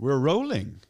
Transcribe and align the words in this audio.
We're 0.00 0.18
rolling. 0.32 0.82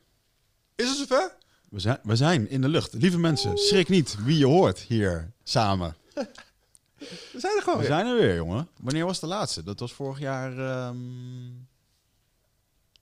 Is 0.75 0.89
het 0.89 0.97
zover? 0.97 1.37
We 1.69 1.81
zijn, 1.81 1.99
we 2.03 2.17
zijn 2.17 2.49
in 2.49 2.61
de 2.61 2.69
lucht. 2.69 2.93
Lieve 2.95 3.19
mensen, 3.19 3.57
schrik 3.59 3.89
niet 3.89 4.25
wie 4.25 4.39
je 4.39 4.47
hoort 4.47 4.79
hier 4.79 5.33
samen. 5.43 5.97
We 6.15 7.39
zijn 7.41 7.57
er 7.57 7.63
gewoon 7.63 7.79
We 7.79 7.87
weer. 7.87 7.93
zijn 7.97 8.07
er 8.07 8.17
weer, 8.17 8.35
jongen. 8.35 8.69
Wanneer 8.77 9.05
was 9.07 9.21
de 9.21 9.27
laatste? 9.27 9.63
Dat 9.63 9.81
was 9.81 9.93
vorig 9.93 10.19
jaar... 10.19 10.59
ehm, 10.59 11.49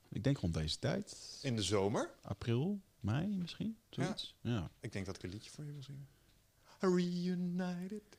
ik 0.09 0.23
denk 0.23 0.37
rond 0.37 0.53
deze 0.53 0.79
tijd. 0.79 1.15
In 1.41 1.55
de 1.55 1.63
zomer. 1.63 2.09
April, 2.21 2.79
mei 2.99 3.27
misschien? 3.37 3.77
Zoiets? 3.89 4.35
Ja. 4.41 4.69
Ik 4.79 4.91
denk 4.91 5.05
dat 5.05 5.15
ik 5.15 5.23
een 5.23 5.29
liedje 5.29 5.49
voor 5.49 5.65
je 5.65 5.71
wil 5.71 5.83
zingen. 5.83 6.07
Reunited. 6.79 8.17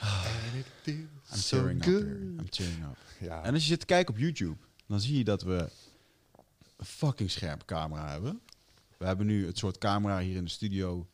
And 0.00 0.54
it 0.54 0.66
feels 0.82 1.30
I'm 1.32 1.38
so 1.38 1.56
tearing 1.56 1.78
up 1.78 1.84
good. 1.84 2.04
I'm 2.04 2.48
tearing 2.50 2.84
up. 2.84 2.96
Ja. 3.20 3.42
En 3.42 3.52
als 3.52 3.62
je 3.62 3.68
zit 3.68 3.80
te 3.80 3.86
kijken 3.86 4.14
op 4.14 4.20
YouTube, 4.20 4.56
dan 4.86 5.00
zie 5.00 5.18
je 5.18 5.24
dat 5.24 5.42
we 5.42 5.68
een 6.82 6.88
fucking 6.88 7.30
scherpe 7.30 7.64
camera 7.64 8.10
hebben. 8.10 8.40
We 8.98 9.06
hebben 9.06 9.26
nu 9.26 9.46
het 9.46 9.58
soort 9.58 9.78
camera 9.78 10.18
hier 10.18 10.36
in 10.36 10.44
de 10.44 10.50
studio. 10.50 11.06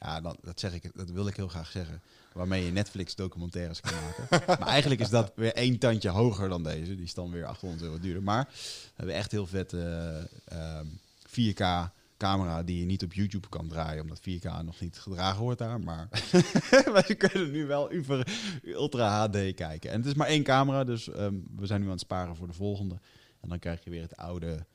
Ja, 0.00 0.20
dat, 0.20 0.38
dat 0.42 0.60
zeg 0.60 0.72
ik, 0.72 0.90
dat 0.94 1.10
wil 1.10 1.26
ik 1.26 1.36
heel 1.36 1.48
graag 1.48 1.70
zeggen. 1.70 2.02
Waarmee 2.32 2.64
je 2.64 2.72
Netflix 2.72 3.14
documentaires 3.14 3.80
kan 3.80 3.92
maken. 3.94 4.44
maar 4.58 4.68
eigenlijk 4.68 5.00
is 5.00 5.08
dat 5.08 5.32
weer 5.34 5.54
één 5.54 5.78
tandje 5.78 6.08
hoger 6.08 6.48
dan 6.48 6.62
deze. 6.62 6.94
Die 6.94 7.04
is 7.04 7.14
dan 7.14 7.30
weer 7.30 7.46
800 7.46 7.82
euro 7.82 7.98
duurder. 7.98 8.22
Maar 8.22 8.44
we 8.44 8.92
hebben 8.94 9.14
echt 9.14 9.30
heel 9.30 9.46
vette 9.46 10.28
ehm, 10.44 10.86
4K 11.26 11.92
camera 12.16 12.62
die 12.62 12.78
je 12.78 12.84
niet 12.84 13.04
op 13.04 13.12
YouTube 13.12 13.48
kan 13.48 13.68
draaien. 13.68 14.02
Omdat 14.02 14.20
4K 14.20 14.64
nog 14.64 14.80
niet 14.80 14.98
gedragen 14.98 15.42
wordt 15.42 15.58
daar. 15.58 15.80
Maar 15.80 16.08
wij 16.96 17.16
kunnen 17.16 17.50
nu 17.50 17.66
wel 17.66 17.90
over 17.92 18.26
Ultra 18.62 19.20
HD 19.20 19.54
kijken. 19.54 19.90
En 19.90 19.96
het 19.96 20.06
is 20.06 20.14
maar 20.14 20.26
één 20.26 20.42
camera, 20.42 20.84
dus 20.84 21.10
ehm, 21.10 21.34
we 21.56 21.66
zijn 21.66 21.80
nu 21.80 21.86
aan 21.86 21.92
het 21.92 22.00
sparen 22.00 22.36
voor 22.36 22.46
de 22.46 22.52
volgende. 22.52 22.98
En 23.40 23.48
dan 23.48 23.58
krijg 23.58 23.84
je 23.84 23.90
weer 23.90 24.02
het 24.02 24.16
oude, 24.16 24.66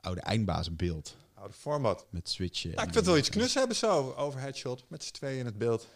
oude 0.00 0.20
eindbazenbeeld 0.20 1.16
Oude 1.34 1.54
format. 1.54 2.06
met 2.10 2.28
switchen. 2.28 2.70
Nou, 2.74 2.86
ik 2.86 2.92
vind 2.92 3.06
wel 3.06 3.16
iets 3.16 3.28
knus 3.28 3.54
hebben 3.54 3.76
zo. 3.76 4.14
Overhead 4.16 4.56
shot. 4.56 4.84
Met 4.88 5.04
z'n 5.04 5.12
tweeën 5.12 5.38
in 5.38 5.46
het 5.46 5.58
beeld. 5.58 5.86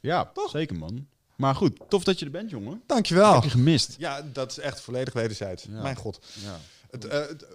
Ja, 0.00 0.32
zeker 0.50 0.76
man. 0.76 1.06
Maar 1.36 1.54
goed, 1.54 1.80
tof 1.88 2.04
dat 2.04 2.18
je 2.18 2.24
er 2.24 2.30
bent, 2.30 2.50
jongen. 2.50 2.82
Dankjewel. 2.86 3.34
Heb 3.34 3.42
je 3.42 3.50
gemist? 3.50 3.94
Ja, 3.98 4.22
dat 4.22 4.50
is 4.50 4.58
echt 4.58 4.80
volledig 4.80 5.12
wederzijds. 5.14 5.62
Ja. 5.62 5.82
Mijn 5.82 5.96
god. 5.96 6.20
Ja. 6.42 6.58
Het, 6.90 7.04
eh, 7.04 7.26
het 7.26 7.46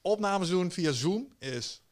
opnames 0.00 0.48
doen 0.48 0.70
via 0.70 0.92
Zoom 0.92 1.28
is 1.38 1.82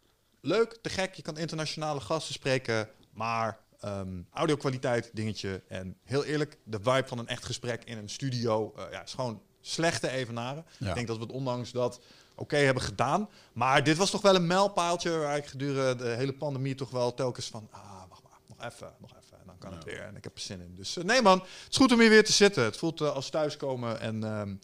leuk, 0.41 0.79
te 0.83 0.89
gek. 0.89 1.15
Je 1.15 1.23
kan 1.23 1.39
internationale 1.39 2.01
gasten 2.01 2.35
spreken, 2.35 2.89
maar 3.13 3.59
ehm 3.81 4.23
audiokwaliteit 4.31 5.11
dingetje. 5.13 5.63
En 5.69 5.97
heel 6.05 6.25
eerlijk, 6.25 6.59
de 6.65 6.79
vibe 6.83 7.05
van 7.07 7.19
een 7.19 7.29
echt 7.29 7.45
gesprek 7.45 7.85
in 7.85 7.99
een 7.99 8.09
studio 8.09 8.73
eh, 8.77 8.85
ja, 8.91 9.03
is 9.03 9.15
gewoon 9.15 9.43
slechte 9.61 10.09
evenaren. 10.11 10.65
Ja. 10.79 10.89
Ik 10.89 10.95
denk 10.95 11.07
dat 11.07 11.17
we 11.17 11.23
het 11.23 11.33
ondanks 11.33 11.71
dat 11.71 12.01
oké 12.35 12.57
hebben 12.57 12.83
gedaan. 12.83 13.29
Maar 13.53 13.85
dit 13.85 13.97
was 13.97 14.11
toch 14.11 14.21
wel 14.23 14.35
een 14.35 14.47
mijlpaaltje 14.47 15.19
waar 15.19 15.37
ik 15.37 15.47
gedurende 15.47 16.05
de 16.05 16.09
hele 16.11 16.33
pandemie 16.35 16.75
toch 16.75 16.91
wel 16.91 17.15
telkens 17.15 17.47
van... 17.49 17.69
Ah, 17.71 18.03
wacht 18.09 18.23
maar, 18.23 18.39
nog 18.49 18.73
even, 18.73 18.93
nog 18.99 19.11
even. 19.11 19.39
En 19.39 19.47
dan 19.47 19.59
kan 19.59 19.73
het 19.73 19.85
weer. 19.85 20.01
En 20.03 20.17
ik 20.17 20.25
heb 20.25 20.35
er 20.35 20.41
zin 20.41 20.61
in. 20.61 20.75
Dus 20.75 20.97
eh, 20.97 21.05
nee 21.05 21.23
man, 21.23 21.39
het 21.39 21.71
is 21.71 21.77
goed 21.77 21.93
om 21.93 22.01
hier 22.01 22.09
weer 22.09 22.25
te 22.25 22.33
zitten. 22.33 22.65
Het 22.65 22.77
voelt 22.77 23.01
eh, 23.01 23.15
als 23.15 23.31
thuiskomen. 23.31 24.01
En 24.01 24.25
ehm, 24.25 24.55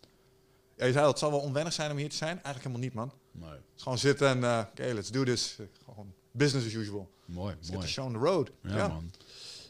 ja, 0.77 0.87
je 0.87 0.93
zei 0.93 1.05
al, 1.05 1.11
het 1.11 1.19
zal 1.19 1.31
wel 1.31 1.41
onwennig 1.41 1.73
zijn 1.73 1.91
om 1.91 1.97
hier 1.97 2.11
te 2.11 2.17
zijn. 2.17 2.43
Eigenlijk 2.43 2.65
helemaal 2.65 2.85
niet 2.85 2.95
man. 2.95 3.13
Nee. 3.33 3.51
Het 3.51 3.61
is 3.77 3.83
gewoon 3.83 3.99
zitten 3.99 4.29
en 4.29 4.45
eh, 4.45 4.65
oké, 4.71 4.93
let's 4.93 5.11
do 5.11 5.25
this. 5.25 5.57
Gewoon 5.85 6.13
business 6.31 6.67
as 6.67 6.73
usual. 6.73 7.11
Mooi, 7.25 7.55
Let's 7.55 7.67
get 7.67 7.75
mooi. 7.75 7.87
the 7.87 7.93
show 7.93 8.05
on 8.05 8.13
the 8.13 8.19
road. 8.19 8.51
Ja, 8.63 8.77
Ja, 8.77 8.89
man. 8.89 9.11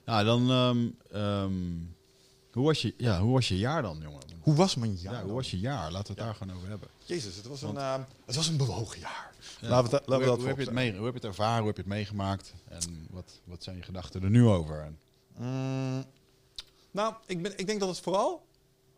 Ja, 0.04 0.22
dan... 0.22 0.50
ehm, 0.50 0.88
ehm, 1.20 1.52
hoe, 2.52 2.64
was 2.64 2.82
je, 2.82 2.94
ja, 2.96 3.20
hoe 3.20 3.32
was 3.32 3.48
je 3.48 3.58
jaar 3.58 3.82
dan, 3.82 3.98
jongen? 4.02 4.20
Hoe 4.40 4.54
was 4.54 4.74
mijn 4.74 4.94
jaar? 4.94 5.14
Ja, 5.14 5.22
hoe 5.22 5.32
was 5.32 5.50
je 5.50 5.58
jaar? 5.58 5.90
Laten 5.90 6.14
we 6.14 6.20
het 6.20 6.28
daar 6.30 6.34
gewoon 6.34 6.56
over 6.56 6.68
hebben. 6.68 6.88
Jezus, 7.11 7.36
het 7.36 7.47
was, 7.47 7.61
Want- 7.61 7.77
een, 7.77 7.83
eh, 7.83 7.98
het 8.27 8.34
was 8.34 8.48
een 8.48 8.56
bewogen 8.56 9.00
jaar. 9.00 9.34
Ja. 9.61 9.69
Laten 9.69 9.84
we, 9.84 9.91
dat- 9.91 10.00
laten 10.06 10.08
we 10.08 10.14
hoe, 10.14 10.25
dat 10.25 10.36
hoe, 10.39 10.47
heb 10.48 10.56
je 10.58 10.64
het 10.64 10.72
mee, 10.72 10.97
hoe 10.97 11.05
heb 11.05 11.14
je 11.14 11.20
het 11.20 11.28
ervaren? 11.28 11.58
Hoe 11.58 11.67
heb 11.67 11.77
je 11.77 11.83
het 11.83 11.91
meegemaakt? 11.91 12.55
En 12.69 13.06
wat, 13.11 13.41
wat 13.44 13.62
zijn 13.62 13.77
je 13.77 13.83
gedachten 13.83 14.22
er 14.22 14.30
nu 14.30 14.47
over? 14.47 14.92
Mm, 15.36 16.05
nou, 16.90 17.14
ik, 17.27 17.42
ben, 17.42 17.58
ik 17.58 17.67
denk 17.67 17.80
dat 17.80 17.89
het 17.89 18.01
vooral 18.01 18.46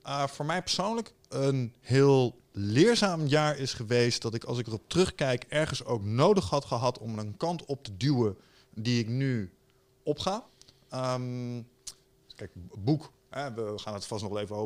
eh, 0.03 0.27
voor 0.27 0.45
mij 0.47 0.63
persoonlijk 0.63 1.13
een 1.29 1.73
heel 1.81 2.41
leerzaam 2.53 3.27
jaar 3.27 3.57
is 3.59 3.73
geweest. 3.75 4.23
Dat 4.23 4.35
ik, 4.35 4.45
als 4.45 4.59
ik 4.59 4.67
erop 4.67 4.83
terugkijk, 4.89 5.45
ergens 5.49 5.85
ook 5.85 6.05
nodig 6.05 6.49
had 6.51 6.65
gehad 6.65 6.99
om 6.99 7.19
een 7.19 7.37
kant 7.37 7.65
op 7.65 7.85
te 7.85 7.97
duwen 7.97 8.37
die 8.75 9.01
ik 9.01 9.09
nu 9.09 9.53
opga. 10.03 10.47
Ehm, 10.89 11.63
kijk, 12.35 12.51
boek, 12.79 13.13
hè, 13.33 13.55
we 13.55 13.73
gaan 13.79 13.95
het 13.95 14.05
vast 14.07 14.23
nog 14.23 14.33
wel 14.33 14.43
even 14.43 14.57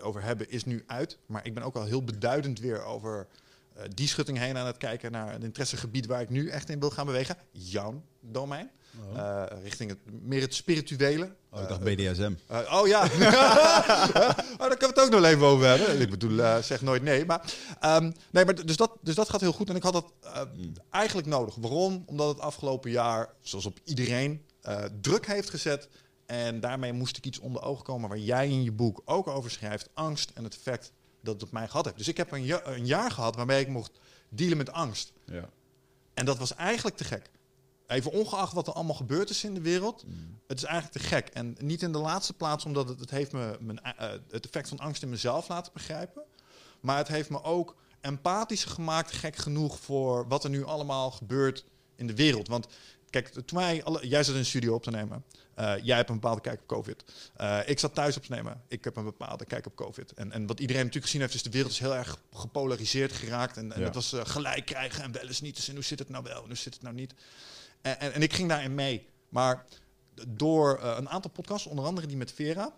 over, 0.00 0.22
hebben, 0.22 0.50
is 0.50 0.64
nu 0.64 0.84
uit. 0.86 1.18
Maar 1.26 1.46
ik 1.46 1.54
ben 1.54 1.62
ook 1.62 1.76
al 1.76 1.84
heel 1.84 2.04
beduidend 2.04 2.58
weer 2.60 2.82
over 2.84 3.26
eh, 3.74 3.82
die 3.94 4.08
schutting 4.08 4.38
heen 4.38 4.56
aan 4.56 4.66
het 4.66 4.76
kijken 4.76 5.12
naar 5.12 5.34
een 5.34 5.42
interessegebied 5.42 6.06
waar 6.06 6.20
ik 6.20 6.30
nu 6.30 6.48
echt 6.48 6.70
in 6.70 6.80
wil 6.80 6.90
gaan 6.90 7.06
bewegen. 7.06 7.36
Jouw 7.50 8.02
domein. 8.20 8.70
Eh, 9.16 9.42
richting 9.62 9.90
het, 9.90 9.98
meer 10.22 10.40
het 10.40 10.54
spirituele. 10.54 11.24
oh, 11.50 11.60
ik 11.60 11.64
Eh, 11.64 11.68
dacht 11.68 11.80
BDSM. 11.84 12.32
eh, 12.46 12.78
oh 12.80 12.86
ja, 12.86 13.02
oh, 13.04 13.08
daar 14.58 14.76
kunnen 14.76 14.78
we 14.78 14.86
het 14.86 15.00
ook 15.00 15.10
nog 15.10 15.24
even 15.24 15.46
over 15.46 15.66
hebben. 15.66 16.00
Ik 16.00 16.10
bedoel, 16.10 16.38
eh, 16.40 16.58
zeg 16.62 16.80
nooit 16.80 17.02
nee. 17.02 17.24
Maar, 17.24 17.52
ehm, 17.80 18.12
nee, 18.30 18.44
maar 18.44 18.54
dus, 18.66 18.76
dat, 18.76 18.92
dus 19.02 19.14
dat 19.14 19.28
gaat 19.30 19.40
heel 19.40 19.52
goed. 19.52 19.68
En 19.68 19.76
ik 19.76 19.82
had 19.82 19.92
dat 19.92 20.12
eh, 20.22 20.40
eigenlijk 20.90 21.26
nodig. 21.28 21.54
Waarom? 21.54 22.02
Omdat 22.06 22.28
het 22.28 22.40
afgelopen 22.40 22.90
jaar, 22.90 23.28
zoals 23.40 23.66
op 23.66 23.78
iedereen, 23.84 24.42
eh, 24.60 24.84
druk 25.00 25.26
heeft 25.26 25.50
gezet. 25.50 25.88
En 26.26 26.60
daarmee 26.60 26.92
moest 26.92 27.16
ik 27.16 27.26
iets 27.26 27.38
onder 27.38 27.62
ogen 27.62 27.84
komen 27.84 28.08
waar 28.08 28.18
jij 28.18 28.48
in 28.48 28.62
je 28.62 28.72
boek 28.72 29.02
ook 29.04 29.26
over 29.26 29.50
schrijft. 29.50 29.88
Angst 29.94 30.30
en 30.34 30.44
het 30.44 30.54
effect 30.54 30.92
dat 31.20 31.34
het 31.34 31.42
op 31.42 31.50
mij 31.50 31.68
gehad 31.68 31.84
heeft. 31.84 31.96
Dus 31.96 32.08
ik 32.08 32.16
heb 32.16 32.32
een, 32.32 32.44
ja- 32.44 32.66
een 32.66 32.86
jaar 32.86 33.10
gehad 33.10 33.36
waarmee 33.36 33.60
ik 33.60 33.68
mocht 33.68 33.98
dealen 34.28 34.56
met 34.56 34.72
angst. 34.72 35.12
Ja. 35.24 35.48
En 36.14 36.24
dat 36.24 36.38
was 36.38 36.54
eigenlijk 36.54 36.96
te 36.96 37.04
gek. 37.04 37.30
Even 37.86 38.12
ongeacht 38.12 38.52
wat 38.52 38.66
er 38.66 38.72
allemaal 38.72 38.94
gebeurd 38.94 39.30
is 39.30 39.44
in 39.44 39.54
de 39.54 39.60
wereld. 39.60 40.04
Het 40.46 40.58
is 40.58 40.64
eigenlijk 40.64 40.98
te 40.98 41.08
gek. 41.08 41.28
En 41.28 41.56
niet 41.60 41.82
in 41.82 41.92
de 41.92 41.98
laatste 41.98 42.32
plaats 42.32 42.64
omdat 42.64 42.88
het, 42.88 43.00
het 43.00 43.10
heeft 43.10 43.32
me 43.32 43.56
mijn, 43.60 43.80
eh, 43.82 44.10
het 44.30 44.44
effect 44.44 44.68
van 44.68 44.78
angst 44.78 45.02
in 45.02 45.08
mezelf 45.08 45.48
laten 45.48 45.72
begrijpen. 45.72 46.22
Maar 46.80 46.96
het 46.96 47.08
heeft 47.08 47.30
me 47.30 47.42
ook 47.42 47.76
empathischer 48.00 48.70
gemaakt, 48.70 49.12
gek 49.12 49.36
genoeg, 49.36 49.78
voor 49.78 50.28
wat 50.28 50.44
er 50.44 50.50
nu 50.50 50.64
allemaal 50.64 51.10
gebeurt 51.10 51.64
in 51.94 52.06
de 52.06 52.14
wereld. 52.14 52.48
Want 52.48 52.66
kijk, 53.22 53.44
toen 53.46 53.58
wij 53.58 53.84
alle, 53.84 54.08
jij 54.08 54.22
zat 54.24 54.34
in 54.34 54.40
een 54.40 54.46
studio 54.46 54.74
op 54.74 54.82
te 54.82 54.90
nemen. 54.90 55.24
Eh, 55.54 55.74
jij 55.82 55.96
hebt 55.96 56.08
een 56.08 56.14
bepaalde 56.14 56.40
kijk 56.40 56.60
op 56.60 56.66
COVID. 56.66 57.04
Eh, 57.36 57.58
ik 57.66 57.78
zat 57.78 57.94
thuis 57.94 58.16
op 58.16 58.22
te 58.22 58.32
nemen. 58.32 58.62
Ik 58.68 58.84
heb 58.84 58.96
een 58.96 59.04
bepaalde 59.04 59.44
kijk 59.44 59.66
op 59.66 59.74
COVID. 59.74 60.12
En, 60.12 60.32
en 60.32 60.46
wat 60.46 60.60
iedereen 60.60 60.80
natuurlijk 60.82 61.04
gezien 61.06 61.20
heeft, 61.20 61.34
is 61.34 61.42
de 61.42 61.50
wereld 61.50 61.72
is 61.72 61.78
heel 61.78 61.94
erg 61.94 62.18
gepolariseerd 62.32 63.12
geraakt. 63.12 63.56
En, 63.56 63.72
en 63.72 63.78
Ja. 63.78 63.84
dat 63.84 63.94
was 63.94 64.12
eh, 64.12 64.20
gelijk 64.24 64.64
krijgen 64.66 65.02
en 65.02 65.12
wel 65.12 65.26
eens 65.26 65.40
niet. 65.40 65.56
Dus 65.56 65.68
en 65.68 65.74
hoe 65.74 65.84
zit 65.84 65.98
het 65.98 66.08
nou 66.08 66.24
wel 66.24 66.40
en 66.42 66.46
hoe 66.46 66.56
zit 66.56 66.74
het 66.74 66.82
nou 66.82 66.94
niet? 66.94 67.14
En, 67.82 68.00
en, 68.00 68.12
en 68.12 68.22
ik 68.22 68.32
ging 68.32 68.48
daarin 68.48 68.74
mee. 68.74 69.08
Maar 69.28 69.64
door 70.28 70.82
een 70.82 71.08
aantal 71.08 71.30
podcasts, 71.30 71.66
onder 71.66 71.84
andere 71.84 72.06
die 72.06 72.16
met 72.16 72.32
Vera. 72.32 72.72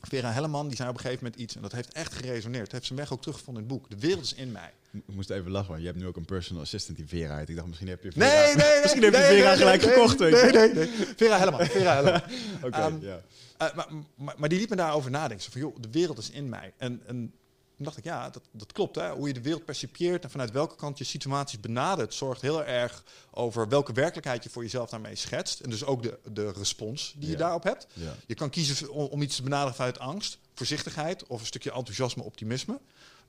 Vera 0.00 0.32
Helleman, 0.32 0.66
die 0.68 0.76
zei 0.76 0.88
op 0.88 0.94
een 0.94 1.00
gegeven 1.00 1.24
moment 1.24 1.42
iets. 1.42 1.56
En 1.56 1.62
dat 1.62 1.72
heeft 1.72 1.92
echt 1.92 2.14
geresoneerd. 2.14 2.72
Heeft 2.72 2.86
zijn 2.86 2.98
weg 2.98 3.12
ook 3.12 3.20
teruggevonden 3.20 3.62
in 3.62 3.68
het 3.68 3.78
boek. 3.78 3.90
De 3.90 4.06
wereld 4.06 4.24
is 4.24 4.34
in 4.34 4.52
mij. 4.52 4.72
Ik 4.92 5.02
moest 5.14 5.30
even 5.30 5.50
lachen, 5.50 5.68
want 5.68 5.80
je 5.80 5.86
hebt 5.86 5.98
nu 5.98 6.06
ook 6.06 6.16
een 6.16 6.24
personal 6.24 6.62
assistant 6.62 6.96
die 6.96 7.06
Vera 7.08 7.36
heet. 7.36 7.48
Ik 7.48 7.54
dacht, 7.54 7.66
misschien 7.66 7.88
heb 7.88 8.02
je 8.02 8.10
Nee, 8.14 8.28
Vera, 8.28 8.44
nee, 8.46 8.72
nee. 8.72 8.80
misschien 8.82 9.02
heb 9.02 9.12
je 9.12 9.18
Vera 9.20 9.56
gelijk 9.56 9.82
gekocht. 9.82 10.18
Nee, 10.18 10.30
nee, 10.32 10.74
nee. 10.74 10.90
Vera 11.16 11.38
Helleman. 11.38 11.66
Vera 11.66 11.94
Helleman. 11.94 12.22
Oké, 12.64 12.76
Ehm, 12.78 12.94
ja. 13.00 13.20
Eh, 13.58 13.74
maar, 13.74 13.86
maar, 14.14 14.34
maar 14.38 14.48
die 14.48 14.58
liet 14.58 14.70
me 14.70 14.76
daarover 14.76 15.10
nadenken. 15.10 15.44
Zo 15.44 15.50
van, 15.50 15.60
joh, 15.60 15.76
de 15.80 15.90
wereld 15.90 16.18
is 16.18 16.30
in 16.30 16.48
mij. 16.48 16.72
En, 16.76 17.02
en 17.06 17.32
toen 17.78 17.86
dacht 17.86 17.98
ik, 17.98 18.04
ja, 18.04 18.30
dat, 18.30 18.42
dat 18.52 18.72
klopt. 18.72 18.96
Hè? 18.96 19.10
Hoe 19.10 19.26
je 19.26 19.34
de 19.34 19.40
wereld 19.40 19.64
percipieert 19.64 20.24
en 20.24 20.30
vanuit 20.30 20.50
welke 20.50 20.76
kant 20.76 20.98
je 20.98 21.04
situaties 21.04 21.60
benadert... 21.60 22.14
zorgt 22.14 22.40
heel 22.40 22.64
erg 22.64 23.04
over 23.30 23.68
welke 23.68 23.92
werkelijkheid 23.92 24.44
je 24.44 24.50
voor 24.50 24.62
jezelf 24.62 24.90
daarmee 24.90 25.16
schetst. 25.16 25.60
En 25.60 25.70
dus 25.70 25.84
ook 25.84 26.02
de, 26.02 26.18
de 26.32 26.52
respons 26.52 27.14
die 27.16 27.30
je 27.30 27.36
daarop 27.36 27.62
hebt. 27.62 27.86
Ja. 27.92 28.14
Je 28.26 28.34
kan 28.34 28.50
kiezen 28.50 28.90
om, 28.90 29.06
om 29.06 29.22
iets 29.22 29.36
te 29.36 29.42
benaderen 29.42 29.74
vanuit 29.74 29.98
angst, 29.98 30.38
voorzichtigheid... 30.54 31.26
of 31.26 31.40
een 31.40 31.46
stukje 31.46 31.72
enthousiasme, 31.72 32.22
optimisme. 32.22 32.80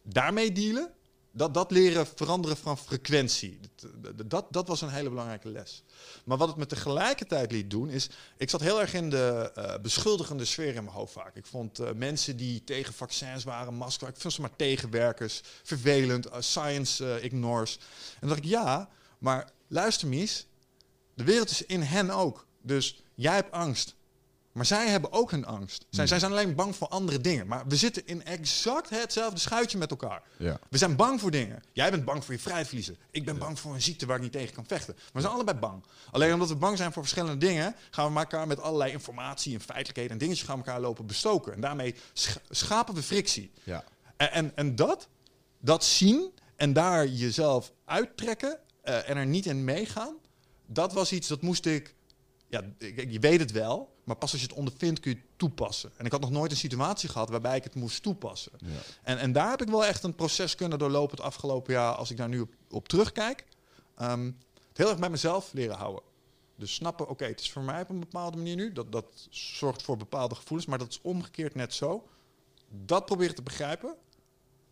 Daarmee 0.04 0.52
dealen, 0.52 0.92
dat, 1.32 1.54
dat 1.54 1.72
leren 1.72 2.08
veranderen 2.08 2.58
van 2.58 2.78
frequentie. 2.78 3.60
Dat, 4.26 4.46
dat, 4.50 4.68
was 4.68 4.82
een 4.82 4.90
hele 4.90 5.10
belangrijke 5.10 5.50
les. 5.50 5.84
Maar 6.26 6.38
wat 6.38 6.48
het 6.48 6.58
me 6.58 6.66
tegelijkertijd 6.66 7.52
liet 7.52 7.70
doen, 7.70 7.90
is... 7.90 8.10
Ik 8.38 8.50
zat 8.50 8.62
heel 8.62 8.82
erg 8.82 8.94
in 8.94 9.10
de 9.10 9.52
eh, 9.56 9.80
beschuldigende 9.82 10.46
sfeer 10.46 10.76
in 10.76 10.84
mijn 10.84 10.96
hoofd 10.96 11.14
vaak. 11.14 11.36
Ik 11.36 11.46
vond 11.46 11.80
eh, 11.80 11.94
mensen 11.94 12.38
die 12.38 12.64
tegen 12.64 12.94
vaccins 12.94 13.44
waren, 13.44 13.74
masker... 13.74 14.08
Ik 14.08 14.18
vond 14.18 14.34
ze 14.34 14.42
maar 14.42 14.56
tegenwerkers, 14.56 15.42
vervelend, 15.64 16.26
eh, 16.26 16.42
science 16.42 17.22
ignores. 17.22 17.76
En 17.76 18.20
dan 18.20 18.30
dacht 18.30 18.42
ik, 18.42 18.50
ja, 18.50 18.90
maar 19.18 19.52
luister 19.68 20.08
Mies... 20.08 20.48
De 21.14 21.26
wereld 21.26 21.50
is 21.50 21.66
in 21.66 21.82
hen 21.82 22.10
ook. 22.10 22.46
Dus 22.62 23.04
jij 23.16 23.36
hebt 23.36 23.52
angst. 23.52 23.96
Maar 24.52 24.66
zij 24.66 24.90
hebben 24.90 25.12
ook 25.12 25.32
hun 25.32 25.46
angst. 25.46 25.86
Zij, 25.90 26.08
zij 26.08 26.20
zijn 26.20 26.32
alleen 26.32 26.56
bang 26.56 26.76
voor 26.76 26.88
andere 26.88 27.22
dingen. 27.22 27.48
Maar 27.48 27.68
we 27.68 27.76
zitten 27.76 28.08
in 28.08 28.24
exact 28.24 28.90
hetzelfde 28.90 29.40
schuitje 29.40 29.78
met 29.78 29.90
elkaar. 29.90 30.22
Ja. 30.38 30.60
We 30.70 30.78
zijn 30.78 30.96
bang 30.96 31.20
voor 31.20 31.32
dingen. 31.32 31.64
Jij 31.74 31.92
bent 31.92 32.06
bang 32.06 32.26
voor 32.26 32.34
je 32.34 32.40
vrijheid 32.40 32.68
verliezen. 32.68 32.98
Ik 33.12 33.26
ben 33.26 33.38
bang 33.38 33.60
voor 33.60 33.74
een 33.74 33.82
ziekte 33.82 34.06
waar 34.06 34.16
ik 34.16 34.22
niet 34.22 34.32
tegen 34.32 34.54
kan 34.54 34.66
vechten. 34.68 34.94
Maar 34.96 35.10
we 35.14 35.22
zijn 35.22 35.34
allebei 35.34 35.58
bang. 35.58 35.84
Alleen 36.12 36.34
omdat 36.34 36.50
we 36.50 36.56
bang 36.56 36.78
zijn 36.78 36.92
voor 36.94 37.02
verschillende 37.02 37.38
dingen... 37.46 37.76
gaan 37.90 38.14
we 38.14 38.20
elkaar 38.20 38.48
met 38.48 38.60
allerlei 38.62 38.92
informatie 38.92 39.54
en 39.54 39.62
feitelijkheden... 39.62 40.12
en 40.12 40.18
dingetjes 40.18 40.48
gaan 40.48 40.58
elkaar 40.58 40.80
lopen 40.80 41.06
bestoken. 41.06 41.54
En 41.54 41.62
daarmee 41.62 41.96
sch- 42.14 42.38
schapen 42.50 42.94
we 42.96 43.04
frictie. 43.04 43.52
Ja. 43.64 43.84
En, 44.18 44.32
en, 44.32 44.52
en 44.56 44.76
dat, 44.76 45.08
dat 45.60 45.84
zien 45.84 46.32
en 46.56 46.74
daar 46.74 47.08
jezelf 47.08 47.72
uittrekken 47.86 48.60
eh, 48.82 49.10
en 49.10 49.18
er 49.18 49.26
niet 49.26 49.46
in 49.46 49.64
meegaan, 49.64 50.16
dat 50.66 50.94
was 50.94 51.12
iets 51.12 51.28
dat 51.28 51.42
moest 51.42 51.66
ik. 51.66 51.96
Ja, 52.50 52.64
je 53.08 53.20
weet 53.20 53.40
het 53.40 53.52
wel, 53.52 53.96
maar 54.04 54.16
pas 54.16 54.32
als 54.32 54.42
je 54.42 54.48
het 54.48 54.56
ondervindt 54.56 55.00
kun 55.00 55.12
je 55.12 55.18
het 55.18 55.26
toepassen. 55.36 55.92
En 55.98 56.06
ik 56.06 56.12
had 56.12 56.22
nog 56.22 56.32
nooit 56.32 56.52
een 56.52 56.58
situatie 56.58 57.10
gehad 57.10 57.30
waarbij 57.30 57.58
ik 57.58 57.64
het 57.64 57.76
moest 57.76 58.04
toepassen. 58.04 58.52
Ja. 58.58 58.68
En, 59.04 59.18
en 59.18 59.32
daar 59.32 59.50
heb 59.50 59.62
ik 59.62 59.68
wel 59.68 59.86
echt 59.86 60.04
een 60.04 60.16
proces 60.16 60.56
kunnen 60.56 60.80
doorlopen 60.80 61.18
het 61.18 61.26
afgelopen 61.26 61.74
jaar, 61.74 61.94
als 61.94 62.12
ik 62.12 62.18
daar 62.18 62.30
nu 62.30 62.40
op, 62.40 62.54
op 62.70 62.88
terugkijk. 62.88 63.46
Ehm, 63.96 64.26
het 64.68 64.78
heel 64.78 64.90
erg 64.90 65.00
bij 65.00 65.10
mezelf 65.10 65.54
leren 65.54 65.76
houden. 65.76 66.04
Dus 66.56 66.74
snappen, 66.74 67.10
oké, 67.10 67.26
het 67.26 67.40
is 67.40 67.52
voor 67.52 67.62
mij 67.62 67.82
op 67.82 67.90
een 67.90 68.00
bepaalde 68.00 68.38
manier 68.38 68.56
nu. 68.56 68.72
Dat, 68.72 68.92
dat 68.92 69.28
zorgt 69.30 69.82
voor 69.82 69.98
bepaalde 69.98 70.36
gevoelens, 70.36 70.68
maar 70.68 70.78
dat 70.78 70.90
is 70.90 71.00
omgekeerd 71.02 71.56
net 71.56 71.74
zo. 71.74 72.08
Dat 72.70 73.06
proberen 73.06 73.36
te 73.36 73.42
begrijpen. 73.42 73.96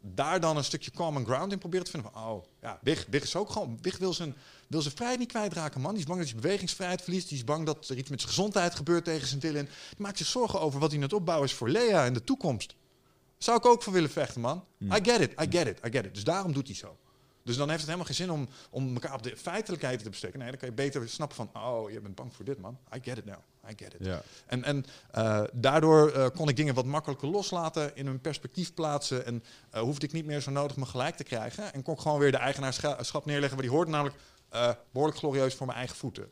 Daar 0.02 0.40
dan 0.40 0.58
een 0.58 0.64
stukje 0.64 0.92
common 0.92 1.26
ground 1.26 1.52
in 1.52 1.58
proberen 1.58 1.86
te 1.86 1.92
vinden. 1.92 2.12
Van, 2.12 2.24
oh, 2.24 2.44
ja, 2.62 2.80
Wig, 2.82 3.06
Wig 3.10 3.24
is 3.24 3.36
ook 3.36 3.50
gewoon... 3.50 3.78
Wig 3.82 3.98
wil 3.98 4.14
zijn, 4.14 4.36
wil 4.68 4.82
zijn 4.82 4.96
vrijheid 4.96 5.20
niet 5.20 5.30
kwijtraken, 5.30 5.82
man. 5.82 5.92
Die 5.92 6.00
is 6.00 6.08
bang 6.08 6.20
dat 6.20 6.30
hij 6.30 6.40
bewegingsvrijheid 6.40 7.02
verliest. 7.02 7.30
Die 7.30 7.38
is 7.38 7.44
bang 7.44 7.66
dat 7.66 7.90
er 7.90 7.98
iets 7.98 8.10
met 8.10 8.20
zijn 8.22 8.34
gezondheid 8.34 8.76
gebeurt 8.76 9.04
tegen 9.04 9.28
zijn 9.28 9.40
willen. 9.40 9.66
Die 9.66 9.98
maakt 9.98 10.18
zich 10.18 10.28
zorgen 10.28 10.60
over 10.62 10.80
wat 10.80 10.90
hij 10.90 10.98
aan 10.98 11.04
het 11.06 11.14
opbouwen 11.14 11.48
is 11.48 11.54
voor 11.54 11.70
Lea 11.70 12.06
in 12.06 12.14
de 12.14 12.24
toekomst. 12.24 12.76
Zou 13.38 13.58
ik 13.58 13.66
ook 13.66 13.84
voor 13.84 13.94
willen 13.94 14.10
vechten, 14.10 14.42
man. 14.42 14.64
I 14.82 15.00
get 15.04 15.20
it, 15.20 15.32
I 15.42 15.58
get 15.58 15.68
it, 15.68 15.80
I 15.86 15.92
get 15.92 16.06
it. 16.06 16.14
Dus 16.14 16.24
daarom 16.24 16.54
doet 16.54 16.68
hij 16.68 16.76
zo. 16.76 16.98
Dus 17.48 17.58
dan 17.58 17.68
heeft 17.70 17.82
het 17.82 17.90
helemaal 17.90 18.06
geen 18.06 18.16
zin 18.16 18.32
om, 18.32 18.48
om 18.70 18.94
elkaar 18.94 19.14
op 19.14 19.24
de 19.24 19.38
feitelijkheden 19.38 20.04
te 20.04 20.10
besteken. 20.10 20.40
Nee, 20.40 20.50
dan 20.50 20.58
kan 20.58 20.70
je 20.70 20.76
beter 20.76 21.10
snappen 21.10 21.36
van... 21.36 21.50
oh, 21.54 21.92
je 21.92 22.00
bent 22.00 22.16
bang 22.16 22.36
voor 22.36 22.46
dit, 22.46 22.60
man. 22.60 22.78
I 22.96 23.00
get 23.04 23.18
it 23.18 23.26
now. 23.26 23.38
I 23.70 23.74
get 23.76 23.94
it. 23.94 24.06
Ja. 24.06 24.22
En, 24.46 24.64
en 24.64 24.86
eh, 25.12 25.44
daardoor 25.54 26.12
eh, 26.12 26.26
kon 26.36 26.50
ik 26.50 26.56
dingen 26.56 26.74
wat 26.74 26.86
makkelijker 26.86 27.28
loslaten, 27.28 27.96
in 27.96 28.06
hun 28.06 28.22
perspectief 28.22 28.74
plaatsen. 28.74 29.26
En 29.26 29.44
eh, 29.70 29.82
hoefde 29.82 30.06
ik 30.06 30.14
niet 30.14 30.26
meer 30.26 30.42
zo 30.42 30.52
nodig 30.52 30.78
me 30.78 30.86
gelijk 30.86 31.16
te 31.16 31.24
krijgen. 31.24 31.74
En 31.74 31.84
kon 31.84 31.94
ik 31.94 32.00
gewoon 32.00 32.20
weer 32.20 32.32
de 32.32 32.38
eigenaarschap 32.38 33.26
neerleggen. 33.26 33.58
waar 33.58 33.68
die 33.68 33.76
hoort 33.76 33.88
namelijk 33.88 34.16
eh, 34.58 34.74
behoorlijk 34.92 35.20
glorieus 35.20 35.56
voor 35.56 35.66
mijn 35.66 35.78
eigen 35.78 35.96
voeten. 35.98 36.32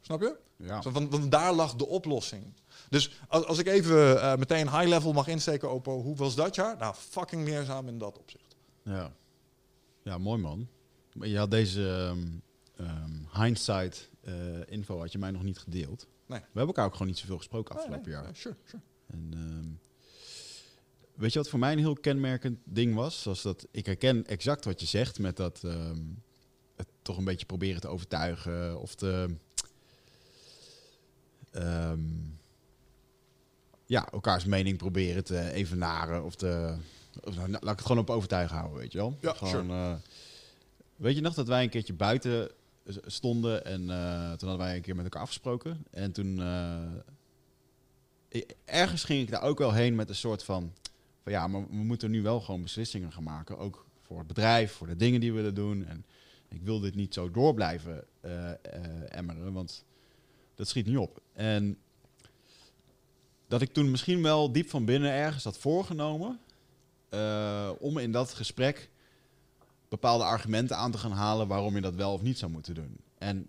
Snap 0.00 0.20
je? 0.20 0.36
Ja. 0.56 0.82
Zo, 0.82 0.90
want, 0.90 1.10
want 1.10 1.30
daar 1.30 1.52
lag 1.52 1.74
de 1.74 1.86
oplossing. 1.86 2.54
Dus 2.88 3.20
als, 3.28 3.44
als 3.44 3.58
ik 3.58 3.66
even 3.66 4.20
eh, 4.22 4.36
meteen 4.36 4.70
high 4.70 4.86
level 4.88 5.12
mag 5.12 5.26
insteken 5.26 5.72
op 5.72 5.84
hoe 5.84 6.16
was 6.16 6.34
dat 6.34 6.54
jaar? 6.54 6.76
Nou, 6.76 6.94
fucking 6.94 7.44
leerzaam 7.44 7.88
in 7.88 7.98
dat 7.98 8.18
opzicht. 8.18 8.56
Ja. 8.82 9.12
ja, 10.02 10.18
mooi 10.18 10.40
man. 10.40 10.68
Maar 11.12 11.28
je 11.28 11.38
had 11.38 11.50
deze 11.50 12.14
ehm, 12.76 13.42
hindsight 13.42 14.10
eh, 14.20 14.34
info 14.66 14.98
had 14.98 15.12
je 15.12 15.18
mij 15.18 15.30
nog 15.30 15.42
niet 15.42 15.58
gedeeld. 15.58 16.06
Nee. 16.26 16.38
We 16.38 16.44
hebben 16.44 16.66
elkaar 16.66 16.86
ook 16.86 16.92
gewoon 16.92 17.06
niet 17.08 17.18
zoveel 17.18 17.36
gesproken 17.36 17.74
afgelopen 17.74 18.10
Nee, 18.10 18.14
nee, 18.14 18.22
jaar. 18.24 18.32
eh, 18.34 18.40
sure, 18.40 18.56
sure. 18.64 18.82
En, 19.06 19.30
ehm, 19.32 19.68
weet 21.20 21.32
je 21.32 21.38
wat 21.38 21.48
voor 21.48 21.58
mij 21.58 21.72
een 21.72 21.78
heel 21.78 21.94
kenmerkend 21.94 22.58
ding 22.64 22.94
was? 22.94 23.24
Was 23.24 23.42
dat 23.42 23.66
ik 23.70 23.86
herken 23.86 24.26
exact 24.26 24.64
wat 24.64 24.80
je 24.80 24.86
zegt 24.86 25.18
met 25.18 25.36
dat 25.36 25.64
toch 27.08 27.16
een 27.18 27.24
beetje 27.24 27.46
proberen 27.46 27.80
te 27.80 27.88
overtuigen 27.88 28.80
of 28.80 28.94
te. 28.94 29.26
ehm, 31.50 32.00
ja, 33.86 34.10
elkaars 34.10 34.44
mening 34.44 34.76
proberen 34.76 35.24
te 35.24 35.52
evenaren 35.52 36.24
of 36.24 36.34
te. 36.34 36.76
Of, 37.24 37.36
nou, 37.36 37.50
laat 37.50 37.62
ik 37.62 37.68
het 37.68 37.80
gewoon 37.80 37.98
op 38.02 38.10
overtuigen 38.10 38.56
houden, 38.56 38.78
weet 38.78 38.92
je 38.92 38.98
wel? 38.98 39.16
Ja, 39.20 39.32
gewoon, 39.32 39.70
eh, 39.70 39.94
weet 40.96 41.14
je 41.14 41.20
nog 41.20 41.34
dat 41.34 41.46
wij 41.48 41.62
een 41.62 41.68
keertje 41.70 41.92
buiten 41.94 42.50
stonden 43.06 43.64
en 43.64 43.80
eh, 43.90 44.28
toen 44.32 44.48
hadden 44.48 44.66
wij 44.66 44.76
een 44.76 44.82
keer 44.82 44.94
met 44.96 45.04
elkaar 45.04 45.22
afgesproken. 45.22 45.84
En 45.90 46.12
toen 46.12 46.40
eh, 46.40 46.80
i- 48.40 48.46
ergens 48.64 49.04
ging 49.04 49.22
ik 49.22 49.30
daar 49.30 49.42
ook 49.42 49.58
wel 49.58 49.72
heen 49.72 49.94
met 49.94 50.08
een 50.08 50.14
soort 50.14 50.42
van, 50.44 50.72
van 51.22 51.32
ja, 51.32 51.46
maar 51.46 51.66
we 51.68 51.74
moeten 51.76 52.10
nu 52.10 52.22
wel 52.22 52.40
gewoon 52.40 52.62
beslissingen 52.62 53.12
gaan 53.12 53.22
maken. 53.22 53.58
Ook 53.58 53.86
voor 54.02 54.18
het 54.18 54.26
bedrijf, 54.26 54.72
voor 54.72 54.86
de 54.86 54.96
dingen 54.96 55.20
die 55.20 55.30
we 55.30 55.36
willen 55.36 55.54
doen. 55.54 55.86
En 55.86 56.04
ik 56.48 56.62
wil 56.62 56.80
dit 56.80 56.94
niet 56.94 57.14
zo 57.14 57.30
door 57.30 57.54
blijven 57.54 58.04
eh, 58.20 58.50
eh, 58.50 58.56
emmeren, 59.08 59.52
want 59.52 59.84
dat 60.54 60.68
schiet 60.68 60.86
niet 60.86 60.96
op. 60.96 61.20
En 61.32 61.78
dat 63.48 63.62
ik 63.62 63.72
toen 63.72 63.90
misschien 63.90 64.22
wel 64.22 64.52
diep 64.52 64.70
van 64.70 64.84
binnen 64.84 65.10
ergens 65.10 65.44
had 65.44 65.58
voorgenomen 65.58 66.40
eh, 67.08 67.70
om 67.78 67.98
in 67.98 68.12
dat 68.12 68.34
gesprek 68.34 68.90
bepaalde 69.88 70.24
argumenten 70.24 70.76
aan 70.76 70.90
te 70.90 70.98
gaan 70.98 71.12
halen 71.12 71.48
waarom 71.48 71.74
je 71.74 71.80
dat 71.80 71.94
wel 71.94 72.12
of 72.12 72.22
niet 72.22 72.38
zou 72.38 72.52
moeten 72.52 72.74
doen. 72.74 72.96
En 73.18 73.48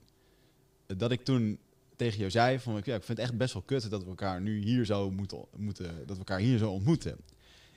dat 0.86 1.12
ik 1.12 1.24
toen 1.24 1.60
tegen 1.96 2.18
jou 2.18 2.32
zei 2.32 2.60
van 2.60 2.74
ja, 2.74 2.96
ik 2.96 3.04
vind 3.04 3.08
het 3.08 3.28
echt 3.28 3.38
best 3.38 3.54
wel 3.54 3.62
kut 3.62 3.90
dat 3.90 4.04
we 4.04 4.10
elkaar 4.10 4.42
nu 4.42 4.62
hier 4.62 4.86
zo 4.86 5.12
moeten, 5.12 5.46
moeten 5.56 5.98
dat 5.98 6.12
we 6.12 6.18
elkaar 6.18 6.40
hier 6.40 6.58
zo 6.58 6.72
ontmoeten. 6.72 7.18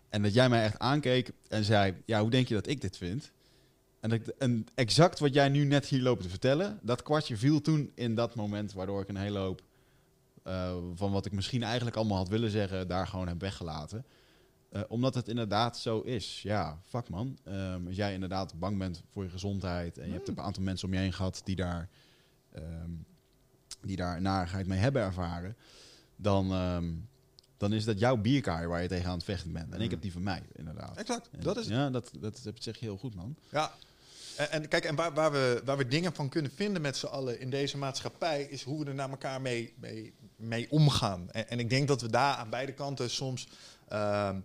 En 0.08 0.22
dat 0.22 0.34
jij 0.34 0.48
mij 0.48 0.64
echt 0.64 0.78
aankeek 0.78 1.32
en 1.48 1.64
zei, 1.64 1.94
ja, 2.06 2.20
hoe 2.20 2.30
denk 2.30 2.48
je 2.48 2.54
dat 2.54 2.66
ik 2.66 2.80
dit 2.80 2.96
vind? 2.96 3.32
En, 4.02 4.10
dat, 4.10 4.20
en 4.38 4.66
exact 4.74 5.18
wat 5.18 5.34
jij 5.34 5.48
nu 5.48 5.64
net 5.64 5.86
hier 5.86 6.02
loopt 6.02 6.22
te 6.22 6.28
vertellen, 6.28 6.78
dat 6.82 7.02
kwartje 7.02 7.36
viel 7.36 7.60
toen 7.60 7.92
in 7.94 8.14
dat 8.14 8.34
moment, 8.34 8.72
waardoor 8.72 9.00
ik 9.00 9.08
een 9.08 9.16
hele 9.16 9.38
hoop 9.38 9.62
eh, 10.42 10.76
van 10.94 11.12
wat 11.12 11.26
ik 11.26 11.32
misschien 11.32 11.62
eigenlijk 11.62 11.96
allemaal 11.96 12.16
had 12.16 12.28
willen 12.28 12.50
zeggen, 12.50 12.88
daar 12.88 13.06
gewoon 13.06 13.28
heb 13.28 13.40
weggelaten. 13.40 14.04
Eh, 14.68 14.82
omdat 14.88 15.14
het 15.14 15.28
inderdaad 15.28 15.78
zo 15.78 16.00
is. 16.00 16.42
Ja, 16.42 16.78
fuck 16.84 17.08
man. 17.08 17.38
Ehm, 17.44 17.86
als 17.86 17.96
jij 17.96 18.12
inderdaad 18.12 18.58
bang 18.58 18.78
bent 18.78 19.02
voor 19.10 19.24
je 19.24 19.30
gezondheid 19.30 19.98
en 19.98 20.06
je 20.06 20.12
hebt 20.12 20.28
een 20.28 20.40
aantal 20.40 20.62
mensen 20.62 20.88
om 20.88 20.94
je 20.94 21.00
heen 21.00 21.12
gehad 21.12 21.40
die 21.44 21.56
daar, 21.56 21.88
ehm, 22.52 22.90
die 23.80 23.96
daar 23.96 24.20
narigheid 24.20 24.66
mee 24.66 24.78
hebben 24.78 25.02
ervaren, 25.02 25.56
dan, 26.16 26.52
ehm, 26.52 26.92
dan 27.56 27.72
is 27.72 27.84
dat 27.84 27.98
jouw 27.98 28.16
bierkaai 28.16 28.66
waar 28.66 28.82
je 28.82 28.88
tegen 28.88 29.08
aan 29.08 29.16
het 29.16 29.24
vechten 29.24 29.52
bent. 29.52 29.72
En 29.72 29.80
ik 29.80 29.90
heb 29.90 30.02
die 30.02 30.12
van 30.12 30.22
mij, 30.22 30.42
inderdaad. 30.52 30.96
Exact, 30.96 31.28
En 31.32 31.40
dat 31.40 31.56
is. 31.56 31.66
Ja, 31.66 31.90
dat, 31.90 32.10
dat, 32.20 32.40
dat 32.44 32.62
zeg 32.62 32.76
je 32.76 32.84
heel 32.84 32.96
goed, 32.96 33.14
man. 33.14 33.36
Ja. 33.50 33.72
En, 34.36 34.50
en 34.50 34.68
kijk, 34.68 34.84
en 34.84 34.94
waar, 34.94 35.12
waar, 35.12 35.32
we, 35.32 35.62
waar 35.64 35.76
we 35.76 35.88
dingen 35.88 36.14
van 36.14 36.28
kunnen 36.28 36.52
vinden 36.54 36.82
met 36.82 36.96
z'n 36.96 37.06
allen 37.06 37.40
in 37.40 37.50
deze 37.50 37.78
maatschappij, 37.78 38.42
is 38.42 38.62
hoe 38.62 38.84
we 38.84 38.90
er 38.90 38.94
naar 38.94 39.10
elkaar 39.10 39.40
mee, 39.40 39.74
mee, 39.80 40.12
mee 40.36 40.70
omgaan. 40.70 41.30
En, 41.30 41.48
en 41.48 41.58
ik 41.58 41.70
denk 41.70 41.88
dat 41.88 42.00
we 42.00 42.10
daar 42.10 42.34
aan 42.34 42.50
beide 42.50 42.72
kanten 42.72 43.10
soms. 43.10 43.48
ehm, 43.88 44.36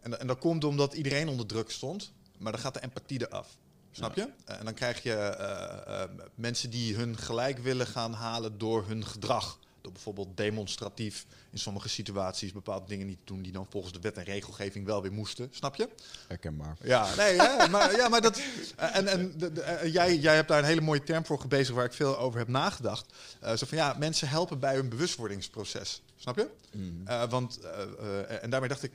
en, 0.00 0.20
en 0.20 0.26
dat 0.26 0.38
komt 0.38 0.64
omdat 0.64 0.94
iedereen 0.94 1.28
onder 1.28 1.46
druk 1.46 1.70
stond, 1.70 2.12
maar 2.38 2.52
dan 2.52 2.60
gaat 2.60 2.74
de 2.74 2.82
empathie 2.82 3.26
eraf. 3.26 3.56
Snap 3.90 4.14
je? 4.14 4.28
En 4.44 4.64
dan 4.64 4.74
krijg 4.74 5.02
je 5.02 5.14
eh, 5.14 6.02
eh, 6.02 6.10
mensen 6.34 6.70
die 6.70 6.96
hun 6.96 7.16
gelijk 7.18 7.58
willen 7.58 7.86
gaan 7.86 8.12
halen 8.12 8.58
door 8.58 8.86
hun 8.86 9.06
gedrag. 9.06 9.58
Door 9.82 9.92
bijvoorbeeld 9.92 10.36
demonstratief 10.36 11.26
in 11.50 11.58
sommige 11.58 11.88
situaties 11.88 12.52
bepaalde 12.52 12.86
dingen 12.86 13.06
niet 13.06 13.18
te 13.18 13.32
doen 13.32 13.42
die 13.42 13.52
dan 13.52 13.66
volgens 13.70 13.92
de 13.92 14.00
wet 14.00 14.16
en 14.16 14.24
regelgeving 14.24 14.86
wel 14.86 15.02
weer 15.02 15.12
moesten. 15.12 15.48
Snap 15.50 15.76
je? 15.76 15.88
Herkenbaar. 16.28 16.76
Ja, 16.82 17.14
nee, 17.16 17.36
hè, 17.40 17.68
maar, 17.68 17.96
ja, 17.96 18.08
maar 18.08 18.20
dat. 18.20 18.40
En, 18.76 19.06
en 19.06 19.38
de- 19.38 19.52
de- 19.52 19.60
eh, 19.62 19.92
jij, 19.92 20.16
jij 20.16 20.34
hebt 20.34 20.48
daar 20.48 20.58
een 20.58 20.64
hele 20.64 20.80
mooie 20.80 21.02
term 21.02 21.24
voor 21.26 21.40
gebezigd 21.40 21.76
waar 21.76 21.84
ik 21.84 21.92
veel 21.92 22.18
over 22.18 22.38
heb 22.38 22.48
nagedacht. 22.48 23.12
Eh, 23.40 23.56
zo 23.56 23.66
van 23.66 23.78
ja, 23.78 23.96
mensen 23.98 24.28
helpen 24.28 24.58
bij 24.58 24.74
hun 24.74 24.88
bewustwordingsproces. 24.88 26.02
Snap 26.16 26.36
je? 26.36 26.48
Mm. 26.72 27.02
Eh, 27.06 27.28
want, 27.30 27.58
eh, 27.60 27.82
eh, 27.82 28.42
en 28.42 28.50
daarmee 28.50 28.68
dacht 28.68 28.82
ik, 28.82 28.92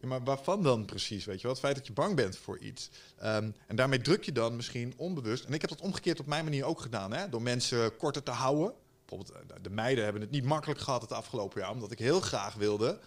ja, 0.00 0.08
maar 0.08 0.24
waarvan 0.24 0.62
dan 0.62 0.84
precies? 0.84 1.24
Weet 1.24 1.36
je 1.36 1.42
wel? 1.42 1.50
Het 1.52 1.60
feit 1.60 1.76
dat 1.76 1.86
je 1.86 1.92
bang 1.92 2.16
bent 2.16 2.36
voor 2.36 2.58
iets. 2.58 2.90
Ehm, 3.18 3.50
en 3.66 3.76
daarmee 3.76 4.00
druk 4.00 4.24
je 4.24 4.32
dan 4.32 4.56
misschien 4.56 4.94
onbewust. 4.96 5.44
En 5.44 5.52
ik 5.52 5.60
heb 5.60 5.70
dat 5.70 5.80
omgekeerd 5.80 6.20
op 6.20 6.26
mijn 6.26 6.44
manier 6.44 6.64
ook 6.64 6.80
gedaan. 6.80 7.12
Hè? 7.12 7.28
Door 7.28 7.42
mensen 7.42 7.96
korter 7.96 8.22
te 8.22 8.30
houden. 8.30 8.72
Bijvoorbeeld, 9.10 9.50
eh, 9.50 9.56
de 9.62 9.70
meiden 9.70 10.04
hebben 10.04 10.22
het 10.22 10.30
niet 10.30 10.44
makkelijk 10.44 10.80
gehad 10.80 11.02
het 11.02 11.12
afgelopen 11.12 11.60
jaar. 11.60 11.70
Omdat 11.70 11.90
ik 11.90 11.98
heel 11.98 12.20
graag 12.20 12.54
wilde. 12.54 12.98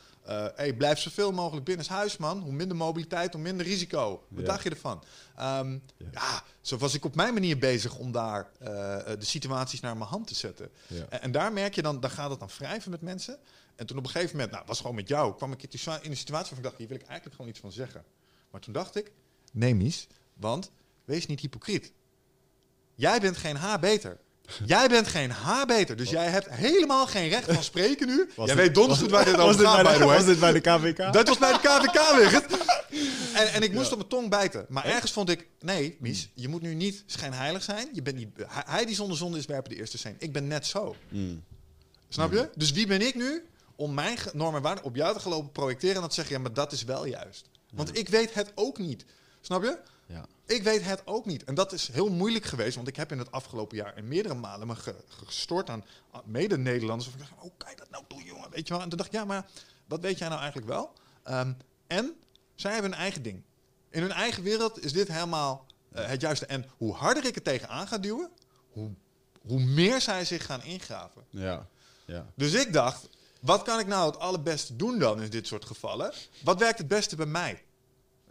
hey, 0.56 0.74
blijf 0.74 1.00
zoveel 1.00 1.32
mogelijk 1.32 1.66
binnen 1.66 1.86
huis, 1.88 2.18
man. 2.18 2.40
Hoe 2.40 2.52
minder 2.52 2.78
mobiliteit, 2.78 3.34
hoe 3.34 3.42
minder 3.42 3.66
risico. 3.66 4.26
Wat 4.28 4.46
dacht 4.46 4.64
je 4.64 4.70
ervan? 4.70 5.04
Ehm, 5.36 5.72
Ja. 5.72 6.08
ja. 6.12 6.44
zo 6.62 6.78
was 6.78 6.94
ik 6.94 7.06
op 7.06 7.16
mijn 7.16 7.34
manier 7.34 7.58
bezig 7.58 7.98
om 7.98 8.12
daar 8.12 8.52
eh, 8.60 8.68
de 9.20 9.26
situaties 9.26 9.80
naar 9.80 9.98
mijn 9.98 10.10
hand 10.10 10.28
te 10.28 10.36
zetten. 10.36 10.70
En, 11.10 11.22
en 11.22 11.32
daar 11.32 11.54
merk 11.54 11.76
je 11.76 11.82
dan, 11.82 12.00
daar 12.00 12.10
gaat 12.10 12.30
het 12.30 12.40
dan 12.40 12.50
wrijven 12.58 12.92
met 12.92 13.02
mensen. 13.02 13.38
En 13.76 13.86
toen 13.86 13.98
op 13.98 14.04
een 14.04 14.10
gegeven 14.10 14.36
moment, 14.36 14.54
nou, 14.54 14.64
was 14.66 14.80
gewoon 14.80 14.96
met 14.96 15.08
jou, 15.08 15.36
kwam 15.36 15.52
ik 15.52 15.64
in 15.64 15.70
een 15.84 16.18
situatie 16.18 16.28
waarvan 16.28 16.58
ik 16.58 16.64
dacht, 16.64 16.78
hier 16.78 16.88
wil 16.88 16.98
ik 16.98 17.06
eigenlijk 17.06 17.36
gewoon 17.36 17.52
iets 17.52 17.60
van 17.60 17.72
zeggen. 17.72 18.04
Maar 18.52 18.62
toen 18.62 18.74
dacht 18.74 18.96
ik, 18.96 19.12
nee 19.52 19.76
Mies, 19.76 20.08
want 20.34 20.72
wees 21.06 21.26
niet 21.26 21.40
hypocriet. 21.40 21.92
Jij 22.96 23.20
bent 23.20 23.38
geen 23.38 23.56
H 23.56 23.80
beter. 23.80 24.20
Jij 24.66 24.88
bent 24.88 25.08
geen 25.08 25.32
H 25.32 25.66
beter, 25.66 25.96
dus 25.96 26.10
jij 26.10 26.28
hebt 26.28 26.50
helemaal 26.50 27.08
geen 27.08 27.30
recht 27.30 27.54
van 27.54 27.64
spreken 27.64 28.08
nu. 28.08 28.30
Was 28.36 28.46
jij 28.48 28.56
dit- 28.56 28.66
weet 28.66 28.76
donders 28.76 29.00
goed 29.00 29.12
waar 29.12 29.26
dit 29.26 29.38
over 29.40 29.66
gaat, 29.66 29.84
bij 29.84 29.98
de-. 29.98 30.06
Was 30.06 30.26
dit 30.26 30.40
bij 30.40 30.52
de 30.52 30.60
KVK? 30.60 31.14
Dat 31.14 31.28
was 31.28 31.38
bij 31.38 31.52
de 31.52 31.60
KVK 31.60 32.16
weer. 32.16 32.42
En, 33.34 33.54
en 33.54 33.62
ik 33.62 33.74
moest 33.74 33.92
op 33.92 33.98
mijn 33.98 34.10
tong 34.10 34.30
bijten. 34.30 34.66
Maar 34.70 34.86
ergens 34.86 35.12
vond 35.12 35.30
ik, 35.30 35.48
nee, 35.60 35.98
Mies, 36.00 36.30
je 36.34 36.48
moet 36.48 36.62
nu 36.62 36.74
niet 36.74 37.04
schijnheilig 37.06 37.64
zijn. 37.64 37.88
Je 37.94 38.02
bent 38.02 38.16
niet, 38.16 38.28
hij, 38.48 38.86
die 38.86 38.96
zonder 38.96 39.18
zonde 39.18 39.38
is, 39.38 39.46
werpen 39.46 39.72
de 39.72 39.78
eerste 39.78 39.98
steen. 39.98 40.16
Ik 40.20 40.32
ben 40.34 40.48
net 40.48 40.66
zo. 40.68 40.96
Mm. 41.10 41.44
Snap 42.10 42.32
je? 42.32 42.50
Dus 42.56 42.72
wie 42.72 42.88
ben 42.88 43.02
ik 43.02 43.16
nu 43.16 43.46
om 43.76 43.94
mijn 43.94 44.18
normen 44.34 44.56
en 44.56 44.62
waarden 44.62 44.84
op 44.84 44.96
jou 44.96 45.14
te 45.14 45.20
gaan 45.20 45.32
lopen 45.32 45.52
projecteren 45.52 45.96
en 45.96 46.02
dat 46.02 46.10
te 46.10 46.16
zeggen, 46.16 46.36
ja, 46.36 46.42
maar 46.42 46.54
dat 46.54 46.72
is 46.72 46.84
wel 46.84 47.06
juist. 47.06 47.46
Want 47.74 47.98
ik 47.98 48.10
weet 48.10 48.34
het 48.34 48.52
ook 48.56 48.78
niet. 48.78 49.06
Snap 49.42 49.64
je? 49.64 49.78
Ja. 50.06 50.26
Ik 50.46 50.64
weet 50.64 50.84
het 50.86 51.02
ook 51.06 51.26
niet. 51.26 51.44
En 51.44 51.56
dat 51.56 51.72
is 51.74 51.88
heel 51.88 52.10
moeilijk 52.10 52.46
geweest, 52.46 52.76
want 52.76 52.88
ik 52.88 52.96
heb 52.96 53.12
in 53.12 53.18
het 53.20 53.32
afgelopen 53.32 53.78
jaar 53.78 53.98
in 53.98 54.08
meerdere 54.08 54.34
malen 54.36 54.68
me 54.68 54.76
ge- 54.76 55.04
gestort 55.08 55.70
aan 55.70 55.86
mede-Nederlanders. 56.26 57.08
Of 57.10 57.14
ik 57.14 57.20
dacht, 57.20 57.32
oh, 57.40 57.52
kijk 57.58 57.78
dat 57.78 57.90
nou 57.90 58.04
toe, 58.08 58.24
jongen. 58.24 58.50
Weet 58.50 58.68
je 58.68 58.74
wel? 58.74 58.82
En 58.84 58.90
toen 58.90 58.98
dacht 58.98 59.10
ik, 59.14 59.20
ja, 59.20 59.26
maar 59.26 59.46
wat 59.88 60.00
weet 60.02 60.18
jij 60.18 60.28
nou 60.28 60.40
eigenlijk 60.42 60.70
wel? 60.72 60.94
Ehm, 61.24 61.54
en 61.88 62.14
zij 62.56 62.74
hebben 62.74 62.92
een 62.92 62.98
eigen 62.98 63.22
ding. 63.22 63.44
In 63.90 64.02
hun 64.02 64.12
eigen 64.12 64.44
wereld 64.44 64.84
is 64.84 64.94
dit 64.94 65.08
helemaal 65.08 65.66
eh, 65.92 66.06
het 66.08 66.22
juiste. 66.22 66.46
En 66.46 66.66
hoe 66.78 66.94
harder 66.94 67.26
ik 67.26 67.36
het 67.36 67.44
tegenaan 67.44 67.88
ga 67.88 67.98
duwen, 67.98 68.30
hoe, 68.72 68.90
hoe 69.42 69.60
meer 69.60 70.02
zij 70.02 70.26
zich 70.26 70.46
gaan 70.46 70.64
ingraven. 70.64 71.24
Ja, 71.30 71.68
ja. 72.06 72.26
Dus 72.36 72.54
ik 72.54 72.74
dacht, 72.74 73.10
wat 73.40 73.62
kan 73.62 73.80
ik 73.80 73.88
nou 73.88 74.06
het 74.12 74.20
allerbeste 74.20 74.76
doen 74.76 75.00
dan 75.00 75.22
in 75.22 75.30
dit 75.30 75.48
soort 75.48 75.66
gevallen? 75.66 76.14
Wat 76.44 76.60
werkt 76.60 76.78
het 76.78 76.88
beste 76.88 77.16
bij 77.16 77.26
mij? 77.26 77.64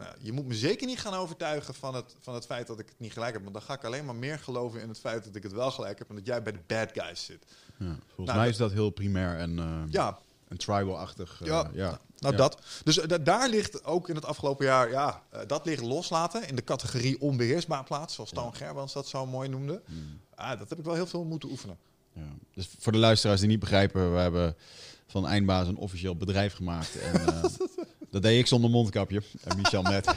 Nou, 0.03 0.15
je 0.19 0.31
moet 0.31 0.45
me 0.47 0.53
zeker 0.53 0.87
niet 0.87 0.99
gaan 0.99 1.13
overtuigen 1.13 1.73
van 1.73 1.95
het, 1.95 2.15
van 2.19 2.33
het 2.33 2.45
feit 2.45 2.67
dat 2.67 2.79
ik 2.79 2.87
het 2.87 2.99
niet 2.99 3.13
gelijk 3.13 3.33
heb. 3.33 3.41
Want 3.41 3.53
dan 3.53 3.63
ga 3.63 3.73
ik 3.73 3.83
alleen 3.83 4.05
maar 4.05 4.15
meer 4.15 4.39
geloven 4.39 4.81
in 4.81 4.87
het 4.89 4.99
feit 4.99 5.23
dat 5.23 5.35
ik 5.35 5.43
het 5.43 5.51
wel 5.51 5.71
gelijk 5.71 5.99
heb 5.99 6.09
en 6.09 6.15
dat 6.15 6.25
jij 6.25 6.41
bij 6.43 6.51
de 6.53 6.59
bad 6.67 6.89
guys 6.93 7.25
zit. 7.25 7.45
ja. 7.79 7.85
Volgens 8.05 8.27
Nou, 8.27 8.37
mij 8.39 8.49
is 8.49 8.57
dat 8.57 8.71
heel 8.71 8.89
primair 8.89 9.37
en 9.37 9.59
eh, 9.59 9.81
Ja, 9.89 10.19
een 10.47 10.57
tribal-achtig. 10.57 11.41
eh, 11.41 11.47
Ja. 11.47 11.69
ja. 11.73 11.99
nou 12.17 12.33
Ja. 12.33 12.39
dat. 12.39 12.61
Dus 12.83 12.99
eh, 12.99 13.07
da- 13.07 13.17
daar 13.17 13.49
ligt 13.49 13.83
ook 13.85 14.09
in 14.09 14.15
het 14.15 14.25
afgelopen 14.25 14.65
jaar, 14.65 14.89
ja, 14.89 15.23
dat 15.47 15.65
ligt 15.65 15.81
loslaten 15.83 16.47
in 16.47 16.55
de 16.55 16.63
categorie 16.63 17.21
onbeheersbaar 17.21 17.83
plaats, 17.83 18.13
zoals 18.13 18.29
Toon 18.31 18.55
Gerbrands 18.55 18.93
dat 18.93 19.07
zo 19.07 19.25
mooi 19.25 19.49
noemde. 19.49 19.81
Hmm. 19.85 20.19
Ah, 20.35 20.59
dat 20.59 20.69
heb 20.69 20.79
ik 20.79 20.85
wel 20.85 20.93
heel 20.93 21.07
veel 21.07 21.23
moeten 21.23 21.49
oefenen. 21.49 21.77
Ja. 22.13 22.21
Dus 22.53 22.69
voor 22.79 22.91
de 22.91 22.97
luisteraars 22.97 23.39
die 23.39 23.49
niet 23.49 23.59
begrijpen, 23.59 24.13
we 24.13 24.19
hebben 24.19 24.55
van 25.07 25.27
Eindbaas 25.27 25.67
een 25.67 25.77
officieel 25.77 26.15
bedrijf 26.15 26.53
gemaakt. 26.53 26.99
En, 26.99 27.21
dat 28.13 28.21
deed 28.21 28.39
ik 28.39 28.47
zonder 28.47 28.69
mondkapje. 28.69 29.21
En 29.43 29.57
Michel 29.57 29.81
net. 29.81 30.05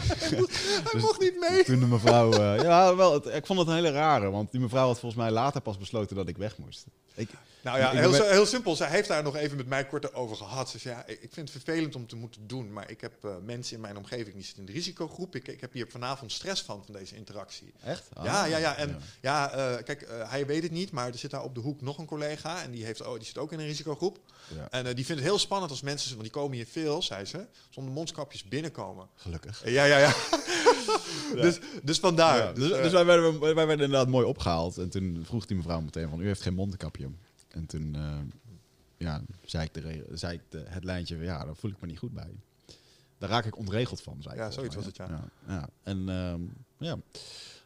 Hij 0.91 1.00
mocht 1.07 1.21
niet 1.21 1.47
mee. 1.50 1.65
Toen 1.65 1.81
de 1.81 1.87
mevrouw... 1.87 2.33
eh, 2.33 2.62
ja, 2.62 2.97
wel, 2.97 3.12
het- 3.12 3.26
ik 3.26 3.47
vond 3.47 3.59
het 3.59 3.69
een 3.69 3.75
hele 3.75 3.91
rare. 3.91 4.31
Want 4.31 4.50
die 4.50 4.61
mevrouw 4.61 4.87
had 4.87 4.99
volgens 5.00 5.21
mij 5.23 5.31
later 5.31 5.61
pas 5.61 5.79
besloten 5.79 6.17
dat 6.17 6.29
ik 6.29 6.37
weg 6.37 6.59
moest. 6.59 6.85
Ik, 7.15 7.29
Nou 7.66 7.78
ja, 7.78 7.90
heel, 7.90 8.11
ben- 8.11 8.30
heel 8.30 8.46
simpel. 8.46 8.76
Zij 8.76 8.88
heeft 8.88 9.08
daar 9.08 9.23
nog 9.23 9.37
even 9.37 9.56
met 9.56 9.66
mij 9.66 9.87
kort 9.87 10.14
over 10.14 10.37
gehad. 10.37 10.70
Ze 10.70 10.78
zei, 10.78 10.96
ja, 10.96 11.06
ik 11.06 11.18
vind 11.32 11.52
het 11.52 11.62
vervelend 11.62 11.94
om 11.96 12.06
te 12.06 12.16
moeten 12.16 12.46
doen, 12.46 12.73
maar 12.73 12.90
ik 12.90 13.00
heb 13.00 13.25
eh, 13.25 13.30
mensen 13.44 13.75
in 13.75 13.80
mijn 13.80 13.96
omgeving 13.96 14.35
die 14.35 14.44
zitten 14.44 14.61
in 14.61 14.66
de 14.66 14.73
risicogroep. 14.73 15.35
Ik, 15.35 15.49
ik 15.49 15.61
heb 15.61 15.73
hier 15.73 15.87
vanavond 15.90 16.32
stress 16.32 16.62
van, 16.62 16.85
van 16.85 16.94
deze 16.94 17.16
interactie. 17.16 17.73
echt? 17.85 18.08
Ah, 18.12 18.25
ja, 18.25 18.44
ja, 18.44 18.56
ja. 18.56 18.76
En 18.76 18.96
ja, 19.20 19.50
eh, 19.50 19.85
kijk, 19.85 20.02
eh, 20.02 20.30
hij 20.30 20.46
weet 20.46 20.62
het 20.62 20.73
niet, 20.73 20.90
maar 20.90 21.08
er 21.08 21.18
zit 21.18 21.30
daar 21.30 21.42
op 21.42 21.54
de 21.54 21.61
hoek 21.61 21.80
nog 21.80 21.99
een 21.99 22.06
collega 22.06 22.62
en 22.62 22.70
die, 22.70 22.85
heeft, 22.85 23.06
oh, 23.06 23.14
die 23.14 23.26
zit 23.26 23.38
ook 23.38 23.52
in 23.52 23.58
een 23.58 23.66
risicogroep. 23.66 24.18
Ja. 24.54 24.70
En 24.70 24.85
die 24.85 25.04
vindt 25.04 25.20
het 25.20 25.30
heel 25.30 25.38
spannend 25.38 25.70
als 25.70 25.82
mensen, 25.82 26.11
want 26.11 26.23
die 26.23 26.30
komen 26.30 26.56
hier 26.56 26.66
veel, 26.66 27.02
zei 27.02 27.25
ze, 27.25 27.46
zonder 27.70 27.92
mondkapjes 27.92 28.44
binnenkomen. 28.44 29.08
Gelukkig. 29.14 29.62
Ja, 29.64 29.85
ja, 29.85 29.99
ja. 29.99 30.14
Dus, 31.35 31.58
dus 31.82 31.99
vandaar. 31.99 32.38
Ja, 32.38 32.52
dus, 32.52 32.70
eh, 32.70 32.82
dus 32.82 32.92
wij, 32.92 33.04
werden, 33.04 33.40
wij 33.40 33.54
werden 33.54 33.85
inderdaad 33.85 34.08
mooi 34.08 34.26
opgehaald. 34.26 34.78
En 34.78 34.90
toen 34.90 35.23
vroeg 35.26 35.46
die 35.46 35.56
mevrouw 35.56 35.80
meteen 35.80 36.08
van, 36.08 36.20
u 36.20 36.26
heeft 36.26 36.40
geen 36.40 36.54
mondkapje. 36.54 37.08
En 37.56 37.66
toen 37.66 37.94
eh, 37.94 38.18
ja, 38.96 39.22
zei 39.44 39.64
ik, 39.64 39.75
de, 39.75 40.04
zei 40.12 40.34
ik 40.34 40.42
de, 40.48 40.64
het 40.66 40.84
lijntje, 40.84 41.16
ja, 41.16 41.44
daar 41.44 41.56
voel 41.56 41.70
ik 41.70 41.80
me 41.80 41.86
niet 41.86 41.98
goed 41.98 42.12
bij. 42.12 42.30
Daar 43.18 43.30
raak 43.30 43.44
ik 43.44 43.56
ontregeld 43.56 44.00
van, 44.02 44.22
zei 44.22 44.34
ik 44.34 44.40
Ja, 44.40 44.50
zoiets 44.50 44.75
was 44.75 44.84
hè. 44.84 45.04
Ja, 45.04 45.28
ja. 45.46 45.68
En 45.82 46.08
ehm, 46.08 46.40
ja, 46.78 46.98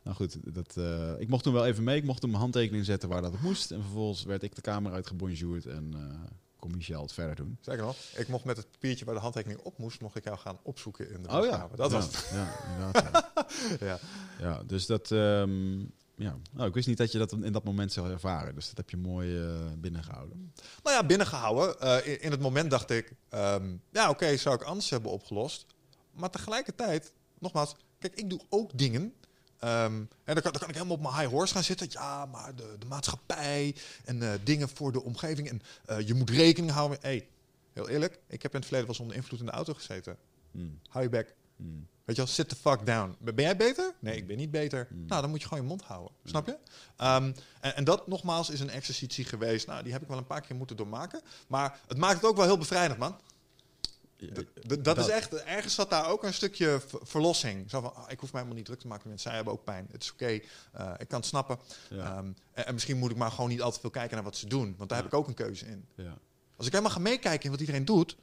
nou 0.02 0.16
goed, 0.16 0.54
dat, 0.54 0.76
eh, 0.76 1.12
ik 1.18 1.28
mocht 1.28 1.42
toen 1.42 1.52
wel 1.52 1.66
even 1.66 1.84
mee. 1.84 1.96
Ik 1.96 2.04
mocht 2.04 2.20
toen 2.20 2.30
mijn 2.30 2.42
handtekening 2.42 2.84
zetten 2.84 3.08
waar 3.08 3.22
dat 3.22 3.32
het 3.32 3.42
moest. 3.42 3.70
En 3.70 3.82
vervolgens 3.82 4.22
werd 4.22 4.42
ik 4.42 4.54
de 4.54 4.60
kamer 4.60 4.92
uitgebonjourd 4.92 5.66
en 5.66 5.94
eh 5.94 6.30
kon 6.60 6.76
Michel 6.76 7.02
het 7.02 7.12
verder 7.12 7.36
doen. 7.36 7.58
Zeker 7.60 7.82
nog. 7.82 7.96
Ik 8.16 8.28
mocht 8.28 8.44
met 8.44 8.56
het 8.56 8.70
papiertje 8.70 9.04
waar 9.04 9.14
de 9.14 9.20
handtekening 9.20 9.60
op 9.60 9.78
moest, 9.78 10.00
mocht 10.00 10.16
ik 10.16 10.24
jou 10.24 10.38
gaan 10.38 10.58
opzoeken 10.62 11.10
in 11.10 11.22
de 11.22 11.28
Oh 11.28 11.44
ja. 11.44 11.68
Dat 11.74 11.90
ja, 11.90 11.96
was 11.96 12.06
het. 12.06 12.30
Ja, 12.32 12.52
inderdaad. 12.72 13.30
ja. 13.32 13.46
Ja. 13.86 13.98
Ja, 14.38 14.62
dus 14.66 14.86
dat. 14.86 15.10
ehm, 15.10 15.82
ja. 16.20 16.36
Nou, 16.50 16.68
ik 16.68 16.74
wist 16.74 16.86
niet 16.86 16.96
dat 16.96 17.12
je 17.12 17.18
dat 17.18 17.32
in 17.32 17.52
dat 17.52 17.64
moment 17.64 17.92
zou 17.92 18.10
ervaren. 18.10 18.54
Dus 18.54 18.66
dat 18.66 18.76
heb 18.76 18.90
je 18.90 18.96
mooi 18.96 19.42
eh, 19.42 19.54
binnengehouden. 19.78 20.52
Nou 20.82 20.96
ja, 20.96 21.04
binnengehouden. 21.04 21.80
Eh, 21.80 22.06
in, 22.06 22.20
in 22.20 22.30
het 22.30 22.40
moment 22.40 22.70
dacht 22.70 22.90
ik, 22.90 23.12
ehm, 23.28 23.76
ja 23.92 24.10
oké, 24.10 24.36
zou 24.36 24.54
ik 24.54 24.62
anders 24.62 24.90
hebben 24.90 25.10
opgelost. 25.10 25.66
Maar 26.12 26.30
tegelijkertijd, 26.30 27.12
nogmaals, 27.38 27.76
kijk, 27.98 28.14
ik 28.14 28.30
doe 28.30 28.40
ook 28.48 28.78
dingen. 28.78 29.14
Ehm, 29.58 29.94
en 30.24 30.34
dan 30.34 30.42
kan, 30.42 30.52
dan 30.52 30.60
kan 30.60 30.68
ik 30.68 30.74
helemaal 30.74 30.96
op 30.96 31.02
mijn 31.02 31.14
high 31.14 31.28
horse 31.28 31.54
gaan 31.54 31.64
zitten. 31.64 31.86
Ja, 31.90 32.26
maar 32.26 32.54
de, 32.54 32.76
de 32.78 32.86
maatschappij 32.86 33.74
en 34.04 34.22
eh, 34.22 34.32
dingen 34.44 34.68
voor 34.68 34.92
de 34.92 35.02
omgeving. 35.02 35.48
En 35.48 35.62
je 36.06 36.14
moet 36.14 36.30
rekening 36.30 36.72
houden 36.72 36.90
met... 36.90 37.02
Hey, 37.02 37.28
heel 37.72 37.88
eerlijk, 37.88 38.18
ik 38.26 38.42
heb 38.42 38.52
in 38.52 38.58
het 38.58 38.68
verleden 38.68 38.90
wel 38.90 39.00
onder 39.00 39.16
invloed 39.16 39.40
in 39.40 39.46
de 39.46 39.52
auto 39.52 39.74
gezeten. 39.74 40.16
Hmm. 40.50 40.78
Hou 40.88 41.04
je 41.04 41.10
bek. 41.10 41.34
Hmm. 41.56 41.86
Weet 42.10 42.18
je 42.18 42.24
wel, 42.24 42.34
sit 42.34 42.48
the 42.48 42.56
fuck 42.56 42.86
down. 42.86 43.16
Ben 43.18 43.34
jij 43.44 43.56
beter? 43.56 43.94
Nee, 43.98 44.16
ik 44.16 44.26
ben 44.26 44.36
niet 44.36 44.50
beter. 44.50 44.88
Nou, 44.90 45.20
dan 45.20 45.30
moet 45.30 45.40
je 45.40 45.48
gewoon 45.48 45.62
je 45.62 45.68
mond 45.68 45.82
houden. 45.82 46.12
Snap 46.24 46.46
je? 46.46 46.56
Ehm, 46.96 47.32
en, 47.60 47.76
en 47.76 47.84
dat 47.84 48.06
nogmaals 48.06 48.50
is 48.50 48.60
een 48.60 48.70
exercitie 48.70 49.24
geweest. 49.24 49.66
Nou, 49.66 49.82
die 49.82 49.92
heb 49.92 50.02
ik 50.02 50.08
wel 50.08 50.18
een 50.18 50.26
paar 50.26 50.40
keer 50.40 50.56
moeten 50.56 50.76
doormaken. 50.76 51.20
Maar 51.48 51.78
het 51.88 51.98
maakt 51.98 52.14
het 52.14 52.24
ook 52.24 52.36
wel 52.36 52.44
heel 52.44 52.58
bevrijdend, 52.58 52.98
man. 52.98 53.16
Dat, 54.80 54.98
is 54.98 55.08
echt, 55.08 55.34
ergens 55.34 55.74
zat 55.74 55.90
daar 55.90 56.08
ook 56.08 56.24
een 56.24 56.34
stukje 56.34 56.80
verlossing. 57.02 57.70
Zo 57.70 57.80
van, 57.80 57.94
ah, 57.94 58.10
ik 58.10 58.20
hoef 58.20 58.32
mij 58.32 58.40
helemaal 58.40 58.54
niet 58.56 58.64
druk 58.64 58.80
te 58.80 58.86
maken. 58.86 59.08
Mensen, 59.08 59.28
zij 59.28 59.36
hebben 59.36 59.52
ook 59.54 59.64
pijn. 59.64 59.88
Het 59.90 60.02
is 60.02 60.12
oké. 60.12 60.40
Eh, 60.72 60.92
ik 60.98 61.08
kan 61.08 61.18
het 61.18 61.28
snappen. 61.28 61.58
Ja. 61.90 62.16
Ehm, 62.16 62.32
en, 62.52 62.66
en 62.66 62.74
misschien 62.74 62.98
moet 62.98 63.10
ik 63.10 63.16
maar 63.16 63.30
gewoon 63.30 63.50
niet 63.50 63.62
altijd 63.62 63.80
veel 63.80 63.90
kijken 63.90 64.14
naar 64.14 64.24
wat 64.24 64.36
ze 64.36 64.46
doen. 64.46 64.74
Want 64.76 64.88
daar 64.88 64.98
heb 64.98 65.06
ik 65.06 65.14
ook 65.14 65.26
een 65.26 65.34
keuze 65.34 65.66
in. 65.66 65.86
ja. 65.94 66.18
Als 66.56 66.66
ik 66.66 66.72
helemaal 66.72 66.94
ga 66.94 67.00
meekijken 67.00 67.44
in 67.44 67.50
wat 67.50 67.60
iedereen 67.60 67.84
doet... 67.84 68.16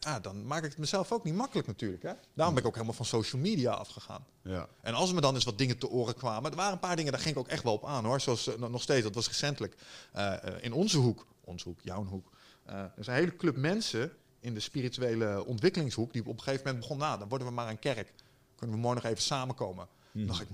Ja, 0.00 0.20
dan 0.20 0.46
maak 0.46 0.62
ik 0.64 0.70
het 0.70 0.78
mezelf 0.78 1.12
ook 1.12 1.24
niet 1.24 1.34
makkelijk 1.34 1.66
natuurlijk. 1.66 2.02
Hè? 2.02 2.12
Daarom 2.34 2.54
ben 2.54 2.62
ik 2.62 2.68
ook 2.68 2.74
helemaal 2.74 2.96
van 2.96 3.04
social 3.04 3.42
media 3.42 3.72
afgegaan. 3.72 4.26
Ja. 4.42 4.68
En 4.80 4.94
als 4.94 5.12
me 5.12 5.20
dan 5.20 5.34
eens 5.34 5.44
wat 5.44 5.58
dingen 5.58 5.78
te 5.78 5.88
oren 5.88 6.14
kwamen, 6.14 6.50
er 6.50 6.56
waren 6.56 6.72
een 6.72 6.78
paar 6.78 6.96
dingen, 6.96 7.12
daar 7.12 7.20
ging 7.20 7.34
ik 7.34 7.40
ook 7.40 7.48
echt 7.48 7.62
wel 7.62 7.72
op 7.72 7.84
aan 7.84 8.04
hoor. 8.04 8.20
Zoals 8.20 8.46
eh, 8.46 8.68
nog 8.68 8.82
steeds, 8.82 9.02
dat 9.02 9.14
was 9.14 9.26
recentelijk 9.26 9.76
eh, 10.12 10.44
eh, 10.44 10.64
in 10.64 10.72
onze 10.72 10.98
hoek, 10.98 11.26
onze 11.44 11.68
hoek, 11.68 11.80
jouw 11.82 12.04
hoek. 12.04 12.30
er 12.64 12.92
is 12.96 13.06
een 13.06 13.14
hele 13.14 13.36
club 13.36 13.56
mensen 13.56 14.12
in 14.40 14.54
de 14.54 14.60
spirituele 14.60 15.44
ontwikkelingshoek 15.44 16.12
die 16.12 16.26
op 16.26 16.36
een 16.36 16.42
gegeven 16.42 16.64
moment 16.64 16.80
begon, 16.82 16.98
nou, 16.98 17.18
dan 17.18 17.28
worden 17.28 17.46
we 17.46 17.52
maar 17.52 17.68
een 17.68 17.78
kerk. 17.78 18.12
Kunnen 18.56 18.76
we 18.76 18.82
morgen 18.82 19.02
nog 19.02 19.10
even 19.10 19.24
samenkomen? 19.24 19.88
Dan 20.12 20.26
dacht 20.26 20.40
ik, 20.40 20.48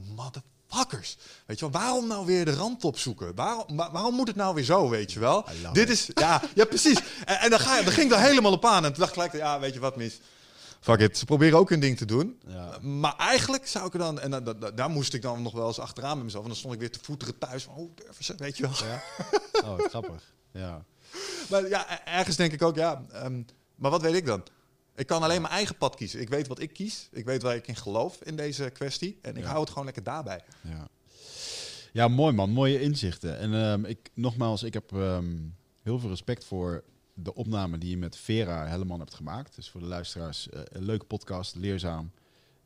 motherfuckers. 0.70 1.16
Weet 1.46 1.58
je 1.58 1.70
wel, 1.70 1.80
waarom 1.80 2.06
nou 2.06 2.26
weer 2.26 2.44
de 2.44 2.54
rand 2.54 2.85
opzoeken? 2.85 3.35
Waarom, 3.35 3.76
wa- 3.76 3.90
waarom 3.92 4.14
moet 4.14 4.26
het 4.28 4.37
nou 4.37 4.54
weer 4.54 4.64
zo, 4.64 4.88
weet 4.88 5.12
je 5.12 5.20
wel? 5.20 5.44
Dit 5.73 5.88
it. 5.88 5.90
is, 5.90 6.11
ja, 6.14 6.42
ja 6.54 6.64
precies. 6.64 6.99
En, 7.25 7.38
en 7.40 7.50
dan, 7.50 7.58
ga 7.61 7.82
dan 7.82 7.92
ging 7.92 8.06
ik 8.06 8.16
daar 8.18 8.26
helemaal 8.26 8.52
op 8.52 8.64
aan. 8.64 8.85
En 8.85 8.90
toen 8.90 8.99
dacht 9.00 9.08
ik 9.08 9.14
gelijk, 9.14 9.32
ja, 9.32 9.61
weet 9.61 9.75
je 9.75 9.80
wat, 9.80 9.96
mis? 9.96 10.20
Fuck 10.80 11.00
it, 11.00 11.18
ze 11.18 11.25
proberen 11.25 11.58
ook 11.58 11.68
hun 11.68 11.80
ding 11.80 11.96
te 11.96 12.04
doen. 12.04 12.40
Ja. 12.46 12.78
Maar 12.80 13.14
eigenlijk 13.16 13.66
zou 13.66 13.87
ik 13.87 13.92
er 13.92 13.99
dan, 13.99 14.20
en 14.20 14.30
da- 14.30 14.40
da- 14.40 14.52
da- 14.52 14.70
daar 14.70 14.90
moest 14.90 15.14
ik 15.14 15.23
dan 15.23 15.42
nog 15.42 15.52
wel 15.52 15.66
eens 15.66 15.78
achteraan 15.78 16.14
met 16.16 16.25
mezelf. 16.25 16.42
En 16.42 16.49
dan 16.49 16.58
stond 16.58 16.75
ik 16.75 16.80
weer 16.80 16.90
te 16.90 16.99
voeteren 17.02 17.38
thuis 17.38 17.62
van, 17.64 17.90
durven 17.94 18.25
ze, 18.25 18.35
weet 18.37 18.56
je 18.56 18.62
wel. 18.62 18.73
Ja? 18.88 19.02
Oh, 19.68 19.78
grappig. 19.88 20.23
Ja. 20.52 20.85
Maar 21.50 21.68
ja, 21.68 21.87
e- 21.92 22.11
ergens 22.11 22.37
denk 22.37 22.52
ik 22.52 22.62
ook, 22.62 22.76
ja, 22.76 23.02
ehm, 23.12 23.42
maar 23.75 23.90
wat 23.90 24.02
weet 24.02 24.14
ik 24.14 24.26
dan? 24.26 24.42
Ik 24.97 25.07
kan 25.07 25.23
alleen 25.23 25.41
mijn 25.43 25.53
eigen 25.55 25.76
pad 25.76 25.95
kiezen. 25.95 26.21
Ik 26.21 26.29
weet 26.29 26.47
wat 26.47 26.61
ik 26.61 26.73
kies. 26.73 27.09
Ik 27.12 27.25
weet 27.25 27.43
waar 27.43 27.55
ik 27.57 27.67
in 27.69 27.76
geloof 27.76 28.23
in 28.23 28.37
deze 28.37 28.71
kwestie. 28.71 29.19
En 29.23 29.37
ik 29.37 29.43
Ja. 29.43 29.49
hou 29.49 29.61
het 29.61 29.69
gewoon 29.69 29.85
lekker 29.85 30.03
daarbij. 30.03 30.41
Ja. 30.61 30.88
ja, 31.93 32.09
mooi 32.09 32.35
man. 32.35 32.50
Mooie 32.50 32.81
inzichten. 32.81 33.38
En 33.38 33.55
ehm, 33.55 33.85
ik, 33.85 34.11
nogmaals, 34.15 34.62
ik 34.62 34.73
heb 34.75 34.93
ehm, 34.93 35.37
heel 35.83 35.99
veel 35.99 36.09
respect 36.09 36.45
voor 36.45 36.85
de 37.15 37.35
opname 37.35 37.79
die 37.79 37.91
je 37.91 37.97
met 37.97 38.17
Vera 38.17 38.67
Helleman 38.67 38.99
hebt 38.99 39.15
gemaakt. 39.15 39.55
Dus 39.57 39.69
voor 39.71 39.81
de 39.81 39.87
luisteraars, 39.87 40.49
eh, 40.49 40.61
een 40.69 40.85
leuke 40.85 41.05
podcast, 41.05 41.55
leerzaam. 41.55 42.11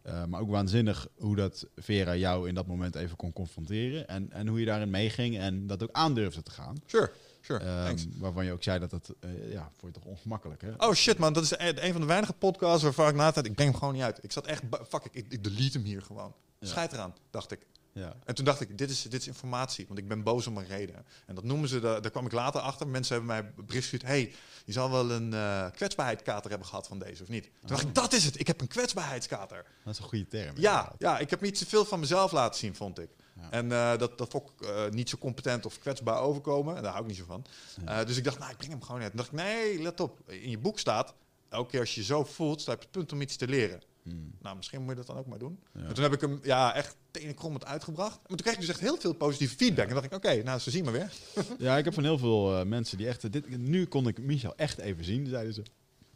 Eh, 0.03 0.25
maar 0.25 0.41
ook 0.41 0.51
waanzinnig 0.51 1.09
hoe 1.17 1.37
dat 1.37 1.67
Vera 1.77 2.17
jou 2.17 2.49
in 2.49 2.55
dat 2.55 2.67
moment 2.67 2.95
even 2.95 3.17
kon 3.17 3.33
confronteren. 3.33 4.09
En, 4.09 4.33
en 4.33 4.47
hoe 4.47 4.59
je 4.61 4.67
daarin 4.67 4.91
meeging 4.91 5.39
en 5.39 5.67
dat 5.67 5.83
ook 5.83 5.93
aandurfde 5.93 6.43
te 6.43 6.51
gaan. 6.51 6.77
Sure, 6.87 7.11
sure. 7.41 7.65
Ehm, 7.65 7.97
waarvan 8.19 8.45
je 8.45 8.53
ook 8.53 8.63
zei 8.63 8.79
dat 8.79 8.91
het, 8.91 9.11
eh, 9.21 9.53
ja, 9.53 9.71
vond 9.79 9.95
je 9.95 10.01
toch 10.01 10.11
ongemakkelijk 10.11 10.63
hè? 10.63 10.73
Oh 10.77 10.95
shit 10.95 11.19
man, 11.19 11.33
dat 11.33 11.43
is 11.43 11.59
een 11.59 11.93
van 11.93 12.01
de 12.01 12.07
weinige 12.07 12.33
podcasts 12.33 12.83
waarvan 12.83 13.09
ik 13.09 13.15
na 13.15 13.31
tijd, 13.31 13.47
ik 13.47 13.55
breng 13.55 13.71
hem 13.71 13.79
gewoon 13.79 13.95
niet 13.95 14.03
uit. 14.03 14.19
Ik 14.23 14.33
zat 14.33 14.47
echt, 14.47 14.63
fuck 14.89 15.05
ik, 15.05 15.25
ik, 15.29 15.45
delete 15.45 15.79
hem 15.79 15.87
hier 15.87 16.03
gewoon. 16.03 16.35
Ja. 16.59 16.67
Scheid 16.67 16.93
eraan, 16.93 17.15
dacht 17.31 17.51
ik. 17.51 17.67
Ja. 17.93 18.17
En 18.25 18.35
toen 18.35 18.45
dacht 18.45 18.61
ik, 18.61 18.79
dit 18.79 18.91
is, 18.91 19.03
dit 19.03 19.21
is 19.21 19.27
informatie, 19.27 19.87
want 19.87 19.99
ik 19.99 20.09
ben 20.09 20.23
boos 20.23 20.47
om 20.47 20.57
een 20.57 20.67
reden. 20.67 21.07
En 21.27 21.35
dat 21.35 21.45
noemen 21.45 21.69
ze, 21.69 21.81
de, 21.81 21.99
daar 22.01 22.11
kwam 22.11 22.27
ik 22.27 22.33
later 22.33 22.61
achter. 22.61 22.89
Mensen 22.89 23.17
hebben 23.17 23.55
mij 23.57 23.67
gestuurd, 23.67 24.03
hey, 24.03 24.33
je 24.65 24.73
zal 24.73 24.91
wel 24.91 25.11
een 25.11 25.35
eh 25.35 25.67
kwetsbaarheidskater 25.71 26.51
hebben 26.51 26.69
gehad 26.69 26.87
van 26.87 26.99
deze, 26.99 27.23
of 27.23 27.29
niet? 27.29 27.45
Toen 27.45 27.53
dacht 27.63 27.83
ik, 27.83 27.95
dat 27.95 28.13
is 28.13 28.25
het, 28.25 28.41
ik 28.41 28.47
heb 28.47 28.61
een 28.61 28.69
kwetsbaarheidskater. 28.69 29.65
Dat 29.85 29.93
is 29.93 29.99
een 29.99 30.05
goede 30.05 30.27
term. 30.27 30.57
Ja, 30.57 30.77
inderdaad. 30.77 30.95
ja, 30.99 31.19
ik 31.19 31.31
heb 31.31 31.41
niet 31.41 31.59
zoveel 31.59 31.85
van 31.85 32.01
mezelf 32.01 32.33
laten 32.33 32.59
zien, 32.59 32.75
vond 32.75 32.99
ik. 32.99 33.11
Ja. 33.41 33.51
En 33.51 33.73
eh, 33.73 33.99
dat, 33.99 34.19
dat 34.19 34.29
vond 34.31 34.51
ik 34.51 34.67
eh, 34.67 34.89
niet 34.91 35.09
zo 35.09 35.19
competent 35.19 35.67
of 35.67 35.79
kwetsbaar 35.79 36.21
overkomen. 36.21 36.77
En 36.77 36.83
daar 36.83 36.91
hou 36.93 37.03
ik 37.03 37.11
niet 37.11 37.19
zo 37.19 37.25
van. 37.27 37.45
Ja. 37.85 38.01
Eh, 38.01 38.07
dus 38.07 38.17
ik 38.17 38.25
dacht, 38.25 38.39
nou, 38.39 38.51
ik 38.51 38.57
breng 38.57 38.73
hem 38.73 38.83
gewoon 38.83 39.01
uit. 39.01 39.11
Toen 39.11 39.21
dacht 39.21 39.33
ik, 39.33 39.39
nee, 39.39 39.83
let 39.83 40.01
op. 40.01 40.19
In 40.27 40.51
je 40.51 40.59
boek 40.59 40.79
staat, 40.79 41.15
elke 41.49 41.71
keer 41.71 41.81
als 41.81 41.95
je 41.95 42.03
zo 42.03 42.25
voelt, 42.25 42.61
sta 42.61 42.71
je 42.71 42.77
op 42.77 42.83
het 42.83 42.93
punt 42.93 43.13
om 43.13 43.21
iets 43.21 43.37
te 43.37 43.49
leren. 43.49 43.83
Hmm. 44.03 44.33
Nou, 44.41 44.57
misschien 44.57 44.81
moet 44.81 44.91
je 44.91 44.97
dat 44.97 45.07
dan 45.07 45.17
ook 45.17 45.27
maar 45.27 45.39
doen. 45.39 45.59
Ja. 45.75 45.81
En 45.81 45.95
toen 45.95 46.03
heb 46.03 46.13
ik 46.13 46.21
hem 46.21 46.41
ja, 46.43 46.75
echt 46.75 46.97
tenenkrommend 47.11 47.65
uitgebracht. 47.65 48.17
Maar 48.17 48.29
toen 48.29 48.37
kreeg 48.37 48.53
ik 48.53 48.61
dus 48.61 48.69
echt 48.69 48.81
heel 48.81 48.97
veel 48.97 49.13
positieve 49.13 49.57
feedback. 49.57 49.89
En 49.89 49.95
dacht 49.95 50.07
ik, 50.07 50.15
oké, 50.15 50.43
nou, 50.43 50.59
ze 50.59 50.71
zien 50.71 50.85
me 50.85 50.91
weer. 50.91 51.13
Ja, 51.59 51.77
ik 51.77 51.85
heb 51.85 51.95
van 51.95 52.05
heel 52.05 52.19
veel 52.19 52.67
mensen 52.67 52.99
die 52.99 53.07
echt... 53.07 53.33
Dit, 53.33 53.59
nu 53.59 53.87
kon 53.87 54.09
ik 54.09 54.19
Michel 54.19 54.57
echt 54.57 54.79
even 54.79 55.05
zien, 55.05 55.27
zeiden 55.27 55.55
ze. 55.55 55.63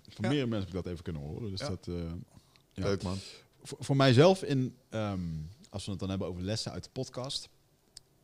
Van 0.09 0.29
meerdere 0.29 0.47
mensen 0.47 0.69
heb 0.69 0.77
ik 0.77 0.83
dat 0.83 0.93
even 0.93 1.05
kunnen 1.05 1.23
horen. 1.23 1.51
Dus 1.51 1.61
dat... 1.61 1.87
ja. 2.73 2.85
Leuk, 2.85 3.03
man. 3.03 3.19
Voor, 3.63 3.79
voor 3.81 3.97
mijzelf, 3.97 4.43
in, 4.43 4.77
ehm, 4.89 5.21
als 5.75 5.85
we 5.85 5.91
het 5.91 6.01
dan 6.01 6.09
hebben 6.09 6.29
over 6.29 6.43
lessen 6.43 6.73
uit 6.73 6.85
de 6.85 6.91
podcast. 6.93 7.49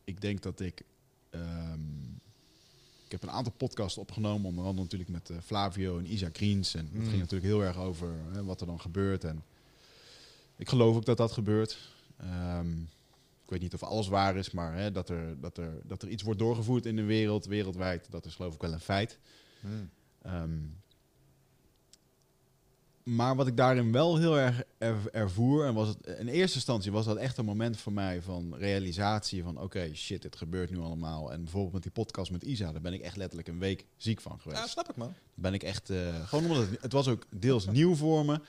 Ik 0.03 0.21
denk 0.21 0.41
dat 0.41 0.59
ik... 0.59 0.81
ehm, 1.29 2.03
ik 3.05 3.11
heb 3.11 3.23
een 3.23 3.31
aantal 3.31 3.53
podcasts 3.53 3.97
opgenomen. 3.97 4.47
Onder 4.49 4.63
andere 4.65 4.81
natuurlijk 4.83 5.09
met 5.09 5.29
eh, 5.29 5.37
Flavio 5.43 5.97
en 5.97 6.11
Isa 6.13 6.29
Kriens. 6.29 6.75
En 6.75 6.85
het 6.85 6.93
Mm. 6.93 7.05
ging 7.07 7.17
natuurlijk 7.19 7.51
heel 7.51 7.63
erg 7.63 7.77
over 7.77 8.13
hè, 8.31 8.43
wat 8.43 8.61
er 8.61 8.67
dan 8.67 8.79
gebeurt. 8.81 9.23
En 9.23 9.43
Ik 10.55 10.69
geloof 10.69 10.95
ook 10.95 11.05
dat 11.05 11.17
dat 11.17 11.31
gebeurt. 11.31 11.77
Ehm, 12.17 12.81
ik 13.43 13.49
weet 13.49 13.61
niet 13.61 13.73
of 13.73 13.83
alles 13.83 14.07
waar 14.07 14.35
is, 14.35 14.51
maar 14.51 14.75
hè, 14.75 14.91
dat, 14.91 15.09
er, 15.09 15.39
dat, 15.39 15.57
er, 15.57 15.81
dat 15.83 16.01
er 16.01 16.09
iets 16.09 16.23
wordt 16.23 16.39
doorgevoerd 16.39 16.85
in 16.85 16.95
de 16.95 17.03
wereld, 17.03 17.45
wereldwijd, 17.45 18.11
dat 18.11 18.25
is 18.25 18.35
geloof 18.35 18.53
ik 18.53 18.61
wel 18.61 18.73
een 18.73 18.79
feit. 18.79 19.19
Hmm. 19.59 19.89
Ehm, 20.21 20.59
maar 23.03 23.35
wat 23.35 23.47
ik 23.47 23.57
daarin 23.57 23.91
wel 23.91 24.17
heel 24.17 24.39
erg 24.39 24.63
er- 24.77 25.09
ervoer, 25.11 25.65
en 25.65 25.73
was 25.73 25.87
het, 25.87 26.07
in 26.07 26.27
eerste 26.27 26.55
instantie 26.55 26.91
was 26.91 27.05
dat 27.05 27.17
echt 27.17 27.37
een 27.37 27.45
moment 27.45 27.77
voor 27.77 27.93
mij 27.93 28.21
van 28.21 28.55
realisatie 28.55 29.43
van 29.43 29.57
oké, 29.61 29.93
shit, 29.95 30.21
dit 30.21 30.35
gebeurt 30.35 30.69
nu 30.69 30.77
allemaal. 30.79 31.31
En 31.31 31.41
bijvoorbeeld 31.43 31.73
met 31.73 31.83
die 31.83 31.91
podcast 31.91 32.31
met 32.31 32.43
Isa, 32.43 32.71
daar 32.71 32.81
ben 32.81 32.93
ik 32.93 33.01
echt 33.01 33.17
letterlijk 33.17 33.47
een 33.47 33.59
week 33.59 33.85
ziek 33.97 34.21
van 34.21 34.39
geweest. 34.39 34.61
Ja, 34.61 34.67
snap 34.67 34.89
ik, 34.89 34.95
man. 34.95 35.13
ben 35.33 35.53
ik 35.53 35.63
echt, 35.63 35.89
eh, 35.89 36.27
gewoon 36.27 36.45
omdat 36.45 36.69
het, 36.69 36.81
het 36.81 36.91
was 36.91 37.07
ook 37.07 37.25
deels 37.29 37.65
nieuw 37.67 37.95
voor 37.95 38.25
me. 38.25 38.41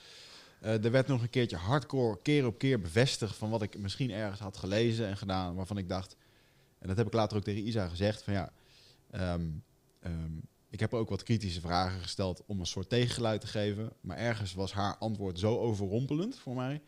Eh, 0.60 0.84
er 0.84 0.90
werd 0.90 1.06
nog 1.06 1.22
een 1.22 1.30
keertje 1.30 1.56
hardcore 1.56 2.18
keer 2.22 2.46
op 2.46 2.58
keer 2.58 2.80
bevestigd 2.80 3.36
van 3.36 3.50
wat 3.50 3.62
ik 3.62 3.78
misschien 3.78 4.10
ergens 4.10 4.40
had 4.40 4.56
gelezen 4.56 5.06
en 5.06 5.16
gedaan, 5.16 5.54
waarvan 5.54 5.78
ik 5.78 5.88
dacht, 5.88 6.16
en 6.78 6.88
dat 6.88 6.96
heb 6.96 7.06
ik 7.06 7.12
later 7.12 7.36
ook 7.36 7.42
tegen 7.44 7.66
Isa 7.66 7.88
gezegd, 7.88 8.22
van 8.22 8.32
ja, 8.32 8.52
ehm, 9.10 9.40
ik 10.72 10.80
heb 10.80 10.94
ook 10.94 11.08
wat 11.08 11.22
kritische 11.22 11.60
vragen 11.60 12.00
gesteld 12.00 12.42
om 12.46 12.60
een 12.60 12.66
soort 12.66 12.88
tegengeluid 12.88 13.40
te 13.40 13.46
geven, 13.46 13.92
maar 14.00 14.16
ergens 14.16 14.54
was 14.54 14.72
haar 14.72 14.96
antwoord 14.98 15.38
zo 15.38 15.58
overrompelend 15.58 16.38
voor 16.38 16.54
mij, 16.54 16.80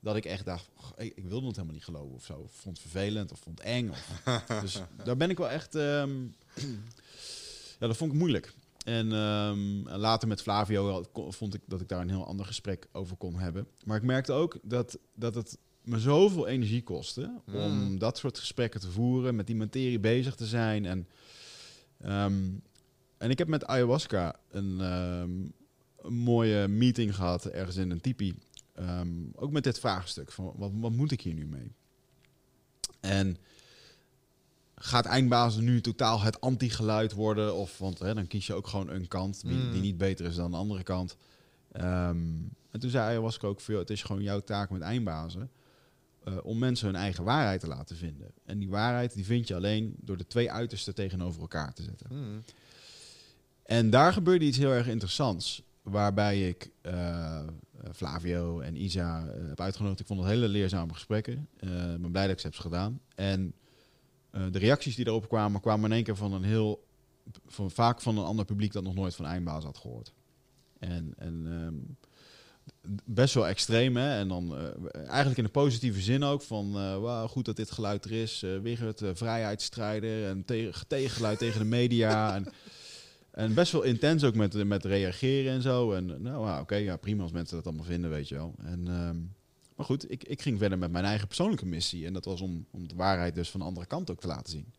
dat 0.00 0.16
ik 0.16 0.24
echt 0.24 0.44
dacht, 0.44 0.68
"Och, 0.76 0.92
ik, 0.96 1.12
ik 1.16 1.24
wilde 1.24 1.46
het 1.46 1.54
helemaal 1.54 1.74
niet 1.76 1.84
geloven 1.84 2.14
of 2.14 2.24
zo, 2.24 2.46
vond 2.48 2.78
het 2.78 2.90
vervelend 2.90 3.32
of 3.32 3.38
vond 3.38 3.58
het 3.58 3.66
eng. 3.68 3.88
Of, 3.90 4.22
dus 4.62 4.80
daar 5.04 5.16
ben 5.16 5.30
ik 5.30 5.38
wel 5.38 5.50
echt, 5.50 5.74
ehm, 5.74 6.22
ja, 7.80 7.86
dat 7.86 7.96
vond 7.96 8.12
ik 8.12 8.18
moeilijk. 8.18 8.54
En 8.84 9.12
ehm, 9.12 9.88
later 9.96 10.28
met 10.28 10.42
Flavio 10.42 11.04
vond 11.28 11.54
ik 11.54 11.60
dat 11.66 11.80
ik 11.80 11.88
daar 11.88 12.00
een 12.00 12.08
heel 12.08 12.26
ander 12.26 12.46
gesprek 12.46 12.86
over 12.92 13.16
kon 13.16 13.34
hebben. 13.38 13.66
Maar 13.84 13.96
ik 13.96 14.02
merkte 14.02 14.32
ook 14.32 14.58
dat, 14.62 14.98
dat 15.14 15.34
het 15.34 15.58
me 15.82 15.98
zoveel 15.98 16.46
energie 16.46 16.82
kostte 16.82 17.40
om 17.46 17.72
Mm. 17.72 17.98
dat 17.98 18.18
soort 18.18 18.38
gesprekken 18.38 18.80
te 18.80 18.90
voeren, 18.90 19.36
met 19.36 19.46
die 19.46 19.56
materie 19.56 19.98
bezig 20.00 20.34
te 20.34 20.46
zijn. 20.46 20.84
En, 20.86 21.08
ehm, 22.00 22.34
en 23.20 23.30
ik 23.30 23.38
heb 23.38 23.48
met 23.48 23.66
ayahuasca 23.66 24.36
een, 24.50 24.80
ehm, 24.80 25.30
een 26.06 26.14
mooie 26.14 26.68
meeting 26.68 27.14
gehad, 27.14 27.44
ergens 27.46 27.76
in 27.76 27.90
een 27.90 28.00
tipi. 28.00 28.34
Ehm, 28.74 29.08
ook 29.34 29.50
met 29.50 29.64
dit 29.64 29.78
vraagstuk 29.80 30.32
van 30.32 30.52
wat, 30.56 30.70
wat 30.74 30.92
moet 30.92 31.10
ik 31.10 31.20
hier 31.20 31.34
nu 31.34 31.46
mee? 31.46 31.72
En 33.00 33.36
gaat 34.74 35.04
eindbazen 35.06 35.64
nu 35.64 35.80
totaal 35.80 36.20
het 36.20 36.40
anti-geluid 36.40 37.12
worden? 37.12 37.54
Of, 37.54 37.78
want 37.78 37.98
hè, 37.98 38.14
dan 38.14 38.26
kies 38.26 38.46
je 38.46 38.54
ook 38.54 38.66
gewoon 38.66 38.90
een 38.90 39.08
kant 39.08 39.42
die, 39.42 39.56
Mm. 39.56 39.72
die 39.72 39.80
niet 39.80 39.98
beter 39.98 40.26
is 40.26 40.34
dan 40.34 40.50
de 40.50 40.56
andere 40.56 40.82
kant. 40.82 41.16
Ehm, 41.72 42.18
en 42.70 42.80
toen 42.80 42.90
zei 42.90 43.04
ayahuasca 43.08 43.46
ook 43.46 43.60
veel, 43.60 43.78
het 43.78 43.90
is 43.90 44.02
gewoon 44.02 44.22
jouw 44.22 44.40
taak 44.40 44.70
met 44.70 44.80
eindbazen 44.80 45.50
eh, 46.24 46.36
om 46.42 46.58
mensen 46.58 46.86
hun 46.86 46.96
eigen 46.96 47.24
waarheid 47.24 47.60
te 47.60 47.66
laten 47.66 47.96
vinden. 47.96 48.30
En 48.44 48.58
die 48.58 48.68
waarheid 48.68 49.14
die 49.14 49.24
vind 49.24 49.48
je 49.48 49.54
alleen 49.54 49.94
door 50.00 50.16
de 50.16 50.26
twee 50.26 50.50
uitersten 50.52 50.94
tegenover 50.94 51.40
elkaar 51.40 51.74
te 51.74 51.82
zetten. 51.82 52.06
Hmm. 52.08 52.42
En 53.70 53.90
daar 53.90 54.12
gebeurde 54.12 54.44
iets 54.44 54.58
heel 54.58 54.70
erg 54.70 54.86
interessants. 54.86 55.62
Waarbij 55.82 56.48
ik 56.48 56.70
eh, 56.80 57.46
Flavio 57.92 58.60
en 58.60 58.82
Isa 58.82 59.26
eh, 59.26 59.48
heb 59.48 59.60
uitgenodigd. 59.60 60.00
Ik 60.00 60.06
vond 60.06 60.20
het 60.20 60.28
hele 60.28 60.48
leerzame 60.48 60.92
gesprekken. 60.92 61.48
Eh, 61.56 61.92
Ik 61.92 62.00
ben 62.00 62.10
blij 62.10 62.22
dat 62.22 62.32
ik 62.32 62.40
ze 62.40 62.46
heb 62.46 62.56
gedaan. 62.56 63.00
En 63.14 63.54
de 64.30 64.58
reacties 64.58 64.96
die 64.96 65.06
erop 65.06 65.28
kwamen, 65.28 65.60
kwamen 65.60 65.84
in 65.84 65.96
één 65.96 66.04
keer 66.04 66.16
van 66.16 66.32
een 66.32 66.42
heel... 66.42 66.86
Van, 67.46 67.70
vaak 67.70 68.00
van 68.00 68.18
een 68.18 68.24
ander 68.24 68.44
publiek 68.44 68.72
dat 68.72 68.82
nog 68.82 68.94
nooit 68.94 69.14
van 69.14 69.26
Eindbaas 69.26 69.64
had 69.64 69.78
gehoord. 69.78 70.12
En, 70.78 71.14
en 71.16 71.46
ehm, 71.46 71.74
best 73.04 73.34
wel 73.34 73.48
extreem, 73.48 73.96
hè. 73.96 74.18
En 74.18 74.28
dan 74.28 74.56
eigenlijk 74.92 75.38
in 75.38 75.44
de 75.44 75.50
positieve 75.50 76.00
zin 76.00 76.22
ook 76.22 76.42
van... 76.42 76.72
wauw, 77.00 77.26
goed 77.26 77.44
dat 77.44 77.56
dit 77.56 77.70
geluid 77.70 78.04
er 78.04 78.12
is. 78.12 78.44
Wigert, 78.62 79.00
uh, 79.00 79.10
vrijheidsstrijder 79.12 80.26
en 80.28 80.44
tegen, 80.44 80.86
tegengeluid 80.86 81.38
tegen 81.38 81.58
de 81.58 81.66
media. 81.66 82.34
en, 82.34 82.52
en 83.30 83.54
best 83.54 83.72
wel 83.72 83.82
intens 83.82 84.24
ook 84.24 84.34
met, 84.34 84.64
met 84.64 84.84
reageren 84.84 85.52
en 85.52 85.62
zo. 85.62 85.92
En 85.92 86.22
nou, 86.22 86.60
oké, 86.60 86.74
ja, 86.74 86.96
prima 86.96 87.22
als 87.22 87.32
mensen 87.32 87.56
dat 87.56 87.66
allemaal 87.66 87.84
vinden, 87.84 88.10
weet 88.10 88.28
je 88.28 88.34
wel. 88.34 88.54
En, 88.62 88.88
ehm, 88.88 89.18
maar 89.76 89.86
goed, 89.86 90.10
ik, 90.10 90.24
ik 90.24 90.42
ging 90.42 90.58
verder 90.58 90.78
met 90.78 90.90
mijn 90.90 91.04
eigen 91.04 91.26
persoonlijke 91.26 91.66
missie. 91.66 92.06
En 92.06 92.12
dat 92.12 92.24
was 92.24 92.40
om, 92.40 92.66
om 92.70 92.88
de 92.88 92.94
waarheid 92.94 93.34
dus 93.34 93.50
van 93.50 93.60
de 93.60 93.66
andere 93.66 93.86
kant 93.86 94.10
ook 94.10 94.20
te 94.20 94.26
laten 94.26 94.50
zien. 94.50 94.72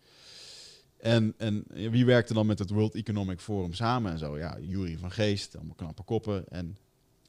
En, 0.97 1.33
en 1.37 1.65
wie 1.67 2.05
werkte 2.05 2.33
dan 2.33 2.45
met 2.45 2.59
het 2.59 2.69
World 2.69 2.95
Economic 2.95 3.39
Forum 3.39 3.73
samen 3.73 4.11
en 4.11 4.17
zo? 4.17 4.37
Ja, 4.37 4.57
Jury 4.59 4.97
van 4.97 5.11
Geest, 5.11 5.55
allemaal 5.55 5.75
knappe 5.75 6.03
koppen. 6.03 6.47
En 6.47 6.77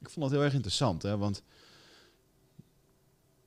ik 0.00 0.10
vond 0.10 0.24
dat 0.24 0.30
heel 0.30 0.44
erg 0.44 0.54
interessant, 0.54 1.02
hè, 1.02 1.16
want 1.16 1.42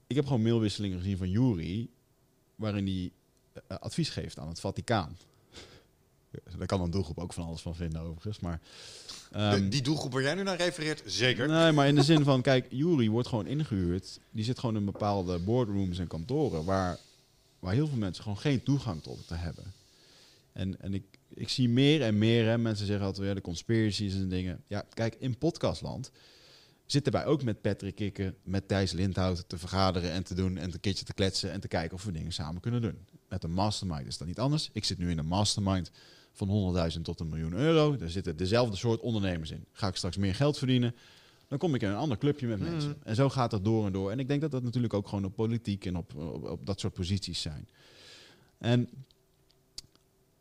ik 0.07 0.15
heb 0.15 0.25
gewoon 0.25 0.41
mailwisselingen 0.41 0.97
gezien 0.97 1.17
van 1.17 1.29
Jury, 1.29 1.89
waarin 2.55 2.85
hij 2.85 3.11
eh, 3.67 3.77
advies 3.77 4.09
geeft 4.09 4.39
aan 4.39 4.47
het 4.47 4.59
Vaticaan. 4.59 5.17
Daar 6.57 6.67
kan 6.67 6.81
een 6.81 6.91
doelgroep 6.91 7.19
ook 7.19 7.33
van 7.33 7.45
alles 7.45 7.61
van 7.61 7.75
vinden, 7.75 8.01
overigens. 8.01 8.39
Maar, 8.39 8.61
De- 9.31 9.37
ehm, 9.37 9.69
die 9.69 9.81
doelgroep 9.81 10.11
waar 10.13 10.21
jij 10.21 10.33
nu 10.35 10.43
naar 10.43 10.57
refereert, 10.57 11.03
zeker. 11.05 11.47
Nee, 11.47 11.71
maar 11.71 11.87
in 11.87 11.95
de 11.95 12.03
zin 12.13 12.23
van, 12.23 12.41
kijk, 12.41 12.65
Jury 12.69 13.09
wordt 13.09 13.27
gewoon 13.27 13.47
ingehuurd. 13.47 14.19
Die 14.31 14.43
zit 14.43 14.59
gewoon 14.59 14.75
in 14.75 14.85
bepaalde 14.85 15.39
boardrooms 15.39 15.99
en 15.99 16.07
kantoren 16.07 16.65
waar, 16.65 16.97
waar 17.59 17.73
heel 17.73 17.87
veel 17.87 17.97
mensen 17.97 18.23
gewoon 18.23 18.37
geen 18.37 18.63
toegang 18.63 19.03
tot 19.03 19.27
te 19.27 19.35
hebben. 19.35 19.73
En, 20.53 20.81
en 20.81 20.93
ik, 20.93 21.03
ik 21.33 21.49
zie 21.49 21.69
meer 21.69 22.01
en 22.01 22.17
meer, 22.17 22.45
hè, 22.45 22.57
mensen 22.57 22.85
zeggen 22.85 23.05
altijd 23.05 23.25
weer 23.25 23.35
de 23.35 23.41
conspiracies 23.41 24.13
en 24.13 24.29
dingen. 24.29 24.63
Ja, 24.67 24.85
kijk, 24.93 25.15
in 25.19 25.37
podcastland 25.37 26.11
zitten 26.85 27.11
wij 27.13 27.25
ook 27.25 27.43
met 27.43 27.61
Patrick 27.61 27.95
Kikken, 27.95 28.35
met 28.43 28.67
Thijs 28.67 28.91
Lindhout 28.91 29.43
te 29.47 29.57
vergaderen 29.57 30.11
en 30.11 30.23
te 30.23 30.33
doen 30.33 30.57
en 30.57 30.73
een 30.73 30.79
keertje 30.79 31.05
te 31.05 31.13
kletsen 31.13 31.51
en 31.51 31.59
te 31.59 31.67
kijken 31.67 31.97
of 31.97 32.03
we 32.03 32.11
dingen 32.11 32.31
samen 32.33 32.61
kunnen 32.61 32.81
doen. 32.81 32.97
Met 33.29 33.43
een 33.43 33.51
mastermind 33.53 34.07
is 34.07 34.17
dat 34.17 34.27
niet 34.27 34.39
anders. 34.39 34.69
Ik 34.73 34.83
zit 34.85 34.97
nu 34.97 35.09
in 35.09 35.17
een 35.17 35.25
mastermind 35.25 35.91
van 36.35 36.75
100.000 36.95 37.01
tot 37.01 37.19
een 37.19 37.29
miljoen 37.29 37.53
euro. 37.53 37.97
Daar 37.97 38.09
zitten 38.09 38.37
dezelfde 38.37 38.75
soort 38.75 38.99
ondernemers 38.99 39.51
in. 39.51 39.65
Ga 39.71 39.87
ik 39.87 39.95
straks 39.95 40.17
meer 40.17 40.35
geld 40.35 40.57
verdienen, 40.57 40.95
dan 41.47 41.57
kom 41.57 41.75
ik 41.75 41.81
in 41.81 41.89
een 41.89 41.95
ander 41.95 42.17
clubje 42.17 42.47
met 42.47 42.59
Mm. 42.59 42.69
mensen. 42.69 42.97
En 43.03 43.15
zo 43.15 43.29
gaat 43.29 43.51
dat 43.51 43.63
door 43.65 43.85
en 43.85 43.91
door. 43.91 44.11
En 44.11 44.19
ik 44.19 44.27
denk 44.27 44.41
dat 44.41 44.51
dat 44.51 44.63
natuurlijk 44.63 44.93
ook 44.93 45.07
gewoon 45.07 45.25
op 45.25 45.35
politiek 45.35 45.85
en 45.85 45.97
op, 45.97 46.15
op, 46.15 46.49
op 46.49 46.65
dat 46.65 46.79
soort 46.79 46.93
posities 46.93 47.41
zijn. 47.41 47.67
En 48.57 48.89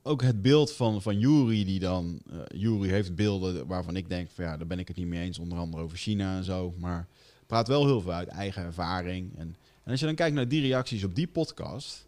ook 0.03 0.23
het 0.23 0.43
beeld 0.43 0.73
van, 0.73 1.03
van 1.03 1.19
Jury, 1.19 1.65
die 1.65 1.79
dan... 1.81 2.21
eh 2.31 2.39
Jury 2.61 2.89
heeft 2.89 3.15
beelden 3.15 3.67
waarvan 3.67 3.97
ik 3.97 4.09
denk 4.09 4.31
van 4.31 4.45
ja, 4.45 4.57
daar 4.57 4.67
ben 4.67 4.79
ik 4.79 4.89
het 4.89 4.97
niet 4.97 5.07
mee 5.07 5.23
eens. 5.25 5.39
Onder 5.39 5.59
andere 5.59 5.83
over 5.83 5.99
China 5.99 6.37
en 6.37 6.45
zo. 6.45 6.75
Maar 6.79 7.07
praat 7.47 7.69
wel 7.69 7.87
heel 7.87 8.01
veel 8.01 8.13
uit 8.13 8.29
eigen 8.29 8.63
ervaring. 8.63 9.39
En, 9.39 9.57
en 9.85 9.91
als 9.91 10.01
je 10.01 10.07
dan 10.07 10.15
kijkt 10.15 10.35
naar 10.35 10.49
die 10.49 10.61
reacties 10.61 11.05
op 11.05 11.15
die 11.15 11.27
podcast... 11.27 12.07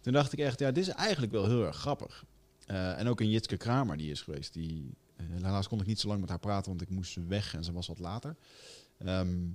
Toen 0.00 0.12
dacht 0.12 0.32
ik 0.32 0.38
echt, 0.38 0.58
ja, 0.58 0.70
dit 0.70 0.86
is 0.86 0.92
eigenlijk 0.94 1.32
wel 1.32 1.46
heel 1.48 1.64
erg 1.66 1.76
grappig. 1.76 2.24
Eh, 2.70 2.98
en 2.98 3.08
ook 3.08 3.20
een 3.20 3.30
Jitske 3.30 3.56
Kramer 3.56 3.96
die 3.96 4.10
is 4.10 4.22
geweest. 4.22 4.52
Die, 4.52 4.94
eh, 5.16 5.26
helaas 5.30 5.68
kon 5.68 5.80
ik 5.80 5.86
niet 5.86 6.00
zo 6.00 6.08
lang 6.08 6.20
met 6.20 6.28
haar 6.28 6.38
praten, 6.38 6.68
want 6.68 6.82
ik 6.82 6.90
moest 6.90 7.16
weg 7.28 7.54
en 7.54 7.64
ze 7.64 7.72
was 7.72 7.86
wat 7.86 7.98
later. 7.98 8.36
Ehm, 8.98 9.48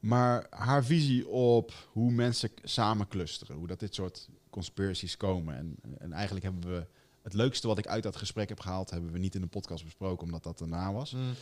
maar 0.00 0.46
haar 0.50 0.84
visie 0.84 1.28
op 1.28 1.72
hoe 1.92 2.10
mensen 2.10 2.50
samen 2.62 3.08
clusteren, 3.08 3.56
hoe 3.56 3.66
dat 3.66 3.80
dit 3.80 3.94
soort 3.94 4.28
conspiracies 4.50 5.16
komen. 5.16 5.56
En, 5.56 5.76
en 5.98 6.12
eigenlijk 6.12 6.44
hebben 6.44 6.72
we 6.72 6.86
het 7.22 7.34
leukste 7.34 7.66
wat 7.66 7.78
ik 7.78 7.86
uit 7.86 8.02
dat 8.02 8.16
gesprek 8.16 8.48
heb 8.48 8.60
gehaald, 8.60 8.90
hebben 8.90 9.12
we 9.12 9.18
niet 9.18 9.34
in 9.34 9.40
de 9.40 9.46
podcast 9.46 9.84
besproken, 9.84 10.24
omdat 10.24 10.42
dat 10.42 10.58
daarna 10.58 10.92
was. 10.92 11.10
Hmm. 11.10 11.34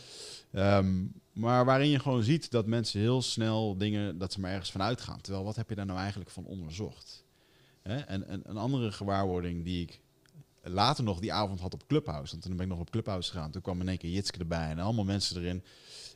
Ehm, 0.51 1.05
maar 1.31 1.65
waarin 1.65 1.89
je 1.89 1.99
gewoon 1.99 2.23
ziet 2.23 2.51
dat 2.51 2.65
mensen 2.65 2.99
heel 2.99 3.21
snel 3.21 3.77
dingen, 3.77 4.17
dat 4.17 4.33
ze 4.33 4.39
maar 4.39 4.51
ergens 4.51 4.71
van 4.71 4.81
uitgaan. 4.81 5.21
Terwijl, 5.21 5.45
wat 5.45 5.55
heb 5.55 5.69
je 5.69 5.75
daar 5.75 5.85
nou 5.85 5.99
eigenlijk 5.99 6.29
van 6.29 6.45
onderzocht? 6.45 7.25
Hè? 7.81 7.97
En, 7.97 8.27
en 8.27 8.41
een 8.43 8.57
andere 8.57 8.91
gewaarwording 8.91 9.63
die 9.63 9.81
ik 9.81 10.02
later 10.63 11.03
nog 11.03 11.19
die 11.19 11.33
avond 11.33 11.59
had 11.59 11.73
op 11.73 11.87
Clubhouse. 11.87 12.31
Want 12.31 12.43
toen 12.43 12.55
ben 12.55 12.65
ik 12.65 12.71
nog 12.71 12.81
op 12.81 12.89
Clubhouse 12.89 13.31
gegaan. 13.31 13.51
Toen 13.51 13.61
kwam 13.61 13.81
in 13.81 13.87
één 13.87 13.97
keer 13.97 14.09
Jitske 14.09 14.39
erbij 14.39 14.69
en 14.69 14.79
allemaal 14.79 15.05
mensen 15.05 15.41
erin. 15.41 15.63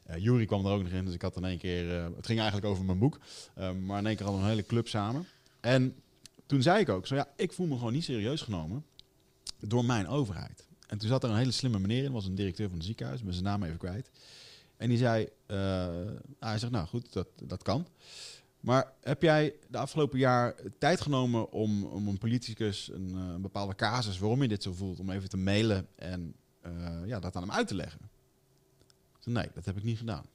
Eh 0.04 0.24
Jury 0.24 0.46
kwam 0.46 0.66
er 0.66 0.72
ook 0.72 0.84
nog 0.84 0.92
in, 0.92 1.06
dus 1.06 1.14
ik 1.14 1.22
had 1.22 1.36
in 1.36 1.46
één 1.46 1.58
keer... 1.58 1.98
eh, 1.98 2.06
het 2.16 2.26
ging 2.26 2.40
eigenlijk 2.40 2.70
over 2.70 2.86
mijn 2.86 3.00
boek. 3.00 3.20
Eh, 3.54 3.72
maar 3.72 4.00
in 4.00 4.06
één 4.06 4.16
keer 4.16 4.26
hadden 4.26 4.44
we 4.44 4.50
een 4.50 4.56
hele 4.56 4.68
club 4.68 4.88
samen. 4.88 5.28
En 5.60 5.96
toen 6.46 6.62
zei 6.62 6.80
ik 6.80 6.90
ook 6.90 7.08
zo, 7.08 7.16
ja, 7.16 7.28
ik 7.36 7.54
voel 7.54 7.68
me 7.68 7.78
gewoon 7.78 7.94
niet 7.94 8.04
serieus 8.04 8.42
genomen 8.42 8.86
door 9.60 9.86
mijn 9.86 10.08
overheid. 10.08 10.68
En 10.88 10.98
toen 10.98 11.10
zat 11.10 11.24
er 11.24 11.30
een 11.30 11.38
hele 11.38 11.52
slimme 11.52 11.80
meneer 11.80 12.04
in, 12.04 12.12
was 12.12 12.26
een 12.26 12.36
directeur 12.36 12.68
van 12.68 12.78
het 12.78 12.86
ziekenhuis, 12.86 13.24
ben 13.24 13.34
zijn 13.34 13.46
naam 13.46 13.64
even 13.64 13.78
kwijt. 13.78 14.10
En 14.78 14.90
die 14.90 14.98
zei, 14.98 15.28
eh, 15.46 15.58
hij 16.40 16.60
zegt, 16.60 16.72
nou 16.72 16.88
goed, 16.88 17.14
dat, 17.14 17.28
dat 17.44 17.64
kan. 17.64 17.88
Maar 18.68 18.94
heb 19.02 19.22
jij 19.22 19.56
de 19.70 19.78
afgelopen 19.78 20.20
jaar 20.20 20.56
tijd 20.80 21.02
genomen 21.02 21.52
om, 21.52 21.84
om 21.84 22.08
een 22.08 22.18
politicus 22.18 22.92
een, 22.94 23.12
eh, 23.16 23.34
een 23.34 23.42
bepaalde 23.42 23.76
casus 23.76 24.20
waarom 24.20 24.42
je 24.42 24.48
dit 24.48 24.64
zo 24.64 24.74
voelt, 24.74 25.00
om 25.00 25.10
even 25.10 25.30
te 25.30 25.38
mailen 25.38 25.88
en 25.96 26.36
eh, 26.62 26.72
ja, 27.06 27.20
dat 27.20 27.36
aan 27.36 27.42
hem 27.42 27.52
uit 27.52 27.68
te 27.68 27.76
leggen? 27.76 28.10
Nee, 29.24 29.48
dat 29.54 29.66
heb 29.66 29.78
ik 29.78 29.84
niet 29.84 29.98
gedaan. 29.98 30.26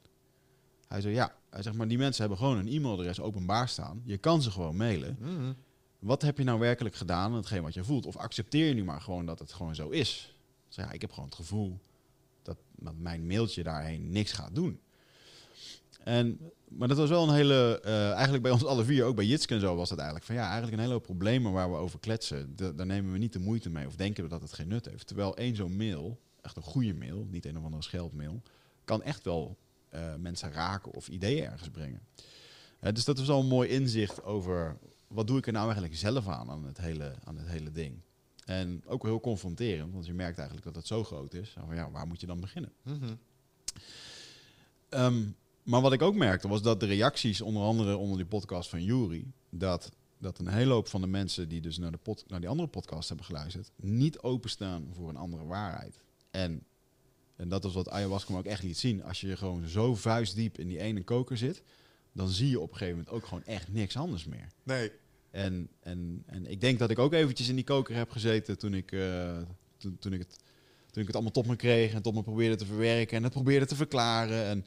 Hij 0.88 1.01
zei, 1.01 1.14
ja, 1.14 1.35
hij 1.51 1.62
zegt, 1.62 1.77
maar 1.77 1.88
die 1.88 1.99
mensen 1.99 2.21
hebben 2.21 2.38
gewoon 2.38 2.59
een 2.59 2.68
e-mailadres 2.68 3.21
openbaar 3.21 3.68
staan. 3.68 4.03
Je 4.05 4.18
kan 4.18 4.42
ze 4.42 4.51
gewoon 4.51 4.77
mailen. 4.77 5.16
Hmm. 5.21 5.57
Wat 5.99 6.23
heb 6.23 6.38
je 6.38 6.45
nou 6.45 6.59
werkelijk 6.59 6.95
gedaan 6.95 7.31
aan 7.31 7.37
hetgeen 7.37 7.62
wat 7.62 7.75
je 7.75 7.85
voelt? 7.85 8.07
Of 8.07 8.16
accepteer 8.16 8.66
je 8.66 8.75
nu 8.75 8.85
maar 8.85 9.01
gewoon 9.01 9.27
dat 9.27 9.38
het 9.38 9.53
gewoon 9.53 9.75
zo 9.75 9.88
is? 9.88 10.37
Ik 10.66 10.73
zei, 10.75 10.87
ja, 10.87 10.92
ik 10.92 11.01
heb 11.01 11.11
gewoon 11.11 11.29
het 11.29 11.38
gevoel 11.38 11.79
dat, 12.42 12.57
dat 12.77 12.95
mijn 12.97 13.27
mailtje 13.27 13.62
daarheen 13.62 14.11
niks 14.11 14.33
gaat 14.33 14.55
doen. 14.55 14.81
En, 16.05 16.41
maar 16.69 16.88
dat 16.88 16.97
was 16.97 17.09
wel 17.09 17.29
een 17.29 17.35
hele, 17.35 17.81
eh, 17.85 18.11
eigenlijk 18.12 18.43
bij 18.43 18.53
ons 18.53 18.65
alle 18.65 18.85
vier, 18.85 19.05
ook 19.05 19.17
bij 19.17 19.25
Jitske 19.27 19.55
en 19.55 19.61
zo, 19.61 19.77
was 19.77 19.88
dat 19.88 19.99
eigenlijk 19.99 20.27
van 20.27 20.37
ja, 20.37 20.43
eigenlijk 20.45 20.73
een 20.73 20.79
hele 20.81 20.93
hoop 20.93 21.03
problemen 21.03 21.53
waar 21.53 21.71
we 21.71 21.77
over 21.77 21.99
kletsen. 21.99 22.57
Da- 22.57 22.73
daar 22.73 22.87
nemen 22.87 23.12
we 23.12 23.19
niet 23.19 23.33
de 23.33 23.38
moeite 23.38 23.71
mee 23.71 23.87
of 23.87 23.97
denken 23.97 24.23
we 24.25 24.29
dat 24.31 24.43
het 24.43 24.53
geen 24.53 24.69
nut 24.69 24.87
heeft. 24.87 25.07
Terwijl 25.07 25.37
één 25.37 25.57
zo'n 25.57 25.77
mail, 25.77 26.21
echt 26.41 26.57
een 26.57 26.62
goede 26.62 26.95
mail, 26.95 27.27
niet 27.31 27.47
een 27.47 27.59
of 27.59 27.65
andere 27.65 27.83
scheldmail, 27.83 28.43
kan 28.85 29.03
echt 29.03 29.25
wel 29.25 29.57
eh, 29.88 30.15
mensen 30.19 30.53
raken 30.53 30.93
of 30.93 31.09
ideeën 31.09 31.45
ergens 31.45 31.69
brengen. 31.69 32.01
Dus 32.93 33.05
dat 33.05 33.19
was 33.19 33.27
wel 33.27 33.41
een 33.41 33.47
mooi 33.47 33.69
inzicht 33.69 34.23
over 34.25 34.77
wat 35.09 35.27
doe 35.27 35.38
ik 35.38 35.47
er 35.47 35.53
nou 35.53 35.65
eigenlijk 35.65 35.97
zelf 35.97 36.29
aan 36.29 36.51
aan 36.51 36.65
het 36.65 36.79
hele, 36.79 37.15
aan 37.25 37.37
het 37.37 37.49
hele 37.49 37.73
ding. 37.73 38.01
En 38.45 38.83
ook 38.87 39.03
heel 39.03 39.21
confronterend, 39.21 39.93
want 39.93 40.07
je 40.07 40.12
merkt 40.15 40.37
eigenlijk 40.37 40.67
dat 40.67 40.77
het 40.77 40.87
zo 40.87 41.05
groot 41.05 41.35
is. 41.35 41.57
Van, 41.67 41.75
ja, 41.75 41.91
waar 41.91 42.07
moet 42.07 42.21
je 42.21 42.27
dan 42.27 42.41
beginnen? 42.41 42.73
Ehm, 44.88 45.23
maar 45.62 45.81
wat 45.81 45.92
ik 45.92 46.03
ook 46.03 46.14
merkte 46.14 46.48
was 46.48 46.62
dat 46.62 46.81
de 46.81 46.87
reacties, 46.87 47.40
onder 47.40 47.62
andere 47.62 47.96
onder 47.96 48.16
die 48.16 48.27
podcast 48.27 48.68
van 48.68 48.85
Jury, 48.85 49.25
dat, 49.51 49.90
dat 50.18 50.38
een 50.38 50.48
hele 50.48 50.72
hoop 50.72 50.88
van 50.88 51.01
de 51.01 51.07
mensen 51.07 51.48
die 51.48 51.61
dus 51.61 51.79
naar, 51.79 51.90
de 51.90 51.98
pod, 51.98 52.25
naar 52.29 52.40
die 52.40 52.48
andere 52.48 52.68
podcast 52.68 53.09
hebben 53.09 53.27
geluisterd, 53.27 53.70
niet 53.77 54.18
openstaan 54.18 54.88
voor 54.92 55.09
een 55.09 55.16
andere 55.16 55.44
waarheid. 55.44 56.01
En, 56.31 56.64
en 57.37 57.48
dat 57.48 57.64
is 57.64 57.72
wat 57.72 57.88
ayahuasca 57.88 58.33
me 58.33 58.38
ook 58.38 58.44
echt 58.44 58.62
liet 58.62 58.79
zien. 58.79 59.05
Als 59.05 59.20
je 59.20 59.37
gewoon 59.37 59.68
zo 59.68 59.94
vuistdiep 59.94 60.59
in 60.59 60.68
die 60.68 60.79
ene 60.79 61.05
koker 61.05 61.37
zit, 61.37 61.62
dan 62.12 62.29
zie 62.29 62.48
je 62.48 62.61
op 62.61 62.70
een 62.70 62.77
gegeven 62.77 62.98
moment 62.98 63.14
ook 63.14 63.27
gewoon 63.27 63.44
echt 63.44 63.72
niks 63.72 63.96
anders 63.96 64.25
meer. 64.25 64.46
Nee. 64.62 64.92
En, 65.31 65.68
en, 65.81 66.22
en 66.27 66.46
ik 66.46 66.61
denk 66.61 66.79
dat 66.79 66.90
ik 66.90 66.98
ook 66.98 67.12
eventjes 67.12 67.48
in 67.48 67.55
die 67.55 67.64
koker 67.64 67.94
heb 67.96 68.11
gezeten 68.11 68.59
toen 68.59 68.75
ik, 68.75 68.92
eh, 68.92 69.38
toen, 69.77 69.98
toen, 69.98 70.12
ik 70.12 70.18
het, 70.18 70.37
toen 70.90 71.01
ik 71.01 71.07
het 71.07 71.14
allemaal 71.14 71.33
tot 71.33 71.46
me 71.46 71.57
kreeg 71.57 71.92
en 71.92 72.03
tot 72.03 72.14
me 72.14 72.22
probeerde 72.22 72.57
te 72.57 72.66
verwerken 72.66 73.16
en 73.16 73.22
het 73.22 73.33
probeerde 73.33 73.66
te 73.66 73.77
verklaren. 73.77 74.44
En 74.44 74.64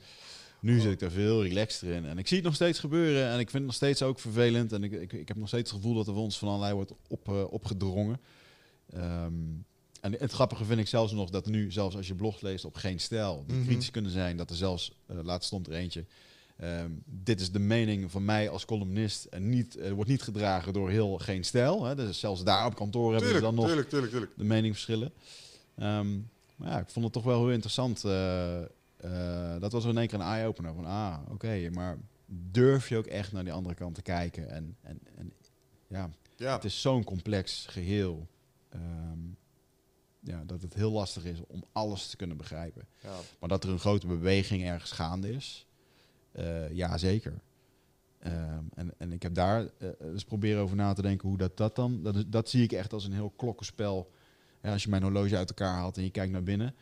nu 0.65 0.80
zit 0.80 0.91
ik 0.91 0.99
daar 0.99 1.12
veel 1.12 1.43
relaxter 1.43 1.91
in. 1.93 2.06
En 2.06 2.17
ik 2.17 2.28
zie 2.28 2.38
het 2.38 2.45
nog 2.45 2.56
steeds 2.56 2.80
gebeuren 2.80 3.23
en 3.28 3.34
ik 3.39 3.49
vind 3.49 3.51
het 3.54 3.63
nog 3.63 3.73
steeds 3.73 4.01
ook 4.01 4.19
vervelend. 4.19 4.71
En 4.73 4.84
ik, 4.84 4.91
ik, 4.91 5.13
ik 5.13 5.28
heb 5.28 5.38
nog 5.38 5.47
steeds 5.47 5.71
het 5.71 5.80
gevoel 5.82 5.95
dat 5.95 6.08
er 6.08 6.13
ons 6.13 6.38
van 6.38 6.47
allerlei 6.47 6.73
wordt 6.73 6.93
op, 7.08 7.28
eh, 7.30 7.43
opgedrongen. 7.51 8.19
Ehm, 8.93 9.34
en 10.01 10.13
het 10.19 10.32
grappige 10.32 10.65
vind 10.65 10.80
ik 10.80 10.88
zelfs 10.88 11.12
nog 11.13 11.30
dat 11.30 11.45
nu, 11.45 11.71
zelfs 11.71 11.95
als 11.95 12.08
je 12.08 12.15
blogs 12.15 12.41
leest 12.41 12.65
op 12.65 12.75
geen 12.75 12.99
stijl, 12.99 13.43
die 13.47 13.56
Mhm. 13.58 13.65
kritisch 13.65 13.91
kunnen 13.91 14.12
zijn, 14.12 14.38
dat 14.38 14.49
er 14.49 14.56
zelfs, 14.56 14.91
eh, 15.06 15.17
laatst 15.23 15.47
stond 15.47 15.67
er 15.67 15.73
eentje, 15.73 16.06
Ehm, 16.60 16.89
dit 17.06 17.41
is 17.41 17.51
de 17.51 17.60
mening 17.60 18.12
van 18.12 18.25
mij 18.25 18.49
als 18.49 18.65
columnist 18.65 19.25
en 19.25 19.49
niet, 19.49 19.78
wordt 19.93 20.10
niet 20.10 20.21
gedragen 20.21 20.73
door 20.73 20.89
heel 20.89 21.17
geen 21.17 21.43
stijl. 21.43 21.84
Hè. 21.84 21.95
Dus 21.95 22.19
zelfs 22.19 22.43
daar 22.43 22.65
op 22.65 22.75
kantoor 22.75 23.12
hebben 23.13 23.32
ze 23.34 23.39
dan 23.39 23.56
nog 23.56 23.65
tuurlijk, 23.67 23.89
tuurlijk, 23.89 24.12
tuurlijk. 24.12 24.32
de 24.38 24.43
meningsverschillen. 24.43 25.12
Ehm, 25.78 26.08
maar 26.56 26.69
ja, 26.71 26.80
ik 26.80 26.89
vond 26.89 27.06
het 27.06 27.13
toch 27.13 27.23
wel 27.23 27.39
heel 27.43 27.51
interessant. 27.51 28.04
eh, 28.04 28.58
eh, 29.11 29.59
dat 29.59 29.71
was 29.71 29.85
in 29.85 29.97
één 29.97 30.07
keer 30.07 30.19
een 30.19 30.25
eye-opener. 30.25 30.73
Van, 30.73 30.85
ah, 30.85 31.17
oké, 31.29 31.69
maar 31.69 31.97
durf 32.51 32.89
je 32.89 32.97
ook 32.97 33.05
echt 33.05 33.31
naar 33.31 33.43
die 33.43 33.53
andere 33.53 33.75
kant 33.75 33.95
te 33.95 34.01
kijken? 34.01 34.49
En, 34.49 34.75
en, 34.81 34.99
en 35.15 35.33
ja, 35.87 36.09
Ja. 36.35 36.53
het 36.53 36.63
is 36.63 36.81
zo'n 36.81 37.03
complex 37.03 37.65
geheel. 37.65 38.27
ehm, 38.69 39.19
ja, 40.19 40.43
dat 40.45 40.61
het 40.61 40.73
heel 40.73 40.91
lastig 40.91 41.23
is 41.25 41.37
om 41.47 41.63
alles 41.71 42.07
te 42.09 42.15
kunnen 42.15 42.37
begrijpen. 42.37 42.87
ja. 43.01 43.15
Maar 43.39 43.49
dat 43.49 43.63
er 43.63 43.69
een 43.69 43.79
grote 43.79 44.07
beweging 44.07 44.63
ergens 44.63 44.91
gaande 44.91 45.31
is, 45.31 45.67
eh 46.31 46.71
ja 46.71 46.97
zeker. 46.97 47.33
Ehm, 48.19 48.63
en, 48.75 48.93
en 48.97 49.11
ik 49.11 49.21
heb 49.23 49.33
daar 49.33 49.67
eh, 49.77 49.89
eens 49.99 50.23
proberen 50.23 50.61
over 50.61 50.75
na 50.75 50.93
te 50.93 51.01
denken 51.01 51.29
hoe 51.29 51.37
dat, 51.37 51.57
dat 51.57 51.75
dan... 51.75 52.03
Dat, 52.03 52.23
dat 52.31 52.49
zie 52.49 52.63
ik 52.63 52.71
echt 52.71 52.93
als 52.93 53.05
een 53.05 53.13
heel 53.13 53.29
klokkenspel. 53.35 54.11
Ja, 54.61 54.71
als 54.71 54.83
je 54.83 54.89
mijn 54.89 55.03
horloge 55.03 55.37
uit 55.37 55.49
elkaar 55.49 55.73
haalt 55.73 55.97
en 55.97 56.03
je 56.03 56.09
kijkt 56.09 56.31
naar 56.31 56.43
binnen... 56.43 56.75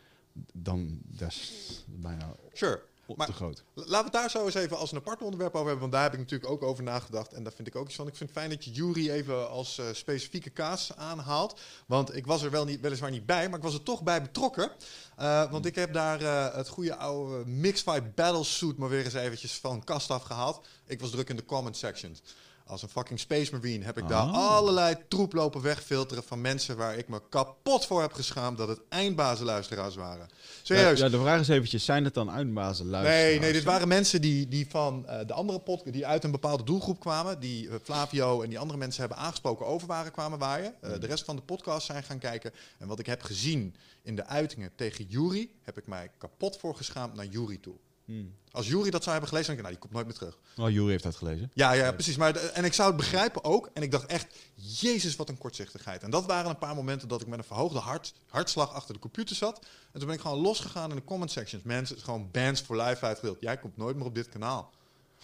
dan 0.52 1.00
is 1.18 1.84
bijna 1.86 2.34
Sure. 2.52 2.80
Maar- 3.16 3.26
te 3.26 3.32
groot. 3.32 3.64
Laten 3.74 3.90
we 3.90 3.96
het 3.96 4.12
daar 4.12 4.30
zo 4.30 4.44
eens 4.44 4.54
even 4.54 4.78
als 4.78 4.92
een 4.92 4.98
apart 4.98 5.22
onderwerp 5.22 5.52
over 5.54 5.68
hebben. 5.68 5.80
Want 5.80 5.92
daar 5.92 6.02
heb 6.02 6.12
ik 6.12 6.18
natuurlijk 6.18 6.50
ook 6.50 6.62
over 6.62 6.84
nagedacht. 6.84 7.32
En 7.32 7.42
daar 7.42 7.52
vind 7.52 7.68
ik 7.68 7.76
ook 7.76 7.86
iets 7.86 7.96
van. 7.96 8.06
Ik 8.06 8.16
vind 8.16 8.30
het 8.30 8.38
fijn 8.38 8.50
dat 8.50 8.64
je 8.64 8.70
Jury 8.70 9.10
even 9.10 9.50
als 9.50 9.78
eh, 9.78 9.86
specifieke 9.92 10.50
kaas 10.50 10.96
aanhaalt. 10.96 11.60
Want 11.86 12.16
ik 12.16 12.26
was 12.26 12.42
er 12.42 12.50
wel 12.50 12.64
niet, 12.64 12.80
weliswaar 12.80 13.10
niet 13.10 13.26
bij, 13.26 13.48
maar 13.48 13.58
ik 13.58 13.64
was 13.64 13.74
er 13.74 13.82
toch 13.82 14.02
bij 14.02 14.22
betrokken. 14.22 14.70
Eh, 15.16 15.50
want 15.50 15.66
ik 15.66 15.74
heb 15.74 15.92
daar 15.92 16.20
eh, 16.20 16.54
het 16.54 16.68
goede 16.68 16.96
oude 16.96 17.46
Mixfight 17.46 18.14
Battlesuit 18.14 18.76
maar 18.76 18.88
weer 18.88 19.04
eens 19.04 19.14
eventjes 19.14 19.52
van 19.58 19.84
kast 19.84 20.10
afgehaald. 20.10 20.66
Ik 20.86 21.00
was 21.00 21.10
druk 21.10 21.28
in 21.28 21.36
de 21.36 21.44
comment 21.44 21.76
sections. 21.76 22.22
Als 22.66 22.82
een 22.82 22.88
fucking 22.88 23.20
Space 23.20 23.52
Marine 23.52 23.84
heb 23.84 23.98
ik 23.98 24.08
daar 24.08 24.20
Ah. 24.22 24.32
allerlei 24.56 24.96
troep 25.08 25.32
lopen 25.32 25.60
wegfilteren 25.62 26.22
van 26.24 26.40
mensen 26.40 26.76
waar 26.76 26.96
ik 26.98 27.08
me 27.08 27.20
kapot 27.28 27.86
voor 27.86 28.00
heb 28.00 28.12
geschaamd 28.12 28.58
dat 28.58 28.68
het 28.68 28.80
eindbazenluisteraars 28.88 29.94
waren. 29.94 30.28
Serieus. 30.62 30.98
Ja, 30.98 31.08
de 31.08 31.18
vraag 31.20 31.40
is 31.40 31.48
eventjes, 31.48 31.84
zijn 31.84 32.04
het 32.04 32.14
dan 32.14 32.30
uitbazen 32.30 32.86
luisteraars? 32.86 33.22
Nee, 33.24 33.38
nee, 33.38 33.52
dit 33.52 33.64
waren 33.64 33.88
mensen 33.88 34.20
die, 34.20 34.48
die 34.48 34.66
van 34.70 35.06
eh, 35.06 35.26
de 35.26 35.32
andere 35.32 35.58
podcast, 35.58 35.92
die 35.92 36.06
uit 36.06 36.24
een 36.24 36.30
bepaalde 36.30 36.64
doelgroep 36.64 37.00
kwamen, 37.00 37.40
die 37.40 37.68
eh, 37.68 37.74
Flavio 37.82 38.42
en 38.42 38.48
die 38.48 38.58
andere 38.58 38.78
mensen 38.78 39.00
hebben 39.00 39.18
aangesproken 39.18 39.66
over 39.66 39.86
waren 39.88 40.12
kwamen 40.12 40.38
waaien. 40.38 40.74
Eh, 40.80 41.00
De 41.00 41.06
rest 41.06 41.24
van 41.24 41.36
de 41.36 41.42
podcast 41.42 41.86
zijn 41.86 42.02
gaan 42.02 42.18
kijken. 42.18 42.52
En 42.78 42.86
wat 42.88 42.98
ik 42.98 43.06
heb 43.06 43.22
gezien 43.22 43.74
in 44.02 44.16
de 44.16 44.26
uitingen 44.26 44.70
tegen 44.76 45.04
Jury, 45.04 45.50
heb 45.62 45.78
ik 45.78 45.86
mij 45.86 46.10
kapot 46.18 46.56
voor 46.56 46.76
geschaamd 46.76 47.14
naar 47.14 47.26
Jury 47.26 47.56
toe. 47.58 47.74
Hmm. 48.04 48.34
Als 48.50 48.66
Jury 48.68 48.90
dat 48.90 49.00
zou 49.02 49.10
hebben 49.10 49.28
gelezen, 49.28 49.54
dan 49.54 49.56
denk 49.56 49.58
ik, 49.58 49.62
nou, 49.62 49.72
die 49.72 49.78
komt 49.78 49.92
nooit 49.92 50.06
meer 50.06 50.14
terug. 50.14 50.66
Oh, 50.66 50.72
Jury 50.74 50.90
heeft 50.90 51.02
dat 51.02 51.16
gelezen. 51.16 51.50
Ja, 51.54 51.72
ja, 51.72 51.92
precies. 51.92 52.16
Maar, 52.16 52.36
en 52.36 52.64
ik 52.64 52.72
zou 52.72 52.88
het 52.88 52.96
begrijpen 52.96 53.44
ook. 53.44 53.70
En 53.72 53.82
ik 53.82 53.90
dacht 53.90 54.06
echt, 54.06 54.34
jezus, 54.54 55.16
wat 55.16 55.28
een 55.28 55.38
kortzichtigheid. 55.38 56.02
En 56.02 56.10
dat 56.10 56.26
waren 56.26 56.50
een 56.50 56.58
paar 56.58 56.74
momenten 56.74 57.08
dat 57.08 57.20
ik 57.20 57.26
met 57.26 57.38
een 57.38 57.44
verhoogde 57.44 57.78
hart, 57.78 58.14
hartslag 58.28 58.72
achter 58.72 58.94
de 58.94 59.00
computer 59.00 59.36
zat. 59.36 59.58
En 59.92 59.98
toen 59.98 60.06
ben 60.06 60.16
ik 60.16 60.20
gewoon 60.22 60.40
losgegaan 60.40 60.90
in 60.90 60.96
de 60.96 61.04
comment 61.04 61.30
sections. 61.30 61.64
Mensen, 61.64 61.98
gewoon 61.98 62.30
bands 62.30 62.60
for 62.60 62.76
life 62.76 63.04
uitgedeeld. 63.04 63.40
Jij 63.40 63.58
komt 63.58 63.76
nooit 63.76 63.96
meer 63.96 64.06
op 64.06 64.14
dit 64.14 64.28
kanaal. 64.28 64.72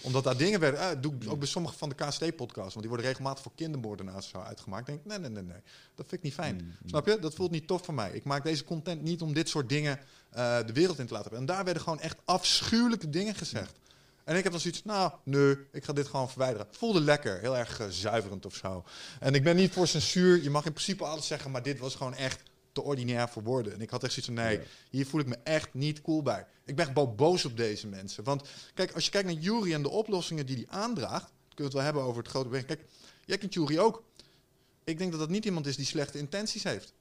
Omdat 0.00 0.24
daar 0.24 0.36
dingen 0.36 0.60
werden, 0.60 0.80
eh, 0.80 0.88
doe 1.00 1.14
ik 1.20 1.30
ook 1.30 1.38
bij 1.38 1.48
sommige 1.48 1.76
van 1.76 1.88
de 1.88 1.94
KST-podcasts. 1.94 2.74
Want 2.74 2.80
die 2.80 2.88
worden 2.88 3.06
regelmatig 3.06 3.42
voor 3.42 3.52
kindermoordenaars 3.54 4.28
zo 4.28 4.38
uitgemaakt. 4.38 4.88
Ik 4.88 4.94
denk, 4.94 5.04
nee, 5.04 5.18
nee, 5.18 5.30
nee, 5.30 5.52
nee. 5.52 5.62
Dat 5.94 6.06
vind 6.06 6.12
ik 6.12 6.22
niet 6.22 6.34
fijn. 6.34 6.54
Mm. 6.54 6.88
Snap 6.88 7.06
je? 7.06 7.18
Dat 7.18 7.34
voelt 7.34 7.50
niet 7.50 7.66
tof 7.66 7.84
voor 7.84 7.94
mij. 7.94 8.10
Ik 8.10 8.24
maak 8.24 8.44
deze 8.44 8.64
content 8.64 9.02
niet 9.02 9.22
om 9.22 9.32
dit 9.32 9.48
soort 9.48 9.68
dingen 9.68 9.98
eh, 10.30 10.58
de 10.66 10.72
wereld 10.72 10.98
in 10.98 11.06
te 11.06 11.12
laten 11.12 11.30
hebben. 11.30 11.48
En 11.48 11.54
daar 11.54 11.64
werden 11.64 11.82
gewoon 11.82 12.00
echt 12.00 12.18
afschuwelijke 12.24 13.10
dingen 13.10 13.34
gezegd. 13.34 13.78
En 14.24 14.36
ik 14.36 14.42
heb 14.42 14.52
dan 14.52 14.60
zoiets, 14.60 14.84
nou, 14.84 15.12
nee, 15.24 15.56
ik 15.72 15.84
ga 15.84 15.92
dit 15.92 16.06
gewoon 16.06 16.30
verwijderen. 16.30 16.66
Voelde 16.70 17.00
lekker, 17.00 17.40
heel 17.40 17.56
erg 17.56 17.80
eh, 17.80 17.86
zuiverend 17.88 18.46
of 18.46 18.54
zo. 18.54 18.84
En 19.20 19.34
ik 19.34 19.42
ben 19.42 19.56
niet 19.56 19.72
voor 19.72 19.86
censuur. 19.86 20.42
Je 20.42 20.50
mag 20.50 20.66
in 20.66 20.72
principe 20.72 21.04
alles 21.04 21.26
zeggen, 21.26 21.50
maar 21.50 21.62
dit 21.62 21.78
was 21.78 21.94
gewoon 21.94 22.14
echt 22.14 22.42
te 22.72 22.82
ordinair 22.82 23.28
voor 23.28 23.42
woorden. 23.42 23.72
En 23.72 23.80
ik 23.80 23.90
had 23.90 24.02
echt 24.02 24.12
zoiets 24.12 24.32
van, 24.34 24.44
nee, 24.44 24.58
Ja. 24.58 24.64
hier 24.90 25.06
voel 25.06 25.20
ik 25.20 25.26
me 25.26 25.36
echt 25.44 25.74
niet 25.74 26.02
cool 26.02 26.22
bij. 26.22 26.46
Ik 26.64 26.76
ben 26.76 26.86
gewoon 26.86 27.16
boos 27.16 27.44
op 27.44 27.56
deze 27.56 27.86
mensen. 27.86 28.24
Want 28.24 28.48
kijk, 28.74 28.92
als 28.92 29.04
je 29.04 29.10
kijkt 29.10 29.28
naar 29.28 29.36
Jury 29.36 29.72
en 29.74 29.82
de 29.82 29.88
oplossingen 29.88 30.46
die 30.46 30.56
hij 30.56 30.66
aandraagt, 30.80 31.32
kunnen 31.54 31.56
we 31.56 31.62
het 31.64 31.72
wel 31.72 31.82
hebben 31.82 32.02
over 32.02 32.22
het 32.22 32.30
grote. 32.30 32.64
Kijk, 32.64 32.84
jij 33.24 33.38
kent 33.38 33.54
Jury 33.54 33.78
ook. 33.78 34.02
Ik 34.84 34.98
denk 34.98 35.10
dat 35.10 35.20
dat 35.20 35.28
niet 35.28 35.44
iemand 35.44 35.66
is 35.66 35.76
die 35.76 35.86
slechte 35.86 36.18
intenties 36.18 36.62
heeft. 36.64 36.92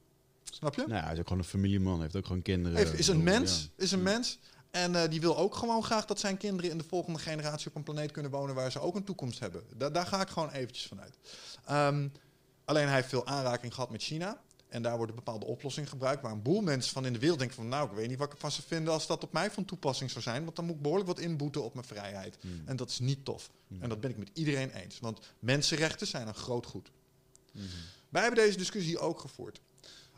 Snap 0.43 0.75
je? 0.75 0.83
Nou, 0.87 1.03
hij 1.03 1.13
is 1.13 1.19
ook 1.19 1.27
gewoon 1.27 1.43
een 1.43 1.49
familieman, 1.49 2.01
heeft 2.01 2.15
ook 2.15 2.25
gewoon 2.25 2.41
kinderen. 2.41 2.77
Heeft- 2.77 2.99
is 2.99 3.07
een 3.07 3.23
mens, 3.23 3.61
ja. 3.75 3.83
is 3.83 3.91
een 3.91 4.03
mens. 4.03 4.39
En 4.71 4.95
eh, 4.95 5.09
die 5.09 5.21
wil 5.21 5.37
ook 5.37 5.55
gewoon 5.55 5.83
graag 5.83 6.05
dat 6.05 6.19
zijn 6.19 6.37
kinderen 6.37 6.71
in 6.71 6.77
de 6.77 6.83
volgende 6.83 7.19
generatie 7.19 7.67
op 7.69 7.75
een 7.75 7.83
planeet 7.83 8.11
kunnen 8.11 8.31
wonen 8.31 8.55
waar 8.55 8.71
ze 8.71 8.79
ook 8.79 8.95
een 8.95 9.03
toekomst 9.03 9.39
hebben. 9.39 9.63
Da- 9.77 9.89
daar 9.89 10.05
ga 10.05 10.21
ik 10.21 10.29
gewoon 10.29 10.51
eventjes 10.51 10.85
vanuit. 10.87 11.17
Ehm, 11.65 12.07
alleen 12.65 12.85
hij 12.85 12.95
heeft 12.95 13.09
veel 13.09 13.25
aanraking 13.27 13.73
gehad 13.73 13.89
met 13.89 14.01
China. 14.03 14.41
En 14.69 14.81
daar 14.81 14.97
worden 14.97 15.15
bepaalde 15.15 15.45
oplossingen 15.45 15.89
gebruikt 15.89 16.21
waar 16.21 16.31
een 16.31 16.41
boel 16.41 16.61
mensen 16.61 16.93
van 16.93 17.05
in 17.05 17.13
de 17.13 17.19
wereld 17.19 17.39
denken 17.39 17.57
van 17.57 17.67
nou, 17.67 17.89
ik 17.89 17.95
weet 17.95 18.07
niet 18.07 18.17
wat 18.17 18.27
ik 18.27 18.33
ervan 18.33 18.51
zou 18.51 18.67
vinden 18.67 18.93
als 18.93 19.07
dat 19.07 19.23
op 19.23 19.33
mij 19.33 19.51
van 19.51 19.65
toepassing 19.65 20.09
zou 20.09 20.23
zijn. 20.23 20.43
Want 20.43 20.55
dan 20.55 20.65
moet 20.65 20.75
ik 20.75 20.81
behoorlijk 20.81 21.09
wat 21.09 21.19
inboeten 21.19 21.63
op 21.63 21.73
mijn 21.73 21.85
vrijheid. 21.85 22.37
Hmm. 22.41 22.61
En 22.65 22.75
dat 22.75 22.89
is 22.89 22.99
niet 22.99 23.25
tof. 23.25 23.51
Hmm. 23.67 23.81
En 23.81 23.89
dat 23.89 24.01
ben 24.01 24.09
ik 24.09 24.17
met 24.17 24.29
iedereen 24.33 24.71
eens. 24.71 24.99
Want 24.99 25.19
mensenrechten 25.39 26.07
zijn 26.07 26.27
een 26.27 26.33
groot 26.33 26.65
goed. 26.65 26.91
Mhm. 27.51 27.65
Wij 28.09 28.21
hebben 28.21 28.43
deze 28.43 28.57
discussie 28.57 28.99
ook 28.99 29.19
gevoerd. 29.19 29.61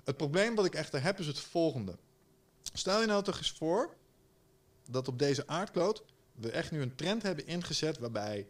Het 0.04 0.18
probleem 0.18 0.56
wat 0.56 0.66
ik 0.66 0.76
echter 0.76 1.04
heb 1.04 1.20
is 1.20 1.28
het 1.28 1.40
volgende. 1.40 1.98
Stel 2.74 3.02
je 3.02 3.08
nou 3.08 3.24
toch 3.24 3.38
eens 3.38 3.52
voor 3.52 3.96
dat 4.90 5.08
op 5.08 5.20
deze 5.20 5.48
aardkloot 5.48 6.04
we 6.32 6.52
echt 6.52 6.72
nu 6.72 6.82
een 6.82 6.96
trend 6.96 7.24
hebben 7.24 7.48
ingezet 7.48 7.98
waarbij 7.98 8.48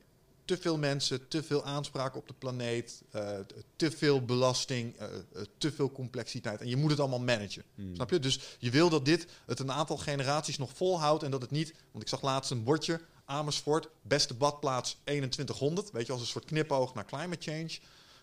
te 0.51 0.57
veel 0.57 0.77
mensen, 0.77 1.27
te 1.27 1.43
veel 1.43 1.65
aanspraak 1.65 2.15
op 2.15 2.27
de 2.27 2.33
planeet, 2.33 3.01
eh, 3.11 3.29
te 3.75 3.91
veel 3.91 4.25
belasting, 4.25 4.97
eh, 4.97 5.05
eh, 5.05 5.41
te 5.57 5.71
veel 5.71 5.91
complexiteit. 5.91 6.61
En 6.61 6.67
je 6.67 6.75
moet 6.75 6.91
het 6.91 6.99
allemaal 6.99 7.19
managen. 7.19 7.63
Hmm. 7.75 7.95
Snap 7.95 8.09
je? 8.09 8.19
Dus 8.19 8.39
je 8.59 8.69
wil 8.69 8.89
dat 8.89 9.05
dit 9.05 9.25
het 9.45 9.59
een 9.59 9.71
aantal 9.71 9.97
generaties 9.97 10.57
nog 10.57 10.71
volhoudt 10.73 11.23
en 11.23 11.31
dat 11.31 11.41
het 11.41 11.51
niet, 11.51 11.73
want 11.91 12.03
ik 12.03 12.09
zag 12.09 12.21
laatst 12.21 12.51
een 12.51 12.63
bordje, 12.63 13.01
Amersfoort, 13.25 13.87
beste 14.01 14.33
badplaats 14.33 14.97
2100, 15.03 15.91
weet 15.91 16.05
je, 16.05 16.11
als 16.11 16.21
een 16.21 16.27
soort 16.27 16.45
knipoog 16.45 16.93
naar 16.93 17.05
climate 17.05 17.51
change. 17.51 17.79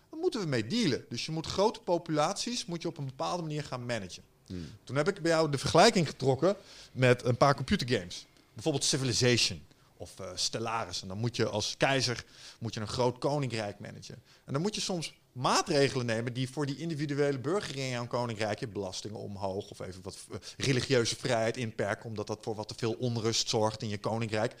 Daar 0.09 0.19
moeten 0.19 0.39
we 0.39 0.45
mee 0.45 0.67
dealen. 0.67 1.05
Dus 1.09 1.25
je 1.25 1.31
moet 1.31 1.45
grote 1.45 1.79
populaties 1.79 2.65
moet 2.65 2.81
je 2.81 2.87
op 2.87 2.97
een 2.97 3.05
bepaalde 3.05 3.41
manier 3.41 3.63
gaan 3.63 3.85
managen. 3.85 4.23
Hmm. 4.47 4.67
Toen 4.83 4.95
heb 4.95 5.07
ik 5.07 5.21
bij 5.21 5.31
jou 5.31 5.51
de 5.51 5.57
vergelijking 5.57 6.07
getrokken 6.07 6.55
met 6.91 7.23
een 7.25 7.37
paar 7.37 7.55
computergames. 7.55 8.25
Bijvoorbeeld 8.53 8.83
Civilization 8.83 9.67
of 9.99 10.19
eh, 10.19 10.29
Stellaris. 10.33 11.01
En 11.01 11.07
dan 11.07 11.17
moet 11.17 11.35
je 11.35 11.49
als 11.49 11.77
keizer 11.77 12.25
moet 12.59 12.73
je 12.73 12.79
een 12.79 12.87
groot 12.87 13.17
koninkrijk 13.17 13.79
managen. 13.79 14.23
En 14.45 14.53
dan 14.53 14.61
moet 14.61 14.75
je 14.75 14.81
soms 14.81 15.13
maatregelen 15.31 16.05
nemen 16.05 16.33
die 16.33 16.49
voor 16.49 16.65
die 16.65 16.77
individuele 16.77 17.39
burger 17.39 17.75
in 17.77 17.89
jouw 17.89 18.07
koninkrijk, 18.07 18.59
je 18.59 18.67
belastingen 18.67 19.19
omhoog 19.19 19.69
of 19.69 19.79
even 19.79 20.01
wat 20.01 20.17
eh, 20.31 20.37
religieuze 20.57 21.15
vrijheid 21.15 21.57
inperken, 21.57 22.05
omdat 22.05 22.27
dat 22.27 22.39
voor 22.41 22.55
wat 22.55 22.67
te 22.67 22.75
veel 22.77 22.93
onrust 22.93 23.49
zorgt 23.49 23.81
in 23.81 23.89
je 23.89 23.97
koninkrijk. 23.97 24.55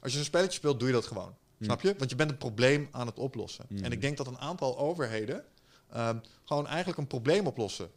Als 0.00 0.12
je 0.12 0.18
een 0.18 0.24
spelletje 0.24 0.58
speelt, 0.58 0.78
doe 0.78 0.88
je 0.88 0.94
dat 0.94 1.06
gewoon. 1.06 1.34
Snap 1.60 1.80
je? 1.80 1.94
Want 1.98 2.10
je 2.10 2.16
bent 2.16 2.30
een 2.30 2.38
probleem 2.38 2.88
aan 2.90 3.06
het 3.06 3.18
oplossen. 3.18 3.64
Mm. 3.68 3.84
En 3.84 3.92
ik 3.92 4.00
denk 4.00 4.16
dat 4.16 4.26
een 4.26 4.38
aantal 4.38 4.78
overheden 4.78 5.44
ehm, 5.90 6.18
gewoon 6.44 6.66
eigenlijk 6.66 6.98
een 6.98 7.06
probleem 7.06 7.46
oplossen. 7.46 7.90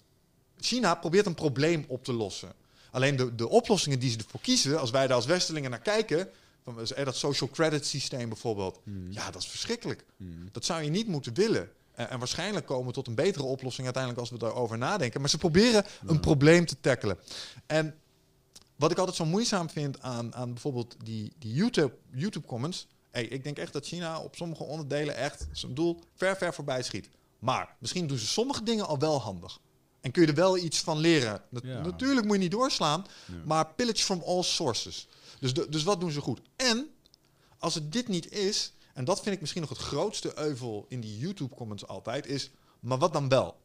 China 0.60 0.96
probeert 0.96 1.26
een 1.26 1.36
probleem 1.36 1.86
op 1.88 2.04
te 2.04 2.14
lossen. 2.14 2.54
Alleen 2.92 3.16
de, 3.16 3.36
de 3.36 3.50
oplossingen 3.50 4.00
die 4.00 4.12
ze 4.12 4.18
ervoor 4.18 4.42
kiezen, 4.42 4.80
als 4.80 4.92
wij 4.92 5.08
daar 5.08 5.16
als 5.16 5.26
Westelingen 5.26 5.70
naar 5.70 5.82
kijken, 5.82 6.30
dat 7.04 7.16
social 7.16 7.50
credit 7.50 7.86
systeem 7.86 8.30
bijvoorbeeld, 8.30 8.80
Mm. 8.84 9.12
ja, 9.12 9.32
dat 9.32 9.42
is 9.42 9.48
verschrikkelijk. 9.48 10.06
Mm. 10.18 10.50
Dat 10.52 10.66
zou 10.66 10.82
je 10.84 10.90
niet 10.90 11.08
moeten 11.08 11.34
willen. 11.34 11.70
En, 11.92 12.10
en 12.10 12.20
waarschijnlijk 12.20 12.66
komen 12.66 12.88
we 12.88 12.94
tot 12.94 13.08
een 13.08 13.16
betere 13.16 13.44
oplossing 13.46 13.86
uiteindelijk 13.86 14.22
als 14.24 14.32
we 14.32 14.38
daarover 14.46 14.78
nadenken. 14.78 15.22
Maar 15.22 15.30
ze 15.30 15.38
proberen 15.38 15.86
een 16.06 16.20
probleem 16.20 16.66
te 16.66 16.80
tackelen. 16.80 17.18
En 17.66 17.96
wat 18.76 18.92
ik 18.92 18.98
altijd 18.98 19.16
zo 19.18 19.26
moeizaam 19.26 19.70
vind 19.70 20.02
aan, 20.02 20.36
aan 20.36 20.54
bijvoorbeeld 20.54 20.96
die, 21.04 21.34
die 21.40 21.54
YouTube, 21.54 21.94
YouTube 22.12 22.48
comments. 22.48 22.88
Hey, 23.12 23.26
ik 23.26 23.44
denk 23.44 23.58
echt 23.58 23.74
dat 23.74 23.86
China 23.86 24.20
op 24.20 24.36
sommige 24.36 24.64
onderdelen 24.64 25.16
echt 25.16 25.48
zijn 25.52 25.74
doel 25.74 26.00
ver, 26.16 26.38
ver 26.38 26.54
voorbij 26.54 26.84
schiet. 26.84 27.10
Maar 27.40 27.76
misschien 27.80 28.08
doen 28.08 28.18
ze 28.18 28.28
sommige 28.28 28.64
dingen 28.64 28.88
al 28.88 29.00
wel 29.00 29.22
handig. 29.22 29.60
En 30.02 30.12
kun 30.12 30.22
je 30.22 30.28
er 30.28 30.34
wel 30.36 30.58
iets 30.58 30.80
van 30.80 30.98
leren. 30.98 31.42
Nat- 31.50 31.64
Ja. 31.64 31.82
Natuurlijk 31.82 32.26
moet 32.26 32.36
je 32.36 32.42
niet 32.42 32.52
doorslaan, 32.52 33.06
Ja. 33.26 33.34
maar 33.46 33.74
pillage 33.74 34.04
from 34.04 34.22
all 34.26 34.44
sources. 34.44 35.08
Dus, 35.40 35.54
de- 35.54 35.70
dus 35.70 35.84
wat 35.84 36.00
doen 36.00 36.12
ze 36.12 36.22
goed? 36.22 36.42
En 36.56 36.90
als 37.58 37.76
het 37.76 37.92
dit 37.92 38.08
niet 38.08 38.32
is, 38.32 38.74
en 38.94 39.06
dat 39.06 39.22
vind 39.22 39.36
ik 39.36 39.42
misschien 39.42 39.62
nog 39.62 39.70
het 39.70 39.80
grootste 39.80 40.40
euvel 40.40 40.86
in 40.90 41.00
die 41.00 41.18
YouTube-comments 41.18 41.88
altijd, 41.88 42.26
is, 42.26 42.52
maar 42.80 42.98
wat 42.98 43.14
dan 43.14 43.30
wel? 43.30 43.56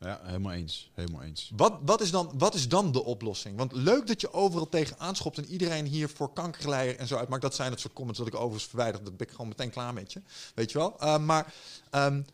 Ja, 0.00 0.20
helemaal 0.22 0.52
eens. 0.52 0.90
Helemaal 0.94 1.22
eens. 1.22 1.52
Wat, 1.56 1.78
wat, 1.82 2.00
is 2.00 2.10
dan, 2.10 2.32
wat 2.38 2.54
is 2.54 2.68
dan 2.68 2.92
de 2.92 3.04
oplossing? 3.04 3.56
Want 3.56 3.72
leuk 3.72 4.06
dat 4.06 4.20
je 4.20 4.32
overal 4.32 4.68
tegen 4.68 4.98
aanschopt 4.98 5.38
en 5.38 5.46
iedereen 5.46 5.86
hier 5.86 6.08
voor 6.08 6.32
kankerleier 6.32 6.96
en 6.96 7.06
zo 7.06 7.16
uitmaakt. 7.16 7.42
Dat 7.42 7.54
zijn 7.54 7.70
het 7.70 7.80
soort 7.80 7.92
comments 7.92 8.18
dat 8.18 8.28
ik 8.28 8.34
overigens 8.34 8.64
verwijder. 8.64 9.04
Dat 9.04 9.16
ben 9.16 9.26
ik 9.26 9.32
gewoon 9.32 9.48
meteen 9.48 9.70
klaar 9.70 9.94
met 9.94 10.12
je. 10.12 10.22
Weet 10.54 10.72
je 10.72 10.78
wel? 10.78 10.96
Uh, 11.00 11.18
maar 11.18 11.54
um, 11.90 12.24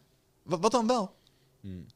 wat, 0.43 0.61
wat, 0.61 0.71
dan 0.71 0.87
wel? 0.87 1.15
Hmm. 1.61 1.87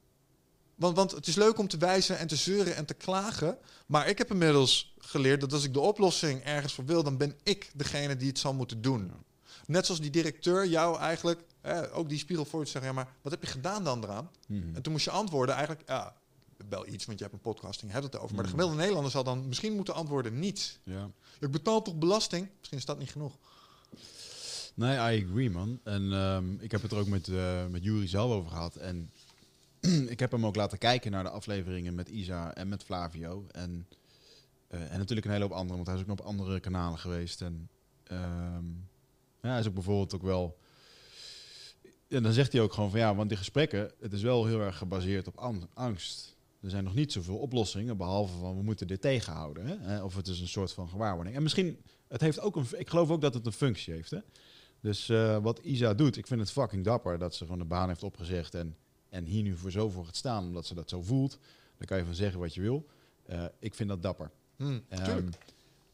Want, 0.76 0.96
want 0.96 1.10
het 1.10 1.26
is 1.26 1.34
leuk 1.34 1.58
om 1.58 1.68
te 1.68 1.76
wijzen 1.76 2.18
en 2.18 2.26
te 2.26 2.36
zeuren 2.36 2.76
en 2.76 2.84
te 2.84 2.94
klagen. 2.94 3.58
Maar 3.86 4.08
ik 4.08 4.18
heb 4.18 4.30
inmiddels 4.30 4.94
geleerd 4.98 5.40
dat 5.40 5.52
als 5.52 5.64
ik 5.64 5.72
de 5.72 5.80
oplossing 5.80 6.42
ergens 6.42 6.72
voor 6.72 6.84
wil, 6.84 7.02
dan 7.02 7.16
ben 7.16 7.34
ik 7.42 7.70
degene 7.74 8.16
die 8.16 8.28
het 8.28 8.38
zal 8.38 8.54
moeten 8.54 8.82
doen. 8.82 9.12
Net 9.66 9.86
zoals 9.86 10.00
die 10.00 10.10
directeur 10.10 10.66
jou 10.66 10.98
eigenlijk, 10.98 11.40
eh, 11.60 11.82
ook 11.92 12.08
die 12.08 12.18
spiegel 12.18 12.44
voor 12.44 12.60
je 12.60 12.66
zeggen, 12.66 12.90
ja, 12.90 12.96
maar 12.96 13.14
wat 13.22 13.32
heb 13.32 13.42
je 13.42 13.48
gedaan 13.48 13.84
dan 13.84 14.04
eraan? 14.04 14.30
Hmm. 14.46 14.74
En 14.74 14.82
toen 14.82 14.92
moest 14.92 15.04
je 15.04 15.10
antwoorden 15.10 15.54
eigenlijk, 15.54 15.88
ja, 15.88 16.14
wel 16.68 16.86
iets, 16.86 17.04
want 17.04 17.18
je 17.18 17.24
hebt 17.24 17.36
een 17.36 17.52
podcasting, 17.52 17.92
hebt 17.92 18.04
het 18.04 18.18
over. 18.18 18.34
Maar 18.34 18.44
de 18.44 18.50
gemiddelde 18.50 18.80
Nederlander 18.80 19.12
zal 19.12 19.24
dan 19.24 19.48
misschien 19.48 19.72
moeten 19.72 19.94
antwoorden 19.94 20.38
niets. 20.38 20.78
Ja. 20.82 21.10
Ik 21.40 21.50
betaal 21.50 21.82
toch 21.82 21.96
belasting? 21.96 22.48
Misschien 22.58 22.78
is 22.78 22.84
dat 22.84 22.98
niet 22.98 23.10
genoeg. 23.10 23.36
Nee, 24.74 24.96
I 24.96 25.24
agree, 25.24 25.50
man. 25.50 25.80
En 25.84 26.02
um, 26.02 26.58
ik 26.60 26.70
heb 26.70 26.82
het 26.82 26.92
er 26.92 26.98
ook 26.98 27.06
met, 27.06 27.28
uh, 27.28 27.66
met 27.66 27.84
Jury 27.84 28.06
zelf 28.06 28.30
over 28.30 28.50
gehad. 28.50 28.76
En 28.76 29.10
ik 30.14 30.20
heb 30.20 30.30
hem 30.30 30.46
ook 30.46 30.56
laten 30.56 30.78
kijken 30.78 31.10
naar 31.10 31.22
de 31.22 31.30
afleveringen 31.30 31.94
met 31.94 32.08
Isa 32.08 32.54
en 32.54 32.68
met 32.68 32.84
Flavio. 32.84 33.46
En, 33.50 33.86
uh, 34.70 34.92
en 34.92 34.98
natuurlijk 34.98 35.26
een 35.26 35.32
hele 35.32 35.44
hoop 35.44 35.52
andere, 35.52 35.74
want 35.74 35.86
hij 35.86 35.96
is 35.96 36.02
ook 36.02 36.08
nog 36.08 36.18
op 36.18 36.26
andere 36.26 36.60
kanalen 36.60 36.98
geweest. 36.98 37.42
En 37.42 37.68
um, 38.12 38.88
ja, 39.42 39.48
hij 39.48 39.58
is 39.58 39.66
ook 39.66 39.74
bijvoorbeeld 39.74 40.14
ook 40.14 40.22
wel... 40.22 40.58
En 42.08 42.22
dan 42.22 42.32
zegt 42.32 42.52
hij 42.52 42.60
ook 42.60 42.72
gewoon 42.72 42.90
van 42.90 42.98
ja, 42.98 43.14
want 43.14 43.28
die 43.28 43.38
gesprekken, 43.38 43.92
het 44.00 44.12
is 44.12 44.22
wel 44.22 44.46
heel 44.46 44.60
erg 44.60 44.78
gebaseerd 44.78 45.26
op 45.26 45.66
angst. 45.74 46.36
Er 46.60 46.70
zijn 46.70 46.84
nog 46.84 46.94
niet 46.94 47.12
zoveel 47.12 47.38
oplossingen, 47.38 47.96
behalve 47.96 48.38
van 48.38 48.56
we 48.56 48.62
moeten 48.62 48.86
dit 48.86 49.00
tegenhouden. 49.00 49.66
Hè? 49.66 50.02
Of 50.02 50.16
het 50.16 50.26
is 50.26 50.40
een 50.40 50.48
soort 50.48 50.72
van 50.72 50.88
gewaarwording. 50.88 51.36
En 51.36 51.42
misschien, 51.42 51.78
het 52.08 52.20
heeft 52.20 52.40
ook 52.40 52.56
een, 52.56 52.66
ik 52.76 52.88
geloof 52.88 53.10
ook 53.10 53.20
dat 53.20 53.34
het 53.34 53.46
een 53.46 53.52
functie 53.52 53.94
heeft. 53.94 54.10
Hè? 54.10 54.18
Dus 54.80 55.08
uh, 55.08 55.38
wat 55.38 55.58
Isa 55.58 55.94
doet, 55.94 56.16
ik 56.16 56.26
vind 56.26 56.40
het 56.40 56.50
fucking 56.50 56.84
dapper 56.84 57.18
dat 57.18 57.34
ze 57.34 57.44
gewoon 57.44 57.58
de 57.58 57.64
baan 57.64 57.88
heeft 57.88 58.02
opgezegd 58.02 58.54
en, 58.54 58.76
en 59.16 59.24
hier 59.24 59.42
nu 59.42 59.56
voor 59.56 59.70
zo 59.70 59.90
voor 59.90 60.04
gaat 60.04 60.16
staan, 60.16 60.44
omdat 60.44 60.66
ze 60.66 60.74
dat 60.74 60.88
zo 60.88 61.02
voelt. 61.02 61.38
Daar 61.76 61.86
kan 61.86 61.98
je 61.98 62.04
van 62.04 62.14
zeggen 62.14 62.40
wat 62.40 62.54
je 62.54 62.60
wil. 62.60 62.86
Uh, 63.30 63.44
ik 63.58 63.74
vind 63.74 63.88
dat 63.88 64.02
dapper. 64.02 64.30
Hmm, 64.56 64.84
um, 65.08 65.28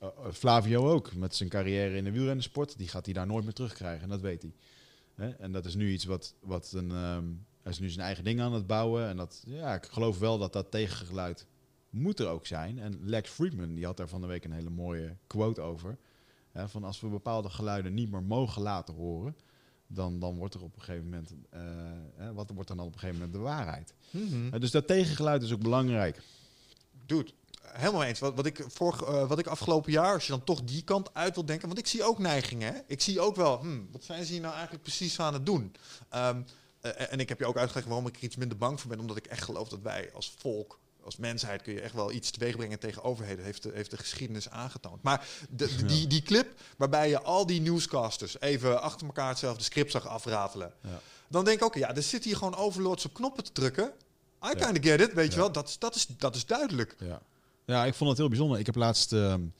uh, 0.02 0.08
Flavio 0.32 0.90
ook, 0.90 1.14
met 1.14 1.34
zijn 1.34 1.48
carrière 1.48 1.96
in 1.96 2.04
de 2.04 2.10
wielrennersport, 2.10 2.78
die 2.78 2.88
gaat 2.88 3.04
hij 3.04 3.14
daar 3.14 3.26
nooit 3.26 3.44
meer 3.44 3.52
terugkrijgen. 3.52 4.02
En 4.02 4.08
dat 4.08 4.20
weet 4.20 4.42
hij. 4.42 4.54
Hè? 5.14 5.28
En 5.28 5.52
dat 5.52 5.64
is 5.64 5.74
nu 5.74 5.92
iets 5.92 6.04
wat, 6.04 6.34
wat 6.40 6.72
een... 6.72 6.90
Um, 6.90 7.46
hij 7.62 7.72
is 7.72 7.78
nu 7.78 7.88
zijn 7.88 8.06
eigen 8.06 8.24
ding 8.24 8.40
aan 8.40 8.52
het 8.52 8.66
bouwen. 8.66 9.08
En 9.08 9.16
dat, 9.16 9.42
ja, 9.46 9.74
ik 9.74 9.84
geloof 9.84 10.18
wel 10.18 10.38
dat 10.38 10.52
dat 10.52 10.70
tegengeluid 10.70 11.46
moet 11.90 12.20
er 12.20 12.28
ook 12.28 12.46
zijn. 12.46 12.78
En 12.78 12.98
Lex 13.02 13.30
Friedman, 13.30 13.74
die 13.74 13.84
had 13.84 13.96
daar 13.96 14.08
van 14.08 14.20
de 14.20 14.26
week 14.26 14.44
een 14.44 14.52
hele 14.52 14.70
mooie 14.70 15.16
quote 15.26 15.60
over. 15.60 15.98
Ja, 16.54 16.68
van 16.68 16.84
als 16.84 17.00
we 17.00 17.08
bepaalde 17.08 17.50
geluiden 17.50 17.94
niet 17.94 18.10
meer 18.10 18.22
mogen 18.22 18.62
laten 18.62 18.94
horen, 18.94 19.36
dan, 19.94 20.18
dan 20.18 20.36
wordt 20.36 20.54
er 20.54 20.62
op 20.62 20.74
een 20.76 20.82
gegeven 20.82 21.04
moment, 21.04 21.32
uh, 21.54 21.60
hè, 22.16 22.32
wat 22.32 22.50
wordt 22.54 22.68
dan 22.68 22.80
op 22.80 22.92
een 22.92 22.98
gegeven 22.98 23.14
moment 23.14 23.32
de 23.32 23.38
waarheid? 23.38 23.94
Mm 24.10 24.28
-hmm. 24.28 24.54
uh, 24.54 24.60
dus 24.60 24.70
dat 24.70 24.86
tegengeluid 24.86 25.42
is 25.42 25.52
ook 25.52 25.62
belangrijk. 25.62 26.22
Dude, 27.06 27.30
helemaal 27.62 28.02
eens. 28.02 28.18
Wat, 28.18 28.34
wat, 28.34 28.46
ik 28.46 28.64
vorig, 28.68 29.02
uh, 29.02 29.28
wat 29.28 29.38
ik 29.38 29.46
afgelopen 29.46 29.92
jaar, 29.92 30.14
als 30.14 30.26
je 30.26 30.32
dan 30.32 30.44
toch 30.44 30.62
die 30.64 30.82
kant 30.82 31.14
uit 31.14 31.34
wil 31.34 31.44
denken, 31.44 31.66
want 31.66 31.78
ik 31.78 31.86
zie 31.86 32.02
ook 32.02 32.18
neigingen. 32.18 32.74
Hè? 32.74 32.80
Ik 32.86 33.00
zie 33.00 33.20
ook 33.20 33.36
wel, 33.36 33.58
hmm, 33.58 33.88
wat 33.92 34.04
zijn 34.04 34.24
ze 34.24 34.32
hier 34.32 34.40
nou 34.40 34.52
eigenlijk 34.52 34.82
precies 34.82 35.20
aan 35.20 35.32
het 35.32 35.46
doen? 35.46 35.74
Um, 36.14 36.44
en 36.80 37.20
ik 37.20 37.28
heb 37.28 37.38
je 37.38 37.46
ook 37.46 37.56
uitgelegd 37.56 37.86
waarom 37.86 38.06
ik 38.06 38.16
er 38.16 38.22
iets 38.22 38.36
minder 38.36 38.58
bang 38.58 38.80
voor 38.80 38.90
ben, 38.90 39.00
omdat 39.00 39.16
ik 39.16 39.26
echt 39.26 39.42
geloof 39.42 39.68
dat 39.68 39.80
wij 39.80 40.10
als 40.14 40.34
volk 40.38 40.78
als 41.04 41.16
mensheid 41.16 41.62
kun 41.62 41.72
je 41.72 41.80
echt 41.80 41.94
wel 41.94 42.12
iets 42.12 42.30
teweegbrengen 42.30 42.78
tegen 42.78 43.04
overheden. 43.04 43.44
Heeft 43.44 43.62
de, 43.62 43.70
heeft 43.74 43.90
de 43.90 43.96
geschiedenis 43.96 44.48
aangetoond. 44.48 45.02
Maar 45.02 45.28
de, 45.50 45.84
die, 45.86 46.06
die 46.06 46.22
clip 46.22 46.60
waarbij 46.76 47.08
je 47.08 47.22
al 47.22 47.46
die 47.46 47.60
newscasters 47.60 48.40
even 48.40 48.82
achter 48.82 49.06
elkaar 49.06 49.28
hetzelfde 49.28 49.62
script 49.62 49.90
zag 49.90 50.06
afratelen. 50.06 50.72
Ja. 50.82 51.00
Dan 51.28 51.44
denk 51.44 51.56
ik 51.56 51.64
ook, 51.64 51.74
ja, 51.74 51.94
er 51.94 52.02
zit 52.02 52.24
hier 52.24 52.36
gewoon 52.36 52.56
overlords 52.56 53.04
op 53.04 53.14
knoppen 53.14 53.44
te 53.44 53.52
drukken. 53.52 53.92
I 54.44 54.54
kind 54.54 54.78
of 54.78 54.84
get 54.84 55.00
it, 55.00 55.12
weet 55.12 55.32
je 55.32 55.38
wel. 55.38 55.52
Dat, 55.52 55.76
dat, 55.78 55.94
is, 55.94 56.06
dat 56.06 56.34
is 56.34 56.46
duidelijk. 56.46 56.96
Ja. 56.98 57.22
ja, 57.64 57.84
ik 57.84 57.94
vond 57.94 58.10
het 58.10 58.18
heel 58.18 58.28
bijzonder. 58.28 58.58
Ik 58.58 58.66
heb 58.66 58.74
laatst 58.74 59.12
um, 59.12 59.52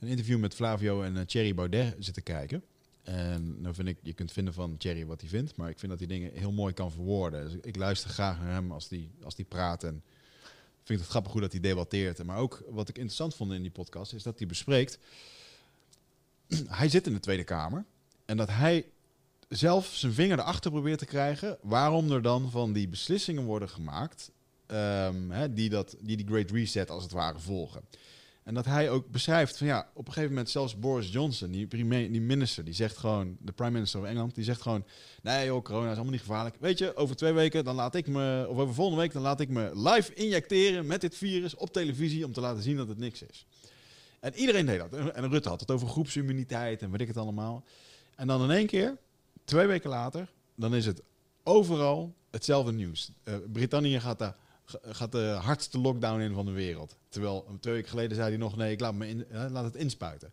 een 0.00 0.08
interview 0.08 0.38
met 0.38 0.54
Flavio 0.54 1.02
en 1.02 1.16
uh, 1.16 1.22
Thierry 1.22 1.54
Baudet 1.54 1.94
zitten 1.98 2.22
kijken. 2.22 2.64
En 3.02 3.60
nou 3.60 3.74
vind 3.74 3.88
ik, 3.88 3.98
je 4.02 4.12
kunt 4.12 4.32
vinden 4.32 4.54
van 4.54 4.76
Thierry 4.76 5.06
wat 5.06 5.20
hij 5.20 5.30
vindt, 5.30 5.56
maar 5.56 5.70
ik 5.70 5.78
vind 5.78 5.90
dat 5.90 6.00
hij 6.00 6.08
dingen 6.08 6.32
heel 6.32 6.52
mooi 6.52 6.74
kan 6.74 6.92
verwoorden. 6.92 7.44
Dus 7.44 7.58
ik 7.62 7.76
luister 7.76 8.10
graag 8.10 8.40
naar 8.40 8.52
hem 8.52 8.72
als 8.72 8.88
die, 8.88 9.10
als 9.22 9.34
die 9.34 9.44
praat 9.44 9.84
en 9.84 10.02
vind 10.86 11.00
het 11.00 11.08
grappig 11.08 11.32
hoe 11.32 11.40
dat 11.40 11.52
hij 11.52 11.60
debatteert. 11.60 12.24
Maar 12.24 12.38
ook 12.38 12.64
wat 12.68 12.88
ik 12.88 12.96
interessant 12.96 13.34
vond 13.34 13.52
in 13.52 13.62
die 13.62 13.70
podcast 13.70 14.12
is 14.12 14.22
dat 14.22 14.38
hij 14.38 14.46
bespreekt. 14.46 14.98
hij 16.66 16.88
zit 16.88 17.06
in 17.06 17.12
de 17.12 17.20
Tweede 17.20 17.44
Kamer 17.44 17.84
en 18.24 18.36
dat 18.36 18.48
hij 18.48 18.86
zelf 19.48 19.86
zijn 19.86 20.12
vinger 20.12 20.38
erachter 20.38 20.70
probeert 20.70 20.98
te 20.98 21.06
krijgen 21.06 21.58
waarom 21.62 22.12
er 22.12 22.22
dan 22.22 22.50
van 22.50 22.72
die 22.72 22.88
beslissingen 22.88 23.44
worden 23.44 23.68
gemaakt 23.68 24.30
um, 24.66 25.30
hè, 25.30 25.52
die, 25.52 25.68
dat, 25.68 25.96
die 26.00 26.16
die 26.16 26.26
Great 26.26 26.50
Reset 26.50 26.90
als 26.90 27.02
het 27.02 27.12
ware 27.12 27.38
volgen. 27.38 27.82
En 28.46 28.54
dat 28.54 28.64
hij 28.64 28.90
ook 28.90 29.10
beschrijft 29.10 29.56
van 29.56 29.66
ja, 29.66 29.88
op 29.94 30.06
een 30.06 30.12
gegeven 30.12 30.34
moment 30.34 30.50
zelfs 30.50 30.78
Boris 30.78 31.12
Johnson, 31.12 31.50
die, 31.50 31.66
prime, 31.66 32.10
die 32.10 32.20
minister, 32.20 32.64
die 32.64 32.74
zegt 32.74 32.96
gewoon, 32.96 33.36
de 33.40 33.52
prime 33.52 33.70
minister 33.70 34.00
van 34.00 34.08
Engeland, 34.08 34.34
die 34.34 34.44
zegt 34.44 34.62
gewoon, 34.62 34.84
nee 35.22 35.46
joh, 35.46 35.62
corona 35.62 35.86
is 35.86 35.94
allemaal 35.94 36.12
niet 36.12 36.20
gevaarlijk. 36.20 36.56
Weet 36.60 36.78
je, 36.78 36.96
over 36.96 37.16
twee 37.16 37.32
weken 37.32 37.64
dan 37.64 37.74
laat 37.74 37.94
ik 37.94 38.06
me, 38.06 38.46
of 38.48 38.58
over 38.58 38.74
volgende 38.74 39.00
week 39.00 39.12
dan 39.12 39.22
laat 39.22 39.40
ik 39.40 39.48
me 39.48 39.70
live 39.74 40.14
injecteren 40.14 40.86
met 40.86 41.00
dit 41.00 41.16
virus 41.16 41.54
op 41.54 41.72
televisie 41.72 42.24
om 42.24 42.32
te 42.32 42.40
laten 42.40 42.62
zien 42.62 42.76
dat 42.76 42.88
het 42.88 42.98
niks 42.98 43.22
is. 43.22 43.46
En 44.20 44.34
iedereen 44.34 44.66
deed 44.66 44.78
dat. 44.78 45.12
En 45.12 45.30
Rutte 45.30 45.48
had 45.48 45.60
het 45.60 45.70
over 45.70 45.88
groepsimmuniteit 45.88 46.82
en 46.82 46.90
weet 46.90 47.00
ik 47.00 47.08
het 47.08 47.16
allemaal. 47.16 47.64
En 48.16 48.26
dan 48.26 48.42
in 48.42 48.50
één 48.50 48.66
keer, 48.66 48.96
twee 49.44 49.66
weken 49.66 49.90
later, 49.90 50.32
dan 50.54 50.74
is 50.74 50.86
het 50.86 51.02
overal 51.42 52.14
hetzelfde 52.30 52.72
nieuws. 52.72 53.10
Uh, 53.24 53.34
Brittannië 53.52 54.00
gaat 54.00 54.18
daar 54.18 54.36
gaat 54.82 55.12
de 55.12 55.38
hardste 55.40 55.78
lockdown 55.78 56.20
in 56.20 56.34
van 56.34 56.46
de 56.46 56.52
wereld. 56.52 56.96
Terwijl 57.08 57.56
twee 57.60 57.74
weken 57.74 57.90
geleden 57.90 58.16
zei 58.16 58.28
hij 58.28 58.36
nog, 58.36 58.56
nee, 58.56 58.72
ik 58.72 58.80
laat, 58.80 58.94
me 58.94 59.08
in, 59.08 59.26
laat 59.50 59.64
het 59.64 59.76
inspuiten. 59.76 60.32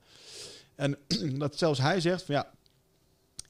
En 0.76 0.98
dat 1.38 1.58
zelfs 1.58 1.80
hij 1.80 2.00
zegt 2.00 2.24
van 2.24 2.36
ja, 2.36 2.52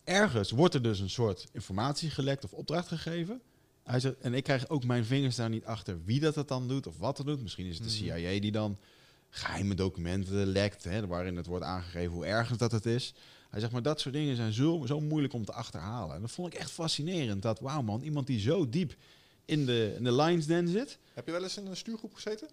ergens 0.04 0.52
wordt 0.52 0.74
er 0.74 0.82
dus 0.82 1.00
een 1.00 1.10
soort 1.10 1.48
informatie 1.52 2.10
gelekt 2.10 2.44
of 2.44 2.54
opdracht 2.54 2.88
gegeven. 2.88 3.42
Hij 3.84 4.00
zegt, 4.00 4.18
en 4.20 4.34
ik 4.34 4.44
krijg 4.44 4.70
ook 4.70 4.84
mijn 4.84 5.06
vingers 5.06 5.36
daar 5.36 5.50
niet 5.50 5.66
achter 5.66 6.04
wie 6.06 6.20
dat 6.20 6.36
het 6.36 6.48
dan 6.48 6.68
doet 6.68 6.88
of 6.88 6.98
wat 6.98 7.18
het 7.18 7.28
doet. 7.28 7.42
Misschien 7.42 7.66
is 7.66 7.76
het 7.76 7.84
de 7.84 7.90
CIA 7.90 8.40
die 8.40 8.52
dan 8.52 8.78
geheime 9.30 9.76
documenten 9.76 10.46
lekt, 10.46 10.84
hè, 10.84 11.08
waarin 11.08 11.36
het 11.36 11.46
wordt 11.46 11.66
aangegeven 11.66 12.14
hoe 12.14 12.26
erg 12.26 12.58
dat 12.58 12.72
het 12.72 12.86
is. 12.86 13.14
Hij 13.50 13.60
zegt, 13.60 13.72
maar 13.72 13.82
dat 13.82 14.00
soort 14.00 14.14
dingen 14.14 14.36
zijn 14.36 14.54
zo, 14.54 14.84
zo 14.86 15.00
moeilijk 15.00 15.34
om 15.34 15.46
te 15.46 15.54
achterhalen. 15.54 16.16
En 16.16 16.22
dat 16.22 16.32
vond 16.32 16.54
ik 16.54 16.60
echt 16.60 16.72
fascinerend. 16.72 17.42
Dat, 17.42 17.60
wauw 17.60 17.82
man, 17.82 18.02
iemand 18.02 18.28
die 18.28 18.40
zo 18.40 18.70
diep 18.70 18.96
in 19.46 19.66
de, 19.66 19.94
in 19.98 20.04
de 20.04 20.14
Lions 20.14 20.46
Den 20.46 20.68
zit. 20.68 20.98
Heb 21.14 21.26
je 21.26 21.32
wel 21.32 21.44
eens 21.44 21.58
in 21.58 21.66
een 21.66 21.78
stuurgroep 21.78 22.14
gezeten? 22.14 22.50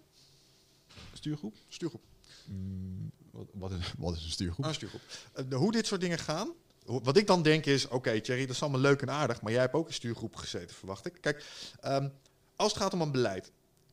Stuurgroep? 1.13 1.55
Stuurgroep. 1.67 2.03
Mm, 2.45 3.11
wat, 3.31 3.47
wat, 3.53 3.71
is, 3.71 3.93
wat 3.97 4.15
is 4.15 4.23
een 4.23 4.31
stuurgroep? 4.31 4.63
Ah, 4.65 4.69
een 4.69 4.75
stuurgroep. 4.75 5.01
Uh, 5.35 5.49
de, 5.49 5.55
hoe 5.55 5.71
dit 5.71 5.85
soort 5.87 6.01
dingen 6.01 6.19
gaan. 6.19 6.53
Wat 6.85 7.17
ik 7.17 7.27
dan 7.27 7.43
denk 7.43 7.65
is, 7.65 7.85
oké 7.85 7.95
okay, 7.95 8.21
Thierry, 8.21 8.45
dat 8.45 8.55
is 8.55 8.61
allemaal 8.61 8.79
leuk 8.79 9.01
en 9.01 9.09
aardig, 9.09 9.41
maar 9.41 9.51
jij 9.51 9.61
hebt 9.61 9.73
ook 9.73 9.87
in 9.87 9.93
stuurgroep 9.93 10.35
gezeten, 10.35 10.75
verwacht 10.75 11.05
ik. 11.05 11.17
Kijk, 11.21 11.45
um, 11.85 12.11
als 12.55 12.73
het 12.73 12.81
gaat 12.81 12.93
om 12.93 13.01
een 13.01 13.11
beleid, 13.11 13.51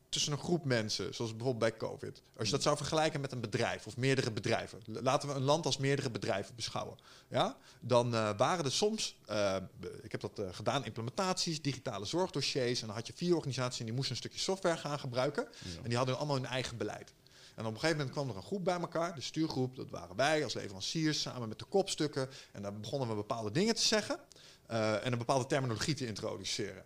tussen 0.09 0.31
een 0.31 0.37
groep 0.37 0.65
mensen, 0.65 1.13
zoals 1.13 1.35
bijvoorbeeld 1.35 1.71
bij 1.71 1.89
COVID. 1.89 2.21
Als 2.37 2.47
je 2.47 2.53
dat 2.53 2.63
zou 2.63 2.77
vergelijken 2.77 3.21
met 3.21 3.31
een 3.31 3.41
bedrijf 3.41 3.87
of 3.87 3.97
meerdere 3.97 4.31
bedrijven. 4.31 4.79
Laten 4.85 5.29
we 5.29 5.35
een 5.35 5.41
land 5.41 5.65
als 5.65 5.77
meerdere 5.77 6.09
bedrijven 6.09 6.55
beschouwen. 6.55 6.97
Ja? 7.27 7.57
Dan 7.79 8.15
eh, 8.15 8.29
waren 8.37 8.65
er 8.65 8.71
soms, 8.71 9.15
eh, 9.25 9.55
ik 10.01 10.11
heb 10.11 10.21
dat 10.21 10.39
eh, 10.39 10.45
gedaan, 10.51 10.85
implementaties, 10.85 11.61
digitale 11.61 12.05
zorgdossiers. 12.05 12.81
En 12.81 12.87
dan 12.87 12.95
had 12.95 13.07
je 13.07 13.13
vier 13.15 13.35
organisaties 13.35 13.79
en 13.79 13.85
die 13.85 13.93
moesten 13.93 14.11
een 14.11 14.21
stukje 14.21 14.39
software 14.39 14.77
gaan 14.77 14.99
gebruiken. 14.99 15.47
En 15.83 15.89
die 15.89 15.97
hadden 15.97 16.17
allemaal 16.17 16.35
hun 16.35 16.45
eigen 16.45 16.77
beleid. 16.77 17.13
En 17.55 17.65
op 17.65 17.73
een 17.73 17.79
gegeven 17.79 17.97
moment 17.97 18.15
kwam 18.15 18.29
er 18.29 18.35
een 18.35 18.43
groep 18.43 18.63
bij 18.63 18.79
elkaar, 18.79 19.15
de 19.15 19.21
stuurgroep, 19.21 19.75
dat 19.75 19.89
waren 19.89 20.15
wij 20.15 20.43
als 20.43 20.53
leveranciers, 20.53 21.21
samen 21.21 21.49
met 21.49 21.59
de 21.59 21.65
kopstukken. 21.65 22.29
En 22.51 22.61
daar 22.61 22.79
begonnen 22.79 23.07
we 23.09 23.15
bepaalde 23.15 23.51
dingen 23.51 23.75
te 23.75 23.81
zeggen 23.81 24.19
en 24.67 25.11
een 25.11 25.17
bepaalde 25.17 25.45
terminologie 25.45 25.93
te 25.93 26.05
introduceren. 26.05 26.83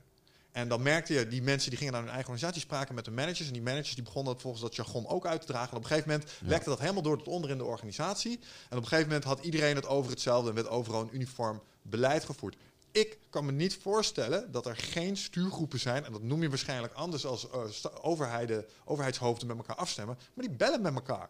En 0.54 0.68
dan 0.68 0.82
merkte 0.82 1.14
je, 1.14 1.28
die 1.28 1.42
mensen 1.42 1.70
die 1.70 1.78
gingen 1.78 1.94
naar 1.94 2.02
hun 2.04 2.12
eigen 2.12 2.30
organisatie, 2.32 2.62
spraken 2.66 2.96
met 2.96 3.06
de 3.06 3.12
managers. 3.12 3.48
En 3.48 3.54
die 3.54 3.62
managers 3.62 3.94
die 3.96 4.04
begonnen 4.04 4.34
dat 4.34 4.42
volgens 4.42 4.62
dat 4.64 4.76
jargon 4.76 5.08
ook 5.08 5.26
uit 5.26 5.42
te 5.42 5.48
dragen. 5.48 5.70
En 5.72 5.78
op 5.78 5.84
een 5.84 5.90
gegeven 5.90 6.10
moment 6.12 6.30
Ja. 6.42 6.48
lekte 6.48 6.70
dat 6.70 6.80
helemaal 6.80 7.02
door 7.02 7.18
tot 7.18 7.28
onder 7.28 7.50
in 7.50 7.58
de 7.58 7.64
organisatie. 7.64 8.40
En 8.70 8.78
op 8.78 8.84
een 8.84 8.88
gegeven 8.88 9.08
moment 9.08 9.24
had 9.24 9.40
iedereen 9.46 9.76
het 9.76 9.88
over 9.88 10.12
hetzelfde 10.12 10.50
en 10.50 10.56
werd 10.56 10.68
overal 10.70 11.02
een 11.02 11.10
uniform 11.16 11.62
beleid 11.82 12.24
gevoerd. 12.24 12.56
Ik 12.92 13.18
kan 13.30 13.46
me 13.46 13.52
niet 13.52 13.76
voorstellen 13.82 14.52
dat 14.52 14.66
er 14.66 14.76
geen 14.76 15.18
stuurgroepen 15.18 15.80
zijn, 15.80 16.06
en 16.06 16.12
dat 16.12 16.22
noem 16.22 16.42
je 16.42 16.50
waarschijnlijk 16.50 16.94
anders 16.94 17.26
als 17.26 17.50
eh, 17.50 17.60
sta- 17.70 17.92
overheden, 18.02 18.66
overheidshoofden 18.86 19.48
met 19.48 19.58
elkaar 19.58 19.76
afstemmen, 19.76 20.18
maar 20.34 20.46
die 20.48 20.56
bellen 20.56 20.82
met 20.82 20.94
elkaar. 20.94 21.30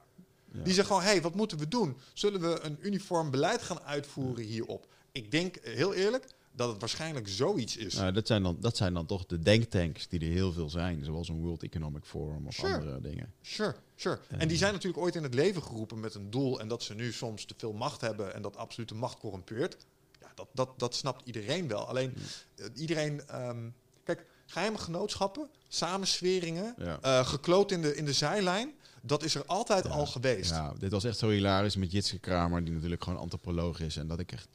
Ja. 0.52 0.64
Die 0.64 0.74
zeggen 0.74 0.86
gewoon, 0.86 1.02
hé, 1.02 1.10
hey, 1.14 1.22
wat 1.22 1.36
moeten 1.36 1.58
we 1.58 1.68
doen? 1.68 1.98
Zullen 2.14 2.42
we 2.42 2.60
een 2.62 2.78
uniform 2.82 3.32
beleid 3.32 3.62
gaan 3.62 3.82
uitvoeren 3.82 4.44
hierop? 4.44 4.88
Ik 5.12 5.32
denk, 5.32 5.56
eh, 5.56 5.74
heel 5.74 5.94
eerlijk, 5.94 6.26
dat 6.56 6.70
het 6.70 6.80
waarschijnlijk 6.80 7.28
zoiets 7.28 7.78
is. 7.78 7.94
Nou, 7.94 8.12
dat, 8.12 8.28
zijn 8.28 8.44
dan, 8.44 8.58
dat 8.60 8.78
zijn 8.78 8.94
dan 8.94 9.06
toch 9.06 9.26
de 9.26 9.40
denktanks 9.40 10.08
die 10.08 10.20
er 10.20 10.26
heel 10.26 10.52
veel 10.52 10.70
zijn. 10.70 11.04
Zoals 11.06 11.30
een 11.30 11.42
World 11.42 11.64
Economic 11.64 12.04
Forum 12.06 12.48
of 12.48 12.54
Sure. 12.54 12.74
andere 12.74 13.02
dingen. 13.02 13.34
Sure, 13.42 13.76
sure. 13.96 14.20
En 14.38 14.48
die 14.48 14.58
zijn 14.58 14.74
natuurlijk 14.74 15.04
ooit 15.04 15.16
in 15.16 15.24
het 15.24 15.34
leven 15.34 15.64
geroepen 15.64 16.00
met 16.00 16.16
een 16.16 16.30
doel 16.30 16.60
en 16.60 16.68
dat 16.68 16.84
ze 16.84 16.94
nu 16.94 17.12
soms 17.14 17.46
te 17.46 17.54
veel 17.58 17.74
macht 17.74 18.02
hebben 18.02 18.34
en 18.34 18.42
dat 18.42 18.58
absolute 18.58 18.96
macht 18.96 19.18
corrumpeert. 19.20 19.78
Ja, 20.22 20.32
dat, 20.36 20.48
dat, 20.54 20.70
dat 20.80 20.96
snapt 20.96 21.22
iedereen 21.26 21.68
wel. 21.68 21.88
Alleen 21.88 22.14
eh, 22.56 22.66
iedereen, 22.76 23.28
ehm, 23.28 23.70
kijk, 24.04 24.26
geheime 24.46 24.78
genootschappen, 24.78 25.50
samensweringen, 25.68 26.76
Ja. 26.78 27.00
eh, 27.02 27.28
gekloot 27.28 27.72
in 27.72 27.82
de, 27.82 27.96
in 27.96 28.06
de 28.06 28.14
zijlijn, 28.14 28.72
dat 29.02 29.24
is 29.24 29.36
er 29.36 29.46
altijd 29.46 29.84
Ja. 29.84 29.90
al 29.90 30.06
geweest. 30.06 30.50
Ja, 30.50 30.74
dit 30.80 30.92
was 30.92 31.04
echt 31.04 31.18
zo 31.18 31.30
hilarisch 31.30 31.76
met 31.76 31.92
Jitske 31.92 32.20
Kramer, 32.20 32.64
die 32.64 32.74
natuurlijk 32.74 33.04
gewoon 33.04 33.20
antropoloog 33.20 33.80
is. 33.80 33.98
En 33.98 34.08
dat 34.08 34.20
ik 34.20 34.32
echt... 34.32 34.48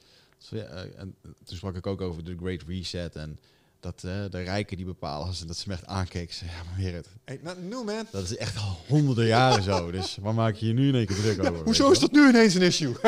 ja, 0.49 0.63
eh, 0.63 0.99
en 0.99 1.15
toen 1.43 1.57
sprak 1.57 1.75
ik 1.75 1.87
ook 1.87 2.01
over 2.01 2.23
de 2.23 2.35
Great 2.37 2.61
Reset 2.67 3.15
en 3.15 3.39
dat 3.79 4.03
eh, 4.03 4.23
de 4.29 4.41
rijken 4.41 4.77
die 4.77 4.85
bepalen. 4.85 5.33
En 5.41 5.47
dat 5.47 5.57
ze 5.57 5.67
me 5.67 5.73
echt 5.73 5.85
aankeek. 5.85 6.33
Ze, 6.33 6.45
ja, 6.45 6.63
maar 6.63 6.75
weer 6.77 6.93
het. 6.93 7.07
Hey, 7.25 7.39
nou, 7.43 7.83
man, 7.85 8.07
Dat 8.11 8.23
is 8.23 8.37
echt 8.37 8.57
al 8.57 8.77
honderden 8.87 9.25
jaren 9.25 9.63
zo. 9.63 9.91
Dus 9.91 10.17
waar 10.21 10.33
maak 10.33 10.55
je 10.55 10.67
je 10.67 10.73
nu 10.73 10.87
in 10.87 10.95
één 10.95 11.05
keer 11.05 11.15
druk 11.15 11.39
over? 11.39 11.63
hoezo 11.63 11.91
is 11.91 11.99
dat 11.99 12.11
nu 12.11 12.27
ineens 12.27 12.53
een 12.53 12.61
issue? 12.61 12.95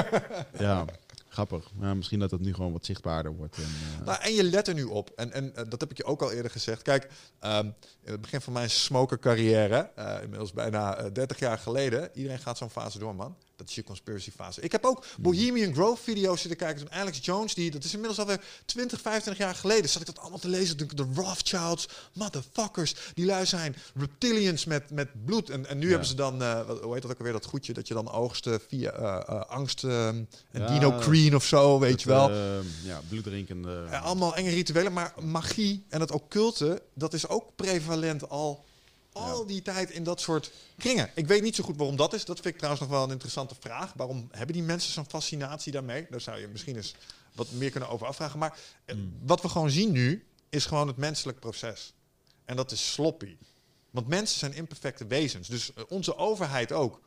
Ja, 0.58 0.86
grappig. 1.28 1.72
Misschien 1.74 2.20
dat 2.20 2.32
het 2.32 2.42
nu 2.42 2.54
gewoon 2.54 2.72
wat 2.72 2.86
zichtbaarder 2.86 3.36
wordt. 3.36 3.56
En, 3.56 3.64
eh, 3.64 4.06
Nou, 4.06 4.22
en 4.22 4.34
je 4.34 4.44
let 4.44 4.68
er 4.68 4.74
nu 4.74 4.84
op. 4.84 5.12
En, 5.16 5.32
en 5.32 5.56
eh, 5.56 5.64
dat 5.70 5.80
heb 5.82 5.92
ik 5.92 5.98
je 5.98 6.04
ook 6.04 6.22
al 6.22 6.32
eerder 6.32 6.52
gezegd. 6.52 6.82
Kijk, 6.82 7.10
ehm, 7.40 7.66
in 8.04 8.12
het 8.12 8.22
begin 8.22 8.42
van 8.42 8.54
mijn 8.54 8.70
smokercarrière, 8.70 9.92
eh 9.96 10.18
inmiddels 10.22 10.54
bijna 10.54 10.96
eh, 10.98 11.12
30 11.14 11.40
jaar 11.40 11.58
geleden, 11.58 12.10
iedereen 12.14 12.40
gaat 12.40 12.58
zo'n 12.58 12.70
fase 12.70 13.00
door, 13.00 13.16
man. 13.16 13.36
Dat 13.62 13.70
is 13.70 13.76
je 13.76 13.84
conspiracy 13.84 14.32
fase. 14.32 14.62
Ik 14.62 14.72
heb 14.72 14.86
ook 14.86 15.06
Bohemian 15.20 15.74
Grove 15.74 16.04
video's 16.04 16.40
zitten 16.42 16.58
kijken 16.60 16.88
van 16.88 16.98
Alex 17.00 17.20
Jones, 17.22 17.54
die, 17.54 17.72
dat 17.72 17.84
is 17.84 17.92
inmiddels 17.92 18.20
alweer 18.20 18.42
20, 18.66 19.02
25 19.02 19.44
jaar 19.46 19.56
geleden, 19.56 19.90
zat 19.90 20.02
ik 20.02 20.08
dat 20.08 20.20
allemaal 20.20 20.40
te 20.40 20.48
lezen. 20.48 20.78
Ik, 20.80 20.98
De 20.98 21.06
Rothschilds, 21.16 21.88
motherfuckers, 22.14 22.96
die 23.14 23.26
lui 23.26 23.46
zijn 23.46 23.76
reptilians 23.96 24.66
met, 24.66 24.90
met 24.90 25.26
bloed. 25.26 25.50
En, 25.50 25.66
en 25.66 25.78
nu 25.78 25.84
Ja. 25.84 25.90
hebben 25.90 26.08
ze 26.08 26.16
dan, 26.16 26.38
wat, 26.38 26.80
hoe 26.82 26.94
heet 26.94 27.02
dat 27.02 27.12
ook 27.12 27.18
alweer, 27.18 27.34
dat 27.34 27.46
goedje, 27.46 27.74
dat 27.74 27.88
je 27.88 27.94
dan 27.94 28.12
oogsten 28.12 28.62
via 28.68 28.92
eh, 28.92 29.22
eh, 29.28 29.42
angst 29.50 29.84
en 29.84 30.28
Ja. 30.52 30.68
Dino 30.68 30.92
Green 31.00 31.36
of 31.36 31.46
zo, 31.46 31.80
weet 31.80 32.02
je 32.02 32.08
wel. 32.10 32.32
ja, 32.84 33.02
bloeddrinkende... 33.10 33.88
Ja, 33.90 34.00
allemaal 34.00 34.36
enge 34.36 34.50
rituelen, 34.50 34.94
maar 34.94 35.14
magie 35.24 35.86
en 35.90 36.00
het 36.00 36.12
occulte, 36.12 36.82
dat 36.94 37.14
is 37.14 37.28
ook 37.28 37.56
prevalent 37.56 38.30
al 38.30 38.66
al 39.14 39.46
die 39.46 39.62
tijd 39.62 39.90
in 39.90 40.04
dat 40.04 40.22
soort 40.22 40.52
kringen. 40.78 41.12
Ik 41.16 41.28
weet 41.28 41.42
niet 41.42 41.56
zo 41.56 41.64
goed 41.64 41.78
waarom 41.78 41.96
dat 41.96 42.14
is. 42.14 42.26
Dat 42.26 42.36
vind 42.40 42.48
ik 42.48 42.56
trouwens 42.56 42.82
nog 42.84 42.92
wel 42.92 43.04
een 43.04 43.12
interessante 43.12 43.56
vraag. 43.60 43.94
Waarom 43.96 44.28
hebben 44.32 44.56
die 44.56 44.64
mensen 44.64 44.92
zo'n 44.94 45.06
fascinatie 45.10 45.72
daarmee? 45.72 46.08
Daar 46.10 46.22
zou 46.22 46.40
je 46.40 46.48
misschien 46.48 46.76
eens 46.76 46.96
wat 47.34 47.52
meer 47.52 47.72
kunnen 47.72 47.90
over 47.90 48.08
afvragen. 48.08 48.40
Maar 48.40 48.58
eh, 48.86 48.96
Mm. 48.96 49.14
wat 49.26 49.42
we 49.42 49.50
gewoon 49.50 49.70
zien 49.70 49.92
nu, 49.92 50.26
is 50.50 50.66
gewoon 50.66 50.88
het 50.88 50.98
menselijk 50.98 51.40
proces. 51.40 51.94
En 52.46 52.56
dat 52.56 52.72
is 52.72 52.94
sloppy. 52.94 53.38
Want 53.90 54.08
mensen 54.08 54.40
zijn 54.40 54.54
imperfecte 54.54 55.06
wezens. 55.08 55.48
Dus 55.48 55.74
eh, 55.74 55.84
onze 55.90 56.16
overheid 56.16 56.72
ook. 56.72 57.02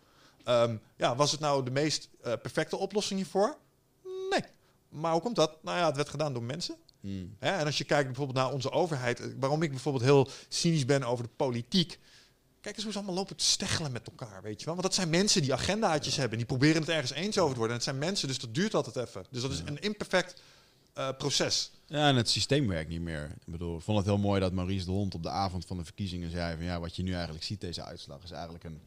Ehm, 0.45 0.77
ja, 0.97 1.17
was 1.17 1.31
het 1.31 1.41
nou 1.41 1.65
de 1.65 1.71
meest 1.71 2.09
eh, 2.23 2.33
perfecte 2.43 2.77
oplossing 2.77 3.21
hiervoor? 3.21 3.57
Nee. 4.31 4.43
Maar 4.89 5.13
hoe 5.13 5.21
komt 5.21 5.37
dat? 5.37 5.63
Nou 5.63 5.79
ja, 5.79 5.87
het 5.87 5.97
werd 5.97 6.09
gedaan 6.09 6.33
door 6.33 6.43
mensen. 6.43 6.77
Mm. 7.05 7.37
Hè, 7.39 7.51
en 7.51 7.67
als 7.67 7.79
je 7.79 7.85
kijkt 7.85 8.07
bijvoorbeeld 8.07 8.39
naar 8.39 8.53
onze 8.53 8.71
overheid, 8.71 9.21
eh, 9.21 9.27
waarom 9.39 9.63
ik 9.63 9.71
bijvoorbeeld 9.71 10.05
heel 10.05 10.29
cynisch 10.49 10.85
ben 10.85 11.03
over 11.03 11.25
de 11.25 11.31
politiek. 11.37 11.99
Kijk 12.61 12.75
eens 12.75 12.85
hoe 12.85 12.93
ze 12.93 12.99
allemaal 12.99 13.17
lopen 13.17 13.37
te 13.37 13.45
steggelen 13.45 13.93
met 13.93 14.07
elkaar, 14.07 14.43
weet 14.43 14.59
je 14.59 14.65
wel. 14.65 14.75
Want 14.75 14.87
dat 14.87 14.95
zijn 14.95 15.11
mensen 15.11 15.43
die 15.43 15.53
agendaatjes 15.53 16.17
hebben. 16.17 16.39
Die 16.39 16.47
proberen 16.47 16.81
het 16.81 16.89
ergens 16.89 17.13
eens 17.13 17.39
over 17.39 17.53
te 17.53 17.59
worden. 17.59 17.77
En 17.77 17.83
het 17.83 17.83
zijn 17.83 17.99
mensen, 17.99 18.29
dus 18.29 18.39
dat 18.39 18.55
duurt 18.55 18.75
altijd 18.75 19.09
even. 19.09 19.25
Dus 19.31 19.43
dat 19.43 19.51
is 19.51 19.59
een 19.65 19.81
imperfect 19.81 20.43
eh, 20.95 21.09
proces. 21.19 21.71
Ja, 21.87 22.09
en 22.09 22.17
het 22.17 22.29
systeem 22.29 22.67
werkt 22.69 22.91
niet 22.91 23.01
meer. 23.01 23.25
Ik 23.25 23.53
bedoel, 23.53 23.77
ik 23.77 23.83
vond 23.83 23.97
het 23.99 24.07
heel 24.07 24.19
mooi 24.19 24.41
dat 24.41 24.53
Maurice 24.53 24.85
de 24.85 24.91
Hond 24.91 25.15
op 25.15 25.23
de 25.23 25.29
avond 25.29 25.67
van 25.67 25.77
de 25.77 25.85
verkiezingen 25.85 26.31
zei 26.31 26.57
van 26.57 26.65
ja, 26.65 26.81
wat 26.81 26.97
je 26.97 27.03
nu 27.03 27.13
eigenlijk 27.13 27.45
ziet, 27.45 27.61
deze 27.61 27.83
uitslag, 27.85 28.23
is 28.23 28.31
eigenlijk 28.31 28.65
een 28.65 28.81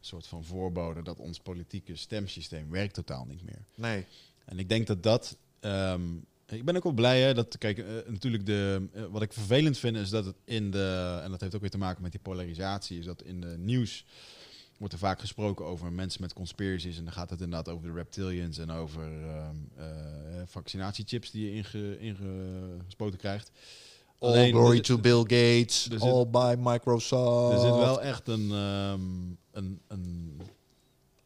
soort 0.00 0.26
van 0.26 0.44
voorbode 0.44 1.02
dat 1.02 1.18
ons 1.18 1.38
politieke 1.38 1.96
stemsysteem 1.96 2.70
werkt 2.70 2.94
totaal 2.94 3.24
niet 3.24 3.42
meer. 3.44 3.64
Nee. 3.74 4.06
En 4.44 4.58
ik 4.58 4.68
denk 4.68 4.86
dat 4.86 5.02
dat. 5.02 5.36
ehm, 5.60 6.02
ik 6.46 6.64
ben 6.64 6.76
ook 6.76 6.82
wel 6.82 6.92
blij 6.92 7.20
hè, 7.22 7.34
dat, 7.34 7.58
kijk, 7.58 7.78
eh, 7.78 7.84
natuurlijk 8.06 8.46
de. 8.46 8.86
eh, 8.92 9.02
wat 9.10 9.22
ik 9.22 9.32
vervelend 9.32 9.78
vind 9.78 9.96
is 9.96 10.10
dat 10.10 10.24
het 10.24 10.36
in 10.44 10.70
de. 10.70 11.20
En 11.22 11.30
dat 11.30 11.40
heeft 11.40 11.54
ook 11.54 11.60
weer 11.60 11.70
te 11.70 11.78
maken 11.78 12.02
met 12.02 12.10
die 12.12 12.20
polarisatie, 12.20 12.98
is 12.98 13.04
dat 13.04 13.22
in 13.22 13.40
de 13.40 13.54
nieuws 13.58 14.04
wordt 14.78 14.92
er 14.94 15.00
vaak 15.00 15.20
gesproken 15.20 15.64
over 15.64 15.92
mensen 15.92 16.20
met 16.20 16.32
conspiracies. 16.32 16.98
En 16.98 17.04
dan 17.04 17.12
gaat 17.12 17.30
het 17.30 17.40
inderdaad 17.40 17.74
over 17.74 17.86
de 17.88 17.94
reptilians 17.94 18.58
en 18.58 18.70
over 18.70 19.02
ehm, 19.22 19.56
eh, 19.76 19.86
vaccinatiechips 20.46 21.30
die 21.30 21.44
je 21.44 21.52
inge, 21.56 21.98
ingespoten 21.98 23.18
krijgt. 23.18 23.50
All 24.18 24.28
Alleen, 24.30 24.52
glory 24.52 24.80
to 24.80 24.98
Bill 24.98 25.18
Gates, 25.20 25.82
zit- 25.90 26.00
all 26.00 26.26
by 26.30 26.54
Microsoft. 26.58 27.54
Er 27.54 27.60
zit 27.60 27.76
wel 27.76 28.02
echt 28.02 28.28
een, 28.28 28.50
ehm, 28.50 29.00
een, 29.52 29.80
een, 29.88 30.40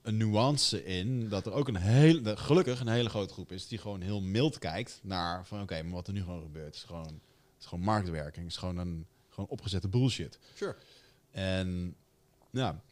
een 0.08 0.16
nuance 0.16 0.84
in 0.84 1.28
dat 1.28 1.46
er 1.46 1.52
ook 1.52 1.68
een 1.68 1.76
hele, 1.76 2.36
gelukkig 2.36 2.80
een 2.80 2.88
hele 2.88 3.08
grote 3.08 3.32
groep 3.32 3.52
is 3.52 3.68
die 3.68 3.78
gewoon 3.78 4.00
heel 4.00 4.20
mild 4.20 4.58
kijkt 4.58 5.00
naar 5.02 5.46
van 5.46 5.62
oké, 5.62 5.82
maar 5.82 5.92
wat 5.92 6.06
er 6.06 6.12
nu 6.12 6.22
gewoon 6.22 6.42
gebeurt 6.42 6.74
is 6.74 6.82
gewoon, 6.82 7.20
is 7.60 7.66
gewoon 7.66 7.84
marktwerking, 7.84 8.46
is 8.46 8.56
gewoon 8.56 8.76
een 8.76 9.06
gewoon 9.28 9.48
opgezette 9.48 9.88
bullshit. 9.88 10.38
Sure. 10.54 10.76
En 11.30 11.96
ja, 12.50 12.82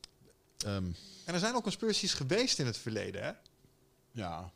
ehm, 0.59 0.87
En 1.25 1.35
er 1.35 1.39
zijn 1.39 1.55
ook 1.55 1.63
conspiracies 1.63 2.15
geweest 2.15 2.59
in 2.59 2.67
het 2.67 2.79
verleden, 2.79 3.23
hè? 3.23 3.33
ja, 4.11 4.53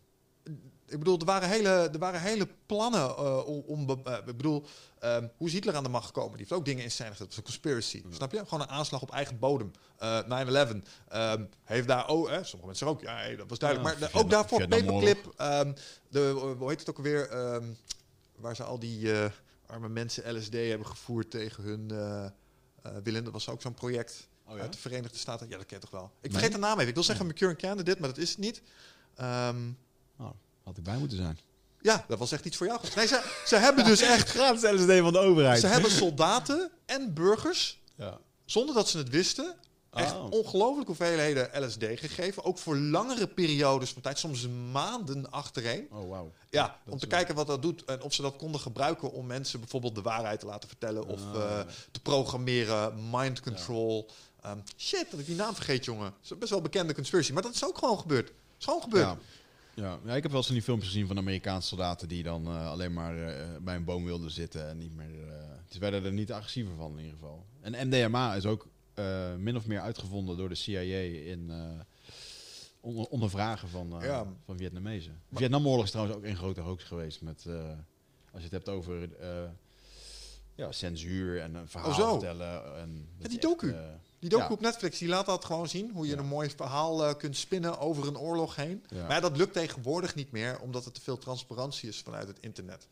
Ik 0.90 0.98
bedoel, 0.98 1.18
er 1.18 1.24
waren 1.24 1.48
hele, 1.48 1.68
er 1.68 1.98
waren 1.98 2.20
hele 2.20 2.48
plannen 2.66 3.00
eh, 3.16 3.46
om... 3.68 3.90
eh, 4.05 4.16
ik 4.26 4.37
bedoel, 4.37 4.64
ehm, 4.98 5.29
hoe 5.37 5.46
is 5.46 5.53
Hitler 5.53 5.74
aan 5.74 5.83
de 5.83 5.88
macht 5.88 6.07
gekomen? 6.07 6.31
Die 6.31 6.38
heeft 6.38 6.53
ook 6.53 6.64
dingen 6.64 6.85
in 6.85 6.90
scène 6.90 7.11
gezet. 7.11 7.26
Dat 7.26 7.29
was 7.29 7.37
een 7.37 7.42
conspiracy, 7.53 8.03
snap 8.14 8.33
je? 8.33 8.38
Gewoon 8.44 8.61
een 8.61 8.68
aanslag 8.70 9.03
op 9.03 9.11
eigen 9.11 9.38
bodem. 9.38 9.70
Eh 9.98 10.18
9-11. 10.44 10.83
Ehm, 11.09 11.44
heeft 11.64 11.88
daar 11.88 12.09
ook... 12.09 12.29
hè, 12.29 12.44
sommige 12.44 12.66
mensen 12.66 12.87
ook, 12.87 13.00
ja, 13.00 13.16
hey, 13.16 13.37
dat 13.37 13.48
was 13.48 13.59
duidelijk. 13.59 13.98
Ja, 13.98 14.09
maar 14.12 14.22
ook 14.22 14.31
daarvoor. 14.31 14.59
Paperclip. 14.68 15.33
ehm, 15.37 15.72
de, 16.09 16.55
hoe 16.59 16.68
heet 16.68 16.79
het 16.81 16.90
ook 16.90 16.96
alweer? 16.96 17.29
ehm, 17.29 17.64
waar 18.37 18.57
ze 18.57 18.62
al 18.64 18.79
die 18.79 19.11
arme 19.66 19.88
mensen 19.88 20.37
LSD 20.37 20.53
hebben 20.53 20.87
gevoerd 20.87 21.31
tegen 21.31 21.62
hun 21.64 21.87
willen. 23.03 23.24
Dat 23.24 23.33
was 23.33 23.48
ook 23.48 23.62
zo'n 23.62 23.74
project 23.74 24.29
Oh 24.46 24.57
ja? 24.57 24.62
uit 24.62 24.72
de 24.72 24.79
Verenigde 24.79 25.18
Staten. 25.18 25.48
Ja, 25.48 25.57
dat 25.57 25.66
ken 25.66 25.76
je 25.76 25.83
toch 25.83 25.90
wel. 26.00 26.05
Ik 26.05 26.22
Nee? 26.22 26.33
vergeet 26.33 26.53
de 26.53 26.59
naam 26.59 26.76
even. 26.76 26.88
Ik 26.88 26.94
wil 26.94 27.03
zeggen 27.03 27.26
Mercure 27.26 27.57
Candidate, 27.57 28.00
maar 28.00 28.09
dat 28.09 28.18
is 28.18 28.31
het 28.31 28.38
niet. 28.38 28.62
Oh, 29.16 29.49
had 30.71 30.79
ik 30.79 30.85
bij 30.85 30.97
moeten 30.97 31.16
zijn. 31.16 31.39
ja, 31.81 32.05
dat 32.09 32.18
was 32.18 32.33
echt 32.33 32.45
iets 32.45 32.57
voor 32.57 32.66
jou. 32.66 32.81
Nee, 32.97 33.07
ze, 33.07 33.41
ze 33.47 33.57
hebben 33.57 33.85
dus 33.85 34.01
echt... 34.16 34.29
Gratis 34.31 34.62
LSD 34.71 34.99
van 34.99 35.12
de 35.12 35.18
overheid. 35.18 35.61
Ze 35.61 35.66
hebben 35.66 35.91
soldaten 35.91 36.71
en 36.87 37.14
burgers, 37.14 37.81
ja. 37.95 38.18
zonder 38.45 38.75
dat 38.75 38.89
ze 38.89 38.99
het 38.99 39.09
wisten, 39.09 39.55
echt 39.93 40.14
Oh. 40.14 40.31
ongelooflijke 40.31 40.87
hoeveelheden 40.87 41.64
LSD 41.66 41.85
gegeven. 41.95 42.45
Ook 42.45 42.59
voor 42.59 42.77
langere 42.77 43.27
periodes 43.27 43.91
van 43.91 44.03
tijd, 44.03 44.18
soms 44.18 44.49
maanden 44.73 45.31
achtereen. 45.31 45.89
Oh 45.93 46.09
wauw. 46.09 46.33
Ja, 46.51 46.62
dat 46.85 46.93
om 46.93 46.99
te 46.99 47.07
wel- 47.07 47.16
kijken 47.18 47.35
wat 47.35 47.47
dat 47.47 47.62
doet 47.62 47.85
en 47.85 48.03
of 48.03 48.12
ze 48.14 48.23
dat 48.23 48.37
konden 48.37 48.61
gebruiken 48.61 49.12
om 49.12 49.27
mensen 49.27 49.61
bijvoorbeeld 49.61 49.95
de 49.95 50.03
waarheid 50.03 50.41
te 50.41 50.47
laten 50.47 50.68
vertellen 50.68 51.07
of 51.07 51.21
Ah. 51.35 51.43
eh, 51.61 51.66
te 51.91 52.01
programmeren, 52.01 52.95
mind 53.11 53.41
control. 53.41 54.09
Ehm, 54.43 54.59
shit, 54.77 55.07
dat 55.11 55.21
ik 55.21 55.27
die 55.27 55.37
naam 55.37 55.55
vergeet, 55.55 55.85
jongen. 55.85 56.12
Dat 56.23 56.31
is 56.33 56.39
best 56.39 56.51
wel 56.51 56.61
bekende 56.61 56.95
conspiracy, 56.95 57.33
maar 57.33 57.43
dat 57.43 57.55
is 57.55 57.64
ook 57.64 57.79
gewoon 57.79 57.99
gebeurd. 57.99 58.33
Is 58.59 58.64
gewoon 58.64 58.83
gebeurd. 58.83 59.07
Ja. 59.07 59.18
Ja. 59.75 59.99
ja, 60.05 60.14
ik 60.14 60.23
heb 60.23 60.31
wel 60.31 60.37
eens 60.37 60.47
van 60.47 60.55
die 60.55 60.64
filmpjes 60.64 60.91
gezien 60.91 61.07
van 61.07 61.18
Amerikaanse 61.18 61.68
soldaten 61.68 62.09
die 62.09 62.23
dan 62.23 62.47
eh, 62.47 62.71
alleen 62.71 62.93
maar 62.93 63.29
eh, 63.29 63.47
bij 63.61 63.75
een 63.77 63.85
boom 63.85 64.05
wilden 64.05 64.31
zitten 64.31 64.68
en 64.68 64.79
niet 64.79 64.95
meer. 64.97 65.29
eh, 65.29 65.45
ze 65.71 65.79
werden 65.79 66.05
er 66.05 66.12
niet 66.12 66.33
agressiever 66.33 66.75
van 66.77 66.91
in 66.93 66.99
ieder 67.05 67.12
geval. 67.12 67.47
En 67.61 67.87
MDMA 67.89 68.35
is 68.35 68.47
ook 68.47 68.68
min 69.39 69.57
of 69.57 69.66
meer 69.66 69.81
uitgevonden 69.81 70.37
door 70.37 70.49
de 70.49 70.55
CIA 70.55 70.81
in 71.31 71.53
onder, 72.81 73.05
ondervragen 73.07 73.68
van, 73.68 73.95
Ja. 74.01 74.27
van 74.45 74.57
Vietnamezen. 74.57 75.21
Maar- 75.29 75.41
Vietnamoorlog 75.41 75.85
is 75.85 75.91
trouwens 75.91 76.16
ook 76.16 76.25
een 76.25 76.37
grote 76.37 76.61
hoax 76.61 76.85
geweest 76.85 77.21
met, 77.23 77.47
als 78.33 78.39
je 78.39 78.43
het 78.43 78.51
hebt 78.51 78.68
over 78.68 79.09
ja, 80.55 80.73
censuur 80.73 81.41
en 81.41 81.55
een 81.55 81.68
verhaal 81.68 82.01
Oh, 82.03 82.11
vertellen. 82.11 82.77
En 82.77 83.09
dat 83.18 83.31
die 83.31 83.39
echt, 83.39 83.49
docu. 83.49 83.75
Die 84.21 84.29
docu 84.31 84.43
Ja. 84.45 84.51
op 84.51 84.61
Netflix, 84.61 84.99
die 84.99 85.09
laat 85.09 85.27
dat 85.27 85.45
gewoon 85.45 85.68
zien. 85.68 85.91
Hoe 85.95 86.07
je 86.07 86.12
Ja. 86.12 86.18
een 86.18 86.27
mooi 86.27 86.51
verhaal 86.57 87.05
eh, 87.07 87.14
kunt 87.16 87.37
spinnen 87.37 87.79
over 87.79 88.07
een 88.07 88.18
oorlog 88.18 88.57
heen. 88.57 88.85
Ja. 88.89 89.07
Maar 89.07 89.21
dat 89.21 89.37
lukt 89.37 89.53
tegenwoordig 89.53 90.14
niet 90.14 90.33
meer, 90.33 90.59
omdat 90.61 90.85
er 90.85 90.93
te 90.93 91.01
veel 91.01 91.18
transparantie 91.18 91.89
is 91.89 92.01
vanuit 92.05 92.29
het 92.29 92.39
internet. 92.41 92.87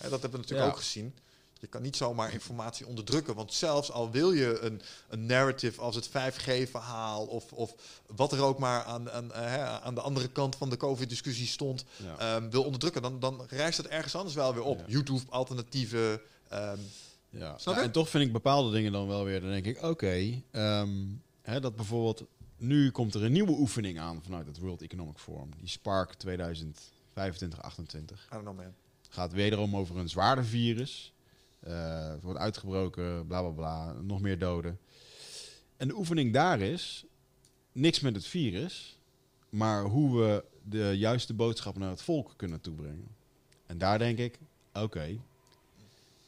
Dat 0.00 0.10
hebben 0.10 0.30
we 0.30 0.36
natuurlijk 0.38 0.68
ook 0.70 0.76
gezien. 0.76 1.14
Je 1.60 1.66
kan 1.66 1.82
niet 1.82 1.96
zomaar 1.96 2.32
informatie 2.32 2.86
onderdrukken. 2.86 3.34
Want 3.34 3.52
zelfs 3.54 3.90
al 3.92 4.10
wil 4.10 4.32
je 4.32 4.58
een, 4.60 4.82
een 5.08 5.26
narrative 5.26 5.80
als 5.80 5.94
het 5.94 6.08
5G-verhaal... 6.08 7.26
Of, 7.26 7.52
of 7.52 7.74
wat 8.06 8.32
er 8.32 8.42
ook 8.42 8.58
maar 8.58 8.84
aan, 8.84 9.10
aan, 9.10 9.32
eh, 9.32 9.40
hè, 9.40 9.64
aan 9.64 9.94
de 9.94 10.00
andere 10.00 10.28
kant 10.28 10.56
van 10.56 10.70
de 10.70 10.76
COVID-discussie 10.76 11.46
stond... 11.46 11.84
ehm, 12.18 12.50
wil 12.50 12.64
onderdrukken, 12.64 13.02
dan, 13.02 13.20
dan 13.20 13.44
reist 13.48 13.76
het 13.78 13.88
ergens 13.88 14.14
anders 14.14 14.34
wel 14.34 14.54
weer 14.54 14.62
op. 14.62 14.84
YouTube-alternatieven. 14.86 16.20
ehm, 16.48 16.78
Ja. 17.38 17.56
Je? 17.64 17.70
en 17.70 17.90
toch 17.90 18.08
vind 18.08 18.24
ik 18.24 18.32
bepaalde 18.32 18.70
dingen 18.70 18.92
dan 18.92 19.06
wel 19.06 19.24
weer, 19.24 19.40
dan 19.40 19.50
denk 19.50 19.66
ik, 19.66 19.82
oké, 19.82 20.42
ehm, 20.50 20.90
dat 21.42 21.76
bijvoorbeeld, 21.76 22.24
nu 22.56 22.90
komt 22.90 23.14
er 23.14 23.24
een 23.24 23.32
nieuwe 23.32 23.58
oefening 23.58 23.98
aan 23.98 24.22
vanuit 24.22 24.46
het 24.46 24.58
World 24.58 24.82
Economic 24.82 25.18
Forum, 25.18 25.50
die 25.58 25.68
Spark 25.68 26.14
2025-28. 26.14 26.22
I 27.14 28.30
don't 28.30 28.42
know, 28.42 28.56
man. 28.56 28.74
Gaat 29.08 29.32
wederom 29.32 29.76
over 29.76 29.96
een 29.96 30.08
zwaarder 30.08 30.44
virus, 30.44 31.12
eh, 31.60 32.08
het 32.08 32.22
wordt 32.22 32.38
uitgebroken, 32.38 33.26
bla 33.26 33.40
bla 33.40 33.50
bla, 33.50 33.92
nog 33.92 34.20
meer 34.20 34.38
doden. 34.38 34.78
En 35.76 35.88
de 35.88 35.96
oefening 35.96 36.32
daar 36.32 36.60
is, 36.60 37.04
niks 37.72 38.00
met 38.00 38.14
het 38.14 38.26
virus, 38.26 38.98
maar 39.48 39.82
hoe 39.82 40.18
we 40.18 40.44
de 40.62 40.92
juiste 40.96 41.34
boodschap 41.34 41.78
naar 41.78 41.90
het 41.90 42.02
volk 42.02 42.32
kunnen 42.36 42.60
toebrengen. 42.60 43.08
En 43.66 43.78
daar 43.78 43.98
denk 43.98 44.18
ik, 44.18 44.38
oké. 44.72 45.18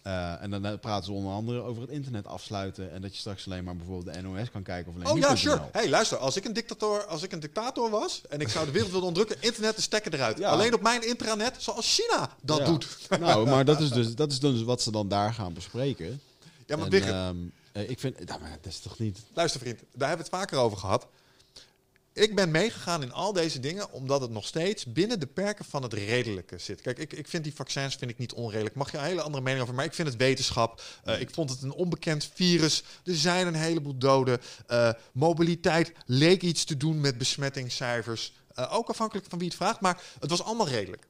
Eh, 0.07 0.43
en 0.43 0.51
dan 0.51 0.67
eh, 0.67 0.73
praten 0.81 1.05
ze 1.05 1.13
onder 1.13 1.33
andere 1.33 1.63
over 1.63 1.83
het 1.83 1.91
internet 1.91 2.27
afsluiten. 2.27 2.93
En 2.93 3.03
dat 3.03 3.13
je 3.13 3.19
straks 3.19 3.47
alleen 3.47 3.65
maar 3.65 3.77
bijvoorbeeld 3.77 4.15
de 4.15 4.23
NOS 4.23 4.51
kan 4.51 4.63
kijken 4.63 4.93
of 4.93 4.95
alleen 4.95 5.13
Oh 5.13 5.19
ja, 5.19 5.37
sure. 5.37 5.61
Hey, 5.73 5.89
luister, 5.89 6.19
als 6.19 6.37
ik 6.37 6.45
een 6.45 6.53
dictator, 6.53 7.05
als 7.05 7.23
ik 7.23 7.33
een 7.33 7.41
dictator 7.41 7.91
was 7.91 8.21
en 8.29 8.41
ik 8.41 8.49
zou 8.49 8.67
de 8.67 8.73
wereld 8.73 8.91
willen 8.93 9.07
onderdrukken, 9.07 9.47
internet 9.47 9.77
de 9.77 9.83
stekker 9.83 10.15
eruit. 10.15 10.39
Ja. 10.39 10.51
Alleen 10.51 10.75
op 10.75 10.83
mijn 10.83 11.09
intranet, 11.09 11.55
zoals 11.59 11.95
China 11.95 12.31
dat 12.43 12.59
Ja. 12.59 12.65
doet. 12.65 12.89
Nou, 13.21 13.49
maar 13.49 13.65
dat 13.65 13.81
is 13.81 13.91
dus 13.91 14.15
dat 14.15 14.33
is 14.33 14.41
dus 14.41 14.63
wat 14.63 14.83
ze 14.83 14.91
dan 14.91 15.09
daar 15.09 15.35
gaan 15.35 15.53
bespreken. 15.53 16.21
Ja, 16.67 16.77
maar 16.77 16.93
En, 16.93 17.03
ehm, 17.03 17.37
eh, 17.73 17.91
ik 17.91 17.99
vind, 17.99 18.25
nou, 18.27 18.41
maar 18.41 18.59
dat 18.63 18.73
is 18.73 18.79
toch 18.81 18.99
niet... 18.99 19.19
luister 19.35 19.61
vriend, 19.61 19.79
daar 19.93 20.09
hebben 20.09 20.27
we 20.27 20.37
het 20.37 20.41
vaker 20.43 20.59
over 20.59 20.79
gehad. 20.79 21.07
Ik 22.17 22.35
ben 22.35 22.51
meegegaan 22.51 23.03
in 23.03 23.13
al 23.13 23.33
deze 23.33 23.61
dingen 23.61 23.93
omdat 23.93 24.21
het 24.21 24.31
nog 24.31 24.47
steeds 24.47 24.85
binnen 24.85 25.21
de 25.21 25.27
perken 25.27 25.65
van 25.65 25.83
het 25.83 25.93
redelijke 25.93 26.59
zit. 26.59 26.81
Kijk, 26.81 26.99
ik, 26.99 27.13
ik 27.13 27.29
vind 27.29 27.45
die 27.45 27.55
vaccins 27.55 27.95
vind 27.95 28.11
ik 28.11 28.19
niet 28.19 28.33
onredelijk. 28.33 28.75
Mag 28.75 28.91
je 28.91 28.99
een 28.99 29.05
hele 29.05 29.23
andere 29.23 29.43
mening 29.43 29.63
over, 29.63 29.75
maar 29.75 29.85
ik 29.85 29.95
vind 29.95 30.09
het 30.09 30.17
wetenschap. 30.17 30.83
Eh, 31.05 31.21
ik 31.21 31.31
vond 31.31 31.51
het 31.51 31.63
een 31.63 31.73
onbekend 31.73 32.31
virus. 32.35 32.83
Er 33.05 33.17
zijn 33.17 33.47
een 33.47 33.55
heleboel 33.55 33.99
doden. 33.99 34.41
Eh, 34.67 34.91
mobiliteit 35.13 35.93
leek 36.07 36.43
iets 36.43 36.65
te 36.65 36.77
doen 36.77 37.01
met 37.01 37.19
besmettingscijfers. 37.19 38.33
Eh, 38.55 38.75
ook 38.75 38.89
afhankelijk 38.89 39.27
van 39.29 39.39
wie 39.39 39.49
het 39.49 39.57
vraagt, 39.57 39.81
maar 39.81 40.03
het 40.21 40.31
was 40.31 40.43
allemaal 40.43 40.69
redelijk. 40.69 41.07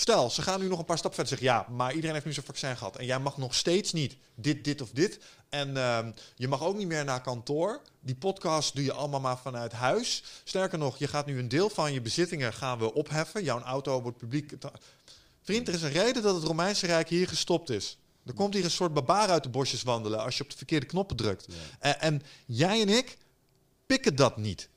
Stel, 0.00 0.30
ze 0.30 0.42
gaan 0.42 0.60
nu 0.60 0.68
nog 0.68 0.78
een 0.78 0.84
paar 0.84 0.98
stappen 0.98 1.26
verder 1.26 1.38
zeggen... 1.38 1.58
ja, 1.58 1.76
maar 1.76 1.90
iedereen 1.90 2.12
heeft 2.12 2.26
nu 2.26 2.32
zijn 2.32 2.46
vaccin 2.46 2.76
gehad... 2.76 2.96
en 2.96 3.06
jij 3.06 3.18
mag 3.18 3.36
nog 3.36 3.54
steeds 3.54 3.92
niet 3.92 4.16
dit, 4.34 4.64
dit 4.64 4.80
of 4.80 4.90
dit. 4.90 5.18
En 5.48 5.76
ehm, 5.76 6.12
je 6.34 6.48
mag 6.48 6.62
ook 6.62 6.76
niet 6.76 6.86
meer 6.86 7.04
naar 7.04 7.20
kantoor. 7.20 7.82
Die 8.00 8.14
podcast 8.14 8.74
doe 8.74 8.84
je 8.84 8.92
allemaal 8.92 9.20
maar 9.20 9.38
vanuit 9.38 9.72
huis. 9.72 10.22
Sterker 10.44 10.78
nog, 10.78 10.98
je 10.98 11.08
gaat 11.08 11.26
nu 11.26 11.38
een 11.38 11.48
deel 11.48 11.70
van 11.70 11.92
je 11.92 12.00
bezittingen 12.00 12.52
gaan 12.52 12.78
we 12.78 12.94
opheffen. 12.94 13.44
Jouw 13.44 13.60
auto 13.60 14.02
wordt 14.02 14.18
publiek... 14.18 14.52
Vriend, 15.42 15.68
er 15.68 15.74
is 15.74 15.82
een 15.82 15.92
reden 15.92 16.22
dat 16.22 16.34
het 16.34 16.44
Romeinse 16.44 16.86
Rijk 16.86 17.08
hier 17.08 17.28
gestopt 17.28 17.70
is. 17.70 17.98
Er 18.26 18.34
komt 18.34 18.54
hier 18.54 18.64
een 18.64 18.70
soort 18.70 18.94
barbaar 18.94 19.28
uit 19.28 19.42
de 19.42 19.48
bosjes 19.48 19.82
wandelen... 19.82 20.20
als 20.20 20.36
je 20.36 20.42
op 20.42 20.50
de 20.50 20.56
verkeerde 20.56 20.86
knoppen 20.86 21.16
drukt. 21.16 21.46
Ja. 21.48 21.54
En, 21.78 22.00
en 22.00 22.22
jij 22.46 22.80
en 22.80 22.88
ik 22.88 23.18
pikken 23.86 24.16
dat 24.16 24.36
niet. 24.36 24.68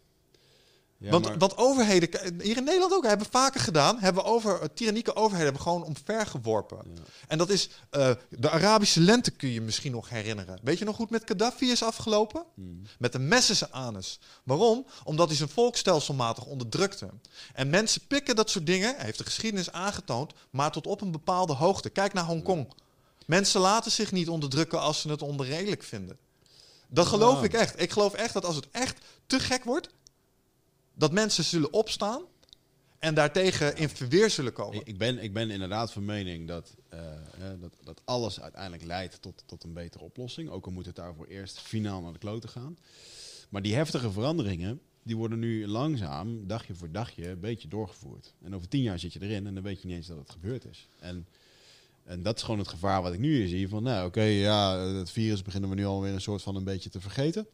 Ja, 1.01 1.11
want, 1.11 1.25
maar- 1.25 1.37
want 1.37 1.57
overheden, 1.57 2.09
hier 2.41 2.57
in 2.57 2.63
Nederland 2.63 2.93
ook, 2.93 3.05
hebben 3.05 3.25
we 3.25 3.31
vaker 3.31 3.59
gedaan, 3.59 3.99
hebben 3.99 4.23
we 4.23 4.29
over, 4.29 4.61
eh, 4.61 4.67
tyrannieke 4.73 5.15
overheden 5.15 5.43
hebben 5.45 5.61
gewoon 5.61 5.83
omvergeworpen. 5.83 6.77
Ja. 6.93 7.01
En 7.27 7.37
dat 7.37 7.49
is, 7.49 7.69
eh, 7.89 8.11
de 8.29 8.49
Arabische 8.49 8.99
lente 8.99 9.31
kun 9.31 9.49
je 9.49 9.61
misschien 9.61 9.91
nog 9.91 10.09
herinneren. 10.09 10.59
Weet 10.63 10.77
je 10.79 10.85
nog 10.85 10.95
hoe 10.97 11.05
het 11.05 11.13
met 11.19 11.23
Gaddafi 11.25 11.71
is 11.71 11.83
afgelopen? 11.83 12.43
Hmm. 12.55 12.81
Met 12.99 13.13
een 13.15 13.27
mes 13.27 13.49
in 13.49 13.55
zijn 13.55 13.73
anus. 13.73 14.19
Waarom? 14.43 14.85
Omdat 15.03 15.27
hij 15.27 15.37
zijn 15.37 15.49
volk 15.49 15.75
stelselmatig 15.75 16.45
onderdrukte. 16.45 17.09
En 17.53 17.69
mensen 17.69 18.01
pikken 18.07 18.35
dat 18.35 18.49
soort 18.49 18.65
dingen, 18.65 18.95
heeft 18.97 19.17
de 19.17 19.23
geschiedenis 19.23 19.71
aangetoond, 19.71 20.33
maar 20.49 20.71
tot 20.71 20.87
op 20.87 21.01
een 21.01 21.11
bepaalde 21.11 21.53
hoogte. 21.53 21.89
Kijk 21.89 22.13
naar 22.13 22.25
Hongkong. 22.25 22.73
Mensen 23.25 23.61
laten 23.61 23.91
zich 23.91 24.11
niet 24.11 24.29
onderdrukken 24.29 24.79
als 24.79 25.01
ze 25.01 25.09
het 25.09 25.21
onredelijk 25.21 25.83
vinden. 25.83 26.17
Dat 26.87 27.05
geloof 27.07 27.37
Ja. 27.37 27.43
ik 27.43 27.53
echt. 27.53 27.81
Ik 27.81 27.91
geloof 27.91 28.13
echt 28.13 28.33
dat 28.33 28.45
als 28.45 28.55
het 28.55 28.67
echt 28.71 28.97
te 29.27 29.39
gek 29.39 29.63
wordt, 29.63 29.89
dat 31.01 31.11
mensen 31.11 31.43
zullen 31.43 31.73
opstaan 31.73 32.21
en 32.99 33.13
daartegen 33.13 33.75
in 33.75 33.89
verweer 33.89 34.29
zullen 34.29 34.53
komen. 34.53 34.81
Ik, 34.83 34.97
ben, 34.97 35.23
ik 35.23 35.33
ben 35.33 35.49
inderdaad 35.49 35.91
van 35.91 36.05
mening 36.05 36.47
dat, 36.47 36.75
eh, 36.89 36.99
dat, 37.59 37.73
dat 37.83 38.01
alles 38.05 38.41
uiteindelijk 38.41 38.83
leidt 38.83 39.21
tot, 39.21 39.43
tot 39.45 39.63
een 39.63 39.73
betere 39.73 40.03
oplossing. 40.03 40.49
Ook 40.49 40.65
al 40.65 40.71
moet 40.71 40.85
het 40.85 40.95
daarvoor 40.95 41.25
eerst 41.25 41.59
finaal 41.59 42.01
naar 42.01 42.13
de 42.13 42.19
kloten 42.19 42.49
gaan. 42.49 42.77
Maar 43.49 43.61
die 43.61 43.75
heftige 43.75 44.11
veranderingen, 44.11 44.81
die 45.03 45.17
worden 45.17 45.39
nu 45.39 45.67
langzaam, 45.67 46.47
dagje 46.47 46.75
voor 46.75 46.91
dagje, 46.91 47.29
een 47.29 47.39
beetje 47.39 47.67
doorgevoerd. 47.67 48.33
En 48.43 48.55
over 48.55 48.67
tien 48.67 48.81
jaar 48.81 48.99
zit 48.99 49.13
je 49.13 49.21
erin 49.21 49.47
en 49.47 49.53
dan 49.53 49.63
weet 49.63 49.81
je 49.81 49.87
niet 49.87 49.95
eens 49.95 50.07
dat 50.07 50.17
het 50.17 50.31
gebeurd 50.31 50.65
is. 50.65 50.87
En, 50.99 51.27
en 52.03 52.23
dat 52.23 52.35
is 52.35 52.43
gewoon 52.43 52.59
het 52.59 52.67
gevaar 52.67 53.01
wat 53.01 53.13
ik 53.13 53.19
nu 53.19 53.35
hier 53.35 53.47
zie. 53.47 53.69
Van 53.69 53.83
nou 53.83 54.07
oké, 54.07 54.23
ja, 54.23 54.79
het 54.79 55.11
virus 55.11 55.41
beginnen 55.41 55.69
we 55.69 55.75
nu 55.75 55.85
alweer 55.85 56.13
een 56.13 56.21
soort 56.21 56.41
van 56.41 56.55
een 56.55 56.63
beetje 56.63 56.89
te 56.89 57.01
vergeten. 57.01 57.47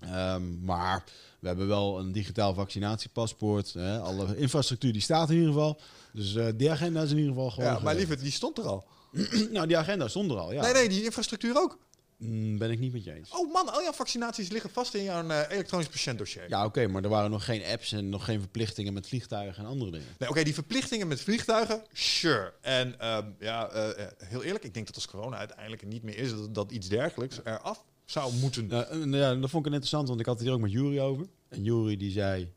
Ehm, 0.00 0.64
maar 0.64 1.04
we 1.40 1.46
hebben 1.46 1.66
wel 1.66 1.98
een 1.98 2.12
digitaal 2.12 2.54
vaccinatiepaspoort. 2.54 3.72
Hè, 3.72 3.98
alle 3.98 4.36
infrastructuur 4.36 4.92
die 4.92 5.02
staat 5.02 5.30
in 5.30 5.34
ieder 5.34 5.52
geval. 5.52 5.80
Dus 6.12 6.34
eh, 6.34 6.46
die 6.56 6.70
agenda 6.70 7.02
is 7.02 7.10
in 7.10 7.16
ieder 7.16 7.32
geval 7.32 7.50
gewoon. 7.50 7.72
Ja, 7.72 7.78
maar 7.78 7.94
lieverd, 7.94 8.20
die 8.20 8.32
stond 8.32 8.58
er 8.58 8.64
al. 8.64 8.84
nou, 9.52 9.66
die 9.66 9.78
agenda 9.78 10.08
stond 10.08 10.30
er 10.30 10.36
al. 10.36 10.52
Ja. 10.52 10.62
Nee, 10.62 10.72
nee, 10.72 10.88
die 10.88 11.04
infrastructuur 11.04 11.56
ook. 11.56 11.78
Mm, 12.16 12.58
ben 12.58 12.70
ik 12.70 12.78
niet 12.78 12.92
met 12.92 13.04
je 13.04 13.12
eens. 13.12 13.30
Oh 13.30 13.52
man, 13.52 13.72
al 13.72 13.82
jouw 13.82 13.92
vaccinaties 13.92 14.48
liggen 14.48 14.70
vast 14.70 14.94
in 14.94 15.02
jouw 15.02 15.28
eh, 15.28 15.50
elektronisch 15.50 15.88
patiëntdossier. 15.88 16.48
Ja, 16.48 16.64
oké, 16.64 16.86
maar 16.86 17.02
er 17.02 17.08
waren 17.08 17.30
nog 17.30 17.44
geen 17.44 17.64
apps 17.64 17.92
en 17.92 18.08
nog 18.08 18.24
geen 18.24 18.40
verplichtingen 18.40 18.92
met 18.92 19.06
vliegtuigen 19.06 19.64
en 19.64 19.70
andere 19.70 19.90
dingen. 19.90 20.06
Nee, 20.18 20.28
Oké, 20.28 20.42
die 20.42 20.54
verplichtingen 20.54 21.08
met 21.08 21.20
vliegtuigen, 21.20 21.82
sure. 21.92 22.52
En 22.60 23.00
ehm, 23.00 23.30
ja, 23.38 23.68
eh, 23.68 24.06
heel 24.16 24.42
eerlijk, 24.42 24.64
ik 24.64 24.74
denk 24.74 24.86
dat 24.86 24.94
als 24.94 25.06
corona 25.06 25.36
uiteindelijk 25.36 25.86
niet 25.86 26.02
meer 26.02 26.18
is, 26.18 26.30
dat, 26.30 26.54
dat 26.54 26.72
iets 26.72 26.88
dergelijks 26.88 27.40
eraf 27.44 27.84
zou 28.04 28.34
moeten. 28.34 28.66
Nou, 28.66 28.84
en, 28.84 29.12
ja, 29.12 29.34
dat 29.34 29.50
vond 29.50 29.66
ik 29.66 29.72
interessant, 29.72 30.08
want 30.08 30.20
ik 30.20 30.26
had 30.26 30.34
het 30.34 30.44
hier 30.44 30.54
ook 30.54 30.60
met 30.62 30.70
Jury 30.72 30.98
over. 31.00 31.26
En 31.48 31.62
Jury 31.62 31.96
die 31.96 32.10
zei, 32.10 32.52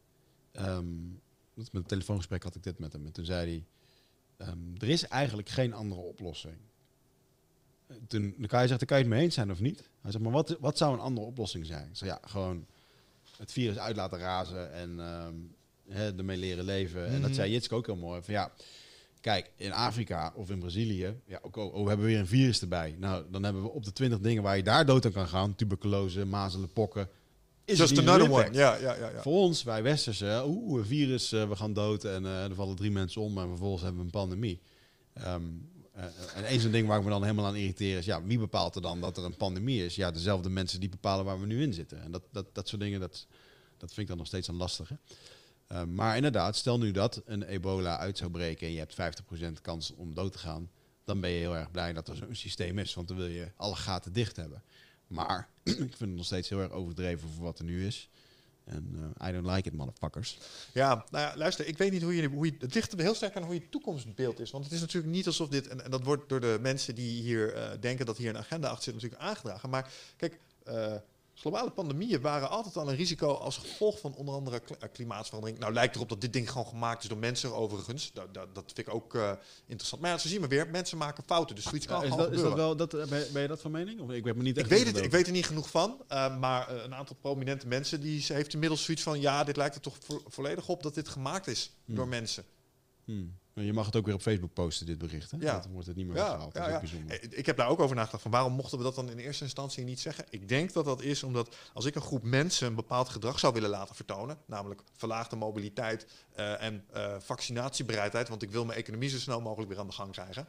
ehm, 0.52 0.86
met 1.54 1.70
een 1.72 1.86
telefoongesprek 1.86 2.44
had 2.44 2.56
ik 2.56 2.64
dit 2.64 2.80
met 2.80 2.94
hem. 2.94 3.06
En 3.06 3.12
toen 3.12 3.26
zei 3.26 3.50
hij, 3.50 3.66
ehm, 4.48 4.58
er 4.78 4.90
is 4.90 5.08
eigenlijk 5.08 5.50
geen 5.50 5.74
andere 5.74 6.02
oplossing. 6.02 6.56
Toen 8.08 8.36
de 8.38 8.48
KJ 8.48 8.56
zegt, 8.58 8.70
dan 8.70 8.88
kan 8.88 8.98
je 8.98 9.04
het 9.04 9.14
mee 9.14 9.22
eens 9.24 9.34
zijn 9.36 9.52
of 9.52 9.60
niet? 9.60 9.90
Hij 10.02 10.12
zegt, 10.12 10.24
maar 10.24 10.34
wat, 10.34 10.58
wat 10.60 10.78
zou 10.78 10.94
een 10.94 11.00
andere 11.00 11.28
oplossing 11.28 11.66
zijn? 11.66 11.88
Ik 11.90 11.96
zei, 11.96 12.10
ja, 12.10 12.20
gewoon 12.26 12.66
het 13.38 13.52
virus 13.52 13.78
uit 13.78 13.96
laten 13.96 14.20
razen 14.20 14.72
en 14.74 15.00
ehm, 15.00 15.34
hè, 15.88 16.18
ermee 16.18 16.38
leren 16.38 16.66
leven. 16.66 17.06
En 17.06 17.12
dat 17.22 17.30
Mhm. 17.30 17.34
zei 17.34 17.52
Jitske 17.52 17.76
ook 17.76 17.86
heel 17.86 17.96
mooi. 17.96 18.22
Van 18.22 18.34
ja, 18.34 18.52
kijk, 19.28 19.52
in 19.56 19.74
Afrika 19.74 20.34
of 20.36 20.50
in 20.50 20.60
Brazilië, 20.60 21.20
ja, 21.26 21.40
ook, 21.42 21.56
oh, 21.56 21.84
we 21.84 21.88
hebben 21.88 22.06
weer 22.06 22.20
een 22.20 22.28
virus 22.28 22.62
erbij. 22.62 22.96
Nou, 23.00 23.26
dan 23.32 23.44
hebben 23.44 23.62
we 23.62 23.70
op 23.70 23.86
de 23.86 23.92
twintig 23.92 24.20
dingen 24.20 24.44
waar 24.44 24.58
je 24.58 24.64
daar 24.64 24.86
dood 24.86 25.06
aan 25.06 25.12
kan 25.12 25.28
gaan, 25.28 25.56
tuberculose, 25.56 26.26
mazelen, 26.26 26.70
pokken. 26.70 27.10
Is 27.66 27.78
Just 27.78 27.98
another 27.98 28.32
one. 28.32 28.50
Ja, 28.52 28.76
ja, 28.76 28.96
ja. 28.96 29.10
ja. 29.10 29.22
Voor 29.22 29.42
ons, 29.42 29.64
wij 29.64 29.84
Westerse, 29.84 30.44
oeh, 30.46 30.80
een 30.80 30.86
virus, 30.86 31.32
eh, 31.32 31.50
we 31.50 31.56
gaan 31.56 31.74
dood 31.74 32.04
en 32.04 32.26
eh, 32.26 32.44
er 32.44 32.56
vallen 32.56 32.76
drie 32.76 32.92
mensen 32.92 33.22
om 33.22 33.38
en 33.38 33.48
vervolgens 33.48 33.82
hebben 33.82 34.00
we 34.00 34.06
een 34.06 34.12
pandemie. 34.12 34.62
Ehm, 35.14 35.44
eh, 35.94 36.04
en 36.36 36.46
één 36.46 36.60
zo'n 36.60 36.72
ding 36.72 36.88
waar 36.88 36.98
ik 36.98 37.04
me 37.04 37.10
dan 37.10 37.24
helemaal 37.24 37.46
aan 37.46 37.56
irriteer 37.56 37.98
is, 37.98 38.06
ja, 38.06 38.24
wie 38.24 38.40
bepaalt 38.40 38.76
er 38.76 38.82
dan 38.82 39.02
dat 39.02 39.18
er 39.18 39.24
een 39.24 39.38
pandemie 39.38 39.86
is? 39.86 39.96
Ja, 39.96 40.12
dezelfde 40.12 40.50
mensen 40.50 40.80
die 40.80 40.90
bepalen 40.90 41.26
waar 41.26 41.40
we 41.40 41.46
nu 41.46 41.62
in 41.62 41.74
zitten. 41.74 42.02
En 42.02 42.12
dat, 42.12 42.24
dat, 42.32 42.46
dat 42.56 42.68
soort 42.68 42.82
dingen, 42.82 43.00
dat, 43.00 43.28
dat 43.78 43.90
vind 43.90 44.00
ik 44.00 44.08
dan 44.08 44.18
nog 44.18 44.28
steeds 44.28 44.48
een 44.48 44.56
lastige. 44.56 44.98
Ehm, 45.68 45.94
maar 45.94 46.16
inderdaad, 46.16 46.56
stel 46.56 46.78
nu 46.78 46.92
dat 46.92 47.22
een 47.26 47.44
ebola 47.44 47.98
uit 47.98 48.18
zou 48.18 48.32
breken 48.32 48.68
en 48.68 48.74
je 48.74 48.80
hebt 48.80 48.94
50% 48.94 49.62
kans 49.62 49.94
om 49.94 50.14
dood 50.14 50.32
te 50.32 50.40
gaan, 50.40 50.72
dan 51.04 51.22
ben 51.22 51.30
je 51.30 51.40
heel 51.40 51.56
erg 51.56 51.72
blij 51.72 51.94
dat 51.94 52.08
er 52.08 52.16
zo'n 52.16 52.36
systeem 52.36 52.80
is, 52.80 52.94
want 52.94 53.08
dan 53.08 53.18
wil 53.18 53.28
je 53.28 53.52
alle 53.56 53.76
gaten 53.76 54.14
dicht 54.14 54.36
hebben. 54.36 54.64
Maar 55.08 55.50
ik 55.64 55.74
vind 55.74 56.00
het 56.00 56.10
nog 56.10 56.26
steeds 56.26 56.50
heel 56.50 56.60
erg 56.60 56.72
overdreven 56.72 57.30
voor 57.30 57.44
wat 57.44 57.60
er 57.60 57.66
nu 57.66 57.86
is. 57.86 58.10
En 58.64 59.14
eh, 59.20 59.30
I 59.30 59.32
don't 59.32 59.46
like 59.46 59.68
it, 59.68 59.76
motherfuckers. 59.76 60.38
Ja, 60.74 61.06
nou 61.12 61.30
ja, 61.30 61.38
luister, 61.38 61.68
ik 61.68 61.78
weet 61.78 61.92
niet 61.92 62.02
hoe 62.02 62.16
je, 62.16 62.28
hoe 62.28 62.46
je... 62.46 62.56
Het 62.60 62.74
ligt 62.74 63.02
heel 63.02 63.16
sterk 63.16 63.36
aan 63.36 63.44
hoe 63.44 63.54
je 63.54 63.70
toekomstbeeld 63.70 64.40
is. 64.40 64.52
Want 64.52 64.64
het 64.64 64.74
is 64.74 64.80
natuurlijk 64.80 65.14
niet 65.14 65.28
alsof 65.28 65.50
dit... 65.50 65.68
En, 65.68 65.92
dat 65.92 66.04
wordt 66.04 66.30
door 66.30 66.40
de 66.40 66.58
mensen 66.62 66.96
die 66.96 67.22
hier 67.22 67.54
eh, 67.54 67.70
denken 67.80 68.06
dat 68.06 68.18
hier 68.18 68.30
een 68.30 68.38
agenda 68.38 68.68
achter 68.68 68.84
zit 68.84 68.94
natuurlijk 68.94 69.22
aangedragen. 69.22 69.70
Maar 69.70 69.92
kijk, 70.18 70.40
eh, 70.64 70.96
Globale 71.40 71.70
pandemieën 71.72 72.22
waren 72.22 72.50
altijd 72.50 72.78
al 72.78 72.90
een 72.90 72.96
risico 72.96 73.34
als 73.34 73.58
gevolg 73.58 74.00
van 74.00 74.14
onder 74.16 74.34
andere 74.36 74.62
eh, 74.80 74.90
klimaatverandering. 74.94 75.60
Nou 75.60 75.74
lijkt 75.74 75.96
erop 75.96 76.10
dat 76.10 76.22
dit 76.22 76.34
ding 76.34 76.50
gewoon 76.52 76.68
gemaakt 76.68 77.04
is 77.04 77.10
door 77.10 77.18
mensen 77.18 77.54
overigens. 77.56 78.12
Dat, 78.14 78.34
dat, 78.34 78.56
dat 78.56 78.72
vind 78.76 78.88
ik 78.88 78.94
ook 78.94 79.16
eh, 79.16 79.32
interessant. 79.66 80.02
Maar 80.02 80.12
ja, 80.12 80.18
zo 80.18 80.28
zien 80.28 80.42
we 80.42 80.48
weer, 80.48 80.68
mensen 80.70 80.98
maken 80.98 81.24
fouten. 81.24 81.56
Dus 81.56 81.64
zoiets 81.64 81.86
kan 81.86 82.04
is, 82.04 82.10
gewoon 82.10 82.18
dat, 82.26 82.34
is 82.34 82.42
dat 82.42 82.50
gebeuren. 82.50 82.78
wel, 82.78 82.88
dat, 82.88 82.94
eh, 82.94 83.08
ben, 83.10 83.34
ben 83.34 83.42
je 83.42 83.48
dat 83.48 83.62
van 83.62 83.72
mening? 83.72 84.00
Of, 84.00 84.10
ik 84.12 84.24
weet 84.24 84.36
me 84.36 84.44
niet 84.44 84.58
Ik 84.58 84.62
echt 84.62 84.70
weet, 84.84 84.86
het, 84.96 85.06
ik 85.06 85.12
weet 85.12 85.26
er 85.26 85.32
niet 85.32 85.46
genoeg 85.46 85.70
van, 85.70 85.98
maar 86.40 86.70
een 86.84 86.94
aantal 86.96 87.16
prominente 87.22 87.68
mensen 87.68 88.02
die 88.02 88.26
heeft 88.28 88.54
inmiddels 88.54 88.84
zoiets 88.84 89.04
van 89.04 89.22
ja, 89.22 89.44
dit 89.44 89.58
lijkt 89.58 89.76
er 89.76 89.82
toch 89.82 89.98
vo- 90.00 90.22
volledig 90.28 90.68
op 90.68 90.84
dat 90.84 90.94
dit 90.96 91.08
gemaakt 91.10 91.48
is 91.48 91.72
Hmm. 91.86 91.96
door 91.96 92.08
mensen. 92.08 92.44
Hmm. 93.06 93.38
Maar 93.58 93.66
Je 93.66 93.74
mag 93.74 93.86
het 93.86 93.96
ook 93.96 94.06
weer 94.06 94.16
op 94.16 94.22
Facebook 94.22 94.54
posten, 94.54 94.86
dit 94.86 94.98
bericht. 94.98 95.32
Hè? 95.32 95.38
Ja. 95.40 95.60
Dan 95.60 95.72
wordt 95.72 95.88
het 95.88 95.96
niet 95.96 96.08
meer 96.08 96.16
Ja, 96.16 96.24
weggehaald. 96.24 96.54
Ja. 96.54 96.82
Eh, 97.08 97.38
Ik 97.40 97.46
heb 97.46 97.58
daar 97.58 97.68
ook 97.68 97.80
over 97.80 97.96
nagedacht 97.96 98.22
van 98.22 98.32
waarom 98.32 98.54
mochten 98.54 98.78
we 98.78 98.84
dat 98.84 98.96
dan 98.96 99.10
in 99.10 99.18
eerste 99.18 99.44
instantie 99.44 99.84
niet 99.84 100.00
zeggen? 100.00 100.26
Ik 100.30 100.50
denk 100.50 100.74
dat 100.74 100.86
dat 100.86 101.02
is 101.02 101.24
omdat 101.24 101.56
als 101.74 101.86
ik 101.86 101.96
een 101.96 102.02
groep 102.02 102.24
mensen 102.24 102.68
een 102.68 102.76
bepaald 102.76 103.10
gedrag 103.10 103.40
zou 103.40 103.54
willen 103.54 103.70
laten 103.70 103.96
vertonen, 103.96 104.38
namelijk 104.46 104.82
verlaagde 104.96 105.36
mobiliteit 105.36 106.06
eh, 106.36 106.62
en 106.62 106.86
eh, 106.94 107.16
vaccinatiebereidheid, 107.20 108.30
want 108.30 108.42
ik 108.42 108.52
wil 108.52 108.66
mijn 108.66 108.80
economie 108.80 109.10
zo 109.10 109.18
snel 109.18 109.42
mogelijk 109.42 109.70
weer 109.70 109.80
aan 109.80 109.88
de 109.88 109.94
gang 109.94 110.12
krijgen, 110.12 110.46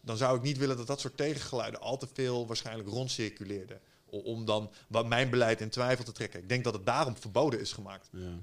dan 0.00 0.16
zou 0.16 0.36
ik 0.36 0.42
niet 0.42 0.58
willen 0.58 0.76
dat 0.76 0.86
dat 0.86 1.00
soort 1.00 1.16
tegengeluiden 1.16 1.80
al 1.80 1.96
te 1.96 2.08
veel 2.12 2.46
waarschijnlijk 2.46 2.88
rondcirculeerden. 2.88 3.80
Om 4.06 4.44
dan 4.44 4.70
wat 4.88 5.06
mijn 5.06 5.30
beleid 5.30 5.60
in 5.60 5.68
twijfel 5.70 6.04
te 6.04 6.12
trekken. 6.12 6.40
Ik 6.40 6.48
denk 6.48 6.64
dat 6.64 6.72
het 6.74 6.86
daarom 6.86 7.16
verboden 7.16 7.60
is 7.60 7.72
gemaakt. 7.72 8.08
Ja. 8.12 8.38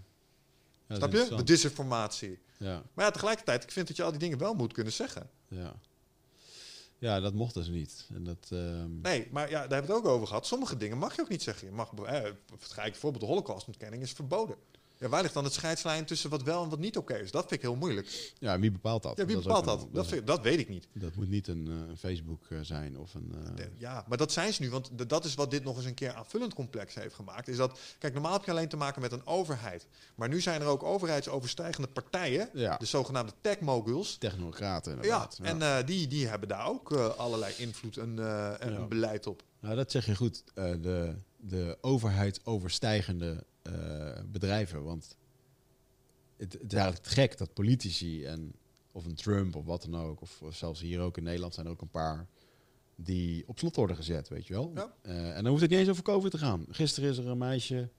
Ja, 0.91 0.97
Snap 0.97 1.11
je? 1.11 1.35
De 1.35 1.43
disinformatie. 1.43 2.39
Ja, 2.57 2.83
Maar 2.93 3.05
ja, 3.05 3.11
tegelijkertijd, 3.11 3.63
ik 3.63 3.71
vind 3.71 3.87
dat 3.87 3.97
je 3.97 4.03
al 4.03 4.11
die 4.11 4.19
dingen 4.19 4.37
wel 4.37 4.53
moet 4.53 4.73
kunnen 4.73 4.93
zeggen. 4.93 5.29
ja. 5.47 5.79
ja, 6.97 7.19
dat 7.19 7.33
mocht 7.33 7.53
dus 7.53 7.67
niet. 7.67 8.07
En 8.13 8.23
dat, 8.23 8.47
ehm, 8.49 9.01
Nee, 9.01 9.27
maar 9.31 9.49
ja, 9.49 9.59
daar 9.67 9.71
hebben 9.77 9.87
we 9.89 9.95
het 9.95 10.05
ook 10.05 10.11
over 10.11 10.27
gehad. 10.27 10.45
Sommige 10.47 10.77
dingen 10.77 10.97
mag 10.97 11.15
je 11.15 11.21
ook 11.21 11.29
niet 11.29 11.43
zeggen. 11.43 11.67
Je 11.67 11.73
mag, 11.73 11.91
eh, 12.05 12.21
bijvoorbeeld 12.75 13.23
de 13.23 13.29
holocaustontkenning 13.29 14.03
is 14.03 14.11
verboden. 14.11 14.55
Ja, 15.01 15.07
waar 15.09 15.21
ligt 15.21 15.33
dan 15.33 15.43
het 15.43 15.53
scheidslijn 15.53 16.05
tussen 16.05 16.29
wat 16.29 16.43
wel 16.43 16.63
en 16.63 16.69
wat 16.69 16.79
niet 16.79 16.97
oké 16.97 17.13
is? 17.15 17.31
Dat 17.31 17.41
vind 17.41 17.53
ik 17.53 17.61
heel 17.61 17.75
moeilijk. 17.75 18.33
ja, 18.39 18.59
wie 18.59 18.71
bepaalt 18.71 19.03
dat? 19.03 19.17
Ja, 19.17 19.25
wie 19.25 19.35
bepaalt 19.37 19.65
dat? 19.65 19.81
een- 19.81 19.89
Dat, 19.93 20.11
ik- 20.11 20.27
dat 20.27 20.41
weet 20.41 20.59
ik 20.59 20.69
niet. 20.69 20.87
dat 20.93 21.15
moet 21.15 21.29
niet 21.29 21.47
een, 21.47 21.67
eh, 21.67 21.97
Facebook 21.97 22.43
eh, 22.49 22.57
zijn 22.61 22.97
of 22.97 23.13
een... 23.13 23.31
eh, 23.45 23.55
De- 23.55 23.69
Ja, 23.77 24.05
maar 24.07 24.17
dat 24.17 24.31
zijn 24.31 24.53
ze 24.53 24.61
nu. 24.61 24.69
Want 24.69 24.89
de- 24.97 25.05
dat 25.05 25.25
is 25.25 25.35
wat 25.35 25.51
dit 25.51 25.63
nog 25.63 25.75
eens 25.77 25.85
een 25.85 25.93
keer 25.93 26.13
aanvullend 26.13 26.53
complex 26.53 26.95
heeft 26.95 27.15
gemaakt. 27.15 27.47
Is 27.47 27.57
dat, 27.57 27.79
kijk, 27.99 28.13
normaal 28.13 28.33
heb 28.33 28.43
je 28.45 28.51
alleen 28.51 28.67
te 28.69 28.77
maken 28.77 29.01
met 29.01 29.11
een 29.11 29.25
overheid. 29.25 29.87
Maar 30.15 30.29
nu 30.29 30.41
zijn 30.41 30.61
er 30.61 30.67
ook 30.67 30.83
overheidsoverstijgende 30.83 31.87
partijen. 31.87 32.49
Ja. 32.53 32.77
De 32.77 32.85
zogenaamde 32.85 33.33
tech-moguls. 33.41 34.17
technocraten 34.17 34.97
Ja, 35.01 35.29
en 35.41 35.85
die, 35.85 36.07
die 36.07 36.27
hebben 36.27 36.47
daar 36.49 36.67
ook 36.67 36.91
allerlei 36.93 37.53
invloed 37.57 37.97
en, 37.97 38.09
en 38.59 38.71
Ja. 38.73 38.85
beleid 38.87 39.27
op. 39.27 39.43
Nou, 39.59 39.75
dat 39.75 39.91
zeg 39.91 40.05
je 40.05 40.15
goed. 40.15 40.43
De, 40.53 41.15
de 41.37 41.77
overheidsoverstijgende 41.81 43.43
eh, 43.61 44.19
bedrijven. 44.25 44.83
Want 44.83 45.17
het, 46.37 46.53
het 46.53 46.73
is 46.73 46.77
eigenlijk 46.77 47.07
gek 47.07 47.37
dat 47.37 47.53
politici 47.53 48.25
en 48.25 48.53
of 48.91 49.05
een 49.05 49.15
Trump 49.15 49.55
of 49.55 49.65
wat 49.65 49.81
dan 49.81 50.01
ook, 50.01 50.21
of, 50.21 50.41
of 50.41 50.55
zelfs 50.55 50.81
hier 50.81 50.99
ook 50.99 51.17
in 51.17 51.23
Nederland 51.23 51.53
zijn 51.53 51.65
er 51.65 51.71
ook 51.71 51.81
een 51.81 51.89
paar 51.89 52.27
die 52.95 53.43
op 53.47 53.59
slot 53.59 53.75
worden 53.75 53.95
gezet, 53.95 54.27
weet 54.29 54.47
je 54.47 54.53
wel. 54.53 54.71
Ja. 54.75 54.93
Eh, 55.01 55.27
en 55.27 55.35
dan 55.35 55.47
hoeft 55.47 55.61
het 55.61 55.69
niet 55.69 55.79
eens 55.79 55.89
over 55.89 56.03
COVID 56.03 56.31
te 56.31 56.37
gaan. 56.37 56.65
Gisteren 56.69 57.09
is 57.09 57.17
er 57.17 57.27
een 57.27 57.37
meisje 57.37 57.89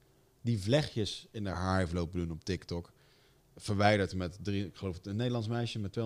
die 0.41 0.59
vlechtjes 0.59 1.27
in 1.31 1.45
haar 1.45 1.55
haar 1.55 1.79
heeft 1.79 1.93
lopen 1.93 2.19
doen 2.19 2.31
op 2.31 2.43
TikTok. 2.43 2.91
Verwijderd 3.57 4.15
met, 4.15 4.37
drie, 4.41 4.65
ik 4.65 4.75
geloof 4.75 4.95
het, 4.95 5.05
een 5.07 5.15
Nederlands 5.15 5.47
meisje 5.47 5.79
met 5.79 5.97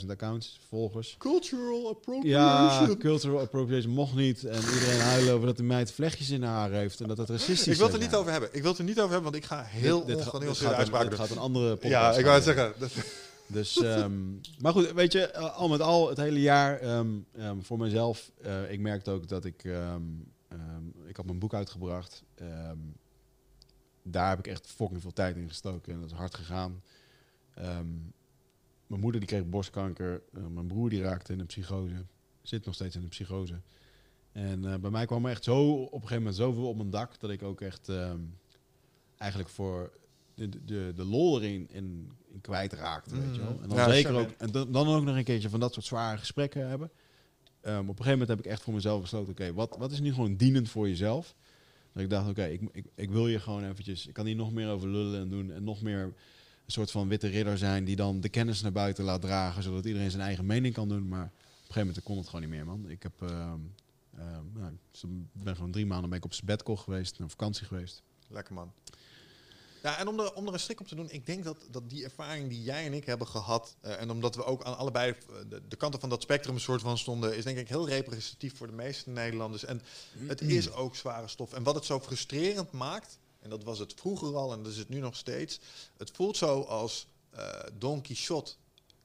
280.000 0.00 0.06
accounts, 0.10 0.60
volgers. 0.68 1.14
Cultural 1.18 1.82
Ja, 1.82 1.88
appropriation. 1.88 2.98
cultural 2.98 3.40
appropriation 3.40 3.92
mocht 3.92 4.14
niet. 4.14 4.44
En 4.44 4.56
iedereen 4.74 5.00
huilen 5.00 5.34
over 5.34 5.46
dat 5.46 5.56
de 5.56 5.62
meid 5.62 5.92
vlechtjes 5.92 6.30
in 6.30 6.42
haar 6.42 6.54
haar 6.54 6.70
heeft. 6.70 7.00
En 7.00 7.08
dat 7.08 7.18
het 7.18 7.28
racistisch 7.28 7.66
Ik 7.66 7.76
wil 7.76 7.86
het 7.86 7.94
er 7.94 8.00
niet 8.02 8.14
over 8.14 8.30
hebben. 8.32 8.48
Ik 8.52 8.60
wil 8.62 8.70
het 8.70 8.78
er 8.78 8.84
niet 8.86 8.98
over 9.00 9.12
hebben, 9.12 9.30
want 9.32 9.42
ik 9.44 9.50
ga 9.50 9.62
heel 9.62 9.98
Dit- 10.04 10.16
dit, 10.16 10.26
ongenuanceerde 10.26 10.68
gaat, 10.70 10.78
uitspraken 10.78 11.10
dit 11.10 11.18
gaat 11.18 11.30
een 11.30 11.38
andere 11.38 11.68
podcast 11.76 11.92
Ja, 11.92 12.12
ik 12.12 12.22
wou 12.24 12.34
het 12.34 12.44
zeggen. 12.44 12.72
Dat- 12.78 12.92
Dus, 13.50 13.82
ehm, 13.82 14.12
maar 14.58 14.72
goed, 14.72 14.92
weet 14.92 15.12
je, 15.12 15.20
eh, 15.26 15.56
al 15.56 15.68
met 15.68 15.80
al 15.80 16.08
het 16.08 16.16
hele 16.18 16.40
jaar 16.40 16.78
ehm, 16.80 17.08
ehm, 17.36 17.60
voor 17.60 17.78
mezelf. 17.78 18.30
eh, 18.42 18.70
ik 18.72 18.80
merkte 18.80 19.10
ook 19.10 19.28
dat 19.28 19.44
ik, 19.44 19.64
ehm, 19.64 20.02
ehm, 20.48 21.06
ik 21.06 21.16
had 21.16 21.24
mijn 21.24 21.38
boek 21.38 21.54
uitgebracht. 21.54 22.22
Daar 24.02 24.28
heb 24.28 24.38
ik 24.38 24.46
echt 24.46 24.66
fucking 24.66 25.00
veel 25.00 25.12
tijd 25.12 25.36
in 25.36 25.48
gestoken 25.48 25.92
en 25.92 26.00
dat 26.00 26.10
is 26.10 26.16
hard 26.16 26.34
gegaan. 26.34 26.82
Ehm, 27.54 27.86
mijn 28.86 29.00
moeder 29.00 29.20
die 29.20 29.28
kreeg 29.28 29.46
borstkanker. 29.46 30.22
Eh, 30.32 30.46
mijn 30.46 30.66
broer 30.66 30.90
die 30.90 31.02
raakte 31.02 31.32
in 31.32 31.40
een 31.40 31.46
psychose. 31.46 32.04
Zit 32.42 32.64
nog 32.64 32.74
steeds 32.74 32.96
in 32.96 33.02
een 33.02 33.08
psychose. 33.08 33.60
En 34.32 34.72
eh, 34.72 34.78
bij 34.78 34.90
mij 34.90 35.06
kwam 35.06 35.24
er 35.24 35.30
echt 35.30 35.44
zo 35.44 35.72
op 35.72 35.92
een 35.92 36.00
gegeven 36.00 36.16
moment 36.16 36.36
zoveel 36.36 36.68
op 36.68 36.76
mijn 36.76 36.90
dak 36.90 37.20
dat 37.20 37.30
ik 37.30 37.42
ook 37.42 37.60
echt 37.60 37.88
ehm, 37.88 38.20
eigenlijk 39.16 39.50
voor 39.50 39.90
de, 40.34 40.64
de, 40.64 40.92
de 40.94 41.04
lol 41.04 41.40
erin 41.40 41.68
in, 41.70 42.12
in 42.28 42.40
kwijtraakte. 42.40 43.20
Weet 43.20 43.34
je 43.34 43.40
wel? 43.40 43.60
En 43.62 43.68
dan 43.68 43.78
Ja, 43.78 43.90
zeker 43.90 44.14
ook 44.14 44.30
en 44.30 44.50
dan, 44.50 44.72
dan 44.72 44.88
ook 44.88 45.04
nog 45.04 45.16
een 45.16 45.24
keertje 45.24 45.50
van 45.50 45.60
dat 45.60 45.72
soort 45.74 45.86
zware 45.86 46.18
gesprekken 46.18 46.68
hebben. 46.68 46.90
Ehm, 47.60 47.78
op 47.78 47.88
een 47.88 47.88
gegeven 47.88 48.10
moment 48.10 48.28
heb 48.28 48.38
ik 48.38 48.46
echt 48.46 48.62
voor 48.62 48.74
mezelf 48.74 49.00
besloten: 49.00 49.32
oké, 49.32 49.52
wat, 49.52 49.76
wat 49.78 49.92
is 49.92 50.00
nu 50.00 50.12
gewoon 50.12 50.36
dienend 50.36 50.68
voor 50.68 50.88
jezelf? 50.88 51.34
Dat 51.98 52.06
ik 52.06 52.12
dacht: 52.12 52.28
oké, 52.28 52.44
ik, 52.44 52.60
ik, 52.72 52.84
ik 52.94 53.10
wil 53.10 53.28
je 53.28 53.40
gewoon 53.40 53.64
eventjes. 53.64 54.06
Ik 54.06 54.14
kan 54.14 54.26
hier 54.26 54.36
nog 54.36 54.52
meer 54.52 54.68
over 54.68 54.88
lullen 54.88 55.20
en 55.20 55.28
doen. 55.28 55.52
En 55.52 55.64
nog 55.64 55.82
meer 55.82 56.02
een 56.02 56.14
soort 56.66 56.90
van 56.90 57.08
witte 57.08 57.26
ridder 57.28 57.58
zijn 57.58 57.84
die 57.84 57.96
dan 57.96 58.20
de 58.20 58.28
kennis 58.28 58.62
naar 58.62 58.72
buiten 58.72 59.04
laat 59.04 59.20
dragen, 59.20 59.62
zodat 59.62 59.84
iedereen 59.84 60.10
zijn 60.10 60.22
eigen 60.22 60.46
mening 60.46 60.74
kan 60.74 60.88
doen. 60.88 61.08
Maar 61.08 61.24
op 61.24 61.30
een 61.30 61.58
gegeven 61.58 61.86
moment 61.86 62.02
kon 62.02 62.16
het 62.16 62.26
gewoon 62.26 62.40
niet 62.40 62.50
meer, 62.50 62.66
man. 62.66 62.88
Ik 62.88 63.02
heb, 63.02 63.22
ehm, 63.22 63.60
nou, 64.54 64.78
ben 65.32 65.54
gewoon 65.54 65.70
drie 65.70 65.86
maanden 65.86 66.08
ben 66.08 66.18
ik 66.18 66.24
op 66.24 66.32
sabbatical 66.32 66.76
geweest, 66.76 67.18
naar 67.18 67.28
vakantie 67.28 67.66
geweest. 67.66 68.02
Lekker 68.28 68.54
man. 68.54 68.72
Ja, 69.82 69.98
en 69.98 70.08
om 70.08 70.20
er, 70.20 70.32
om 70.34 70.46
er 70.46 70.52
een 70.52 70.60
strik 70.60 70.80
op 70.80 70.86
te 70.88 70.94
doen, 70.94 71.10
ik 71.10 71.26
denk 71.26 71.44
dat, 71.44 71.56
dat 71.70 71.90
die 71.90 72.04
ervaring 72.04 72.48
die 72.48 72.62
jij 72.62 72.84
en 72.84 72.92
ik 72.92 73.04
hebben 73.06 73.26
gehad, 73.26 73.76
eh, 73.80 74.00
en 74.00 74.10
omdat 74.10 74.34
we 74.34 74.44
ook 74.44 74.64
aan 74.64 74.76
allebei 74.76 75.10
eh, 75.12 75.34
de, 75.48 75.68
de 75.68 75.76
kanten 75.76 76.00
van 76.00 76.08
dat 76.08 76.22
spectrum 76.22 76.54
een 76.54 76.60
soort 76.60 76.80
van 76.80 76.98
stonden, 76.98 77.36
is 77.36 77.44
denk 77.44 77.58
ik 77.58 77.68
heel 77.68 77.88
representatief 77.88 78.56
voor 78.56 78.66
de 78.66 78.72
meeste 78.72 79.10
Nederlanders. 79.10 79.64
En 79.64 79.82
het 80.26 80.40
is 80.40 80.72
ook 80.72 80.96
zware 80.96 81.28
stof. 81.28 81.52
En 81.52 81.62
wat 81.62 81.74
het 81.74 81.84
zo 81.84 82.00
frustrerend 82.00 82.72
maakt, 82.72 83.18
en 83.40 83.50
dat 83.50 83.64
was 83.64 83.78
het 83.78 83.94
vroeger 83.96 84.36
al 84.36 84.52
en 84.52 84.62
dat 84.62 84.72
is 84.72 84.78
het 84.78 84.88
nu 84.88 84.98
nog 84.98 85.16
steeds, 85.16 85.60
het 85.96 86.10
voelt 86.10 86.36
zo 86.36 86.60
als 86.60 87.06
eh 87.30 87.60
Don 87.78 88.00
Quixote 88.00 88.52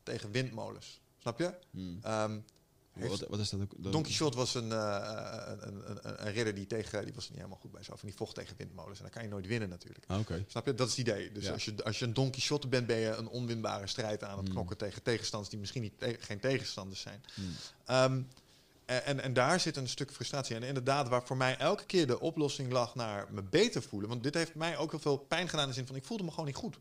tegen 0.03 0.31
windmolens. 0.31 0.99
Snap 1.19 1.39
je? 1.39 1.53
Heeft- 1.71 2.43
Wat, 2.93 3.19
wat 3.29 3.39
is 3.39 3.49
dat 3.49 3.61
ook? 3.61 3.71
Don 3.77 4.03
Quixote 4.03 4.37
was 4.37 4.55
een, 4.55 4.71
eh, 4.71 5.41
een, 5.59 5.89
een, 5.89 6.25
een, 6.25 6.31
ridder 6.33 6.55
die 6.55 6.67
tegen, 6.67 7.03
die 7.05 7.13
was 7.13 7.27
niet 7.29 7.37
helemaal 7.37 7.57
goed 7.61 7.71
bij 7.71 7.83
zelf, 7.83 8.01
en 8.01 8.07
die 8.07 8.15
vocht 8.15 8.35
tegen 8.35 8.55
windmolens. 8.57 8.97
En 8.97 9.03
dan 9.03 9.13
kan 9.13 9.23
je 9.23 9.29
nooit 9.29 9.47
winnen 9.47 9.69
natuurlijk. 9.69 10.05
Ah, 10.07 10.19
Oké. 10.19 10.45
Snap 10.47 10.65
je? 10.65 10.73
Dat 10.73 10.87
is 10.89 10.97
het 10.97 11.07
idee. 11.07 11.31
Dus 11.31 11.43
Ja. 11.45 11.51
als, 11.51 11.65
je, 11.65 11.83
als 11.83 11.99
je 11.99 12.05
een 12.05 12.13
Don 12.13 12.31
Quixote 12.31 12.67
bent, 12.67 12.87
ben 12.87 12.97
je 12.97 13.09
een 13.15 13.27
onwinbare 13.27 13.87
strijd 13.87 14.23
aan 14.23 14.29
het 14.37 14.45
Hmm. 14.45 14.53
knokken 14.53 14.77
tegen 14.77 15.03
tegenstanders 15.03 15.49
die 15.51 15.59
misschien 15.59 15.81
niet 15.81 15.99
te- 15.99 16.17
geen 16.19 16.39
tegenstanders 16.39 17.01
zijn. 17.01 17.23
Hmm. 17.33 17.55
Ehm, 17.85 18.21
en, 18.85 19.05
en, 19.05 19.19
en 19.21 19.33
daar 19.33 19.59
zit 19.59 19.77
een 19.77 19.87
stuk 19.89 20.11
frustratie. 20.11 20.55
En 20.55 20.63
inderdaad, 20.63 21.07
waar 21.07 21.25
voor 21.25 21.37
mij 21.37 21.57
elke 21.57 21.85
keer 21.85 22.07
de 22.07 22.19
oplossing 22.19 22.71
lag 22.71 22.95
naar 22.95 23.27
me 23.31 23.41
beter 23.43 23.83
voelen. 23.83 24.09
Want 24.09 24.23
dit 24.23 24.33
heeft 24.33 24.55
mij 24.55 24.77
ook 24.77 24.91
heel 24.91 24.99
veel 24.99 25.17
pijn 25.17 25.49
gedaan 25.49 25.63
in 25.63 25.69
de 25.69 25.75
zin 25.75 25.87
van 25.87 25.95
ik 25.95 26.03
voelde 26.05 26.23
me 26.23 26.29
gewoon 26.29 26.45
niet 26.45 26.55
goed. 26.55 26.77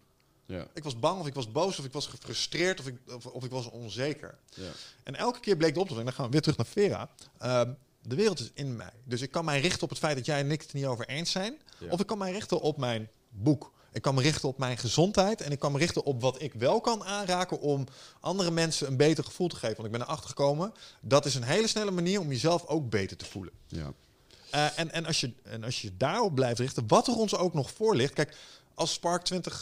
Ja. 0.47 0.67
Ik 0.75 0.85
was 0.85 0.99
bang 0.99 1.21
of 1.21 1.27
ik 1.27 1.35
was 1.35 1.53
boos 1.53 1.79
of 1.79 1.85
ik 1.85 1.93
was 1.93 2.07
gefrustreerd 2.07 2.81
of 2.81 2.87
ik, 2.87 2.97
of, 3.07 3.27
of 3.27 3.45
ik 3.45 3.51
was 3.51 3.71
onzeker. 3.71 4.39
Ja. 4.55 4.71
En 5.03 5.17
elke 5.17 5.41
keer 5.41 5.57
bleek 5.57 5.75
de 5.75 5.81
oplossing, 5.81 6.09
dan 6.09 6.17
gaan 6.17 6.25
we 6.27 6.33
weer 6.33 6.41
terug 6.41 6.57
naar 6.57 6.67
Vera. 6.67 7.11
Ehm, 7.39 7.73
de 8.03 8.15
wereld 8.15 8.41
is 8.41 8.51
in 8.55 8.77
mij. 8.77 8.93
Dus 9.05 9.21
ik 9.21 9.31
kan 9.31 9.45
mij 9.45 9.61
richten 9.61 9.83
op 9.83 9.89
het 9.89 9.99
feit 9.99 10.17
dat 10.17 10.27
jij 10.27 10.39
en 10.39 10.51
ik 10.51 10.63
het 10.63 10.73
niet 10.73 10.85
over 10.85 11.09
eens 11.09 11.31
zijn. 11.31 11.61
Ja. 11.79 11.87
Of 11.89 12.01
ik 12.01 12.07
kan 12.07 12.19
mij 12.19 12.33
richten 12.33 12.61
op 12.61 12.77
mijn 12.77 13.09
boek. 13.29 13.73
Ik 13.93 14.03
kan 14.03 14.15
me 14.15 14.23
richten 14.23 14.49
op 14.49 14.59
mijn 14.59 14.79
gezondheid. 14.79 15.41
En 15.41 15.53
ik 15.53 15.59
kan 15.59 15.73
me 15.73 15.79
richten 15.79 16.05
op 16.05 16.21
wat 16.21 16.43
ik 16.43 16.55
wel 16.55 16.81
kan 16.81 17.05
aanraken 17.05 17.61
om 17.61 17.87
andere 18.21 18.51
mensen 18.51 18.87
een 18.87 18.97
beter 18.97 19.25
gevoel 19.25 19.49
te 19.49 19.57
geven. 19.57 19.77
Want 19.77 19.87
ik 19.87 19.93
ben 19.93 20.03
erachter 20.03 20.29
gekomen, 20.29 20.73
dat 21.01 21.27
is 21.27 21.35
een 21.35 21.43
hele 21.43 21.67
snelle 21.67 21.91
manier 21.91 22.21
om 22.21 22.29
jezelf 22.29 22.67
ook 22.67 22.91
beter 22.91 23.17
te 23.17 23.25
voelen. 23.25 23.53
Ja. 23.67 23.93
Eh, 24.51 24.79
en, 24.79 24.93
en, 24.93 25.07
als 25.07 25.21
je, 25.21 25.33
en 25.43 25.65
als 25.65 25.83
je 25.83 25.97
daarop 25.97 26.35
blijft 26.35 26.59
richten, 26.59 26.85
wat 26.87 27.07
er 27.07 27.15
ons 27.15 27.37
ook 27.37 27.55
nog 27.55 27.71
voor 27.71 27.97
ligt. 27.97 28.13
Kijk, 28.13 28.37
als 28.75 28.93
Spark 28.93 29.27
25, 29.29 29.61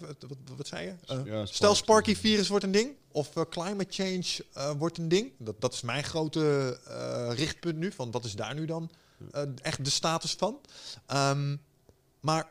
wat, 0.00 0.16
wat, 0.28 0.56
wat 0.56 0.66
zei 0.66 0.86
je? 0.86 0.94
Eh, 1.06 1.24
Ja, 1.24 1.46
stel 1.46 1.74
Spark. 1.74 2.04
Sparky 2.04 2.20
virus 2.20 2.48
wordt 2.48 2.64
een 2.64 2.70
ding, 2.72 2.90
of 3.12 3.36
eh, 3.36 3.42
climate 3.50 3.92
change 3.92 4.44
eh, 4.52 4.70
wordt 4.78 4.98
een 4.98 5.08
ding. 5.08 5.32
Dat, 5.38 5.60
dat 5.60 5.72
is 5.72 5.80
mijn 5.82 6.04
grote 6.04 6.78
eh, 6.86 7.30
richtpunt 7.36 7.76
nu, 7.78 7.92
van 7.92 8.10
wat 8.10 8.24
is 8.24 8.34
daar 8.34 8.54
nu 8.54 8.64
dan 8.66 8.90
eh, 9.32 9.42
echt 9.62 9.84
de 9.84 9.90
status 9.90 10.32
van. 10.34 10.60
Ehm, 11.06 11.56
maar 12.20 12.50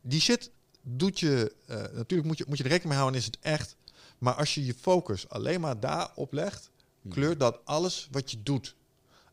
die 0.00 0.20
shit 0.20 0.50
doet 0.82 1.20
je, 1.20 1.54
eh, 1.66 1.76
natuurlijk 1.76 2.24
moet 2.28 2.38
je, 2.38 2.44
moet 2.48 2.56
je 2.58 2.62
er 2.64 2.68
rekening 2.70 2.90
mee 2.94 2.98
houden, 3.02 3.20
is 3.20 3.26
het 3.26 3.38
echt. 3.40 3.76
Maar 4.18 4.34
als 4.34 4.54
je 4.54 4.64
je 4.64 4.74
focus 4.80 5.28
alleen 5.28 5.60
maar 5.60 5.80
daarop 5.80 6.32
legt, 6.32 6.70
kleurt 7.08 7.40
dat 7.40 7.60
alles 7.64 8.08
wat 8.10 8.30
je 8.30 8.42
doet. 8.42 8.74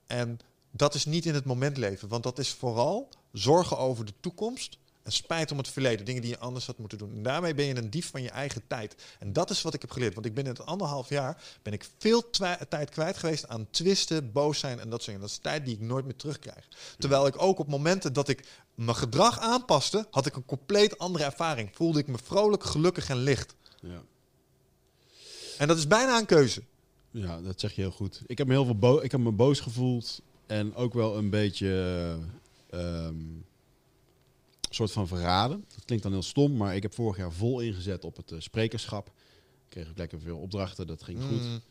En 0.07 0.39
dat 0.71 0.93
is 0.93 1.05
niet 1.05 1.25
in 1.25 1.33
het 1.33 1.45
moment 1.45 1.77
leven, 1.77 2.07
want 2.07 2.23
dat 2.23 2.39
is 2.39 2.49
vooral 2.53 3.09
zorgen 3.31 3.77
over 3.77 4.05
de 4.05 4.13
toekomst 4.19 4.77
En 5.05 5.11
spijt 5.11 5.51
om 5.51 5.57
het 5.57 5.67
verleden, 5.67 6.05
dingen 6.05 6.21
die 6.21 6.31
je 6.31 6.39
anders 6.39 6.65
had 6.65 6.77
moeten 6.77 6.97
doen. 6.97 7.15
En 7.15 7.23
daarmee 7.23 7.53
ben 7.53 7.65
je 7.65 7.75
een 7.75 7.89
dief 7.89 8.09
van 8.09 8.21
je 8.21 8.29
eigen 8.29 8.67
tijd. 8.67 8.95
En 9.19 9.33
dat 9.33 9.49
is 9.49 9.61
wat 9.61 9.73
ik 9.73 9.81
heb 9.81 9.91
geleerd. 9.91 10.13
Want 10.13 10.25
ik 10.25 10.33
ben 10.33 10.43
in 10.43 10.49
het 10.49 10.65
anderhalf 10.65 11.09
jaar 11.09 11.43
ben 11.61 11.73
ik 11.73 11.89
veel 11.97 12.29
tijd 12.69 12.89
kwijt 12.89 13.17
geweest 13.17 13.47
aan 13.47 13.67
twisten, 13.69 14.31
boos 14.31 14.59
zijn 14.59 14.79
en 14.79 14.89
dat 14.89 15.03
soort 15.03 15.05
dingen. 15.05 15.21
Dat 15.21 15.29
is 15.29 15.37
tijd 15.37 15.65
die 15.65 15.73
ik 15.73 15.81
nooit 15.81 16.05
meer 16.05 16.15
terugkrijg. 16.15 16.67
Terwijl 16.97 17.27
ik 17.27 17.41
ook 17.41 17.59
op 17.59 17.67
momenten 17.67 18.13
dat 18.13 18.27
ik 18.27 18.47
mijn 18.75 18.95
gedrag 18.95 19.39
aanpaste, 19.39 20.07
had 20.11 20.25
ik 20.25 20.35
een 20.35 20.45
compleet 20.45 20.97
andere 20.97 21.23
ervaring. 21.23 21.69
Voelde 21.73 21.99
ik 21.99 22.07
me 22.07 22.17
vrolijk, 22.23 22.63
gelukkig 22.63 23.09
en 23.09 23.17
licht. 23.17 23.55
Ja. 23.81 24.01
En 25.57 25.67
dat 25.67 25.77
is 25.77 25.87
bijna 25.87 26.17
een 26.17 26.25
keuze. 26.25 26.63
Ja, 27.11 27.41
dat 27.41 27.59
zeg 27.59 27.73
je 27.73 27.81
heel 27.81 27.91
goed. 27.91 28.21
Ik 28.27 28.37
heb 28.37 28.47
me 28.47 28.53
heel 28.53 28.65
veel 28.65 28.77
bo 28.77 28.99
ik 28.99 29.11
heb 29.11 29.19
me 29.19 29.31
boos 29.31 29.59
gevoeld 29.59 30.21
en 30.45 30.75
ook 30.75 30.93
wel 30.93 31.17
een 31.17 31.29
beetje 31.29 32.17
ehm, 32.69 33.15
soort 34.75 34.91
van 34.91 35.07
verraden. 35.07 35.65
Dat 35.75 35.85
klinkt 35.85 36.03
dan 36.03 36.13
heel 36.13 36.23
stom, 36.23 36.57
maar 36.57 36.75
ik 36.75 36.81
heb 36.81 36.93
vorig 36.93 37.17
jaar 37.17 37.31
vol 37.31 37.59
ingezet 37.59 38.03
op 38.03 38.17
het 38.17 38.31
eh, 38.31 38.39
sprekerschap. 38.39 39.11
Kreeg 39.69 39.89
ik 39.89 39.97
lekker 39.97 40.19
veel 40.19 40.37
opdrachten, 40.37 40.87
dat 40.87 41.03
ging 41.03 41.21
goed. 41.21 41.41
Mm. 41.41 41.61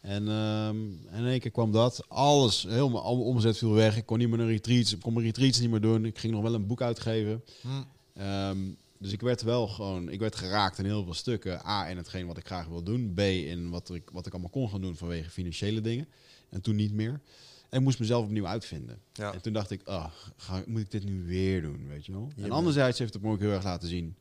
En, 0.00 0.28
ehm, 0.28 0.76
en 1.10 1.18
in 1.18 1.26
één 1.26 1.40
keer 1.40 1.50
kwam 1.50 1.72
dat. 1.72 2.04
Alles, 2.08 2.62
helemaal 2.62 3.02
al 3.02 3.16
mijn 3.16 3.28
omzet 3.28 3.58
viel 3.58 3.72
weg. 3.72 3.96
Ik 3.96 4.06
kon 4.06 4.18
niet 4.18 4.28
meer 4.28 4.38
naar 4.38 4.46
retreats. 4.46 4.92
Ik 4.92 5.00
kon 5.00 5.12
mijn 5.12 5.26
retreats 5.26 5.60
niet 5.60 5.70
meer 5.70 5.80
doen. 5.80 6.04
Ik 6.04 6.18
ging 6.18 6.32
nog 6.32 6.42
wel 6.42 6.54
een 6.54 6.66
boek 6.66 6.82
uitgeven. 6.82 7.44
Mm. 7.60 7.86
Ehm, 8.14 8.58
dus 8.98 9.12
ik 9.12 9.20
werd 9.20 9.42
wel 9.42 9.68
gewoon, 9.68 10.08
ik 10.08 10.20
werd 10.20 10.36
geraakt 10.36 10.78
in 10.78 10.84
heel 10.84 11.04
veel 11.04 11.14
stukken. 11.14 11.66
A, 11.66 11.88
in 11.88 11.96
hetgeen 11.96 12.26
wat 12.26 12.38
ik 12.38 12.46
graag 12.46 12.66
wil 12.66 12.82
doen. 12.82 13.12
B, 13.14 13.20
in 13.20 13.70
wat 13.70 13.90
ik, 13.90 14.10
wat 14.12 14.26
ik 14.26 14.32
allemaal 14.32 14.50
kon 14.50 14.70
gaan 14.70 14.80
doen 14.80 14.96
vanwege 14.96 15.30
financiële 15.30 15.80
dingen. 15.80 16.08
En 16.50 16.60
toen 16.60 16.76
niet 16.76 16.92
meer. 16.92 17.20
En 17.68 17.78
ik 17.78 17.84
moest 17.84 17.98
mezelf 17.98 18.24
opnieuw 18.24 18.46
uitvinden. 18.46 19.00
Ja. 19.12 19.32
En 19.32 19.40
toen 19.40 19.52
dacht 19.52 19.70
ik, 19.70 19.80
ah, 19.84 20.10
ga, 20.36 20.62
moet 20.66 20.80
ik 20.80 20.90
dit 20.90 21.04
nu 21.04 21.24
weer 21.24 21.62
doen, 21.62 21.88
weet 21.88 22.06
je 22.06 22.12
wel? 22.12 22.32
En 22.36 22.50
anderzijds 22.50 22.98
heeft 22.98 23.14
het 23.14 23.22
me 23.22 23.30
ook 23.30 23.40
heel 23.40 23.50
erg 23.52 23.64
laten 23.64 23.88
zien... 23.88 24.16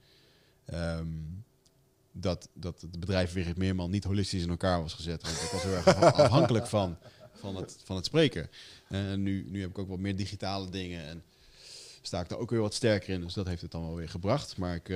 ehm, 0.65 1.07
dat, 2.11 2.49
dat 2.53 2.81
het 2.81 2.99
bedrijf 2.99 3.33
Wigert 3.33 3.57
Meerman 3.57 3.89
niet 3.91 4.03
holistisch 4.03 4.43
in 4.43 4.49
elkaar 4.49 4.81
was 4.81 4.93
gezet. 4.93 5.21
Want 5.21 5.41
ik 5.41 5.49
was 5.51 5.63
heel 5.63 5.73
erg 5.73 5.85
afha- 5.87 6.09
afhankelijk 6.23 6.67
van, 6.67 6.97
van, 7.33 7.55
het, 7.55 7.77
van 7.83 7.95
het 7.95 8.05
spreken. 8.05 8.49
En 8.87 9.23
nu, 9.23 9.45
nu 9.49 9.61
heb 9.61 9.69
ik 9.69 9.77
ook 9.77 9.87
wat 9.89 9.99
meer 9.99 10.15
digitale 10.15 10.69
dingen 10.69 11.05
en 11.05 11.23
sta 12.01 12.19
ik 12.21 12.29
daar 12.29 12.37
ook 12.37 12.49
weer 12.49 12.59
wat 12.61 12.73
sterker 12.73 13.13
in. 13.13 13.21
Dus 13.21 13.33
dat 13.33 13.47
heeft 13.47 13.61
het 13.61 13.71
dan 13.71 13.81
wel 13.81 13.95
weer 13.95 14.09
gebracht. 14.09 14.57
Maar 14.57 14.75
ik, 14.75 14.89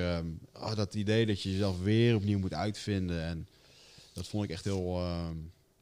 ah, 0.52 0.76
dat 0.76 0.94
idee 0.94 1.26
dat 1.26 1.42
je 1.42 1.52
jezelf 1.52 1.80
weer 1.82 2.16
opnieuw 2.16 2.40
moet 2.40 2.54
uitvinden... 2.54 3.24
en 3.24 3.48
dat 4.14 4.28
vond 4.28 4.44
ik 4.44 4.50
echt 4.50 4.64
heel... 4.64 4.98
ehm, 5.00 5.36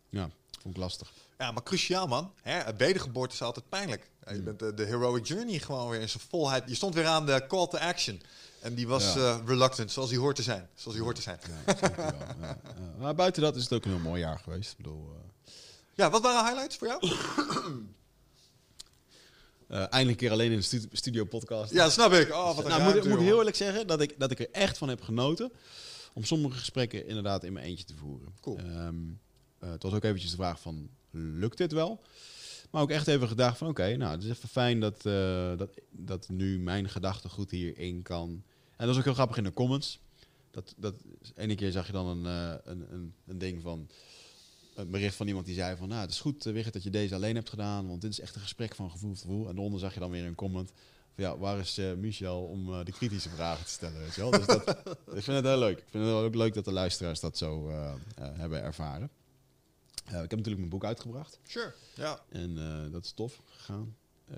ja, 0.10 0.30
vond 0.62 0.76
ik 0.76 0.82
lastig. 0.82 1.12
Ja, 1.38 1.52
maar 1.52 1.64
cruciaal 1.64 2.08
man. 2.08 2.34
Hè, 2.42 2.76
wedergeboorte 2.78 3.34
is 3.34 3.42
altijd 3.42 3.70
pijnlijk. 3.70 4.10
Ja, 4.26 4.32
Je 4.32 4.38
Mm. 4.38 4.44
bent 4.46 4.60
de, 4.60 4.74
de 4.74 4.86
heroic 4.86 5.28
journey 5.28 5.60
gewoon 5.60 5.90
weer 5.90 6.00
in 6.00 6.10
zijn 6.10 6.24
volheid. 6.30 6.64
Je 6.68 6.76
stond 6.76 6.94
weer 6.94 7.06
aan 7.06 7.26
de 7.26 7.46
call 7.48 7.68
to 7.68 7.78
action. 7.78 8.22
En 8.62 8.74
die 8.76 8.88
was 8.88 9.14
Ja. 9.14 9.20
eh, 9.20 9.40
reluctant, 9.46 9.92
zoals 9.92 10.10
die 10.10 10.20
hoort 10.20 10.36
te 10.36 10.44
zijn. 10.44 10.70
Zoals 10.74 10.94
die 10.96 11.04
hoort 11.04 11.16
te 11.16 11.22
zijn. 11.22 11.40
Ja. 11.66 12.58
Maar 13.00 13.16
buiten 13.16 13.42
dat 13.42 13.56
is 13.56 13.64
het 13.64 13.74
ook 13.74 13.86
een 13.86 13.92
heel 13.92 14.00
mooi 14.00 14.22
jaar 14.22 14.40
geweest. 14.40 14.72
Ik 14.72 14.78
bedoel, 14.78 15.12
eh, 15.16 15.52
Ja, 15.94 16.10
wat 16.10 16.22
waren 16.22 16.46
highlights 16.46 16.78
voor 16.78 16.88
jou? 16.88 17.00
eh, 19.68 19.78
eindelijk 19.78 20.10
een 20.10 20.16
keer 20.16 20.32
alleen 20.32 20.52
in 20.52 20.58
de 20.58 20.64
stu- 20.64 20.88
studio 20.92 21.24
podcast. 21.26 21.72
Ja, 21.74 21.90
snap 21.90 22.12
ik. 22.14 22.34
Oh, 22.34 22.56
wat 22.56 22.68
nou, 22.68 22.84
moet, 22.84 22.96
ik 22.96 23.04
heel 23.20 23.38
eerlijk 23.38 23.56
zeggen 23.56 23.88
dat 23.88 24.02
ik, 24.02 24.20
dat 24.20 24.32
ik 24.32 24.40
er 24.40 24.52
echt 24.52 24.78
van 24.78 24.90
heb 24.90 25.02
genoten 25.02 25.52
om 26.14 26.24
sommige 26.24 26.58
gesprekken 26.58 27.08
inderdaad 27.08 27.44
in 27.44 27.54
mijn 27.54 27.66
eentje 27.66 27.86
te 27.86 27.96
voeren. 27.96 28.34
Cool. 28.42 28.58
Ehm, 28.58 28.96
eh, 29.60 29.70
het 29.72 29.84
was 29.84 29.94
ook 29.94 30.04
eventjes 30.04 30.30
de 30.32 30.36
vraag 30.38 30.60
van, 30.60 30.90
lukt 31.16 31.58
dit 31.58 31.72
wel? 31.72 32.02
Maar 32.72 32.82
ook 32.82 32.90
echt 32.90 33.08
even 33.08 33.28
gedacht 33.28 33.58
van, 33.58 33.68
oké, 33.68 33.96
nou, 33.96 34.12
het 34.12 34.24
is 34.24 34.30
even 34.30 34.50
fijn 34.50 34.80
dat, 34.80 35.06
eh, 35.06 35.58
dat, 35.58 35.80
dat 35.90 36.30
nu 36.30 36.60
mijn 36.60 36.90
gedachtegoed 36.90 37.52
hierin 37.52 38.02
kan. 38.02 38.44
En 38.76 38.86
dat 38.86 38.90
is 38.90 38.98
ook 38.98 39.04
heel 39.04 39.14
grappig 39.14 39.38
in 39.38 39.44
de 39.44 39.54
comments. 39.54 40.00
Dat, 40.52 40.74
dat, 40.78 40.96
ene 41.36 41.56
keer 41.56 41.72
zag 41.72 41.86
je 41.86 41.92
dan 41.92 42.08
een, 42.08 42.26
eh, 42.26 42.56
een, 42.64 42.94
een, 42.94 43.14
een 43.28 43.38
ding 43.38 43.62
van, 43.62 43.90
een 44.76 44.90
bericht 44.90 45.16
van 45.16 45.28
iemand 45.28 45.46
die 45.46 45.56
zei 45.56 45.78
van, 45.78 45.88
nou, 45.88 46.02
het 46.02 46.12
is 46.12 46.20
goed, 46.20 46.46
uh, 46.46 46.54
Wigert, 46.54 46.74
dat 46.74 46.84
je 46.84 46.90
deze 46.90 47.16
alleen 47.16 47.36
hebt 47.36 47.50
gedaan, 47.50 47.88
want 47.88 48.02
dit 48.02 48.12
is 48.12 48.20
echt 48.20 48.36
een 48.36 48.42
gesprek 48.42 48.76
van 48.76 48.92
gevoel 48.92 49.12
tot 49.12 49.22
gevoel. 49.22 49.48
En 49.48 49.54
daaronder 49.54 49.80
zag 49.80 49.94
je 49.94 50.00
dan 50.00 50.12
weer 50.12 50.26
een 50.26 50.36
comment 50.36 50.72
van, 51.16 51.24
ja, 51.24 51.38
waar 51.38 51.60
is 51.60 51.78
eh, 51.78 51.94
Michel 51.94 52.44
om 52.44 52.74
eh, 52.74 52.86
de 52.86 52.92
kritische 52.92 53.30
vragen 53.30 53.66
te 53.66 53.72
stellen, 53.72 54.00
weet 54.00 54.16
je 54.16 54.22
wel? 54.22 54.32
Dus 54.32 54.46
dat, 54.46 54.70
ik 55.18 55.24
vind 55.24 55.26
het 55.26 55.46
heel 55.46 55.58
leuk. 55.58 55.78
Ik 55.78 55.88
vind 55.90 56.06
het 56.06 56.14
ook 56.14 56.36
leuk 56.36 56.54
dat 56.54 56.66
de 56.66 56.72
luisteraars 56.72 57.20
dat 57.20 57.38
zo 57.38 57.70
eh, 57.70 57.94
eh, 58.16 58.28
hebben 58.38 58.62
ervaren. 58.62 59.10
Ik 60.06 60.12
heb 60.12 60.22
natuurlijk 60.30 60.58
mijn 60.58 60.70
boek 60.70 60.84
uitgebracht 60.86 61.40
Sure. 61.48 61.74
Ja, 61.96 62.20
en 62.30 62.58
eh, 62.58 62.92
dat 62.92 63.06
is 63.06 63.12
tof 63.12 63.42
gegaan. 63.46 63.96
Eh, 64.28 64.38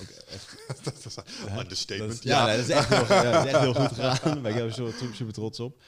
ook 0.00 0.08
echt, 0.08 0.56
dat 0.84 1.04
is 1.06 1.16
understatement. 1.58 2.10
dat 2.10 2.18
is- 2.18 2.22
ja, 2.22 2.46
nee, 2.46 2.56
dat, 2.56 2.64
is 2.68 2.74
echt 2.74 2.88
heel, 2.88 3.04
ja, 3.16 3.32
dat 3.32 3.44
is 3.46 3.52
echt 3.52 3.60
heel 3.60 3.74
goed 3.74 3.92
gegaan. 3.92 4.42
Ben 4.42 4.50
ik 4.50 4.56
heel 4.72 4.92
super, 5.12 5.32
trots 5.32 5.60
op. 5.60 5.82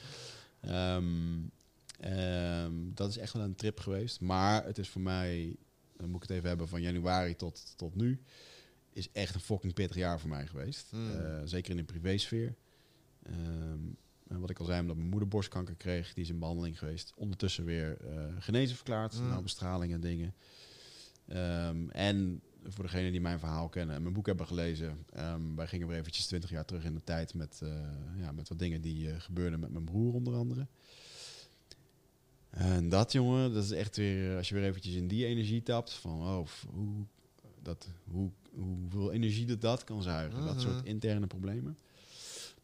Ehm, 0.60 1.04
ehm, 2.00 2.72
dat 2.94 3.08
is 3.08 3.16
echt 3.18 3.32
wel 3.32 3.42
een 3.42 3.54
trip 3.54 3.80
geweest. 3.80 4.20
Maar 4.20 4.64
het 4.64 4.78
is 4.78 4.88
voor 4.88 5.00
mij, 5.00 5.56
dan 5.96 6.08
moet 6.10 6.22
ik 6.22 6.28
het 6.28 6.36
even 6.36 6.48
hebben, 6.48 6.68
van 6.68 6.82
januari 6.82 7.36
tot, 7.36 7.72
tot 7.76 7.94
nu, 7.94 8.22
is 8.92 9.08
echt 9.12 9.34
een 9.34 9.40
fucking 9.40 9.74
pittig 9.74 9.96
jaar 9.96 10.20
voor 10.20 10.28
mij 10.28 10.46
geweest. 10.46 10.86
Hmm. 10.90 11.20
Eh, 11.20 11.40
zeker 11.44 11.70
in 11.70 11.76
de 11.76 11.84
privésfeer. 11.84 12.54
En 13.22 13.96
wat 14.40 14.50
ik 14.50 14.58
al 14.58 14.64
zei, 14.64 14.80
omdat 14.80 14.96
mijn 14.96 15.08
moeder 15.08 15.28
borstkanker 15.28 15.74
kreeg, 15.74 16.14
die 16.14 16.24
is 16.24 16.30
in 16.30 16.38
behandeling 16.38 16.78
geweest. 16.78 17.12
Ondertussen 17.16 17.64
weer 17.64 17.96
eh, 18.00 18.24
genezen 18.38 18.76
verklaard, 18.76 19.14
Hmm. 19.14 19.28
nou 19.28 19.42
bestraling 19.42 19.92
en 19.92 20.00
dingen. 20.00 20.34
Ehm, 21.26 21.88
en 21.90 22.40
voor 22.66 22.84
degenen 22.84 23.10
die 23.12 23.20
mijn 23.20 23.38
verhaal 23.38 23.68
kennen 23.68 23.94
en 23.96 24.02
mijn 24.02 24.14
boek 24.14 24.26
hebben 24.26 24.46
gelezen, 24.46 25.04
ehm, 25.12 25.54
wij 25.54 25.66
gingen 25.66 25.86
weer 25.88 25.98
eventjes 25.98 26.26
20 26.26 26.50
jaar 26.50 26.64
terug 26.64 26.84
in 26.84 26.94
de 26.94 27.04
tijd 27.04 27.34
met, 27.34 27.60
eh, 27.62 27.68
ja, 28.16 28.32
met 28.32 28.48
wat 28.48 28.58
dingen 28.58 28.80
die 28.80 29.10
eh, 29.10 29.20
gebeurden 29.20 29.60
met 29.60 29.70
mijn 29.72 29.84
broer 29.84 30.14
onder 30.14 30.34
andere. 30.34 30.66
En 32.50 32.88
dat 32.88 33.12
jongen, 33.12 33.52
dat 33.54 33.64
is 33.64 33.70
echt 33.70 33.96
weer, 33.96 34.36
als 34.36 34.48
je 34.48 34.54
weer 34.54 34.64
eventjes 34.64 34.94
in 34.94 35.08
die 35.08 35.26
energie 35.26 35.62
tapt, 35.62 35.92
van 35.92 36.20
oh, 36.20 36.46
hoe, 36.72 37.04
dat, 37.62 37.88
hoe, 38.04 38.30
hoeveel 38.54 39.12
energie 39.12 39.46
dat 39.46 39.60
dat 39.60 39.84
kan 39.84 40.02
zuigen, 40.02 40.44
dat 40.44 40.54
Mhm. 40.56 40.60
soort 40.64 40.84
interne 40.84 41.26
problemen. 41.26 41.78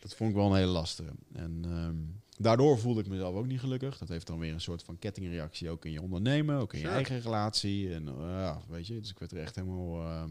Dat 0.09 0.17
vond 0.17 0.31
ik 0.31 0.37
wel 0.37 0.47
een 0.47 0.57
hele 0.57 0.71
lastige. 0.71 1.11
En 1.33 1.61
ehm, 1.65 1.97
daardoor 2.43 2.79
voelde 2.79 3.01
ik 3.01 3.09
mezelf 3.09 3.35
ook 3.35 3.47
niet 3.47 3.61
gelukkig. 3.61 3.99
Dat 3.99 4.09
heeft 4.09 4.27
dan 4.27 4.39
weer 4.39 4.53
een 4.53 4.61
soort 4.61 4.83
van 4.83 4.99
kettingreactie 4.99 5.71
ook 5.71 5.85
in 5.85 5.93
je 5.93 6.03
ondernemen, 6.03 6.59
ook 6.59 6.73
in 6.73 6.79
Sure. 6.79 6.91
je 6.91 6.97
eigen 6.97 7.21
relatie. 7.21 7.95
En 7.95 8.09
eh, 8.09 8.57
weet 8.69 8.87
je, 8.87 9.01
dus 9.01 9.11
ik 9.11 9.19
werd 9.19 9.33
er 9.33 9.39
echt 9.39 9.55
helemaal, 9.55 10.01
ehm, 10.01 10.31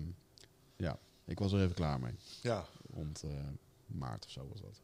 ja, 0.76 1.00
ik 1.26 1.40
was 1.40 1.54
er 1.54 1.62
even 1.62 1.76
klaar 1.76 2.00
mee. 2.00 2.14
Ja. 2.42 2.66
Rond 2.94 3.24
eh, 3.24 3.32
maart 3.86 4.26
of 4.26 4.32
zo 4.32 4.48
was 4.50 4.62
dat. 4.62 4.82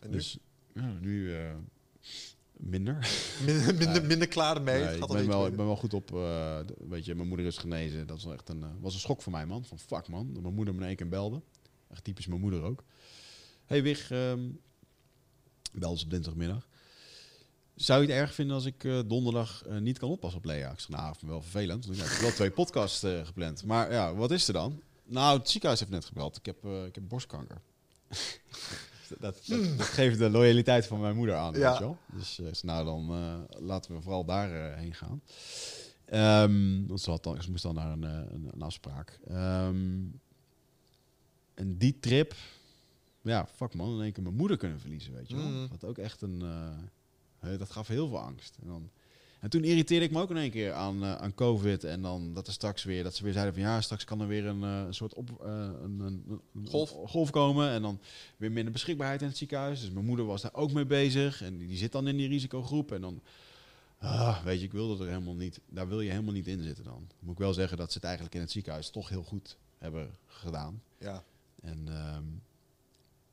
En 0.00 0.10
nu? 0.10 0.16
Dus 0.16 0.38
ja, 0.74 0.92
nu 1.00 1.36
eh, 1.36 1.54
minder. 2.52 3.10
minder, 3.46 3.74
minder, 3.74 4.04
minder 4.04 4.28
klaar 4.28 4.56
ermee. 4.56 4.84
Nee, 4.84 4.96
ik, 4.96 5.06
ben 5.06 5.26
wel, 5.26 5.46
ik 5.46 5.56
ben 5.56 5.66
wel 5.66 5.76
goed 5.76 5.94
op, 5.94 6.10
weet 6.88 7.04
je, 7.04 7.14
mijn 7.14 7.28
moeder 7.28 7.46
is 7.46 7.58
genezen. 7.58 8.06
Dat 8.06 8.22
was 8.22 8.32
echt 8.32 8.48
een, 8.48 8.80
was 8.80 8.94
een 8.94 9.00
schok 9.00 9.22
voor 9.22 9.32
mij, 9.32 9.46
man. 9.46 9.64
Van 9.64 9.78
fuck, 9.78 10.08
man. 10.08 10.32
Dat 10.32 10.42
mijn 10.42 10.54
moeder 10.54 10.74
me 10.74 10.80
in 10.80 10.86
één 10.86 10.96
keer 10.96 11.08
belde. 11.08 11.42
Echt 11.88 12.04
typisch 12.04 12.26
mijn 12.26 12.40
moeder 12.40 12.62
ook. 12.62 12.84
Hey 13.72 13.82
Wig, 13.82 14.10
ehm 14.10 14.40
belde 15.72 15.98
ze 15.98 16.04
op 16.04 16.10
dinsdagmiddag. 16.10 16.66
Zou 17.74 18.02
je 18.02 18.08
het 18.08 18.16
erg 18.16 18.34
vinden 18.34 18.54
als 18.54 18.64
ik 18.64 18.84
eh, 18.84 19.00
donderdag 19.06 19.62
eh, 19.66 19.78
niet 19.78 19.98
kan 19.98 20.08
oppassen 20.08 20.38
op 20.38 20.44
Lea? 20.44 20.70
Ik 20.70 20.80
zeg, 20.80 20.88
nou, 20.88 21.14
vind 21.18 21.30
wel 21.30 21.42
vervelend. 21.42 21.86
Want 21.86 21.98
ik 21.98 22.04
heb 22.04 22.20
wel 22.20 22.30
twee 22.30 22.50
podcasts 22.50 23.02
eh, 23.02 23.24
gepland. 23.26 23.64
Maar 23.64 23.92
ja, 23.92 24.14
wat 24.14 24.30
is 24.30 24.46
er 24.46 24.52
dan? 24.52 24.82
Nou, 25.04 25.38
het 25.38 25.48
ziekenhuis 25.50 25.80
heeft 25.80 25.92
net 25.92 26.04
gebeld. 26.04 26.36
Ik 26.36 26.46
heb, 26.46 26.64
ik 26.86 26.94
heb 26.94 27.08
borstkanker. 27.08 27.60
dat, 29.20 29.20
dat, 29.20 29.42
dat 29.76 29.86
geeft 29.86 30.18
de 30.18 30.30
loyaliteit 30.30 30.86
van 30.86 31.00
mijn 31.00 31.16
moeder 31.16 31.34
aan, 31.34 31.54
Ja. 31.54 31.68
weet 31.70 31.78
je 31.78 31.84
wel. 31.84 31.98
Dus 32.40 32.62
nou, 32.62 32.84
dan 32.84 33.06
laten 33.58 33.94
we 33.94 34.00
vooral 34.02 34.24
daarheen 34.24 34.78
heen 34.78 34.94
gaan. 34.94 35.22
Want 36.86 37.00
ze, 37.00 37.10
had 37.10 37.22
dan, 37.22 37.42
ze 37.42 37.50
moest 37.50 37.62
dan 37.62 37.74
naar 37.74 37.92
een, 37.92 38.02
een, 38.02 38.50
een 38.52 38.62
afspraak. 38.62 39.18
Ehm, 39.28 40.00
en 41.54 41.76
die 41.78 41.98
trip, 42.00 42.34
ja, 43.22 43.46
fuck 43.46 43.74
man, 43.74 43.94
in 43.94 44.02
één 44.02 44.12
keer 44.12 44.22
mijn 44.22 44.34
moeder 44.34 44.56
kunnen 44.56 44.80
verliezen, 44.80 45.12
weet 45.14 45.28
je 45.28 45.36
wel. 45.36 45.52
Dat 45.60 45.70
had 45.70 45.84
ook 45.84 45.98
echt 45.98 46.22
een, 46.22 46.42
eh, 46.42 47.58
dat 47.58 47.70
gaf 47.70 47.88
heel 47.88 48.08
veel 48.08 48.20
angst. 48.20 48.56
En, 48.60 48.66
dan, 48.66 48.90
en 49.40 49.50
toen 49.50 49.64
irriteerde 49.64 50.04
ik 50.04 50.10
me 50.10 50.20
ook 50.20 50.30
in 50.30 50.36
één 50.36 50.50
keer 50.50 50.72
aan, 50.72 51.02
eh, 51.02 51.14
aan 51.14 51.34
COVID. 51.34 51.84
En 51.84 52.02
dan 52.02 52.34
dat 52.34 52.46
er 52.46 52.52
straks 52.52 52.84
weer, 52.84 53.02
dat 53.02 53.14
ze 53.14 53.22
weer 53.24 53.32
zeiden 53.32 53.54
van 53.54 53.62
ja, 53.62 53.80
straks 53.80 54.04
kan 54.04 54.20
er 54.20 54.26
weer 54.26 54.46
een, 54.46 54.62
eh, 54.62 54.86
soort 54.90 55.14
op, 55.14 55.40
een, 55.40 56.00
een, 56.00 56.40
een 56.54 56.66
Golf. 56.68 56.90
golf 56.90 57.30
komen. 57.30 57.70
En 57.70 57.82
dan 57.82 58.00
weer 58.36 58.52
minder 58.52 58.72
beschikbaarheid 58.72 59.20
in 59.22 59.28
het 59.28 59.36
ziekenhuis. 59.36 59.80
Dus 59.80 59.90
mijn 59.90 60.06
moeder 60.06 60.26
was 60.26 60.42
daar 60.42 60.54
ook 60.54 60.72
mee 60.72 60.86
bezig. 60.86 61.42
En 61.42 61.58
die, 61.58 61.68
die 61.68 61.76
zit 61.76 61.92
dan 61.92 62.08
in 62.08 62.16
die 62.16 62.28
risicogroep. 62.28 62.92
En 62.92 63.00
dan, 63.00 63.22
ah, 63.98 64.44
weet 64.44 64.58
je, 64.58 64.64
ik 64.64 64.72
wil 64.72 64.88
dat 64.88 65.00
er 65.00 65.06
helemaal 65.06 65.34
niet, 65.34 65.60
daar 65.68 65.88
wil 65.88 66.00
je 66.00 66.10
helemaal 66.10 66.32
niet 66.32 66.46
in 66.46 66.62
zitten 66.62 66.84
dan. 66.84 67.08
Moet 67.18 67.32
ik 67.32 67.38
wel 67.38 67.54
zeggen 67.54 67.76
dat 67.76 67.88
ze 67.88 67.94
het 67.94 68.04
eigenlijk 68.04 68.34
in 68.34 68.40
het 68.40 68.50
ziekenhuis 68.50 68.90
toch 68.90 69.08
heel 69.08 69.22
goed 69.22 69.56
hebben 69.78 70.10
gedaan. 70.26 70.82
Ja. 70.98 71.24
En 71.62 71.88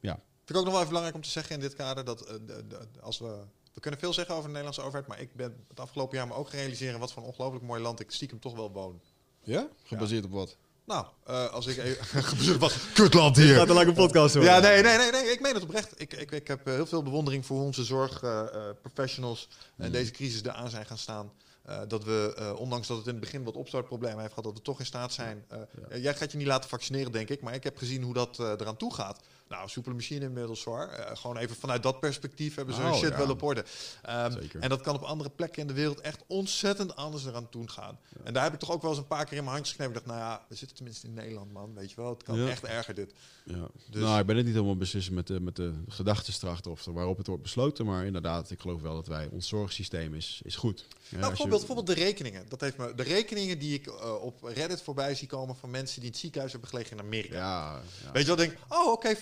ehm, 0.01 0.15
Vind 0.45 0.49
ik 0.49 0.55
ook 0.57 0.63
nog 0.63 0.71
wel 0.73 0.75
even 0.77 0.87
belangrijk 0.87 1.15
om 1.15 1.21
te 1.21 1.29
zeggen 1.29 1.55
in 1.55 1.61
dit 1.61 1.73
kader 1.75 2.05
dat 2.05 2.21
eh, 2.21 2.33
de- 2.45 2.67
de- 2.67 2.87
als 3.01 3.19
we. 3.19 3.37
We 3.73 3.79
kunnen 3.85 3.99
veel 3.99 4.13
zeggen 4.13 4.33
over 4.33 4.45
de 4.45 4.49
Nederlandse 4.49 4.81
overheid, 4.81 5.07
maar 5.07 5.19
ik 5.19 5.33
ben 5.35 5.65
het 5.67 5.79
afgelopen 5.79 6.17
jaar 6.17 6.27
me 6.27 6.33
ook 6.33 6.49
gerealiseren 6.49 6.99
wat 6.99 7.11
voor 7.13 7.21
een 7.21 7.27
ongelooflijk 7.27 7.65
mooi 7.65 7.81
land 7.81 7.99
ik 7.99 8.11
stiekem 8.11 8.39
toch 8.39 8.55
wel 8.55 8.71
woon. 8.71 9.01
ja, 9.43 9.67
gebaseerd 9.83 10.25
op 10.25 10.31
wat? 10.31 10.57
Nou, 10.85 11.05
eh, 11.25 11.49
als 11.49 11.65
ik 11.67 11.77
even... 11.83 12.59
Wat 12.59 12.75
kutland 12.93 13.35
hier. 13.37 13.55
Gaat 13.55 13.69
een 13.69 13.75
lange 13.75 13.93
podcast 13.93 14.33
hoor. 14.35 14.43
Ja, 14.43 14.59
nee, 14.59 14.81
nee, 14.83 14.97
nee, 14.97 15.11
nee, 15.11 15.23
ik 15.31 15.41
meen 15.41 15.53
het 15.53 15.63
oprecht. 15.63 16.01
Ik, 16.01 16.13
ik, 16.13 16.31
ik 16.31 16.47
heb 16.47 16.67
eh, 16.67 16.73
heel 16.73 16.85
veel 16.85 17.03
bewondering 17.03 17.45
voor 17.45 17.57
hoe 17.57 17.65
onze 17.65 17.83
zorgprofessionals 17.83 19.47
en 19.77 19.85
Mm. 19.85 19.91
deze 19.91 20.11
crisis 20.11 20.43
eraan 20.43 20.69
zijn 20.69 20.85
gaan 20.85 20.97
staan. 20.97 21.31
Eh, 21.63 21.79
dat 21.87 22.03
we, 22.03 22.33
eh, 22.37 22.59
ondanks 22.59 22.87
dat 22.87 22.97
het 22.97 23.05
in 23.05 23.11
het 23.11 23.21
begin 23.21 23.43
wat 23.43 23.55
opstartproblemen 23.55 24.17
heeft 24.19 24.29
gehad, 24.33 24.43
dat 24.43 24.53
we 24.53 24.61
toch 24.61 24.79
in 24.79 24.85
staat 24.85 25.13
zijn. 25.13 25.45
Jij 25.93 26.15
gaat 26.15 26.31
je 26.31 26.37
niet 26.37 26.47
laten 26.47 26.69
vaccineren, 26.69 27.11
denk 27.11 27.29
ik, 27.29 27.41
maar 27.41 27.53
ik 27.53 27.63
heb 27.63 27.77
gezien 27.77 28.01
hoe 28.03 28.13
dat 28.13 28.39
eraan 28.39 28.77
toe 28.77 28.93
gaat. 28.93 29.19
Nou, 29.49 29.69
soepele 29.69 29.95
machine 29.95 30.25
inmiddels 30.25 30.61
zwaar. 30.61 30.89
Eh, 30.89 31.15
gewoon 31.17 31.37
even 31.37 31.55
vanuit 31.55 31.83
dat 31.83 31.99
perspectief 31.99 32.55
hebben 32.55 32.75
ze 32.75 32.81
hun 32.81 32.91
Oh, 32.91 32.97
shit 32.97 33.09
ja. 33.09 33.17
wel 33.17 33.29
op 33.29 33.43
orde. 33.43 33.63
Ehm, 34.01 34.37
en 34.59 34.69
dat 34.69 34.81
kan 34.81 34.95
op 34.95 35.01
andere 35.01 35.29
plekken 35.29 35.61
in 35.61 35.67
de 35.67 35.73
wereld 35.73 35.99
echt 36.01 36.23
ontzettend 36.27 36.95
anders 36.95 37.25
eraan 37.25 37.49
toe 37.49 37.67
gaan. 37.69 37.99
En 38.23 38.33
daar 38.33 38.43
heb 38.43 38.53
ik 38.53 38.59
toch 38.59 38.71
ook 38.71 38.81
wel 38.81 38.89
eens 38.91 38.99
een 38.99 39.07
paar 39.07 39.25
keer 39.25 39.37
in 39.37 39.43
mijn 39.43 39.55
handjes 39.55 39.75
geknepen. 39.75 40.01
Ik 40.01 40.05
dacht, 40.07 40.17
nou 40.19 40.29
ja, 40.31 40.45
we 40.49 40.55
zitten 40.55 40.77
tenminste 40.77 41.07
in 41.07 41.13
Nederland, 41.13 41.51
man. 41.53 41.73
Weet 41.73 41.89
je 41.89 41.95
wel, 41.95 42.09
het 42.09 42.23
kan 42.23 42.39
Ja. 42.39 42.47
echt 42.49 42.63
erger 42.63 42.93
dit. 42.93 43.13
Ja. 43.43 43.67
Dus- 43.89 44.01
Nou, 44.01 44.19
ik 44.19 44.25
ben 44.25 44.35
het 44.35 44.45
niet 44.45 44.53
helemaal 44.53 44.77
beslissen 44.77 45.13
met 45.13 45.27
de, 45.27 45.39
met 45.39 45.55
de 45.55 45.73
gedachtestracht 45.87 46.67
of 46.67 46.85
waarop 46.85 47.17
het 47.17 47.27
wordt 47.27 47.43
besloten. 47.43 47.85
Maar 47.85 48.05
inderdaad, 48.05 48.51
ik 48.51 48.59
geloof 48.59 48.81
wel 48.81 48.95
dat 48.95 49.07
wij, 49.07 49.27
ons 49.31 49.47
zorgsysteem 49.47 50.13
is, 50.13 50.41
is 50.43 50.55
goed. 50.55 50.79
Ja, 50.79 50.95
Nou, 50.95 51.21
je- 51.23 51.27
bijvoorbeeld, 51.27 51.59
bijvoorbeeld 51.65 51.97
de 51.97 52.03
rekeningen. 52.03 52.45
Dat 52.49 52.61
heeft 52.61 52.77
me, 52.77 52.95
de 52.95 53.03
rekeningen 53.03 53.59
die 53.59 53.73
ik 53.73 53.87
eh, 53.87 54.21
op 54.21 54.43
Reddit 54.43 54.81
voorbij 54.81 55.15
zie 55.15 55.27
komen 55.27 55.55
van 55.55 55.69
mensen 55.69 55.95
die 55.95 56.03
in 56.05 56.09
het 56.11 56.19
ziekenhuis 56.19 56.51
hebben 56.51 56.69
gelegen 56.69 56.97
in 56.97 57.03
Amerika. 57.03 57.81
Weet 58.13 58.21
je 58.21 58.27
wel, 58.27 58.35
denk 58.35 58.57
oh 58.67 58.91
oké, 58.91 59.15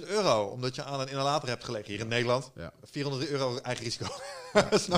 500.000 0.00 0.06
euro. 0.08 0.44
Omdat 0.44 0.74
je 0.74 0.84
aan 0.84 1.00
een 1.00 1.08
inhalator 1.08 1.48
hebt 1.48 1.64
gelegen 1.64 1.90
hier 1.90 2.00
in 2.00 2.08
Nederland. 2.08 2.50
Ja. 2.56 2.72
400 2.82 3.30
euro 3.30 3.56
eigen 3.58 3.84
risico. 3.84 4.06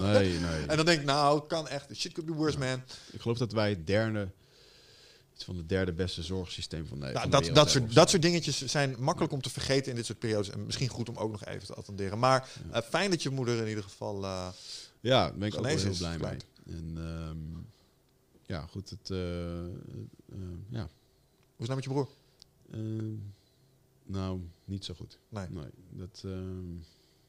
Nee, 0.01 0.39
nee. 0.39 0.67
En 0.67 0.77
dan 0.77 0.87
denk 0.87 1.01
ik, 1.01 1.05
nou, 1.07 1.47
kan 1.47 1.69
echt. 1.69 1.97
Shit 1.97 2.13
could 2.13 2.31
be 2.31 2.37
worse, 2.37 2.59
man. 2.59 2.83
Ik 3.13 3.21
geloof 3.21 3.39
dat 3.39 3.53
wij 3.53 3.69
het 3.71 3.87
derde, 3.87 4.29
iets 5.35 5.45
van 5.45 5.57
het 5.57 5.69
derde 5.69 5.93
beste 5.93 6.23
zorgsysteem 6.23 6.87
van, 6.87 7.01
de, 7.01 7.07
Nou, 7.07 7.25
de 7.25 7.31
dat, 7.31 7.55
dat, 7.55 7.71
soort, 7.71 7.95
dat 7.95 8.11
soort 8.11 8.23
dingetjes 8.23 8.65
zijn 8.65 8.97
makkelijk 8.99 9.33
om 9.33 9.43
te 9.43 9.51
vergeten 9.51 9.91
in 9.91 9.97
dit 9.97 10.07
soort 10.07 10.19
periodes. 10.19 10.51
En 10.51 10.65
misschien 10.67 10.89
goed 10.89 11.09
om 11.09 11.17
ook 11.17 11.31
nog 11.31 11.45
even 11.45 11.67
te 11.67 11.75
attenderen. 11.75 12.19
Maar 12.19 12.49
eh, 12.71 12.83
fijn 12.83 13.11
dat 13.11 13.23
je 13.23 13.31
moeder 13.31 13.59
in 13.61 13.69
ieder 13.69 13.85
geval... 13.85 14.25
eh, 14.25 14.49
Ja, 15.01 15.23
daar 15.29 15.35
ben 15.39 15.49
ik 15.49 15.55
ook 15.55 15.65
wel 15.65 15.77
heel 15.77 15.97
blij 15.97 16.19
mee. 16.19 16.37
En 16.77 16.95
ehm, 16.97 17.63
ja, 18.47 18.67
goed, 18.71 18.91
het, 18.91 19.11
eh, 19.11 19.19
ja, 20.69 20.89
hoe 21.57 21.67
is 21.67 21.69
het 21.69 21.69
nou 21.69 21.75
met 21.75 21.85
je 21.85 21.91
broer? 21.91 22.09
Ehm, 22.73 23.15
nou, 24.05 24.41
niet 24.65 24.85
zo 24.85 24.95
goed. 24.95 25.19
Nee. 25.29 25.47
Nee, 25.51 25.71
dat, 25.91 26.23
ehm, 26.25 26.75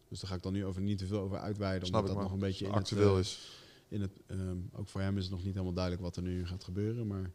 dus 0.07 0.19
daar 0.19 0.29
ga 0.29 0.35
ik 0.35 0.41
dan 0.43 0.53
nu 0.53 0.65
over 0.65 0.81
niet 0.81 0.97
te 0.97 1.07
veel 1.07 1.19
over 1.19 1.37
uitweiden, 1.39 1.87
Snap 1.87 1.99
omdat 1.99 2.15
dat 2.15 2.23
nog 2.23 2.33
een 2.33 2.39
beetje 2.39 2.65
in 2.65 2.71
actueel 2.71 3.15
het, 3.15 3.25
eh, 3.25 3.31
is. 3.31 3.49
in 3.87 4.01
het, 4.01 4.11
ehm, 4.27 4.57
ook 4.71 4.87
voor 4.89 5.01
hem 5.01 5.17
is 5.17 5.23
het 5.23 5.31
nog 5.31 5.43
niet 5.43 5.53
helemaal 5.53 5.73
duidelijk 5.73 6.03
wat 6.03 6.15
er 6.15 6.23
nu 6.23 6.45
gaat 6.47 6.63
gebeuren. 6.63 7.07
Maar 7.07 7.31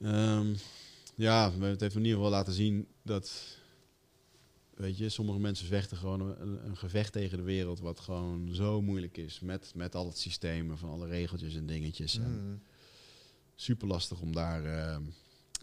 ehm, 0.00 0.54
ja, 1.14 1.52
het 1.52 1.80
heeft 1.80 1.94
in 1.94 2.00
ieder 2.00 2.16
geval 2.16 2.30
laten 2.30 2.52
zien 2.52 2.86
dat, 3.02 3.58
weet 4.74 4.98
je, 4.98 5.08
sommige 5.08 5.38
mensen 5.38 5.66
vechten 5.66 5.96
gewoon 5.96 6.20
een, 6.20 6.66
een 6.66 6.76
gevecht 6.76 7.12
tegen 7.12 7.38
de 7.38 7.44
wereld, 7.44 7.80
wat 7.80 8.00
gewoon 8.00 8.54
zo 8.54 8.82
moeilijk 8.82 9.16
is. 9.16 9.40
Met, 9.40 9.72
met 9.74 9.94
al 9.94 10.06
het 10.06 10.18
systemen 10.18 10.78
van 10.78 10.88
alle 10.88 11.06
regeltjes 11.06 11.54
en 11.54 11.66
dingetjes. 11.66 12.18
En 12.18 12.30
Mm. 12.48 12.60
super 13.54 13.88
lastig 13.88 14.20
om 14.20 14.32
daar 14.32 14.62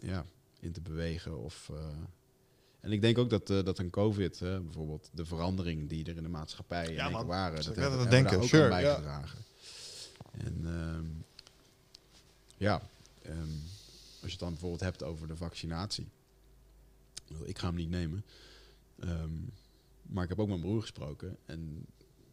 ja, 0.02 0.26
in 0.60 0.72
te 0.72 0.80
bewegen. 0.80 1.38
Of, 1.38 1.68
eh, 1.72 1.88
en 2.84 2.92
ik 2.92 3.00
denk 3.00 3.18
ook 3.18 3.30
dat, 3.30 3.50
eh, 3.50 3.64
dat 3.64 3.78
een 3.78 3.90
COVID, 3.90 4.38
bijvoorbeeld 4.38 5.10
de 5.12 5.24
verandering 5.24 5.88
die 5.88 6.04
er 6.04 6.16
in 6.16 6.22
de 6.22 6.28
maatschappij 6.28 6.92
Ja, 6.92 7.08
man. 7.08 7.26
waren, 7.26 7.64
dat 7.64 7.76
hebben, 7.76 7.98
daar 7.98 8.10
denken. 8.10 8.36
ook 8.36 8.44
Sure, 8.48 8.72
aan 8.72 8.80
ja. 8.80 8.86
bijgedragen. 8.86 9.38
En 10.32 10.60
ehm, 10.64 11.04
ja, 12.56 12.82
ehm, 13.22 13.38
als 14.20 14.20
je 14.20 14.30
het 14.30 14.38
dan 14.38 14.50
bijvoorbeeld 14.50 14.80
hebt 14.80 15.02
over 15.02 15.26
de 15.26 15.36
vaccinatie. 15.36 16.08
Ik 17.44 17.58
ga 17.58 17.66
hem 17.66 17.74
niet 17.76 17.90
nemen. 17.90 18.24
Ehm, 18.98 19.30
maar 20.02 20.22
ik 20.22 20.28
heb 20.28 20.38
ook 20.38 20.48
met 20.48 20.56
mijn 20.58 20.68
broer 20.68 20.80
gesproken. 20.80 21.36
En 21.46 21.86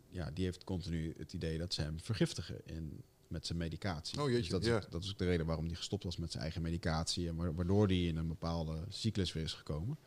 ja, 0.09 0.31
die 0.31 0.43
heeft 0.45 0.63
continu 0.63 1.13
het 1.17 1.33
idee 1.33 1.57
dat 1.57 1.73
ze 1.73 1.81
hem 1.81 1.99
vergiftigen 1.99 2.61
in, 2.65 3.01
met 3.27 3.45
zijn 3.45 3.57
medicatie. 3.57 4.21
Oh, 4.21 4.29
jeetje, 4.29 4.41
dus 4.59 4.67
dat, 4.69 4.83
is, 4.83 4.89
dat 4.89 5.03
is 5.03 5.09
ook 5.11 5.17
de 5.17 5.25
reden 5.25 5.45
waarom 5.45 5.65
hij 5.65 5.75
gestopt 5.75 6.03
was 6.03 6.17
met 6.17 6.31
zijn 6.31 6.43
eigen 6.43 6.61
medicatie. 6.61 7.27
En 7.27 7.35
wa- 7.35 7.53
waardoor 7.53 7.87
hij 7.87 8.03
in 8.05 8.17
een 8.17 8.27
bepaalde 8.27 8.77
cyclus 8.89 9.33
weer 9.33 9.43
is 9.43 9.53
gekomen. 9.53 9.97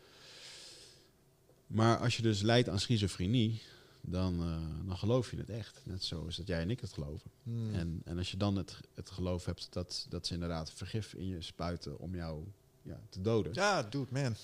Maar 1.66 1.98
als 1.98 2.16
je 2.16 2.22
dus 2.22 2.42
lijdt 2.42 2.68
aan 2.68 2.78
schizofrenie, 2.78 3.62
dan, 4.06 4.40
eh, 4.40 4.86
dan 4.86 4.96
geloof 4.96 5.30
je 5.30 5.36
het 5.36 5.50
echt. 5.50 5.80
Net 5.82 6.04
zoals 6.04 6.36
dat 6.36 6.46
jij 6.46 6.60
en 6.60 6.70
ik 6.70 6.80
het 6.80 6.92
geloven. 6.92 7.30
Mm. 7.42 7.74
En, 7.74 8.00
en 8.04 8.18
als 8.18 8.30
je 8.30 8.36
dan 8.36 8.56
het, 8.56 8.80
het 8.94 9.10
geloof 9.10 9.44
hebt 9.44 9.66
dat, 9.70 10.06
dat 10.08 10.26
ze 10.26 10.34
inderdaad 10.34 10.72
vergif 10.72 11.14
in 11.14 11.26
je 11.26 11.42
spuiten 11.42 11.98
om 11.98 12.14
jou 12.14 12.44
ja, 12.82 13.00
te 13.08 13.20
doden. 13.20 13.54
Ja, 13.54 13.82
dude, 13.82 14.06
man. 14.10 14.36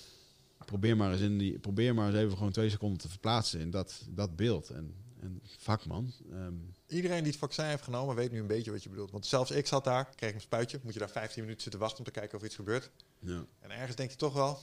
Probeer, 0.65 0.97
maar 0.97 1.11
eens 1.11 1.21
in 1.21 1.37
die, 1.37 1.59
probeer 1.59 1.93
maar 1.93 2.07
eens 2.07 2.17
even 2.17 2.37
gewoon 2.37 2.51
twee 2.51 2.69
seconden 2.69 2.97
te 2.97 3.09
verplaatsen 3.09 3.59
in 3.59 3.71
dat, 3.71 4.05
dat 4.09 4.35
beeld. 4.35 4.69
En, 4.69 4.95
en 5.19 5.41
fuck 5.43 5.85
man. 5.85 6.13
Ehm, 6.31 6.53
Iedereen 6.87 7.23
die 7.23 7.31
het 7.31 7.39
vaccin 7.39 7.65
heeft 7.65 7.83
genomen 7.83 8.15
weet 8.15 8.31
nu 8.31 8.39
een 8.39 8.47
beetje 8.47 8.71
wat 8.71 8.83
je 8.83 8.89
bedoelt. 8.89 9.11
Want 9.11 9.25
zelfs 9.25 9.51
ik 9.51 9.67
zat 9.67 9.83
daar, 9.83 10.09
kreeg 10.15 10.33
een 10.33 10.41
spuitje. 10.41 10.79
Moet 10.83 10.93
je 10.93 10.99
daar 10.99 11.09
15 11.09 11.41
minuten 11.41 11.61
zitten 11.61 11.79
wachten 11.79 11.99
om 11.99 12.05
te 12.05 12.11
kijken 12.11 12.37
of 12.37 12.43
iets 12.43 12.55
gebeurt. 12.55 12.91
ja. 13.19 13.45
En 13.59 13.71
ergens 13.71 13.95
denk 13.95 14.11
je 14.11 14.17
toch 14.17 14.33
wel... 14.33 14.59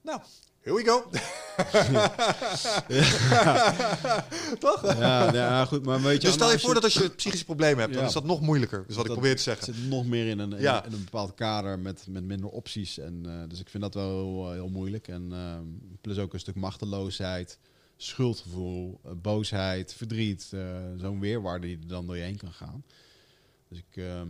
Nou, 0.00 0.20
here 0.60 0.76
we 0.76 0.84
go. 0.84 1.10
toch? 4.58 4.82
Ja, 4.98 5.32
ja, 5.34 5.64
goed, 5.64 5.84
maar 5.84 6.02
weet 6.02 6.14
je... 6.20 6.26
Dus 6.26 6.32
stel 6.32 6.50
je 6.50 6.58
voor 6.58 6.74
dat 6.74 6.84
als 6.84 6.94
je 6.94 7.08
psychische 7.08 7.44
problemen 7.44 7.78
hebt, 7.80 7.94
dan 7.94 8.04
is 8.04 8.12
dat 8.12 8.24
nog 8.24 8.40
moeilijker. 8.40 8.84
Dus 8.86 8.96
wat 8.96 9.04
ik 9.06 9.12
probeer 9.12 9.36
te 9.36 9.42
zeggen. 9.42 9.74
zit 9.74 9.88
nog 9.88 10.06
meer 10.06 10.26
in 10.28 10.38
een, 10.38 10.52
in, 10.52 10.60
Ja. 10.60 10.84
in 10.84 10.92
een 10.92 11.04
bepaald 11.04 11.34
kader 11.34 11.78
met, 11.78 12.04
met 12.08 12.24
minder 12.24 12.48
opties. 12.50 12.98
En, 12.98 13.22
eh, 13.26 13.32
dus 13.48 13.60
ik 13.60 13.68
vind 13.68 13.82
dat 13.82 13.94
wel 13.94 14.08
heel, 14.08 14.52
heel 14.52 14.68
moeilijk. 14.68 15.08
En 15.08 15.28
ehm, 15.32 15.64
plus 16.00 16.18
ook 16.18 16.32
een 16.32 16.40
stuk 16.40 16.54
machteloosheid, 16.54 17.58
schuldgevoel, 17.96 19.00
eh, 19.04 19.10
boosheid, 19.22 19.94
verdriet. 19.94 20.50
eh, 20.54 20.60
Zo'n 20.96 21.20
weerwaarde 21.20 21.66
die 21.66 21.78
er 21.80 21.86
dan 21.88 22.06
door 22.06 22.16
je 22.16 22.22
heen 22.22 22.36
kan 22.36 22.52
gaan. 22.52 22.84
Dus 23.68 23.78
ik, 23.78 23.96
ehm, 23.96 24.28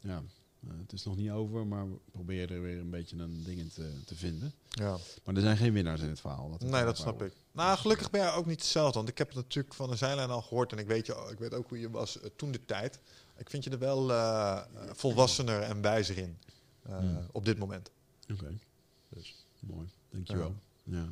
ja, 0.00 0.22
eh, 0.62 0.70
het 0.80 0.92
is 0.92 1.04
nog 1.04 1.16
niet 1.16 1.30
over, 1.30 1.66
maar 1.66 1.88
we 1.90 1.96
proberen 2.12 2.56
er 2.56 2.62
weer 2.62 2.78
een 2.78 2.90
beetje 2.90 3.16
een 3.16 3.42
ding 3.44 3.58
in 3.58 3.70
te, 3.74 3.90
te 4.06 4.14
vinden. 4.14 4.52
Ja. 4.78 4.96
Maar 5.24 5.34
er 5.34 5.40
zijn 5.40 5.56
geen 5.56 5.72
winnaars 5.72 6.00
in 6.00 6.08
het 6.08 6.20
verhaal. 6.20 6.56
we 6.58 6.64
Nee, 6.64 6.84
dat 6.84 6.96
snap 6.96 7.22
ik. 7.22 7.32
Nou, 7.52 7.78
gelukkig 7.78 8.10
ben 8.10 8.22
je 8.22 8.30
ook 8.30 8.46
niet 8.46 8.60
hetzelfde. 8.60 8.96
Want 8.98 9.08
ik 9.08 9.18
heb 9.18 9.26
het 9.28 9.36
natuurlijk 9.36 9.74
van 9.74 9.90
de 9.90 9.96
zijlijn 9.96 10.30
al 10.30 10.42
gehoord. 10.42 10.72
En 10.72 10.78
ik 10.78 10.86
weet, 10.86 11.06
je, 11.06 11.28
ik 11.30 11.38
weet 11.38 11.54
ook 11.54 11.68
hoe 11.68 11.80
je 11.80 11.90
was 11.90 12.20
eh, 12.20 12.30
toen 12.36 12.52
de 12.52 12.64
tijd. 12.64 12.98
Ik 13.36 13.50
vind 13.50 13.64
je 13.64 13.70
er 13.70 13.78
wel 13.78 14.10
eh, 14.12 14.62
volwassener 14.92 15.62
en 15.62 15.80
wijzer 15.80 16.18
in. 16.18 16.38
eh, 16.82 16.98
Hmm. 16.98 17.26
Op 17.32 17.44
dit 17.44 17.58
moment. 17.58 17.90
Oké, 18.32 18.58
dus 19.08 19.46
mooi. 19.60 19.88
Dankjewel. 20.10 20.54
Ja. 20.82 21.06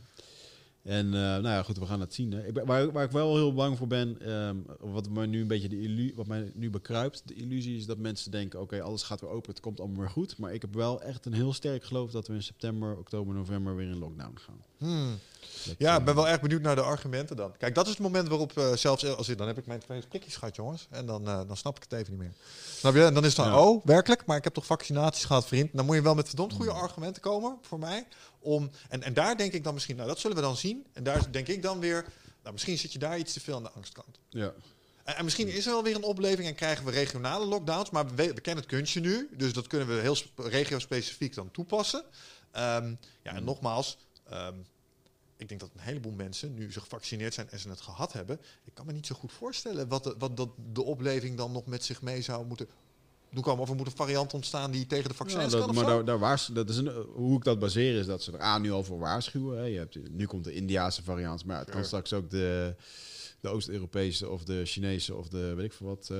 En 0.85 1.07
eh, 1.07 1.21
nou 1.21 1.49
ja, 1.49 1.63
goed, 1.63 1.79
we 1.79 1.87
gaan 1.87 2.01
het 2.01 2.15
zien. 2.15 2.33
Hè. 2.33 2.47
Ik 2.47 2.55
ben, 2.55 2.67
waar, 2.67 2.93
waar 2.93 3.05
ik 3.05 3.11
wel 3.11 3.35
heel 3.35 3.55
bang 3.55 3.79
voor 3.79 3.87
ben, 3.87 4.17
ehm, 4.21 4.57
wat 4.81 5.09
mij 5.09 5.27
nu 5.27 5.41
een 5.41 5.47
beetje 5.47 5.69
de 5.69 5.81
illu 5.81 6.13
wat 6.17 6.27
mij 6.27 6.53
nu 6.55 6.71
bekruipt, 6.71 7.23
de 7.25 7.35
illusie 7.35 7.77
is 7.77 7.87
dat 7.87 7.99
mensen 7.99 8.31
denken: 8.31 8.61
oké, 8.61 8.83
alles 8.83 9.03
gaat 9.03 9.21
weer 9.21 9.31
open, 9.31 9.51
het 9.51 9.61
komt 9.61 9.81
allemaal 9.81 10.01
weer 10.01 10.11
goed. 10.11 10.39
Maar 10.39 10.53
ik 10.55 10.61
heb 10.61 10.75
wel 10.75 11.03
echt 11.03 11.27
een 11.27 11.33
heel 11.33 11.53
sterk 11.53 11.85
geloof 11.85 12.11
dat 12.11 12.27
we 12.27 12.35
in 12.35 12.43
september, 12.43 12.97
oktober, 12.99 13.35
november 13.35 13.77
weer 13.77 13.89
in 13.89 13.99
lockdown 13.99 14.37
gaan. 14.37 14.63
Hmm. 14.79 15.19
Dat, 15.65 15.75
Ja, 15.79 15.93
eh, 15.93 15.99
ik 15.99 16.05
ben 16.05 16.15
wel 16.15 16.29
erg 16.29 16.41
benieuwd 16.41 16.63
naar 16.63 16.75
de 16.75 16.83
argumenten 16.83 17.37
dan. 17.37 17.53
Kijk, 17.59 17.75
dat 17.75 17.85
is 17.85 17.91
het 17.91 18.01
moment 18.01 18.29
waarop 18.29 18.59
eh, 18.59 18.73
zelfs 18.73 19.07
als 19.17 19.29
ik, 19.29 19.39
dan 19.39 19.47
heb 19.47 19.59
ik 19.59 19.67
mijn 19.67 19.81
twee 19.81 20.03
prikjes 20.09 20.37
gehad, 20.37 20.57
jongens. 20.57 20.87
En 20.91 21.07
dan, 21.07 21.29
eh, 21.29 21.41
dan 21.47 21.57
snap 21.57 21.77
ik 21.77 21.83
het 21.83 21.93
even 21.93 22.11
niet 22.13 22.21
meer. 22.21 22.33
Snap 22.77 22.95
je? 22.95 23.05
En 23.05 23.15
dan 23.15 23.25
is 23.25 23.37
het 23.37 23.45
dan, 23.45 23.55
Ja. 23.55 23.61
oh, 23.61 23.85
werkelijk? 23.85 24.27
Maar 24.27 24.37
ik 24.37 24.45
heb 24.45 24.55
toch 24.55 24.67
vaccinaties 24.67 25.25
gehad, 25.25 25.47
vriend? 25.47 25.71
Dan 25.73 25.85
moet 25.87 25.97
je 25.97 26.03
wel 26.03 26.15
met 26.15 26.27
verdomd 26.27 26.53
goede 26.53 26.71
Hmm. 26.71 26.81
argumenten 26.81 27.23
komen 27.23 27.59
voor 27.63 27.79
mij. 27.79 28.07
Om, 28.45 28.71
en, 28.89 29.03
en 29.03 29.15
daar 29.15 29.37
denk 29.37 29.53
ik 29.53 29.65
dan 29.65 29.75
misschien, 29.75 29.97
nou 29.97 30.09
dat 30.09 30.19
zullen 30.19 30.37
we 30.37 30.43
dan 30.43 30.57
zien. 30.57 30.87
En 30.93 31.03
daar 31.05 31.33
denk 31.33 31.49
ik 31.49 31.63
dan 31.63 31.81
weer, 31.81 32.05
nou 32.43 32.53
misschien 32.53 32.79
zit 32.79 32.93
je 32.93 32.99
daar 32.99 33.19
iets 33.19 33.33
te 33.33 33.41
veel 33.41 33.57
aan 33.57 33.63
de 33.63 33.71
angstkant. 33.71 34.19
Ja, 34.29 34.53
En, 35.05 35.17
en 35.17 35.25
misschien 35.25 35.49
is 35.49 35.67
er 35.67 35.73
wel 35.73 35.83
weer 35.83 35.95
een 35.95 36.03
opleving 36.03 36.49
en 36.49 36.55
krijgen 36.55 36.85
we 36.85 36.91
regionale 36.91 37.45
lockdowns. 37.47 37.91
Maar 37.91 38.07
we, 38.15 38.15
we 38.35 38.41
kennen 38.41 38.65
het 38.65 38.73
kunstje 38.73 39.01
nu. 39.01 39.29
Dus 39.37 39.53
dat 39.53 39.67
kunnen 39.67 39.89
we 39.89 39.95
heel 39.95 40.15
sp- 40.15 40.39
regio-specifiek 40.39 41.35
dan 41.35 41.51
toepassen. 41.51 42.05
Ehm, 42.51 42.95
ja, 43.23 43.35
en 43.35 43.45
nogmaals. 43.45 43.99
ehm, 44.29 44.55
ik 45.37 45.49
denk 45.49 45.61
dat 45.61 45.71
een 45.75 45.81
heleboel 45.81 46.13
mensen 46.13 46.55
nu 46.55 46.73
ze 46.73 46.81
gevaccineerd 46.81 47.35
zijn 47.35 47.51
en 47.51 47.59
ze 47.59 47.69
het 47.69 47.81
gehad 47.81 48.13
hebben. 48.13 48.41
Ik 48.65 48.75
kan 48.75 48.87
me 48.87 48.93
niet 48.93 49.07
zo 49.07 49.15
goed 49.15 49.33
voorstellen 49.33 49.89
wat 49.89 50.05
de, 50.05 50.15
wat 50.19 50.37
dat 50.37 50.49
de 50.73 50.83
opleving 50.83 51.37
dan 51.37 51.53
nog 51.53 51.67
met 51.67 51.85
zich 51.85 52.03
mee 52.03 52.23
zou 52.23 52.47
moeten 52.47 52.69
komen. 53.43 53.63
Of 53.63 53.69
er 53.71 53.75
moet 53.75 53.87
een 53.87 53.93
variant 53.97 54.35
ontstaan 54.35 54.71
die 54.71 54.87
tegen 54.87 55.09
de 55.09 55.15
vaccins 55.15 55.53
Ja, 55.53 55.59
kan 55.59 55.67
dat, 55.67 55.75
maar 55.75 55.85
daar, 55.85 56.05
daar 56.05 56.19
waars, 56.19 56.47
dat 56.47 56.69
is 56.69 56.77
een, 56.77 56.89
eh, 56.89 56.95
hoe 57.15 57.37
ik 57.37 57.45
dat 57.45 57.59
baseer 57.59 57.99
is 57.99 58.07
dat 58.07 58.23
ze 58.23 58.33
er 58.33 58.41
aan 58.41 58.63
nu 58.63 58.71
al 58.73 58.85
voor 58.85 58.99
waarschuwen. 58.99 59.59
Hè. 59.59 59.65
Je 59.65 59.79
hebt, 59.79 60.11
nu 60.11 60.27
komt 60.27 60.45
de 60.45 60.53
Indiaanse 60.53 61.03
variant, 61.03 61.45
maar 61.45 61.59
het 61.59 61.71
kan 61.71 61.85
Sure. 61.85 61.87
straks 61.87 62.13
ook 62.13 62.31
de, 62.31 62.75
de 63.41 63.49
Oost-Europese 63.49 64.29
of 64.29 64.45
de 64.45 64.65
Chinese 64.65 65.15
of 65.15 65.29
de 65.29 65.55
weet 65.55 65.65
ik 65.65 65.73
veel 65.73 65.87
wat. 65.87 66.09
eh, 66.11 66.19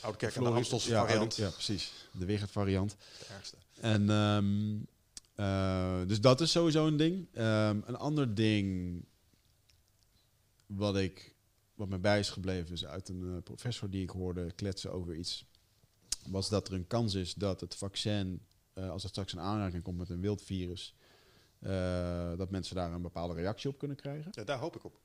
Oude 0.00 0.18
kerk 0.18 0.34
en 0.34 0.42
de 0.42 0.48
Amstelse 0.48 0.90
ja, 0.90 1.06
variant. 1.06 1.36
Ja, 1.36 1.48
precies. 1.50 1.92
De 2.12 2.24
Wigert 2.24 2.50
variant. 2.50 2.96
De 3.18 3.26
ergste. 3.34 3.56
En 3.80 4.10
ehm, 4.10 4.76
eh, 5.34 6.06
dus 6.08 6.20
dat 6.20 6.40
is 6.40 6.50
sowieso 6.50 6.86
een 6.86 6.96
ding. 6.96 7.26
Ehm, 7.32 7.80
een 7.84 7.96
ander 7.96 8.34
ding 8.34 8.94
wat 10.66 10.96
ik 10.96 11.34
wat 11.74 11.88
mij 11.88 12.00
bij 12.00 12.18
is 12.18 12.30
gebleven 12.30 12.72
is 12.72 12.86
uit 12.86 13.08
een 13.08 13.32
eh, 13.36 13.42
professor 13.42 13.90
die 13.90 14.02
ik 14.02 14.10
hoorde 14.10 14.52
kletsen 14.52 14.92
over 14.92 15.14
iets, 15.14 15.44
was 16.30 16.48
dat 16.48 16.68
er 16.68 16.74
een 16.74 16.86
kans 16.86 17.14
is 17.14 17.34
dat 17.34 17.60
het 17.60 17.74
vaccin 17.74 18.40
eh, 18.72 18.90
als 18.90 19.02
het 19.02 19.10
straks 19.10 19.32
in 19.32 19.40
aanraking 19.40 19.82
komt 19.82 19.98
met 19.98 20.08
een 20.08 20.20
wild 20.20 20.42
virus, 20.42 20.94
eh, 21.58 22.36
dat 22.36 22.50
mensen 22.50 22.74
daar 22.74 22.92
een 22.92 23.02
bepaalde 23.02 23.34
reactie 23.34 23.70
op 23.70 23.78
kunnen 23.78 23.96
krijgen. 23.96 24.30
Ja, 24.34 24.44
daar 24.44 24.58
hoop 24.58 24.76
ik 24.76 24.84
op. 24.84 25.00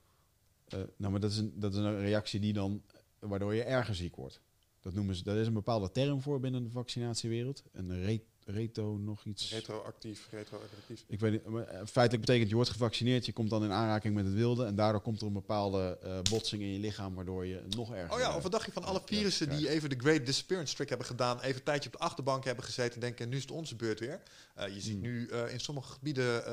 Eh, 0.68 0.80
nou, 0.96 1.12
maar 1.12 1.22
dat 1.22 1.32
is, 1.32 1.38
een, 1.38 1.54
dat 1.56 1.74
is 1.74 1.78
een 1.78 2.00
reactie 2.00 2.40
die 2.40 2.54
dan, 2.54 2.82
waardoor 3.20 3.54
je 3.54 3.64
erger 3.64 3.96
ziek 3.96 4.16
wordt. 4.16 4.42
Dat 4.80 4.94
noemen 4.94 5.16
ze, 5.16 5.24
daar 5.24 5.38
is 5.38 5.48
een 5.48 5.54
bepaalde 5.54 5.92
term 5.92 6.22
voor 6.22 6.40
binnen 6.40 6.64
de 6.64 6.70
vaccinatiewereld. 6.70 7.64
Een 7.72 8.22
re, 8.52 8.58
reto 8.58 8.97
nog 8.97 9.26
iets. 9.26 9.52
Retroactief, 9.54 10.28
retroactief. 10.32 11.04
Ik 11.08 11.20
weet 11.20 11.32
niet, 11.32 11.45
maar 11.45 11.64
eh, 11.64 11.76
feitelijk 11.86 12.26
betekent 12.26 12.49
je 12.49 12.56
wordt 12.56 12.70
gevaccineerd, 12.70 13.26
je 13.26 13.34
komt 13.34 13.49
dan 13.49 13.64
in 13.64 13.72
aanraking 13.72 14.14
met 14.16 14.26
het 14.26 14.34
wilde 14.34 14.66
en 14.66 14.76
daardoor 14.76 15.02
komt 15.02 15.22
er 15.22 15.28
een 15.28 15.34
bepaalde 15.34 15.97
eh, 16.04 16.20
botsing 16.30 16.62
in 16.62 16.74
je 16.74 16.80
lichaam 16.80 17.16
waardoor 17.16 17.45
je 17.45 17.62
nog 17.70 17.93
erger. 17.93 18.14
Oh 18.14 18.20
ja, 18.20 18.36
of 18.36 18.43
wat 18.43 18.52
dacht 18.52 18.66
je 18.66 18.72
van 18.72 18.84
alle 18.84 19.02
virussen 19.06 19.49
die 19.49 19.70
even 19.70 19.89
de 19.89 19.95
Great 19.99 20.26
Disappearance 20.26 20.76
Trick 20.76 20.89
hebben 20.89 21.08
gedaan, 21.08 21.39
even 21.41 21.56
een 21.56 21.64
tijdje 21.64 21.89
op 21.93 21.95
de 21.99 22.02
achterbank 22.06 22.43
hebben 22.43 22.64
gezeten 22.64 22.93
en 22.93 22.99
denken, 22.99 23.30
nu 23.30 23.36
is 23.36 23.41
het 23.41 23.52
onze 23.52 23.76
beurt 23.76 23.99
weer. 23.99 24.22
Eh, 24.56 24.68
je 24.74 24.82
ziet 24.82 24.93
Hmm. 24.93 25.02
nu 25.02 25.28
in 25.28 25.60
sommige 25.60 25.91
gebieden 25.91 26.43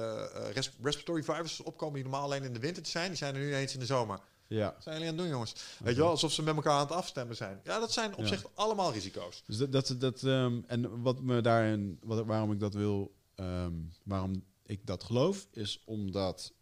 res- 0.52 0.70
respiratory 0.82 1.22
viruses 1.22 1.60
opkomen 1.60 1.94
die 1.94 2.02
normaal 2.02 2.22
alleen 2.22 2.44
in 2.44 2.52
de 2.52 2.58
winter 2.58 2.82
te 2.82 2.90
zijn, 2.90 3.08
die 3.08 3.16
zijn 3.16 3.34
er 3.34 3.40
nu 3.40 3.46
ineens 3.48 3.72
in 3.74 3.80
de 3.80 3.86
zomer. 3.86 4.20
Ja, 4.48 4.72
Wat 4.72 4.82
zijn 4.82 4.94
jullie 4.94 5.10
aan 5.10 5.14
het 5.14 5.24
doen, 5.24 5.32
jongens? 5.32 5.54
Weet 5.78 5.94
je 5.94 6.00
wel, 6.00 6.10
alsof 6.10 6.32
ze 6.32 6.42
met 6.42 6.54
elkaar 6.54 6.72
aan 6.72 6.80
het 6.86 6.92
afstemmen 6.92 7.36
zijn. 7.36 7.60
Ja, 7.64 7.78
dat 7.78 7.92
zijn 7.92 8.12
op 8.16 8.20
Ja. 8.20 8.26
zich 8.26 8.46
allemaal 8.54 8.92
risico's. 8.92 9.42
dus 9.46 9.56
dat, 9.56 9.72
dat, 9.72 9.94
dat 9.98 10.22
ehm, 10.22 10.60
en 10.66 11.02
wat 11.02 11.20
me 11.22 11.40
daarin, 11.40 11.98
wat, 12.02 12.26
waarom 12.26 12.52
ik 12.52 12.60
dat 12.60 12.74
wil, 12.74 13.14
ehm, 13.34 13.72
waarom 14.04 14.44
ik 14.66 14.86
dat 14.86 15.04
geloof, 15.04 15.46
is 15.50 15.82
omdat 15.84 16.52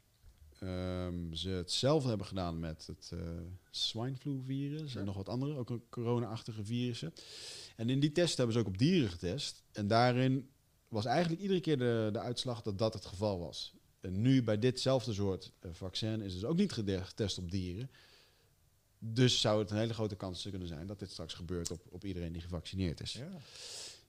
ehm, 0.59 1.33
ze 1.33 1.49
hetzelfde 1.49 2.09
hebben 2.09 2.27
gedaan 2.27 2.61
met 2.61 2.87
het 2.87 3.11
eh 3.13 3.19
swineflu 3.71 4.43
virus 4.47 4.95
en 4.95 5.05
nog 5.05 5.17
wat 5.17 5.29
andere, 5.29 5.57
ook 5.59 5.71
een 5.71 5.85
corona-achtige 5.91 6.65
virussen. 6.65 7.13
En 7.77 7.91
in 7.91 8.01
die 8.01 8.13
test 8.13 8.37
hebben 8.37 8.55
ze 8.55 8.61
ook 8.61 8.67
op 8.67 8.79
dieren 8.79 9.11
getest. 9.11 9.63
En 9.73 9.87
daarin 9.87 10.51
was 10.89 11.05
eigenlijk 11.05 11.43
iedere 11.43 11.61
keer 11.61 11.79
de, 11.79 12.09
de 12.13 12.19
uitslag 12.19 12.63
dat 12.63 12.79
dat 12.79 12.95
het 12.95 13.07
geval 13.07 13.39
was. 13.39 13.75
Nu 14.11 14.43
bij 14.43 14.59
ditzelfde 14.59 15.13
soort 15.13 15.53
eh, 15.61 15.71
vaccin 15.73 16.21
is 16.21 16.33
dus 16.33 16.45
ook 16.45 16.57
niet 16.57 16.73
getest 16.73 17.39
op 17.39 17.51
dieren. 17.51 17.91
Dus 18.99 19.41
zou 19.41 19.59
het 19.59 19.71
een 19.71 19.77
hele 19.77 19.95
grote 19.95 20.17
kans 20.17 20.49
kunnen 20.51 20.69
zijn 20.69 20.87
dat 20.87 20.99
dit 20.99 21.11
straks 21.11 21.35
gebeurt 21.35 21.71
op, 21.71 21.83
op 21.91 22.05
iedereen 22.05 22.33
die 22.33 22.43
gevaccineerd 22.43 23.01
is. 23.01 23.13
Ja. 23.13 23.29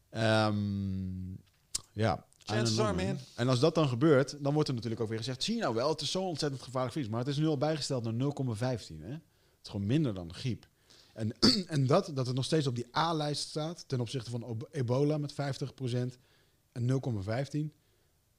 Ehm, 0.09 1.31
ja. 1.91 2.25
Are. 2.45 3.15
En 3.35 3.47
als 3.47 3.59
dat 3.59 3.75
dan 3.75 3.87
gebeurt, 3.87 4.43
dan 4.43 4.53
wordt 4.53 4.67
er 4.67 4.75
natuurlijk 4.75 5.01
ook 5.01 5.09
weer 5.09 5.17
gezegd... 5.17 5.43
zie 5.43 5.55
je 5.55 5.61
nou 5.61 5.75
wel, 5.75 5.89
het 5.89 6.01
is 6.01 6.11
zo'n 6.11 6.25
ontzettend 6.25 6.61
gevaarlijk 6.61 6.93
virus. 6.93 7.09
Maar 7.09 7.19
het 7.19 7.27
is 7.27 7.37
nu 7.37 7.47
al 7.47 7.57
bijgesteld 7.57 8.03
naar 8.03 8.13
0,15. 8.13 8.99
Hè? 8.99 9.11
Het 9.11 9.21
is 9.63 9.69
gewoon 9.69 9.85
minder 9.85 10.13
dan 10.13 10.33
griep. 10.33 10.67
En, 11.13 11.39
en 11.67 11.87
dat, 11.87 12.11
dat 12.13 12.27
het 12.27 12.35
nog 12.35 12.45
steeds 12.45 12.67
op 12.67 12.75
die 12.75 12.97
A-lijst 12.97 13.47
staat... 13.47 13.83
ten 13.87 13.99
opzichte 13.99 14.29
van 14.29 14.67
ebola 14.71 15.17
met 15.17 15.33
50% 15.33 15.35
en 16.71 17.01
0,15... 17.71 17.75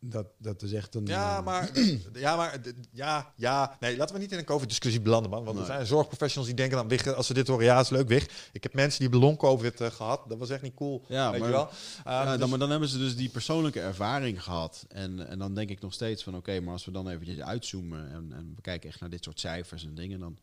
Dat, 0.00 0.26
dat 0.38 0.62
is 0.62 0.72
echt 0.72 0.94
een... 0.94 1.06
Ja, 1.06 1.38
eh, 1.38 1.44
maar, 1.44 1.70
ja, 2.12 2.36
maar, 2.36 2.60
ja, 2.92 3.32
ja. 3.36 3.76
Nee, 3.80 3.96
laten 3.96 4.14
we 4.14 4.20
niet 4.20 4.32
in 4.32 4.38
een 4.38 4.44
COVID-discussie 4.44 5.00
belanden, 5.00 5.30
man. 5.30 5.44
Want 5.44 5.58
er 5.58 5.64
zijn 5.64 5.86
zorgprofessionals 5.86 6.46
die 6.48 6.56
denken 6.56 6.76
dan, 6.76 6.88
Wig, 6.88 7.14
als 7.14 7.26
ze 7.26 7.34
dit 7.34 7.48
horen, 7.48 7.64
ja, 7.64 7.80
is 7.80 7.88
leuk, 7.88 8.08
Wig. 8.08 8.48
Ik 8.52 8.62
heb 8.62 8.74
mensen 8.74 8.98
die 9.00 9.08
hebben 9.08 9.28
long-COVID 9.28 9.80
eh, 9.80 9.90
gehad. 9.90 10.28
Dat 10.28 10.38
was 10.38 10.50
echt 10.50 10.62
niet 10.62 10.74
cool, 10.74 11.04
Ja, 11.08 11.30
weet 11.30 11.40
maar- 11.40 11.48
je 11.48 11.54
wel. 11.54 11.68
Uh, 11.68 12.04
Ja, 12.04 12.30
dus- 12.30 12.38
dan, 12.38 12.48
maar 12.48 12.58
dan 12.58 12.70
hebben 12.70 12.88
ze 12.88 12.98
dus 12.98 13.16
die 13.16 13.28
persoonlijke 13.28 13.80
ervaring 13.80 14.42
gehad. 14.42 14.84
En, 14.88 15.28
en 15.28 15.38
dan 15.38 15.54
denk 15.54 15.70
ik 15.70 15.80
nog 15.80 15.92
steeds 15.92 16.22
van... 16.22 16.36
oké, 16.36 16.60
maar 16.60 16.72
als 16.72 16.84
we 16.84 16.90
dan 16.90 17.08
eventjes 17.08 17.40
uitzoomen... 17.40 18.10
En, 18.10 18.32
en 18.32 18.52
we 18.56 18.60
kijken 18.62 18.88
echt 18.90 19.00
naar 19.00 19.10
dit 19.10 19.24
soort 19.24 19.40
cijfers 19.40 19.84
en 19.84 19.94
dingen... 19.94 20.20
dan, 20.20 20.38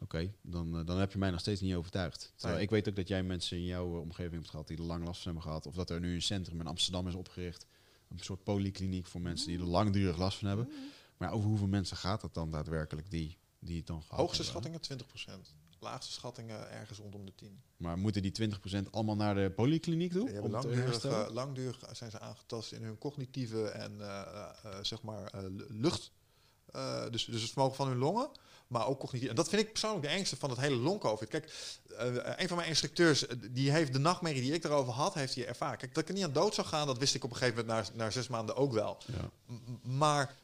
oké, 0.00 0.30
dan, 0.42 0.78
eh, 0.78 0.86
dan 0.86 0.98
heb 0.98 1.12
je 1.12 1.18
mij 1.18 1.30
nog 1.30 1.40
steeds 1.40 1.60
niet 1.60 1.74
overtuigd. 1.74 2.32
Terwijl 2.34 2.54
Nee. 2.54 2.64
ik 2.64 2.70
weet 2.70 2.88
ook 2.88 2.96
dat 2.96 3.08
jij 3.08 3.22
mensen 3.22 3.56
in 3.56 3.64
jouw 3.64 4.00
omgeving 4.00 4.34
hebt 4.34 4.50
gehad... 4.50 4.68
die 4.68 4.76
er 4.76 4.82
lang 4.82 5.04
last 5.04 5.22
van 5.22 5.32
hebben 5.32 5.50
gehad. 5.50 5.66
Of 5.66 5.74
dat 5.74 5.90
er 5.90 6.00
nu 6.00 6.14
een 6.14 6.22
centrum 6.22 6.60
in 6.60 6.66
Amsterdam 6.66 7.08
is 7.08 7.14
opgericht. 7.14 7.66
Een 8.10 8.18
soort 8.18 8.44
polykliniek 8.44 9.06
voor 9.06 9.20
mensen 9.20 9.48
die 9.48 9.58
er 9.58 9.64
langdurig 9.64 10.16
last 10.18 10.38
van 10.38 10.48
hebben. 10.48 10.68
Maar 11.16 11.28
ja, 11.28 11.34
over 11.34 11.48
hoeveel 11.48 11.66
mensen 11.66 11.96
gaat 11.96 12.22
het 12.22 12.34
dan 12.34 12.50
daadwerkelijk 12.50 13.10
die, 13.10 13.38
die 13.58 13.76
het 13.76 13.86
dan 13.86 14.02
gehad 14.02 14.18
Hoogste 14.18 14.42
hebben? 14.42 14.62
schattingen 14.80 15.42
20%. 15.44 15.78
Laagste 15.78 16.12
schattingen 16.12 16.70
ergens 16.70 16.98
rondom 16.98 17.24
de 17.26 17.34
10. 17.34 17.62
Maar 17.76 17.98
moeten 17.98 18.22
die 18.22 18.32
20% 18.84 18.90
allemaal 18.90 19.16
naar 19.16 19.34
de 19.34 19.50
polykliniek 19.50 20.12
toe? 20.12 20.40
Om 20.40 20.50
langdurig, 20.50 20.84
herstellen? 20.84 21.26
eh, 21.26 21.32
langdurig 21.32 21.78
zijn 21.92 22.10
ze 22.10 22.18
aangetast 22.20 22.72
in 22.72 22.82
hun 22.82 22.98
cognitieve 22.98 23.68
en 23.68 24.00
eh, 24.00 24.20
eh, 24.64 24.78
zeg 24.82 25.02
maar 25.02 25.24
eh, 25.26 25.40
lu- 25.42 25.66
lucht. 25.68 26.12
Eh, 26.66 27.10
dus, 27.10 27.24
dus 27.24 27.42
het 27.42 27.50
vermogen 27.50 27.76
van 27.76 27.88
hun 27.88 27.96
longen. 27.98 28.30
Maar 28.70 28.86
ook 28.86 28.98
cognitief. 28.98 29.28
En 29.28 29.34
dat 29.34 29.48
vind 29.48 29.62
ik 29.62 29.70
persoonlijk 29.70 30.02
de 30.02 30.08
engste 30.08 30.36
van 30.36 30.50
het 30.50 30.58
hele 30.60 30.76
long-covid. 30.76 31.28
Kijk, 31.28 31.52
eh, 31.98 32.14
een 32.36 32.48
van 32.48 32.56
mijn 32.56 32.68
instructeurs, 32.68 33.26
eh, 33.26 33.36
die 33.50 33.70
heeft 33.70 33.92
de 33.92 33.98
nachtmerrie 33.98 34.42
die 34.42 34.52
ik 34.52 34.64
erover 34.64 34.92
had, 34.92 35.14
heeft 35.14 35.34
hij 35.34 35.46
ervaren. 35.46 35.78
Kijk, 35.78 35.94
dat 35.94 36.02
ik 36.02 36.08
er 36.08 36.14
niet 36.14 36.24
aan 36.24 36.32
dood 36.32 36.54
zou 36.54 36.66
gaan, 36.66 36.86
dat 36.86 36.98
wist 36.98 37.14
ik 37.14 37.24
op 37.24 37.30
een 37.30 37.36
gegeven 37.36 37.66
moment 37.66 37.94
na, 37.96 38.04
na 38.04 38.10
zes 38.10 38.28
maanden 38.28 38.56
ook 38.56 38.72
wel. 38.72 38.98
ja. 39.06 39.30
Maar, 39.82 40.34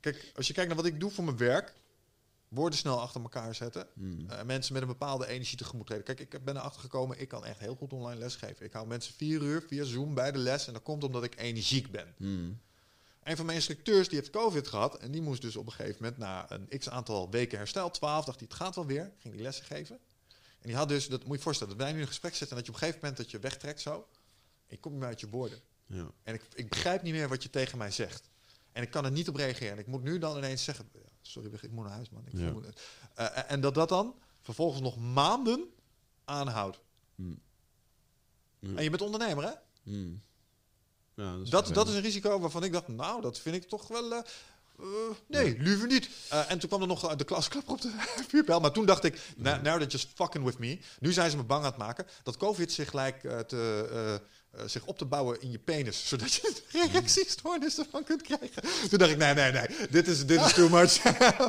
kijk, 0.00 0.32
als 0.36 0.46
je 0.46 0.52
kijkt 0.52 0.68
naar 0.68 0.78
wat 0.78 0.92
ik 0.92 1.00
doe 1.00 1.10
voor 1.10 1.24
mijn 1.24 1.36
werk, 1.36 1.74
woorden 2.48 2.78
snel 2.78 3.00
achter 3.00 3.22
elkaar 3.22 3.54
zetten. 3.54 3.86
Hmm. 3.94 4.30
Eh, 4.30 4.42
mensen 4.44 4.72
met 4.72 4.82
een 4.82 4.88
bepaalde 4.88 5.26
energie 5.26 5.56
tegemoet 5.56 5.86
treden. 5.86 6.04
Kijk, 6.04 6.20
ik 6.20 6.44
ben 6.44 6.56
erachter 6.56 6.80
gekomen, 6.80 7.20
ik 7.20 7.28
kan 7.28 7.44
echt 7.44 7.58
heel 7.58 7.74
goed 7.74 7.92
online 7.92 8.20
lesgeven. 8.20 8.66
Ik 8.66 8.72
hou 8.72 8.86
mensen 8.86 9.14
vier 9.14 9.42
uur 9.42 9.64
via 9.68 9.84
Zoom 9.84 10.14
bij 10.14 10.32
de 10.32 10.38
les 10.38 10.66
en 10.66 10.72
dat 10.72 10.82
komt 10.82 11.04
omdat 11.04 11.24
ik 11.24 11.38
energiek 11.38 11.90
ben. 11.90 12.14
Hmm. 12.16 12.60
Een 13.22 13.36
van 13.36 13.44
mijn 13.44 13.56
instructeurs 13.56 14.08
die 14.08 14.18
heeft 14.18 14.30
COVID 14.30 14.68
gehad 14.68 14.98
en 14.98 15.10
die 15.10 15.22
moest 15.22 15.42
dus 15.42 15.56
op 15.56 15.66
een 15.66 15.72
gegeven 15.72 15.96
moment 16.02 16.18
na 16.20 16.50
een 16.50 16.68
x 16.78 16.88
aantal 16.88 17.30
weken 17.30 17.58
herstel, 17.58 17.90
12, 17.90 18.24
dacht 18.24 18.38
hij 18.38 18.48
het 18.50 18.58
gaat 18.58 18.74
wel 18.74 18.86
weer, 18.86 19.12
ging 19.18 19.34
die 19.34 19.42
lessen 19.42 19.64
geven. 19.64 19.98
En 20.58 20.68
die 20.68 20.76
had 20.76 20.88
dus, 20.88 21.08
dat 21.08 21.20
moet 21.20 21.28
je 21.30 21.36
je 21.36 21.42
voorstellen, 21.42 21.72
dat 21.76 21.82
wij 21.82 21.90
nu 21.92 21.96
in 21.96 22.02
een 22.02 22.08
gesprek 22.08 22.34
zitten 22.34 22.50
en 22.50 22.56
dat 22.56 22.66
je 22.66 22.72
op 22.72 22.74
een 22.80 22.86
gegeven 22.86 23.00
moment 23.08 23.22
dat 23.22 23.30
je 23.30 23.38
wegtrekt 23.48 23.80
zo, 23.80 24.08
je 24.66 24.76
komt 24.78 24.92
niet 24.94 25.02
meer 25.02 25.10
uit 25.12 25.20
je 25.20 25.28
woorden. 25.28 25.60
Ja. 25.86 26.10
En 26.22 26.34
ik, 26.34 26.42
ik 26.54 26.68
begrijp 26.68 27.02
niet 27.02 27.12
meer 27.12 27.28
wat 27.28 27.42
je 27.42 27.50
tegen 27.50 27.78
mij 27.78 27.90
zegt. 27.90 28.28
En 28.72 28.82
ik 28.82 28.90
kan 28.90 29.04
er 29.04 29.10
niet 29.10 29.28
op 29.28 29.36
reageren. 29.36 29.72
En 29.72 29.78
ik 29.78 29.86
moet 29.86 30.02
nu 30.02 30.18
dan 30.18 30.36
ineens 30.36 30.64
zeggen, 30.64 30.88
sorry, 31.20 31.50
ik 31.60 31.70
moet 31.70 31.84
naar 31.84 31.92
huis, 31.94 32.10
man. 32.10 32.26
Ik 32.26 32.32
Ja. 32.32 32.52
me- 32.52 32.72
Eh, 33.14 33.50
en 33.50 33.60
dat 33.60 33.74
dat 33.74 33.88
dan 33.88 34.14
vervolgens 34.40 34.80
nog 34.82 34.96
maanden 34.98 35.64
aanhoudt. 36.24 36.80
Ja. 37.14 37.24
En 38.76 38.82
je 38.82 38.90
bent 38.90 39.02
ondernemer, 39.02 39.44
hè? 39.44 39.52
Hmm. 39.82 40.22
Ja, 41.14 41.36
dat 41.50 41.66
is, 41.68 41.74
Dat, 41.74 41.88
is 41.88 41.94
een 41.94 42.00
risico 42.00 42.38
waarvan 42.40 42.64
ik 42.64 42.72
dacht, 42.72 42.88
nou, 42.88 43.20
dat 43.20 43.38
vind 43.38 43.56
ik 43.56 43.68
toch 43.68 43.88
wel... 43.88 44.12
eh, 44.12 44.18
eh, 44.78 44.84
nee, 45.26 45.56
liever 45.58 45.86
niet. 45.86 46.08
Eh, 46.28 46.50
en 46.50 46.58
toen 46.58 46.68
kwam 46.68 46.80
er 46.80 46.86
nog 46.86 47.14
de 47.16 47.24
klasklapper 47.24 47.72
op 47.72 47.80
de 47.80 47.90
vuurpijl. 48.28 48.60
Maar 48.60 48.72
toen 48.72 48.86
dacht 48.86 49.04
ik, 49.04 49.18
now, 49.36 49.54
now 49.54 49.62
they're 49.64 49.86
just 49.86 50.08
fucking 50.14 50.44
with 50.44 50.58
me. 50.58 50.78
Nu 51.00 51.12
zijn 51.12 51.30
ze 51.30 51.36
me 51.36 51.42
bang 51.42 51.64
aan 51.64 51.68
het 51.70 51.78
maken 51.78 52.06
dat 52.22 52.36
COVID 52.36 52.72
zich 52.72 52.92
lijkt 52.92 53.24
eh, 53.24 53.38
te, 53.38 54.20
zich 54.66 54.84
op 54.84 54.98
te 54.98 55.04
bouwen 55.04 55.40
in 55.40 55.50
je 55.50 55.58
penis. 55.58 56.08
Zodat 56.08 56.32
je 56.32 56.62
reactiestoornissen 56.92 57.86
van 57.90 58.04
kunt 58.04 58.22
krijgen. 58.22 58.62
Toen 58.88 58.98
dacht 58.98 59.10
ik, 59.10 59.16
nee, 59.16 59.34
nee, 59.34 59.52
nee. 59.52 59.66
Dit 59.90 60.08
is, 60.08 60.26
dit 60.26 60.40
is 60.40 60.52
too 60.58 60.68
much. 60.68 61.02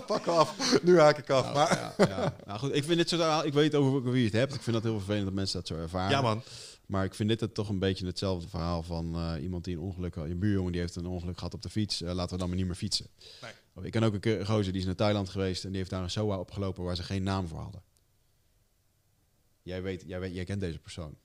Pak 0.06 0.28
af. 0.28 0.82
Nu 0.82 1.00
haak 1.00 1.18
ik 1.18 1.30
af. 1.30 1.44
Nou, 1.44 1.54
maar, 1.56 1.94
ja, 1.98 2.08
ja. 2.08 2.36
Nou 2.46 2.60
goed, 2.60 2.76
ik 2.76 2.84
vind 2.84 2.98
dit 2.98 3.10
soort 3.10 3.22
verhaal- 3.22 3.46
ik 3.46 3.54
weet 3.54 3.76
over 3.76 4.04
wie 4.12 4.20
je 4.20 4.26
het 4.26 4.34
hebt. 4.38 4.54
Ik 4.54 4.62
vind 4.62 4.76
dat 4.76 4.84
heel 4.86 4.98
vervelend 4.98 5.26
dat 5.26 5.34
mensen 5.34 5.60
dat 5.60 5.68
zo 5.68 5.76
ervaren. 5.76 6.12
ja, 6.12 6.22
man. 6.22 6.44
Maar 6.86 7.06
ik 7.06 7.14
vind 7.14 7.30
dit 7.30 7.40
het 7.40 7.54
toch 7.54 7.70
een 7.70 7.80
beetje 7.80 8.06
hetzelfde 8.06 8.50
verhaal 8.50 8.84
van 8.84 9.16
eh, 9.16 9.44
iemand 9.44 9.64
die 9.64 9.76
een 9.76 9.82
ongeluk 9.82 10.16
had. 10.16 10.28
Je 10.28 10.36
buurjongen 10.36 10.72
die 10.72 10.82
heeft 10.82 10.96
een 10.96 11.06
ongeluk 11.06 11.38
gehad 11.38 11.54
op 11.54 11.62
de 11.62 11.70
fiets. 11.70 12.02
Eh, 12.02 12.14
laten 12.14 12.32
we 12.34 12.38
dan 12.38 12.48
maar 12.48 12.58
niet 12.58 12.66
meer 12.66 12.76
fietsen. 12.76 13.08
Nee. 13.42 13.52
Of 13.74 13.84
Ik 13.84 13.92
ken 13.92 14.04
ook 14.04 14.14
een 14.14 14.20
keer 14.20 14.40
een 14.40 14.46
gozer 14.46 14.72
die 14.72 14.82
is 14.82 14.88
naar 14.88 14.96
Thailand 14.96 15.30
geweest 15.30 15.64
en 15.64 15.70
die 15.70 15.78
heeft 15.78 15.90
daar 15.90 16.04
een 16.04 16.10
SOA 16.10 16.38
opgelopen 16.40 16.84
waar 16.84 16.96
ze 16.96 17.04
geen 17.04 17.24
naam 17.24 17.48
voor 17.48 17.60
hadden. 17.60 17.82
Jij 19.62 19.82
weet, 19.82 20.04
jij 20.08 20.20
weet, 20.20 20.34
jij 20.34 20.44
kent 20.44 20.60
deze 20.60 20.80
persoon. 20.80 21.16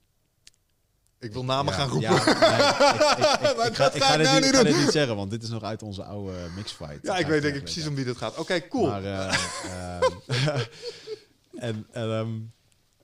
Ik 1.19 1.33
wil 1.33 1.43
namen 1.45 1.73
Ja, 1.73 1.79
gaan 1.79 1.89
roepen. 1.89 2.09
Ja, 2.09 2.23
nee, 2.25 2.67
ik, 2.67 3.17
ik, 3.17 3.49
ik, 3.49 3.55
Maar 3.57 3.67
ik 3.67 3.75
ga, 3.75 3.83
dat 3.83 3.95
ik 3.95 4.03
ga 4.03 4.17
dit 4.17 4.25
nou 4.25 4.35
niet, 4.39 4.45
niet 4.45 4.53
ik 4.53 4.55
ga 4.55 4.63
doen. 4.63 4.71
dit 4.73 4.81
niet 4.81 4.91
zeggen, 4.91 5.15
want 5.15 5.31
dit 5.31 5.43
is 5.43 5.49
nog 5.49 5.63
uit 5.63 5.83
onze 5.83 6.03
oude 6.03 6.47
mixfight. 6.55 6.99
Ja, 7.01 7.17
ik 7.17 7.25
weet 7.27 7.41
denk 7.41 7.55
ik 7.55 7.61
precies 7.63 7.87
om 7.87 7.95
wie 7.95 8.05
dit 8.05 8.17
gaat. 8.17 8.37
Oké, 8.37 8.67
cool. 8.67 8.87
Maar, 8.87 9.03
eh, 9.03 9.33
ehm, 9.63 10.11
en, 11.67 11.87
en, 11.91 12.09
ehm, 12.11 12.29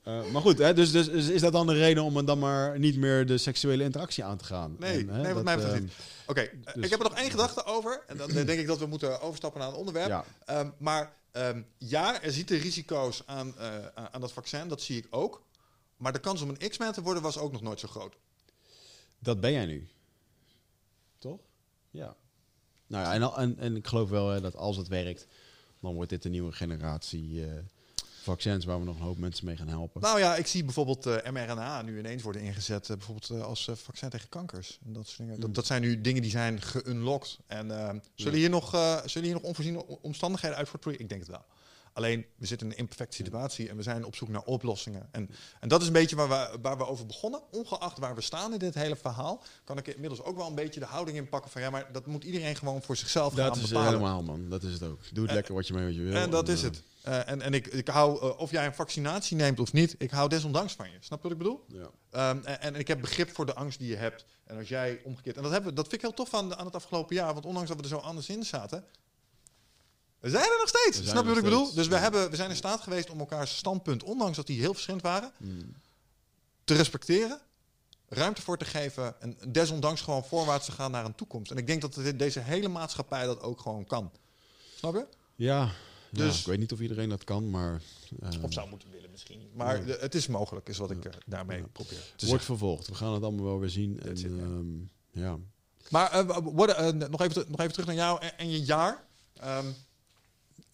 eh, 0.06 0.30
maar 0.32 0.42
goed, 0.42 0.58
hè, 0.58 0.74
dus, 0.74 0.90
dus 0.90 1.08
is 1.08 1.40
dat 1.40 1.52
dan 1.52 1.66
de 1.66 1.72
reden 1.72 2.02
om 2.02 2.24
dan 2.24 2.38
maar 2.38 2.78
niet 2.78 2.96
meer 2.96 3.26
de 3.26 3.38
seksuele 3.38 3.84
interactie 3.84 4.24
aan 4.24 4.36
te 4.36 4.44
gaan? 4.44 4.76
Nee, 4.78 4.98
En, 4.98 5.08
hè, 5.08 5.22
nee, 5.22 5.34
wat 5.34 5.44
mij 5.44 5.54
betreft 5.54 5.76
ehm, 5.76 5.84
niet. 5.84 5.92
Oké, 6.26 6.40
eh, 6.40 6.74
dus- 6.74 6.84
ik 6.84 6.90
heb 6.90 6.98
er 6.98 7.08
nog 7.08 7.18
één 7.18 7.30
gedachte 7.30 7.64
over. 7.64 8.02
En 8.06 8.16
dan 8.16 8.28
denk 8.30 8.48
ik 8.48 8.66
dat 8.66 8.78
we 8.78 8.86
moeten 8.86 9.20
overstappen 9.20 9.60
naar 9.60 9.68
een 9.68 9.74
onderwerp. 9.74 10.08
Ja. 10.08 10.24
Ehm, 10.44 10.70
maar 10.78 11.12
ehm, 11.32 11.62
ja, 11.78 12.22
er 12.22 12.32
zitten 12.32 12.58
risico's 12.58 13.22
aan, 13.26 13.58
eh, 13.58 13.86
aan 13.94 14.08
aan 14.12 14.20
dat 14.20 14.32
vaccin. 14.32 14.68
Dat 14.68 14.82
zie 14.82 14.96
ik 14.96 15.06
ook. 15.10 15.42
Maar 15.96 16.12
de 16.12 16.18
kans 16.18 16.42
om 16.42 16.48
een 16.48 16.68
X-Man 16.70 16.92
te 16.92 17.02
worden 17.02 17.22
was 17.22 17.38
ook 17.38 17.52
nog 17.52 17.62
nooit 17.62 17.80
zo 17.80 17.88
groot. 17.88 18.16
Dat 19.18 19.40
ben 19.40 19.52
jij 19.52 19.66
nu. 19.66 19.88
Toch? 21.18 21.40
Ja. 21.90 22.16
Nou 22.86 23.04
ja, 23.04 23.12
en, 23.12 23.42
en, 23.42 23.58
en 23.58 23.76
ik 23.76 23.86
geloof 23.86 24.08
wel 24.08 24.28
hè, 24.28 24.40
dat 24.40 24.56
als 24.56 24.76
het 24.76 24.88
werkt, 24.88 25.26
dan 25.80 25.94
wordt 25.94 26.10
dit 26.10 26.24
een 26.24 26.30
nieuwe 26.30 26.52
generatie 26.52 27.44
vaccins 28.26 28.64
waar 28.64 28.78
we 28.78 28.84
nog 28.84 28.96
een 28.96 29.02
hoop 29.02 29.18
mensen 29.18 29.44
mee 29.46 29.56
gaan 29.56 29.68
helpen. 29.68 30.00
Nou 30.00 30.18
ja, 30.18 30.36
ik 30.36 30.46
zie 30.46 30.64
bijvoorbeeld 30.64 31.06
eh, 31.06 31.30
mRNA 31.32 31.82
nu 31.82 31.98
ineens 31.98 32.22
worden 32.22 32.42
ingezet. 32.42 32.88
eh, 32.90 32.96
bijvoorbeeld 32.96 33.30
eh, 33.30 33.42
als 33.42 33.68
vaccin 33.74 34.08
tegen 34.08 34.28
kankers. 34.28 34.78
En 34.86 34.92
dat, 34.92 35.06
soort 35.06 35.18
dingen. 35.18 35.40
Dat, 35.40 35.48
Mm. 35.48 35.54
dat 35.54 35.66
zijn 35.66 35.82
nu 35.82 36.00
dingen 36.00 36.22
die 36.22 36.30
zijn 36.30 36.62
geunlocked. 36.62 37.38
En 37.46 37.68
zullen, 37.68 38.02
Ja. 38.14 38.30
hier 38.38 38.50
nog, 38.50 38.70
zullen 39.04 39.26
hier 39.28 39.32
nog 39.36 39.42
onvoorziene 39.42 39.86
omstandigheden 40.02 40.56
uit 40.56 40.68
voortvloeien? 40.68 41.00
Ik 41.00 41.08
denk 41.08 41.20
het 41.20 41.30
wel. 41.30 41.44
Alleen, 41.96 42.26
we 42.36 42.46
zitten 42.46 42.66
in 42.66 42.72
een 42.72 42.78
imperfecte 42.78 43.16
situatie 43.16 43.68
en 43.68 43.76
we 43.76 43.82
zijn 43.82 44.04
op 44.04 44.14
zoek 44.16 44.28
naar 44.28 44.42
oplossingen. 44.42 45.08
En, 45.12 45.30
en 45.60 45.68
dat 45.68 45.80
is 45.80 45.86
een 45.86 45.92
beetje 45.92 46.16
waar 46.16 46.28
we, 46.52 46.58
waar 46.62 46.76
we 46.76 46.86
over 46.86 47.06
begonnen. 47.06 47.40
Ongeacht 47.50 47.98
waar 47.98 48.14
we 48.14 48.20
staan 48.20 48.52
in 48.52 48.58
dit 48.58 48.74
hele 48.74 48.96
verhaal, 48.96 49.42
kan 49.64 49.78
ik 49.78 49.86
inmiddels 49.88 50.22
ook 50.22 50.36
wel 50.36 50.46
een 50.46 50.54
beetje 50.54 50.80
de 50.80 50.86
houding 50.86 51.16
inpakken 51.16 51.50
van 51.50 51.60
ja, 51.60 51.70
maar 51.70 51.92
dat 51.92 52.06
moet 52.06 52.24
iedereen 52.24 52.56
gewoon 52.56 52.82
voor 52.82 52.96
zichzelf 52.96 53.34
Dat 53.34 53.44
gaan 53.46 53.54
is 53.54 53.60
het 53.60 53.68
bepalen. 53.70 53.92
helemaal, 53.92 54.22
man. 54.22 54.48
Dat 54.48 54.62
is 54.62 54.72
het 54.72 54.82
ook. 54.82 55.00
Doe 55.12 55.24
het 55.24 55.34
lekker 55.34 55.54
wat 55.54 55.66
je 55.66 55.72
mee 55.72 55.84
wat 55.86 55.94
je 55.94 56.02
wil. 56.02 56.14
En 56.14 56.30
dat 56.30 56.48
En, 56.48 56.54
is 56.54 56.62
eh, 56.62 56.68
het. 56.68 56.82
Eh, 57.02 57.28
en 57.28 57.40
en 57.42 57.54
ik, 57.54 57.66
ik 57.66 57.88
hou, 57.88 58.20
eh, 58.20 58.38
of 58.38 58.50
jij 58.50 58.66
een 58.66 58.74
vaccinatie 58.74 59.36
neemt 59.36 59.60
of 59.60 59.72
niet, 59.72 59.94
ik 59.98 60.10
hou 60.10 60.28
desondanks 60.28 60.72
van 60.74 60.90
je. 60.90 60.96
Snap 61.00 61.22
je 61.22 61.28
wat 61.28 61.32
ik 61.32 61.38
bedoel? 61.38 61.64
Ja. 61.68 61.90
Ehm, 62.10 62.38
en, 62.44 62.60
en 62.60 62.74
ik 62.74 62.88
heb 62.88 63.00
begrip 63.00 63.34
voor 63.34 63.46
de 63.46 63.54
angst 63.54 63.78
die 63.78 63.88
je 63.88 63.96
hebt. 63.96 64.24
En 64.44 64.56
als 64.58 64.68
jij 64.68 65.00
omgekeerd. 65.04 65.36
En 65.36 65.42
dat, 65.42 65.52
hebben, 65.52 65.70
we- 65.70 65.76
dat 65.76 65.88
vind 65.88 66.02
ik 66.02 66.08
heel 66.08 66.16
tof 66.16 66.34
aan, 66.34 66.56
aan 66.56 66.64
het 66.66 66.74
afgelopen 66.74 67.14
jaar. 67.16 67.32
Want 67.32 67.46
ondanks 67.46 67.68
dat 67.68 67.76
we 67.76 67.82
er 67.82 67.88
zo 67.88 67.96
anders 67.96 68.28
in 68.28 68.44
zaten. 68.44 68.84
We 70.20 70.30
zijn 70.30 70.42
er 70.44 70.58
nog 70.58 70.68
steeds. 70.68 71.08
Snap 71.10 71.22
je 71.22 71.28
wat 71.28 71.36
ik 71.38 71.44
bedoel? 71.44 71.74
Dus 71.74 71.86
we, 71.88 71.96
hebben, 71.96 72.30
we 72.30 72.36
zijn 72.36 72.50
in 72.50 72.56
staat 72.56 72.80
geweest 72.80 73.10
om 73.10 73.18
elkaars 73.18 73.56
standpunt, 73.56 74.02
ondanks 74.02 74.36
dat 74.36 74.46
die 74.46 74.60
heel 74.60 74.72
verschillend 74.72 75.02
waren, 75.02 75.32
Mm. 75.38 75.74
te 76.64 76.74
respecteren. 76.74 77.40
Ruimte 78.08 78.42
voor 78.42 78.58
te 78.58 78.64
geven. 78.64 79.20
En 79.20 79.36
desondanks 79.48 80.00
gewoon 80.00 80.24
voorwaarts 80.24 80.66
te 80.66 80.72
gaan 80.72 80.90
naar 80.90 81.04
een 81.04 81.14
toekomst. 81.14 81.50
En 81.50 81.56
ik 81.56 81.66
denk 81.66 81.80
dat 81.80 81.94
dit- 81.94 82.18
deze 82.18 82.40
hele 82.40 82.68
maatschappij 82.68 83.24
dat 83.26 83.40
ook 83.42 83.60
gewoon 83.60 83.84
kan. 83.86 84.10
Snap 84.76 84.94
je? 84.94 85.06
Ja, 85.34 85.70
Dus- 86.10 86.40
ik 86.40 86.46
weet 86.46 86.58
niet 86.58 86.72
of 86.72 86.80
iedereen 86.80 87.08
dat 87.08 87.24
kan, 87.24 87.50
maar 87.50 87.80
eh, 88.22 88.42
Of 88.42 88.52
zou 88.52 88.68
moeten 88.68 88.90
willen 88.90 89.10
misschien. 89.10 89.50
Maar 89.54 89.84
het 89.86 90.14
is 90.14 90.26
mogelijk, 90.26 90.68
is 90.68 90.78
wat 90.78 90.90
ik 90.90 91.04
eh, 91.04 91.12
daarmee 91.26 91.58
Ja. 91.58 91.66
probeer 91.72 91.92
te 91.98 92.04
wordt 92.06 92.20
zeggen. 92.20 92.44
vervolgd. 92.44 92.86
We 92.88 92.94
gaan 92.94 93.12
het 93.14 93.22
allemaal 93.22 93.44
wel 93.44 93.58
weer 93.58 93.70
zien. 93.70 94.00
En, 94.02 94.10
it, 94.10 94.24
ehm, 94.24 94.66
ja. 95.10 95.36
Maar 95.90 96.24
what, 96.54 96.68
eh, 96.70 96.88
nog, 96.90 97.20
even, 97.20 97.44
nog 97.48 97.60
even 97.60 97.72
terug 97.72 97.86
naar 97.86 97.94
jou 97.94 98.20
en, 98.20 98.38
en 98.38 98.50
je 98.50 98.62
jaar. 98.64 99.04
Ehm, 99.36 99.66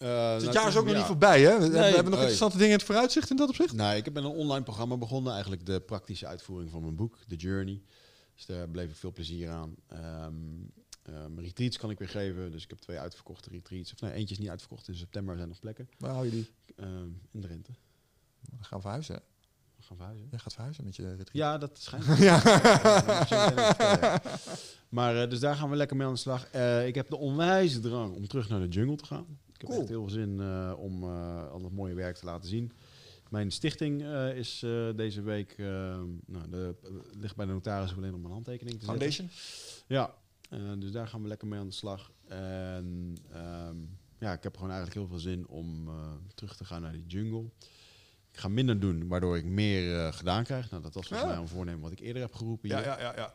Eh, 0.03 0.33
het 0.33 0.53
jaar 0.53 0.67
is 0.67 0.75
ook 0.75 0.83
nog 0.83 0.93
ja. 0.93 0.97
niet 0.97 1.07
voorbij, 1.07 1.41
hè? 1.41 1.69
We, 1.69 1.77
hebben 1.77 1.93
nog 1.93 2.03
nee. 2.03 2.11
interessante 2.11 2.57
dingen 2.57 2.71
in 2.71 2.77
het 2.77 2.85
vooruitzicht 2.85 3.29
in 3.29 3.35
dat 3.35 3.49
opzicht. 3.49 3.73
Nou, 3.73 3.95
ik 3.95 4.05
heb 4.05 4.13
met 4.13 4.23
een 4.23 4.29
online 4.29 4.63
programma 4.63 4.97
begonnen. 4.97 5.31
Eigenlijk 5.31 5.65
de 5.65 5.79
praktische 5.79 6.27
uitvoering 6.27 6.71
van 6.71 6.81
mijn 6.81 6.95
boek, 6.95 7.17
The 7.27 7.35
Journey. 7.35 7.81
Dus 8.35 8.45
daar 8.45 8.69
bleef 8.69 8.89
ik 8.89 8.95
veel 8.95 9.11
plezier 9.11 9.49
aan. 9.49 9.75
Ehm 9.87 10.33
ehm, 11.03 11.39
retreats 11.39 11.77
kan 11.77 11.89
ik 11.89 11.99
weer 11.99 12.09
geven. 12.09 12.51
Dus 12.51 12.63
ik 12.63 12.69
heb 12.69 12.79
twee 12.79 12.99
uitverkochte 12.99 13.49
retreats. 13.49 13.93
Of 13.93 14.01
nee, 14.01 14.11
eentje 14.11 14.33
is 14.33 14.39
niet 14.39 14.49
uitverkocht. 14.49 14.87
In 14.87 14.95
september 14.95 15.35
zijn 15.35 15.47
nog 15.47 15.59
plekken. 15.59 15.89
Waar 15.97 16.11
hou 16.11 16.25
je 16.25 16.31
die? 16.31 16.49
Ehm, 16.75 17.09
in 17.31 17.41
de 17.41 17.47
rente. 17.47 17.71
We 18.39 18.63
gaan 18.63 18.81
verhuizen. 18.81 19.15
hè? 19.15 19.21
We 19.75 19.83
gaan 19.83 19.97
verhuizen. 19.97 20.27
Jij 20.29 20.39
gaat 20.39 20.53
verhuizen 20.53 20.83
met 20.83 20.95
je 20.95 21.03
retreat. 21.03 21.29
Ja, 21.31 21.57
dat 21.57 21.79
schijnt. 21.81 22.05
Ja. 22.29 22.41
Maar 24.89 25.21
eh, 25.21 25.29
dus 25.29 25.39
daar 25.39 25.55
gaan 25.55 25.69
we 25.69 25.75
lekker 25.75 25.97
mee 25.97 26.07
aan 26.07 26.13
de 26.13 26.19
slag. 26.19 26.45
Eh, 26.45 26.87
ik 26.87 26.95
heb 26.95 27.09
de 27.09 27.17
onwijze 27.17 27.79
drang 27.79 28.15
om 28.15 28.27
terug 28.27 28.49
naar 28.49 28.59
de 28.59 28.67
jungle 28.67 28.95
te 28.95 29.05
gaan. 29.05 29.39
Ik 29.63 29.69
heb 29.69 29.77
Cool. 29.77 29.79
echt 29.81 29.89
heel 29.89 30.07
veel 30.07 30.25
zin 30.25 30.39
eh, 30.39 30.73
om 30.77 31.03
eh, 31.03 31.49
al 31.51 31.61
dat 31.61 31.71
mooie 31.71 31.93
werk 31.93 32.15
te 32.15 32.25
laten 32.25 32.49
zien. 32.49 32.71
Mijn 33.29 33.51
stichting 33.51 34.01
eh, 34.03 34.37
is 34.37 34.59
deze 34.95 35.21
week, 35.21 35.57
nou, 35.57 36.49
de, 36.49 36.75
ligt 37.19 37.35
bij 37.35 37.45
de 37.45 37.51
notaris 37.51 37.95
alleen 37.95 38.13
om 38.13 38.25
een 38.25 38.31
handtekening 38.31 38.79
te 38.79 38.85
zetten. 38.85 39.11
Foundation. 39.11 39.29
Ja, 39.87 40.13
dus 40.77 40.91
daar 40.91 41.07
gaan 41.07 41.21
we 41.21 41.27
lekker 41.27 41.47
mee 41.47 41.59
aan 41.59 41.67
de 41.67 41.73
slag. 41.73 42.11
En 42.27 43.15
ehm, 43.31 43.75
ja, 44.19 44.33
ik 44.33 44.43
heb 44.43 44.53
gewoon 44.55 44.71
eigenlijk 44.71 44.99
heel 44.99 45.07
veel 45.07 45.19
zin 45.19 45.47
om 45.47 45.89
terug 46.35 46.57
te 46.57 46.65
gaan 46.65 46.81
naar 46.81 46.91
die 46.91 47.05
jungle. 47.05 47.49
Ik 48.31 48.39
ga 48.39 48.47
minder 48.47 48.79
doen, 48.79 49.07
waardoor 49.07 49.37
ik 49.37 49.45
meer 49.45 50.13
gedaan 50.13 50.43
krijg. 50.43 50.69
Nou, 50.71 50.83
dat 50.83 50.93
was 50.93 51.07
volgens 51.07 51.29
Ja. 51.29 51.33
mij 51.35 51.43
een 51.43 51.49
voornemen 51.49 51.81
wat 51.81 51.91
ik 51.91 51.99
eerder 51.99 52.21
heb 52.21 52.33
geroepen 52.33 52.69
Ja, 52.69 52.79
ja, 52.79 52.99
ja, 52.99 53.15
ja. 53.15 53.33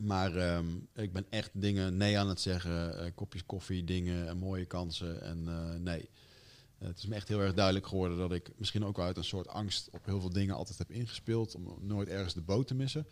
Maar 0.00 0.36
ehm, 0.36 0.66
ik 0.94 1.12
ben 1.12 1.26
echt 1.30 1.50
dingen 1.52 1.96
nee 1.96 2.18
aan 2.18 2.28
het 2.28 2.40
zeggen. 2.40 2.98
eh, 2.98 3.10
kopjes 3.14 3.46
koffie, 3.46 3.84
dingen 3.84 4.28
en 4.28 4.38
mooie 4.38 4.64
kansen. 4.64 5.22
En 5.22 5.48
eh, 5.48 5.80
nee. 5.80 6.08
Eh, 6.82 6.88
het 6.88 6.98
is 6.98 7.06
me 7.06 7.14
echt 7.14 7.28
heel 7.28 7.40
erg 7.40 7.54
duidelijk 7.54 7.86
geworden 7.86 8.18
dat 8.18 8.32
ik 8.32 8.50
misschien 8.56 8.84
ook 8.84 8.96
wel 8.96 9.06
uit 9.06 9.16
een 9.16 9.24
soort 9.24 9.48
angst 9.48 9.88
op 9.90 10.04
heel 10.04 10.20
veel 10.20 10.32
dingen 10.32 10.54
altijd 10.54 10.78
heb 10.78 10.90
ingespeeld. 10.90 11.54
Om 11.54 11.76
nooit 11.80 12.08
ergens 12.08 12.34
de 12.34 12.40
boot 12.40 12.66
te 12.66 12.74
missen. 12.74 13.06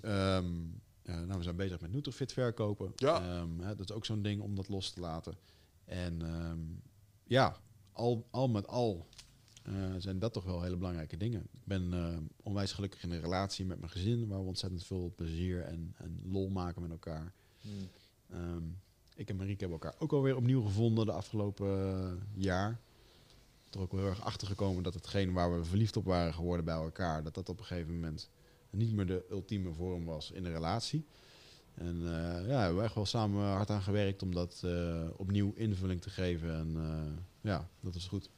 Ehm, 0.00 0.46
eh, 1.02 1.14
nou, 1.14 1.38
we 1.38 1.42
zijn 1.42 1.56
bezig 1.56 1.80
met 1.80 1.92
Nutrifit 1.92 2.32
verkopen. 2.32 2.92
Ja. 2.96 3.22
Ehm, 3.22 3.60
hè, 3.60 3.74
dat 3.76 3.90
is 3.90 3.96
ook 3.96 4.04
zo'n 4.04 4.22
ding 4.22 4.40
om 4.40 4.54
dat 4.54 4.68
los 4.68 4.90
te 4.90 5.00
laten. 5.00 5.34
En 5.84 6.22
ehm, 6.22 6.58
ja, 7.24 7.56
al, 7.92 8.26
al 8.30 8.48
met 8.48 8.66
al 8.66 9.06
eh, 9.10 9.17
zijn 9.98 10.18
dat 10.18 10.32
toch 10.32 10.44
wel 10.44 10.62
hele 10.62 10.76
belangrijke 10.76 11.16
dingen. 11.16 11.40
Ik 11.52 11.64
ben 11.64 11.92
eh, 11.92 12.16
onwijs 12.42 12.72
gelukkig 12.72 13.02
in 13.02 13.10
een 13.10 13.20
relatie 13.20 13.66
met 13.66 13.78
mijn 13.78 13.90
gezin, 13.90 14.28
waar 14.28 14.40
we 14.40 14.46
ontzettend 14.46 14.84
veel 14.84 15.12
plezier 15.16 15.62
en, 15.62 15.94
en 15.96 16.20
lol 16.24 16.48
maken 16.48 16.82
met 16.82 16.90
elkaar. 16.90 17.32
Ehm, 18.30 18.62
ik 19.14 19.28
en 19.28 19.36
Marieke 19.36 19.60
hebben 19.60 19.80
elkaar 19.80 20.00
ook 20.00 20.12
alweer 20.12 20.36
opnieuw 20.36 20.62
gevonden 20.62 21.06
de 21.06 21.12
afgelopen 21.12 21.68
eh, 21.68 22.12
jaar. 22.34 22.80
Er 23.70 23.80
ook 23.80 23.92
wel 23.92 24.00
heel 24.00 24.10
erg 24.10 24.24
achter 24.24 24.46
gekomen 24.46 24.82
dat 24.82 24.94
hetgeen 24.94 25.32
waar 25.32 25.58
we 25.58 25.64
verliefd 25.64 25.96
op 25.96 26.04
waren 26.04 26.34
geworden 26.34 26.64
bij 26.64 26.74
elkaar, 26.74 27.22
dat 27.22 27.34
dat 27.34 27.48
op 27.48 27.58
een 27.58 27.64
gegeven 27.64 27.94
moment 27.94 28.30
niet 28.70 28.92
meer 28.92 29.06
de 29.06 29.26
ultieme 29.30 29.72
vorm 29.72 30.04
was 30.04 30.30
in 30.30 30.42
de 30.42 30.52
relatie. 30.52 31.04
En 31.78 31.96
eh, 32.04 32.46
ja, 32.46 32.56
we 32.56 32.62
hebben 32.62 32.84
echt 32.84 32.94
wel 32.94 33.06
samen 33.06 33.44
hard 33.44 33.70
aan 33.70 33.82
gewerkt 33.82 34.22
om 34.22 34.34
dat 34.34 34.62
eh, 34.64 35.04
opnieuw 35.16 35.52
invulling 35.54 36.00
te 36.00 36.10
geven. 36.10 36.54
En 36.54 36.76
eh, 36.76 37.50
ja, 37.50 37.68
dat 37.80 37.94
is 37.94 38.06
goed. 38.06 38.30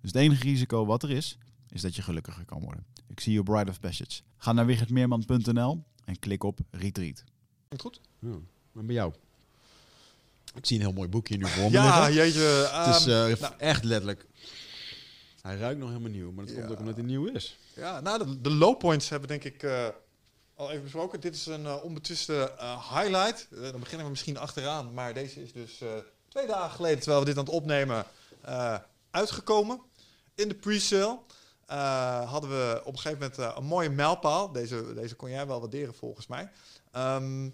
Dus 0.00 0.12
het 0.12 0.14
enige 0.22 0.42
risico 0.42 0.86
wat 0.86 1.02
er 1.02 1.10
is, 1.10 1.38
is 1.70 1.80
dat 1.82 1.96
je 1.96 2.02
gelukkiger 2.02 2.44
kan 2.44 2.60
worden. 2.62 2.84
Ik 3.06 3.20
zie 3.20 3.32
je 3.32 3.38
op 3.38 3.44
Bride 3.44 3.70
of 3.70 3.80
Passage. 3.80 4.20
Ga 4.36 4.52
naar 4.52 4.66
wichertmeerman.nl 4.66 5.82
en 6.04 6.18
klik 6.18 6.42
op 6.44 6.58
Retreat. 6.70 7.24
Klinkt 7.68 7.80
goed? 7.84 8.00
Ja. 8.18 8.28
En 8.74 8.86
bij 8.86 8.94
jou? 8.94 9.12
Ik 10.54 10.66
zie 10.66 10.76
een 10.76 10.82
heel 10.84 10.92
mooi 10.92 11.08
boekje 11.08 11.36
nu 11.36 11.46
voor 11.46 11.64
me 11.64 11.70
Ja, 11.70 11.96
liggen. 11.96 12.14
jeetje. 12.14 12.40
Het 12.72 12.96
is 12.96 13.06
ehm, 13.06 13.32
eh, 13.32 13.40
nou, 13.40 13.54
echt 13.58 13.84
letterlijk... 13.84 14.26
Hij 15.42 15.56
ruikt 15.56 15.78
nog 15.80 15.88
helemaal 15.88 16.10
nieuw, 16.10 16.32
maar 16.32 16.44
dat 16.46 16.54
komt 16.54 16.70
ook 16.70 16.78
omdat 16.78 16.94
hij 16.96 17.04
nieuw 17.04 17.26
is. 17.26 17.58
Ja, 17.74 18.00
nou, 18.00 18.18
de, 18.26 18.40
de 18.40 18.50
low 18.50 18.78
points 18.78 19.08
hebben 19.08 19.28
we 19.28 19.38
denk 19.38 19.54
ik 19.54 19.62
eh, 19.62 19.86
al 20.54 20.70
even 20.70 20.82
besproken. 20.82 21.20
Dit 21.20 21.34
is 21.34 21.46
een 21.46 21.66
eh, 21.66 21.76
onbetwiste 21.84 22.52
eh, 22.58 22.94
highlight. 22.98 23.48
Eh, 23.52 23.60
dan 23.70 23.80
beginnen 23.80 24.04
we 24.04 24.10
misschien 24.10 24.36
achteraan. 24.38 24.94
Maar 24.94 25.14
deze 25.14 25.42
is 25.42 25.52
dus 25.52 25.80
eh, 25.80 25.88
twee 26.28 26.46
dagen 26.46 26.70
geleden, 26.70 26.98
terwijl 26.98 27.20
we 27.20 27.26
dit 27.26 27.38
aan 27.38 27.44
het 27.44 27.52
opnemen, 27.54 28.04
eh, 28.40 28.78
uitgekomen. 29.10 29.80
In 30.38 30.48
de 30.48 30.54
pre-sale 30.54 31.18
eh, 31.66 32.30
hadden 32.30 32.50
we 32.50 32.80
op 32.84 32.92
een 32.92 32.98
gegeven 32.98 33.18
moment 33.18 33.38
eh, 33.38 33.56
een 33.56 33.64
mooie 33.64 33.90
mijlpaal. 33.90 34.52
Deze, 34.52 34.94
deze 34.94 35.14
kon 35.14 35.30
jij 35.30 35.46
wel 35.46 35.60
waarderen 35.60 35.94
volgens 35.94 36.26
mij. 36.26 36.50
Ehm, 36.92 37.50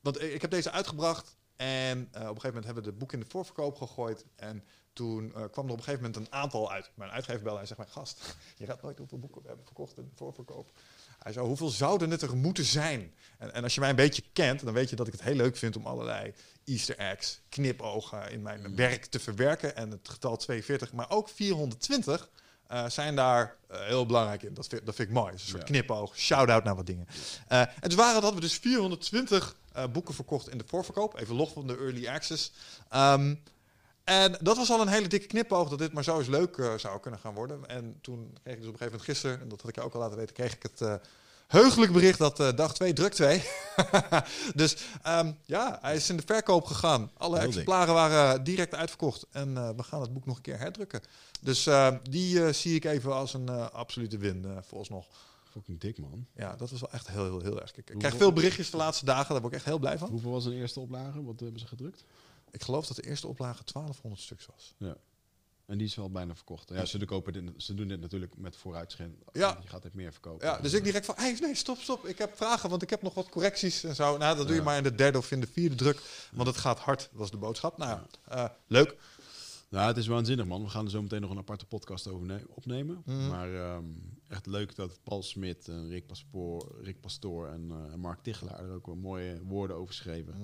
want 0.00 0.22
ik 0.22 0.40
heb 0.40 0.50
deze 0.50 0.70
uitgebracht 0.70 1.36
En 1.56 2.08
eh, 2.12 2.20
op 2.20 2.20
een 2.20 2.26
gegeven 2.26 2.46
moment 2.46 2.64
hebben 2.64 2.82
we 2.82 2.88
het 2.88 2.98
boek 2.98 3.12
in 3.12 3.20
de 3.20 3.26
voorverkoop 3.28 3.76
gegooid. 3.76 4.24
En 4.36 4.64
toen 4.92 5.30
kwam 5.30 5.66
er 5.66 5.72
op 5.72 5.78
een 5.78 5.84
gegeven 5.84 6.04
moment 6.04 6.16
een 6.16 6.32
aantal 6.32 6.72
uit. 6.72 6.90
Mijn 6.94 7.10
uitgever 7.10 7.42
belde 7.42 7.60
en 7.60 7.66
zegt, 7.66 7.78
mijn 7.78 7.92
gast, 7.92 8.36
je 8.58 8.66
raadt 8.66 8.82
nooit 8.82 8.98
hoeveel 8.98 9.18
boeken 9.18 9.42
we 9.42 9.48
hebben 9.48 9.66
verkocht 9.66 9.98
in 9.98 10.04
de 10.04 10.16
voorverkoop. 10.16 10.70
Hij 11.28 11.36
zei, 11.36 11.48
hoeveel 11.48 11.68
zouden 11.68 12.10
het 12.10 12.22
er 12.22 12.36
moeten 12.36 12.64
zijn? 12.64 13.14
En, 13.38 13.54
en 13.54 13.62
als 13.62 13.74
je 13.74 13.80
mij 13.80 13.90
een 13.90 13.96
beetje 13.96 14.22
kent, 14.32 14.64
dan 14.64 14.74
weet 14.74 14.90
je 14.90 14.96
dat 14.96 15.06
ik 15.06 15.12
het 15.12 15.22
heel 15.22 15.34
leuk 15.34 15.56
vind 15.56 15.76
om 15.76 15.86
allerlei 15.86 16.32
easter 16.64 16.96
eggs, 16.96 17.40
knipogen 17.48 18.30
in 18.30 18.42
mijn 18.42 18.76
werk 18.76 19.04
te 19.04 19.18
verwerken. 19.18 19.76
En 19.76 19.90
het 19.90 20.08
getal 20.08 20.36
42, 20.36 20.92
maar 20.92 21.10
ook 21.10 21.28
420 21.28 22.28
eh, 22.66 22.88
zijn 22.88 23.16
daar 23.16 23.56
eh, 23.68 23.80
heel 23.80 24.06
belangrijk 24.06 24.42
in. 24.42 24.54
Dat 24.54 24.66
vind, 24.66 24.86
dat 24.86 24.94
vind 24.94 25.08
ik 25.08 25.14
mooi. 25.14 25.32
Een 25.32 25.38
soort 25.38 25.58
Ja. 25.58 25.64
knipoog, 25.64 26.16
shout-out 26.18 26.64
naar 26.64 26.76
wat 26.76 26.86
dingen. 26.86 27.06
Eh, 27.48 27.60
en 27.60 27.68
dus 27.80 27.94
waren 27.94 28.22
dat 28.22 28.34
we 28.34 28.40
dus 28.40 28.54
420 28.54 29.56
eh, 29.72 29.84
boeken 29.92 30.14
verkocht 30.14 30.48
in 30.48 30.58
de 30.58 30.64
voorverkoop. 30.66 31.18
Even 31.18 31.34
los 31.34 31.50
van 31.52 31.66
de 31.66 31.76
early 31.76 32.06
access. 32.08 32.52
Ehm, 32.88 33.34
en 34.04 34.38
dat 34.40 34.56
was 34.56 34.70
al 34.70 34.80
een 34.80 34.88
hele 34.88 35.08
dikke 35.08 35.26
knipoog 35.26 35.68
dat 35.68 35.78
dit 35.78 35.92
maar 35.92 36.04
zo 36.04 36.18
eens 36.18 36.28
leuk 36.28 36.72
zou 36.76 37.00
kunnen 37.00 37.20
gaan 37.20 37.34
worden. 37.34 37.66
En 37.66 37.98
toen 38.00 38.36
kreeg 38.42 38.54
ik 38.54 38.60
dus 38.60 38.68
op 38.68 38.72
een 38.72 38.78
gegeven 38.78 38.84
moment 38.84 39.02
gisteren, 39.02 39.40
en 39.40 39.48
dat 39.48 39.60
had 39.60 39.70
ik 39.70 39.76
je 39.76 39.82
ook 39.82 39.94
al 39.94 40.00
laten 40.00 40.16
weten, 40.16 40.34
kreeg 40.34 40.54
ik 40.54 40.62
het 40.62 41.00
heugelijk 41.48 41.92
bericht 41.92 42.18
dat 42.18 42.40
eh, 42.40 42.52
dag 42.56 42.74
2 42.74 42.92
druk 42.92 43.12
2. 43.12 43.42
dus 44.54 44.76
ehm, 45.02 45.32
ja, 45.44 45.78
hij 45.82 45.96
is 45.96 46.10
in 46.10 46.16
de 46.16 46.22
verkoop 46.26 46.64
gegaan. 46.64 47.10
Alle 47.16 47.34
Heel 47.34 47.46
dik. 47.46 47.48
exemplaren 47.48 47.94
waren 47.94 48.44
direct 48.44 48.74
uitverkocht. 48.74 49.26
En 49.30 49.56
eh, 49.56 49.70
we 49.76 49.82
gaan 49.82 50.00
het 50.00 50.12
boek 50.12 50.26
nog 50.26 50.36
een 50.36 50.42
keer 50.42 50.58
herdrukken. 50.58 51.00
Dus 51.40 51.66
eh, 51.66 51.94
die 52.10 52.52
zie 52.52 52.74
ik 52.74 52.84
even 52.84 53.14
als 53.14 53.34
een 53.34 53.48
absolute 53.70 54.18
win 54.18 54.44
uh, 54.46 54.56
vooralsnog. 54.60 55.06
Fucking 55.50 55.80
dik, 55.80 55.98
man. 55.98 56.26
Ja, 56.34 56.56
dat 56.56 56.70
was 56.70 56.80
wel 56.80 56.92
echt 56.92 57.08
heel, 57.08 57.24
heel, 57.24 57.40
heel 57.40 57.60
erg. 57.60 57.76
Ik 57.76 57.84
krijg 57.98 58.16
veel 58.16 58.32
berichtjes 58.32 58.70
de 58.70 58.76
laatste 58.76 59.04
dagen, 59.04 59.32
daar 59.32 59.40
word 59.40 59.52
ik 59.52 59.58
echt 59.58 59.68
heel 59.68 59.78
blij 59.78 59.98
van. 59.98 60.08
Hoeveel 60.08 60.30
was 60.30 60.44
een 60.44 60.52
eerste 60.52 60.80
oplage? 60.80 61.24
Wat 61.24 61.40
hebben 61.40 61.60
ze 61.60 61.66
gedrukt? 61.66 62.04
Ik 62.50 62.62
geloof 62.62 62.86
dat 62.86 62.96
de 62.96 63.06
eerste 63.06 63.26
oplage 63.26 63.62
1200 63.72 64.22
stuks 64.22 64.46
was. 64.46 64.74
En 65.68 65.78
die 65.78 65.86
is 65.86 65.94
wel 65.94 66.10
bijna 66.10 66.34
verkocht. 66.34 66.68
Ja, 66.68 66.84
ze, 66.84 67.04
kopen 67.04 67.32
dit, 67.32 67.44
ze 67.56 67.74
doen 67.74 67.88
dit 67.88 68.00
natuurlijk 68.00 68.36
met 68.36 68.56
vooruitschijn. 68.56 69.16
Ja. 69.32 69.58
Je 69.62 69.68
gaat 69.68 69.82
het 69.82 69.94
meer 69.94 70.12
verkopen. 70.12 70.46
Ja, 70.46 70.58
dus 70.60 70.72
ik 70.72 70.84
direct 70.84 71.06
van, 71.06 71.14
hey, 71.18 71.36
nee, 71.40 71.54
stop, 71.54 71.78
stop. 71.78 72.06
Ik 72.06 72.18
heb 72.18 72.36
vragen, 72.36 72.70
want 72.70 72.82
ik 72.82 72.90
heb 72.90 73.02
nog 73.02 73.14
wat 73.14 73.28
correcties 73.28 73.84
en 73.84 73.94
zo. 73.94 74.16
Nou, 74.16 74.36
dat 74.36 74.46
doe 74.46 74.56
je 74.56 74.62
maar 74.62 74.76
in 74.76 74.82
de 74.82 74.94
derde 74.94 75.18
of 75.18 75.30
in 75.30 75.40
de 75.40 75.46
vierde 75.46 75.74
druk, 75.74 76.00
want 76.32 76.48
het 76.48 76.56
gaat 76.56 76.78
hard, 76.78 77.08
was 77.12 77.30
de 77.30 77.36
boodschap. 77.36 77.78
Nou, 77.78 78.00
ja, 78.28 78.44
eh, 78.44 78.54
leuk. 78.66 78.96
Nou, 79.68 79.86
het 79.86 79.96
is 79.96 80.06
waanzinnig, 80.06 80.46
man. 80.46 80.62
We 80.62 80.68
gaan 80.68 80.84
er 80.84 80.90
zo 80.90 81.02
meteen 81.02 81.20
nog 81.20 81.30
een 81.30 81.38
aparte 81.38 81.66
podcast 81.66 82.06
over 82.08 82.26
ne- 82.26 82.44
opnemen. 82.48 83.02
Mhm. 83.04 83.28
Maar 83.28 83.54
ehm, 83.54 83.84
echt 84.28 84.46
leuk 84.46 84.74
dat 84.76 84.98
Paul 85.02 85.22
Smit, 85.22 85.68
en 85.68 85.88
Rick, 85.88 86.06
Paspoor, 86.06 86.74
Rick 86.82 87.00
Pastoor 87.00 87.48
en, 87.48 87.70
eh, 87.70 87.94
Mark 87.94 88.22
Tichelaar 88.22 88.64
er 88.64 88.74
ook 88.74 88.86
wel 88.86 88.96
mooie 88.96 89.40
woorden 89.44 89.76
over 89.76 89.94
schreven. 89.94 90.34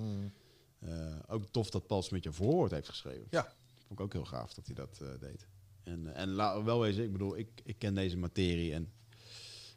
Eh, 0.79 0.91
ook 1.29 1.45
tof 1.51 1.70
dat 1.70 1.87
Paul 1.87 2.03
Smit 2.03 2.25
je 2.25 2.33
voorwoord 2.33 2.70
heeft 2.70 2.89
geschreven. 2.89 3.27
Ja. 3.31 3.53
Vond 3.97 4.13
ik 4.13 4.17
ook 4.19 4.23
heel 4.25 4.39
gaaf 4.39 4.55
dat 4.55 4.67
hij 4.67 4.75
dat 4.75 4.99
eh, 5.03 5.09
deed. 5.21 5.47
En, 5.83 6.15
eh, 6.15 6.21
en 6.23 6.29
la, 6.29 6.63
wel 6.63 6.81
wezen, 6.81 7.05
ik 7.05 7.13
bedoel, 7.13 7.37
ik, 7.39 7.49
ik 7.65 7.79
ken 7.79 7.95
deze 7.95 8.17
materie 8.17 8.73
en 8.75 8.93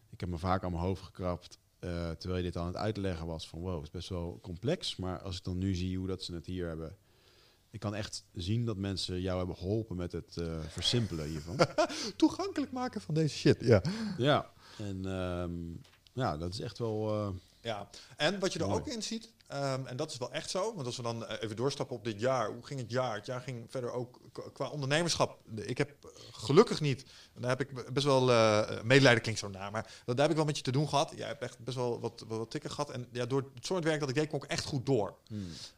ik 0.09 0.19
heb 0.19 0.29
me 0.29 0.37
vaak 0.37 0.63
aan 0.63 0.71
mijn 0.71 0.83
hoofd 0.83 1.03
gekrapt. 1.03 1.57
eh, 1.79 2.09
terwijl 2.11 2.37
je 2.37 2.43
dit 2.51 2.57
aan 2.57 2.65
het 2.67 2.75
uitleggen 2.75 3.27
was 3.27 3.49
van 3.49 3.59
wow, 3.59 3.75
het 3.75 3.83
is 3.83 3.89
best 3.91 4.09
wel 4.09 4.39
complex. 4.41 4.95
Maar 4.95 5.21
als 5.21 5.37
ik 5.37 5.43
dan 5.43 5.57
nu 5.57 5.75
zie 5.75 5.97
hoe 5.97 6.07
dat 6.07 6.23
ze 6.23 6.33
het 6.33 6.45
hier 6.45 6.67
hebben. 6.67 6.97
Ik 7.69 7.79
kan 7.79 7.95
echt 7.95 8.23
zien 8.33 8.65
dat 8.65 8.77
mensen 8.77 9.21
jou 9.21 9.37
hebben 9.37 9.55
geholpen 9.57 9.95
met 9.95 10.11
het 10.11 10.37
eh, 10.37 10.59
versimpelen 10.67 11.27
hiervan. 11.27 11.57
Toegankelijk 12.15 12.71
maken 12.71 13.01
van 13.01 13.13
deze 13.13 13.35
shit, 13.37 13.57
ja. 13.61 13.81
ja, 14.17 14.51
en 14.77 15.05
ehm, 15.05 15.53
ja, 16.13 16.37
dat 16.37 16.53
is 16.53 16.59
echt 16.59 16.77
wel... 16.77 17.09
eh, 17.13 17.29
Ja, 17.61 17.89
en 18.17 18.39
wat 18.39 18.53
je 18.53 18.59
er 18.59 18.67
Mooi. 18.67 18.79
ook 18.79 18.87
in 18.87 19.03
ziet, 19.03 19.31
ehm, 19.47 19.85
en 19.85 19.97
dat 19.97 20.11
is 20.11 20.17
wel 20.17 20.31
echt 20.31 20.49
zo, 20.49 20.73
want 20.75 20.85
als 20.85 20.97
we 20.97 21.03
dan 21.03 21.25
eh, 21.25 21.41
even 21.43 21.55
doorstappen 21.55 21.95
op 21.95 22.03
dit 22.03 22.19
jaar, 22.19 22.49
hoe 22.51 22.65
ging 22.65 22.79
het 22.79 22.91
jaar? 22.91 23.15
Het 23.15 23.25
jaar 23.25 23.41
ging 23.41 23.65
verder 23.71 23.91
ook 23.91 24.19
qua 24.53 24.69
ondernemerschap. 24.69 25.39
De- 25.45 25.65
Ik 25.65 25.77
heb 25.77 25.89
eh, 26.03 26.09
gelukkig 26.31 26.81
niet, 26.81 27.05
en 27.35 27.41
daar 27.41 27.49
heb 27.57 27.61
ik 27.61 27.93
best 27.93 28.05
wel, 28.05 28.31
eh 28.31 28.81
medelijden 28.83 29.21
klinkt 29.21 29.39
zo 29.39 29.49
naar, 29.49 29.71
maar 29.71 29.83
daar 30.05 30.15
heb 30.17 30.29
ik 30.29 30.35
wel 30.35 30.45
met 30.45 30.57
je 30.57 30.63
te 30.63 30.71
doen 30.71 30.89
gehad. 30.89 31.13
Jij 31.15 31.27
hebt 31.27 31.41
echt 31.41 31.59
best 31.59 31.77
wel 31.77 31.99
wat, 31.99 32.23
wat, 32.27 32.37
wat 32.37 32.51
tikken 32.51 32.69
gehad 32.71 32.89
en 32.91 33.07
ja, 33.11 33.25
door 33.25 33.51
het 33.55 33.65
soort 33.65 33.83
werk 33.83 33.99
dat 33.99 34.09
ik 34.09 34.15
deed, 34.15 34.29
kon 34.29 34.43
ik 34.43 34.49
echt 34.49 34.65
goed 34.65 34.85
door. 34.85 35.15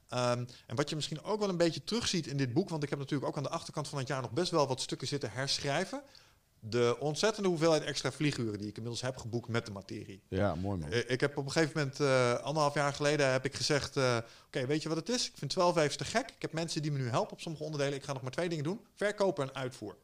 Ehm, 0.10 0.46
en 0.68 0.76
wat 0.76 0.90
je 0.90 0.96
misschien 0.96 1.24
ook 1.24 1.40
wel 1.40 1.50
een 1.50 1.58
beetje 1.58 1.84
terugziet 1.84 2.28
in 2.28 2.38
dit 2.38 2.54
boek, 2.54 2.70
want 2.70 2.84
ik 2.84 2.90
heb 2.90 3.00
natuurlijk 3.00 3.30
ook 3.30 3.38
aan 3.38 3.44
de 3.44 3.50
achterkant 3.50 3.88
van 3.88 3.98
het 4.00 4.08
jaar 4.08 4.22
nog 4.22 4.32
best 4.32 4.52
wel 4.52 4.68
wat 4.68 4.82
stukken 4.82 5.08
zitten 5.08 5.32
herschrijven. 5.32 6.02
De 6.62 6.96
ontzettende 7.00 7.50
hoeveelheid 7.50 7.84
extra 7.84 8.12
vlieguren 8.12 8.58
die 8.60 8.68
ik 8.68 8.76
inmiddels 8.76 9.02
heb 9.02 9.18
geboekt 9.18 9.48
met 9.48 9.66
de 9.66 9.72
materie. 9.72 10.22
ja, 10.28 10.56
mooi 10.56 10.80
man. 10.80 10.92
Eh, 10.92 11.10
Ik 11.10 11.20
heb 11.22 11.38
op 11.38 11.46
een 11.46 11.52
gegeven 11.52 11.78
moment, 11.78 12.00
eh, 12.00 12.34
anderhalf 12.34 12.74
jaar 12.74 12.94
geleden, 12.94 13.32
heb 13.32 13.46
ik 13.46 13.56
gezegd... 13.56 13.98
eh, 13.98 14.18
Oké, 14.46 14.66
weet 14.66 14.82
je 14.84 14.90
wat 14.90 14.98
het 14.98 15.10
is? 15.10 15.28
Ik 15.28 15.34
vind 15.38 15.52
12 15.52 15.78
even 15.78 15.98
te 15.98 16.06
gek. 16.06 16.30
Ik 16.30 16.42
heb 16.42 16.54
mensen 16.54 16.82
die 16.82 16.92
me 16.92 16.98
nu 16.98 17.10
helpen 17.10 17.32
op 17.34 17.42
sommige 17.42 17.64
onderdelen. 17.64 17.94
Ik 17.98 18.04
ga 18.04 18.14
nog 18.14 18.22
maar 18.22 18.32
twee 18.32 18.50
dingen 18.50 18.64
doen. 18.64 18.86
Verkopen 18.96 19.48
en 19.50 19.56
uitvoer. 19.56 19.96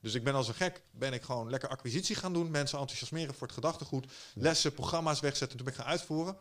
Dus 0.00 0.14
ik 0.14 0.24
ben 0.24 0.34
als 0.34 0.48
een 0.48 0.54
gek, 0.54 0.82
ben 0.90 1.12
ik 1.12 1.22
gewoon 1.22 1.50
lekker 1.50 1.68
acquisitie 1.68 2.16
gaan 2.16 2.32
doen. 2.32 2.50
Mensen 2.50 2.78
enthousiasmeren 2.78 3.34
voor 3.34 3.46
het 3.46 3.56
gedachtegoed. 3.56 4.12
Lessen, 4.34 4.72
programma's 4.74 5.20
wegzetten. 5.20 5.56
Toen 5.56 5.66
ben 5.66 5.74
ik 5.74 5.80
gaan 5.80 5.90
uitvoeren. 5.90 6.36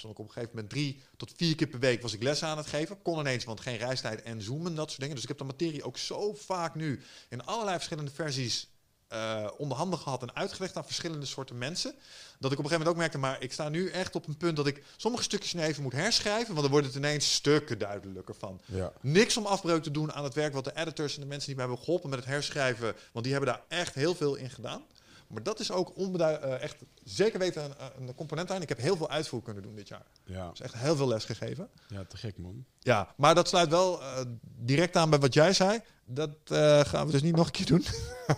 Stond 0.00 0.14
ik 0.14 0.20
op 0.20 0.26
een 0.26 0.32
gegeven 0.32 0.54
moment 0.54 0.72
drie 0.72 1.02
tot 1.16 1.32
vier 1.36 1.54
keer 1.54 1.66
per 1.66 1.78
week 1.78 2.02
was 2.02 2.12
ik 2.12 2.22
lessen 2.22 2.48
aan 2.48 2.56
het 2.56 2.66
geven. 2.66 3.02
Kon 3.02 3.18
ineens, 3.18 3.44
want 3.44 3.60
geen 3.60 3.76
reistijd 3.76 4.22
en 4.22 4.42
zoomen, 4.42 4.74
dat 4.74 4.88
soort 4.88 5.00
dingen. 5.00 5.14
Dus 5.14 5.22
ik 5.22 5.28
heb 5.28 5.38
de 5.38 5.44
materie 5.44 5.84
ook 5.84 5.98
zo 5.98 6.34
vaak 6.34 6.74
nu 6.74 7.00
in 7.28 7.44
allerlei 7.44 7.76
verschillende 7.76 8.10
versies 8.10 8.68
eh 9.08 9.48
onderhanden 9.58 9.98
gehad 9.98 10.22
en 10.22 10.34
uitgelegd 10.34 10.76
aan 10.76 10.84
verschillende 10.84 11.26
soorten 11.26 11.58
mensen. 11.58 11.94
Dat 12.38 12.52
ik 12.52 12.58
op 12.58 12.64
een 12.64 12.70
gegeven 12.70 12.70
moment 12.70 12.88
ook 12.88 12.96
merkte, 12.96 13.18
maar 13.18 13.42
ik 13.42 13.52
sta 13.52 13.68
nu 13.68 13.88
echt 13.88 14.14
op 14.14 14.26
een 14.26 14.36
punt 14.36 14.56
dat 14.56 14.66
ik 14.66 14.82
sommige 14.96 15.22
stukjes 15.22 15.52
nu 15.52 15.62
even 15.62 15.82
moet 15.82 15.92
herschrijven, 15.92 16.48
want 16.48 16.60
dan 16.60 16.70
wordt 16.70 16.86
het 16.86 16.96
ineens 16.96 17.34
stukken 17.34 17.78
duidelijker 17.78 18.34
van. 18.34 18.60
Ja. 18.64 18.92
Niks 19.00 19.36
om 19.36 19.46
afbreuk 19.46 19.82
te 19.82 19.90
doen 19.90 20.12
aan 20.12 20.24
het 20.24 20.34
werk 20.34 20.52
wat 20.52 20.64
de 20.64 20.76
editors 20.76 21.14
en 21.14 21.20
de 21.20 21.26
mensen 21.26 21.46
die 21.46 21.56
mij 21.56 21.64
hebben 21.64 21.84
geholpen 21.84 22.10
met 22.10 22.18
het 22.18 22.28
herschrijven, 22.28 22.94
want 23.12 23.24
die 23.24 23.34
hebben 23.34 23.52
daar 23.52 23.62
echt 23.68 23.94
heel 23.94 24.14
veel 24.14 24.34
in 24.34 24.50
gedaan. 24.50 24.82
Maar 25.30 25.42
dat 25.42 25.60
is 25.60 25.70
ook 25.72 25.96
eh, 25.96 26.62
echt 26.62 26.76
zeker 27.04 27.38
weten 27.38 27.64
een, 27.64 28.08
een 28.08 28.14
component 28.14 28.50
aan. 28.50 28.62
Ik 28.62 28.68
heb 28.68 28.78
heel 28.78 28.96
veel 28.96 29.10
uitvoer 29.10 29.42
kunnen 29.42 29.62
doen 29.62 29.74
dit 29.74 29.88
jaar. 29.88 30.06
Ja. 30.24 30.50
Dus 30.50 30.60
echt 30.60 30.74
heel 30.74 30.96
veel 30.96 31.08
les 31.08 31.24
gegeven. 31.24 31.68
ja, 31.88 32.04
te 32.04 32.16
gek 32.16 32.38
man. 32.38 32.64
Ja, 32.78 33.14
maar 33.16 33.34
dat 33.34 33.48
sluit 33.48 33.68
wel 33.68 34.00
eh, 34.02 34.20
direct 34.42 34.96
aan 34.96 35.10
bij 35.10 35.18
wat 35.18 35.34
jij 35.34 35.52
zei. 35.52 35.80
Dat 36.04 36.30
eh, 36.44 36.80
gaan 36.80 37.06
we 37.06 37.12
dus 37.12 37.22
niet 37.22 37.36
nog 37.36 37.46
een 37.46 37.52
keer 37.52 37.66
doen. 37.66 37.84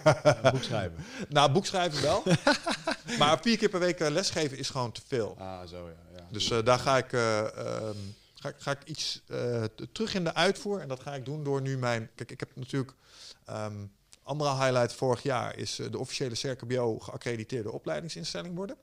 Ja, 0.05 0.51
boek 0.53 0.63
schrijven. 0.63 1.05
nou, 1.29 1.53
boekschrijven 1.53 2.03
wel. 2.03 2.23
maar 3.19 3.39
vier 3.41 3.59
keer 3.59 3.69
per 3.69 3.81
week 3.81 3.99
lesgeven 3.99 4.59
is 4.59 4.71
gewoon 4.71 4.93
te 4.93 5.03
veel. 5.07 5.37
Ah, 5.39 5.67
zo 5.69 5.89
ja. 5.89 6.17
ja. 6.19 6.27
Dus 6.31 6.49
daar 6.65 6.79
ga 6.79 6.97
ik, 6.97 7.13
eh, 7.13 7.39
ehm, 7.59 7.97
ga, 8.35 8.49
ik- 8.49 8.55
ga 8.59 8.71
ik 8.71 8.85
iets 8.85 9.23
terug 9.93 10.15
in 10.15 10.25
de 10.25 10.35
uitvoer. 10.35 10.81
En 10.81 10.89
dat 10.89 11.01
ga 11.01 11.15
ik 11.15 11.25
doen 11.25 11.45
door 11.45 11.61
nu 11.63 11.79
mijn... 11.79 12.11
Kijk, 12.15 12.31
ik 12.31 12.41
heb 12.41 12.51
natuurlijk... 12.57 12.93
ehm, 13.45 13.77
andere 14.23 14.55
highlight 14.55 14.93
vorig 14.93 15.23
jaar 15.23 15.57
is 15.57 15.79
eh, 15.79 15.91
de 15.91 15.99
officiële 15.99 16.35
CRKBO 16.35 16.99
geaccrediteerde 16.99 17.73
opleidingsinstelling 17.73 18.55
worden. 18.55 18.77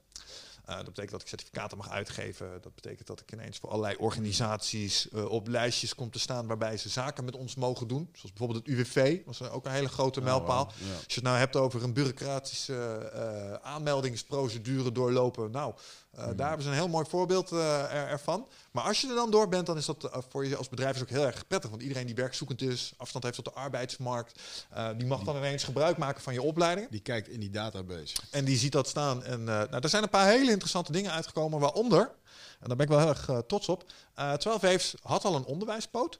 Eh, 0.65 0.75
dat 0.75 0.85
betekent 0.85 1.11
dat 1.11 1.21
ik 1.21 1.27
certificaten 1.27 1.77
mag 1.77 1.89
uitgeven. 1.89 2.61
Dat 2.61 2.75
betekent 2.75 3.07
dat 3.07 3.19
ik 3.19 3.31
ineens 3.31 3.57
voor 3.57 3.69
allerlei 3.69 3.95
organisaties 3.97 5.09
eh, 5.09 5.25
op 5.25 5.47
lijstjes 5.47 5.95
kom 5.95 6.11
te 6.11 6.19
staan 6.19 6.47
waarbij 6.47 6.77
ze 6.77 6.89
zaken 6.89 7.25
met 7.25 7.35
ons 7.35 7.55
mogen 7.55 7.87
doen. 7.87 8.09
Zoals 8.13 8.33
bijvoorbeeld 8.33 8.65
het 8.65 8.75
UWV, 8.75 9.19
was 9.25 9.41
ook 9.41 9.65
een 9.65 9.71
hele 9.71 9.89
grote 9.89 10.19
Oh, 10.19 10.25
mijlpaal. 10.25 10.71
Ja. 10.77 10.93
Als 10.93 11.05
je 11.07 11.13
het 11.13 11.23
nou 11.23 11.37
hebt 11.37 11.55
over 11.55 11.83
een 11.83 11.93
bureaucratische 11.93 13.59
aanmeldingsprocedure 13.63 14.91
doorlopen, 14.91 15.51
nou, 15.51 15.73
eh, 16.11 16.27
daar 16.35 16.47
hebben 16.47 16.63
ze 16.65 16.69
een 16.71 16.75
heel 16.77 16.87
mooi 16.87 17.05
voorbeeld 17.09 17.51
eh, 17.51 17.83
er- 17.83 18.07
ervan. 18.07 18.47
Maar 18.71 18.83
als 18.83 19.01
je 19.01 19.07
er 19.07 19.15
dan 19.15 19.31
door 19.31 19.47
bent, 19.49 19.65
dan 19.65 19.77
is 19.77 19.85
dat 19.85 20.03
eh, 20.03 20.17
voor 20.29 20.45
je 20.45 20.55
als 20.55 20.69
bedrijf 20.69 20.95
is 20.95 21.01
ook 21.01 21.09
heel 21.09 21.25
erg 21.25 21.47
prettig. 21.47 21.69
Want 21.69 21.81
iedereen 21.81 22.05
die 22.05 22.15
werkzoekend 22.15 22.61
is, 22.61 22.93
afstand 22.97 23.23
heeft 23.23 23.35
tot 23.35 23.45
de 23.45 23.51
arbeidsmarkt, 23.53 24.39
die 24.97 25.07
mag 25.07 25.23
dan 25.23 25.35
ineens 25.35 25.63
gebruik 25.63 25.97
maken 25.97 26.21
van 26.21 26.33
je 26.33 26.41
opleidingen. 26.41 26.91
Die 26.91 26.99
kijkt 27.01 27.27
in 27.27 27.39
die 27.39 27.49
database. 27.49 28.15
En 28.31 28.45
die 28.45 28.57
ziet 28.57 28.71
dat 28.71 28.87
staan. 28.87 29.23
En 29.23 29.43
nou, 29.43 29.67
er 29.79 29.89
zijn 29.89 30.03
een 30.03 30.09
paar 30.09 30.27
hele 30.27 30.51
interessante 30.51 30.91
dingen 30.91 31.11
uitgekomen, 31.11 31.59
waaronder, 31.59 32.11
en 32.59 32.67
daar 32.67 32.75
ben 32.77 32.85
ik 32.85 32.91
wel 32.91 32.99
heel 32.99 33.09
erg 33.09 33.29
trots 33.47 33.69
op, 33.69 33.83
eh 34.15 34.33
12 34.33 34.61
Waves 34.61 34.95
had 35.01 35.23
al 35.25 35.35
een 35.35 35.45
onderwijspoot. 35.45 36.19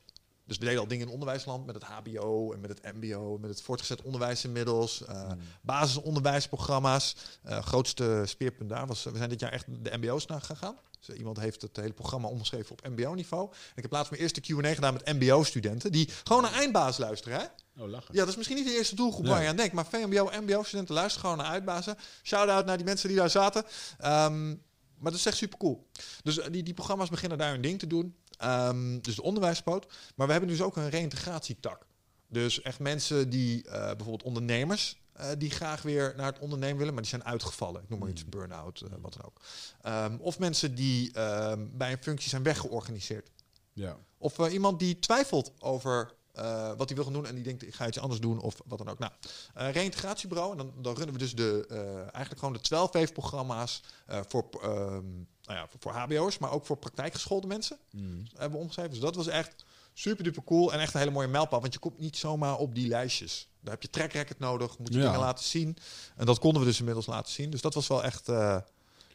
Dus 0.49 0.57
we 0.57 0.65
deden 0.65 0.79
al 0.79 0.87
dingen 0.87 1.07
in 1.07 1.13
onderwijsland 1.13 1.65
met 1.65 1.75
het 1.75 1.83
HBO 1.83 2.53
en 2.53 2.59
met 2.59 2.69
het 2.69 2.95
MBO, 2.95 3.37
met 3.37 3.49
het 3.49 3.61
voortgezet 3.61 4.01
onderwijs 4.01 4.43
inmiddels, 4.45 5.05
eh, 5.05 5.31
basisonderwijsprogramma's. 5.61 7.15
Eh, 7.43 7.61
grootste 7.61 8.23
speerpunt 8.25 8.69
daar 8.69 8.87
was, 8.87 9.03
we 9.03 9.17
zijn 9.17 9.29
dit 9.29 9.39
jaar 9.39 9.51
echt 9.51 9.65
de 9.83 9.97
MBO's 9.97 10.25
naar 10.25 10.41
gegaan. 10.41 10.77
Dus 11.05 11.15
iemand 11.15 11.39
heeft 11.39 11.61
het 11.61 11.75
hele 11.75 11.93
programma 11.93 12.27
omgeschreven 12.27 12.71
op 12.71 12.87
MBO-niveau. 12.87 13.47
En 13.51 13.75
ik 13.75 13.81
heb 13.81 13.91
laatst 13.91 14.09
mijn 14.11 14.21
eerste 14.23 14.41
Q&A 14.41 14.73
gedaan 14.73 14.93
met 14.93 15.05
MBO-studenten, 15.05 15.91
die 15.91 16.09
gewoon 16.23 16.41
naar 16.41 16.53
eindbaas 16.53 16.97
luisteren. 16.97 17.39
Hè? 17.39 17.45
Oh, 17.83 17.89
lachen. 17.89 18.13
Ja, 18.13 18.19
dat 18.19 18.29
is 18.29 18.35
misschien 18.35 18.57
niet 18.57 18.67
de 18.67 18.77
eerste 18.77 18.95
doelgroep 18.95 19.23
Nee. 19.23 19.31
waar 19.31 19.41
je 19.41 19.47
aan 19.47 19.55
denkt. 19.55 19.73
Maar 19.73 19.85
VMBO, 19.85 20.29
MBO-studenten 20.41 20.95
luisteren 20.95 21.29
gewoon 21.29 21.45
naar 21.45 21.53
uitbazen. 21.53 21.97
Shout-out 22.23 22.65
naar 22.65 22.77
die 22.77 22.85
mensen 22.85 23.07
die 23.07 23.17
daar 23.17 23.29
zaten. 23.29 23.63
Ehm, 23.97 24.55
maar 24.99 25.11
dat 25.11 25.19
is 25.19 25.25
echt 25.25 25.37
super 25.37 25.57
cool. 25.57 25.87
Dus 26.23 26.39
eh, 26.39 26.51
die, 26.51 26.63
die 26.63 26.73
programma's 26.73 27.09
beginnen 27.09 27.37
daar 27.37 27.51
hun 27.51 27.61
ding 27.61 27.79
te 27.79 27.87
doen. 27.87 28.15
Ehm, 28.37 28.99
dus 28.99 29.15
de 29.15 29.21
onderwijspoot. 29.23 29.87
Maar 30.15 30.25
we 30.25 30.31
hebben 30.31 30.49
dus 30.49 30.61
ook 30.61 30.75
een 30.75 30.89
reïntegratietak. 30.89 31.87
Dus 32.27 32.61
echt 32.61 32.79
mensen 32.79 33.29
die, 33.29 33.63
eh, 33.63 33.71
bijvoorbeeld 33.71 34.23
ondernemers, 34.23 35.01
eh, 35.13 35.29
die 35.37 35.49
graag 35.49 35.81
weer 35.81 36.13
naar 36.17 36.25
het 36.25 36.39
ondernemen 36.39 36.77
willen, 36.77 36.93
maar 36.93 37.01
die 37.01 37.11
zijn 37.11 37.25
uitgevallen. 37.25 37.83
Ik 37.83 37.89
noem 37.89 37.99
maar 37.99 38.09
iets, 38.09 38.25
burn-out, 38.25 38.81
eh, 38.81 38.89
wat 39.01 39.13
dan 39.13 39.25
ook. 39.25 39.41
Ehm, 39.81 40.17
of 40.19 40.39
mensen 40.39 40.75
die 40.75 41.11
ehm, 41.11 41.67
bij 41.71 41.91
een 41.91 42.03
functie 42.03 42.29
zijn 42.29 42.43
weggeorganiseerd. 42.43 43.29
Ja. 43.73 43.97
Of 44.17 44.49
iemand 44.49 44.79
die 44.79 44.99
twijfelt 44.99 45.51
over 45.59 46.13
eh, 46.33 46.67
wat 46.77 46.87
hij 46.87 46.95
wil 46.95 47.03
gaan 47.03 47.13
doen 47.13 47.25
en 47.25 47.35
die 47.35 47.43
denkt 47.43 47.61
ik 47.67 47.75
ga 47.75 47.87
iets 47.87 47.99
anders 47.99 48.21
doen 48.21 48.39
of 48.41 48.55
wat 48.65 48.77
dan 48.77 48.89
ook. 48.89 48.99
Nou, 48.99 49.11
eh 49.53 49.71
reïntegratiebureau, 49.71 50.51
en 50.51 50.57
dan, 50.57 50.73
dan 50.81 50.95
runnen 50.95 51.13
we 51.13 51.19
dus 51.19 51.35
de, 51.35 51.65
eh, 51.69 51.95
eigenlijk 51.97 52.39
gewoon 52.39 52.53
de 52.53 52.61
12 52.61 52.91
wave 52.91 53.11
programma's 53.13 53.81
voor, 54.27 54.49
ehm, 54.61 55.09
nou 55.43 55.59
ja, 55.59 55.67
voor, 55.67 55.79
voor 55.79 55.91
hbo'ers, 55.91 56.37
maar 56.37 56.51
ook 56.51 56.65
voor 56.65 56.77
praktijkgeschoolde 56.77 57.47
mensen 57.47 57.77
Mm. 57.91 58.23
hebben 58.31 58.51
we 58.51 58.57
omgeschreven. 58.57 58.91
Dus 58.91 58.99
dat 58.99 59.15
was 59.15 59.27
echt 59.27 59.65
super 59.93 60.23
duper 60.23 60.43
cool 60.43 60.73
en 60.73 60.79
echt 60.79 60.93
een 60.93 60.99
hele 60.99 61.11
mooie 61.11 61.27
mijlpaal, 61.27 61.61
want 61.61 61.73
je 61.73 61.79
komt 61.79 61.99
niet 61.99 62.17
zomaar 62.17 62.55
op 62.57 62.75
die 62.75 62.87
lijstjes. 62.87 63.47
Daar 63.61 63.73
heb 63.73 63.81
je 63.81 63.89
track 63.89 64.11
record 64.11 64.39
nodig, 64.39 64.77
moet 64.77 64.93
je 64.93 64.99
Ja. 64.99 65.05
dingen 65.05 65.19
laten 65.19 65.45
zien. 65.45 65.77
En 66.15 66.25
dat 66.25 66.39
konden 66.39 66.61
we 66.61 66.67
dus 66.67 66.79
inmiddels 66.79 67.05
laten 67.05 67.31
zien. 67.33 67.49
Dus 67.49 67.61
dat 67.61 67.73
was 67.73 67.87
wel 67.87 68.03
echt, 68.03 68.25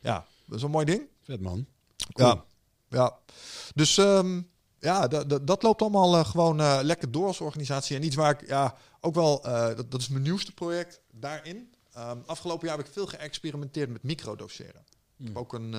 ja, 0.00 0.26
dat 0.44 0.56
is 0.56 0.62
een 0.62 0.70
mooi 0.70 0.84
ding. 0.84 1.08
Vet 1.22 1.40
man. 1.40 1.66
Ja, 1.96 2.44
ja. 2.88 3.18
Dus 3.74 3.98
ehm, 3.98 4.42
ja, 4.84 5.08
da- 5.08 5.24
da- 5.24 5.38
dat 5.38 5.62
loopt 5.62 5.80
allemaal 5.82 6.16
eh, 6.16 6.24
gewoon 6.26 6.60
eh, 6.60 6.78
lekker 6.82 7.10
door 7.10 7.26
als 7.26 7.40
organisatie. 7.40 7.96
En 7.96 8.02
iets 8.04 8.16
waar 8.16 8.30
ik 8.42 8.48
ja, 8.48 8.76
ook 9.00 9.14
wel, 9.14 9.44
eh, 9.44 9.76
dat, 9.76 9.90
dat 9.90 10.00
is 10.00 10.08
mijn 10.08 10.22
nieuwste 10.22 10.52
project 10.52 11.00
daarin. 11.12 11.74
Ehm, 11.92 12.18
afgelopen 12.26 12.66
jaar 12.68 12.76
heb 12.76 12.86
ik 12.86 12.92
veel 12.92 13.06
geëxperimenteerd 13.06 13.90
met 13.90 14.02
microdoseren. 14.02 14.84
Ik 15.18 15.26
heb 15.26 15.36
ook 15.36 15.52
een, 15.52 15.72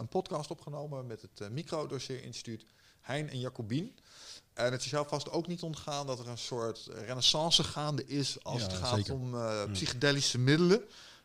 een 0.00 0.08
podcast 0.08 0.50
opgenomen 0.50 1.06
met 1.06 1.22
het 1.22 1.40
eh 1.40 1.48
Microdoseer 1.48 2.22
Instituut, 2.24 2.66
Hein 3.00 3.28
en 3.30 3.38
Jacobien. 3.38 3.98
En 4.54 4.72
het 4.72 4.84
is 4.84 4.90
jou 4.90 5.06
vast 5.08 5.30
ook 5.30 5.46
niet 5.46 5.62
ontgaan 5.62 6.06
dat 6.06 6.18
er 6.18 6.28
een 6.28 6.38
soort 6.38 6.88
renaissance 6.92 7.64
gaande 7.64 8.06
is 8.06 8.44
als 8.44 8.60
Ja, 8.60 8.66
het 8.68 8.76
gaat 8.76 8.96
zeker. 8.96 9.14
om 9.14 9.34
eh, 9.34 9.62
psychedelische 9.72 10.38
middelen. 10.38 10.82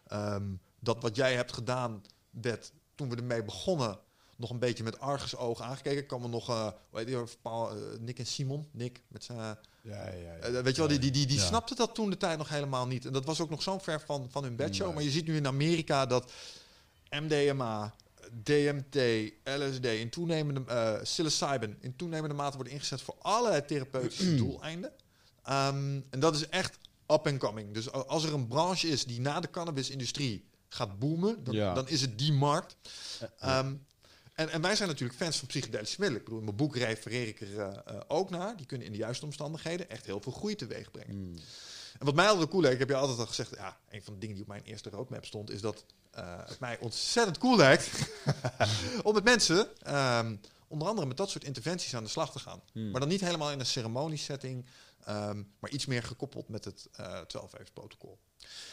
Ehm, 0.07 0.43
dat 0.79 1.01
wat 1.01 1.15
jij 1.15 1.35
hebt 1.35 1.53
gedaan, 1.53 2.01
werd 2.29 2.71
toen 2.95 3.09
we 3.09 3.15
ermee 3.15 3.43
begonnen, 3.43 3.99
nog 4.37 4.49
een 4.49 4.59
beetje 4.59 4.83
met 4.83 4.99
argusogen 4.99 5.65
aangekeken. 5.65 5.97
Ik 6.01 6.07
kan 6.07 6.21
me 6.21 6.27
nog, 6.27 6.49
eh 6.49 6.61
hoe 6.89 6.99
heet 6.99 7.07
die, 7.07 7.17
Paul, 7.41 7.69
eh, 7.69 7.75
Nick 7.99 8.19
en 8.19 8.25
Simon, 8.25 8.67
Nick, 8.71 9.01
met 9.07 9.23
zijn, 9.23 9.37
Ja, 9.37 9.57
ja, 9.81 10.11
ja. 10.11 10.33
eh, 10.35 10.51
weet 10.61 10.75
je 10.75 10.81
wel, 10.81 10.87
die, 10.87 10.99
die, 10.99 11.11
die, 11.11 11.25
die 11.27 11.39
snapte 11.39 11.75
dat 11.75 11.95
toen 11.95 12.09
de 12.09 12.17
tijd 12.17 12.37
nog 12.37 12.49
helemaal 12.49 12.87
niet. 12.87 13.05
En 13.05 13.13
dat 13.13 13.25
was 13.25 13.41
ook 13.41 13.49
nog 13.49 13.61
zo 13.61 13.77
ver 13.77 14.01
van, 14.05 14.27
van 14.31 14.43
hun 14.43 14.55
bedshow. 14.55 14.85
Nee. 14.85 14.95
Maar 14.95 15.03
je 15.03 15.09
ziet 15.11 15.27
nu 15.27 15.35
in 15.35 15.47
Amerika 15.47 16.05
dat 16.05 16.31
MDMA, 17.09 17.93
DMT, 18.43 18.95
LSD 19.43 19.85
in 19.85 20.09
toenemende 20.09 20.63
eh 20.67 21.01
psilocybin 21.01 21.77
in 21.79 21.95
toenemende 21.95 22.35
mate 22.35 22.55
worden 22.55 22.73
ingezet 22.73 23.01
voor 23.01 23.15
allerlei 23.19 23.65
therapeutische 23.65 24.35
doeleinden. 24.43 24.91
Ehm, 25.43 25.99
en 26.09 26.19
dat 26.19 26.35
is 26.35 26.49
echt 26.49 26.77
up 27.07 27.27
and 27.27 27.37
coming. 27.37 27.73
Dus 27.73 27.91
als 27.91 28.23
er 28.23 28.33
een 28.33 28.47
branche 28.47 28.87
is 28.87 29.05
die 29.05 29.21
na 29.21 29.39
de 29.39 29.49
cannabisindustrie 29.49 30.45
gaat 30.69 30.99
boomen, 30.99 31.43
dan, 31.43 31.55
dan 31.55 31.87
is 31.87 32.01
het 32.01 32.17
die 32.17 32.33
markt. 32.33 32.75
Ehm, 33.39 33.73
en, 34.37 34.49
en 34.49 34.61
wij 34.61 34.75
zijn 34.75 34.89
natuurlijk 34.89 35.19
fans 35.19 35.37
van 35.37 35.47
psychedelische 35.47 35.95
middelen. 35.99 36.19
Ik 36.19 36.23
bedoel, 36.23 36.39
in 36.39 36.45
mijn 36.45 36.57
boek 36.57 36.75
refereer 36.75 37.27
ik 37.27 37.41
er 37.41 37.59
eh, 37.59 37.67
eh, 37.67 38.01
ook 38.07 38.29
naar. 38.29 38.57
Die 38.57 38.65
kunnen 38.65 38.85
in 38.87 38.91
de 38.91 38.97
juiste 38.97 39.25
omstandigheden 39.25 39.89
echt 39.89 40.05
heel 40.05 40.21
veel 40.21 40.31
groei 40.31 40.55
teweeg 40.55 40.91
brengen. 40.91 41.15
Mm. 41.15 41.35
En 41.99 42.05
wat 42.05 42.15
mij 42.15 42.27
altijd 42.27 42.49
cool 42.49 42.61
leek, 42.61 42.71
ik 42.71 42.79
heb 42.79 42.89
je 42.89 42.95
altijd 42.95 43.19
al 43.19 43.25
gezegd, 43.25 43.55
ja, 43.55 43.77
een 43.89 44.03
van 44.03 44.13
de 44.13 44.19
dingen 44.19 44.35
die 44.35 44.43
op 44.43 44.49
mijn 44.49 44.63
eerste 44.63 44.89
roadmap 44.89 45.25
stond, 45.25 45.49
is 45.49 45.61
dat 45.61 45.85
eh, 46.11 46.37
het 46.45 46.59
mij 46.59 46.79
ontzettend 46.79 47.37
cool 47.37 47.57
lijkt 47.57 47.89
om 49.03 49.13
met 49.13 49.23
mensen, 49.23 49.67
ehm, 49.81 50.35
onder 50.67 50.87
andere 50.87 51.07
met 51.07 51.17
dat 51.17 51.29
soort 51.29 51.43
interventies 51.43 51.95
aan 51.95 52.03
de 52.03 52.09
slag 52.09 52.31
te 52.31 52.39
gaan. 52.39 52.61
Hmm. 52.71 52.91
Maar 52.91 52.99
dan 52.99 53.09
niet 53.09 53.21
helemaal 53.21 53.51
in 53.51 53.59
een 53.59 53.65
ceremoniesetting, 53.65 54.65
ehm, 55.05 55.43
maar 55.59 55.71
iets 55.71 55.85
meer 55.85 56.03
gekoppeld 56.03 56.49
met 56.49 56.65
het 56.65 56.87
eh 56.91 57.21
12 57.21 57.53
protocol. 57.73 58.19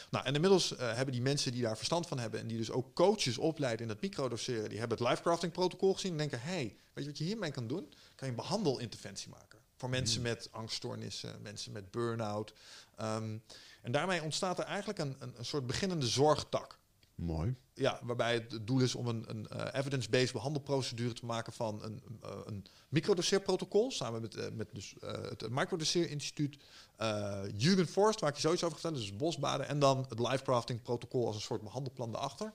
Nou, 0.09 0.25
en 0.25 0.33
inmiddels 0.33 0.75
eh, 0.75 0.93
hebben 0.93 1.13
die 1.13 1.21
mensen 1.23 1.51
die 1.51 1.61
daar 1.61 1.77
verstand 1.77 2.07
van 2.07 2.19
hebben 2.19 2.39
en 2.39 2.47
die 2.47 2.57
dus 2.57 2.71
ook 2.71 2.95
coaches 2.95 3.37
opleiden 3.37 3.81
in 3.81 3.87
dat 3.87 4.01
microdoseren, 4.01 4.69
die 4.69 4.79
hebben 4.79 4.97
het 4.97 5.07
lifecrafting 5.07 5.51
protocol 5.51 5.93
gezien 5.93 6.11
en 6.11 6.17
denken, 6.17 6.41
hey, 6.41 6.77
weet 6.93 7.03
je 7.03 7.09
wat 7.09 7.17
je 7.17 7.23
hiermee 7.23 7.51
kan 7.51 7.67
doen? 7.67 7.93
Kan 8.15 8.27
je 8.27 8.33
een 8.33 8.41
behandelinterventie 8.41 9.29
maken. 9.29 9.59
Voor 9.75 9.89
mensen 9.89 10.21
met 10.21 10.47
angststoornissen, 10.51 11.41
mensen 11.41 11.71
met 11.71 11.91
burn-out. 11.91 12.53
Ehm, 12.95 13.37
en 13.81 13.91
daarmee 13.91 14.23
ontstaat 14.23 14.59
er 14.59 14.65
eigenlijk 14.65 14.99
een, 14.99 15.15
een, 15.19 15.33
een 15.37 15.45
soort 15.45 15.67
beginnende 15.67 16.07
zorgtak. 16.07 16.79
Mooi. 17.15 17.55
Ja, 17.73 17.99
waarbij 18.03 18.33
het 18.33 18.67
doel 18.67 18.79
is 18.79 18.95
om 18.95 19.07
een, 19.07 19.23
een 19.27 19.47
eh, 19.47 19.79
evidence-based 19.79 20.31
behandelprocedure 20.31 21.13
te 21.13 21.25
maken 21.25 21.53
van 21.53 21.83
een, 21.83 22.01
uh, 22.23 22.29
een 22.45 22.65
microdoseerprotocol. 22.89 23.91
Samen 23.91 24.21
met, 24.21 24.35
eh, 24.35 24.45
met 24.53 24.69
dus, 24.73 24.95
eh, 25.01 25.11
het 25.21 25.49
Microdoseer 25.49 26.09
Instituut, 26.09 26.57
uh, 27.01 27.39
Jürgen 27.57 27.87
Forst, 27.87 28.19
waar 28.19 28.29
ik 28.29 28.35
je 28.35 28.41
zoiets 28.41 28.63
over 28.63 28.79
vertellen, 28.79 29.05
dus 29.05 29.15
bosbaden. 29.15 29.67
En 29.67 29.79
dan 29.79 30.05
het 30.09 30.19
Lifecrafting 30.19 30.81
protocol 30.81 31.25
als 31.27 31.35
een 31.35 31.41
soort 31.41 31.61
behandelplan 31.61 32.11
daarachter. 32.11 32.53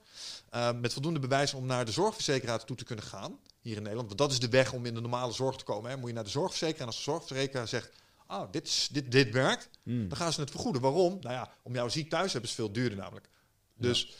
Met 0.80 0.92
voldoende 0.92 1.20
bewijs 1.20 1.54
om 1.54 1.66
naar 1.66 1.84
de 1.84 1.92
zorgverzekeraar 1.92 2.64
toe 2.64 2.76
te 2.76 2.84
kunnen 2.84 3.04
gaan, 3.04 3.38
hier 3.60 3.76
in 3.76 3.82
Nederland. 3.82 4.06
Want 4.06 4.18
dat 4.18 4.30
is 4.30 4.38
de 4.38 4.48
weg 4.48 4.72
om 4.72 4.86
in 4.86 4.94
de 4.94 5.00
normale 5.00 5.32
zorg 5.32 5.56
te 5.56 5.64
komen. 5.64 5.90
Hè. 5.90 5.96
Moet 5.96 6.08
je 6.08 6.14
naar 6.14 6.24
de 6.24 6.30
zorgverzekeraar 6.30 6.80
en 6.80 6.86
als 6.86 6.96
de 6.96 7.02
zorgverzekeraar 7.02 7.68
zegt... 7.68 7.90
Ah, 8.26 8.52
dit, 8.52 8.66
is, 8.66 8.88
dit, 8.92 9.12
dit 9.12 9.30
werkt, 9.30 9.68
Mm. 9.82 10.08
dan 10.08 10.18
gaan 10.18 10.32
ze 10.32 10.40
het 10.40 10.50
vergoeden. 10.50 10.82
Waarom? 10.82 11.18
Nou 11.20 11.34
ja, 11.34 11.52
om 11.62 11.74
jou 11.74 11.90
ziek 11.90 12.10
thuis 12.10 12.24
te 12.24 12.32
hebben 12.32 12.50
is 12.50 12.56
veel 12.56 12.72
duurder 12.72 12.98
namelijk. 12.98 13.28
Dus 13.76 14.16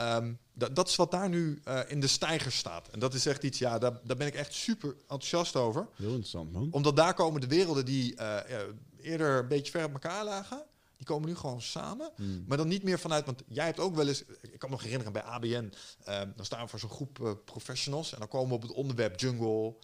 um, 0.00 0.38
dat, 0.54 0.88
is 0.88 0.96
wat 0.96 1.10
daar 1.10 1.28
nu 1.28 1.60
uh, 1.68 1.80
in 1.88 2.00
de 2.00 2.06
stijger 2.06 2.52
staat. 2.52 2.88
En 2.88 2.98
dat 2.98 3.14
is 3.14 3.26
echt 3.26 3.42
iets, 3.42 3.58
ja, 3.58 3.78
daar, 3.78 4.00
daar 4.04 4.16
ben 4.16 4.26
ik 4.26 4.34
echt 4.34 4.54
super 4.54 4.96
enthousiast 5.00 5.56
over. 5.56 5.88
Heel 5.94 6.08
interessant, 6.08 6.52
man. 6.52 6.68
Omdat 6.70 6.96
daar 6.96 7.14
komen 7.14 7.40
de 7.40 7.46
werelden 7.46 7.84
die 7.84 8.12
uh, 8.12 8.18
ja, 8.18 8.64
eerder 9.00 9.38
een 9.38 9.48
beetje 9.48 9.70
ver 9.70 9.84
op 9.84 9.92
elkaar 9.92 10.24
lagen, 10.24 10.62
die 10.96 11.06
komen 11.06 11.28
nu 11.28 11.34
gewoon 11.34 11.62
samen. 11.62 12.10
Mm. 12.16 12.44
Maar 12.48 12.56
dan 12.56 12.68
niet 12.68 12.82
meer 12.82 12.98
vanuit, 12.98 13.26
want 13.26 13.42
jij 13.46 13.64
hebt 13.64 13.80
ook 13.80 13.94
wel 13.94 14.08
eens, 14.08 14.24
ik 14.40 14.58
kan 14.58 14.68
me 14.68 14.74
nog 14.74 14.82
herinneren 14.82 15.12
bij 15.12 15.22
ABN, 15.22 15.72
uh, 16.08 16.20
dan 16.36 16.44
staan 16.44 16.62
we 16.62 16.68
voor 16.68 16.78
zo'n 16.78 16.90
groep 16.90 17.18
uh, 17.18 17.30
professionals 17.44 18.12
en 18.12 18.18
dan 18.18 18.28
komen 18.28 18.48
we 18.48 18.54
op 18.54 18.62
het 18.62 18.72
onderwerp 18.72 19.20
jungle, 19.20 19.74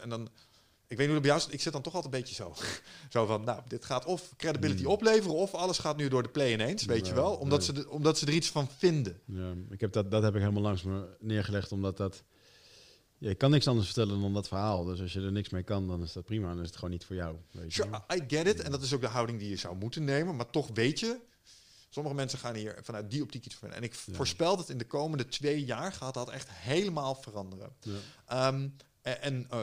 en 0.00 0.08
dan 0.08 0.28
ik 0.92 0.98
weet 0.98 1.06
niet 1.08 1.16
hoe 1.16 1.16
het 1.16 1.22
bij 1.22 1.30
jou 1.30 1.40
is. 1.48 1.54
Ik 1.54 1.60
zit 1.60 1.72
dan 1.72 1.82
toch 1.82 1.94
altijd 1.94 2.14
een 2.14 2.20
beetje 2.20 2.34
zo. 2.34 2.54
zo 3.18 3.26
van, 3.26 3.44
nou, 3.44 3.60
dit 3.68 3.84
gaat 3.84 4.04
of 4.04 4.32
credibility 4.36 4.82
Mm. 4.82 4.88
opleveren... 4.88 5.36
of 5.36 5.54
alles 5.54 5.78
gaat 5.78 5.96
nu 5.96 6.08
door 6.08 6.22
de 6.22 6.28
play 6.28 6.52
ineens, 6.52 6.84
weet 6.84 7.06
je 7.06 7.14
wel. 7.14 7.34
Omdat, 7.34 7.58
nee. 7.58 7.66
ze 7.66 7.72
de, 7.72 7.90
omdat 7.90 8.18
ze 8.18 8.26
er 8.26 8.32
iets 8.32 8.50
van 8.50 8.68
vinden. 8.78 9.20
Ja, 9.24 9.52
ik 9.70 9.80
heb 9.80 9.92
dat, 9.92 10.10
dat 10.10 10.22
heb 10.22 10.34
ik 10.34 10.40
helemaal 10.40 10.62
langs 10.62 10.82
me 10.82 11.16
neergelegd, 11.20 11.72
omdat 11.72 11.96
dat... 11.96 12.22
Ja, 13.18 13.30
ik 13.30 13.38
kan 13.38 13.50
niks 13.50 13.68
anders 13.68 13.86
vertellen 13.86 14.20
dan 14.20 14.34
dat 14.34 14.48
verhaal. 14.48 14.84
Dus 14.84 15.00
als 15.00 15.12
je 15.12 15.20
er 15.20 15.32
niks 15.32 15.48
mee 15.50 15.62
kan, 15.62 15.86
dan 15.86 16.02
is 16.02 16.12
dat 16.12 16.24
prima. 16.24 16.48
Dan 16.48 16.60
is 16.60 16.66
het 16.66 16.74
gewoon 16.74 16.90
niet 16.90 17.04
voor 17.04 17.16
jou. 17.16 17.36
Weet 17.50 17.74
je 17.74 17.82
Sure. 17.82 18.02
I 18.14 18.24
get 18.26 18.46
it. 18.46 18.60
En 18.60 18.70
dat 18.70 18.82
is 18.82 18.94
ook 18.94 19.00
de 19.00 19.06
houding 19.06 19.38
die 19.38 19.48
je 19.48 19.56
zou 19.56 19.76
moeten 19.76 20.04
nemen. 20.04 20.36
Maar 20.36 20.50
toch 20.50 20.68
weet 20.74 21.00
je... 21.00 21.20
Sommige 21.88 22.14
mensen 22.14 22.38
gaan 22.38 22.54
hier 22.54 22.78
vanuit 22.82 23.10
die 23.10 23.22
optiek 23.22 23.44
iets 23.46 23.54
vinden. 23.54 23.76
En 23.78 23.84
ik 23.84 23.94
Ja. 24.06 24.14
voorspel 24.14 24.56
dat 24.56 24.68
in 24.68 24.78
de 24.78 24.86
komende 24.86 25.26
twee 25.26 25.64
jaar... 25.64 25.92
gaat 25.92 26.14
dat 26.14 26.30
echt 26.30 26.48
helemaal 26.50 27.14
veranderen. 27.14 27.72
Ja. 27.80 28.48
Um, 28.48 28.76
en 29.02 29.22
en 29.22 29.46
uh, 29.52 29.62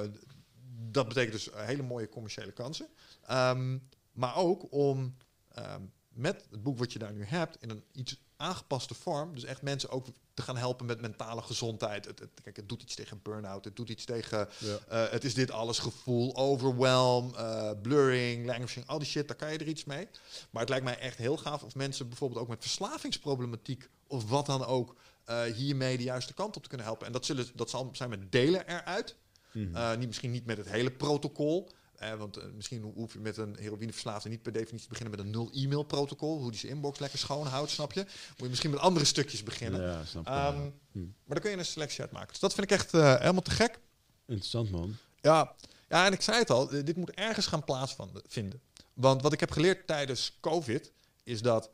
dat 0.79 1.07
betekent 1.07 1.33
dus 1.33 1.49
hele 1.53 1.83
mooie 1.83 2.09
commerciële 2.09 2.51
kansen. 2.51 2.87
Um, 3.31 3.89
maar 4.11 4.35
ook 4.35 4.71
om 4.71 5.15
um, 5.57 5.91
met 6.09 6.45
het 6.49 6.63
boek 6.63 6.77
wat 6.77 6.93
je 6.93 6.99
daar 6.99 7.13
nu 7.13 7.23
hebt 7.23 7.57
in 7.61 7.69
een 7.69 7.83
iets 7.91 8.17
aangepaste 8.37 8.93
vorm, 8.93 9.33
dus 9.33 9.43
echt 9.43 9.61
mensen 9.61 9.89
ook 9.89 10.07
te 10.33 10.41
gaan 10.41 10.57
helpen 10.57 10.85
met 10.85 11.01
mentale 11.01 11.41
gezondheid. 11.41 12.05
Het, 12.05 12.19
het, 12.19 12.29
kijk, 12.43 12.55
het 12.55 12.69
doet 12.69 12.81
iets 12.81 12.95
tegen 12.95 13.19
burn-out, 13.21 13.65
het 13.65 13.75
doet 13.75 13.89
iets 13.89 14.05
tegen 14.05 14.49
Ja. 14.57 15.05
uh, 15.05 15.11
het 15.11 15.23
is 15.23 15.33
dit 15.33 15.51
alles 15.51 15.79
gevoel, 15.79 16.35
overwhelm, 16.35 17.33
uh, 17.35 17.71
blurring, 17.81 18.45
languishing, 18.45 18.87
al 18.87 18.99
die 18.99 19.07
shit, 19.07 19.27
daar 19.27 19.37
kan 19.37 19.51
je 19.51 19.57
er 19.57 19.67
iets 19.67 19.83
mee. 19.83 20.07
Maar 20.49 20.61
het 20.61 20.69
lijkt 20.69 20.85
mij 20.85 20.99
echt 20.99 21.17
heel 21.17 21.37
gaaf 21.37 21.63
of 21.63 21.75
mensen 21.75 22.07
bijvoorbeeld 22.07 22.41
ook 22.41 22.47
met 22.47 22.61
verslavingsproblematiek 22.61 23.89
of 24.07 24.29
wat 24.29 24.45
dan 24.45 24.65
ook 24.65 24.95
uh, 25.29 25.41
hiermee 25.43 25.97
de 25.97 26.03
juiste 26.03 26.33
kant 26.33 26.55
op 26.55 26.61
te 26.63 26.69
kunnen 26.69 26.87
helpen. 26.87 27.07
En 27.07 27.13
dat, 27.13 27.25
zullen, 27.25 27.47
dat 27.55 27.69
zal 27.69 27.89
zijn 27.91 28.09
met 28.09 28.31
delen 28.31 28.67
eruit. 28.67 29.15
Mhm. 29.53 29.75
Uh, 29.75 29.95
niet, 29.95 30.07
misschien 30.07 30.31
niet 30.31 30.45
met 30.45 30.57
het 30.57 30.69
hele 30.69 30.91
protocol. 30.91 31.69
Uh, 32.01 32.13
want 32.13 32.37
uh, 32.37 32.43
misschien 32.55 32.81
hoef 32.95 33.13
je 33.13 33.19
met 33.19 33.37
een 33.37 33.55
heroïneverslaafde 33.59 34.29
niet 34.29 34.41
per 34.41 34.51
definitie 34.51 34.87
te 34.87 34.89
beginnen 34.89 35.15
met 35.15 35.25
een 35.25 35.31
nul 35.31 35.49
e-mail 35.53 35.83
protocol. 35.83 36.39
Hoe 36.39 36.51
die 36.51 36.59
zijn 36.59 36.71
inbox 36.71 36.99
lekker 36.99 37.19
schoon 37.19 37.47
houdt, 37.47 37.71
snap 37.71 37.93
je? 37.93 38.01
Moet 38.01 38.37
je 38.37 38.47
misschien 38.49 38.69
met 38.69 38.79
andere 38.79 39.05
stukjes 39.05 39.43
beginnen. 39.43 39.81
Ja, 39.81 40.05
snap 40.05 40.27
ik. 40.27 40.33
Um, 40.33 40.73
Hm. 40.91 40.99
maar 40.99 41.09
dan 41.25 41.39
kun 41.39 41.51
je 41.51 41.57
een 41.57 41.65
selectie 41.65 42.01
uitmaken. 42.01 42.29
Dus 42.29 42.39
dat 42.39 42.53
vind 42.53 42.71
ik 42.71 42.77
echt 42.77 42.93
uh, 42.93 43.17
helemaal 43.19 43.41
te 43.41 43.51
gek. 43.51 43.79
Interessant, 44.25 44.71
man. 44.71 44.95
Ja. 45.21 45.55
ja, 45.89 46.05
en 46.05 46.13
ik 46.13 46.21
zei 46.21 46.37
het 46.37 46.49
al, 46.49 46.67
dit 46.67 46.95
moet 46.95 47.11
ergens 47.11 47.47
gaan 47.47 47.63
plaatsvinden. 47.63 48.61
Want 48.93 49.21
wat 49.21 49.33
ik 49.33 49.39
heb 49.39 49.51
geleerd 49.51 49.87
tijdens 49.87 50.37
COVID 50.41 50.91
is 51.23 51.41
dat, 51.41 51.71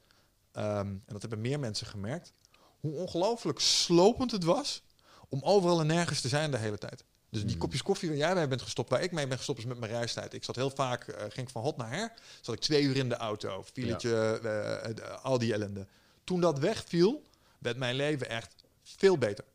um, 0.54 0.64
en 0.64 1.04
dat 1.06 1.22
hebben 1.22 1.42
meer 1.42 1.60
mensen 1.60 1.88
gemerkt, 1.88 2.34
hoe 2.80 2.94
ongelooflijk 2.94 3.60
slopend 3.60 4.32
het 4.32 4.44
was 4.44 4.84
om 5.30 5.42
overal 5.44 5.80
en 5.80 5.88
nergens 5.88 6.22
te 6.22 6.28
zijn 6.28 6.52
de 6.52 6.58
hele 6.58 6.78
tijd. 6.78 7.04
Dus 7.30 7.42
die 7.42 7.52
Hmm. 7.52 7.60
kopjes 7.60 7.82
koffie 7.82 8.10
waar 8.10 8.18
jij 8.18 8.36
mee 8.36 8.48
bent 8.48 8.62
gestopt, 8.62 8.90
waar 8.90 9.02
ik 9.02 9.12
mee 9.12 9.28
ben 9.28 9.38
gestopt, 9.38 9.60
is 9.60 9.66
met 9.66 9.80
mijn 9.80 9.92
reistijd. 9.92 10.34
Ik 10.34 10.44
zat 10.44 10.56
heel 10.56 10.70
vaak, 10.70 11.08
uh, 11.08 11.16
ging 11.20 11.48
ik 11.48 11.50
van 11.50 11.62
hot 11.62 11.78
naar 11.78 11.92
her, 11.92 12.14
zat 12.42 12.56
ik 12.56 12.62
twee 12.62 12.84
uur 12.84 12.96
in 12.96 13.10
de 13.10 13.16
auto, 13.16 13.64
filetje, 13.74 14.40
ja. 14.44 14.90
uh, 14.90 15.24
al 15.24 15.38
die 15.38 15.54
ellende. 15.54 15.88
Toen 16.24 16.42
dat 16.42 16.60
wegviel, 16.60 17.24
werd 17.58 17.78
mijn 17.78 17.96
leven 17.96 18.30
echt 18.30 18.56
veel 18.84 19.18
beter. 19.18 19.46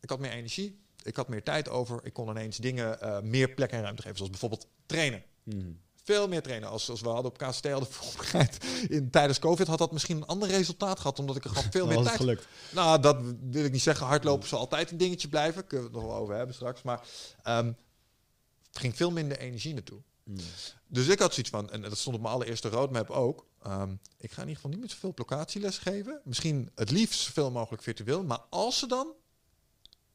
Ik 0.00 0.10
had 0.10 0.18
meer 0.18 0.30
energie, 0.30 0.78
ik 1.02 1.16
had 1.16 1.28
meer 1.28 1.42
tijd 1.42 1.68
over, 1.68 2.00
ik 2.02 2.12
kon 2.12 2.28
ineens 2.28 2.56
dingen 2.56 2.98
meer 3.30 3.48
plek 3.48 3.70
en 3.70 3.82
ruimte 3.82 4.02
geven, 4.02 4.16
zoals 4.16 4.30
bijvoorbeeld 4.30 4.66
trainen. 4.86 5.22
Mm. 5.42 5.80
Veel 6.08 6.28
meer 6.28 6.42
trainen. 6.42 6.68
Als, 6.68 6.90
als 6.90 7.00
we 7.00 7.08
hadden 7.08 7.30
op 7.30 7.38
KST 7.38 7.68
hadden 7.68 7.88
voorbereid 7.92 8.64
in 8.88 9.10
tijdens 9.10 9.38
COVID, 9.38 9.66
had 9.66 9.78
dat 9.78 9.92
misschien 9.92 10.16
een 10.16 10.26
ander 10.26 10.48
resultaat 10.48 10.98
gehad, 11.00 11.18
omdat 11.18 11.36
ik 11.36 11.44
er 11.44 11.50
gewoon 11.50 11.70
veel 11.78 11.86
meer 11.86 12.02
tijd. 12.02 12.16
gelukt. 12.16 12.46
Nou, 12.70 13.00
dat 13.00 13.16
wil 13.40 13.64
ik 13.64 13.72
niet 13.72 13.82
zeggen. 13.82 14.06
Hardlopen 14.06 14.48
zal 14.48 14.58
altijd 14.58 14.90
een 14.90 14.96
dingetje 14.96 15.28
blijven. 15.28 15.66
Kunnen 15.66 15.86
we 15.90 15.92
het 15.96 16.02
nog 16.02 16.12
wel 16.12 16.20
over 16.22 16.34
hebben 16.34 16.54
straks. 16.54 16.82
Maar 16.82 17.06
um, 17.46 17.76
ging 18.72 18.96
veel 18.96 19.10
minder 19.10 19.38
energie 19.38 19.72
naartoe. 19.74 20.02
Mm. 20.24 20.36
Dus 20.86 21.06
ik 21.08 21.18
had 21.18 21.32
zoiets 21.32 21.50
van, 21.50 21.70
en 21.70 21.82
dat 21.82 21.98
stond 21.98 22.16
op 22.16 22.22
mijn 22.22 22.34
allereerste 22.34 22.68
roadmap 22.68 23.10
ook. 23.10 23.46
ehm, 23.62 23.92
ik 24.18 24.30
ga 24.32 24.42
in 24.42 24.48
ieder 24.48 24.54
geval 24.54 24.70
niet 24.70 24.80
met 24.80 24.90
zoveel 24.90 25.12
locatieles 25.14 25.78
geven. 25.78 26.20
Misschien 26.24 26.70
het 26.74 26.90
liefst 26.90 27.20
zoveel 27.20 27.50
mogelijk 27.50 27.82
virtueel. 27.82 28.24
Maar 28.24 28.40
als 28.50 28.82
er 28.82 28.88
dan 28.88 29.12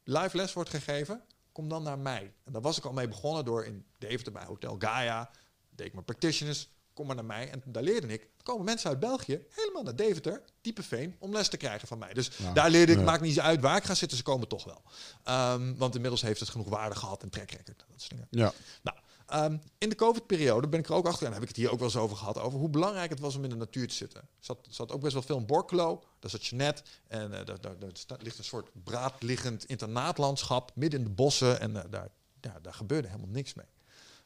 live 0.04 0.36
les 0.36 0.52
wordt 0.52 0.70
gegeven, 0.70 1.22
kom 1.52 1.68
dan 1.68 1.82
naar 1.82 1.98
mij. 1.98 2.32
En 2.44 2.52
daar 2.52 2.62
was 2.62 2.78
ik 2.78 2.84
al 2.84 2.92
mee 2.92 3.08
begonnen 3.08 3.44
door 3.44 3.64
in 3.64 3.84
Deventer 3.98 4.32
bij 4.32 4.44
Hotel 4.44 4.76
Gaia. 4.78 5.30
Deed 5.74 5.86
ik 5.86 5.92
mijn 5.92 6.04
practitioners, 6.04 6.68
kom 6.92 7.06
maar 7.06 7.14
naar 7.16 7.24
mij. 7.24 7.50
En 7.50 7.62
daar 7.66 7.82
leerde 7.82 8.06
ik. 8.06 8.22
Er 8.22 8.42
komen 8.42 8.64
mensen 8.64 8.90
uit 8.90 9.00
België 9.00 9.44
helemaal 9.50 9.82
naar 9.82 9.96
Deventer, 9.96 10.42
Diepeveen, 10.60 11.16
om 11.18 11.32
les 11.32 11.48
te 11.48 11.56
krijgen 11.56 11.88
van 11.88 11.98
mij. 11.98 12.14
Dus 12.14 12.30
Ja. 12.36 12.52
daar 12.52 12.70
leerde 12.70 12.92
ik, 12.92 12.98
Ja. 12.98 13.04
maakt 13.04 13.22
niet 13.22 13.40
uit 13.40 13.60
waar 13.60 13.76
ik 13.76 13.84
ga 13.84 13.94
zitten, 13.94 14.16
ze 14.16 14.22
komen 14.22 14.48
toch 14.48 14.64
wel. 14.64 14.82
Ehm, 15.24 15.74
want 15.76 15.94
inmiddels 15.94 16.22
heeft 16.22 16.40
het 16.40 16.48
genoeg 16.48 16.68
waarde 16.68 16.94
gehad 16.96 17.22
en 17.22 17.30
track 17.30 17.50
record. 17.50 17.78
Dat 17.88 18.00
soort 18.00 18.10
dingen. 18.10 18.26
Ja. 18.30 18.52
Nou, 18.82 18.96
ehm, 19.26 19.58
in 19.78 19.88
de 19.88 19.94
COVID-periode 19.94 20.68
ben 20.68 20.80
ik 20.80 20.86
er 20.88 20.94
ook 20.94 21.06
achter, 21.06 21.26
en 21.26 21.32
heb 21.32 21.42
ik 21.42 21.48
het 21.48 21.56
hier 21.56 21.70
ook 21.70 21.78
wel 21.78 21.88
eens 21.88 21.96
over 21.96 22.16
gehad, 22.16 22.38
over 22.38 22.58
hoe 22.58 22.68
belangrijk 22.68 23.10
het 23.10 23.20
was 23.20 23.36
om 23.36 23.44
in 23.44 23.50
de 23.50 23.56
natuur 23.56 23.88
te 23.88 23.94
zitten. 23.94 24.20
Er 24.20 24.26
zat, 24.40 24.58
zat 24.70 24.92
ook 24.92 25.00
best 25.00 25.12
wel 25.12 25.22
veel 25.22 25.36
in 25.38 25.46
Borkelo, 25.46 26.02
daar 26.18 26.30
zat 26.30 26.46
Jeanette, 26.46 26.82
en 27.06 27.38
eh, 27.38 27.44
daar, 27.44 27.60
daar, 27.60 27.78
daar 28.06 28.18
ligt 28.22 28.38
een 28.38 28.44
soort 28.44 28.70
braadliggend 28.84 29.64
internaatlandschap 29.64 30.70
midden 30.74 30.98
in 31.00 31.06
de 31.06 31.12
bossen, 31.12 31.60
en 31.60 31.76
eh, 31.84 31.90
daar, 31.90 32.08
ja, 32.40 32.58
daar 32.62 32.74
gebeurde 32.74 33.08
helemaal 33.08 33.30
niks 33.30 33.54
mee. 33.54 33.66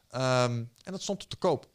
Ehm, 0.09 0.63
en 0.83 0.91
dat 0.91 1.01
stond 1.01 1.29
te 1.29 1.35
koop. 1.35 1.69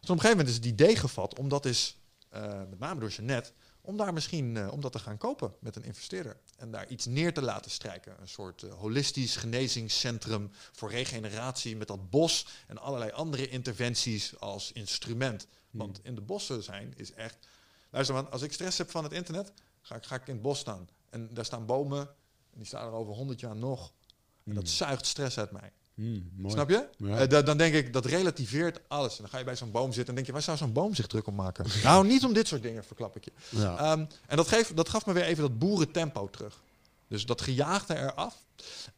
Dus 0.00 0.10
op 0.10 0.16
een 0.16 0.20
gegeven 0.20 0.30
moment 0.30 0.48
is 0.48 0.54
het 0.54 0.64
idee 0.64 0.96
gevat 0.96 1.38
om 1.38 1.48
dat 1.48 1.64
is, 1.64 1.96
eh, 2.28 2.58
met 2.58 2.78
name 2.78 3.00
door 3.00 3.10
Jeanette, 3.10 3.52
om 3.80 3.96
daar 3.96 4.12
misschien 4.12 4.56
eh, 4.56 4.72
om 4.72 4.80
dat 4.80 4.92
te 4.92 4.98
gaan 4.98 5.18
kopen 5.18 5.54
met 5.60 5.76
een 5.76 5.84
investeerder. 5.84 6.36
En 6.56 6.70
daar 6.70 6.88
iets 6.88 7.06
neer 7.06 7.34
te 7.34 7.42
laten 7.42 7.70
strijken. 7.70 8.16
Een 8.20 8.28
soort 8.28 8.62
eh, 8.62 8.74
holistisch 8.74 9.36
genezingscentrum 9.36 10.50
voor 10.72 10.90
regeneratie 10.90 11.76
met 11.76 11.88
dat 11.88 12.10
bos 12.10 12.46
en 12.66 12.78
allerlei 12.78 13.10
andere 13.10 13.48
interventies 13.48 14.38
als 14.38 14.72
instrument. 14.72 15.46
Want 15.70 16.00
in 16.02 16.14
de 16.14 16.20
bossen 16.20 16.62
zijn 16.62 16.92
is 16.96 17.12
echt. 17.12 17.36
Luister, 17.90 18.14
man, 18.14 18.30
als 18.30 18.42
ik 18.42 18.52
stress 18.52 18.78
heb 18.78 18.90
van 18.90 19.04
het 19.04 19.12
internet, 19.12 19.52
ga 19.80 19.94
ik, 19.94 20.04
ga 20.04 20.14
ik 20.14 20.26
in 20.26 20.32
het 20.32 20.42
bos 20.42 20.58
staan. 20.58 20.88
En 21.10 21.34
daar 21.34 21.44
staan 21.44 21.66
bomen, 21.66 22.00
en 22.50 22.58
die 22.58 22.66
staan 22.66 22.86
er 22.86 22.92
over 22.92 23.14
100 23.14 23.40
jaar 23.40 23.56
nog. 23.56 23.92
En 24.44 24.54
dat 24.54 24.68
zuigt 24.68 25.06
stress 25.06 25.38
uit 25.38 25.50
mij. 25.50 25.72
Mm, 26.00 26.30
mooi. 26.36 26.54
Snap 26.54 26.68
je? 26.70 26.88
Ja. 26.96 27.18
Eh, 27.18 27.28
da- 27.28 27.42
dan 27.42 27.56
denk 27.56 27.74
ik, 27.74 27.92
dat 27.92 28.04
relativeert 28.04 28.80
alles. 28.88 29.12
En 29.16 29.18
dan 29.22 29.28
ga 29.28 29.38
je 29.38 29.44
bij 29.44 29.56
zo'n 29.56 29.70
boom 29.70 29.86
zitten 29.92 30.06
en 30.08 30.14
denk 30.14 30.26
je, 30.26 30.32
waar 30.32 30.42
zou 30.42 30.56
zo'n 30.56 30.72
boom 30.72 30.94
zich 30.94 31.06
druk 31.06 31.26
om 31.26 31.34
maken? 31.34 31.66
nou, 31.82 32.06
niet 32.06 32.24
om 32.24 32.32
dit 32.32 32.46
soort 32.48 32.62
dingen, 32.62 32.84
verklap 32.84 33.16
ik 33.16 33.24
je. 33.24 33.32
Ja. 33.48 33.76
Ehm, 33.78 34.04
en 34.26 34.36
dat, 34.36 34.48
geeft, 34.48 34.76
dat 34.76 34.88
gaf 34.88 35.06
me 35.06 35.12
weer 35.12 35.22
even 35.24 35.42
dat 35.42 35.58
boerentempo 35.58 36.28
terug. 36.30 36.62
Dus 37.08 37.26
dat 37.26 37.40
gejaagde 37.40 37.96
eraf. 37.98 38.36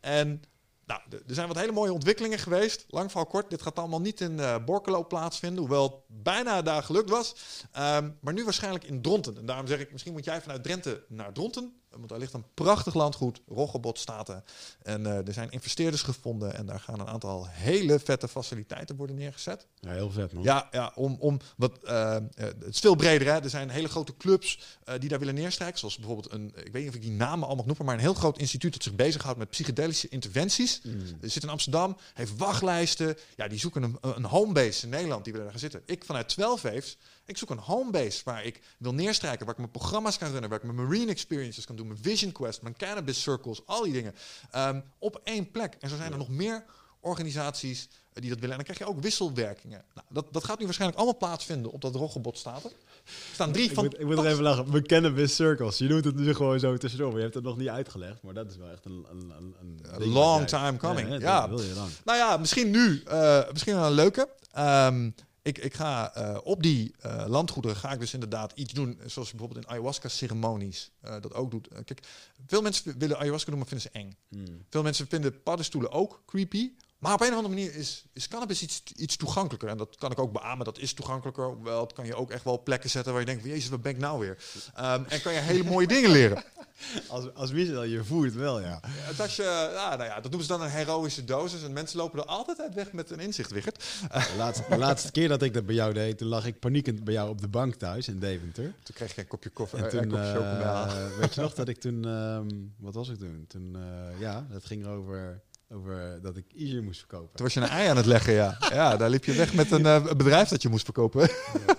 En 0.01 0.43
nou, 0.87 1.01
er 1.11 1.35
zijn 1.35 1.49
wat 1.49 1.57
hele 1.59 1.73
mooie 1.73 1.93
ontwikkelingen 1.93 2.39
geweest. 2.39 2.85
Lang 2.89 3.11
verhaal 3.11 3.29
kort, 3.29 3.51
dit 3.51 3.63
gaat 3.63 3.79
allemaal 3.79 4.01
niet 4.01 4.21
in 4.21 4.41
eh 4.41 4.57
Borkelo 4.65 5.05
plaatsvinden, 5.07 5.59
hoewel 5.59 5.83
het 5.83 6.23
bijna 6.23 6.63
daar 6.63 6.83
gelukt 6.83 7.11
was. 7.11 7.35
Ehm, 7.73 8.11
maar 8.21 8.33
nu 8.33 8.45
waarschijnlijk 8.45 8.85
in 8.85 9.03
Dronten. 9.03 9.37
En 9.37 9.47
daarom 9.47 9.67
zeg 9.67 9.79
ik, 9.81 9.93
misschien 9.93 10.13
moet 10.13 10.25
jij 10.25 10.41
vanuit 10.43 10.63
Drenthe 10.63 11.05
naar 11.09 11.33
Dronten. 11.33 11.73
Want 11.97 12.09
daar 12.09 12.19
ligt 12.19 12.33
een 12.33 12.45
prachtig 12.55 12.95
landgoed, 12.95 13.41
Roggebot 13.47 13.99
staat 13.99 14.29
er. 14.29 14.43
En 14.83 15.07
eh, 15.07 15.27
er 15.27 15.33
zijn 15.33 15.51
investeerders 15.51 16.03
gevonden 16.03 16.55
en 16.55 16.67
daar 16.67 16.81
gaan 16.81 17.01
een 17.01 17.09
aantal 17.09 17.47
hele 17.49 17.99
vette 17.99 18.29
faciliteiten 18.29 18.97
worden 18.97 19.17
neergezet. 19.17 19.67
ja, 19.81 19.91
heel 19.91 20.11
vet 20.11 20.33
man. 20.33 20.43
Ja, 20.43 20.69
ja 20.71 20.93
om, 20.95 21.17
om 21.19 21.41
wat, 21.57 21.79
eh, 21.83 22.17
eh, 22.17 22.23
het 22.37 22.67
is 22.67 22.79
veel 22.79 22.95
breder. 22.95 23.33
Hè? 23.33 23.43
Er 23.43 23.51
zijn 23.51 23.71
hele 23.71 23.89
grote 23.89 24.17
clubs 24.17 24.79
die 24.99 25.09
daar 25.09 25.19
willen 25.19 25.35
neerstrijken. 25.35 25.79
Zoals 25.79 25.97
bijvoorbeeld 25.97 26.33
een, 26.33 26.53
ik 26.65 26.73
weet 26.73 26.83
niet 26.83 26.89
of 26.89 26.95
ik 26.95 27.03
die 27.03 27.11
namen 27.11 27.47
allemaal 27.47 27.67
noemen, 27.67 27.85
maar 27.85 27.95
een 27.95 28.01
heel 28.01 28.15
groot 28.15 28.39
instituut 28.39 28.73
dat 28.73 28.83
zich 28.83 28.95
bezighoudt 28.95 29.39
met 29.39 29.51
psychedelische 29.51 30.09
interventies. 30.09 30.81
Mm. 30.83 31.01
Er 31.21 31.31
zit 31.31 31.43
in 31.43 31.49
Amsterdam, 31.49 31.97
heeft 32.15 32.37
wachtlijsten. 32.37 33.17
Ja, 33.37 33.49
die 33.49 33.59
zoeken 33.59 33.83
een, 33.83 33.97
een 34.01 34.25
homebase 34.25 34.85
in 34.85 34.91
Nederland 34.91 35.25
die 35.25 35.33
willen 35.33 35.49
daar 35.51 35.61
gaan 35.61 35.71
zitten. 35.71 35.83
Ik 35.87 36.05
vanuit 36.05 36.29
12 36.29 36.63
Waves, 36.63 36.97
ik 37.27 37.37
zoek 37.39 37.51
een 37.51 37.59
homebase 37.59 38.21
waar 38.25 38.45
ik 38.45 38.61
wil 38.79 38.95
neerstrijken, 38.95 39.41
waar 39.45 39.55
ik 39.55 39.61
mijn 39.61 39.71
programma's 39.71 40.19
kan 40.19 40.31
runnen, 40.31 40.51
waar 40.51 40.59
ik 40.65 40.73
mijn 40.73 40.89
marine 40.89 41.11
experiences 41.11 41.65
kan 41.65 41.77
doen, 41.77 41.87
mijn 41.87 41.99
vision 42.03 42.33
quest, 42.33 42.63
mijn 42.63 42.77
cannabis 42.77 43.23
circles, 43.23 43.61
al 43.67 43.83
die 43.83 43.93
dingen. 43.93 44.15
Ehm, 44.51 44.81
op 44.99 45.21
één 45.25 45.51
plek. 45.51 45.77
En 45.81 45.89
zo 45.89 45.97
zijn 45.97 46.13
er 46.13 46.19
nog 46.19 46.29
meer 46.29 46.65
organisaties 47.01 47.89
eh, 48.13 48.21
die 48.23 48.31
dat 48.31 48.41
willen. 48.41 48.59
En 48.59 48.65
dan 48.65 48.75
krijg 48.75 48.79
je 48.79 48.97
ook 48.97 49.03
wisselwerkingen. 49.03 49.85
Nou, 49.95 50.07
dat, 50.11 50.27
dat 50.33 50.45
gaat 50.45 50.59
nu 50.59 50.65
waarschijnlijk 50.65 51.01
allemaal 51.01 51.19
plaatsvinden 51.19 51.71
op 51.73 51.81
dat 51.81 51.95
roggebod 51.95 52.39
staat 52.39 52.65
er. 52.65 52.71
Er 52.71 53.13
staan 53.33 53.53
drie 53.53 53.69
Ik 53.69 53.75
van. 53.75 53.85
moet, 53.85 54.01
ik 54.01 54.07
moet 54.07 54.19
er 54.19 54.27
even 54.27 54.43
lachen. 54.43 54.83
Kennen 54.87 55.15
Biz 55.15 55.35
Circles. 55.35 55.79
Je 55.79 55.87
doet 55.87 56.05
het 56.05 56.15
nu 56.17 56.35
gewoon 56.35 56.61
zo 56.61 56.77
tussendoor. 56.77 57.09
Maar 57.09 57.17
je 57.17 57.23
hebt 57.23 57.35
het 57.35 57.45
nog 57.45 57.57
niet 57.57 57.69
uitgelegd. 57.69 58.23
Maar 58.23 58.35
dat 58.35 58.51
is 58.51 58.57
wel 58.57 58.69
echt 58.71 58.85
een... 58.85 59.07
een, 59.11 59.33
een, 59.61 59.81
een 59.83 60.07
long 60.09 60.47
time 60.49 60.77
coming. 60.77 61.09
Ja, 61.09 61.19
Ja. 61.19 61.49
wil 61.49 61.63
je 61.63 61.75
lang. 61.75 61.91
Nou 62.05 62.19
ja, 62.19 62.37
misschien 62.37 62.71
nu. 62.71 63.03
eh, 63.07 63.51
misschien 63.53 63.75
wel 63.75 63.87
een 63.87 63.93
leuke. 63.93 64.29
Ehm, 64.53 65.11
ik, 65.43 65.59
ik 65.59 65.75
ga 65.75 66.15
eh, 66.15 66.39
op 66.43 66.63
die 66.63 66.95
eh, 66.99 67.25
landgoederen 67.27 67.77
ga 67.77 67.93
ik 67.93 68.01
dus 68.01 68.15
inderdaad 68.15 68.53
iets 68.55 68.73
doen, 68.73 69.01
zoals 69.07 69.31
je 69.31 69.37
bijvoorbeeld 69.37 69.65
in 69.65 69.71
ayahuasca-ceremonies 69.71 70.91
eh, 71.01 71.21
dat 71.21 71.35
ook 71.35 71.51
doet. 71.51 71.69
Kijk, 71.85 72.01
veel 72.47 72.63
mensen 72.63 72.99
willen 72.99 73.19
ayahuasca 73.19 73.51
doen, 73.51 73.59
maar 73.59 73.69
vinden 73.69 73.91
ze 73.91 73.99
eng. 73.99 74.17
Hmm. 74.29 74.65
Veel 74.71 74.83
mensen 74.83 75.07
vinden 75.07 75.43
paddenstoelen 75.43 75.91
ook 75.91 76.23
creepy. 76.27 76.73
Maar 77.03 77.13
op 77.13 77.21
een 77.21 77.29
of 77.29 77.35
andere 77.35 77.55
manier 77.55 77.75
is, 77.75 78.05
is 78.13 78.29
cannabis 78.29 78.63
iets, 78.63 78.83
iets 78.97 79.17
toegankelijker. 79.17 79.69
En 79.69 79.77
dat 79.77 79.97
kan 79.97 80.11
ik 80.11 80.19
ook 80.19 80.33
beamen, 80.33 80.65
dat 80.65 80.79
is 80.79 80.93
toegankelijker. 80.93 81.45
Hoewel, 81.45 81.81
het 81.81 81.93
kan 81.93 82.07
je 82.07 82.15
ook 82.15 82.31
echt 82.31 82.45
wel 82.45 82.63
plekken 82.63 82.91
zetten 82.91 83.13
waar 83.13 83.21
je 83.21 83.27
denkt... 83.27 83.45
Jezus, 83.45 83.69
wat 83.69 83.83
ben 83.83 83.93
ik 83.93 83.99
nou 83.99 84.21
weer? 84.21 84.39
Ehm, 84.75 85.03
en 85.09 85.23
kan 85.23 85.33
je 85.33 85.39
hele 85.39 85.65
mooie 85.65 85.87
dingen 85.87 86.11
leren. 86.11 86.45
Als, 87.09 87.35
als 87.35 87.53
Michel 87.53 87.83
je 87.83 88.05
voert 88.05 88.35
wel, 88.35 88.61
ja. 88.61 88.81
Het 88.87 89.21
als 89.21 89.37
je, 89.37 89.71
ja, 89.75 89.97
nou 89.97 90.09
ja, 90.09 90.15
dat 90.15 90.23
noemen 90.31 90.43
ze 90.43 90.47
dan 90.47 90.63
een 90.63 90.71
heroïsche 90.71 91.25
dosis. 91.25 91.63
En 91.63 91.73
mensen 91.73 91.99
lopen 91.99 92.19
er 92.19 92.25
altijd 92.25 92.61
uit 92.61 92.75
weg 92.75 92.93
met 92.93 93.11
een 93.11 93.21
inzicht, 93.21 93.51
Wichert. 93.51 93.85
De 94.11 94.35
laatste, 94.37 94.65
de 94.69 94.77
laatste 94.77 95.11
keer 95.11 95.29
dat 95.29 95.43
ik 95.43 95.55
dat 95.55 95.67
bij 95.67 95.75
jou 95.75 95.93
deed, 95.93 96.19
toen 96.19 96.29
lag 96.29 96.47
ik 96.47 96.59
paniekend 96.59 97.05
bij 97.05 97.15
jou 97.15 97.29
op 97.29 97.41
de 97.41 97.49
bank 97.49 97.75
thuis 97.75 98.09
in 98.09 98.19
Deventer. 98.19 98.75
Toen 98.83 98.95
kreeg 98.95 99.15
je 99.15 99.21
een 99.21 99.27
kopje 99.27 99.51
koffie, 99.51 99.79
En 99.79 99.85
eh, 99.85 99.91
toen, 99.91 100.03
een 100.03 100.09
kopje 100.09 100.33
chocola. 100.33 101.09
weet 101.19 101.35
je 101.35 101.41
nog 101.41 101.55
dat 101.55 101.69
ik 101.69 101.81
toen, 101.81 102.05
ehm, 102.05 102.49
wat 102.79 102.95
was 102.95 103.09
ik 103.09 103.19
toen? 103.19 103.45
Toen, 103.49 103.77
eh, 103.77 104.21
ja, 104.21 104.47
het 104.51 104.65
ging 104.65 104.87
over, 104.87 105.43
over 105.73 106.19
dat 106.23 106.37
ik 106.37 106.45
Easier 106.57 106.83
moest 106.83 106.99
verkopen. 106.99 107.37
Toen 107.37 107.45
was 107.45 107.55
je 107.55 107.61
een 107.61 107.69
ei 107.69 107.89
aan 107.89 107.97
het 107.97 108.07
leggen, 108.07 108.33
ja. 108.33 108.57
Ja, 108.73 108.97
daar 108.97 109.11
liep 109.11 109.25
je 109.25 109.33
weg 109.33 109.55
met 109.55 109.71
een 109.71 109.87
eh, 109.87 110.05
bedrijf 110.05 110.49
dat 110.49 110.63
je 110.63 110.69
moest 110.69 110.85
verkopen. 110.85 111.31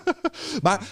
maar 0.63 0.87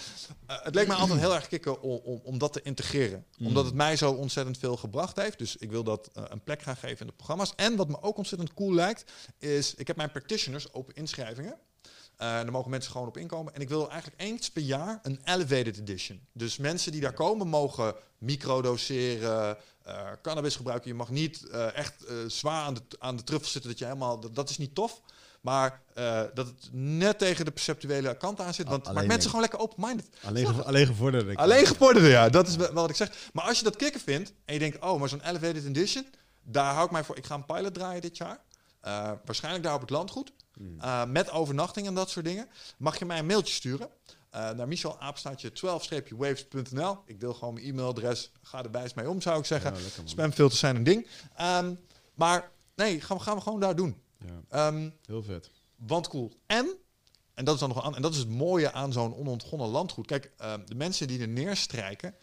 eh, 0.46 0.64
het 0.64 0.76
leek 0.76 0.88
me 0.88 0.94
altijd 0.94 1.20
heel 1.20 1.36
erg 1.36 1.48
kicken 1.48 1.82
om, 1.82 2.00
om, 2.04 2.20
om 2.24 2.38
dat 2.38 2.54
te 2.54 2.62
integreren. 2.62 3.26
Omdat 3.40 3.66
het 3.66 3.74
mij 3.74 3.96
zo 3.96 4.12
ontzettend 4.12 4.58
veel 4.58 4.78
gebracht 4.78 5.18
heeft. 5.18 5.38
Dus 5.38 5.58
ik 5.58 5.72
wil 5.72 5.84
dat 5.84 6.10
eh, 6.14 6.24
een 6.28 6.44
plek 6.44 6.62
gaan 6.62 6.78
geven 6.78 7.00
in 7.00 7.08
de 7.08 7.14
programma's. 7.14 7.54
En 7.56 7.76
wat 7.76 7.88
me 7.88 8.02
ook 8.02 8.18
ontzettend 8.18 8.54
cool 8.54 8.74
lijkt, 8.74 9.12
is... 9.38 9.76
Ik 9.76 9.88
heb 9.88 9.96
mijn 9.96 10.12
practitioners, 10.12 10.74
open 10.74 10.96
inschrijvingen. 10.96 11.58
Eh 12.22 12.28
daar 12.28 12.52
mogen 12.52 12.70
mensen 12.70 12.92
gewoon 12.92 13.08
op 13.08 13.18
inkomen. 13.18 13.54
En 13.54 13.62
ik 13.62 13.70
wil 13.70 13.90
eigenlijk 13.90 14.22
eens 14.22 14.52
per 14.52 14.62
jaar 14.62 15.00
een 15.02 15.20
elevated 15.24 15.78
edition. 15.80 16.28
Dus 16.34 16.58
mensen 16.58 16.92
die 16.92 17.02
daar 17.02 17.14
komen 17.14 17.48
mogen 17.48 17.96
microdoseren, 18.18 19.58
eh 19.84 20.08
cannabis 20.22 20.56
gebruiken. 20.56 20.90
Je 20.90 20.96
mag 20.96 21.10
niet 21.10 21.48
eh, 21.50 21.76
echt 21.76 22.06
eh, 22.06 22.16
zwaar 22.28 22.64
aan 22.64 22.74
de, 22.74 22.82
aan 23.00 23.16
de 23.16 23.24
truffel 23.24 23.50
zitten. 23.50 23.70
Dat, 23.70 23.80
je 23.80 23.86
helemaal, 23.86 24.20
dat, 24.20 24.36
dat 24.36 24.50
is 24.50 24.58
niet 24.58 24.76
tof. 24.76 25.02
Maar 25.42 25.82
dat 26.34 26.48
het 26.48 26.70
net 26.72 27.18
tegen 27.20 27.46
de 27.46 27.52
perceptuele 27.52 28.18
kant 28.18 28.40
aan 28.40 28.54
zit. 28.54 28.68
Want 28.68 28.86
maakt 28.94 29.08
mensen 29.08 29.26
gewoon 29.30 29.42
lekker 29.42 29.60
open-minded. 29.60 30.10
Alleen, 30.24 30.46
gevo- 30.48 30.62
alleen 30.62 30.86
gevorderde. 30.86 31.36
Alleen 31.36 31.66
gevorderde, 31.66 32.10
ja. 32.10 32.30
Dat 32.30 32.48
is 32.48 32.56
wel 32.56 32.74
wat 32.74 32.90
ik 32.90 32.96
zeg. 32.96 33.30
Maar 33.34 33.46
als 33.46 33.58
je 33.58 33.64
dat 33.64 33.76
kicken 33.76 34.02
vindt 34.02 34.34
en 34.46 34.54
je 34.54 34.60
denkt, 34.60 34.80
oh, 34.84 35.00
maar 35.00 35.10
zo'n 35.10 35.22
elevated 35.28 35.66
edition, 35.66 36.06
daar 36.44 36.74
hou 36.74 36.86
ik 36.86 36.92
mij 36.92 37.04
voor. 37.04 37.18
Ik 37.18 37.26
ga 37.26 37.36
een 37.36 37.46
pilot 37.46 37.74
draaien 37.74 38.02
dit 38.02 38.18
jaar. 38.18 38.40
Waarschijnlijk 39.26 39.64
daar 39.64 39.74
op 39.74 39.82
het 39.82 39.90
landgoed. 39.90 40.32
Eh, 40.80 41.06
met 41.06 41.30
overnachting 41.32 41.88
en 41.88 41.94
dat 41.94 42.10
soort 42.10 42.26
dingen. 42.26 42.50
Mag 42.78 43.00
je 43.00 43.06
mij 43.06 43.20
een 43.20 43.26
mailtje 43.26 43.54
sturen. 43.54 43.90
Eh, 44.32 44.50
naar 44.52 44.68
michelaapstaatje 44.68 45.50
12-waves.nl. 45.52 46.98
Ik 47.06 47.20
deel 47.20 47.34
gewoon 47.34 47.54
mijn 47.54 47.66
e-mailadres. 47.66 48.32
Ga 48.42 48.64
er 48.64 48.72
wijs 48.72 48.94
mee 48.94 49.10
om, 49.10 49.22
zou 49.22 49.40
ik 49.40 49.46
zeggen. 49.46 49.74
Ja. 49.74 49.80
Spamfilters 50.06 50.60
zijn 50.60 50.76
een 50.76 50.84
ding. 50.84 51.08
Ehm, 51.36 51.74
maar 52.14 52.52
nee, 52.76 53.02
gaan 53.02 53.18
we, 53.18 53.24
gaan 53.24 53.36
we 53.36 53.42
gewoon 53.42 53.60
daar 53.60 53.76
doen. 53.76 54.02
Ja, 54.26 54.42
Ehm, 54.68 54.90
heel 55.06 55.24
vet. 55.24 55.50
want 55.76 56.08
cool. 56.08 56.32
En, 56.46 56.76
en 57.34 57.46
dat 57.46 57.54
is 57.54 57.60
dan 57.60 57.70
nog 57.70 57.84
aan, 57.84 57.96
en 57.96 58.02
dat 58.02 58.12
is 58.12 58.18
het 58.18 58.30
mooie 58.30 58.72
aan 58.72 58.94
zo'n 58.94 59.16
onontgonnen 59.16 59.68
landgoed. 59.68 60.06
Kijk, 60.08 60.32
ehm, 60.38 60.66
de 60.66 60.76
mensen 60.76 61.08
die 61.08 61.20
er 61.22 61.28
neerstrijken, 61.28 62.16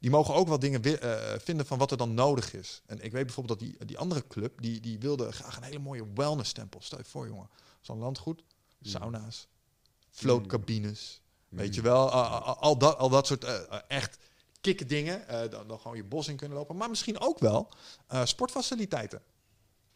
die 0.00 0.10
mogen 0.10 0.34
ook 0.34 0.48
wel 0.48 0.58
dingen 0.58 0.82
eh, 1.00 1.38
vinden 1.38 1.66
van 1.66 1.78
wat 1.78 1.90
er 1.90 1.96
dan 1.96 2.14
nodig 2.14 2.54
is. 2.54 2.82
En 2.86 3.00
ik 3.00 3.12
weet 3.12 3.24
bijvoorbeeld 3.26 3.58
dat 3.60 3.68
die, 3.68 3.84
die 3.84 3.98
andere 3.98 4.26
club, 4.26 4.60
die, 4.62 4.80
die 4.80 4.98
wilde 4.98 5.32
graag 5.32 5.56
een 5.56 5.62
hele 5.62 5.78
mooie 5.78 6.04
wellness 6.14 6.52
tempel. 6.52 6.80
Stel 6.82 6.98
je 6.98 7.04
voor, 7.04 7.26
jongen. 7.26 7.48
Zo'n 7.80 7.98
landgoed, 7.98 8.42
sauna's, 8.80 9.48
floatcabines. 10.16 11.20
Weet 11.48 11.74
je 11.74 11.80
wel, 11.80 12.10
al, 12.10 12.78
dat, 12.78 12.98
al 12.98 13.08
dat 13.08 13.26
soort 13.26 13.44
eh, 13.44 13.54
eh, 13.54 13.78
echt 13.88 14.18
kikke 14.60 14.86
dingen. 14.86 15.28
eh, 15.28 15.50
dan, 15.50 15.68
dan 15.68 15.78
gewoon 15.78 15.96
je 15.96 16.04
bos 16.04 16.28
in 16.28 16.36
kunnen 16.36 16.56
lopen. 16.56 16.76
Maar 16.76 16.88
misschien 16.88 17.20
ook 17.20 17.38
wel 17.38 17.68
sportfaciliteiten. 18.24 19.22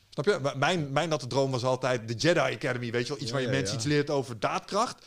Snap 0.09 0.25
je? 0.25 0.53
Mijn, 0.57 0.93
mijn 0.93 1.09
natte 1.09 1.27
droom 1.27 1.51
was 1.51 1.65
altijd 1.65 2.09
de 2.09 2.15
Jedi 2.15 2.55
Academy. 2.55 2.91
Weet 2.91 3.07
je 3.07 3.13
wel? 3.13 3.23
Iets 3.23 3.27
Ja, 3.27 3.33
waar 3.33 3.41
je 3.41 3.47
ja, 3.47 3.53
mensen 3.53 3.73
ja. 3.73 3.81
iets 3.81 3.89
leert 3.89 4.11
over 4.11 4.41
daadkracht, 4.41 5.07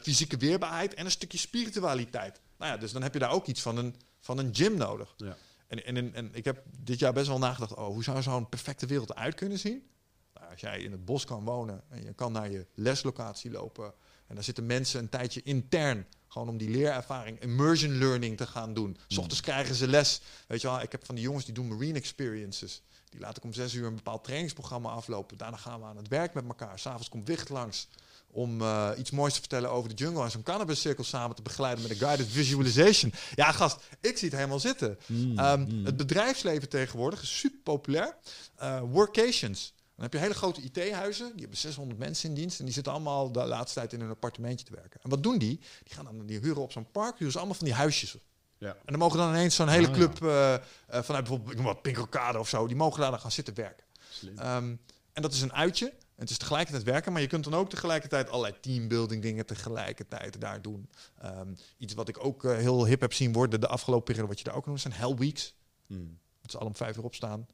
fysieke 0.00 0.36
weerbaarheid 0.36 0.94
en 0.94 1.04
een 1.04 1.10
stukje 1.10 1.38
spiritualiteit. 1.38 2.40
Nou 2.58 2.72
ja, 2.72 2.78
dus 2.78 2.92
dan 2.92 3.02
heb 3.02 3.12
je 3.12 3.18
daar 3.18 3.32
ook 3.32 3.46
iets 3.46 3.62
van 3.62 3.76
een, 3.76 3.94
van 4.20 4.38
een 4.38 4.54
gym 4.54 4.76
nodig. 4.76 5.14
Ja. 5.16 5.36
En, 5.66 5.84
en, 5.84 6.14
en, 6.14 6.30
ik 6.32 6.44
heb 6.44 6.62
dit 6.78 6.98
jaar 6.98 7.12
best 7.12 7.28
wel 7.28 7.38
nagedacht, 7.38 7.74
oh, 7.74 7.86
hoe 7.86 8.04
zou 8.04 8.22
zo'n 8.22 8.48
perfecte 8.48 8.86
wereld 8.86 9.10
eruit 9.10 9.34
kunnen 9.34 9.58
zien? 9.58 9.86
Nou, 10.34 10.50
als 10.50 10.60
jij 10.60 10.80
in 10.80 10.92
het 10.92 11.04
bos 11.04 11.24
kan 11.24 11.44
wonen 11.44 11.82
en 11.88 12.02
je 12.02 12.12
kan 12.12 12.32
naar 12.32 12.50
je 12.50 12.66
leslocatie 12.74 13.50
lopen 13.50 13.94
en 14.28 14.34
daar 14.34 14.44
zitten 14.44 14.66
mensen 14.66 15.00
een 15.00 15.08
tijdje 15.08 15.42
intern 15.44 16.06
gewoon 16.28 16.48
om 16.48 16.56
die 16.58 16.70
leerervaring, 16.70 17.40
immersion 17.40 17.98
learning 17.98 18.36
te 18.36 18.46
gaan 18.46 18.74
doen. 18.74 18.96
S 18.98 19.04
Hmm. 19.08 19.18
ochtends 19.18 19.40
krijgen 19.40 19.74
ze 19.74 19.88
les. 19.88 20.20
Weet 20.46 20.60
je 20.60 20.66
wel, 20.68 20.80
ik 20.80 20.92
heb 20.92 21.04
van 21.04 21.14
die 21.14 21.24
jongens 21.24 21.44
die 21.44 21.54
doen 21.54 21.68
marine 21.68 21.98
experiences. 21.98 22.82
Die 23.10 23.20
laat 23.20 23.36
ik 23.36 23.44
om 23.44 23.52
zes 23.52 23.74
uur 23.74 23.86
een 23.86 23.94
bepaald 23.94 24.24
trainingsprogramma 24.24 24.88
aflopen. 24.90 25.36
Daarna 25.36 25.56
gaan 25.56 25.80
we 25.80 25.86
aan 25.86 25.96
het 25.96 26.08
werk 26.08 26.34
met 26.34 26.44
elkaar. 26.46 26.78
S'avonds 26.78 27.08
komt 27.08 27.28
Wicht 27.28 27.48
langs 27.48 27.88
om 28.30 28.60
eh, 28.60 28.90
iets 28.98 29.10
moois 29.10 29.32
te 29.34 29.38
vertellen 29.40 29.70
over 29.70 29.88
de 29.88 29.94
jungle 29.94 30.22
en 30.24 30.30
zo'n 30.30 30.42
cannabis 30.42 30.80
cirkel 30.80 31.04
samen 31.04 31.36
te 31.36 31.42
begeleiden 31.42 31.82
met 31.82 31.90
een 31.92 31.96
guided 31.98 32.26
visualization. 32.28 33.12
Ja, 33.34 33.52
gast, 33.52 33.76
ik 34.00 34.16
zie 34.18 34.28
het 34.28 34.36
helemaal 34.36 34.60
zitten. 34.60 34.98
Hmm, 35.06 35.38
Ehm, 35.38 35.84
Het 35.84 35.96
bedrijfsleven 35.96 36.68
tegenwoordig 36.68 37.22
is 37.22 37.38
super 37.38 37.58
populair. 37.62 38.16
Eh, 38.56 38.80
workations. 38.90 39.72
Dan 39.98 40.06
heb 40.06 40.12
je 40.16 40.26
hele 40.26 40.34
grote 40.34 40.62
IT-huizen, 40.62 41.30
die 41.30 41.40
hebben 41.40 41.58
600 41.58 41.98
mensen 41.98 42.28
in 42.28 42.34
dienst 42.34 42.58
en 42.58 42.64
die 42.64 42.74
zitten 42.74 42.92
allemaal 42.92 43.32
de 43.32 43.44
laatste 43.44 43.78
tijd 43.78 43.92
in 43.92 44.00
een 44.00 44.10
appartementje 44.10 44.66
te 44.66 44.72
werken. 44.72 45.00
En 45.02 45.10
wat 45.10 45.22
doen 45.22 45.38
die? 45.38 45.60
Die 45.84 45.94
gaan 45.94 46.04
dan 46.04 46.26
die 46.26 46.38
huren 46.38 46.62
op 46.62 46.72
zo'n 46.72 46.90
park, 46.90 47.18
huren 47.18 47.32
ze 47.32 47.38
allemaal 47.38 47.56
van 47.56 47.66
die 47.66 47.74
huisjes. 47.74 48.16
Ja. 48.58 48.68
En 48.68 48.84
dan 48.84 48.98
mogen 48.98 49.18
dan 49.18 49.28
ineens 49.28 49.54
zo'n 49.54 49.68
hele 49.68 49.88
Ah, 49.88 49.96
ja. 49.96 49.98
club 49.98 50.22
eh, 50.22 50.54
eh, 50.54 50.60
vanuit 50.86 51.24
bijvoorbeeld 51.24 51.50
ik 51.50 51.56
noem 51.56 51.66
wat 51.66 51.82
Pinkelkade 51.82 52.38
of 52.38 52.48
zo, 52.48 52.66
die 52.66 52.76
mogen 52.76 53.00
daar 53.00 53.10
dan 53.10 53.20
gaan 53.20 53.32
zitten 53.32 53.54
werken. 53.54 53.84
Slim. 54.10 54.38
Ehm, 54.38 54.76
en 55.12 55.22
dat 55.22 55.32
is 55.32 55.40
een 55.40 55.52
uitje. 55.52 55.92
Het 56.16 56.30
is 56.30 56.38
tegelijkertijd 56.38 56.84
werken, 56.84 57.12
maar 57.12 57.20
je 57.20 57.26
kunt 57.26 57.44
dan 57.44 57.54
ook 57.54 57.70
tegelijkertijd 57.70 58.30
allerlei 58.30 58.54
teambuilding 58.60 59.22
dingen 59.22 59.46
tegelijkertijd 59.46 60.40
daar 60.40 60.62
doen. 60.62 60.88
Ehm, 61.18 61.48
iets 61.78 61.94
wat 61.94 62.08
ik 62.08 62.24
ook 62.24 62.44
eh, 62.44 62.56
heel 62.56 62.86
hip 62.86 63.00
heb 63.00 63.12
zien 63.12 63.32
worden 63.32 63.60
de 63.60 63.68
afgelopen 63.68 64.04
periode, 64.04 64.28
wat 64.28 64.38
je 64.38 64.44
daar 64.44 64.54
ook 64.54 64.66
noemt, 64.66 64.80
zijn 64.80 64.94
hell 64.94 65.14
weeks. 65.14 65.54
Hmm. 65.86 66.18
Dat 66.42 66.50
ze 66.50 66.58
al 66.58 66.66
om 66.66 66.76
vijf 66.76 66.96
uur 66.96 67.04
opstaan, 67.04 67.46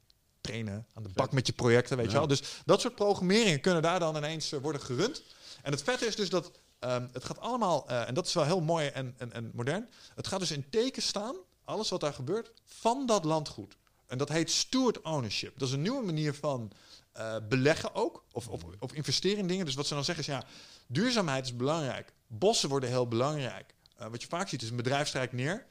trainen, 0.45 0.87
aan 0.95 1.03
de 1.03 1.09
bak 1.09 1.33
met 1.33 1.47
je 1.47 1.53
projecten, 1.53 1.97
weet 1.97 2.11
je 2.11 2.17
wel. 2.17 2.27
Dus 2.27 2.43
dat 2.65 2.81
soort 2.81 2.95
programmeringen 2.95 3.61
kunnen 3.61 3.83
daar 3.83 3.99
dan 3.99 4.17
ineens 4.17 4.53
eh, 4.53 4.61
worden 4.61 4.81
gerund. 4.81 5.23
En 5.63 5.73
het 5.73 5.83
vette 5.83 6.07
is 6.07 6.17
dus 6.17 6.29
dat 6.29 6.51
ehm, 6.79 7.07
het 7.13 7.25
gaat 7.25 7.39
allemaal, 7.39 7.89
eh, 7.89 8.09
en 8.09 8.15
dat 8.15 8.27
is 8.27 8.33
wel 8.33 8.45
heel 8.45 8.61
mooi 8.61 8.87
en, 8.89 9.15
en, 9.19 9.33
en 9.33 9.51
modern, 9.55 9.89
het 10.15 10.27
gaat 10.27 10.41
dus 10.41 10.51
in 10.51 10.69
teken 10.71 11.03
staan, 11.03 11.37
alles 11.65 11.89
wat 11.89 12.01
daar 12.01 12.13
gebeurt, 12.13 12.53
van 12.65 13.07
dat 13.07 13.25
landgoed. 13.25 13.77
En 14.07 14.19
dat 14.19 14.29
heet 14.29 14.51
steward 14.51 15.01
ownership. 15.03 15.59
Dat 15.59 15.69
is 15.69 15.75
een 15.75 15.83
nieuwe 15.83 16.05
manier 16.05 16.35
van 16.35 16.73
eh, 17.13 17.37
beleggen 17.49 17.95
ook, 17.95 18.25
of, 18.33 18.49
of, 18.49 18.63
of 18.79 18.93
investeren 18.93 19.39
in 19.39 19.47
dingen. 19.47 19.65
Dus 19.65 19.75
wat 19.75 19.87
ze 19.87 19.95
dan 19.95 20.05
zeggen 20.05 20.25
is, 20.25 20.31
ja, 20.31 20.45
duurzaamheid 20.87 21.45
is 21.45 21.57
belangrijk. 21.57 22.13
Bossen 22.27 22.69
worden 22.69 22.89
heel 22.89 23.09
belangrijk. 23.09 23.75
Wat 24.11 24.23
je 24.23 24.29
vaak 24.29 24.49
ziet 24.49 24.63
is 24.63 24.71
een 24.71 24.77
bedrijf 24.77 25.09
strijkt 25.09 25.33
neer, 25.33 25.67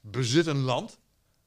bezit 0.00 0.46
een 0.46 0.60
land, 0.60 0.98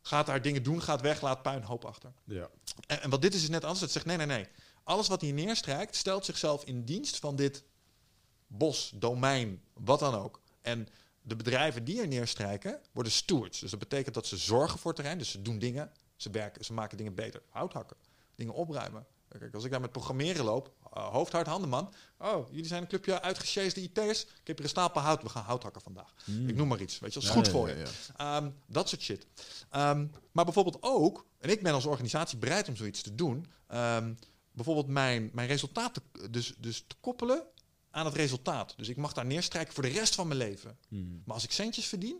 gaat 0.04 0.26
daar 0.26 0.42
dingen 0.42 0.64
doen, 0.64 0.82
gaat 0.82 1.02
weg, 1.02 1.22
laat 1.22 1.42
puinhoop 1.42 1.86
achter. 1.86 2.14
Ja. 2.24 2.50
En, 2.88 3.02
en 3.02 3.10
wat 3.10 3.22
dit 3.22 3.34
is, 3.34 3.44
is 3.44 3.50
net 3.50 3.64
anders. 3.64 3.82
Het 3.82 3.92
zegt 3.92 4.06
nee, 4.06 4.18
nee, 4.18 4.26
nee. 4.26 4.48
Alles 4.84 5.08
wat 5.08 5.22
hier 5.22 5.34
neerstrijkt, 5.34 5.96
stelt 5.96 6.26
zichzelf 6.26 6.64
in 6.64 6.86
dienst 6.86 7.20
van 7.20 7.36
dit 7.36 7.64
bos, 8.48 8.92
domein, 8.96 9.64
wat 9.74 10.00
dan 10.00 10.16
ook. 10.16 10.42
En 10.62 10.88
de 11.22 11.36
bedrijven 11.36 11.84
die 11.84 12.02
er 12.02 12.08
neerstrijken, 12.08 12.80
worden 12.92 13.12
stewards. 13.12 13.60
Dus 13.60 13.70
dat 13.70 13.80
betekent 13.80 14.16
dat 14.16 14.28
ze 14.28 14.38
zorgen 14.38 14.80
voor 14.80 14.92
het 14.92 14.96
terrein. 14.96 15.18
Dus 15.18 15.32
ze 15.32 15.42
doen 15.42 15.60
dingen, 15.60 15.92
ze 16.16 16.30
werken, 16.30 16.66
ze 16.66 16.74
maken 16.74 16.98
dingen 16.98 17.16
beter. 17.16 17.42
Hout 17.50 17.74
hakken, 17.74 17.98
dingen 18.36 18.54
opruimen. 18.54 19.06
Kijk, 19.40 19.54
als 19.54 19.64
ik 19.64 19.72
daar 19.72 19.82
met 19.82 19.92
programmeren 19.92 20.46
loop, 20.46 20.74
uh, 20.98 21.06
hoofd, 21.06 21.32
hart, 21.32 21.48
handen, 21.48 21.70
man. 21.70 21.94
Oh, 22.18 22.50
jullie 22.50 22.68
zijn 22.68 22.82
een 22.82 22.88
clubje 22.88 23.22
uitgesjeesde 23.22 23.82
IT'ers. 23.82 24.22
Ik 24.24 24.30
heb 24.44 24.56
hier 24.56 24.66
een 24.66 24.72
stapel 24.72 25.02
hout, 25.02 25.24
we 25.24 25.30
gaan 25.30 25.44
hout 25.44 25.64
hakken 25.64 25.82
vandaag. 25.82 26.14
Ik 26.48 26.56
noem 26.56 26.68
maar 26.68 26.82
iets, 26.82 27.00
weet 27.00 27.14
je, 27.14 27.20
dat 27.20 27.30
is 27.30 27.36
Hmm. 27.36 27.44
Ja, 27.44 27.44
goed 27.44 27.46
ja, 27.46 27.52
voor 27.52 27.70
ja, 27.70 27.76
je. 27.76 28.14
Ehm, 28.18 28.50
dat 28.68 28.90
soort 28.90 29.02
shit. 29.02 29.26
Ehm, 29.70 30.08
maar 30.32 30.46
bijvoorbeeld 30.46 30.78
ook, 30.80 31.26
en 31.40 31.50
ik 31.50 31.64
ben 31.64 31.74
als 31.74 31.86
organisatie 31.86 32.38
bereid 32.38 32.68
om 32.68 32.76
zoiets 32.76 33.02
te 33.02 33.16
doen. 33.16 33.46
ehm, 33.68 34.14
bijvoorbeeld 34.52 34.88
mijn, 34.88 35.30
mijn 35.34 35.48
resultaat 35.48 35.94
te, 35.94 36.30
dus, 36.30 36.54
dus 36.58 36.84
te 36.88 36.96
koppelen 37.00 37.44
aan 37.92 38.06
het 38.06 38.16
resultaat. 38.16 38.74
Dus 38.78 38.90
ik 38.90 38.98
mag 38.98 39.14
daar 39.14 39.26
neerstrijken 39.26 39.74
voor 39.74 39.84
de 39.84 39.90
rest 39.90 40.16
van 40.16 40.28
mijn 40.28 40.40
leven. 40.40 40.78
Hmm. 40.88 41.22
Maar 41.26 41.36
als 41.36 41.44
ik 41.44 41.52
centjes 41.52 41.86
verdien, 41.86 42.18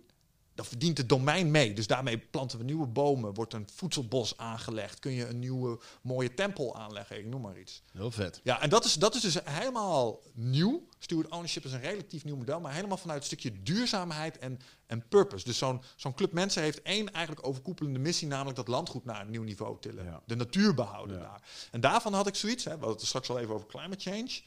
dan 0.56 0.66
verdient 0.66 0.98
het 0.98 1.10
domein 1.10 1.52
mee. 1.52 1.74
Dus 1.74 1.88
daarmee 1.88 2.18
planten 2.18 2.58
we 2.58 2.64
nieuwe 2.64 2.88
bomen, 2.88 3.34
wordt 3.34 3.54
een 3.54 3.68
voedselbos 3.74 4.38
aangelegd, 4.38 5.00
kun 5.00 5.12
je 5.12 5.28
een 5.28 5.40
nieuwe 5.40 5.80
mooie 6.02 6.34
tempel 6.34 6.76
aanleggen, 6.76 7.18
ik 7.18 7.26
noem 7.26 7.42
maar 7.42 7.60
iets. 7.60 7.82
Heel 7.92 8.12
vet. 8.12 8.40
Ja, 8.44 8.62
en 8.62 8.70
dat 8.70 8.86
is, 8.86 8.94
dat 8.94 9.16
is 9.16 9.22
dus 9.22 9.38
helemaal 9.44 10.20
nieuw. 10.34 10.88
Steward 11.00 11.30
ownership 11.30 11.66
is 11.66 11.72
een 11.72 11.82
relatief 11.82 12.24
nieuw 12.24 12.36
model, 12.36 12.60
maar 12.60 12.74
helemaal 12.74 12.98
vanuit 12.98 13.20
een 13.20 13.26
stukje 13.26 13.62
duurzaamheid 13.64 14.38
en, 14.38 14.60
en 14.88 15.08
purpose. 15.08 15.46
Dus 15.46 15.58
zo'n 15.58 15.82
zo'n 15.96 16.14
club 16.14 16.32
mensen 16.32 16.62
heeft 16.62 16.82
één 16.82 17.12
eigenlijk 17.12 17.48
overkoepelende 17.48 18.00
missie, 18.00 18.28
namelijk 18.28 18.56
dat 18.56 18.68
landgoed 18.68 19.06
naar 19.06 19.22
een 19.22 19.30
nieuw 19.32 19.44
niveau 19.44 19.78
tillen. 19.80 20.06
Ja. 20.06 20.22
De 20.26 20.36
natuur 20.36 20.74
behouden 20.74 21.18
Ja. 21.18 21.22
daar. 21.22 21.42
En 21.72 21.82
daarvan 21.82 22.14
had 22.14 22.28
ik 22.28 22.36
zoiets, 22.36 22.64
hè, 22.64 22.72
we 22.72 22.78
hadden 22.78 22.98
het 22.98 23.06
straks 23.06 23.30
al 23.30 23.40
even 23.40 23.54
over 23.54 23.68
climate 23.68 24.10
change. 24.10 24.42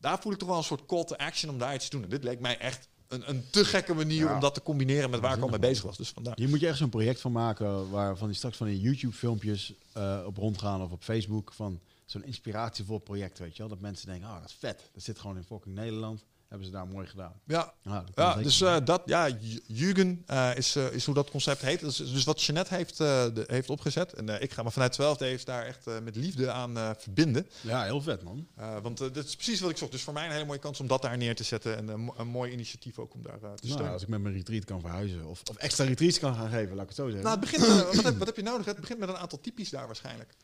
Daar 0.00 0.20
voel 0.20 0.32
ik 0.32 0.38
toch 0.38 0.48
wel 0.48 0.56
een 0.58 0.64
soort 0.64 0.86
call 0.86 1.04
to 1.04 1.16
action 1.16 1.50
om 1.52 1.58
daar 1.58 1.74
iets 1.74 1.84
te 1.84 1.90
doen. 1.90 2.02
En 2.02 2.08
dit 2.10 2.24
leek 2.24 2.40
mij 2.40 2.58
echt 2.58 2.88
een, 3.08 3.28
een 3.30 3.44
te 3.50 3.64
gekke 3.64 3.94
manier 3.94 4.24
Ja. 4.24 4.34
om 4.34 4.40
dat 4.40 4.54
te 4.54 4.62
combineren 4.62 5.10
met 5.10 5.20
waar 5.20 5.36
ik 5.36 5.42
al 5.42 5.48
mee 5.48 5.58
bezig 5.58 5.84
was. 5.84 5.96
Dus 5.96 6.08
vandaar. 6.10 6.34
Hier 6.36 6.48
moet 6.48 6.60
je 6.60 6.66
echt 6.68 6.78
zo'n 6.78 6.88
project 6.88 7.20
van 7.20 7.32
maken 7.32 7.90
waarvan 7.90 8.26
die 8.28 8.36
straks 8.36 8.56
van 8.56 8.66
die 8.66 8.80
YouTube-filmpjes 8.80 9.72
eh, 9.92 10.22
op 10.26 10.36
rondgaan 10.36 10.82
of 10.82 10.90
op 10.90 11.02
Facebook 11.02 11.52
van 11.52 11.80
zo'n 12.06 12.24
inspiratievol 12.24 12.98
project, 12.98 13.38
weet 13.38 13.52
je 13.52 13.58
wel. 13.58 13.68
Dat 13.68 13.80
mensen 13.80 14.06
denken, 14.08 14.28
ah, 14.28 14.40
dat 14.40 14.48
is 14.48 14.56
vet. 14.58 14.90
Dat 14.94 15.02
zit 15.02 15.18
gewoon 15.18 15.36
in 15.36 15.44
fucking 15.44 15.74
Nederland. 15.74 16.24
Hebben 16.48 16.66
ze 16.66 16.72
daar 16.72 16.86
mooi 16.86 17.06
gedaan. 17.06 17.32
Ja, 17.44 17.72
Ja, 17.82 18.04
zeker. 18.14 18.42
dus 18.42 18.60
eh, 18.60 18.76
dat, 18.84 19.02
ja, 19.04 19.28
Jugend 19.66 20.22
eh, 20.26 20.50
is, 20.56 20.76
eh, 20.76 20.92
is 20.92 21.04
hoe 21.04 21.14
dat 21.14 21.30
concept 21.30 21.60
heet. 21.62 21.82
Is 21.82 21.96
dus 21.96 22.24
wat 22.24 22.42
Jeanette 22.42 22.74
heeft, 22.74 23.00
eh, 23.00 23.24
de, 23.34 23.44
heeft 23.46 23.70
opgezet. 23.70 24.12
En 24.12 24.28
eh, 24.28 24.42
ik 24.42 24.52
ga 24.52 24.62
me 24.62 24.70
vanuit 24.70 24.92
12 24.92 25.18
heeft 25.18 25.46
daar 25.46 25.66
echt 25.66 25.86
eh, 25.86 25.94
met 26.02 26.16
liefde 26.16 26.50
aan 26.50 26.76
eh, 26.78 26.90
verbinden. 26.98 27.46
ja, 27.60 27.84
heel 27.84 28.00
vet, 28.02 28.22
man. 28.22 28.46
Eh, 28.56 28.76
want 28.82 29.00
eh, 29.00 29.12
dat 29.12 29.24
is 29.24 29.34
precies 29.34 29.60
wat 29.60 29.70
ik 29.70 29.76
zocht. 29.76 29.92
Dus 29.92 30.02
voor 30.02 30.12
mij 30.12 30.26
een 30.26 30.32
hele 30.32 30.44
mooie 30.44 30.58
kans 30.58 30.80
om 30.80 30.86
dat 30.86 31.02
daar 31.02 31.16
neer 31.16 31.34
te 31.36 31.44
zetten. 31.44 31.76
En 31.76 31.88
een, 31.88 32.00
mo- 32.00 32.14
een 32.18 32.28
mooi 32.28 32.52
initiatief 32.52 32.98
ook 32.98 33.14
om 33.14 33.22
daar 33.22 33.32
eh, 33.34 33.40
te 33.40 33.46
Nou, 33.46 33.56
steunen. 33.72 33.92
als 33.92 34.02
ik 34.02 34.08
met 34.08 34.20
mijn 34.20 34.34
retreat 34.34 34.64
kan 34.64 34.80
verhuizen 34.80 35.24
of, 35.26 35.42
of 35.50 35.56
extra 35.56 35.84
retreats 35.84 36.18
kan 36.18 36.34
gaan 36.34 36.50
geven, 36.50 36.74
laat 36.74 36.82
ik 36.82 36.88
het 36.88 36.96
zo 36.98 37.04
zeggen. 37.10 37.24
nou, 37.24 37.40
het 37.40 37.50
begint, 37.50 37.66
eh, 37.66 37.94
wat, 37.94 38.04
heb, 38.04 38.18
wat 38.18 38.26
heb 38.26 38.36
je 38.36 38.42
nodig? 38.42 38.66
Het 38.66 38.80
begint 38.80 38.98
met 38.98 39.08
een 39.08 39.16
aantal 39.16 39.40
typisch 39.40 39.70
daar 39.70 39.86
waarschijnlijk. 39.86 40.34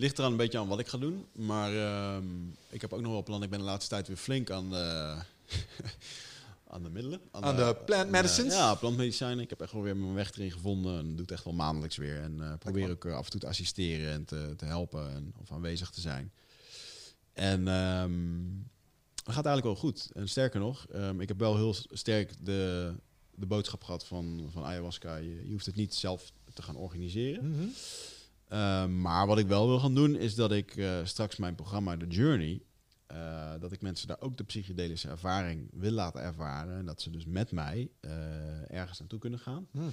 Ligt 0.00 0.18
eraan 0.18 0.30
een 0.30 0.36
beetje 0.36 0.58
aan 0.58 0.68
wat 0.68 0.78
ik 0.78 0.88
ga 0.88 0.98
doen. 0.98 1.26
Maar 1.32 1.76
ehm, 1.76 2.24
ik 2.68 2.80
heb 2.80 2.92
ook 2.92 3.00
nog 3.00 3.12
wel 3.12 3.22
plan. 3.22 3.42
Ik 3.42 3.50
ben 3.50 3.58
de 3.58 3.64
laatste 3.64 3.90
tijd 3.90 4.06
weer 4.06 4.16
flink 4.16 4.50
aan 4.50 4.70
de, 4.70 5.16
aan 6.72 6.82
de 6.82 6.90
middelen. 6.90 7.20
Aan 7.30 7.56
de 7.56 7.76
plant 7.84 8.04
aan 8.04 8.10
medicines? 8.10 8.54
ja, 8.54 8.74
plantmedicijnen. 8.74 9.44
Ik 9.44 9.50
heb 9.50 9.60
echt 9.60 9.72
wel 9.72 9.82
weer 9.82 9.96
mijn 9.96 10.14
weg 10.14 10.32
erin 10.32 10.52
gevonden. 10.52 10.98
En 10.98 11.08
doe 11.10 11.20
het 11.20 11.30
echt 11.30 11.44
wel 11.44 11.52
maandelijks 11.52 11.96
weer. 11.96 12.20
En 12.20 12.40
eh, 12.40 12.52
probeer 12.58 12.90
ook 12.90 13.04
eh, 13.04 13.16
af 13.16 13.24
en 13.24 13.30
toe 13.30 13.40
te 13.40 13.46
assisteren 13.46 14.12
en 14.12 14.24
te, 14.24 14.54
te 14.56 14.64
helpen. 14.64 15.10
En, 15.10 15.34
of 15.40 15.52
aanwezig 15.52 15.90
te 15.90 16.00
zijn. 16.00 16.32
En 17.32 17.64
dat 19.24 19.34
gaat 19.34 19.46
eigenlijk 19.46 19.64
wel 19.64 19.90
goed. 19.90 20.10
En 20.14 20.28
sterker 20.28 20.60
nog, 20.60 20.86
ehm, 20.86 21.20
ik 21.20 21.28
heb 21.28 21.38
wel 21.38 21.56
heel 21.56 21.74
sterk 21.90 22.34
de, 22.40 22.92
de 23.34 23.46
boodschap 23.46 23.84
gehad 23.84 24.06
van, 24.06 24.48
van 24.52 24.64
ayahuasca. 24.64 25.16
Je, 25.16 25.46
je 25.46 25.52
hoeft 25.52 25.66
het 25.66 25.76
niet 25.76 25.94
zelf 25.94 26.32
te 26.52 26.62
gaan 26.62 26.76
organiseren. 26.76 27.72
Uh, 28.52 28.86
maar 28.86 29.26
wat 29.26 29.38
ik 29.38 29.46
wel 29.46 29.66
wil 29.66 29.78
gaan 29.78 29.94
doen, 29.94 30.16
is 30.16 30.34
dat 30.34 30.52
ik 30.52 30.76
uh, 30.76 31.04
straks 31.04 31.36
mijn 31.36 31.54
programma 31.54 31.96
The 31.96 32.06
Journey, 32.06 32.62
uh, 33.12 33.52
dat 33.60 33.72
ik 33.72 33.82
mensen 33.82 34.08
daar 34.08 34.20
ook 34.20 34.36
de 34.36 34.44
psychedelische 34.44 35.08
ervaring 35.08 35.70
wil 35.72 35.90
laten 35.90 36.20
ervaren. 36.22 36.78
En 36.78 36.86
dat 36.86 37.00
ze 37.00 37.10
dus 37.10 37.24
met 37.24 37.52
mij 37.52 37.90
uh, 38.00 38.70
ergens 38.70 38.98
naartoe 38.98 39.18
kunnen 39.18 39.38
gaan. 39.38 39.66
Hmm. 39.70 39.90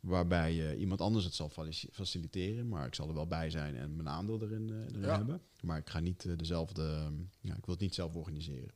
Waarbij 0.00 0.76
iemand 0.76 1.00
anders 1.00 1.24
het 1.24 1.34
zal 1.34 1.50
faciliteren, 1.92 2.68
maar 2.68 2.86
ik 2.86 2.94
zal 2.94 3.08
er 3.08 3.14
wel 3.14 3.26
bij 3.26 3.50
zijn 3.50 3.76
en 3.76 3.96
mijn 3.96 4.08
aandeel 4.08 4.42
erin, 4.42 4.70
eh, 4.70 4.76
erin 4.76 5.00
Ja. 5.00 5.16
hebben. 5.16 5.40
Maar 5.60 5.78
ik 5.78 5.88
ga 5.90 6.00
niet 6.00 6.38
dezelfde, 6.38 6.82
ja, 7.40 7.54
ik 7.56 7.64
wil 7.64 7.74
het 7.74 7.80
niet 7.82 7.94
zelf 7.94 8.14
organiseren. 8.14 8.70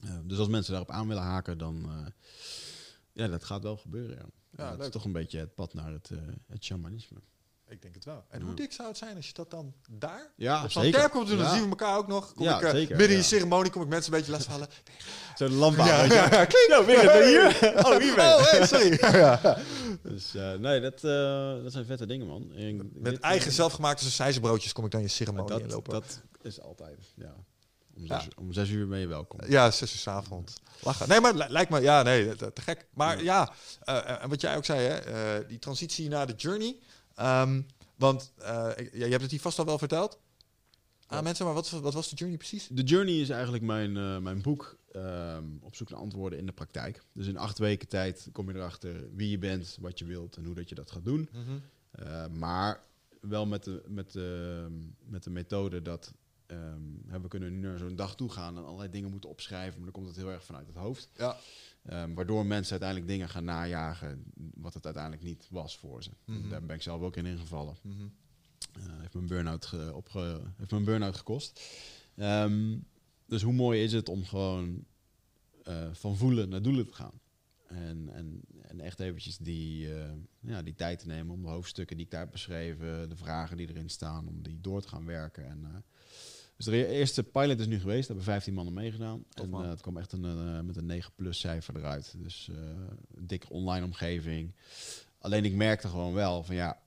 Eh, 0.00 0.18
dus 0.24 0.38
als 0.38 0.48
mensen 0.48 0.72
daarop 0.72 0.90
aan 0.90 1.08
willen 1.08 1.22
haken, 1.22 1.58
dan 1.58 1.90
ja, 3.12 3.28
dat 3.28 3.44
gaat 3.44 3.62
wel 3.62 3.76
gebeuren. 3.76 4.16
Ja. 4.16 4.24
Ja, 4.56 4.68
dat 4.68 4.76
leuk. 4.76 4.86
is 4.86 4.92
toch 4.92 5.04
een 5.04 5.12
beetje 5.12 5.38
het 5.38 5.54
pad 5.54 5.74
naar 5.74 5.92
het, 5.92 6.10
het 6.46 6.64
shamanisme. 6.64 7.18
Ik 7.68 7.82
denk 7.82 7.94
het 7.94 8.04
wel. 8.04 8.24
En 8.28 8.40
hoe 8.42 8.54
dik 8.54 8.72
zou 8.72 8.88
het 8.88 8.96
zijn 8.98 9.16
als 9.16 9.26
je 9.26 9.32
dat 9.32 9.50
dan 9.50 9.74
daar 9.90 10.32
Ja, 10.36 10.64
op 10.64 10.70
zo'n 10.70 10.90
terp 10.90 11.10
komt 11.12 11.28
doen? 11.28 11.38
Dan 11.38 11.50
zien 11.52 11.62
we 11.62 11.68
elkaar 11.68 11.96
ook 11.96 12.06
nog. 12.06 12.32
Kom 12.34 12.44
Ja, 12.44 12.60
ik, 12.60 12.70
zeker, 12.70 12.96
Midden 12.96 13.10
in 13.16 13.22
je 13.22 13.28
ceremonie 13.28 13.70
kom 13.70 13.82
ik 13.82 13.88
mensen 13.88 14.12
een 14.12 14.18
beetje 14.18 14.32
lastigvallen. 14.34 14.68
Zo'n 15.38 15.52
lamp 15.54 15.78
aan, 15.78 15.86
Ja, 15.86 16.04
ja, 16.32 16.44
klink. 16.44 16.86
Ben 16.86 16.94
je 16.94 17.26
hier? 17.60 17.74
Oh, 17.86 17.96
hier 17.96 18.14
ben 18.14 18.24
je. 18.26 18.34
Oh, 18.34 18.50
hey, 18.50 18.66
sorry. 18.66 18.98
Dus 20.02 20.34
eh, 20.34 20.52
nee, 20.52 20.80
dat, 20.80 21.04
eh, 21.04 21.62
dat 21.62 21.72
zijn 21.72 21.84
vette 21.84 22.06
dingen, 22.06 22.26
man. 22.26 22.52
En 22.52 22.90
Met 22.94 23.20
eigen 23.20 23.52
zelfgemaakte 23.52 24.02
sausijzenbroodjes 24.02 24.72
kom 24.72 24.84
ik 24.84 24.90
dan 24.90 25.00
je 25.00 25.08
ceremonie 25.08 25.50
dat, 25.50 25.60
inlopen. 25.60 25.92
dat 25.92 26.20
is 26.42 26.60
altijd, 26.60 26.98
ja. 27.16 27.34
Om 27.96 28.04
Ja. 28.06 28.20
zes, 28.20 28.28
om 28.36 28.52
zes 28.52 28.68
uur 28.68 28.88
ben 28.88 28.98
je 28.98 29.06
welkom. 29.06 29.40
Ja, 29.48 29.70
zes 29.70 29.92
uur 29.92 29.98
's 29.98 30.06
avonds. 30.06 30.54
Lachen. 30.80 31.08
Nee, 31.08 31.20
maar 31.20 31.34
lijkt 31.48 31.70
me, 31.70 31.80
ja, 31.80 32.02
nee, 32.02 32.36
te, 32.36 32.52
te 32.52 32.60
gek. 32.60 32.86
Maar 32.94 33.22
ja, 33.22 33.52
en 34.20 34.28
wat 34.28 34.40
jij 34.40 34.56
ook 34.56 34.64
zei, 34.64 34.80
hè, 34.80 35.46
die 35.46 35.58
transitie 35.58 36.08
naar 36.08 36.26
de 36.26 36.34
journey. 36.36 36.76
Ehm, 37.18 37.62
want 37.96 38.32
ja, 38.36 38.74
je 38.92 39.04
hebt 39.08 39.22
het 39.22 39.30
hier 39.30 39.40
vast 39.40 39.58
al 39.58 39.64
wel 39.64 39.78
verteld 39.78 40.18
aan 41.06 41.16
Ja. 41.16 41.22
mensen, 41.22 41.44
maar 41.44 41.54
wat, 41.54 41.70
wat 41.70 41.94
was 41.94 42.08
de 42.08 42.16
journey 42.16 42.38
precies? 42.38 42.68
The 42.74 42.82
Journey 42.82 43.14
is 43.20 43.28
eigenlijk 43.30 43.62
mijn, 43.64 43.96
eh, 43.96 44.18
mijn 44.18 44.42
boek 44.42 44.76
ehm, 44.92 45.44
op 45.60 45.76
zoek 45.76 45.90
naar 45.90 45.98
antwoorden 46.00 46.38
in 46.38 46.46
de 46.46 46.52
praktijk. 46.52 47.02
Dus 47.12 47.26
in 47.26 47.36
acht 47.36 47.58
weken 47.58 47.88
tijd 47.88 48.28
kom 48.32 48.48
je 48.48 48.54
erachter 48.56 49.14
wie 49.14 49.30
je 49.30 49.38
bent, 49.38 49.76
wat 49.80 49.98
je 49.98 50.04
wilt 50.04 50.36
en 50.36 50.44
hoe 50.44 50.54
dat 50.54 50.68
je 50.68 50.74
dat 50.74 50.90
gaat 50.90 51.04
doen. 51.04 51.28
Eh, 51.90 52.26
maar 52.26 52.80
wel 53.20 53.46
met 53.46 53.64
de, 53.64 53.82
met, 53.86 54.12
de, 54.12 54.66
met 55.04 55.24
de 55.24 55.30
methode 55.30 55.82
dat 55.82 56.12
ehm, 56.46 56.82
hè, 57.06 57.20
we 57.20 57.28
kunnen 57.28 57.60
nu 57.60 57.68
naar 57.68 57.78
zo'n 57.78 57.96
dag 57.96 58.16
toe 58.16 58.30
gaan 58.30 58.56
en 58.56 58.64
allerlei 58.64 58.90
dingen 58.90 59.10
moeten 59.10 59.30
opschrijven, 59.30 59.74
maar 59.74 59.92
dan 59.92 60.02
komt 60.02 60.06
het 60.06 60.16
heel 60.24 60.30
erg 60.32 60.44
vanuit 60.44 60.66
het 60.66 60.76
hoofd. 60.76 61.10
Ja. 61.16 61.36
Ehm, 61.88 62.14
waardoor 62.14 62.46
mensen 62.46 62.70
uiteindelijk 62.70 63.10
dingen 63.10 63.28
gaan 63.28 63.44
najagen 63.44 64.24
wat 64.54 64.74
het 64.74 64.84
uiteindelijk 64.84 65.24
niet 65.24 65.46
was 65.50 65.78
voor 65.78 66.02
ze. 66.02 66.10
Mhm. 66.24 66.48
Daar 66.48 66.62
ben 66.62 66.76
ik 66.76 66.82
zelf 66.82 67.00
ook 67.00 67.16
in 67.16 67.26
ingevallen. 67.26 67.76
Mhm. 67.82 67.94
Eh, 68.72 69.00
heeft 69.00 69.14
een 69.14 69.26
burn-out, 69.26 69.74
heeft 70.56 70.72
een 70.72 70.84
burn-out 70.84 71.16
gekost. 71.16 71.60
Ehm, 72.14 72.76
dus 73.26 73.42
hoe 73.42 73.52
mooi 73.52 73.82
is 73.82 73.92
het 73.92 74.08
om 74.08 74.24
gewoon 74.24 74.84
eh, 75.64 75.88
van 75.92 76.16
voelen 76.16 76.48
naar 76.48 76.62
doelen 76.62 76.86
te 76.86 76.92
gaan. 76.92 77.20
En, 77.66 78.08
en, 78.12 78.40
en 78.62 78.80
echt 78.80 79.00
eventjes 79.00 79.38
die, 79.38 79.94
eh, 79.94 80.12
ja, 80.40 80.62
die 80.62 80.74
tijd 80.74 80.98
te 80.98 81.06
nemen 81.06 81.34
om 81.34 81.42
de 81.42 81.48
hoofdstukken 81.48 81.96
die 81.96 82.04
ik 82.04 82.10
daar 82.10 82.20
heb 82.20 82.30
beschreven, 82.30 83.08
de 83.08 83.16
vragen 83.16 83.56
die 83.56 83.68
erin 83.68 83.90
staan, 83.90 84.28
om 84.28 84.42
die 84.42 84.60
door 84.60 84.82
te 84.82 84.88
gaan 84.88 85.04
werken. 85.04 85.46
En, 85.46 85.84
dus 86.58 86.66
de 86.66 86.86
eerste 86.86 87.22
pilot 87.24 87.58
is 87.60 87.66
nu 87.66 87.78
geweest, 87.80 87.98
daar 88.08 88.16
hebben 88.16 88.24
15 88.24 88.54
mannen 88.54 88.74
meegedaan. 88.74 89.24
En 89.34 89.48
man. 89.48 89.64
eh, 89.64 89.70
het 89.70 89.80
kwam 89.80 89.96
echt 89.96 90.12
een, 90.12 90.24
eh, 90.24 90.60
met 90.60 90.76
een 90.76 90.86
9 90.86 91.12
plus 91.14 91.38
cijfer 91.40 91.76
eruit. 91.76 92.14
Dus 92.18 92.48
eh, 92.48 92.56
een 93.14 93.26
dikke 93.26 93.48
online 93.48 93.84
omgeving. 93.84 94.54
Alleen 95.18 95.44
ik 95.44 95.54
merkte 95.54 95.88
gewoon 95.88 96.12
wel 96.14 96.42
van 96.42 96.54
ja, 96.54 96.80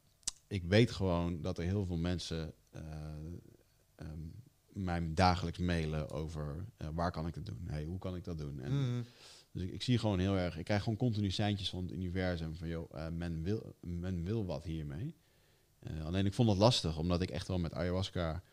ik 0.48 0.64
weet 0.64 0.92
gewoon 0.92 1.42
dat 1.42 1.58
er 1.58 1.64
heel 1.64 1.86
veel 1.86 1.98
mensen 1.98 2.54
ehm, 2.72 4.10
mij 4.74 5.14
dagelijks 5.14 5.60
mailen 5.60 6.10
over 6.10 6.66
waar 6.94 7.12
kan 7.12 7.28
ik 7.28 7.34
dat 7.34 7.46
doen? 7.46 7.66
Hey, 7.66 7.84
hoe 7.84 8.00
kan 8.00 8.16
ik 8.16 8.24
dat 8.24 8.38
doen? 8.38 8.62
En, 8.62 8.72
Mhm. 8.72 9.02
Dus 9.52 9.64
ik, 9.64 9.72
ik 9.72 9.82
zie 9.82 9.98
gewoon 9.98 10.20
heel 10.20 10.38
erg, 10.38 10.58
ik 10.58 10.66
krijg 10.66 10.84
gewoon 10.84 10.98
continu 10.98 11.32
seintjes 11.32 11.70
van 11.70 11.84
het 11.84 11.92
universum 11.92 12.56
van 12.56 12.68
joh, 12.68 13.10
men, 13.10 13.44
wil, 13.44 13.76
men 13.80 14.24
wil 14.24 14.46
wat 14.46 14.64
hiermee. 14.64 15.16
Alleen 16.04 16.26
ik 16.26 16.34
vond 16.34 16.50
het 16.50 16.58
lastig, 16.58 16.98
omdat 16.98 17.22
ik 17.22 17.30
echt 17.30 17.48
wel 17.48 17.60
met 17.60 17.74
ayahuasca 17.74 18.44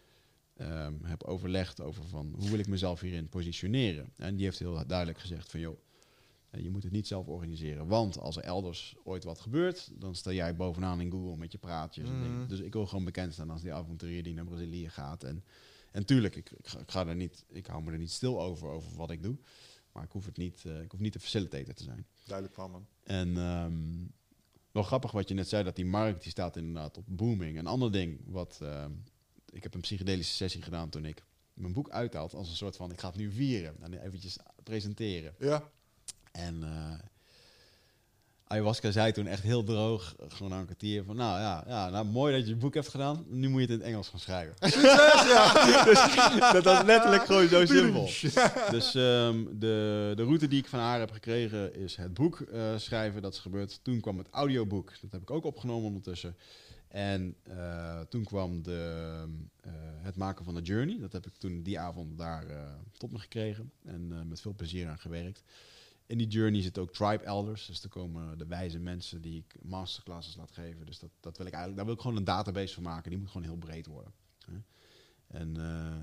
ehm, 0.58 0.94
heb 1.02 1.24
overlegd 1.24 1.80
over 1.80 2.04
van 2.04 2.34
hoe 2.38 2.50
wil 2.50 2.58
ik 2.58 2.68
mezelf 2.68 3.00
hierin 3.00 3.28
positioneren. 3.28 4.12
En 4.16 4.36
die 4.36 4.44
heeft 4.44 4.58
heel 4.58 4.86
duidelijk 4.86 5.18
gezegd 5.18 5.50
van 5.50 5.60
joh, 5.60 5.78
eh, 6.50 6.62
je 6.62 6.70
moet 6.70 6.82
het 6.82 6.92
niet 6.92 7.06
zelf 7.06 7.26
organiseren. 7.26 7.86
Want 7.86 8.18
als 8.18 8.36
er 8.36 8.42
elders 8.42 8.94
ooit 9.04 9.24
wat 9.24 9.40
gebeurt, 9.40 9.90
dan 9.92 10.14
sta 10.14 10.32
jij 10.32 10.56
bovenaan 10.56 11.00
in 11.00 11.10
Google 11.10 11.36
met 11.36 11.52
je 11.52 11.58
praatjes. 11.58 12.08
en 12.08 12.22
dingen. 12.22 12.48
Dus 12.48 12.60
ik 12.60 12.72
wil 12.72 12.86
gewoon 12.86 13.04
bekend 13.04 13.32
staan 13.32 13.50
als 13.50 13.62
die 13.62 13.72
avonturier 13.72 14.22
die 14.22 14.34
naar 14.34 14.44
Brazilië 14.44 14.88
gaat. 14.88 15.22
En, 15.22 15.44
en 15.92 16.04
tuurlijk, 16.04 16.36
ik, 16.36 16.50
ik, 16.50 16.66
ga, 16.66 16.78
ik, 16.78 16.90
ga 16.90 17.06
er 17.06 17.16
niet, 17.16 17.44
ik 17.48 17.66
hou 17.66 17.82
me 17.82 17.92
er 17.92 17.98
niet 17.98 18.12
stil 18.12 18.40
over, 18.40 18.68
over 18.68 18.96
wat 18.96 19.10
ik 19.10 19.22
doe. 19.22 19.36
Maar 19.92 20.04
ik 20.04 20.12
hoef, 20.12 20.24
het 20.24 20.36
niet, 20.36 20.64
eh, 20.66 20.80
ik 20.80 20.90
hoef 20.90 21.00
niet 21.00 21.12
de 21.12 21.20
facilitator 21.20 21.74
te 21.74 21.82
zijn. 21.82 22.06
Duidelijk 22.24 22.56
van, 22.56 22.70
man. 22.70 22.86
En 23.02 23.36
ehm, 23.36 24.06
wel 24.72 24.82
grappig 24.82 25.10
wat 25.10 25.28
je 25.28 25.34
net 25.34 25.48
zei, 25.48 25.64
dat 25.64 25.76
die 25.76 25.86
markt 25.86 26.22
die 26.22 26.30
staat 26.30 26.56
inderdaad 26.56 26.96
op 26.96 27.04
booming. 27.08 27.58
Een 27.58 27.66
ander 27.66 27.92
ding, 27.92 28.20
wat 28.26 28.58
ehm, 28.62 28.92
ik 29.50 29.62
heb 29.62 29.74
een 29.74 29.80
psychedelische 29.80 30.34
sessie 30.34 30.62
gedaan 30.62 30.88
toen 30.88 31.04
ik 31.04 31.22
mijn 31.54 31.72
boek 31.72 31.90
uithaal 31.90 32.30
als 32.32 32.48
een 32.48 32.56
soort 32.56 32.76
van, 32.76 32.92
ik 32.92 33.00
ga 33.00 33.08
het 33.08 33.16
nu 33.16 33.32
vieren 33.32 33.74
en 33.80 34.04
eventjes 34.04 34.36
presenteren. 34.62 35.34
Ja. 35.38 35.70
En 36.32 36.62
eh, 36.62 36.98
ayahuasca 38.44 38.90
zei 38.90 39.12
toen 39.12 39.26
echt 39.26 39.42
heel 39.42 39.64
droog, 39.64 40.14
gewoon 40.28 40.50
na 40.50 40.58
een 40.58 40.64
kwartier 40.64 41.04
van, 41.04 41.16
nou 41.16 41.40
ja, 41.40 41.64
ja 41.66 41.88
nou, 41.88 42.06
mooi 42.06 42.32
dat 42.36 42.42
je 42.42 42.48
je 42.48 42.56
boek 42.56 42.74
hebt 42.74 42.88
gedaan, 42.88 43.24
nu 43.28 43.48
moet 43.48 43.60
je 43.60 43.66
het 43.66 43.74
in 43.74 43.78
het 43.78 43.88
Engels 43.88 44.08
gaan 44.08 44.20
schrijven. 44.20 44.54
dus, 45.88 46.52
dat 46.52 46.64
was 46.64 46.82
letterlijk 46.82 47.24
gewoon 47.24 47.48
zo 47.48 47.66
simpel. 47.66 48.10
Dus 48.76 48.94
ehm, 48.94 49.44
de, 49.52 50.12
de 50.16 50.22
route 50.22 50.48
die 50.48 50.58
ik 50.58 50.68
van 50.68 50.78
haar 50.78 50.98
heb 50.98 51.10
gekregen 51.10 51.74
is 51.74 51.96
het 51.96 52.14
boek 52.14 52.40
eh, 52.40 52.76
schrijven, 52.76 53.22
dat 53.22 53.32
is 53.32 53.38
gebeurd. 53.38 53.80
Toen 53.82 54.00
kwam 54.00 54.18
het 54.18 54.28
audioboek, 54.30 54.92
dat 55.00 55.12
heb 55.12 55.22
ik 55.22 55.30
ook 55.30 55.44
opgenomen 55.44 55.86
ondertussen. 55.86 56.36
En 56.88 57.36
eh, 57.42 58.00
toen 58.00 58.24
kwam 58.24 58.62
de, 58.62 59.24
eh, 59.60 59.72
het 60.00 60.16
maken 60.16 60.44
van 60.44 60.54
de 60.54 60.62
journey. 60.62 60.98
Dat 60.98 61.12
heb 61.12 61.26
ik 61.26 61.36
toen 61.36 61.62
die 61.62 61.78
avond 61.78 62.18
daar 62.18 62.46
eh, 62.46 62.72
tot 62.92 63.12
me 63.12 63.18
gekregen. 63.18 63.72
En 63.84 64.28
met 64.28 64.40
veel 64.40 64.54
plezier 64.54 64.88
aan 64.88 64.98
gewerkt. 64.98 65.42
In 66.06 66.18
die 66.18 66.26
journey 66.26 66.62
zitten 66.62 66.82
ook 66.82 66.92
tribe 66.92 67.24
elders. 67.24 67.66
Dus 67.66 67.82
er 67.82 67.88
komen 67.88 68.38
de 68.38 68.46
wijze 68.46 68.78
mensen 68.78 69.20
die 69.20 69.38
ik 69.38 69.54
masterclasses 69.62 70.36
laat 70.36 70.50
geven. 70.50 70.86
Dus 70.86 70.98
dat, 70.98 71.10
dat 71.20 71.36
wil 71.36 71.46
ik 71.46 71.52
eigenlijk, 71.52 71.76
daar 71.76 71.84
wil 71.84 71.94
ik 71.94 72.00
gewoon 72.00 72.16
een 72.16 72.24
database 72.24 72.74
van 72.74 72.82
maken. 72.82 73.10
Die 73.10 73.18
moet 73.18 73.30
gewoon 73.30 73.46
heel 73.46 73.56
breed 73.56 73.86
worden. 73.86 74.12
Hè. 74.46 74.58
En 75.26 75.54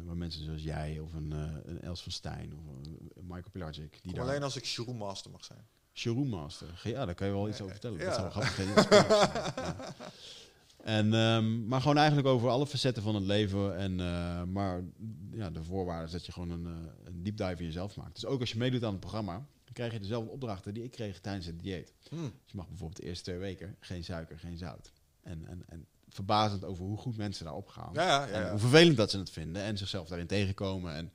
waar 0.05 0.17
mensen 0.17 0.43
zoals 0.43 0.63
jij 0.63 0.99
of 0.99 1.13
een, 1.13 1.31
een 1.31 1.81
Els 1.81 2.03
van 2.03 2.11
Stijn 2.11 2.53
of 2.55 2.65
een 2.65 3.11
Michael 3.21 3.51
Pelagic. 3.51 3.99
Die 4.03 4.21
alleen 4.21 4.43
als 4.43 4.55
ik 4.55 4.65
Shroom 4.65 4.97
Master 4.97 5.31
mag 5.31 5.43
zijn. 5.45 5.67
Showroom 5.93 6.27
Master. 6.27 6.81
Ja, 6.83 7.05
daar 7.05 7.15
kan 7.15 7.27
je 7.27 7.33
wel 7.33 7.49
iets 7.49 7.61
over 7.61 7.71
vertellen. 7.71 7.99
Ja. 7.99 8.05
Dat 8.05 8.15
zou 8.15 8.29
grappig 8.29 8.55
zijn. 8.55 9.93
En, 10.85 11.13
ehm, 11.13 11.67
maar 11.67 11.81
gewoon 11.81 11.97
eigenlijk 11.97 12.27
over 12.27 12.49
alle 12.49 12.67
facetten 12.67 13.03
van 13.03 13.15
het 13.15 13.23
leven. 13.23 13.77
En, 13.77 13.99
eh, 13.99 14.43
maar 14.43 14.83
ja, 15.31 15.49
de 15.49 15.63
voorwaarde 15.63 16.05
is 16.05 16.11
dat 16.11 16.25
je 16.25 16.31
gewoon 16.31 16.49
een, 16.49 16.65
eh, 16.65 16.71
een 17.03 17.23
deep 17.23 17.37
dive 17.37 17.55
in 17.57 17.65
jezelf 17.65 17.95
maakt. 17.95 18.13
Dus 18.13 18.25
ook 18.25 18.39
als 18.39 18.51
je 18.51 18.57
meedoet 18.57 18.83
aan 18.83 18.91
het 18.91 18.99
programma, 18.99 19.33
dan 19.63 19.73
krijg 19.73 19.93
je 19.93 19.99
dezelfde 19.99 20.31
opdrachten 20.31 20.73
die 20.73 20.83
ik 20.83 20.91
kreeg 20.91 21.19
tijdens 21.19 21.45
het 21.45 21.59
dieet. 21.59 21.93
Hmm. 22.09 22.21
Dus 22.21 22.51
je 22.51 22.57
mag 22.57 22.67
bijvoorbeeld 22.67 23.01
de 23.01 23.07
eerste 23.07 23.23
twee 23.23 23.37
weken 23.37 23.75
geen 23.79 24.03
suiker, 24.03 24.39
geen 24.39 24.57
zout. 24.57 24.91
En, 25.21 25.45
en, 25.47 25.63
en 25.67 25.85
verbazend 26.09 26.63
over 26.63 26.85
hoe 26.85 26.97
goed 26.97 27.17
mensen 27.17 27.45
daarop 27.45 27.67
gaan. 27.67 27.89
Ja, 27.93 28.03
ja, 28.03 28.27
ja, 28.27 28.43
En 28.43 28.49
hoe 28.49 28.59
vervelend 28.59 28.97
dat 28.97 29.11
ze 29.11 29.17
het 29.17 29.29
vinden 29.29 29.61
en 29.61 29.77
zichzelf 29.77 30.07
daarin 30.07 30.27
tegenkomen. 30.27 30.93
En, 30.93 31.11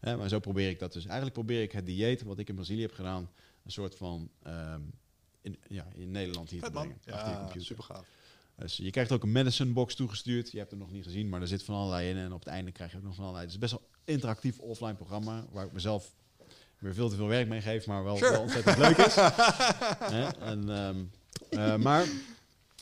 hè, 0.00 0.16
maar 0.16 0.28
zo 0.28 0.38
probeer 0.38 0.68
ik 0.68 0.78
dat 0.78 0.92
dus. 0.92 1.04
Eigenlijk 1.04 1.34
probeer 1.34 1.62
ik 1.62 1.72
het 1.72 1.86
dieet 1.86 2.22
wat 2.22 2.38
ik 2.38 2.48
in 2.48 2.54
Brazilië 2.54 2.82
heb 2.82 2.92
gedaan, 2.92 3.30
een 3.64 3.72
soort 3.72 3.94
van 3.94 4.30
ehm, 4.42 4.82
in, 5.40 5.58
ja, 5.68 5.86
in 5.94 6.10
Nederland 6.10 6.50
hier 6.50 6.60
Vet, 6.60 6.72
te 6.72 6.78
brengen. 6.78 6.98
Ja, 7.04 7.48
super 7.56 7.84
gaaf. 7.84 8.06
Dus 8.58 8.76
je 8.76 8.90
krijgt 8.90 9.12
ook 9.12 9.22
een 9.22 9.32
medicine 9.32 9.72
box 9.72 9.94
toegestuurd. 9.94 10.50
Je 10.50 10.58
hebt 10.58 10.70
hem 10.70 10.80
nog 10.80 10.90
niet 10.92 11.04
gezien, 11.04 11.28
maar 11.28 11.40
er 11.40 11.46
zit 11.48 11.62
van 11.62 11.74
allerlei 11.74 12.10
in. 12.10 12.16
En 12.16 12.32
op 12.32 12.38
het 12.38 12.48
einde 12.48 12.72
krijg 12.72 12.90
je 12.90 12.96
ook 12.96 13.02
nog 13.02 13.14
van 13.14 13.22
allerlei. 13.24 13.44
Het 13.46 13.54
is 13.54 13.60
best 13.60 13.72
wel 13.72 13.82
een 14.04 14.12
interactief 14.14 14.58
offline 14.58 14.94
programma 14.94 15.44
waar 15.52 15.66
ik 15.66 15.72
mezelf 15.72 16.14
weer 16.78 16.94
veel 16.94 17.08
te 17.08 17.16
veel 17.16 17.26
werk 17.26 17.48
mee 17.48 17.60
geef, 17.60 17.86
maar 17.86 18.04
wel, 18.04 18.16
Sure. 18.16 18.30
wel 18.30 18.40
ontzettend 18.40 18.76
leuk 18.78 18.96
is. 18.96 19.16
En, 20.40 20.68
ehm, 20.70 20.96
eh, 21.50 21.76
maar 21.76 22.06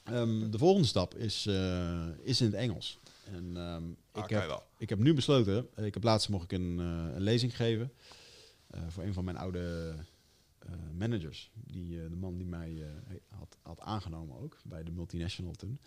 ehm, 0.04 0.50
de 0.50 0.58
volgende 0.58 0.88
stap 0.88 1.14
is, 1.14 1.46
eh, 1.46 2.06
is 2.22 2.40
in 2.40 2.46
het 2.46 2.54
Engels. 2.54 2.98
En 3.24 3.50
ehm, 3.56 3.82
Ah, 4.12 4.22
ik, 4.22 4.28
je 4.28 4.34
heb, 4.36 4.46
wel. 4.46 4.62
ik 4.78 4.88
heb 4.88 4.98
nu 4.98 5.14
besloten, 5.14 5.68
ik 5.76 5.94
heb 5.94 6.02
laatst 6.02 6.28
mocht 6.28 6.44
ik 6.44 6.52
een, 6.52 6.76
eh, 6.80 7.14
een 7.14 7.22
lezing 7.22 7.56
geven 7.56 7.92
voor 8.88 9.02
een 9.04 9.12
van 9.12 9.24
mijn 9.24 9.36
oude 9.36 9.94
managers. 10.98 11.50
Die, 11.54 12.02
eh, 12.02 12.10
de 12.10 12.16
man 12.16 12.36
die 12.36 12.46
mij 12.46 12.82
eh, 12.82 13.16
had, 13.28 13.58
had 13.62 13.80
aangenomen 13.80 14.38
ook, 14.38 14.58
bij 14.64 14.82
de 14.82 14.92
multinational 14.92 15.52
toen. 15.52 15.78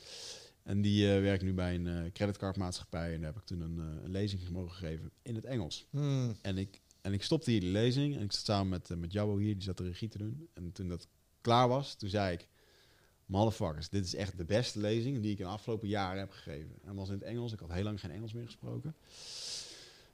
En 0.69 0.81
die 0.81 1.13
eh, 1.13 1.21
werkt 1.21 1.43
nu 1.43 1.53
bij 1.53 1.75
een 1.75 1.87
eh, 1.87 2.11
creditcardmaatschappij. 2.13 3.13
En 3.13 3.21
daar 3.21 3.33
heb 3.33 3.41
ik 3.41 3.47
toen 3.47 3.61
een, 3.61 3.79
eh, 3.79 4.03
een 4.03 4.11
lezing 4.11 4.49
mogen 4.49 4.75
geven 4.75 5.11
in 5.21 5.35
het 5.35 5.45
Engels. 5.45 5.87
Hmm. 5.89 6.35
En 6.41 6.57
ik, 6.57 6.81
en 7.01 7.13
ik 7.13 7.23
stopte 7.23 7.51
hier 7.51 7.59
de 7.59 7.65
lezing. 7.65 8.15
En 8.15 8.21
ik 8.21 8.31
zat 8.31 8.45
samen 8.45 8.69
met, 8.69 8.89
uh, 8.89 8.97
met 8.97 9.11
Jabbo 9.11 9.37
hier, 9.37 9.53
die 9.53 9.63
zat 9.63 9.77
de 9.77 9.83
regie 9.83 10.07
te 10.07 10.17
doen. 10.17 10.47
En 10.53 10.71
toen 10.71 10.87
dat 10.87 11.07
klaar 11.41 11.67
was, 11.67 11.95
toen 11.95 12.09
zei 12.09 12.33
ik... 12.33 12.47
Motherfuckers, 13.25 13.89
dit 13.89 14.05
is 14.05 14.15
echt 14.15 14.37
de 14.37 14.45
beste 14.45 14.79
lezing 14.79 15.21
die 15.21 15.31
ik 15.31 15.39
in 15.39 15.45
de 15.45 15.51
afgelopen 15.51 15.87
jaren 15.87 16.19
heb 16.19 16.31
gegeven. 16.31 16.75
En 16.85 16.95
was 16.95 17.07
in 17.07 17.13
het 17.13 17.23
Engels. 17.23 17.53
Ik 17.53 17.59
had 17.59 17.71
heel 17.71 17.83
lang 17.83 17.99
geen 17.99 18.11
Engels 18.11 18.33
meer 18.33 18.45
gesproken. 18.45 18.95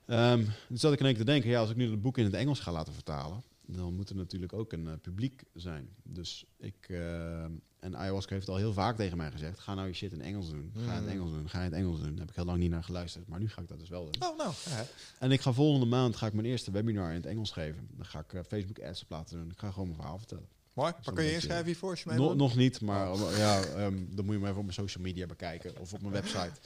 Ehm 0.06 0.44
toen 0.68 0.78
zat 0.78 0.94
ik 0.94 1.00
in 1.00 1.06
één 1.06 1.16
keer 1.16 1.26
te 1.26 1.32
denken, 1.32 1.50
ja, 1.50 1.60
als 1.60 1.70
ik 1.70 1.76
nu 1.76 1.92
het 1.92 2.02
boek 2.02 2.18
in 2.18 2.24
het 2.24 2.34
Engels 2.34 2.60
ga 2.60 2.72
laten 2.72 2.94
vertalen, 2.94 3.44
dan 3.68 3.94
moet 3.94 4.10
er 4.10 4.16
natuurlijk 4.16 4.54
ook 4.54 4.74
een 4.74 4.88
eh, 4.88 4.94
publiek 5.02 5.44
zijn. 5.54 5.90
Dus 6.04 6.46
ik, 6.58 6.86
eh, 6.90 7.44
en 7.80 7.96
ayahuasca 7.98 8.34
heeft 8.34 8.50
al 8.50 8.56
heel 8.56 8.74
vaak 8.74 8.96
tegen 8.96 9.18
mij 9.18 9.32
gezegd, 9.32 9.60
ga 9.60 9.74
nou 9.74 9.88
je 9.88 9.94
shit 9.94 10.12
in 10.14 10.22
Engels 10.22 10.50
doen. 10.50 10.72
Ga 10.76 10.82
in 10.82 10.90
het 10.90 11.04
Mm. 11.04 11.10
Engels 11.10 11.32
doen, 11.32 11.50
ga 11.50 11.58
in 11.58 11.64
het 11.64 11.74
Engels 11.74 12.00
doen. 12.00 12.10
Daar 12.10 12.20
heb 12.20 12.30
ik 12.30 12.36
heel 12.36 12.46
lang 12.46 12.60
niet 12.60 12.70
naar 12.70 12.84
geluisterd, 12.84 13.28
maar 13.28 13.40
nu 13.40 13.50
ga 13.50 13.62
ik 13.62 13.68
dat 13.68 13.80
dus 13.80 13.90
wel 13.90 14.04
doen. 14.12 14.30
Oh, 14.30 14.38
nou. 14.38 14.54
Ja. 14.70 14.86
En 15.20 15.32
ik 15.32 15.42
ga 15.42 15.52
volgende 15.54 15.86
maand 15.86 16.16
ga 16.16 16.28
ik 16.28 16.34
mijn 16.34 16.46
eerste 16.48 16.72
webinar 16.72 17.10
in 17.10 17.16
het 17.16 17.26
Engels 17.26 17.52
geven. 17.52 17.88
Dan 17.92 18.06
ga 18.06 18.20
ik 18.20 18.34
eh, 18.34 18.42
Facebook 18.48 18.80
ads 18.80 19.02
op 19.04 19.10
laten 19.10 19.38
doen. 19.38 19.52
Ik 19.52 19.58
ga 19.60 19.70
gewoon 19.72 19.88
mijn 19.88 20.00
verhaal 20.00 20.18
vertellen. 20.18 20.48
Mooi. 20.74 20.94
Maar 21.06 21.14
kun 21.14 21.24
je 21.24 21.34
inschrijven 21.34 21.66
hiervoor 21.66 21.90
als 21.90 22.04
je 22.04 22.10
mee 22.10 22.18
No- 22.18 22.34
nog 22.34 22.56
niet, 22.56 22.82
maar 22.82 23.18
ja, 23.38 23.62
ehm, 23.64 23.98
dan 24.10 24.26
moet 24.26 24.34
je 24.34 24.40
maar 24.40 24.50
even 24.50 24.58
op 24.60 24.64
mijn 24.66 24.74
social 24.74 25.04
media 25.04 25.26
bekijken 25.26 25.78
of 25.80 25.94
op 25.94 26.02
mijn 26.02 26.14
website. 26.22 26.60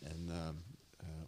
En, 0.00 0.16
ehm, 0.28 0.34
eh, 0.36 0.48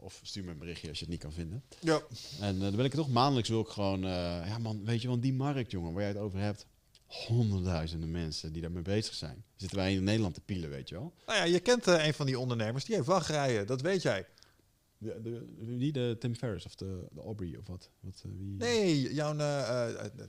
of 0.01 0.21
stuur 0.23 0.45
me 0.45 0.51
een 0.51 0.59
berichtje 0.59 0.89
als 0.89 0.99
je 0.99 1.05
het 1.05 1.13
niet 1.13 1.23
kan 1.23 1.33
vinden. 1.33 1.63
Ja. 1.81 2.01
En 2.41 2.55
eh, 2.55 2.61
dan 2.61 2.77
wil 2.77 2.85
ik 2.85 2.95
toch 2.95 3.09
maandelijks 3.11 3.49
wil 3.49 3.61
ik 3.61 3.69
gewoon, 3.69 4.05
eh, 4.05 4.11
ja 4.47 4.59
man, 4.59 4.85
weet 4.85 5.03
je, 5.03 5.09
want 5.09 5.23
die 5.23 5.33
markt, 5.33 5.71
jongen, 5.71 5.93
waar 5.93 6.03
jij 6.03 6.11
het 6.13 6.21
over 6.21 6.39
hebt, 6.39 6.67
honderdduizenden 7.07 8.11
mensen 8.11 8.53
die 8.53 8.63
daarmee 8.63 8.83
bezig 8.83 9.15
zijn. 9.15 9.45
Zitten 9.57 9.79
wij 9.79 9.93
in 9.95 10.05
Nederland 10.05 10.35
te 10.35 10.41
pielen, 10.41 10.71
weet 10.71 10.89
je 10.89 10.95
wel? 10.95 11.13
Nou 11.27 11.39
ja, 11.39 11.45
je 11.45 11.61
kent 11.61 11.87
eh, 11.87 12.07
een 12.07 12.15
van 12.15 12.27
die 12.27 12.39
ondernemers. 12.39 12.85
Die 12.85 12.95
heeft 12.95 13.07
wachtrijen. 13.07 13.67
Dat 13.67 13.81
weet 13.81 14.03
jij. 14.03 14.27
De, 14.99 15.21
de, 15.23 15.47
wie 15.59 15.93
de 15.93 16.17
Tim 16.19 16.35
Ferriss 16.35 16.67
of 16.67 16.75
de, 16.75 17.07
de 17.13 17.21
Aubrey 17.21 17.57
of 17.59 17.67
wat? 17.67 17.91
wat 18.01 18.23
wie? 18.39 18.57
Nee, 18.59 19.15
jouw... 19.15 19.33
eh, 19.33 19.39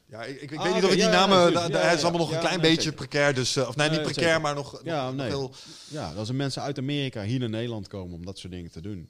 ja, 0.08 0.24
ik, 0.24 0.42
ik 0.42 0.56
Ah, 0.58 0.64
weet 0.64 0.74
niet 0.74 0.84
oké, 0.84 0.86
of 0.86 0.92
ik 0.92 0.98
die 1.00 1.08
ja, 1.10 1.12
namen... 1.28 1.54
da- 1.54 1.68
da- 1.70 1.80
het 1.88 1.98
is 1.98 2.04
allemaal 2.04 2.22
nog 2.22 2.32
een 2.34 2.40
klein 2.40 2.60
nee, 2.60 2.70
beetje 2.70 2.82
zeker. 2.90 2.98
precair. 3.08 3.34
Dus, 3.34 3.58
of 3.58 3.76
nee, 3.76 3.90
niet 3.90 4.02
precair, 4.02 4.26
zeker. 4.28 4.42
maar 4.42 4.56
nog, 4.56 4.82
Ja, 4.84 5.06
nog 5.06 5.16
nee. 5.16 5.28
heel... 5.28 5.54
Ja, 5.90 6.14
dat 6.14 6.28
er 6.28 6.36
mensen 6.36 6.62
uit 6.62 6.78
Amerika 6.78 7.24
hier 7.24 7.40
naar 7.40 7.50
Nederland 7.50 7.88
komen 7.88 8.16
om 8.16 8.26
dat 8.26 8.38
soort 8.40 8.54
dingen 8.54 8.72
te 8.72 8.82
doen. 8.82 9.10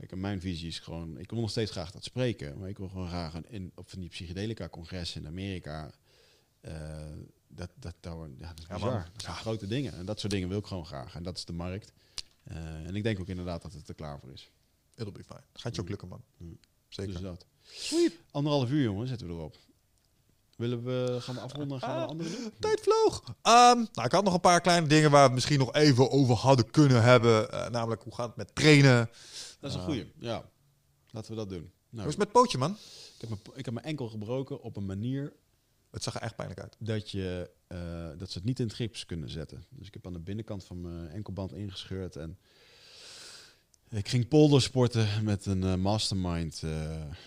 Kijk, 0.00 0.12
en 0.12 0.20
mijn 0.20 0.40
visie 0.40 0.68
is 0.68 0.78
gewoon, 0.78 1.18
ik 1.18 1.30
wil 1.30 1.40
nog 1.40 1.50
steeds 1.50 1.70
graag 1.70 1.90
dat 1.90 2.04
spreken, 2.04 2.58
maar 2.58 2.68
ik 2.68 2.78
wil 2.78 2.88
gewoon 2.88 3.08
graag 3.08 3.34
een, 3.34 3.44
in, 3.50 3.72
op 3.74 3.90
van 3.90 4.00
die 4.00 4.08
psychedelica-congressen 4.08 5.20
in 5.20 5.26
Amerika. 5.26 5.90
eh, 6.60 6.72
dat, 7.48 7.70
dat, 7.74 7.94
dat, 8.00 8.16
ja, 8.38 8.48
dat 8.48 8.58
is 8.58 8.66
bizar. 8.66 9.08
Dat 9.12 9.22
zijn 9.22 9.34
grote 9.36 9.66
dingen. 9.66 9.92
En 9.94 10.04
dat 10.06 10.20
soort 10.20 10.32
dingen 10.32 10.48
wil 10.48 10.58
ik 10.58 10.66
gewoon 10.66 10.86
graag. 10.86 11.14
En 11.14 11.22
dat 11.22 11.36
is 11.36 11.44
de 11.44 11.52
markt. 11.52 11.92
Eh, 12.44 12.56
en 12.86 12.94
ik 12.96 13.02
denk 13.02 13.20
ook 13.20 13.28
inderdaad 13.28 13.62
dat 13.62 13.72
het 13.72 13.88
er 13.88 13.94
klaar 13.94 14.18
voor 14.20 14.32
is. 14.32 14.50
It'll 14.94 15.12
be 15.12 15.24
fine. 15.24 15.42
Gaat 15.52 15.74
je 15.74 15.80
ook 15.80 15.88
lukken, 15.88 16.08
man. 16.08 16.22
Mm. 16.36 16.58
Zeker. 16.88 17.12
Dus 17.12 17.22
dat. 17.22 17.46
Anderhalf 18.30 18.70
uur, 18.70 18.82
jongen, 18.82 19.08
zetten 19.08 19.26
we 19.26 19.32
erop. 19.32 19.56
Willen 20.56 20.84
we, 20.84 21.16
gaan 21.20 21.34
we 21.34 21.40
afronden? 21.40 21.80
Gaan 21.80 21.96
we 21.96 22.02
Ah. 22.02 22.08
andere 22.08 22.30
doen? 22.30 22.50
Tijd 22.58 22.80
vloog. 22.80 23.22
Ehm, 23.42 23.76
nou, 23.92 24.04
ik 24.06 24.12
had 24.12 24.24
nog 24.24 24.34
een 24.34 24.40
paar 24.40 24.60
kleine 24.60 24.86
dingen 24.86 25.10
waar 25.10 25.20
we 25.20 25.26
het 25.26 25.34
misschien 25.34 25.58
nog 25.58 25.74
even 25.74 26.10
over 26.10 26.34
hadden 26.34 26.70
kunnen 26.70 27.02
hebben. 27.02 27.50
Eh, 27.52 27.68
namelijk, 27.70 28.02
hoe 28.02 28.14
gaat 28.14 28.26
het 28.26 28.36
met 28.36 28.54
trainen? 28.54 29.10
Dat 29.60 29.70
is 29.70 29.74
een 29.76 29.82
Ah. 29.82 29.86
goeie. 29.86 30.12
Ja, 30.18 30.50
laten 31.10 31.30
we 31.30 31.36
dat 31.36 31.48
doen. 31.48 31.58
Hoe 31.60 31.70
Nou, 31.88 32.08
is 32.08 32.14
het 32.14 32.24
met 32.24 32.32
pootje, 32.32 32.58
man? 32.58 32.70
ik, 33.14 33.20
heb 33.20 33.28
mijn, 33.28 33.40
ik 33.54 33.64
heb 33.64 33.74
mijn 33.74 33.86
enkel 33.86 34.08
gebroken 34.08 34.60
op 34.62 34.76
een 34.76 34.86
manier 34.86 35.32
Het 35.90 36.02
zag 36.02 36.14
er 36.14 36.20
echt 36.20 36.36
pijnlijk 36.36 36.60
uit. 36.60 36.76
dat, 36.78 37.10
je, 37.10 37.50
eh, 37.66 38.10
dat 38.18 38.30
ze 38.30 38.38
het 38.38 38.46
niet 38.46 38.58
in 38.60 38.66
het 38.66 38.74
gips 38.74 39.06
kunnen 39.06 39.30
zetten. 39.30 39.64
Dus 39.70 39.86
ik 39.86 39.94
heb 39.94 40.06
aan 40.06 40.12
de 40.12 40.20
binnenkant 40.20 40.64
van 40.64 40.80
mijn 40.80 41.08
enkelband 41.08 41.52
ingescheurd 41.52 42.16
en 42.16 42.38
ik 43.90 44.08
ging 44.08 44.28
poldersporten 44.28 45.08
met 45.22 45.46
een 45.46 45.62
eh, 45.62 45.74
mastermind 45.74 46.60
eh, 46.64 46.70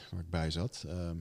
waar 0.10 0.20
ik 0.20 0.30
bij 0.30 0.52
zat. 0.52 0.84
Ehm, 0.88 1.18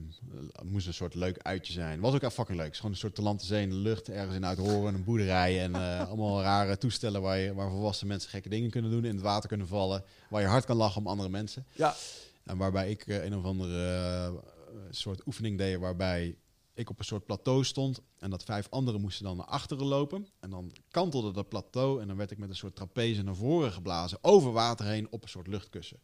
het 0.51 0.63
moest 0.63 0.87
een 0.87 0.93
soort 0.93 1.15
leuk 1.15 1.37
uitje 1.41 1.73
zijn. 1.73 1.99
Was 1.99 2.13
ook 2.13 2.21
echt 2.21 2.33
fucking 2.33 2.57
leuk. 2.57 2.75
Gewoon 2.75 2.91
een 2.91 2.97
soort 2.97 3.15
talante 3.15 3.45
zee 3.45 3.61
in 3.61 3.69
de 3.69 3.75
lucht, 3.75 4.09
ergens 4.09 4.35
in 4.35 4.45
Uithoren, 4.45 4.93
een 4.93 5.03
boerderij 5.03 5.61
en 5.61 5.75
eh, 5.75 5.99
allemaal 6.09 6.41
rare 6.41 6.77
toestellen 6.77 7.21
waar, 7.21 7.37
je, 7.37 7.53
waar 7.53 7.69
volwassen 7.69 8.07
mensen 8.07 8.29
gekke 8.29 8.49
dingen 8.49 8.69
kunnen 8.69 8.91
doen, 8.91 9.05
in 9.05 9.13
het 9.13 9.23
water 9.23 9.49
kunnen 9.49 9.67
vallen, 9.67 10.03
waar 10.29 10.41
je 10.41 10.47
hard 10.47 10.65
kan 10.65 10.77
lachen 10.77 11.01
om 11.01 11.07
andere 11.07 11.29
mensen. 11.29 11.65
Ja. 11.71 11.95
En 12.43 12.57
waarbij 12.57 12.89
ik 12.89 13.07
een 13.07 13.35
of 13.35 13.43
andere 13.43 14.41
soort 14.89 15.27
oefening 15.27 15.57
deed 15.57 15.79
waarbij 15.79 16.35
ik 16.73 16.89
op 16.89 16.99
een 16.99 17.05
soort 17.05 17.25
plateau 17.25 17.63
stond 17.63 17.99
en 18.17 18.29
dat 18.29 18.43
vijf 18.43 18.67
anderen 18.69 19.01
moesten 19.01 19.25
dan 19.25 19.37
naar 19.37 19.45
achteren 19.45 19.85
lopen. 19.85 20.27
En 20.39 20.49
dan 20.49 20.71
kantelde 20.89 21.31
dat 21.31 21.49
plateau 21.49 22.01
en 22.01 22.07
dan 22.07 22.17
werd 22.17 22.31
ik 22.31 22.37
met 22.37 22.49
een 22.49 22.55
soort 22.55 22.75
trapeze 22.75 23.23
naar 23.23 23.35
voren 23.35 23.71
geblazen, 23.71 24.17
over 24.21 24.51
water 24.51 24.85
heen 24.85 25.07
op 25.11 25.23
een 25.23 25.29
soort 25.29 25.47
luchtkussen. 25.47 25.99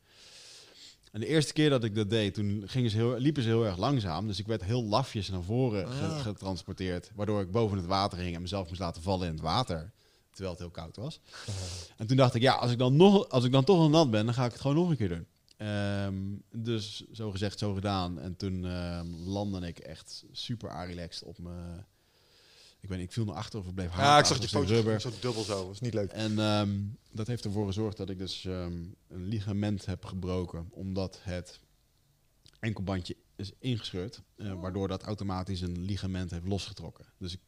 En 1.11 1.19
de 1.19 1.25
eerste 1.27 1.53
keer 1.53 1.69
dat 1.69 1.83
ik 1.83 1.95
dat 1.95 2.09
deed, 2.09 2.33
toen 2.33 2.63
gingen 2.65 2.89
ze 2.89 2.97
heel, 2.97 3.17
liepen 3.17 3.43
ze 3.43 3.49
heel 3.49 3.65
erg 3.65 3.77
langzaam. 3.77 4.27
Dus 4.27 4.39
ik 4.39 4.47
werd 4.47 4.63
heel 4.63 4.83
lafjes 4.83 5.29
naar 5.29 5.43
voren 5.43 5.87
ge- 5.87 6.05
Ah. 6.05 6.19
getransporteerd. 6.19 7.11
Waardoor 7.15 7.41
ik 7.41 7.51
boven 7.51 7.77
het 7.77 7.85
water 7.85 8.17
hing 8.17 8.35
en 8.35 8.41
mezelf 8.41 8.67
moest 8.67 8.79
laten 8.79 9.01
vallen 9.01 9.27
in 9.27 9.33
het 9.33 9.41
water. 9.41 9.91
Terwijl 10.29 10.49
het 10.51 10.59
heel 10.59 10.71
koud 10.71 10.95
was. 10.95 11.19
En 11.97 12.07
toen 12.07 12.17
dacht 12.17 12.35
ik, 12.35 12.41
ja, 12.41 12.53
als 12.53 12.71
ik 12.71 12.77
dan, 12.77 12.95
nog, 12.95 13.29
als 13.29 13.43
ik 13.43 13.51
dan 13.51 13.63
toch 13.63 13.77
nog 13.77 13.89
nat 13.89 14.11
ben, 14.11 14.25
dan 14.25 14.33
ga 14.33 14.45
ik 14.45 14.51
het 14.51 14.61
gewoon 14.61 14.75
nog 14.75 14.89
een 14.89 14.97
keer 14.97 15.09
doen. 15.09 15.25
Ehm, 15.59 16.15
dus 16.51 17.03
zo 17.11 17.31
gezegd, 17.31 17.59
zo 17.59 17.73
gedaan. 17.73 18.19
En 18.19 18.35
toen 18.35 18.65
ehm, 18.65 19.07
landde 19.07 19.67
ik 19.67 19.79
echt 19.79 20.25
super 20.31 20.85
relaxed 20.85 21.23
op 21.23 21.39
mijn... 21.39 21.85
Ik 22.79 22.89
weet 22.89 22.97
niet, 22.97 23.07
ik 23.07 23.13
viel 23.13 23.25
naar 23.25 23.35
achter 23.35 23.59
of 23.59 23.67
ik 23.67 23.73
bleef 23.73 23.95
Ja, 23.95 24.19
ik 24.19 24.25
zag 24.25 24.51
hangen 24.51 24.67
je 24.67 24.99
zo 24.99 25.11
dubbel 25.21 25.43
zo. 25.43 25.65
Dat 25.65 25.73
is 25.73 25.79
niet 25.79 25.93
leuk. 25.93 26.11
En 26.11 26.39
ehm, 26.39 26.69
dat 27.11 27.27
heeft 27.27 27.45
ervoor 27.45 27.65
gezorgd 27.65 27.97
dat 27.97 28.09
ik 28.09 28.17
dus 28.17 28.45
ehm, 28.45 28.83
een 29.07 29.27
ligament 29.27 29.85
heb 29.85 30.05
gebroken. 30.05 30.67
Omdat 30.71 31.19
het 31.21 31.59
enkelbandje 32.59 33.15
is 33.35 33.51
ingescheurd. 33.59 34.21
eh, 34.35 34.61
waardoor 34.61 34.87
dat 34.87 35.03
automatisch 35.03 35.61
een 35.61 35.81
ligament 35.81 36.31
heeft 36.31 36.47
losgetrokken. 36.47 37.05
Dus 37.17 37.33
ik, 37.33 37.39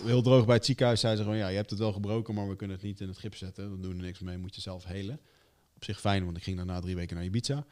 heel 0.00 0.22
droog 0.22 0.46
bij 0.46 0.54
het 0.54 0.64
ziekenhuis 0.64 1.00
zei 1.00 1.16
ze 1.16 1.22
gewoon... 1.22 1.38
Ja, 1.38 1.48
je 1.48 1.56
hebt 1.56 1.70
het 1.70 1.78
wel 1.78 1.92
gebroken, 1.92 2.34
maar 2.34 2.48
we 2.48 2.56
kunnen 2.56 2.76
het 2.76 2.84
niet 2.84 3.00
in 3.00 3.08
het 3.08 3.18
gips 3.18 3.38
zetten. 3.38 3.68
Dan 3.68 3.80
doen 3.80 3.90
we 3.90 3.96
er 3.96 4.04
niks 4.04 4.20
mee, 4.20 4.38
moet 4.38 4.54
je 4.54 4.60
zelf 4.60 4.84
helen. 4.84 5.20
Op 5.74 5.84
zich 5.84 6.00
fijn, 6.00 6.24
want 6.24 6.36
ik 6.36 6.42
ging 6.42 6.56
daarna 6.56 6.80
drie 6.80 6.94
weken 6.96 7.16
naar 7.16 7.24
Ibiza. 7.24 7.66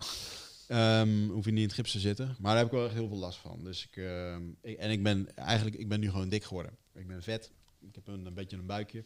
Ehm 0.69 1.29
hoef 1.29 1.45
je 1.45 1.51
niet 1.51 1.61
in 1.61 1.67
het 1.67 1.75
gips 1.75 1.93
te 1.93 1.99
zitten. 2.01 2.27
Maar 2.27 2.51
daar 2.55 2.57
heb 2.57 2.67
ik 2.67 2.73
wel 2.73 2.85
echt 2.85 2.95
heel 2.95 3.09
veel 3.09 3.17
last 3.17 3.39
van. 3.39 3.65
Dus 3.65 3.87
ik, 3.91 3.97
ehm, 3.97 4.43
ik- 4.63 4.79
en 4.79 4.91
ik 4.91 5.03
ben 5.03 5.37
eigenlijk 5.37 5.77
ik 5.77 5.89
ben 5.89 6.01
nu 6.01 6.11
gewoon 6.11 6.29
dik 6.29 6.45
geworden. 6.45 6.77
Ik 6.95 7.07
ben 7.07 7.23
vet. 7.23 7.51
Ik 7.81 7.95
heb 7.95 8.07
een, 8.07 8.27
een 8.27 8.35
beetje 8.35 8.57
een 8.57 8.67
buikje. 8.67 9.05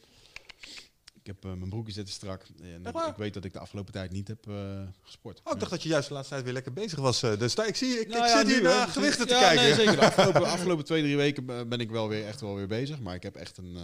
Ik 1.15 1.27
heb 1.35 1.45
eh, 1.45 1.53
mijn 1.53 1.71
broekje 1.71 1.93
zitten 1.93 2.15
strak. 2.15 2.43
En 2.63 2.87
ik, 2.87 2.93
waar? 2.93 3.09
ik 3.09 3.17
weet 3.17 3.35
dat 3.35 3.45
ik 3.45 3.53
de 3.53 3.59
afgelopen 3.59 3.93
tijd 3.93 4.11
niet 4.11 4.29
heb 4.29 4.49
eh, 4.49 4.83
gesport. 5.03 5.41
Oh, 5.45 5.53
ik 5.53 5.59
dacht 5.59 5.71
dat 5.71 5.83
je 5.83 5.89
juist 5.89 6.09
de 6.09 6.15
laatste 6.15 6.33
tijd 6.33 6.45
weer 6.45 6.55
lekker 6.55 6.73
bezig 6.73 6.99
was. 6.99 7.23
eh. 7.23 7.39
Dus 7.39 7.55
daar- 7.55 7.67
ik 7.69 7.77
zie, 7.77 8.01
ik, 8.01 8.09
Nou 8.09 8.23
ik 8.25 8.29
ja, 8.29 8.39
zit 8.39 8.49
hier 8.49 8.63
naar 8.63 8.89
gewichten 8.89 9.27
te 9.27 9.33
Ja, 9.35 9.41
kijken. 9.41 9.63
Nee, 9.65 9.75
zeker. 9.75 9.97
De 9.97 10.05
afgelopen, 10.11 10.45
afgelopen 10.47 10.85
twee, 10.85 11.03
drie 11.03 11.17
weken 11.17 11.47
ben 11.69 11.79
ik 11.81 11.91
wel 11.91 12.09
weer 12.09 12.27
echt 12.27 12.41
wel 12.41 12.55
weer 12.55 12.67
bezig. 12.69 13.01
Maar 13.01 13.15
ik 13.15 13.23
heb 13.23 13.35
echt 13.37 13.57
een... 13.57 13.79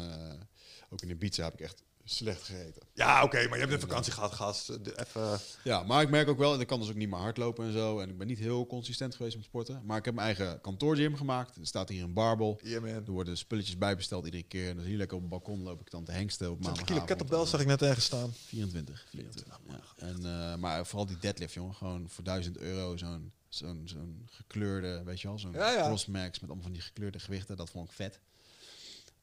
ook 0.90 1.02
in 1.02 1.10
Ibiza 1.10 1.44
heb 1.44 1.52
ik 1.52 1.60
echt 1.60 1.82
slecht 2.04 2.42
gegeten. 2.42 2.82
Ja, 2.94 3.22
oké, 3.22 3.36
maar 3.48 3.54
je 3.58 3.64
hebt 3.64 3.72
een 3.72 3.88
vakantie 3.88 4.12
gehad, 4.12 4.32
gast. 4.32 4.84
De- 4.84 5.00
Even... 5.00 5.38
Ja, 5.64 5.82
maar 5.82 6.02
ik 6.02 6.10
merk 6.10 6.28
ook 6.28 6.38
wel, 6.38 6.54
en 6.54 6.60
ik 6.60 6.66
kan 6.66 6.80
dus 6.80 6.88
ook 6.88 6.94
niet 6.94 7.08
meer 7.08 7.18
hardlopen 7.18 7.66
en 7.66 7.72
zo. 7.72 7.98
En 8.00 8.08
ik 8.08 8.18
ben 8.18 8.26
niet 8.26 8.38
heel 8.38 8.66
consistent 8.66 9.14
geweest 9.14 9.36
met 9.36 9.44
sporten. 9.44 9.82
Maar 9.84 9.98
ik 9.98 10.04
heb 10.04 10.14
mijn 10.14 10.26
eigen 10.26 10.60
kantoorgym 10.60 11.16
gemaakt. 11.16 11.56
Er 11.56 11.66
staat 11.66 11.88
hier 11.88 12.02
een 12.02 12.12
barbel. 12.12 12.60
Yeah, 12.62 12.82
man. 12.82 12.90
Er 12.90 13.10
worden 13.10 13.36
spulletjes 13.38 13.78
bijbesteld 13.78 14.24
iedere 14.24 14.42
keer. 14.42 14.68
En 14.70 14.76
dan 14.76 14.84
hier 14.84 14.96
lekker 14.96 15.16
op 15.16 15.22
het 15.22 15.30
balkon 15.30 15.62
loop 15.62 15.80
ik 15.80 15.90
dan 15.90 16.04
te 16.04 16.12
hengsten 16.12 16.50
op 16.50 16.60
20 16.60 16.66
maandagavond. 16.66 17.06
kilo 17.08 17.16
kettlebell 17.18 17.46
zag 17.50 17.60
ik 17.60 17.66
net 17.66 17.82
ergens 17.82 18.04
staan. 18.04 18.32
24. 18.32 19.04
24 19.08 19.60
ja. 19.68 19.80
en, 19.96 20.24
eh, 20.24 20.56
maar 20.56 20.86
vooral 20.86 21.06
die 21.06 21.18
deadlift, 21.18 21.54
jongen. 21.54 21.74
Gewoon 21.74 22.08
voor 22.08 22.24
1000 22.24 22.58
euro 22.58 22.96
zo'n 22.96 23.32
zo'n 23.48 23.82
zo'n 23.84 24.22
gekleurde, 24.30 25.02
weet 25.04 25.20
je 25.20 25.28
wel, 25.28 25.38
zo'n 25.38 25.52
Ja, 25.52 25.70
ja. 25.72 25.86
crossmax 25.86 26.30
met 26.40 26.42
allemaal 26.50 26.62
van 26.62 26.72
die 26.72 26.82
gekleurde 26.82 27.18
gewichten. 27.18 27.56
Dat 27.56 27.70
vond 27.70 27.88
ik 27.88 27.94
vet. 27.94 28.20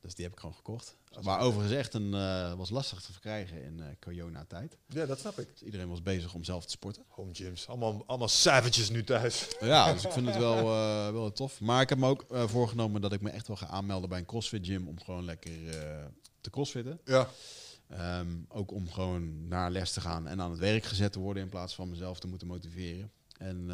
Dus 0.01 0.15
die 0.15 0.23
heb 0.23 0.33
ik 0.33 0.39
gewoon 0.39 0.55
gekocht. 0.55 0.97
Maar 1.21 1.39
overigens 1.39 1.75
echt 1.75 1.93
een, 1.93 2.13
eh, 2.13 2.53
was 2.53 2.69
lastig 2.69 3.01
te 3.01 3.11
verkrijgen 3.11 3.63
in 3.63 3.79
eh 3.79 3.85
corona-tijd. 3.99 4.77
Ja, 4.87 5.05
dat 5.05 5.19
snap 5.19 5.39
ik. 5.39 5.47
Dus 5.51 5.61
iedereen 5.61 5.89
was 5.89 6.01
bezig 6.03 6.33
om 6.33 6.43
zelf 6.43 6.65
te 6.65 6.71
sporten. 6.71 7.03
Home 7.07 7.33
gyms. 7.33 7.67
Allemaal, 7.67 8.03
allemaal 8.05 8.27
savages 8.27 8.89
nu 8.89 9.03
thuis. 9.03 9.47
Ja, 9.59 9.93
dus 9.93 10.03
ik 10.03 10.11
vind 10.11 10.25
het 10.25 10.37
wel, 10.37 10.57
eh, 10.57 11.11
wel 11.11 11.31
tof. 11.31 11.59
Maar 11.59 11.81
ik 11.81 11.89
heb 11.89 11.97
me 11.97 12.07
ook 12.07 12.25
voorgenomen 12.29 13.01
dat 13.01 13.13
ik 13.13 13.21
me 13.21 13.29
echt 13.29 13.47
wel 13.47 13.55
ga 13.57 13.67
aanmelden 13.67 14.09
bij 14.09 14.19
een 14.19 14.25
CrossFit 14.25 14.65
gym 14.65 14.87
om 14.87 14.99
gewoon 14.99 15.25
lekker 15.25 15.51
te 16.41 16.49
crossfitten. 16.49 16.99
Ja. 17.05 17.29
Ehm, 17.87 18.27
ook 18.47 18.71
om 18.71 18.91
gewoon 18.91 19.47
naar 19.47 19.71
les 19.71 19.91
te 19.91 20.01
gaan 20.01 20.27
en 20.27 20.41
aan 20.41 20.51
het 20.51 20.59
werk 20.59 20.83
gezet 20.83 21.11
te 21.11 21.19
worden 21.19 21.43
in 21.43 21.49
plaats 21.49 21.75
van 21.75 21.89
mezelf 21.89 22.19
te 22.19 22.27
moeten 22.27 22.47
motiveren. 22.47 23.11
En 23.37 23.69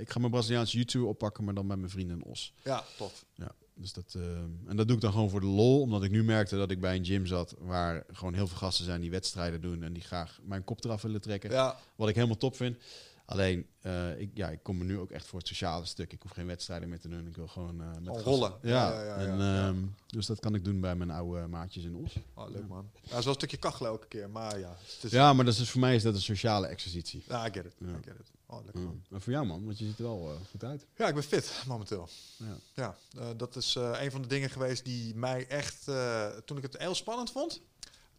ik 0.00 0.10
ga 0.10 0.18
mijn 0.18 0.30
Braziliaanse 0.32 0.76
YouTube 0.76 1.06
oppakken, 1.06 1.44
maar 1.44 1.54
dan 1.54 1.66
met 1.66 1.78
mijn 1.78 1.90
vrienden 1.90 2.16
in 2.16 2.24
Os. 2.24 2.52
Ja, 2.64 2.84
tof. 2.96 3.24
Ja, 3.34 3.54
dus 3.78 3.92
dat, 3.92 4.14
eh, 4.16 4.22
en 4.66 4.76
dat 4.76 4.86
doe 4.86 4.96
ik 4.96 5.02
dan 5.02 5.12
gewoon 5.12 5.30
voor 5.30 5.40
de 5.40 5.46
lol, 5.46 5.80
omdat 5.80 6.02
ik 6.02 6.10
nu 6.10 6.24
merkte 6.24 6.56
dat 6.56 6.70
ik 6.70 6.80
bij 6.80 6.96
een 6.96 7.04
gym 7.04 7.26
zat 7.26 7.54
waar 7.58 8.04
gewoon 8.12 8.34
heel 8.34 8.46
veel 8.46 8.56
gasten 8.56 8.84
zijn 8.84 9.00
die 9.00 9.10
wedstrijden 9.10 9.60
doen 9.60 9.82
en 9.82 9.92
die 9.92 10.02
graag 10.02 10.38
mijn 10.42 10.64
kop 10.64 10.84
eraf 10.84 11.02
willen 11.02 11.20
trekken. 11.20 11.50
Ja, 11.50 11.76
Wat 11.96 12.08
ik 12.08 12.14
helemaal 12.14 12.36
top 12.36 12.56
vind. 12.56 12.76
Alleen, 13.24 13.66
eh, 13.80 14.20
ik, 14.20 14.30
ja, 14.34 14.48
ik 14.48 14.62
kom 14.62 14.78
er 14.78 14.84
nu 14.84 14.98
ook 14.98 15.10
echt 15.10 15.26
voor 15.26 15.38
het 15.38 15.48
sociale 15.48 15.84
stuk. 15.84 16.12
Ik 16.12 16.22
hoef 16.22 16.30
geen 16.30 16.46
wedstrijden 16.46 16.88
meer 16.88 17.00
te 17.00 17.08
doen. 17.08 17.26
Ik 17.26 17.36
wil 17.36 17.46
gewoon 17.46 17.80
eh 17.80 17.88
met 18.00 18.20
rollen. 18.20 18.52
Ja, 18.62 18.92
Ja, 18.92 19.04
ja, 19.04 19.16
en, 19.16 19.40
ehm, 19.40 19.76
dus 20.06 20.26
dat 20.26 20.40
kan 20.40 20.54
ik 20.54 20.64
doen 20.64 20.80
bij 20.80 20.94
mijn 20.96 21.10
oude 21.10 21.46
maatjes 21.46 21.84
in 21.84 21.94
Os. 21.94 22.16
oh, 22.34 22.50
leuk 22.50 22.68
man. 22.68 22.90
Ja, 22.94 23.00
het 23.00 23.18
is 23.18 23.24
wel 23.24 23.26
een 23.26 23.34
stukje 23.34 23.56
kachelen 23.56 23.90
elke 23.90 24.06
keer, 24.06 24.30
maar 24.30 24.58
ja. 24.58 24.76
Het 24.94 25.04
is, 25.04 25.10
Ja, 25.10 25.32
maar 25.32 25.44
dat 25.44 25.58
is, 25.58 25.70
voor 25.70 25.80
mij 25.80 25.94
is 25.94 26.02
dat 26.02 26.14
een 26.14 26.20
sociale 26.20 26.66
exercitie. 26.66 27.22
Ja, 27.28 27.46
I 27.46 27.50
get 27.52 27.64
it. 27.64 27.74
Ja. 27.78 27.86
I 27.88 28.02
get 28.04 28.14
it. 28.18 28.30
Oh, 28.50 28.64
lekker 28.64 28.82
man. 28.82 29.02
En 29.10 29.20
voor 29.20 29.32
jou 29.32 29.46
man, 29.46 29.64
want 29.64 29.78
je 29.78 29.84
ziet 29.84 29.98
er 29.98 30.04
wel 30.04 30.30
eh, 30.30 30.46
goed 30.50 30.64
uit. 30.64 30.86
Ja, 30.96 31.08
ik 31.08 31.14
ben 31.14 31.22
fit 31.22 31.64
momenteel. 31.66 32.08
Ja. 32.36 32.56
Ja, 32.74 32.96
eh, 33.18 33.28
dat 33.36 33.56
is 33.56 33.76
eh, 33.76 34.02
een 34.02 34.10
van 34.10 34.22
de 34.22 34.28
dingen 34.28 34.50
geweest 34.50 34.84
die 34.84 35.14
mij 35.14 35.46
echt, 35.46 35.84
toen 36.44 36.56
ik 36.56 36.62
het 36.62 36.78
heel 36.78 36.94
spannend 36.94 37.30
vond. 37.30 37.60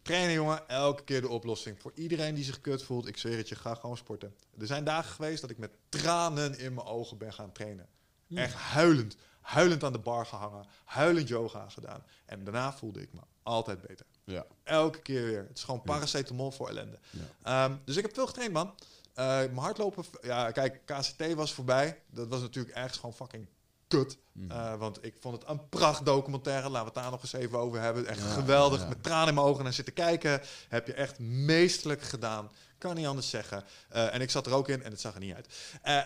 Trainen, 0.02 0.34
jongen, 0.34 0.68
elke 0.68 1.04
keer 1.04 1.20
de 1.20 1.28
oplossing. 1.28 1.80
Voor 1.80 1.92
iedereen 1.94 2.34
die 2.34 2.44
zich 2.44 2.60
kut 2.60 2.82
voelt, 2.82 3.08
ik 3.08 3.16
zweer 3.16 3.36
het 3.36 3.48
je, 3.48 3.54
ga 3.54 3.74
gewoon 3.74 3.96
sporten. 3.96 4.34
Er 4.58 4.66
zijn 4.66 4.84
dagen 4.84 5.10
geweest 5.10 5.40
dat 5.40 5.50
ik 5.50 5.58
met 5.58 5.70
tranen 5.88 6.58
in 6.58 6.74
mijn 6.74 6.86
ogen 6.86 7.18
ben 7.18 7.32
gaan 7.32 7.52
trainen. 7.52 7.88
Echt 8.34 8.54
huilend. 8.54 9.16
Huilend 9.40 9.84
aan 9.84 9.92
de 9.92 9.98
bar 9.98 10.26
gehangen. 10.26 10.66
Huilend 10.84 11.28
yoga 11.28 11.68
gedaan. 11.68 12.02
En 12.24 12.44
daarna 12.44 12.72
voelde 12.72 13.00
ik 13.00 13.12
me 13.12 13.20
altijd 13.42 13.80
beter. 13.80 14.06
Ja. 14.24 14.46
Elke 14.62 15.00
keer 15.00 15.24
weer. 15.24 15.46
Het 15.48 15.56
is 15.58 15.64
gewoon 15.64 15.82
paracetamol 15.82 16.50
voor 16.50 16.68
ellende. 16.68 16.98
Ja. 17.10 17.64
Ehm, 17.64 17.76
dus 17.84 17.96
ik 17.96 18.02
heb 18.02 18.14
veel 18.14 18.26
getraind, 18.26 18.52
man. 18.52 18.74
Eh, 19.20 19.26
mijn 19.36 19.56
hardlopen, 19.56 20.04
ja, 20.22 20.50
kijk, 20.50 20.80
KCT 20.84 21.34
was 21.34 21.52
voorbij. 21.52 22.02
Dat 22.10 22.28
was 22.28 22.40
natuurlijk 22.40 22.76
ergens 22.76 22.98
gewoon 22.98 23.14
fucking 23.14 23.46
kut. 23.88 24.18
Mm. 24.32 24.50
Eh, 24.50 24.74
want 24.74 25.04
ik 25.04 25.14
vond 25.20 25.34
het 25.40 25.50
een 25.50 25.68
pracht 25.68 26.04
documentaire. 26.04 26.68
Laten 26.68 26.78
we 26.80 26.84
het 26.94 27.02
daar 27.02 27.10
nog 27.10 27.22
eens 27.22 27.32
even 27.32 27.58
over 27.58 27.80
hebben. 27.80 28.06
Echt 28.06 28.18
Ja, 28.20 28.26
geweldig. 28.26 28.80
ja. 28.80 28.88
Met 28.88 29.02
tranen 29.02 29.28
in 29.28 29.34
mijn 29.34 29.46
ogen 29.46 29.64
naar 29.64 29.72
zitten 29.72 29.94
kijken. 29.94 30.40
Heb 30.68 30.86
je 30.86 30.92
echt 30.94 31.18
meesterlijk 31.18 32.02
gedaan. 32.02 32.50
Kan 32.78 32.94
niet 32.94 33.06
anders 33.06 33.30
zeggen. 33.30 33.64
Eh, 33.88 34.14
en 34.14 34.20
ik 34.20 34.30
zat 34.30 34.46
er 34.46 34.52
ook 34.52 34.68
in 34.68 34.82
en 34.82 34.90
het 34.90 35.00
zag 35.00 35.14
er 35.14 35.20
niet 35.20 35.34
uit. 35.34 35.48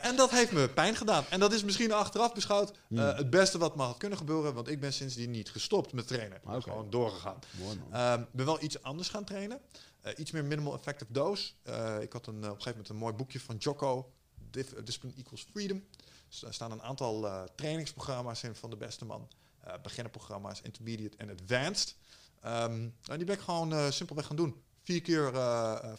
En 0.02 0.16
dat 0.16 0.30
heeft 0.30 0.52
me 0.52 0.68
pijn 0.68 0.96
gedaan. 0.96 1.24
En 1.30 1.40
dat 1.40 1.52
is 1.52 1.64
misschien 1.64 1.92
achteraf 1.92 2.32
beschouwd 2.34 2.72
Mm. 2.88 2.98
het 2.98 3.30
beste 3.30 3.58
wat 3.58 3.76
me 3.76 3.82
had 3.82 3.96
kunnen 3.96 4.18
gebeuren. 4.18 4.54
Want 4.54 4.68
ik 4.68 4.80
ben 4.80 4.92
sindsdien 4.92 5.30
niet 5.30 5.50
gestopt 5.50 5.92
met 5.92 6.06
trainen. 6.06 6.40
Oké. 6.44 6.60
Gewoon 6.62 6.90
doorgegaan. 6.90 7.38
Ehm, 7.92 8.20
Ik 8.20 8.26
ben 8.32 8.46
wel 8.46 8.62
iets 8.62 8.82
anders 8.82 9.08
gaan 9.08 9.24
trainen. 9.24 9.60
Eh, 10.04 10.12
iets 10.16 10.30
meer 10.30 10.44
minimal 10.44 10.74
effective 10.74 11.12
dose. 11.12 11.52
Eh, 11.62 12.00
ik 12.00 12.12
had 12.12 12.26
een, 12.26 12.34
eh, 12.34 12.38
op 12.38 12.44
een 12.44 12.50
gegeven 12.50 12.70
moment 12.70 12.88
een 12.88 12.96
mooi 12.96 13.12
boekje 13.12 13.40
van 13.40 13.56
Jocko. 13.56 14.12
Discipline 14.84 15.14
Equals 15.16 15.46
Freedom. 15.50 15.84
Dus 16.28 16.40
daar 16.40 16.54
staan 16.54 16.72
een 16.72 16.82
aantal 16.82 17.28
trainingsprogramma's 17.54 18.42
in 18.42 18.54
van 18.54 18.70
de 18.70 18.76
beste 18.76 19.04
man. 19.04 19.28
Beginnerprogramma's, 19.82 20.60
intermediate 20.62 21.16
en 21.16 21.30
advanced. 21.30 21.96
Ehm, 22.40 22.88
en 23.04 23.16
die 23.16 23.24
ben 23.24 23.34
ik 23.34 23.40
gewoon 23.40 23.92
simpelweg 23.92 24.26
gaan 24.26 24.36
doen. 24.36 24.62
Vier 24.82 25.02
keer, 25.02 25.32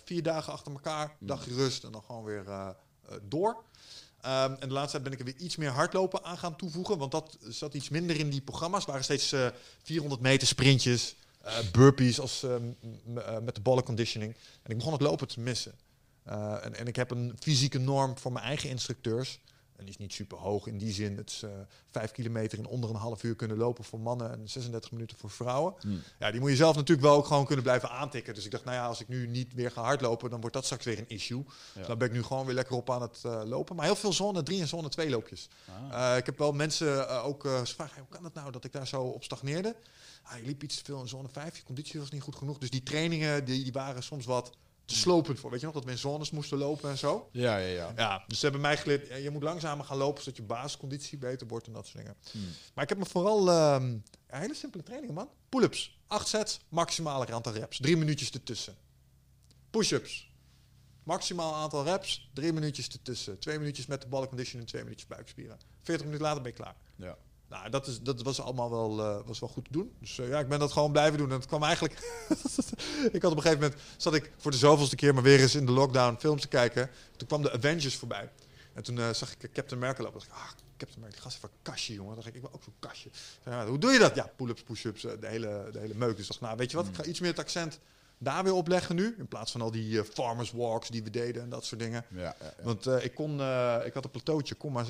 vier 0.04 0.24
dagen 0.24 0.54
achter 0.54 0.72
elkaar. 0.72 1.16
Dagje 1.20 1.54
rust 1.54 1.84
en 1.84 1.92
dan 1.92 2.04
gewoon 2.04 2.24
weer 2.24 2.76
door. 3.22 3.64
Ehm, 4.22 4.54
en 4.60 4.68
de 4.68 4.74
laatste 4.74 4.92
tijd 4.92 5.04
ben 5.04 5.12
ik 5.12 5.20
er 5.20 5.26
weer 5.26 5.46
iets 5.46 5.56
meer 5.56 5.72
hardlopen 5.72 6.24
aan 6.24 6.38
gaan 6.38 6.56
toevoegen. 6.56 6.98
Want 6.98 7.12
dat 7.12 7.38
zat 7.42 7.74
iets 7.74 7.90
minder 7.90 8.20
in 8.20 8.30
die 8.30 8.42
programma's. 8.42 8.80
Het 8.80 8.90
waren 8.90 9.04
steeds 9.04 9.32
eh 9.32 9.48
400 9.84 10.22
meter 10.22 10.48
sprintjes. 10.48 11.16
Eh, 11.46 11.54
burpees 11.72 12.20
als, 12.20 12.44
eh, 12.44 12.56
eh, 12.56 13.42
met 13.44 13.56
de 13.56 13.62
ballen 13.62 13.84
conditioning. 13.84 14.36
En 14.64 14.72
ik 14.72 14.78
begon 14.78 14.94
het 14.94 15.02
lopen 15.02 15.28
te 15.28 15.40
missen. 15.40 15.74
En, 16.24 16.76
en 16.76 16.88
ik 16.88 16.96
heb 16.96 17.12
een 17.12 17.34
fysieke 17.40 17.78
norm 17.78 18.18
voor 18.18 18.32
mijn 18.32 18.46
eigen 18.46 18.70
instructeurs. 18.70 19.40
En 19.78 19.86
die 19.86 19.94
is 19.94 19.98
niet 19.98 20.14
super 20.14 20.38
hoog 20.38 20.68
in 20.68 20.78
die 20.78 20.94
zin. 20.94 21.18
Het 21.18 21.30
is 21.30 21.44
eh, 21.44 21.50
vijf 21.92 22.12
kilometer 22.12 22.58
in 22.58 22.68
onder 22.68 22.90
een 22.90 22.96
half 22.96 23.24
uur 23.24 23.36
kunnen 23.36 23.58
lopen 23.58 23.84
voor 23.84 24.00
mannen 24.00 24.32
en 24.32 24.50
36 24.50 24.92
minuten 24.92 25.18
voor 25.18 25.30
vrouwen. 25.30 25.74
Hmm. 25.80 26.02
Ja, 26.20 26.32
die 26.32 26.40
moet 26.40 26.50
je 26.50 26.56
zelf 26.56 26.76
natuurlijk 26.76 27.08
wel 27.08 27.16
ook 27.16 27.26
gewoon 27.26 27.46
kunnen 27.46 27.64
blijven 27.64 27.90
aantikken. 27.90 28.34
Dus 28.34 28.46
ik 28.46 28.52
dacht, 28.52 28.66
nou 28.66 28.76
ja, 28.76 28.88
als 28.88 29.02
ik 29.02 29.08
nu 29.08 29.28
niet 29.28 29.54
weer 29.54 29.72
ga 29.72 29.82
hardlopen, 29.82 30.30
dan 30.30 30.40
wordt 30.40 30.56
dat 30.56 30.66
straks 30.66 30.86
weer 30.86 30.98
een 30.98 31.10
issue. 31.10 31.44
Dus 31.74 31.88
dan 31.88 31.98
ben 31.98 32.08
ik 32.08 32.14
nu 32.14 32.24
gewoon 32.24 32.46
weer 32.46 32.56
lekker 32.56 32.76
op 32.76 32.90
aan 32.90 33.02
het 33.02 33.22
eh, 33.24 33.42
lopen. 33.46 33.76
Maar 33.76 33.86
heel 33.86 33.96
veel 33.96 34.14
zone 34.14 34.44
3 34.44 34.62
en 34.62 34.68
zone 34.68 34.90
2 34.90 35.10
loopjes. 35.10 35.50
Ah. 35.90 36.12
Eh, 36.12 36.18
ik 36.18 36.26
heb 36.26 36.38
wel 36.38 36.52
mensen 36.52 37.10
ook 37.24 37.42
gevraagd, 37.42 37.92
hey, 37.92 38.02
hoe 38.02 38.10
kan 38.10 38.24
dat 38.24 38.34
nou 38.34 38.52
dat 38.52 38.64
ik 38.64 38.72
daar 38.72 38.88
zo 38.88 39.02
op 39.02 39.24
stagneerde? 39.24 39.76
Ah, 40.24 40.38
je 40.38 40.46
liep 40.46 40.64
iets 40.64 40.78
te 40.78 40.84
veel 40.84 41.02
in 41.02 41.08
zone 41.08 41.30
5, 41.32 41.58
je 41.58 41.64
conditie 41.64 42.00
was 42.00 42.10
niet 42.10 42.22
goed 42.22 42.36
genoeg. 42.36 42.58
Dus 42.58 42.70
die 42.70 42.84
trainingen 42.84 43.46
die, 43.46 43.64
die 43.64 43.74
waren 43.74 44.04
soms 44.04 44.26
wat 44.26 44.52
te 44.86 44.96
slopend 44.96 45.40
voor. 45.40 45.52
Weet 45.52 45.60
je 45.60 45.66
nog, 45.66 45.76
dat 45.76 45.86
we 45.86 45.92
in 45.92 45.98
zones 45.98 46.32
moesten 46.32 46.58
lopen 46.58 46.90
en 46.90 46.98
zo. 46.98 47.30
Ja, 47.32 47.58
ja, 47.58 47.68
ja. 47.68 47.94
Ja, 47.96 48.24
dus 48.28 48.38
ze 48.38 48.44
hebben 48.44 48.62
mij 48.62 48.78
geleerd, 48.78 49.24
je 49.24 49.30
moet 49.30 49.44
langzamer 49.44 49.86
gaan 49.86 49.98
lopen, 49.98 50.24
zodat 50.24 50.38
je 50.38 50.44
basisconditie 50.44 51.18
beter 51.18 51.48
wordt 51.48 51.68
en 51.68 51.74
dat 51.74 51.88
soort 51.88 51.98
dingen. 51.98 52.16
Hmm. 52.32 52.48
Maar 52.74 52.84
ik 52.84 52.90
heb 52.90 52.98
me 52.98 53.06
vooral, 53.06 53.50
ehm, 53.50 53.92
ja, 54.30 54.40
hele 54.40 54.56
simpele 54.56 54.84
trainingen 54.84 55.16
man. 55.16 55.30
Pull-ups, 55.50 56.00
acht 56.08 56.28
sets, 56.28 56.60
maximaal 56.70 57.26
aantal 57.26 57.54
reps, 57.54 57.78
drie 57.78 57.98
minuutjes 57.98 58.32
ertussen. 58.32 58.76
Push-ups, 59.70 60.32
maximaal 61.04 61.56
aantal 61.56 61.84
reps, 61.84 62.30
drie 62.34 62.54
minuutjes 62.54 62.88
ertussen. 62.88 63.40
Twee 63.40 63.58
minuutjes 63.58 63.86
met 63.86 64.02
de 64.02 64.08
ballen 64.08 64.28
condition 64.28 64.62
en 64.62 64.68
twee 64.68 64.84
minuutjes 64.84 65.08
buikspieren. 65.08 65.60
40 65.82 66.06
minuten 66.06 66.26
later 66.26 66.42
ben 66.42 66.52
je 66.52 66.58
klaar. 66.58 66.76
Ja. 66.96 67.18
Nou, 67.50 67.70
dat, 67.70 67.88
is, 67.88 68.02
dat 68.02 68.22
was 68.22 68.42
allemaal 68.42 68.70
wel, 68.70 69.00
eh, 69.00 69.26
was 69.26 69.40
wel 69.40 69.50
goed 69.50 69.66
te 69.66 69.72
doen. 69.72 69.92
Dus 70.00 70.20
eh, 70.20 70.28
ja, 70.28 70.40
ik 70.40 70.48
ben 70.48 70.60
dat 70.60 70.72
gewoon 70.72 70.92
blijven 70.92 71.18
doen. 71.18 71.30
En 71.30 71.36
het 71.36 71.46
kwam 71.46 71.64
eigenlijk... 71.64 71.94
ik 73.12 73.22
had 73.22 73.32
op 73.32 73.38
een 73.38 73.44
gegeven 73.44 73.60
moment... 73.60 73.82
zat 73.98 74.14
ik 74.14 74.32
voor 74.38 74.52
de 74.52 74.58
zoveelste 74.58 74.96
keer 74.96 75.14
maar 75.14 75.24
weer 75.24 75.40
eens 75.40 75.56
in 75.56 75.66
de 75.66 75.72
lockdown 75.72 76.16
films 76.20 76.42
te 76.42 76.48
kijken. 76.48 76.90
Toen 77.18 77.28
kwam 77.28 77.42
de 77.42 77.52
Avengers 77.52 77.96
voorbij. 77.96 78.32
En 78.74 78.84
toen 78.84 79.00
eh, 79.00 79.14
zag 79.14 79.32
ik 79.32 79.52
Captain 79.54 79.82
America 79.82 80.04
lopen. 80.04 80.20
dacht 80.20 80.32
ik, 80.32 80.38
ah, 80.38 80.50
Captain 80.78 80.98
America, 80.98 81.14
die 81.14 81.22
gast 81.22 81.42
heeft 81.42 81.54
een 81.54 81.60
kastje, 81.62 81.94
jongen. 81.94 82.16
Dan 82.16 82.24
dacht 82.24 82.28
ik, 82.28 82.36
ik 82.36 82.42
wil 82.42 82.54
ook 82.54 82.64
zo'n 82.64 82.74
kastje. 82.80 83.10
Zei, 83.44 83.70
hoe 83.70 83.78
doe 83.78 83.92
je 83.92 84.00
dat? 84.00 84.16
Ja, 84.16 84.32
pull-ups, 84.36 84.64
push-ups, 84.64 85.02
de, 85.02 85.18
hele, 85.22 85.70
de 85.72 85.80
hele 85.80 85.94
meuk. 85.94 86.18
Dus 86.18 86.28
dacht, 86.28 86.42
nou, 86.42 86.58
weet 86.58 86.72
je 86.72 86.78
wat? 86.78 86.88
Ik 86.88 86.96
ga 86.96 87.04
iets 87.04 87.20
meer 87.20 87.30
het 87.30 87.40
accent 87.40 87.80
daar 88.18 88.44
weer 88.44 88.54
opleggen 88.54 88.96
nu. 88.96 89.16
In 89.18 89.28
plaats 89.28 89.52
van 89.52 89.62
al 89.62 89.72
die 89.72 90.04
farmers 90.04 90.52
walks 90.52 90.90
die 90.90 91.04
we 91.04 91.10
deden 91.10 91.42
en 91.42 91.50
dat 91.50 91.66
soort 91.66 91.82
dingen. 91.82 92.06
Ja, 92.10 92.22
ja, 92.22 92.36
ja. 92.40 92.64
Want 92.64 92.88
uh, 92.88 93.04
ik, 93.04 93.16
kon, 93.16 93.40
uh, 93.40 93.82
ik 93.86 93.94
had 93.94 94.04
een 94.04 94.12
plateautje, 94.12 94.56
kom 94.56 94.74
maar 94.74 94.86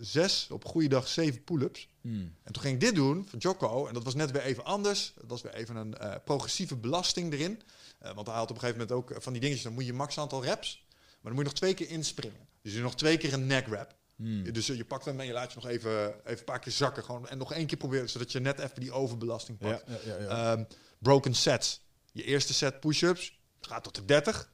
zes, 0.00 0.48
op 0.50 0.64
goede 0.64 0.88
dag 0.88 1.08
zeven 1.08 1.44
pull-ups. 1.44 1.88
Hmm. 2.00 2.34
En 2.42 2.52
toen 2.52 2.62
ging 2.62 2.74
ik 2.74 2.80
dit 2.80 2.94
doen 2.94 3.26
van 3.28 3.38
Jocko. 3.38 3.86
En 3.86 3.94
dat 3.94 4.04
was 4.04 4.14
net 4.14 4.30
weer 4.30 4.42
even 4.42 4.64
anders. 4.64 5.12
Dat 5.16 5.30
was 5.30 5.42
weer 5.42 5.54
even 5.54 5.76
een 5.76 5.94
progressieve 6.24 6.76
belasting 6.76 7.32
erin. 7.32 7.62
want 8.14 8.26
hij 8.26 8.36
had 8.36 8.50
op 8.50 8.54
een 8.56 8.60
gegeven 8.60 8.80
moment 8.80 8.92
ook 8.92 9.22
van 9.22 9.32
die 9.32 9.40
dingetjes. 9.40 9.64
Dan 9.64 9.74
moet 9.74 9.86
je 9.86 9.92
max 9.92 10.18
aantal 10.18 10.44
reps. 10.44 10.84
Maar 10.88 11.18
dan 11.22 11.32
moet 11.32 11.42
je 11.42 11.48
nog 11.48 11.54
twee 11.58 11.74
keer 11.74 11.90
inspringen. 11.90 12.48
Dus 12.62 12.72
je 12.72 12.80
nog 12.80 12.94
twee 12.94 13.16
keer 13.16 13.32
een 13.32 13.46
neck 13.46 13.66
rap. 13.66 13.94
Hmm. 14.16 14.52
Dus 14.52 14.66
je 14.66 14.84
pakt 14.84 15.04
hem 15.04 15.20
en 15.20 15.26
je 15.26 15.32
laat 15.32 15.52
je 15.52 15.58
nog 15.60 15.70
even, 15.70 16.06
even 16.08 16.38
een 16.38 16.44
paar 16.44 16.58
keer 16.58 16.72
zakken. 16.72 17.04
Gewoon, 17.04 17.28
en 17.28 17.38
nog 17.38 17.52
één 17.52 17.66
keer 17.66 17.78
proberen. 17.78 18.10
Zodat 18.10 18.32
je 18.32 18.40
net 18.40 18.58
even 18.58 18.80
die 18.80 18.92
overbelasting 18.92 19.58
pakt. 19.58 19.84
Ja, 19.86 19.96
ja, 20.04 20.22
ja, 20.22 20.52
um, 20.52 20.66
broken 20.98 21.34
sets. 21.34 21.80
Je 22.12 22.24
eerste 22.24 22.54
set 22.54 22.80
push-ups 22.80 23.38
gaat 23.60 23.82
tot 23.82 23.94
de 23.94 24.04
30. 24.04 24.52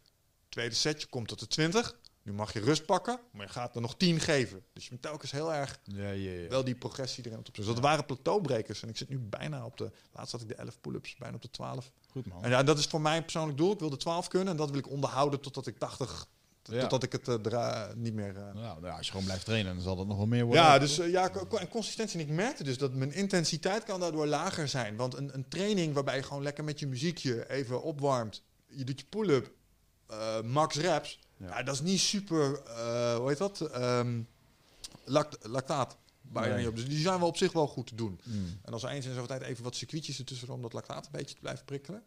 Tweede 0.49 0.75
set, 0.75 1.01
je 1.01 1.07
komt 1.07 1.29
tot 1.29 1.41
de 1.41 1.47
20. 1.47 1.99
Nu 2.23 2.33
mag 2.33 2.53
je 2.53 2.61
rust 2.61 2.87
pakken, 2.87 3.21
maar 3.33 3.47
je 3.47 3.53
gaat 3.53 3.75
er 3.75 3.81
nog 3.81 3.97
10 3.97 4.21
geven. 4.21 4.65
Dus 4.73 4.85
je 4.85 4.91
moet 4.93 5.03
telkens 5.03 5.31
heel 5.31 5.55
erg 5.55 5.81
ja, 5.85 6.11
ja, 6.11 6.33
ja. 6.33 6.49
wel 6.49 6.65
die 6.65 6.75
progressie 6.75 7.27
erin 7.27 7.39
op. 7.39 7.55
Dus 7.55 7.67
dat 7.67 7.79
waren 7.79 8.07
plateaubrekers. 8.07 8.83
En 8.83 8.89
ik 8.89 8.97
zit 8.97 9.09
nu 9.09 9.19
bijna 9.19 9.65
op 9.65 9.77
de... 9.77 9.93
Laatst 10.13 10.33
had 10.33 10.41
ik 10.41 10.49
de 10.49 10.55
11 10.55 10.81
pull-ups, 10.81 11.17
bijna 11.17 11.35
op 11.35 11.43
de 11.43 11.51
12. 11.51 11.93
Goed 12.09 12.27
man. 12.27 12.45
En 12.45 12.51
ja, 12.51 12.63
dat 12.63 12.79
is 12.79 12.87
voor 12.87 13.01
mij 13.01 13.17
een 13.17 13.23
persoonlijk 13.23 13.59
doel. 13.59 13.73
Ik 13.73 13.79
wil 13.79 13.91
de 13.91 13.97
12 13.97 14.29
kunnen 14.29 14.49
en 14.49 14.57
dat 14.57 14.71
wil 14.71 14.79
ik 14.79 14.91
onderhouden 14.91 15.41
totdat 15.41 15.67
ik 15.67 15.79
80... 15.79 16.29
Ja. 16.71 16.81
Totdat 16.81 17.03
ik 17.03 17.13
het 17.13 17.53
uh, 17.53 17.83
niet 17.95 18.15
meer... 18.15 18.37
Uh... 18.37 18.43
Nou, 18.55 18.81
nou, 18.81 18.97
als 18.97 19.07
je 19.07 19.11
gewoon 19.11 19.27
blijft 19.27 19.45
trainen, 19.45 19.75
dan 19.75 19.83
zal 19.83 19.97
dat 19.97 20.07
nog 20.07 20.17
wel 20.17 20.27
meer 20.27 20.45
worden. 20.45 20.63
Ja, 20.63 20.79
dus 20.79 20.99
uh, 20.99 21.11
ja, 21.11 21.31
en 21.59 21.69
consistentie. 21.69 22.21
En 22.21 22.27
ik 22.27 22.33
merkte 22.33 22.65
dus 22.65 22.79
dat 22.79 22.95
mijn 22.95 23.13
intensiteit 23.13 23.85
kan 23.85 24.01
daardoor 24.01 24.27
lager 24.27 24.69
zijn. 24.69 24.97
Want 24.97 25.15
een, 25.15 25.35
een 25.35 25.49
training 25.49 25.95
waarbij 25.95 26.17
je 26.17 26.23
gewoon 26.23 26.43
lekker 26.43 26.65
met 26.65 26.79
je 26.79 26.87
muziekje 26.87 27.51
even 27.51 27.83
opwarmt. 27.83 28.43
Je 28.67 28.85
doet 28.85 29.01
je 29.01 29.07
pull-up, 29.07 29.51
max 30.45 30.77
reps. 30.77 31.21
Ja. 31.37 31.47
ja. 31.47 31.63
dat 31.63 31.75
is 31.75 31.81
niet 31.81 32.01
super, 32.01 32.61
hoe 33.17 33.29
heet 33.29 33.39
dat? 33.39 33.61
Um, 33.77 34.29
lact 35.05 35.47
lactaat. 35.47 35.97
Nee. 36.33 36.73
Dus 36.73 36.89
die 36.89 37.01
zijn 37.01 37.19
wel 37.19 37.29
op 37.29 37.37
zich 37.37 37.53
wel 37.53 37.67
goed 37.67 37.87
te 37.87 37.95
doen. 37.95 38.21
Mm. 38.25 38.59
En 38.65 38.73
als 38.73 38.83
er 38.83 38.89
eens 38.89 39.05
in 39.05 39.13
zoveel 39.13 39.27
tijd 39.27 39.43
even 39.43 39.65
wat 39.65 39.75
circuitjes 39.75 40.19
ertussen 40.19 40.49
om 40.49 40.63
dat 40.63 40.73
lactaat 40.73 41.05
een 41.05 41.13
beetje 41.13 41.35
te 41.35 41.41
blijven 41.41 41.65
prikkelen. 41.65 42.03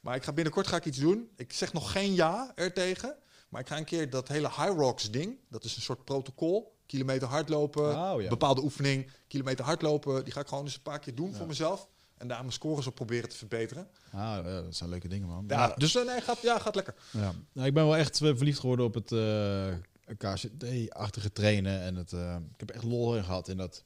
Maar 0.00 0.16
ik 0.16 0.22
ga 0.22 0.32
binnenkort 0.32 0.66
ga 0.66 0.76
ik 0.76 0.84
iets 0.84 0.98
doen. 0.98 1.28
Ik 1.36 1.52
zeg 1.52 1.72
nog 1.72 1.92
geen 1.92 2.14
ja 2.14 2.52
ertegen. 2.54 3.16
Maar 3.56 3.64
ik 3.64 3.70
ga 3.70 3.78
een 3.78 3.84
keer 3.84 4.10
dat 4.10 4.28
hele 4.28 4.48
High 4.48 4.72
Rocks 4.76 5.10
ding. 5.10 5.38
Dat 5.48 5.64
is 5.64 5.76
een 5.76 5.82
soort 5.82 6.04
protocol. 6.04 6.76
Kilometer 6.86 7.28
hardlopen. 7.28 8.12
Oh, 8.12 8.22
ja. 8.22 8.28
Bepaalde 8.28 8.62
oefening. 8.62 9.10
Kilometer 9.28 9.64
hardlopen. 9.64 10.24
Die 10.24 10.32
ga 10.32 10.40
ik 10.40 10.48
gewoon 10.48 10.64
eens 10.64 10.74
een 10.74 10.82
paar 10.82 10.98
keer 10.98 11.14
doen 11.14 11.30
ja. 11.30 11.36
voor 11.36 11.46
mezelf. 11.46 11.88
En 12.16 12.28
daar 12.28 12.38
mijn 12.38 12.52
scores 12.52 12.86
op 12.86 12.94
proberen 12.94 13.28
te 13.28 13.36
verbeteren. 13.36 13.88
Ah, 14.04 14.20
ja, 14.20 14.42
dat 14.42 14.76
zijn 14.76 14.90
leuke 14.90 15.08
dingen, 15.08 15.28
man. 15.28 15.44
Ja, 15.48 15.74
dus 15.76 15.94
uh, 15.94 16.04
nee, 16.06 16.20
gaat, 16.20 16.42
ja, 16.42 16.58
gaat 16.58 16.74
lekker. 16.74 16.94
Ja. 17.10 17.34
Nou, 17.52 17.66
ik 17.66 17.74
ben 17.74 17.84
wel 17.84 17.96
echt 17.96 18.20
uh, 18.20 18.36
verliefd 18.36 18.60
geworden 18.60 18.86
op 18.86 18.94
het 18.94 19.10
uh, 19.10 19.72
KCD-achtige 20.16 21.32
trainen. 21.32 21.80
En 21.80 21.94
het, 21.94 22.12
uh, 22.12 22.36
ik 22.52 22.60
heb 22.60 22.70
echt 22.70 22.84
lol 22.84 23.16
in 23.16 23.24
gehad 23.24 23.48
in 23.48 23.56
dat... 23.56 23.84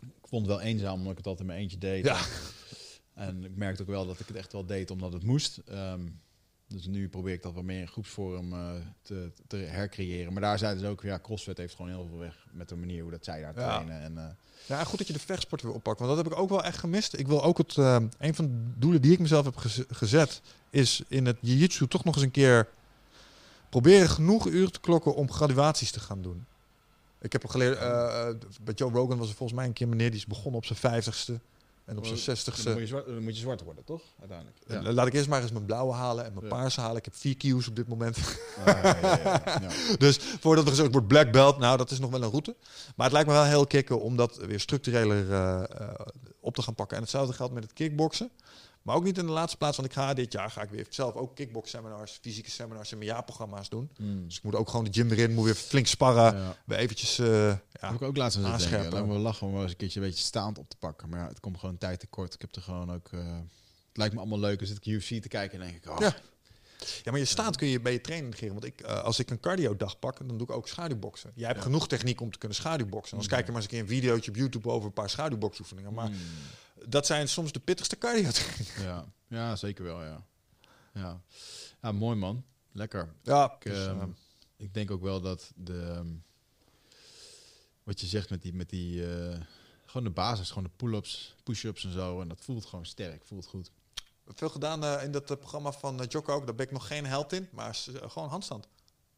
Ik 0.00 0.28
vond 0.28 0.46
het 0.46 0.56
wel 0.56 0.64
eenzaam, 0.66 0.98
omdat 0.98 1.10
ik 1.10 1.18
het 1.18 1.26
altijd 1.26 1.48
in 1.48 1.54
mijn 1.54 1.62
eentje 1.62 1.78
deed. 1.78 2.04
Ja. 2.04 2.20
En 3.14 3.44
ik 3.44 3.56
merkte 3.56 3.82
ook 3.82 3.88
wel 3.88 4.06
dat 4.06 4.20
ik 4.20 4.26
het 4.26 4.36
echt 4.36 4.52
wel 4.52 4.66
deed, 4.66 4.90
omdat 4.90 5.12
het 5.12 5.22
moest. 5.22 5.60
Um, 5.70 6.20
dus 6.72 6.86
nu 6.86 7.08
probeer 7.08 7.32
ik 7.32 7.42
dat 7.42 7.54
wat 7.54 7.64
meer 7.64 7.80
in 7.80 7.88
groepsvorm 7.88 8.52
uh, 8.52 8.70
te, 9.02 9.30
te, 9.46 9.56
hercreëren. 9.56 10.32
Maar 10.32 10.42
daar 10.42 10.58
zeiden 10.58 10.80
ze 10.82 10.88
ook, 10.88 11.02
ja, 11.02 11.18
CrossFit 11.22 11.56
heeft 11.56 11.74
gewoon 11.74 11.90
heel 11.90 12.06
veel 12.08 12.18
weg 12.18 12.46
met 12.52 12.68
de 12.68 12.76
manier 12.76 13.02
hoe 13.02 13.10
dat 13.10 13.24
zij 13.24 13.40
daar 13.40 13.54
trainen. 13.54 13.94
Ja. 13.94 14.00
En, 14.00 14.12
uh, 14.14 14.24
ja, 14.66 14.84
goed 14.84 14.98
dat 14.98 15.06
je 15.06 15.12
de 15.12 15.18
vechtsport 15.18 15.62
weer 15.62 15.72
oppakt. 15.72 15.98
Want 15.98 16.10
dat 16.10 16.24
heb 16.24 16.32
ik 16.32 16.38
ook 16.38 16.48
wel 16.48 16.64
echt 16.64 16.78
gemist. 16.78 17.18
Ik 17.18 17.26
wil 17.26 17.42
ook 17.42 17.58
het, 17.58 17.76
uh, 17.76 17.96
een 18.18 18.34
van 18.34 18.44
de 18.44 18.52
doelen 18.78 19.02
die 19.02 19.12
ik 19.12 19.18
mezelf 19.18 19.44
heb 19.44 19.56
gez 19.56 19.82
gezet, 19.90 20.40
is 20.70 21.02
in 21.08 21.26
het 21.26 21.36
jiu-jitsu 21.40 21.88
toch 21.88 22.04
nog 22.04 22.14
eens 22.14 22.24
een 22.24 22.30
keer 22.30 22.68
proberen 23.68 24.08
genoeg 24.08 24.46
uren 24.46 24.72
te 24.72 24.80
klokken 24.80 25.14
om 25.14 25.32
graduaties 25.32 25.90
te 25.90 26.00
gaan 26.00 26.22
doen. 26.22 26.44
Ik 27.20 27.32
heb 27.32 27.46
geleerd, 27.46 27.78
bij 28.62 28.74
Joe 28.74 28.90
Rogan 28.90 29.18
was 29.18 29.28
er 29.28 29.34
volgens 29.34 29.58
mij 29.58 29.66
een 29.66 29.72
keer 29.72 29.88
meneer 29.88 30.10
die 30.10 30.18
is 30.18 30.26
begonnen 30.26 30.54
op 30.54 30.64
zijn 30.64 30.78
vijftigste. 30.78 31.40
En 31.84 31.98
op 31.98 32.06
zijn 32.06 32.18
zestigste... 32.18 32.64
Dan 32.64 32.72
moet, 32.72 32.82
je 32.82 32.88
zwart, 32.88 33.06
dan 33.06 33.22
moet 33.22 33.34
je 33.34 33.40
zwart 33.40 33.62
worden, 33.62 33.84
toch? 33.84 34.02
Uiteindelijk. 34.18 34.58
Ja. 34.66 34.92
Laat 34.92 35.06
ik 35.06 35.12
eerst 35.12 35.28
maar 35.28 35.42
eens 35.42 35.52
mijn 35.52 35.64
blauwe 35.64 35.92
halen 35.92 36.24
en 36.24 36.32
mijn 36.32 36.46
ja. 36.46 36.50
paarse 36.50 36.80
halen. 36.80 36.96
Ik 36.96 37.04
heb 37.04 37.14
vier 37.14 37.36
Q's 37.36 37.68
op 37.68 37.76
dit 37.76 37.88
moment. 37.88 38.18
Ah, 38.64 38.66
ja, 39.62 39.68
dus 39.98 40.18
voordat 40.40 40.64
er 40.64 40.70
gezegd 40.70 40.92
wordt 40.92 41.06
black 41.06 41.32
belt, 41.32 41.58
nou 41.58 41.76
dat 41.76 41.90
is 41.90 41.98
nog 41.98 42.10
wel 42.10 42.22
een 42.22 42.30
route. 42.30 42.56
Maar 42.96 43.04
het 43.06 43.12
lijkt 43.12 43.28
me 43.28 43.34
wel 43.34 43.44
heel 43.44 43.66
kicken 43.66 44.00
om 44.00 44.16
dat 44.16 44.36
weer 44.36 44.60
structureler 44.60 45.24
uh, 45.24 45.62
uh, 45.80 45.88
op 46.40 46.54
te 46.54 46.62
gaan 46.62 46.74
pakken. 46.74 46.96
En 46.96 47.02
hetzelfde 47.02 47.32
geldt 47.32 47.54
met 47.54 47.62
het 47.62 47.72
kickboksen. 47.72 48.30
Maar 48.82 48.96
ook 48.96 49.04
niet 49.04 49.18
in 49.18 49.26
de 49.26 49.32
laatste 49.32 49.56
plaats, 49.56 49.76
want 49.76 49.88
ik 49.88 49.94
ga 49.94 50.14
dit 50.14 50.32
jaar 50.32 50.50
ga 50.50 50.62
ik 50.62 50.70
weer 50.70 50.86
zelf 50.88 51.14
ook 51.14 51.34
kickbox 51.36 51.70
seminars, 51.70 52.18
fysieke 52.22 52.50
seminars 52.50 52.92
en 52.92 52.98
mijn 52.98 53.10
jaarprogramma's 53.10 53.68
doen. 53.68 53.90
Mm. 53.98 54.24
Dus 54.26 54.36
ik 54.36 54.42
moet 54.42 54.54
ook 54.54 54.68
gewoon 54.68 54.84
de 54.84 54.92
gym 54.92 55.08
weer 55.08 55.18
in, 55.18 55.34
moet 55.34 55.44
weer 55.44 55.54
flink 55.54 55.86
sparren, 55.86 56.36
Ja. 56.36 56.56
weer 56.66 56.78
eventjes 56.78 57.18
uh, 57.18 57.26
ja, 57.48 57.60
Heb 57.72 57.92
ik 57.94 58.02
ook 58.02 58.16
laatst 58.16 58.36
aan 58.36 58.42
denken. 58.44 58.60
aanscherpen. 58.62 58.92
Laten 58.98 59.12
we 59.12 59.18
lachen 59.18 59.46
om 59.46 59.52
wel 59.52 59.62
eens 59.62 59.70
een 59.70 59.76
keertje 59.76 60.00
een 60.00 60.06
beetje 60.06 60.24
staand 60.24 60.58
op 60.58 60.68
te 60.68 60.76
pakken. 60.76 61.08
Maar 61.08 61.20
ja, 61.20 61.28
het 61.28 61.40
komt 61.40 61.58
gewoon 61.58 61.78
tijd 61.78 62.00
tekort. 62.00 62.34
Ik 62.34 62.40
heb 62.40 62.54
er 62.54 62.62
gewoon 62.62 62.92
ook... 62.92 63.08
eh, 63.12 63.20
het 63.88 63.96
lijkt 63.96 64.14
me 64.14 64.20
allemaal 64.20 64.38
leuk. 64.38 64.58
Dan 64.58 64.66
zit 64.68 64.76
ik 64.76 64.86
UFC 64.86 65.22
te 65.22 65.28
kijken 65.28 65.60
en 65.60 65.66
denk 65.66 65.84
ik... 65.84 65.90
Oh, 65.90 65.98
Ja. 66.00 66.16
Ja, 67.02 67.10
maar 67.10 67.20
je 67.20 67.26
staat 67.26 67.56
kun 67.56 67.68
je 67.68 67.80
bij 67.80 67.92
je 67.92 68.00
training 68.00 68.30
negeren. 68.32 68.52
Want 68.52 68.64
ik, 68.64 68.80
eh, 68.80 69.02
als 69.02 69.18
ik 69.18 69.30
een 69.30 69.40
cardio 69.40 69.76
dag 69.76 69.98
pak, 69.98 70.18
dan 70.18 70.38
doe 70.38 70.46
ik 70.46 70.50
ook 70.52 70.68
schaduwboksen. 70.68 71.30
Jij 71.34 71.46
hebt 71.46 71.58
Ja. 71.58 71.64
genoeg 71.64 71.88
techniek 71.88 72.20
om 72.20 72.30
te 72.30 72.38
kunnen 72.38 72.56
schaduwboksen. 72.56 73.10
Anders 73.12 73.28
Mm. 73.30 73.34
kijk 73.34 73.46
je 73.46 73.52
maar 73.52 73.62
eens 73.62 73.70
een 73.72 73.76
keer 73.78 73.88
een 73.88 74.00
videootje 74.00 74.30
op 74.30 74.36
YouTube 74.36 74.68
over 74.70 74.86
een 74.86 74.92
paar 74.92 75.10
schaduwboksoefeningen. 75.10 75.94
Maar 75.94 76.08
mm, 76.08 76.16
dat 76.88 77.06
zijn 77.06 77.28
soms 77.28 77.52
de 77.52 77.60
pittigste 77.60 77.98
cardio 77.98 78.30
ja. 78.88 79.04
ja, 79.28 79.56
zeker 79.56 79.84
wel, 79.84 80.02
ja. 80.02 80.26
ja. 80.94 81.20
Ja, 81.82 81.92
mooi 81.92 82.16
man. 82.16 82.44
Lekker. 82.72 83.14
Ja, 83.22 83.52
Ik, 83.58 83.62
dus, 83.70 83.86
ehm, 83.86 84.00
eh, 84.00 84.06
ik 84.56 84.74
denk 84.74 84.90
ook 84.90 85.02
wel 85.02 85.20
dat 85.20 85.52
de... 85.56 85.92
ehm, 85.94 86.08
wat 87.82 88.00
je 88.00 88.06
zegt 88.06 88.30
met 88.30 88.42
die... 88.42 88.54
Met 88.54 88.70
die 88.70 89.16
eh, 89.16 89.40
gewoon 89.86 90.06
de 90.06 90.12
basis, 90.12 90.48
gewoon 90.48 90.64
de 90.64 90.70
pull-ups, 90.76 91.34
push-ups 91.42 91.84
en 91.84 91.92
zo. 91.92 92.20
En 92.20 92.28
dat 92.28 92.40
voelt 92.40 92.64
gewoon 92.64 92.86
sterk, 92.86 93.24
voelt 93.24 93.46
goed. 93.46 93.70
veel 94.26 94.48
gedaan 94.48 94.84
eh, 94.84 95.04
in 95.04 95.12
dat 95.12 95.30
eh, 95.30 95.36
programma 95.36 95.72
van 95.72 96.04
Jocko 96.08 96.34
ook. 96.34 96.46
Daar 96.46 96.54
ben 96.54 96.66
ik 96.66 96.72
nog 96.72 96.86
geen 96.86 97.06
held 97.06 97.32
in. 97.32 97.48
Maar 97.52 97.74
gewoon 98.08 98.28
handstand. 98.28 98.68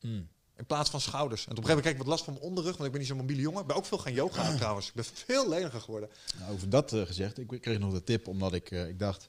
Mm. 0.00 0.28
In 0.56 0.66
plaats 0.66 0.90
van 0.90 1.00
schouders. 1.00 1.44
En 1.46 1.50
op 1.50 1.56
een 1.58 1.64
gegeven 1.64 1.76
moment 1.76 1.80
kreeg 1.80 1.92
ik 1.92 1.98
wat 1.98 2.06
last 2.06 2.24
van 2.24 2.32
mijn 2.32 2.44
onderrug. 2.44 2.72
Want 2.72 2.84
ik 2.84 2.90
ben 2.90 3.00
niet 3.00 3.08
zo'n 3.08 3.18
mobiele 3.18 3.42
jongen. 3.42 3.60
Ik 3.60 3.66
ben 3.66 3.76
ook 3.76 3.84
veel 3.84 3.98
gaan 3.98 4.12
yoga 4.12 4.54
trouwens. 4.56 4.88
Ik 4.88 4.94
ben 4.94 5.04
veel 5.04 5.48
leniger 5.48 5.80
geworden. 5.80 6.08
Nou, 6.38 6.52
over 6.52 6.68
dat 6.68 6.92
eh, 6.92 7.02
gezegd, 7.02 7.38
ik 7.38 7.60
kreeg 7.60 7.78
nog 7.78 7.92
de 7.92 8.04
tip 8.04 8.26
omdat 8.28 8.52
ik, 8.54 8.70
eh, 8.70 8.88
ik 8.88 8.98
dacht, 8.98 9.28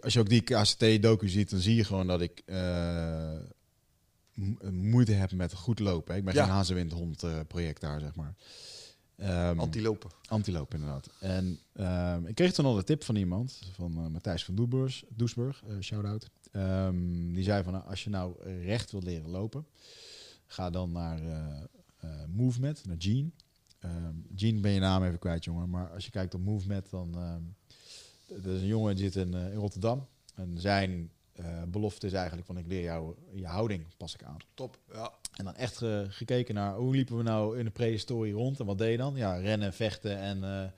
als 0.00 0.12
je 0.12 0.20
ook 0.20 0.28
die 0.28 0.40
KCT-docu 0.40 1.28
ziet, 1.28 1.50
dan 1.50 1.60
zie 1.60 1.74
je 1.74 1.84
gewoon 1.84 2.06
dat 2.06 2.20
ik 2.20 2.42
eh, 2.46 3.36
mo- 4.34 4.70
moeite 4.70 5.12
heb 5.12 5.32
met 5.32 5.54
goed 5.54 5.78
lopen. 5.78 6.12
hè. 6.12 6.18
Ik 6.18 6.24
ben 6.24 6.34
Ja. 6.34 6.42
geen 6.44 6.52
hazenwindhond 6.52 7.22
eh, 7.22 7.40
project 7.48 7.80
daar, 7.80 8.00
zeg 8.00 8.14
maar. 8.14 8.34
Ehm, 9.16 9.58
Antilopen. 9.60 10.10
Antiloop, 10.28 10.74
inderdaad. 10.74 11.08
En 11.20 11.60
ehm, 11.72 12.26
ik 12.26 12.34
kreeg 12.34 12.52
toen 12.52 12.64
al 12.64 12.74
de 12.74 12.84
tip 12.84 13.04
van 13.04 13.16
iemand, 13.16 13.58
van 13.74 14.12
Matthijs 14.12 14.44
van 14.44 14.54
Doesburg, 14.54 15.02
Doesburg 15.08 15.62
shout-out. 15.80 16.26
Ehm, 16.50 17.32
die 17.32 17.42
zei 17.44 17.62
van, 17.62 17.72
nou, 17.72 17.84
als 17.86 18.04
je 18.04 18.10
nou 18.10 18.34
recht 18.64 18.90
wil 18.90 19.02
leren 19.02 19.30
lopen, 19.30 19.66
ga 20.46 20.70
dan 20.70 20.92
naar 20.92 21.20
eh 21.22 21.62
eh, 22.00 22.10
Movement, 22.28 22.86
naar 22.86 22.96
Gene. 22.98 23.30
Ehm 23.78 24.14
Gene 24.36 24.60
ben 24.60 24.70
je 24.70 24.80
naam 24.80 25.04
even 25.04 25.18
kwijt, 25.18 25.44
jongen. 25.44 25.70
Maar 25.70 25.90
als 25.90 26.04
je 26.04 26.10
kijkt 26.10 26.34
op 26.34 26.40
Movement, 26.40 26.90
dan... 26.90 27.14
ehm 27.14 27.42
er 28.44 28.52
is 28.54 28.60
een 28.60 28.66
jongen 28.66 28.96
die 28.96 29.04
zit 29.10 29.26
in, 29.26 29.34
eh, 29.34 29.52
in 29.52 29.58
Rotterdam. 29.58 30.06
En 30.34 30.58
zijn 30.60 31.10
belofte 31.68 32.06
is 32.06 32.12
eigenlijk 32.12 32.46
van, 32.46 32.58
ik 32.58 32.66
leer 32.66 32.82
jou 32.82 33.14
je 33.32 33.46
houding, 33.46 33.84
pas 33.96 34.14
ik 34.14 34.22
aan. 34.22 34.36
Top. 34.54 34.78
Ja. 34.92 35.12
En 35.36 35.44
dan 35.44 35.54
echt 35.56 35.76
ge- 35.76 36.06
gekeken 36.08 36.54
naar, 36.54 36.74
hoe 36.76 36.94
liepen 36.94 37.16
we 37.16 37.22
nou 37.22 37.58
in 37.58 37.64
de 37.64 37.70
prehistorie 37.70 38.32
rond? 38.32 38.60
En 38.60 38.66
wat 38.66 38.78
deed 38.78 38.90
je 38.90 38.96
dan? 38.96 39.16
Ja, 39.16 39.36
rennen, 39.36 39.72
vechten 39.72 40.18
en... 40.18 40.72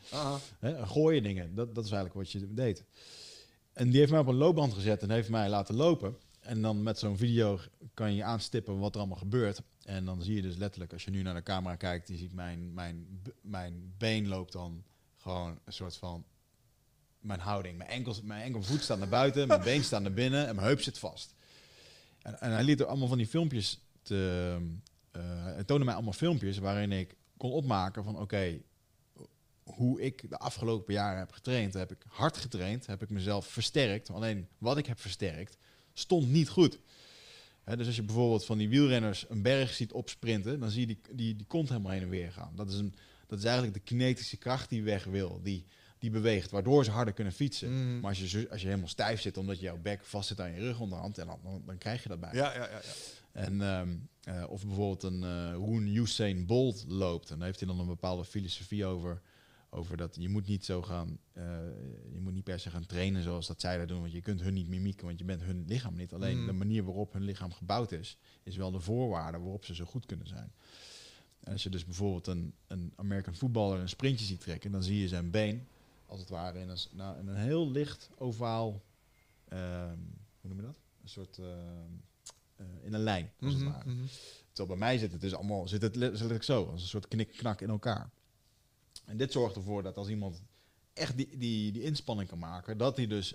gooien 0.87 1.23
dingen. 1.23 1.55
Dat, 1.55 1.75
dat 1.75 1.85
is 1.85 1.91
eigenlijk 1.91 2.15
wat 2.15 2.31
je 2.43 2.55
deed. 2.55 2.85
En 3.73 3.91
die 3.91 3.99
heeft 3.99 4.11
mij 4.11 4.21
op 4.21 4.27
een 4.27 4.35
loopband 4.35 4.75
gezet 4.75 5.03
en 5.03 5.11
heeft 5.11 5.29
mij 5.29 5.49
laten 5.49 5.75
lopen. 5.75 6.17
En 6.41 6.63
dan 6.63 6.83
met 6.83 6.99
zo'n 6.99 7.17
video 7.17 7.61
kan 7.95 8.15
je 8.15 8.25
aanstippen 8.25 8.79
wat 8.79 8.95
er 8.95 8.99
allemaal 9.01 9.19
gebeurt. 9.19 9.63
En 9.85 10.05
dan 10.05 10.23
zie 10.23 10.35
je 10.35 10.43
dus 10.43 10.57
letterlijk, 10.57 10.93
als 10.93 11.05
je 11.05 11.11
nu 11.11 11.23
naar 11.23 11.35
de 11.35 11.43
camera 11.43 11.77
kijkt, 11.77 12.09
je 12.09 12.17
ziet 12.17 12.33
mijn, 12.33 12.75
mijn, 12.75 13.23
mijn 13.41 13.95
been 13.99 14.29
loopt 14.29 14.53
dan 14.53 14.85
gewoon 15.17 15.59
een 15.65 15.73
soort 15.73 15.97
van 15.97 16.25
mijn 17.21 17.41
houding. 17.41 17.79
Mijn, 17.79 17.91
enkels, 17.91 18.23
mijn 18.23 18.43
enkelvoet 18.43 18.83
staat 18.83 18.99
naar 18.99 19.09
buiten, 19.09 19.49
mijn 19.49 19.63
been 19.63 19.85
staat 19.85 20.03
naar 20.03 20.13
binnen 20.13 20.47
en 20.47 20.55
mijn 20.55 20.67
heup 20.67 20.81
zit 20.81 20.99
vast. 20.99 21.35
En, 22.23 22.41
en 22.41 22.53
hij 22.53 22.65
liet 22.65 22.81
er 22.81 22.87
allemaal 22.87 23.09
van 23.09 23.19
die 23.19 23.27
filmpjes 23.27 23.81
te... 24.03 24.57
eh, 25.11 25.45
hij 25.45 25.65
toonde 25.65 25.85
mij 25.85 25.95
allemaal 25.95 26.13
filmpjes 26.13 26.59
waarin 26.59 26.93
ik 26.93 27.17
kon 27.37 27.53
opmaken 27.53 28.05
van 28.05 28.19
oké, 28.19 28.61
hoe 29.65 30.01
ik 30.01 30.31
de 30.31 30.39
afgelopen 30.39 30.95
jaren 30.95 31.19
heb 31.19 31.33
getraind. 31.33 31.75
Heb 31.75 31.91
ik 31.91 32.05
hard 32.09 32.37
getraind, 32.37 32.87
heb 32.87 33.03
ik 33.03 33.11
mezelf 33.11 33.47
versterkt. 33.47 34.11
Alleen 34.11 34.49
wat 34.59 34.79
ik 34.79 34.87
heb 34.87 35.01
versterkt, 35.01 35.57
stond 35.93 36.31
niet 36.31 36.49
goed. 36.49 36.79
Dus 37.65 37.87
als 37.87 37.97
je 37.97 38.03
bijvoorbeeld 38.03 38.45
van 38.45 38.59
die 38.59 38.69
wielrenners 38.69 39.27
een 39.29 39.43
berg 39.43 39.73
ziet 39.75 39.93
opsprinten, 39.93 40.61
dan 40.61 40.71
zie 40.71 40.81
je 40.81 40.87
die, 40.87 41.01
die, 41.11 41.37
die 41.37 41.47
kont 41.47 41.69
helemaal 41.69 41.93
heen 41.93 42.03
en 42.03 42.09
weer 42.09 42.33
gaan. 42.33 42.53
Dat 42.57 42.71
is, 42.71 42.77
een, 42.79 42.95
dat 43.27 43.39
is 43.39 43.45
eigenlijk 43.45 43.75
de 43.75 43.81
kinetische 43.81 44.37
kracht 44.37 44.69
die 44.69 44.83
weg 44.83 45.05
wil, 45.05 45.41
die, 45.43 45.67
die 45.99 46.11
beweegt, 46.11 46.51
waardoor 46.51 46.85
ze 46.85 46.91
harder 46.91 47.15
kunnen 47.15 47.33
fietsen. 47.33 47.73
Mm. 47.73 48.01
Maar 48.01 48.11
als 48.11 48.31
je, 48.31 48.51
als 48.51 48.61
je 48.61 48.67
helemaal 48.67 48.89
stijf 48.89 49.21
zit, 49.21 49.37
omdat 49.37 49.57
je 49.57 49.65
jouw 49.65 49.79
bek 49.79 50.05
vast 50.05 50.29
zit 50.29 50.41
aan 50.41 50.53
je 50.53 50.61
rug 50.61 50.81
onderhand, 50.81 51.19
en 51.19 51.27
dan, 51.27 51.39
dan, 51.43 51.63
dan 51.67 51.79
krijg 51.79 52.03
je 52.03 52.09
dat 52.09 52.21
bij. 52.21 52.31
Ja, 52.33 52.55
ja, 52.55 52.69
ja, 52.71 52.71
ja. 52.71 52.81
En, 53.33 53.63
ehm, 53.63 53.97
eh, 54.23 54.51
of 54.51 54.67
bijvoorbeeld 54.67 55.03
een 55.03 55.23
eh 55.23 55.55
Roen 55.55 55.87
Usain 55.87 56.47
Bolt 56.47 56.85
loopt. 56.89 57.31
En 57.31 57.37
daar 57.37 57.47
heeft 57.47 57.61
hij 57.61 57.69
dan 57.69 57.79
een 57.79 57.87
bepaalde 57.87 58.25
filosofie 58.25 58.85
over. 58.85 59.23
Over 59.75 59.97
dat 59.97 60.17
je 60.21 60.29
moet 60.29 60.47
niet 60.47 60.65
zo 60.65 60.83
gaan. 60.83 61.19
eh, 61.33 61.45
je 62.13 62.21
moet 62.21 62.33
niet 62.33 62.45
per 62.45 62.61
se 62.61 62.71
gaan 62.71 62.87
trainen 62.87 63.23
zoals 63.23 63.47
dat 63.47 63.61
zij 63.61 63.79
dat 63.79 63.89
doen. 63.89 64.01
Want 64.01 64.13
je 64.13 64.21
kunt 64.21 64.41
hun 64.41 64.55
niet 64.55 64.69
mimieken, 64.69 65.07
want 65.07 65.19
je 65.19 65.25
bent 65.25 65.43
hun 65.43 65.65
lichaam 65.67 65.95
niet. 65.97 66.13
Alleen 66.13 66.39
Mm. 66.41 66.47
de 66.47 66.53
manier 66.53 66.85
waarop 66.85 67.13
hun 67.13 67.23
lichaam 67.23 67.53
gebouwd 67.53 67.93
is, 67.93 68.19
is 68.43 68.57
wel 68.57 68.71
de 68.71 68.81
voorwaarde 68.81 69.39
waarop 69.39 69.65
ze 69.65 69.75
zo 69.75 69.85
goed 69.85 70.07
kunnen 70.07 70.27
zijn. 70.27 70.53
En 71.41 71.53
als 71.53 71.63
je 71.63 71.69
dus 71.71 71.85
bijvoorbeeld 71.85 72.27
een, 72.27 72.55
een 72.67 72.93
American 72.97 73.35
voetballer 73.35 73.81
een 73.81 73.89
sprintje 73.89 74.27
ziet 74.27 74.41
trekken, 74.41 74.73
dan 74.73 74.83
zie 74.83 74.99
je 75.01 75.09
zijn 75.09 75.31
been, 75.31 75.67
als 76.07 76.21
het 76.21 76.29
ware, 76.29 76.59
in 76.61 76.69
een, 76.69 76.79
nou, 76.93 77.19
in 77.19 77.27
een 77.27 77.37
heel 77.37 77.71
licht 77.71 78.09
ovaal. 78.19 78.83
ehm, 79.49 79.99
hoe 80.41 80.49
noem 80.51 80.57
je 80.57 80.63
dat? 80.63 80.79
Een 81.03 81.09
soort. 81.09 81.39
ehm, 81.39 81.91
eh, 82.57 82.67
in 82.83 82.93
een 82.95 83.01
lijn, 83.03 83.33
als 83.41 83.53
het 83.55 83.63
Mhm, 83.63 83.73
ware. 83.73 83.91
mhm. 83.91 84.05
Terwijl 84.53 84.79
bij 84.79 84.89
mij 84.89 84.99
zit 84.99 85.13
het 85.13 85.21
dus 85.21 85.35
allemaal 85.35 85.69
zit 85.69 85.83
het 85.83 85.97
letterlijk 85.97 86.43
zo, 86.43 86.65
als 86.65 86.83
een 86.83 86.89
soort 86.89 87.09
knik-knak 87.09 87.61
in 87.61 87.69
elkaar. 87.69 88.11
En 89.05 89.17
dit 89.17 89.33
zorgt 89.33 89.57
ervoor 89.57 89.83
dat 89.83 89.97
als 89.97 90.09
iemand 90.09 90.43
echt 90.93 91.17
die, 91.17 91.37
die, 91.39 91.73
die 91.73 91.83
inspanning 91.83 92.29
kan 92.29 92.39
maken, 92.39 92.79
dat 92.79 92.97
hij 92.97 93.07
dus 93.07 93.35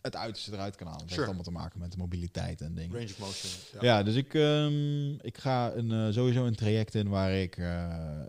het 0.00 0.16
uiterste 0.16 0.52
eruit 0.52 0.76
kan 0.76 0.86
halen. 0.86 1.00
Dat 1.00 1.08
Sure. 1.08 1.20
heeft 1.26 1.36
allemaal 1.36 1.52
te 1.52 1.60
maken 1.62 1.80
met 1.80 1.92
de 1.92 1.98
mobiliteit 1.98 2.60
en 2.60 2.74
dingen. 2.74 2.92
Range 2.92 3.04
of 3.10 3.18
motion. 3.18 3.52
Ja. 3.72 3.78
Ja, 3.96 4.02
dus 4.02 4.14
ik, 4.14 4.34
ehm, 4.34 5.12
ik 5.14 5.38
ga 5.38 5.72
een, 5.74 5.92
eh, 5.92 6.12
sowieso 6.12 6.44
een 6.46 6.54
traject 6.56 6.94
in 6.94 7.08
waar 7.08 7.32
ik 7.32 7.56
eh, 7.56 8.22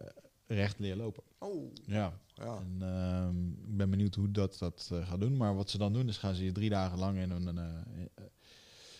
recht 0.48 0.80
leer 0.80 0.96
lopen. 0.96 1.24
Oh, 1.40 1.72
Ja. 1.86 2.20
ja. 2.34 2.58
En 2.58 2.76
ehm, 2.82 3.50
ik 3.50 3.78
ben 3.78 3.90
benieuwd 3.90 4.16
hoe 4.16 4.32
dat 4.32 4.58
dat 4.60 4.90
eh, 4.92 5.08
gaat 5.08 5.20
doen. 5.20 5.38
Maar 5.38 5.56
wat 5.56 5.70
ze 5.70 5.78
dan 5.78 5.94
doen, 5.94 6.08
is 6.08 6.18
gaan 6.18 6.36
ze 6.36 6.44
je 6.44 6.52
drie 6.52 6.70
dagen 6.70 6.98
lang 7.00 7.18
in 7.20 7.30
een... 7.32 7.60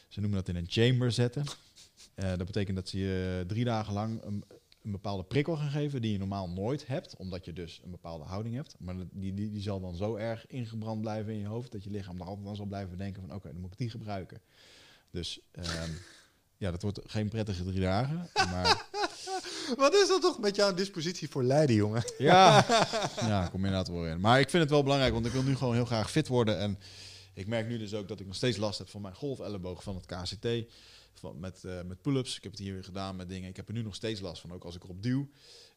ze 0.08 0.20
noemen 0.20 0.40
dat 0.40 0.50
in 0.50 0.56
een 0.56 0.70
chamber 0.70 1.12
zetten. 1.12 1.44
Dat 2.16 2.46
betekent 2.46 2.76
dat 2.76 2.90
ze 2.90 3.00
je 3.00 3.44
drie 3.48 3.64
dagen 3.66 3.94
lang 3.94 4.24
een, 4.24 4.44
een 4.84 4.92
bepaalde 4.92 5.24
prikkel 5.24 5.56
gaan 5.56 5.70
geven 5.70 6.02
die 6.02 6.12
je 6.12 6.18
normaal 6.18 6.50
nooit 6.50 6.88
hebt, 6.88 7.16
omdat 7.16 7.46
je 7.46 7.54
dus 7.54 7.82
een 7.84 7.92
bepaalde 7.92 8.24
houding 8.24 8.56
hebt. 8.56 8.76
Maar 8.80 8.96
die, 9.12 9.34
die, 9.34 9.52
die 9.52 9.62
zal 9.62 9.80
dan 9.80 9.96
zo 9.96 10.16
erg 10.16 10.48
ingebrand 10.48 11.02
blijven 11.02 11.34
in 11.34 11.40
je 11.40 11.46
hoofd 11.46 11.72
dat 11.72 11.84
je 11.84 11.90
lichaam 11.90 12.20
er 12.20 12.28
altijd 12.28 12.48
aan 12.48 12.56
zal 12.56 12.66
blijven 12.66 12.98
denken 12.98 13.22
van 13.22 13.36
oké, 13.36 13.52
dan 13.52 13.62
moet 13.62 13.72
ik 13.72 13.78
die 13.78 13.90
gebruiken. 13.90 14.42
Dus 15.12 15.40
ehm, 15.52 15.92
ja, 16.58 16.72
dat 16.72 16.82
wordt 16.82 17.00
geen 17.06 17.30
prettige 17.30 17.64
drie 17.64 17.82
dagen. 17.82 18.30
Maar 18.34 18.90
Wat 19.78 19.94
is 19.94 20.08
dat 20.08 20.22
toch 20.22 20.40
met 20.40 20.56
jouw 20.56 20.74
dispositie 20.74 21.30
voor 21.30 21.44
Leiden, 21.44 21.76
jongen? 21.76 22.04
Ja, 22.18 22.66
ja, 23.20 23.48
kom 23.48 23.66
inderdaad 23.66 23.88
wel 23.88 24.08
in. 24.08 24.20
Maar 24.20 24.40
ik 24.40 24.50
vind 24.50 24.64
het 24.64 24.72
wel 24.72 24.84
belangrijk, 24.84 25.14
want 25.14 25.26
ik 25.26 25.32
wil 25.32 25.44
nu 25.44 25.56
gewoon 25.56 25.74
heel 25.74 25.86
graag 25.86 26.12
fit 26.12 26.28
worden. 26.28 26.60
En 26.60 26.80
ik 27.34 27.48
merk 27.48 27.68
nu 27.68 27.78
dus 27.78 27.94
ook 27.94 28.08
dat 28.08 28.20
ik 28.20 28.26
nog 28.26 28.36
steeds 28.36 28.58
last 28.58 28.78
heb 28.78 28.90
van 28.90 29.02
mijn 29.02 29.16
golfelleboog 29.16 29.84
van 29.84 29.96
het 29.96 30.06
KCT. 30.06 30.48
Van, 31.22 31.40
met, 31.40 31.64
eh, 31.64 31.82
met 31.82 32.02
pull-ups. 32.02 32.38
Ik 32.38 32.44
heb 32.44 32.52
het 32.52 32.62
hier 32.62 32.74
weer 32.74 32.84
gedaan 32.84 33.16
met 33.16 33.30
dingen. 33.30 33.50
Ik 33.50 33.56
heb 33.56 33.68
er 33.68 33.74
nu 33.74 33.82
nog 33.82 33.96
steeds 33.96 34.20
last 34.20 34.42
van, 34.42 34.54
ook 34.54 34.64
als 34.64 34.76
ik 34.76 34.84
erop 34.84 35.04
duw. 35.04 35.30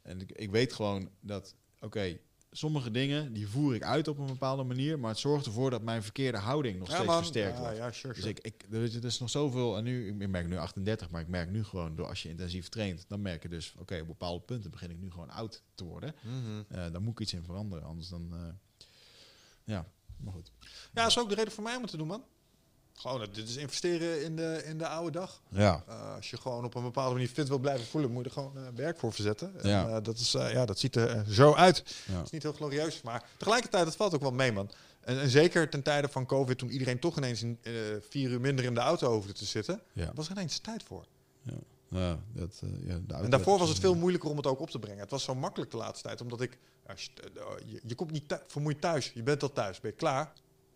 En 0.02 0.20
ik, 0.20 0.32
ik 0.32 0.50
weet 0.50 0.72
gewoon 0.72 1.10
dat, 1.20 1.54
oké, 1.80 2.18
sommige 2.56 2.90
dingen 2.90 3.32
die 3.32 3.48
voer 3.48 3.74
ik 3.74 3.82
uit 3.82 4.08
op 4.08 4.18
een 4.18 4.26
bepaalde 4.26 4.62
manier. 4.62 4.98
Maar 4.98 5.10
het 5.10 5.18
zorgt 5.18 5.46
ervoor 5.46 5.70
dat 5.70 5.82
mijn 5.82 6.02
verkeerde 6.02 6.38
houding 6.38 6.78
nog 6.78 6.88
steeds 6.90 7.12
versterkt 7.12 7.56
ja, 7.56 7.62
wordt. 7.62 7.76
Ja, 7.76 7.92
sure, 7.92 8.14
Dus 8.14 8.24
ik, 8.24 8.38
ik, 8.38 8.66
er 8.70 8.82
is, 8.82 8.94
er 8.94 9.04
is 9.04 9.18
nog 9.18 9.30
zoveel, 9.30 9.76
en 9.76 9.84
nu, 9.84 10.22
ik 10.22 10.28
merk 10.28 10.48
nu 10.48 10.56
38, 10.56 11.10
maar 11.10 11.20
ik 11.20 11.28
merk 11.28 11.50
nu 11.50 11.64
gewoon, 11.64 11.96
door 11.96 12.06
als 12.06 12.22
je 12.22 12.28
intensief 12.28 12.68
traint, 12.68 13.04
dan 13.08 13.22
merk 13.22 13.42
je 13.42 13.48
dus, 13.48 13.74
oké, 13.78 14.00
op 14.00 14.06
bepaalde 14.06 14.44
punten 14.44 14.70
begin 14.70 14.90
ik 14.90 14.98
nu 14.98 15.10
gewoon 15.10 15.30
oud 15.30 15.62
te 15.74 15.84
worden. 15.84 16.14
Mhm. 16.22 16.62
Eh 16.68 16.92
daar 16.92 17.02
moet 17.02 17.12
ik 17.12 17.20
iets 17.20 17.32
in 17.32 17.44
veranderen, 17.44 17.84
anders 17.84 18.08
dan, 18.08 18.28
eh, 18.32 18.48
ja, 19.64 19.86
maar 20.16 20.32
goed. 20.32 20.52
Ja, 20.92 21.02
dat 21.02 21.06
is 21.06 21.18
ook 21.18 21.28
de 21.28 21.34
reden 21.34 21.52
voor 21.52 21.64
mij 21.64 21.76
om 21.76 21.82
het 21.82 21.90
te 21.90 21.96
doen, 21.96 22.06
man. 22.06 22.24
Gewoon, 22.96 23.22
eh, 23.22 23.26
dit 23.32 23.48
is 23.48 23.56
investeren 23.56 24.24
in 24.24 24.36
de, 24.36 24.62
in 24.64 24.78
de 24.78 24.88
oude 24.88 25.10
dag. 25.10 25.40
Ja, 25.48 25.84
Eh, 25.88 26.14
als 26.14 26.30
je 26.30 26.36
gewoon 26.36 26.64
op 26.64 26.74
een 26.74 26.82
bepaalde 26.82 27.12
manier 27.12 27.28
fit 27.28 27.48
wil 27.48 27.58
blijven 27.58 27.86
voelen, 27.86 28.10
moet 28.10 28.22
je 28.24 28.28
er 28.28 28.34
gewoon 28.34 28.56
eh, 28.56 28.62
werk 28.74 28.98
voor 28.98 29.12
verzetten. 29.12 29.60
En, 29.60 29.68
Ja. 29.68 30.00
dat, 30.00 30.18
is, 30.18 30.32
ja, 30.32 30.64
dat 30.64 30.78
ziet 30.78 30.96
er 30.96 31.24
zo 31.28 31.54
uit. 31.54 31.82
ja. 32.06 32.14
Het 32.16 32.24
is 32.24 32.30
niet 32.30 32.42
heel 32.42 32.52
glorieus, 32.52 33.02
maar 33.02 33.28
tegelijkertijd, 33.36 33.86
het 33.86 33.96
valt 33.96 34.14
ook 34.14 34.20
wel 34.20 34.32
mee, 34.32 34.52
man. 34.52 34.70
En, 35.00 35.20
en 35.20 35.28
zeker 35.28 35.70
ten 35.70 35.82
tijde 35.82 36.08
van 36.08 36.26
COVID, 36.26 36.58
toen 36.58 36.70
iedereen 36.70 36.98
toch 36.98 37.16
ineens 37.16 37.42
in, 37.42 37.58
vier 38.08 38.30
uur 38.30 38.40
minder 38.40 38.64
in 38.64 38.74
de 38.74 38.80
auto 38.80 39.12
hoefde 39.12 39.32
te 39.32 39.44
zitten, 39.44 39.80
ja. 39.92 40.10
was 40.14 40.26
er 40.26 40.32
ineens 40.32 40.58
tijd 40.58 40.82
voor. 40.82 41.04
ja, 41.88 42.18
dat, 42.32 42.62
ja 42.62 42.98
de 43.06 43.12
auto 43.12 43.24
En 43.24 43.30
daarvoor 43.30 43.58
was 43.58 43.68
het 43.68 43.78
veel 43.78 43.94
moeilijker 43.94 44.30
om 44.30 44.36
het 44.36 44.46
ook 44.46 44.60
op 44.60 44.70
te 44.70 44.78
brengen. 44.78 45.00
Het 45.00 45.10
was 45.10 45.22
zo 45.24 45.34
makkelijk 45.34 45.70
de 45.70 45.76
laatste 45.76 46.06
tijd, 46.06 46.20
omdat 46.20 46.40
ik... 46.40 46.58
Als 46.86 47.04
je, 47.04 47.10
je, 47.66 47.80
je 47.86 47.94
komt 47.94 48.10
niet 48.10 48.38
vermoeid 48.46 48.80
thuis. 48.80 49.10
Je 49.14 49.22
bent 49.22 49.42
al 49.42 49.52
thuis. 49.52 49.80
Ben 49.80 49.90
je 49.90 49.96
klaar? 49.96 50.32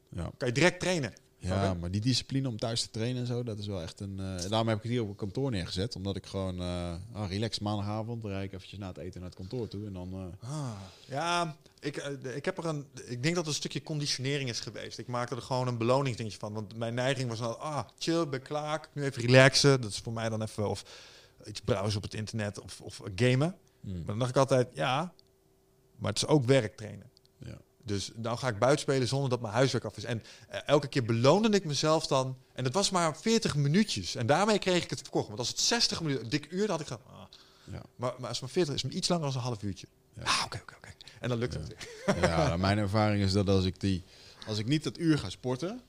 Ja. 0.08 0.30
Kan 0.36 0.48
je 0.48 0.54
direct 0.54 0.80
trainen. 0.80 1.12
Ja, 1.40 1.74
maar 1.74 1.90
die 1.90 2.00
discipline 2.00 2.48
om 2.48 2.58
thuis 2.58 2.82
te 2.82 2.90
trainen 2.90 3.20
en 3.20 3.26
zo, 3.26 3.42
dat 3.42 3.58
is 3.58 3.66
wel 3.66 3.82
echt 3.82 4.00
een... 4.00 4.18
eh, 4.18 4.48
daarom 4.48 4.68
heb 4.68 4.76
ik 4.76 4.82
het 4.82 4.92
hier 4.92 5.02
op 5.02 5.08
het 5.08 5.16
kantoor 5.16 5.50
neergezet, 5.50 5.96
omdat 5.96 6.16
ik 6.16 6.26
gewoon, 6.26 6.60
ah, 6.60 7.28
relax 7.28 7.58
maandagavond, 7.58 8.24
rijd 8.24 8.44
ik 8.44 8.52
eventjes 8.52 8.78
na 8.78 8.86
het 8.88 8.96
eten 8.96 9.20
naar 9.20 9.28
het 9.28 9.38
kantoor 9.38 9.68
toe 9.68 9.86
en 9.86 9.92
dan... 9.92 10.12
eh, 10.40 10.50
Ah, 10.50 10.70
ja, 11.06 11.56
ik, 11.80 11.96
ik 12.34 12.44
heb 12.44 12.58
er 12.58 12.64
een. 12.66 12.86
Ik 12.94 13.22
denk 13.22 13.34
dat 13.34 13.36
het 13.36 13.46
een 13.46 13.52
stukje 13.60 13.82
conditionering 13.82 14.48
is 14.48 14.60
geweest. 14.60 14.98
Ik 14.98 15.06
maakte 15.06 15.34
er 15.36 15.42
gewoon 15.42 15.66
een 15.68 15.78
beloningsdingetje 15.78 16.38
van. 16.38 16.52
Want 16.52 16.76
mijn 16.76 16.94
neiging 16.94 17.28
was 17.28 17.38
dan, 17.38 17.60
ah, 17.60 17.84
chill, 17.98 18.28
ben 18.28 18.42
klaar. 18.42 18.88
Nu 18.92 19.04
even 19.04 19.22
relaxen. 19.22 19.80
Dat 19.80 19.90
is 19.90 19.98
voor 19.98 20.12
mij 20.12 20.28
dan 20.28 20.42
even 20.42 20.68
of 20.68 20.84
iets 21.46 21.60
browsen 21.60 21.96
op 21.96 22.02
het 22.02 22.14
internet 22.14 22.60
of, 22.60 22.80
of 22.80 23.00
gamen. 23.14 23.56
mm, 23.80 23.92
Maar 23.96 24.04
dan 24.06 24.18
dacht 24.18 24.30
ik 24.30 24.36
altijd, 24.36 24.68
ja, 24.74 25.12
maar 25.96 26.12
het 26.12 26.22
is 26.22 26.28
ook 26.28 26.44
werk 26.44 26.76
trainen. 26.76 27.10
ja. 27.38 27.58
Dus 27.88 28.10
dan 28.14 28.38
ga 28.38 28.48
ik 28.48 28.58
buiten 28.58 28.80
spelen 28.80 29.08
zonder 29.08 29.30
dat 29.30 29.40
mijn 29.40 29.52
huiswerk 29.54 29.84
af 29.84 29.96
is. 29.96 30.04
En 30.04 30.22
eh, 30.48 30.60
elke 30.66 30.88
keer 30.88 31.04
beloonde 31.04 31.48
ik 31.48 31.64
mezelf 31.64 32.06
dan. 32.06 32.36
En 32.52 32.64
dat 32.64 32.72
was 32.72 32.90
maar 32.90 33.16
40 33.16 33.54
minuutjes. 33.56 34.14
En 34.14 34.26
daarmee 34.26 34.58
kreeg 34.58 34.82
ik 34.84 34.90
het 34.90 35.00
verkocht. 35.00 35.26
Want 35.26 35.38
als 35.38 35.48
het 35.48 35.60
60 35.60 36.00
minuten, 36.00 36.24
een 36.24 36.30
dik 36.30 36.46
uur, 36.50 36.66
dan 36.66 36.76
had 36.76 36.80
ik. 36.80 36.90
Ah. 36.90 36.98
Ja. 37.72 37.82
Maar, 37.96 38.12
maar 38.18 38.28
als 38.28 38.40
het 38.40 38.40
maar 38.40 38.50
40 38.50 38.74
is, 38.74 38.82
het 38.82 38.92
iets 38.92 39.08
langer 39.08 39.24
dan 39.26 39.34
een 39.34 39.40
half 39.40 39.62
uurtje. 39.62 39.86
Ja. 40.16 40.22
Ah, 40.22 40.42
oké, 40.44 40.58
oké, 40.62 40.74
oké. 40.76 40.88
En 41.20 41.28
dan 41.28 41.38
lukt 41.38 41.52
Ja. 41.52 41.58
het 41.60 41.68
weer. 42.06 42.28
Ja, 42.28 42.56
mijn 42.56 42.78
ervaring 42.78 43.22
is 43.24 43.32
dat 43.32 43.48
als 43.48 43.64
ik 43.64 43.80
die, 43.80 44.04
als 44.46 44.58
ik 44.58 44.66
niet 44.66 44.84
dat 44.84 44.98
uur 44.98 45.18
ga 45.18 45.30
sporten, 45.30 45.80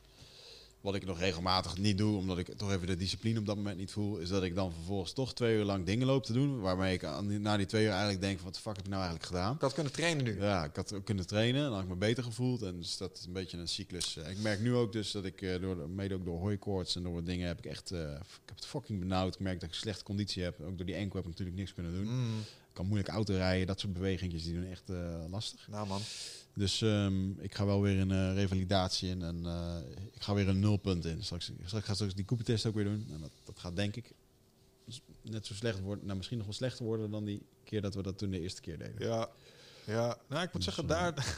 wat 0.81 0.95
ik 0.95 1.05
nog 1.05 1.19
regelmatig 1.19 1.77
niet 1.77 1.97
doe, 1.97 2.17
omdat 2.17 2.37
ik 2.37 2.57
toch 2.57 2.71
even 2.71 2.87
de 2.87 2.95
discipline 2.95 3.39
op 3.39 3.45
dat 3.45 3.55
moment 3.55 3.77
niet 3.77 3.91
voel, 3.91 4.17
is 4.17 4.29
dat 4.29 4.43
ik 4.43 4.55
dan 4.55 4.73
vervolgens 4.73 5.13
toch 5.13 5.33
twee 5.33 5.55
uur 5.57 5.63
lang 5.63 5.85
dingen 5.85 6.07
loop 6.07 6.23
te 6.25 6.33
doen, 6.33 6.59
waarmee 6.59 6.93
ik 6.93 7.03
aan 7.03 7.41
na 7.41 7.57
die 7.57 7.65
twee 7.65 7.83
uur 7.83 7.89
eigenlijk 7.91 8.21
denk 8.21 8.39
wat 8.39 8.53
de 8.55 8.59
fuck 8.61 8.75
heb 8.75 8.85
ik 8.85 8.91
nou 8.91 9.01
eigenlijk 9.03 9.31
gedaan? 9.31 9.55
Ik 9.55 9.61
had 9.61 9.73
kunnen 9.73 9.91
trainen 9.91 10.23
nu. 10.23 10.41
Ja, 10.41 10.63
ik 10.63 10.75
had 10.75 10.93
ook 10.93 11.05
kunnen 11.05 11.27
trainen, 11.27 11.63
dan 11.63 11.73
had 11.73 11.83
ik 11.83 11.87
me 11.89 11.95
beter 11.95 12.23
gevoeld 12.23 12.61
en 12.61 12.77
dus 12.77 12.97
dat 12.97 13.17
is 13.17 13.25
een 13.25 13.33
beetje 13.33 13.57
een 13.57 13.67
cyclus. 13.67 14.17
Eh, 14.17 14.29
Ik 14.29 14.39
merk 14.39 14.59
nu 14.59 14.75
ook 14.75 14.91
dus 14.91 15.11
dat 15.11 15.25
ik 15.25 15.41
eh, 15.41 15.61
door, 15.61 15.75
de- 15.75 15.87
mede 15.87 16.15
ook 16.15 16.25
door 16.25 16.39
hooikoorts 16.39 16.95
en 16.95 17.03
door 17.03 17.13
wat 17.13 17.25
dingen 17.25 17.47
heb 17.47 17.57
ik 17.57 17.65
echt, 17.65 17.91
eh, 17.91 17.99
ik 18.11 18.45
heb 18.45 18.55
het 18.55 18.65
fucking 18.65 18.99
benauwd. 18.99 19.33
Ik 19.33 19.39
merk 19.39 19.59
dat 19.59 19.69
ik 19.69 19.75
slechte 19.75 20.03
conditie 20.03 20.43
heb. 20.43 20.61
Ook 20.61 20.77
door 20.77 20.85
die 20.85 20.95
enkel 20.95 21.15
heb 21.15 21.23
ik 21.23 21.29
natuurlijk 21.31 21.57
niks 21.57 21.73
kunnen 21.73 21.91
doen. 21.93 22.05
Mm. 22.05 22.39
Ik 22.39 22.75
kan 22.85 22.85
moeilijk 22.85 23.09
auto 23.09 23.33
rijden. 23.33 23.67
Dat 23.67 23.79
soort 23.79 23.93
bewegingjes 23.93 24.43
die 24.43 24.53
doen 24.53 24.65
echt 24.71 24.83
lastig. 25.29 25.67
Nou 25.69 25.87
man. 25.87 26.01
Dus 26.53 26.81
ehm, 26.81 27.29
ik 27.39 27.55
ga 27.55 27.65
wel 27.65 27.81
weer 27.81 27.99
een 27.99 28.11
eh, 28.11 28.33
revalidatie 28.33 29.09
in 29.09 29.21
en 29.21 29.45
eh, 29.45 29.77
ik 30.13 30.21
ga 30.21 30.33
weer 30.33 30.47
een 30.47 30.59
nulpunt 30.59 31.05
in. 31.05 31.23
Straks, 31.23 31.51
straks 31.65 31.85
ga 31.85 31.89
ik 31.89 31.95
straks 31.95 32.13
die 32.15 32.25
Cooper-test 32.25 32.65
ook 32.65 32.75
weer 32.75 32.83
doen. 32.83 33.07
En 33.13 33.19
dat, 33.21 33.31
dat 33.45 33.59
gaat 33.59 33.75
denk 33.75 33.95
ik 33.95 34.13
net 35.21 35.45
zo 35.45 35.53
slecht 35.53 35.79
worden, 35.79 36.05
nou 36.05 36.17
misschien 36.17 36.37
nog 36.37 36.47
wel 36.47 36.55
slechter 36.55 36.85
worden 36.85 37.11
dan 37.11 37.25
die 37.25 37.41
keer 37.63 37.81
dat 37.81 37.95
we 37.95 38.01
dat 38.01 38.17
toen 38.17 38.29
de 38.29 38.39
eerste 38.39 38.61
keer 38.61 38.77
deden. 38.77 39.07
Ja. 39.07 39.29
Ja, 39.85 40.17
nou 40.27 40.43
ik 40.43 40.53
moet 40.53 40.65
Dus, 40.65 40.75
zeggen, 40.75 40.83
eh, 40.83 40.89
daar... 40.89 41.37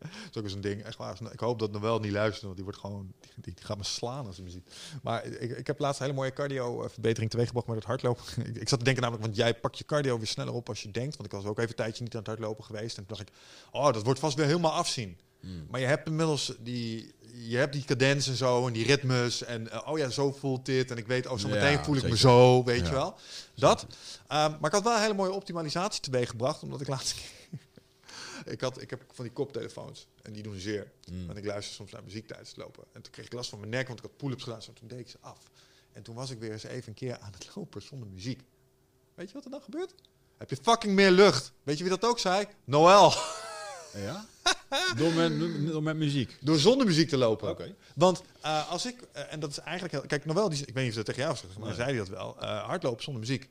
dat 0.00 0.10
is 0.30 0.36
ook 0.38 0.44
eens 0.44 0.52
een 0.52 0.60
ding, 0.60 0.82
echt 0.82 0.96
waar. 0.96 1.18
Ik 1.32 1.40
hoop 1.40 1.58
dat 1.58 1.72
Noël 1.72 1.98
niet 1.98 2.12
luistert, 2.12 2.42
want 2.42 2.54
die 2.54 2.64
wordt 2.64 2.78
gewoon... 2.78 3.12
Die, 3.34 3.54
die 3.54 3.64
gaat 3.64 3.76
me 3.76 3.84
slaan 3.84 4.26
als 4.26 4.36
hij 4.36 4.44
me 4.44 4.50
ziet. 4.50 4.70
Maar 5.02 5.24
ik, 5.24 5.58
ik 5.58 5.66
heb 5.66 5.78
laatst 5.78 6.00
een 6.00 6.06
hele 6.06 6.18
mooie 6.18 6.32
cardio-verbetering 6.32 7.30
teweeggebracht 7.30 7.68
met 7.68 7.76
het 7.76 7.86
hardlopen. 7.86 8.24
ik, 8.46 8.56
ik 8.56 8.68
zat 8.68 8.78
te 8.78 8.84
denken 8.84 9.02
namelijk, 9.02 9.26
want 9.26 9.36
jij 9.36 9.54
pakt 9.54 9.78
je 9.78 9.84
cardio 9.84 10.16
weer 10.18 10.26
sneller 10.26 10.54
op 10.54 10.68
als 10.68 10.82
je 10.82 10.90
denkt. 10.90 11.16
Want 11.16 11.32
ik 11.32 11.38
was 11.38 11.44
ook 11.44 11.58
even 11.58 11.70
een 11.70 11.76
tijdje 11.76 12.02
niet 12.02 12.12
aan 12.12 12.18
het 12.18 12.28
hardlopen 12.28 12.64
geweest. 12.64 12.96
En 12.98 13.06
toen 13.06 13.16
dacht 13.16 13.28
ik, 13.28 13.34
oh, 13.70 13.92
dat 13.92 14.04
wordt 14.04 14.20
vast 14.20 14.36
weer 14.36 14.46
helemaal 14.46 14.72
afzien. 14.72 15.18
Hmm. 15.40 15.66
Maar 15.70 15.80
je 15.80 15.86
hebt 15.86 16.06
inmiddels 16.06 16.52
die, 16.58 17.14
je 17.34 17.56
hebt 17.56 17.72
die 17.72 17.84
cadens 17.84 18.28
en 18.28 18.34
zo 18.34 18.66
en 18.66 18.72
die 18.72 18.86
ritmes 18.86 19.44
en 19.44 19.70
eh, 19.70 19.88
oh 19.88 19.98
ja, 19.98 20.08
zo 20.08 20.32
voelt 20.32 20.66
dit 20.66 20.90
en 20.90 20.96
ik 20.96 21.06
weet, 21.06 21.26
oh 21.26 21.38
zo 21.38 21.48
meteen 21.48 21.72
Ja, 21.72 21.84
voel 21.84 21.96
ik 21.96 22.08
me 22.08 22.16
zo, 22.16 22.64
weet 22.64 22.80
Ja. 22.80 22.86
je 22.86 22.92
wel. 22.92 23.14
Dat. 23.54 23.86
Ehm, 24.26 24.50
maar 24.50 24.64
ik 24.64 24.72
had 24.72 24.82
wel 24.82 24.94
een 24.94 25.00
hele 25.00 25.14
mooie 25.14 25.32
optimalisatie 25.32 26.00
teweeggebracht, 26.00 26.62
omdat 26.62 26.80
ik 26.80 26.88
laatst 26.88 27.14
ik 28.44 28.60
had, 28.60 28.80
ik 28.82 28.90
heb 28.90 29.04
van 29.12 29.24
die 29.24 29.32
koptelefoons 29.32 30.06
en 30.22 30.32
die 30.32 30.42
doen 30.42 30.58
zeer. 30.58 30.90
Mm. 31.12 31.30
En 31.30 31.36
ik 31.36 31.44
luister 31.44 31.74
soms 31.74 31.90
naar 31.92 32.04
muziek 32.04 32.26
tijdens 32.26 32.48
het 32.48 32.58
lopen. 32.58 32.84
En 32.92 33.02
toen 33.02 33.12
kreeg 33.12 33.26
ik 33.26 33.32
last 33.32 33.50
van 33.50 33.58
mijn 33.58 33.70
nek, 33.70 33.86
want 33.86 33.98
ik 33.98 34.04
had 34.04 34.16
pull-ups 34.16 34.42
gedaan, 34.42 34.62
zo 34.62 34.72
toen 34.72 34.88
deed 34.88 34.98
ik 34.98 35.08
ze 35.08 35.16
af. 35.20 35.38
En 35.92 36.02
toen 36.02 36.14
was 36.14 36.30
ik 36.30 36.38
weer 36.38 36.52
eens 36.52 36.62
even 36.62 36.88
een 36.88 36.94
keer 36.94 37.18
aan 37.18 37.32
het 37.32 37.50
lopen 37.54 37.82
zonder 37.82 38.08
muziek. 38.08 38.40
Weet 39.14 39.28
je 39.28 39.34
wat 39.34 39.44
er 39.44 39.50
dan 39.50 39.62
gebeurt? 39.62 39.94
Heb 40.38 40.50
je 40.50 40.56
fucking 40.62 40.94
meer 40.94 41.10
lucht. 41.10 41.52
Weet 41.62 41.76
je 41.78 41.84
wie 41.84 41.98
dat 41.98 42.10
ook 42.10 42.18
zei? 42.18 42.46
Noël. 42.64 43.12
Ja? 43.94 44.26
door, 44.96 45.12
met, 45.12 45.38
door 45.66 45.82
met 45.82 45.96
muziek. 45.96 46.36
Door 46.40 46.58
zonder 46.58 46.86
muziek 46.86 47.08
te 47.08 47.16
lopen. 47.16 47.50
Oké. 47.50 47.74
Want 47.94 48.22
eh, 48.40 48.70
als 48.70 48.86
ik, 48.86 49.02
eh, 49.12 49.32
en 49.32 49.40
dat 49.40 49.50
is 49.50 49.58
eigenlijk 49.58 49.92
heel, 49.92 50.06
kijk, 50.06 50.24
Noël, 50.24 50.48
die, 50.48 50.58
ik 50.66 50.74
weet 50.74 50.74
niet 50.74 50.86
of 50.86 50.90
ze 50.90 50.96
dat 50.96 51.04
tegen 51.06 51.22
jou 51.22 51.36
zegt, 51.36 51.58
maar 51.58 51.66
Nee. 51.66 51.76
zei 51.76 51.88
hij 51.88 51.98
dat 51.98 52.08
wel. 52.08 52.36
eh, 52.40 52.64
hardlopen 52.64 53.02
zonder 53.02 53.22
muziek. 53.22 53.48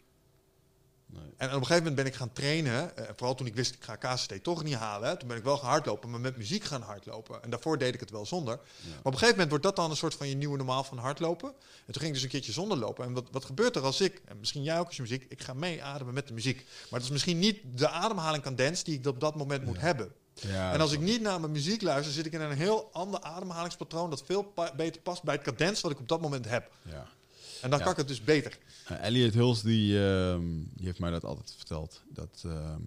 Nee. 1.12 1.22
En 1.38 1.48
op 1.48 1.54
een 1.54 1.60
gegeven 1.60 1.78
moment 1.78 1.96
ben 1.96 2.06
ik 2.06 2.14
gaan 2.16 2.34
trainen. 2.34 2.98
eh, 2.98 3.06
vooral 3.16 3.36
toen 3.36 3.48
ik 3.48 3.56
wist, 3.56 3.74
ik 3.74 3.84
ga 3.84 3.96
KCT 3.96 4.44
toch 4.44 4.64
niet 4.64 4.74
halen. 4.76 5.18
Toen 5.20 5.28
ben 5.28 5.38
ik 5.38 5.44
wel 5.44 5.58
gaan 5.58 5.70
hardlopen, 5.70 6.10
maar 6.10 6.20
met 6.20 6.38
muziek 6.38 6.64
gaan 6.64 6.82
hardlopen. 6.82 7.44
En 7.44 7.50
daarvoor 7.50 7.78
deed 7.78 7.94
ik 7.94 8.00
het 8.00 8.10
wel 8.12 8.26
zonder. 8.26 8.56
Maar 8.56 8.98
op 9.00 9.06
een 9.06 9.12
gegeven 9.12 9.30
moment 9.32 9.50
wordt 9.50 9.64
dat 9.64 9.76
dan 9.76 9.90
een 9.90 9.98
soort 9.98 10.14
van 10.16 10.28
je 10.28 10.36
nieuwe 10.36 10.58
normaal 10.58 10.84
van 10.84 10.98
hardlopen. 10.98 11.50
En 11.50 11.94
toen 11.94 12.02
ging 12.02 12.06
ik 12.08 12.14
dus 12.14 12.24
een 12.24 12.30
keertje 12.30 12.52
zonder 12.52 12.78
lopen. 12.78 13.06
En 13.06 13.14
wat, 13.14 13.28
wat 13.32 13.46
gebeurt 13.46 13.76
er 13.76 13.82
als 13.84 14.02
ik, 14.02 14.22
en 14.26 14.40
misschien 14.40 14.64
jij 14.64 14.80
ook 14.80 14.86
als 14.88 14.96
je 14.96 15.02
muziek, 15.02 15.26
ik 15.30 15.42
ga 15.44 15.54
mee 15.54 15.84
ademen 15.84 16.14
met 16.14 16.28
de 16.28 16.34
muziek. 16.34 16.56
Maar 16.90 17.00
dat 17.00 17.02
is 17.02 17.10
misschien 17.10 17.40
niet 17.40 17.60
de 17.76 17.90
ademhaling 17.90 18.44
cadens 18.44 18.84
die 18.84 18.98
ik 19.00 19.08
op 19.08 19.20
dat 19.20 19.36
moment 19.36 19.66
moet 19.66 19.80
hebben. 19.80 20.12
Ja, 20.34 20.74
en 20.74 20.82
als 20.82 20.92
ik 20.92 21.00
niet 21.00 21.22
naar 21.22 21.40
mijn 21.40 21.52
muziek 21.52 21.82
luister, 21.82 22.14
zit 22.14 22.26
ik 22.26 22.34
in 22.34 22.42
een 22.42 22.58
heel 22.58 22.90
ander 22.92 23.22
ademhalingspatroon 23.22 24.10
dat 24.10 24.24
veel 24.26 24.42
pa- 24.44 24.74
beter 24.76 25.02
past 25.02 25.24
bij 25.24 25.34
het 25.36 25.44
cadens 25.44 25.82
wat 25.82 25.92
ik 25.92 26.00
op 26.00 26.08
dat 26.08 26.22
moment 26.22 26.46
heb. 26.46 26.72
Ja. 26.86 27.08
En 27.62 27.70
dan 27.70 27.78
Ja. 27.80 27.84
kan 27.84 27.92
ik 27.94 27.98
het 28.00 28.08
dus 28.08 28.24
beter. 28.24 28.58
Uh, 28.92 29.04
Elliot 29.06 29.34
Hulse 29.34 29.66
die, 29.66 30.06
ehm, 30.06 30.48
die 30.74 30.86
heeft 30.86 31.00
mij 31.00 31.12
dat 31.12 31.24
altijd 31.26 31.54
verteld. 31.56 32.02
Dat 32.10 32.42
ehm, 32.46 32.82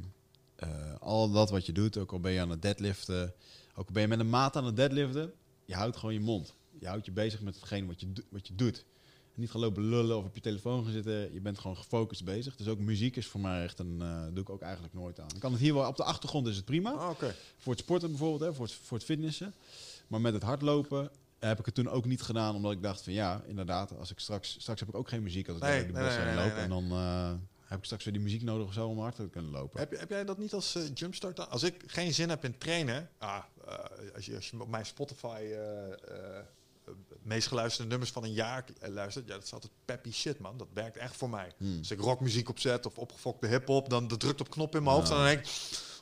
eh, 0.56 0.94
al 1.00 1.30
dat 1.30 1.50
wat 1.50 1.66
je 1.66 1.72
doet, 1.72 1.96
ook 1.98 2.12
al 2.12 2.20
ben 2.20 2.32
je 2.32 2.40
aan 2.40 2.50
het 2.50 2.62
deadliften, 2.62 3.34
ook 3.74 3.86
al 3.86 3.92
ben 3.92 4.02
je 4.02 4.08
met 4.08 4.18
een 4.20 4.30
maat 4.30 4.56
aan 4.56 4.64
het 4.66 4.76
deadliften, 4.76 5.32
je 5.64 5.74
houdt 5.74 5.96
gewoon 5.96 6.14
je 6.14 6.20
mond. 6.20 6.54
Je 6.78 6.86
houdt 6.86 7.04
je 7.06 7.12
bezig 7.12 7.40
met 7.40 7.54
hetgeen 7.54 7.86
wat 7.86 8.00
je, 8.00 8.12
wat 8.30 8.46
je 8.48 8.54
doet. 8.54 8.84
En 9.34 9.40
niet 9.40 9.50
gaan 9.50 9.60
lopen 9.60 9.82
lullen 9.88 10.16
of 10.18 10.24
op 10.24 10.34
je 10.34 10.40
telefoon 10.40 10.84
gaan 10.84 10.92
zitten. 10.92 11.32
Je 11.32 11.40
bent 11.40 11.58
gewoon 11.58 11.76
gefocust 11.76 12.24
bezig. 12.24 12.56
Dus 12.56 12.68
ook 12.68 12.78
muziek 12.78 13.16
is 13.16 13.26
voor 13.26 13.40
mij 13.40 13.62
echt 13.62 13.78
een... 13.78 13.96
eh 14.02 14.22
doe 14.32 14.42
ik 14.42 14.50
ook 14.50 14.60
eigenlijk 14.62 14.94
nooit 14.94 15.20
aan. 15.20 15.28
Ik 15.34 15.40
kan 15.40 15.52
het 15.52 15.60
hier 15.60 15.74
wel... 15.74 15.86
Op 15.88 15.96
de 15.96 16.04
achtergrond 16.04 16.46
is 16.46 16.56
het 16.56 16.64
prima. 16.64 16.92
Oh, 16.92 17.08
Oké. 17.10 17.34
Voor 17.58 17.72
het 17.72 17.80
sporten 17.82 18.08
bijvoorbeeld, 18.08 18.40
hè, 18.40 18.54
voor, 18.54 18.64
het, 18.64 18.74
voor 18.74 18.96
het 18.96 19.06
fitnessen. 19.06 19.54
Maar 20.06 20.20
met 20.20 20.32
het 20.32 20.42
hardlopen 20.42 21.10
heb 21.48 21.58
ik 21.58 21.66
het 21.66 21.74
toen 21.74 21.88
ook 21.88 22.04
niet 22.04 22.22
gedaan, 22.22 22.54
omdat 22.54 22.72
ik 22.72 22.82
dacht 22.82 23.02
van 23.02 23.12
ja, 23.12 23.42
inderdaad, 23.46 23.98
als 23.98 24.10
ik 24.10 24.18
straks, 24.18 24.56
straks 24.58 24.80
heb 24.80 24.88
ik 24.88 24.94
ook 24.94 25.08
geen 25.08 25.22
muziek 25.22 25.48
als 25.48 25.56
ik 25.56 25.62
Nee, 25.62 25.86
de 25.86 25.92
nee, 25.92 26.04
bos 26.04 26.16
nee, 26.16 26.24
nee, 26.24 26.34
loop. 26.34 26.56
En 26.56 26.68
dan 26.68 26.90
eh, 26.90 27.32
heb 27.64 27.78
ik 27.78 27.84
straks 27.84 28.04
weer 28.04 28.12
die 28.12 28.22
muziek 28.22 28.42
nodig 28.42 28.66
of 28.66 28.72
zo 28.72 28.88
om 28.88 28.98
hard 29.00 29.14
te 29.16 29.28
kunnen 29.28 29.50
lopen. 29.50 29.80
Heb, 29.80 29.98
heb 29.98 30.10
jij 30.10 30.24
dat 30.24 30.38
niet 30.38 30.52
als 30.52 30.74
eh, 30.74 30.82
jumpstart? 30.94 31.36
dan? 31.36 31.50
Als 31.50 31.62
ik 31.62 31.82
geen 31.86 32.14
zin 32.14 32.28
heb 32.28 32.44
in 32.44 32.58
trainen, 32.58 33.08
ah, 33.18 33.36
eh, 33.66 33.74
als, 34.14 34.26
je, 34.26 34.34
als 34.34 34.50
je 34.50 34.60
op 34.60 34.68
mijn 34.68 34.86
Spotify 34.86 35.38
eh, 35.40 35.92
eh, 35.92 36.44
meest 37.22 37.48
geluisterde 37.48 37.90
nummers 37.90 38.10
van 38.10 38.24
een 38.24 38.32
jaar 38.32 38.64
eh, 38.80 38.90
luistert, 38.90 39.26
ja, 39.28 39.34
dat 39.34 39.42
is 39.44 39.52
altijd 39.52 39.72
peppy 39.84 40.12
shit, 40.12 40.38
man. 40.38 40.56
Dat 40.56 40.68
werkt 40.72 40.96
echt 40.96 41.16
voor 41.16 41.30
mij. 41.30 41.52
Hmm. 41.56 41.78
Als 41.78 41.90
ik 41.90 42.00
rockmuziek 42.00 42.48
opzet 42.48 42.86
of 42.86 42.98
opgefokte 42.98 43.46
hip-hop, 43.46 43.88
dan 43.88 44.08
dat 44.08 44.20
drukt 44.20 44.40
op 44.40 44.50
knop 44.50 44.74
in 44.76 44.82
mijn 44.82 44.96
hoofd 44.96 45.10
en 45.10 45.16
dan 45.16 45.24
denk 45.24 45.40
ik, 45.40 45.46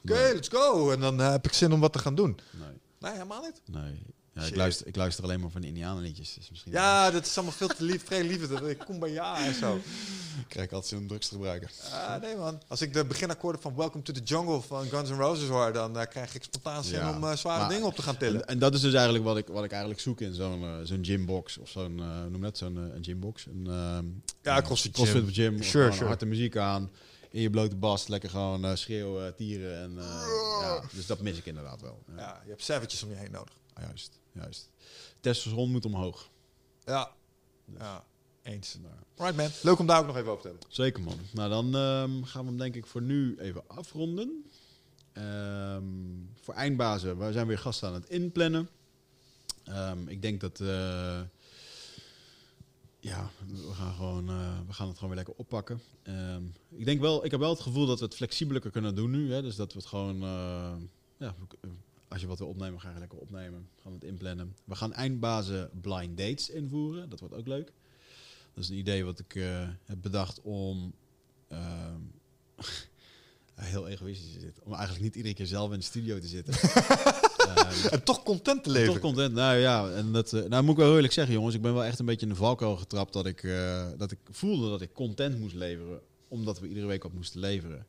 oké, 0.05 0.13
Nee. 0.23 0.35
let's 0.35 0.49
go. 0.49 0.91
En 0.91 1.01
dan 1.01 1.21
eh, 1.21 1.31
heb 1.31 1.45
ik 1.47 1.53
zin 1.53 1.73
om 1.73 1.81
wat 1.81 1.93
te 1.93 1.99
gaan 1.99 2.15
doen. 2.15 2.39
Nee, 2.51 2.79
Nee, 2.99 3.13
helemaal 3.13 3.43
niet. 3.43 3.63
nee. 3.65 4.03
Ja, 4.35 4.43
ik, 4.43 4.57
luister, 4.57 4.87
ik 4.87 4.97
luister 4.97 5.25
alleen 5.25 5.41
maar 5.41 5.51
van 5.51 5.61
de 5.61 5.67
Indianenliedjes. 5.67 6.35
Dus 6.35 6.51
misschien 6.51 6.73
Ja, 6.73 7.11
dat 7.11 7.27
is 7.27 7.37
allemaal 7.37 7.55
veel 7.55 7.69
te 7.69 7.85
lief, 7.85 8.05
vrij 8.05 8.25
lief. 8.25 8.49
Dat 8.49 8.67
ik 8.67 8.79
kom 8.79 8.99
bij 8.99 9.11
ja 9.11 9.45
en 9.47 9.55
zo. 9.55 9.81
krijg 10.49 10.67
ik 10.67 10.73
altijd 10.73 10.93
zo'n 10.93 11.07
drugs 11.07 11.29
te 11.29 11.35
gebruiken. 11.35 11.69
Ah, 11.93 12.21
nee 12.21 12.37
man. 12.37 12.63
Als 12.69 12.81
ik 12.81 12.93
de 12.93 13.05
beginakkoorden 13.05 13.61
van 13.61 13.75
Welcome 13.77 14.03
to 14.03 14.13
the 14.13 14.21
Jungle 14.23 14.61
van 14.61 14.87
Guns 14.87 15.11
N' 15.11 15.15
Roses 15.15 15.49
hoor, 15.49 15.73
dan 15.73 15.99
eh, 15.99 16.07
krijg 16.09 16.35
ik 16.35 16.43
spontaan 16.43 16.85
zin 16.85 16.99
Ja, 16.99 17.11
om 17.17 17.25
eh, 17.25 17.37
zware 17.37 17.61
maar- 17.61 17.69
dingen 17.69 17.87
op 17.87 17.95
te 17.95 18.03
gaan 18.03 18.17
tillen. 18.17 18.41
En, 18.41 18.47
en 18.47 18.59
dat 18.59 18.75
is 18.75 18.81
dus 18.81 18.95
eigenlijk 18.95 19.25
wat 19.25 19.37
ik, 19.37 19.47
wat 19.47 19.65
ik 19.65 19.71
eigenlijk 19.71 20.01
zoek 20.01 20.21
in 20.21 20.35
zo'n 20.35 20.63
eh, 20.63 20.75
zo'n 20.83 21.05
gymbox 21.05 21.59
of 21.59 21.69
zo'n, 21.69 21.95
noem 22.31 22.41
dat, 22.41 22.59
zo'n 22.59 22.77
een 22.77 23.05
gymbox. 23.05 23.47
Een, 23.47 23.67
ehm, 23.67 24.05
Ja, 24.43 24.63
CrossFit 24.63 24.93
CrossFit 24.93 25.23
gym. 25.25 25.57
gym. 25.57 25.63
Sure. 25.63 26.05
Harde 26.05 26.27
muziek 26.27 26.57
aan, 26.57 26.91
in 27.31 27.41
je 27.43 27.51
blote 27.51 27.77
bast, 27.77 28.09
lekker 28.09 28.31
gewoon 28.31 28.65
eh, 28.65 28.75
schreeuwen, 28.75 29.37
tieren. 29.37 29.79
En, 29.83 29.99
eh, 29.99 30.05
ja, 30.63 30.83
dus 30.93 31.07
dat 31.07 31.21
mis 31.21 31.37
ik 31.39 31.47
inderdaad 31.47 31.81
wel. 31.81 32.03
Ja. 32.09 32.15
Ja, 32.17 32.41
je 32.45 32.51
hebt 32.51 32.63
savages 32.65 33.03
om 33.03 33.11
je 33.11 33.17
heen 33.17 33.31
nodig. 33.31 33.55
Juist, 33.77 34.21
juist. 34.33 34.71
Testosteron 35.21 35.71
moet 35.71 35.85
omhoog. 35.85 36.31
Ja. 36.85 37.13
Ja, 37.79 38.05
eens. 38.43 38.77
Right 39.17 39.37
man. 39.37 39.49
Leuk 39.63 39.79
om 39.79 39.87
daar 39.87 40.01
ook 40.01 40.07
nog 40.07 40.17
even 40.17 40.31
over 40.31 40.43
te 40.43 40.49
hebben. 40.49 40.67
zeker 40.71 41.03
man. 41.03 41.19
Nou, 41.33 41.51
dan 41.51 41.75
ehm, 41.75 42.23
gaan 42.23 42.43
we 42.43 42.49
hem 42.49 42.59
denk 42.59 42.75
ik 42.75 42.87
voor 42.87 43.03
nu 43.03 43.37
even 43.39 43.63
afronden. 43.67 44.45
Ehm, 45.13 45.85
voor 46.41 46.55
eindbazen, 46.55 47.19
we 47.19 47.33
zijn 47.33 47.47
weer 47.47 47.59
gasten 47.59 47.89
aan 47.89 47.95
het 47.95 48.09
inplannen. 48.09 48.69
Ehm, 49.65 50.09
ik 50.09 50.23
denk 50.23 50.41
dat... 50.41 50.61
eh, 50.61 51.21
ja, 53.01 53.31
we 53.47 53.73
gaan, 53.73 53.95
gewoon, 53.95 54.29
eh, 54.29 54.59
we 54.67 54.73
gaan 54.73 54.89
het 54.89 54.99
gewoon 54.99 55.15
weer 55.15 55.25
lekker 55.25 55.35
oppakken. 55.45 55.81
Ik 56.69 56.85
denk 56.85 57.01
wel, 57.01 57.25
ik 57.25 57.31
heb 57.31 57.41
wel 57.41 57.51
het 57.51 57.61
gevoel 57.61 57.87
dat 57.87 57.99
we 57.99 58.05
het 58.05 58.15
flexibeler 58.15 58.71
kunnen 58.71 58.95
doen 58.95 59.11
nu. 59.11 59.33
Hè? 59.33 59.43
Dus 59.43 59.57
dat 59.57 59.73
we 59.73 59.79
het 59.79 59.89
gewoon, 59.89 60.23
eh, 60.23 60.73
ja, 61.17 61.35
als 62.11 62.21
je 62.21 62.27
wat 62.27 62.39
wil 62.39 62.49
opnemen, 62.49 62.81
ga 62.81 62.93
je 62.93 62.99
lekker 62.99 63.19
opnemen. 63.19 63.69
Gaan 63.83 63.93
we 63.93 63.99
het 63.99 64.07
inplannen. 64.09 64.57
We 64.65 64.75
gaan 64.75 64.93
eindbazen 64.93 65.71
blind 65.81 66.17
dates 66.17 66.51
invoeren. 66.51 67.09
Dat 67.09 67.21
wordt 67.21 67.35
ook 67.35 67.47
leuk. 67.47 67.73
Dat 68.55 68.65
is 68.65 68.71
een 68.71 68.77
idee 68.77 69.05
wat 69.05 69.19
ik 69.19 69.35
eh, 69.35 69.69
heb 69.85 69.99
bedacht 70.01 70.41
om 70.41 70.93
ehm, 71.49 72.01
heel 73.55 73.89
egoïstisch 73.89 74.33
te 74.33 74.41
zitten. 74.41 74.65
Om 74.65 74.73
eigenlijk 74.73 75.03
niet 75.03 75.15
iedere 75.15 75.35
keer 75.35 75.47
zelf 75.47 75.73
in 75.73 75.79
de 75.79 75.85
studio 75.85 76.19
te 76.19 76.27
zitten. 76.27 76.55
Ehm, 77.41 77.87
En 77.91 78.03
toch 78.03 78.23
content 78.23 78.65
te 78.65 78.71
leven. 78.71 78.93
toch 78.93 79.03
content. 79.03 79.35
Nou 79.35 79.57
ja, 79.57 79.91
en 79.91 80.13
dat 80.13 80.33
eh, 80.33 80.45
nou 80.45 80.63
moet 80.63 80.71
ik 80.71 80.77
wel 80.77 80.87
heel 80.87 80.95
eerlijk 80.95 81.13
zeggen, 81.13 81.35
jongens. 81.35 81.55
Ik 81.55 81.63
ben 81.63 81.75
wel 81.75 81.85
echt 81.85 81.99
een 81.99 82.07
beetje 82.07 82.27
in 82.27 82.33
de 82.33 82.39
valkuil 82.39 82.77
getrapt 82.77 83.13
dat 83.13 83.27
ik, 83.27 83.43
eh, 83.43 83.89
dat 83.97 84.11
ik 84.11 84.19
voelde 84.31 84.69
dat 84.69 84.81
ik 84.81 84.93
content 84.93 85.39
moest 85.39 85.55
leveren. 85.55 86.01
Omdat 86.29 86.61
we 86.61 86.69
iedere 86.69 86.87
week 86.87 87.03
wat 87.03 87.13
moesten 87.13 87.41
leveren. 87.41 87.87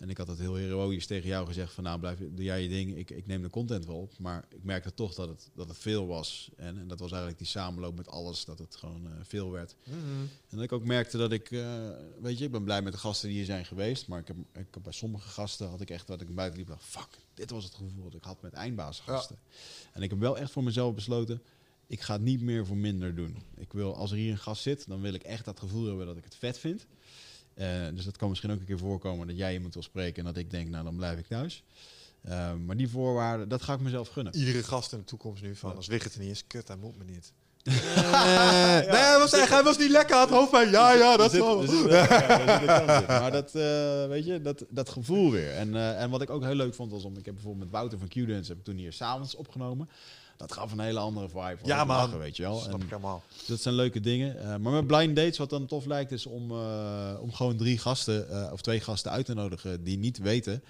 En 0.00 0.10
ik 0.10 0.16
had 0.16 0.26
dat 0.26 0.38
heel 0.38 0.54
heroïs 0.54 1.06
tegen 1.06 1.28
jou 1.28 1.46
gezegd 1.46 1.72
van 1.72 1.84
nou 1.84 1.98
blijf, 1.98 2.18
doe 2.18 2.44
jij 2.44 2.62
je 2.62 2.68
ding. 2.68 2.96
Ik, 2.96 3.10
ik 3.10 3.26
neem 3.26 3.42
de 3.42 3.50
content 3.50 3.86
wel 3.86 3.96
op. 3.96 4.18
Maar 4.18 4.44
ik 4.48 4.64
merkte 4.64 4.94
toch 4.94 5.14
dat 5.14 5.28
het, 5.28 5.50
dat 5.54 5.68
het 5.68 5.78
veel 5.78 6.06
was. 6.06 6.50
En, 6.56 6.78
en 6.78 6.88
dat 6.88 6.98
was 6.98 7.10
eigenlijk 7.10 7.38
die 7.38 7.46
samenloop 7.48 7.96
met 7.96 8.08
alles. 8.08 8.44
Dat 8.44 8.58
het 8.58 8.76
gewoon 8.76 9.06
eh, 9.06 9.12
veel 9.22 9.50
werd. 9.50 9.76
Mhm. 9.84 9.96
En 10.48 10.56
dat 10.56 10.62
ik 10.62 10.72
ook 10.72 10.84
merkte 10.84 11.16
dat 11.16 11.32
ik, 11.32 11.50
eh, 11.50 11.88
weet 12.20 12.38
je, 12.38 12.44
ik 12.44 12.50
ben 12.50 12.64
blij 12.64 12.82
met 12.82 12.92
de 12.92 12.98
gasten 12.98 13.28
die 13.28 13.36
hier 13.36 13.46
zijn 13.46 13.64
geweest. 13.64 14.08
Maar 14.08 14.20
ik 14.20 14.26
heb, 14.26 14.36
ik 14.36 14.66
heb 14.70 14.82
bij 14.82 14.92
sommige 14.92 15.28
gasten 15.28 15.68
had 15.68 15.80
ik 15.80 15.90
echt 15.90 16.06
dat 16.06 16.20
ik 16.20 16.34
buiten 16.34 16.58
liep 16.58 16.68
dacht, 16.68 16.84
fuck, 16.84 17.18
dit 17.34 17.50
was 17.50 17.64
het 17.64 17.74
gevoel 17.74 18.02
dat 18.02 18.14
ik 18.14 18.24
had 18.24 18.42
met 18.42 18.52
eindbaasgasten. 18.52 19.38
En 19.92 20.02
ik 20.02 20.10
heb 20.10 20.18
wel 20.18 20.38
echt 20.38 20.50
voor 20.50 20.64
mezelf 20.64 20.94
besloten, 20.94 21.42
ik 21.86 22.00
ga 22.00 22.12
het 22.12 22.22
niet 22.22 22.40
meer 22.40 22.66
voor 22.66 22.76
minder 22.76 23.14
doen. 23.14 23.36
Ik 23.56 23.72
wil, 23.72 23.96
als 23.96 24.10
er 24.10 24.16
hier 24.16 24.30
een 24.30 24.38
gast 24.38 24.62
zit, 24.62 24.88
dan 24.88 25.00
wil 25.00 25.14
ik 25.14 25.22
echt 25.22 25.44
dat 25.44 25.58
gevoel 25.58 25.86
hebben 25.86 26.06
dat 26.06 26.16
ik 26.16 26.24
het 26.24 26.34
vet 26.34 26.58
vind. 26.58 26.86
Eh, 27.54 27.66
dus 27.94 28.04
dat 28.04 28.16
kan 28.16 28.28
misschien 28.28 28.50
ook 28.50 28.58
een 28.60 28.64
keer 28.66 28.78
voorkomen 28.78 29.26
dat 29.26 29.36
jij 29.36 29.52
iemand 29.52 29.74
wil 29.74 29.82
spreken 29.82 30.16
en 30.18 30.24
dat 30.24 30.36
ik 30.36 30.50
denk, 30.50 30.68
nou 30.68 30.84
dan 30.84 30.96
blijf 30.96 31.18
ik 31.18 31.26
thuis. 31.26 31.62
Eh, 32.20 32.54
maar 32.66 32.76
die 32.76 32.88
voorwaarden, 32.88 33.48
dat 33.48 33.62
ga 33.62 33.72
ik 33.74 33.80
mezelf 33.80 34.08
gunnen. 34.08 34.34
Iedere 34.36 34.62
gast 34.62 34.92
in 34.92 34.98
de 34.98 35.04
toekomst 35.04 35.42
nu 35.42 35.56
van, 35.56 35.70
Ja. 35.70 35.76
als 35.76 35.86
Wigert 35.86 36.14
er 36.14 36.20
niet 36.20 36.30
is, 36.30 36.46
kut, 36.46 36.68
hij 36.68 36.76
moet 36.76 36.98
me 36.98 37.04
niet. 37.04 37.32
nee, 37.64 37.74
hij 37.74 39.16
was, 39.18 39.32
echt, 39.32 39.48
hij 39.50 39.62
was 39.62 39.78
niet 39.78 39.90
lekker 39.90 40.14
aan 40.16 40.20
het 40.20 40.30
hoofdpijn. 40.30 40.70
Ja, 40.70 40.92
ja, 40.92 41.16
dat 41.16 41.30
zit- 41.30 41.40
wel. 41.40 41.62
ja. 41.88 43.04
Maar 43.08 43.30
dat, 43.32 43.54
eh, 43.54 44.06
weet 44.06 44.24
je, 44.26 44.40
dat, 44.42 44.64
dat 44.68 44.88
gevoel 44.88 45.30
weer. 45.30 45.54
En, 45.54 45.74
eh, 45.74 46.02
en 46.02 46.10
wat 46.10 46.22
ik 46.22 46.30
ook 46.30 46.42
heel 46.44 46.54
leuk 46.54 46.74
vond, 46.74 46.90
was 46.90 47.04
om, 47.04 47.16
ik 47.16 47.24
heb 47.24 47.34
bijvoorbeeld 47.34 47.64
met 47.64 47.72
Wouter 47.72 47.98
van 47.98 48.08
Q-Dance, 48.08 48.48
heb 48.50 48.58
ik 48.58 48.64
toen 48.64 48.76
hier 48.76 48.92
s'avonds 48.92 49.34
opgenomen. 49.34 49.88
Dat 50.40 50.52
gaf 50.52 50.72
een 50.72 50.80
hele 50.80 50.98
andere 50.98 51.28
vibe. 51.28 51.58
Ja, 51.62 51.84
man. 51.84 51.96
lachen, 51.96 52.18
weet 52.18 52.36
je 52.36 52.42
wel. 52.42 52.58
Snap 52.58 52.74
En 52.74 52.80
ik 52.80 52.88
helemaal. 52.88 53.22
dat 53.46 53.60
zijn 53.60 53.74
leuke 53.74 54.00
dingen. 54.00 54.40
Eh, 54.40 54.56
maar 54.56 54.72
met 54.72 54.86
blind 54.86 55.16
dates, 55.16 55.38
wat 55.38 55.50
dan 55.50 55.66
tof 55.66 55.84
lijkt, 55.84 56.12
is 56.12 56.26
om, 56.26 56.50
eh, 56.50 57.16
om 57.20 57.32
gewoon 57.32 57.56
drie 57.56 57.78
gasten 57.78 58.30
eh, 58.30 58.52
of 58.52 58.60
twee 58.60 58.80
gasten 58.80 59.10
uit 59.10 59.26
te 59.26 59.34
nodigen 59.34 59.84
die 59.84 59.98
niet 59.98 60.18
weten, 60.18 60.62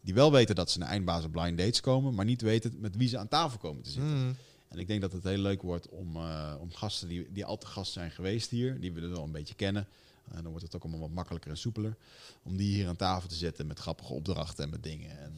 die 0.00 0.14
wel 0.14 0.32
weten 0.32 0.54
dat 0.54 0.70
ze 0.70 0.78
naar 0.78 0.88
eindbazen 0.88 1.30
blind 1.30 1.58
dates 1.58 1.80
komen, 1.80 2.14
maar 2.14 2.24
niet 2.24 2.40
weten 2.40 2.74
met 2.78 2.96
wie 2.96 3.08
ze 3.08 3.18
aan 3.18 3.28
tafel 3.28 3.58
komen 3.58 3.82
te 3.82 3.90
zitten. 3.90 4.16
Mm. 4.16 4.36
En 4.68 4.78
ik 4.78 4.86
denk 4.86 5.00
dat 5.00 5.12
het 5.12 5.24
heel 5.24 5.38
leuk 5.38 5.62
wordt 5.62 5.88
om, 5.88 6.16
om 6.60 6.72
gasten 6.72 7.08
die, 7.08 7.32
die 7.32 7.44
al 7.44 7.58
te 7.58 7.66
gast 7.66 7.92
zijn 7.92 8.10
geweest 8.10 8.50
hier, 8.50 8.80
die 8.80 8.92
we 8.92 9.00
er 9.00 9.10
wel 9.10 9.24
een 9.24 9.32
beetje 9.32 9.54
kennen. 9.54 9.86
En 10.30 10.42
dan 10.42 10.50
wordt 10.50 10.62
het 10.64 10.76
ook 10.76 10.82
allemaal 10.82 11.00
wat 11.00 11.10
makkelijker 11.10 11.50
en 11.50 11.56
soepeler. 11.56 11.96
Om 12.42 12.56
die 12.56 12.74
hier 12.74 12.88
aan 12.88 12.96
tafel 12.96 13.28
te 13.28 13.34
zetten 13.34 13.66
met 13.66 13.78
grappige 13.78 14.12
opdrachten 14.12 14.64
en 14.64 14.70
met 14.70 14.82
dingen. 14.82 15.18
En 15.18 15.32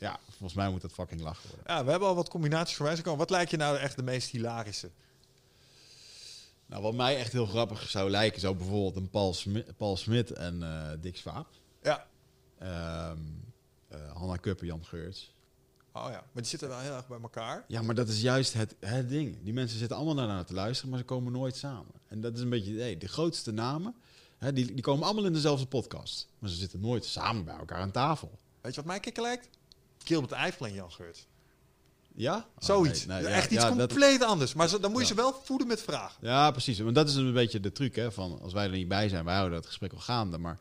ja, 0.00 0.18
volgens 0.28 0.54
mij 0.54 0.70
moet 0.70 0.80
dat 0.80 0.92
fucking 0.92 1.20
lachen 1.20 1.48
worden. 1.48 1.74
Ja, 1.74 1.84
we 1.84 1.90
hebben 1.90 2.08
al 2.08 2.14
wat 2.14 2.28
combinaties 2.28 2.76
voorbij 2.76 2.94
zien 2.94 3.04
komen. 3.04 3.18
Wat 3.18 3.30
lijkt 3.30 3.50
je 3.50 3.56
nou 3.56 3.76
echt 3.76 3.96
de 3.96 4.02
meest 4.02 4.30
hilarische? 4.30 4.90
Nou, 6.66 6.82
wat 6.82 6.94
mij 6.94 7.16
echt 7.18 7.32
heel 7.32 7.46
grappig 7.46 7.88
zou 7.90 8.10
lijken, 8.10 8.40
zou 8.40 8.56
bijvoorbeeld 8.56 8.96
een 8.96 9.10
Paul, 9.10 9.34
Smi- 9.34 9.64
Paul 9.76 9.96
Smit 9.96 10.30
en 10.32 10.62
eh 10.62 10.90
Dick 11.00 11.16
Swaap. 11.16 11.46
Ja. 11.82 12.06
Ehm 12.58 13.18
eh, 13.88 14.12
Hanna 14.16 14.36
Kuppen, 14.36 14.66
Jan 14.66 14.84
Geurts. 14.84 15.32
Oh 15.92 16.04
ja, 16.06 16.10
maar 16.10 16.42
die 16.42 16.44
zitten 16.44 16.68
wel 16.68 16.78
heel 16.78 16.94
erg 16.94 17.08
bij 17.08 17.18
elkaar. 17.22 17.64
Ja, 17.68 17.82
maar 17.82 17.94
dat 17.94 18.08
is 18.08 18.20
juist 18.20 18.52
het, 18.52 18.74
het 18.80 19.08
ding. 19.08 19.42
Die 19.42 19.52
mensen 19.52 19.78
zitten 19.78 19.96
allemaal 19.96 20.26
naar 20.26 20.44
te 20.44 20.54
luisteren, 20.54 20.90
maar 20.90 20.98
ze 20.98 21.04
komen 21.04 21.32
nooit 21.32 21.56
samen. 21.56 21.92
En 22.08 22.20
dat 22.20 22.34
is 22.34 22.40
een 22.40 22.48
beetje 22.48 22.78
hey, 22.78 22.98
de 22.98 23.08
grootste 23.08 23.50
namen. 23.52 23.94
Hè, 24.38 24.52
die, 24.52 24.72
die 24.74 24.82
komen 24.82 25.04
allemaal 25.04 25.24
in 25.24 25.32
dezelfde 25.32 25.66
podcast. 25.66 26.28
Maar 26.38 26.50
ze 26.50 26.56
zitten 26.56 26.80
nooit 26.80 27.04
samen 27.04 27.44
bij 27.44 27.56
elkaar 27.56 27.78
aan 27.80 27.90
tafel. 27.90 28.30
Weet 28.60 28.74
je 28.74 28.80
wat 28.80 28.90
mij 28.90 29.00
kikker 29.00 29.22
lijkt? 29.22 29.48
Gilbert 30.04 30.32
Eiffel 30.32 30.68
Jan 30.68 30.92
Geurt. 30.92 31.26
Ja? 32.14 32.46
Zoiets. 32.58 33.06
nee, 33.06 33.20
nee, 33.22 33.30
ja, 33.30 33.36
echt 33.36 33.50
iets 33.50 33.62
ja, 33.62 33.68
dat- 33.70 33.88
compleet 33.88 34.22
anders. 34.22 34.54
Maar 34.54 34.68
zo- 34.68 34.80
dan 34.80 34.90
moet 34.90 35.00
je 35.00 35.06
Ja. 35.08 35.14
ze 35.14 35.20
wel 35.20 35.40
voeden 35.44 35.66
met 35.66 35.82
vragen. 35.82 36.18
Ja, 36.26 36.50
precies. 36.50 36.78
Want 36.78 36.94
dat 36.94 37.08
is 37.08 37.14
een 37.14 37.32
beetje 37.32 37.60
de 37.60 37.72
truc, 37.72 37.96
hè. 37.96 38.12
Van 38.12 38.40
als 38.42 38.52
wij 38.52 38.64
er 38.64 38.70
niet 38.70 38.88
bij 38.88 39.08
zijn, 39.08 39.24
wij 39.24 39.34
houden 39.34 39.56
dat 39.58 39.66
gesprek 39.66 39.90
wel 39.92 40.00
gaande. 40.00 40.38
Maar 40.38 40.58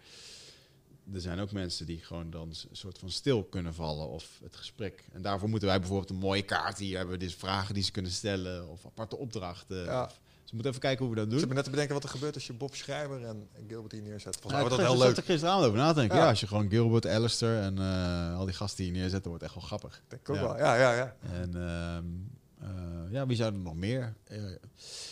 er 1.14 1.22
zijn 1.22 1.40
ook 1.40 1.52
mensen 1.52 1.86
die 1.86 2.00
gewoon 2.04 2.30
dan 2.30 2.48
een 2.50 2.76
soort 2.76 2.98
van 2.98 3.10
stil 3.10 3.44
kunnen 3.44 3.74
vallen 3.74 4.08
of 4.10 4.30
het 4.44 4.56
gesprek. 4.56 5.04
En 5.12 5.22
daarvoor 5.22 5.50
moeten 5.50 5.68
wij 5.68 5.80
bijvoorbeeld 5.80 6.10
een 6.10 6.16
mooie 6.16 6.42
kaart 6.42 6.78
hier 6.78 6.98
hebben. 6.98 7.20
Dus 7.20 7.36
vragen 7.36 7.74
die 7.74 7.84
ze 7.84 7.92
kunnen 7.92 8.12
stellen 8.12 8.68
of 8.70 8.86
aparte 8.86 9.18
opdrachten. 9.18 9.84
Ja. 9.84 10.04
Of, 10.04 10.20
dus 10.50 10.58
we 10.60 10.64
moeten 10.64 10.72
even 10.72 10.80
kijken 10.82 11.06
hoe 11.06 11.10
we 11.10 11.16
dat 11.16 11.26
Ik 11.26 11.30
doen. 11.32 11.40
zit 11.40 11.50
me 11.50 11.56
net 11.56 11.64
te 11.64 11.70
bedenken 11.70 11.94
wat 11.94 12.04
er 12.04 12.10
gebeurt 12.10 12.34
als 12.36 12.48
je 12.48 12.54
Bob 12.54 12.76
Schrijver 12.76 13.26
en 13.26 13.48
Gilbert 13.68 13.92
hier 13.92 14.02
neerzet. 14.02 14.38
Volgens 14.42 14.44
mij 14.54 14.54
Ja, 14.54 14.60
wordt 14.68 14.70
dat 14.70 14.80
ik 14.86 14.98
heel 15.00 15.08
leuk. 15.08 15.18
er 15.18 15.24
gisteravond 15.24 15.66
over 15.66 15.78
na 15.78 15.90
te 15.90 16.00
denken. 16.00 16.18
Ja. 16.18 16.24
Ja. 16.24 16.30
als 16.30 16.40
je 16.40 16.48
gewoon 16.48 16.70
Gilbert, 16.70 17.08
Alistair 17.08 17.62
en 17.62 17.78
eh, 17.78 18.38
al 18.38 18.46
die 18.46 18.54
gasten 18.54 18.84
hier 18.84 18.94
neerzet, 18.94 19.24
dan 19.24 19.32
wordt 19.32 19.44
het 19.44 19.52
echt 19.52 19.54
wel 19.54 19.64
grappig. 19.68 20.02
Denk 20.08 20.22
ik 20.22 20.30
ook 20.30 20.36
Ja. 20.36 20.42
wel. 20.42 20.58
Ja, 20.58 20.76
ja, 20.76 20.94
ja. 20.94 21.16
En 21.32 21.56
ehm, 21.56 22.06
eh, 22.70 23.12
ja, 23.12 23.26
wie 23.26 23.36
zou 23.36 23.54
er 23.54 23.60
nog 23.60 23.76
meer? 23.76 24.14
Eh, 24.24 24.38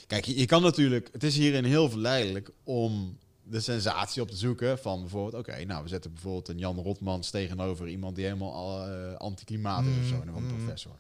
kijk, 0.08 0.26
je, 0.26 0.38
je 0.40 0.46
kan 0.46 0.62
natuurlijk... 0.62 1.10
Het 1.12 1.24
is 1.24 1.36
hierin 1.38 1.64
heel 1.64 1.90
verleidelijk 1.90 2.50
om 2.64 3.18
de 3.44 3.60
sensatie 3.60 4.22
op 4.22 4.30
te 4.30 4.36
zoeken 4.38 4.80
van 4.80 5.00
bijvoorbeeld... 5.00 5.48
Oké, 5.48 5.64
nou, 5.66 5.84
we 5.84 5.90
zetten 5.90 6.14
bijvoorbeeld 6.14 6.48
een 6.48 6.58
Jan 6.58 6.80
Rotmans 6.80 7.30
tegenover 7.30 7.88
iemand 7.88 8.16
die 8.16 8.26
helemaal 8.26 8.54
al, 8.54 8.80
anti-klimaat 9.18 9.86
is 9.86 9.98
of 10.02 10.08
zo. 10.08 10.22
En 10.22 10.28
een 10.28 10.44
Mm. 10.44 10.56
professor. 10.58 10.96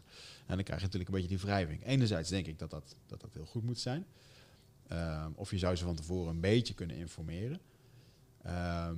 En 0.47 0.55
dan 0.55 0.63
krijg 0.63 0.79
je 0.79 0.85
natuurlijk 0.85 1.13
een 1.13 1.21
beetje 1.21 1.35
die 1.37 1.45
wrijving. 1.45 1.85
Enerzijds 1.85 2.29
denk 2.29 2.47
ik 2.47 2.59
dat 2.59 2.69
dat, 2.69 2.95
dat, 3.05 3.21
dat 3.21 3.33
heel 3.33 3.45
goed 3.45 3.63
moet 3.63 3.79
zijn. 3.79 4.05
Ehm, 4.87 5.31
of 5.35 5.51
je 5.51 5.57
zou 5.57 5.75
ze 5.75 5.83
van 5.83 5.95
tevoren 5.95 6.29
een 6.29 6.39
beetje 6.39 6.73
kunnen 6.73 6.95
informeren. 6.95 7.59
Ehm, 8.41 8.95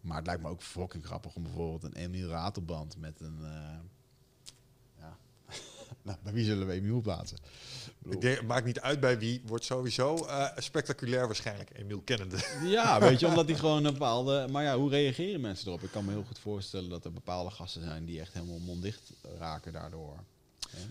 maar 0.00 0.16
het 0.16 0.26
lijkt 0.26 0.42
me 0.42 0.48
ook 0.48 0.62
fucking 0.62 1.04
grappig 1.04 1.34
om 1.34 1.42
bijvoorbeeld 1.42 1.84
een 1.84 2.02
Emiel 2.02 2.28
Ratelband 2.28 2.96
met 2.96 3.20
een... 3.20 3.38
eh, 3.42 3.78
ja. 4.98 5.16
nou, 6.02 6.18
bij 6.22 6.32
wie 6.32 6.44
zullen 6.44 6.66
we 6.66 6.72
Emiel 6.72 7.00
plaatsen? 7.00 7.38
Ik 8.04 8.20
denk, 8.20 8.38
het 8.38 8.46
maakt 8.46 8.64
niet 8.66 8.80
uit 8.80 9.00
bij 9.00 9.18
wie. 9.18 9.42
Wordt 9.46 9.64
sowieso 9.64 10.26
eh, 10.26 10.46
spectaculair 10.56 11.26
waarschijnlijk. 11.26 11.70
Emiel 11.78 12.00
kennende. 12.00 12.36
Ja, 12.62 13.00
weet 13.00 13.20
je, 13.20 13.26
omdat 13.26 13.46
die 13.46 13.56
gewoon 13.64 13.84
een 13.84 13.92
bepaalde... 13.92 14.48
Maar 14.50 14.62
ja, 14.62 14.76
hoe 14.76 14.90
reageren 14.90 15.40
mensen 15.40 15.66
erop? 15.66 15.82
Ik 15.82 15.90
kan 15.90 16.04
me 16.04 16.10
heel 16.10 16.24
goed 16.24 16.38
voorstellen 16.38 16.90
dat 16.90 17.04
er 17.04 17.12
bepaalde 17.12 17.50
gasten 17.50 17.82
zijn 17.82 18.04
die 18.04 18.20
echt 18.20 18.32
helemaal 18.32 18.58
monddicht 18.58 19.12
raken 19.38 19.72
daardoor. 19.72 20.24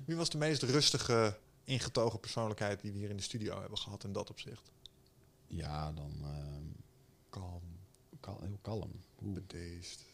Wie 0.05 0.15
was 0.15 0.29
de 0.29 0.37
meest 0.37 0.63
rustige, 0.63 1.37
ingetogen 1.63 2.19
persoonlijkheid 2.19 2.81
die 2.81 2.91
we 2.91 2.97
hier 2.97 3.09
in 3.09 3.17
de 3.17 3.23
studio 3.23 3.59
hebben 3.59 3.77
gehad 3.77 4.03
in 4.03 4.11
dat 4.13 4.29
opzicht? 4.29 4.71
Ja, 5.47 5.91
dan 5.91 6.11
ehm, 6.23 6.63
Kalm, 7.29 7.61
kal- 8.19 8.41
heel 8.41 8.57
kalm. 8.61 8.91
Oeh. 9.23 9.33
bedeesd, 9.33 10.05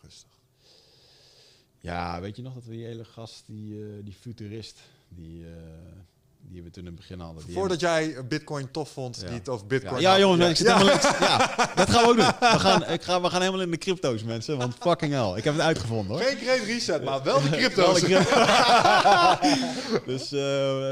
rustig. 0.00 0.40
Ja, 1.80 2.20
weet 2.20 2.36
je 2.36 2.42
nog 2.42 2.54
dat 2.54 2.64
we 2.64 2.70
die 2.70 2.84
hele 2.84 3.04
gast, 3.04 3.46
die, 3.46 3.84
eh, 3.96 4.04
die 4.04 4.14
futurist, 4.14 4.78
die, 5.08 5.46
eh, 5.56 5.62
die 6.48 6.62
we 6.62 6.70
toen 6.70 6.82
in 6.82 6.88
het 6.90 6.96
begin 6.98 7.20
hadden. 7.20 7.44
Voordat 7.52 7.80
jij 7.80 8.16
Bitcoin 8.28 8.70
tof 8.70 8.90
vond, 8.90 9.16
Ja. 9.20 9.26
die 9.26 9.38
het 9.38 9.48
over 9.48 9.66
Bitcoin 9.66 10.00
Ja, 10.00 10.18
jongens, 10.18 10.50
ik 10.50 10.56
zit 10.56 10.66
Ja. 10.66 10.76
helemaal 10.78 10.98
links. 11.02 11.18
Ja, 11.18 11.54
dat 11.74 11.90
gaan 11.90 12.02
we 12.02 12.08
ook 12.08 12.16
doen. 12.16 12.26
We 12.52 12.58
gaan, 12.58 12.86
ik 12.88 13.02
ga, 13.02 13.20
we 13.20 13.30
gaan 13.30 13.40
helemaal 13.40 13.62
in 13.62 13.70
de 13.70 13.78
crypto's, 13.78 14.22
mensen. 14.22 14.58
Want 14.58 14.74
fucking 14.80 15.12
hell. 15.12 15.36
Ik 15.36 15.44
heb 15.44 15.54
het 15.54 15.62
uitgevonden, 15.62 16.16
hoor. 16.16 16.24
Geen 16.26 16.36
great 16.36 16.64
reset, 16.66 17.04
maar 17.04 17.22
wel 17.22 17.40
de 17.42 17.48
Wel 17.50 17.58
crypto's. 17.58 18.00
dus 20.06 20.32
eh, 20.32 20.40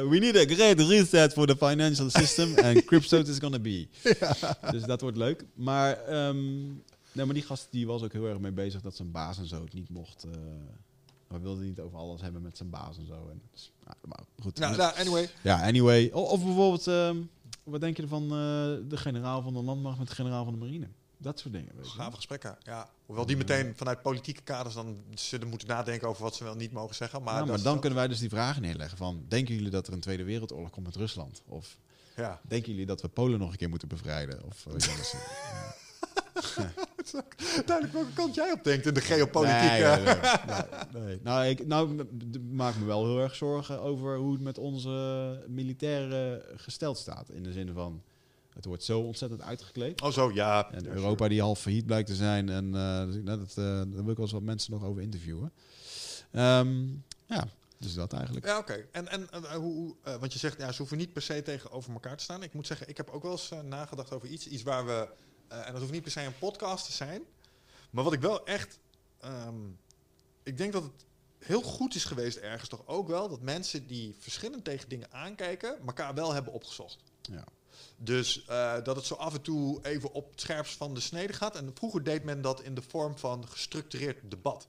we 0.09 0.17
need 0.21 0.37
a 0.37 0.55
great 0.55 0.81
reset 0.81 1.33
for 1.33 1.47
the 1.47 1.57
financial 1.57 2.11
system. 2.11 2.59
And 2.59 2.85
crypto 2.85 3.19
is 3.23 3.39
gonna 3.39 3.59
be. 3.59 3.89
Dus 4.71 4.83
dat 4.83 5.01
wordt 5.01 5.17
leuk. 5.17 5.45
Maar, 5.55 6.05
ehm, 6.05 6.67
nee, 7.13 7.25
maar 7.25 7.35
die 7.35 7.43
gast 7.43 7.67
die 7.71 7.87
was 7.87 8.03
ook 8.03 8.13
heel 8.13 8.27
erg 8.27 8.39
mee 8.39 8.53
bezig 8.53 8.81
dat 8.81 8.97
zijn 8.97 9.11
baas 9.11 9.39
en 9.39 9.47
zo 9.47 9.61
het 9.65 9.73
niet 9.75 9.91
mocht... 9.91 10.25
eh 10.25 10.31
we 11.29 11.39
wilden 11.39 11.65
niet 11.65 11.81
over 11.81 11.99
alles 11.99 12.21
hebben 12.21 12.43
met 12.43 12.57
zijn 12.57 12.71
baas 12.71 12.99
en 12.99 13.07
zo. 13.07 13.29
En, 13.31 13.41
dus, 13.53 13.73
maar 14.05 14.21
goed. 14.43 14.59
Nou, 14.59 14.77
nou, 14.77 14.95
anyway. 14.97 15.31
Ja, 15.43 15.63
anyway. 15.63 16.11
Of 16.13 16.45
bijvoorbeeld, 16.45 16.87
ehm, 16.87 17.17
wat 17.65 17.81
denk 17.81 17.97
je 17.97 18.03
ervan, 18.03 18.23
eh, 18.23 18.29
de 18.89 18.97
generaal 18.97 19.43
van 19.43 19.53
de 19.53 19.63
landmacht 19.63 19.99
met 19.99 20.09
de 20.09 20.15
generaal 20.15 20.45
van 20.45 20.53
de 20.53 20.59
marine? 20.59 20.89
Dat 21.17 21.39
soort 21.39 21.55
dingen. 21.55 21.73
Weet. 21.77 21.87
Gave 21.87 22.17
gesprekken, 22.17 22.57
ja. 22.63 22.89
Hoewel 23.07 23.27
die 23.27 23.37
meteen 23.37 23.73
vanuit 23.77 24.03
politieke 24.03 24.43
kaders 24.43 24.75
dan 24.75 24.97
zullen 25.15 25.49
moeten 25.49 25.69
nadenken 25.69 26.09
over 26.09 26.23
wat 26.23 26.35
ze 26.35 26.45
wel 26.45 26.55
niet 26.55 26.73
mogen 26.73 26.95
zeggen. 26.95 27.23
Maar, 27.23 27.39
dat 27.39 27.47
maar 27.47 27.63
dan 27.63 27.81
kunnen 27.81 27.99
wij 27.99 28.09
dus 28.09 28.19
die 28.19 28.29
vragen 28.29 28.63
neerleggen 28.63 28.99
van... 28.99 29.25
denken 29.29 29.55
jullie 29.55 29.71
dat 29.71 29.87
er 29.87 29.93
een 29.93 30.01
Tweede 30.01 30.25
Wereldoorlog 30.25 30.71
komt 30.71 30.87
met 30.87 30.97
Rusland? 30.97 31.43
Of 31.47 31.77
Ja. 32.17 32.41
denken 32.49 32.71
jullie 32.71 32.87
dat 32.87 33.03
we 33.03 33.09
Polen 33.09 33.39
nog 33.39 33.51
een 33.51 33.57
keer 33.57 33.69
moeten 33.69 33.89
bevrijden? 33.89 34.45
Of, 34.45 34.67
Duidelijk 37.67 37.93
welke 37.93 38.13
kant 38.15 38.35
jij 38.35 38.53
op 38.53 38.65
denkt 38.65 38.87
in 38.87 38.95
de 38.95 39.01
geopolitiek. 39.01 39.71
Nee, 39.71 39.83
eh. 39.83 40.05
nee, 40.05 40.15
nee, 40.93 41.03
nee. 41.05 41.19
Nou, 41.23 41.47
ik 41.47 41.67
nou, 41.67 42.07
maak 42.51 42.77
me 42.77 42.85
wel 42.85 43.07
heel 43.07 43.21
erg 43.21 43.35
zorgen 43.35 43.81
over 43.81 44.17
hoe 44.17 44.33
het 44.33 44.43
met 44.43 44.59
onze 44.59 45.45
militairen 45.49 46.43
gesteld 46.57 46.99
staat. 46.99 47.31
In 47.31 47.43
de 47.43 47.53
zin 47.53 47.73
van, 47.73 48.03
het 48.55 48.65
wordt 48.65 48.85
zo 48.85 49.01
ontzettend 49.01 49.43
uitgekleed. 49.43 50.03
Oh 50.03 50.11
zo, 50.11 50.31
ja. 50.33 50.73
En 50.73 50.87
Europa 50.87 51.29
die 51.29 51.41
half 51.41 51.61
failliet 51.61 51.87
blijkt 51.87 52.09
te 52.09 52.15
zijn. 52.15 52.49
En 52.49 52.75
eh, 52.75 53.05
dus 53.05 53.15
nou, 53.23 53.39
dat, 53.39 53.51
eh, 53.51 53.65
daar 53.65 53.87
wil 53.91 54.11
ik 54.11 54.17
wel 54.17 54.25
eens 54.25 54.33
wat 54.33 54.43
mensen 54.43 54.73
nog 54.73 54.85
over 54.85 55.03
interviewen. 55.03 55.53
Ehm, 56.31 56.87
ja, 57.27 57.49
dus 57.79 57.95
dat 57.95 58.13
eigenlijk. 58.13 58.47
Ja, 58.47 58.59
oké. 58.59 58.87
En, 58.93 59.09
en 59.09 59.29
hoe, 59.55 59.95
want 60.03 60.33
je 60.33 60.39
zegt, 60.39 60.59
ja, 60.59 60.73
ze 60.73 60.79
hoeven 60.79 60.99
niet 60.99 61.13
per 61.13 61.23
se 61.23 61.43
tegenover 61.43 61.93
elkaar 61.93 62.17
te 62.17 62.23
staan. 62.23 62.43
Ik 62.43 62.53
moet 62.53 62.67
zeggen, 62.67 62.89
ik 62.89 62.97
heb 62.97 63.11
ook 63.11 63.23
wel 63.23 63.33
eens 63.33 63.53
nagedacht 63.65 64.13
over 64.13 64.29
iets. 64.29 64.47
Iets 64.47 64.63
waar 64.63 64.87
we, 64.87 65.09
eh, 65.51 65.67
en 65.67 65.73
dat 65.73 65.81
hoeft 65.81 65.93
niet 65.93 66.03
per 66.03 66.11
se 66.11 66.21
een 66.21 66.39
podcast 66.39 66.85
te 66.85 66.93
zijn. 66.93 67.23
Maar 67.91 68.05
wat 68.05 68.13
ik 68.13 68.21
wel 68.21 68.47
echt, 68.47 68.79
ehm, 69.21 69.69
ik 70.43 70.57
denk 70.57 70.73
dat 70.73 70.83
het 70.83 71.05
heel 71.39 71.63
goed 71.63 71.95
is 71.95 72.05
geweest 72.05 72.37
ergens 72.37 72.69
toch 72.69 72.87
ook 72.87 73.09
wel, 73.09 73.29
dat 73.29 73.41
mensen 73.41 73.87
die 73.87 74.15
verschillend 74.19 74.65
tegen 74.65 74.89
dingen 74.89 75.13
aankijken, 75.13 75.79
elkaar 75.87 76.15
wel 76.15 76.33
hebben 76.33 76.53
opgezocht. 76.53 77.03
Ja. 77.23 77.45
Dus 77.97 78.45
eh, 78.45 78.83
dat 78.83 78.97
het 78.97 79.05
zo 79.05 79.15
af 79.15 79.35
en 79.35 79.43
toe 79.43 79.79
even 79.83 80.13
op 80.13 80.31
het 80.31 80.41
scherpst 80.41 80.77
van 80.77 80.95
de 80.95 81.01
snede 81.01 81.33
gaat. 81.33 81.57
En 81.57 81.71
vroeger 81.75 82.03
deed 82.03 82.25
men 82.25 82.41
dat 82.41 82.63
in 82.63 82.75
de 82.75 82.83
vorm 82.83 83.19
van 83.19 83.49
gestructureerd 83.49 84.31
debat. 84.31 84.69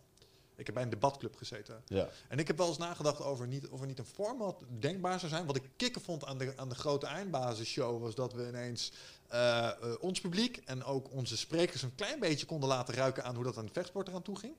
Ik 0.61 0.67
heb 0.67 0.75
bij 0.75 0.83
een 0.83 0.89
debatclub 0.89 1.35
gezeten. 1.35 1.83
Ja. 1.85 2.09
En 2.27 2.39
ik 2.39 2.47
heb 2.47 2.57
wel 2.57 2.67
eens 2.67 2.77
nagedacht 2.77 3.21
over 3.21 3.47
niet, 3.47 3.67
of 3.67 3.81
er 3.81 3.87
niet 3.87 3.99
een 3.99 4.05
format 4.05 4.63
denkbaar 4.79 5.19
zou 5.19 5.31
zijn. 5.31 5.45
Wat 5.45 5.55
ik 5.55 5.63
kicken 5.75 6.01
vond 6.01 6.25
aan 6.25 6.37
de, 6.37 6.53
aan 6.55 6.69
de 6.69 6.75
grote 6.75 7.05
eindbasisshow 7.05 8.01
was 8.01 8.15
dat 8.15 8.33
we 8.33 8.47
ineens 8.47 8.91
eh, 9.27 9.67
eh, 9.67 9.73
ons 9.99 10.21
publiek 10.21 10.61
en 10.65 10.83
ook 10.83 11.11
onze 11.11 11.37
sprekers 11.37 11.81
een 11.81 11.95
klein 11.95 12.19
beetje 12.19 12.45
konden 12.45 12.69
laten 12.69 12.93
ruiken 12.93 13.23
aan 13.23 13.35
hoe 13.35 13.43
dat 13.43 13.57
aan 13.57 13.65
de 13.65 13.71
vechtsport 13.73 14.07
eraan 14.07 14.21
toe 14.21 14.37
ging. 14.37 14.53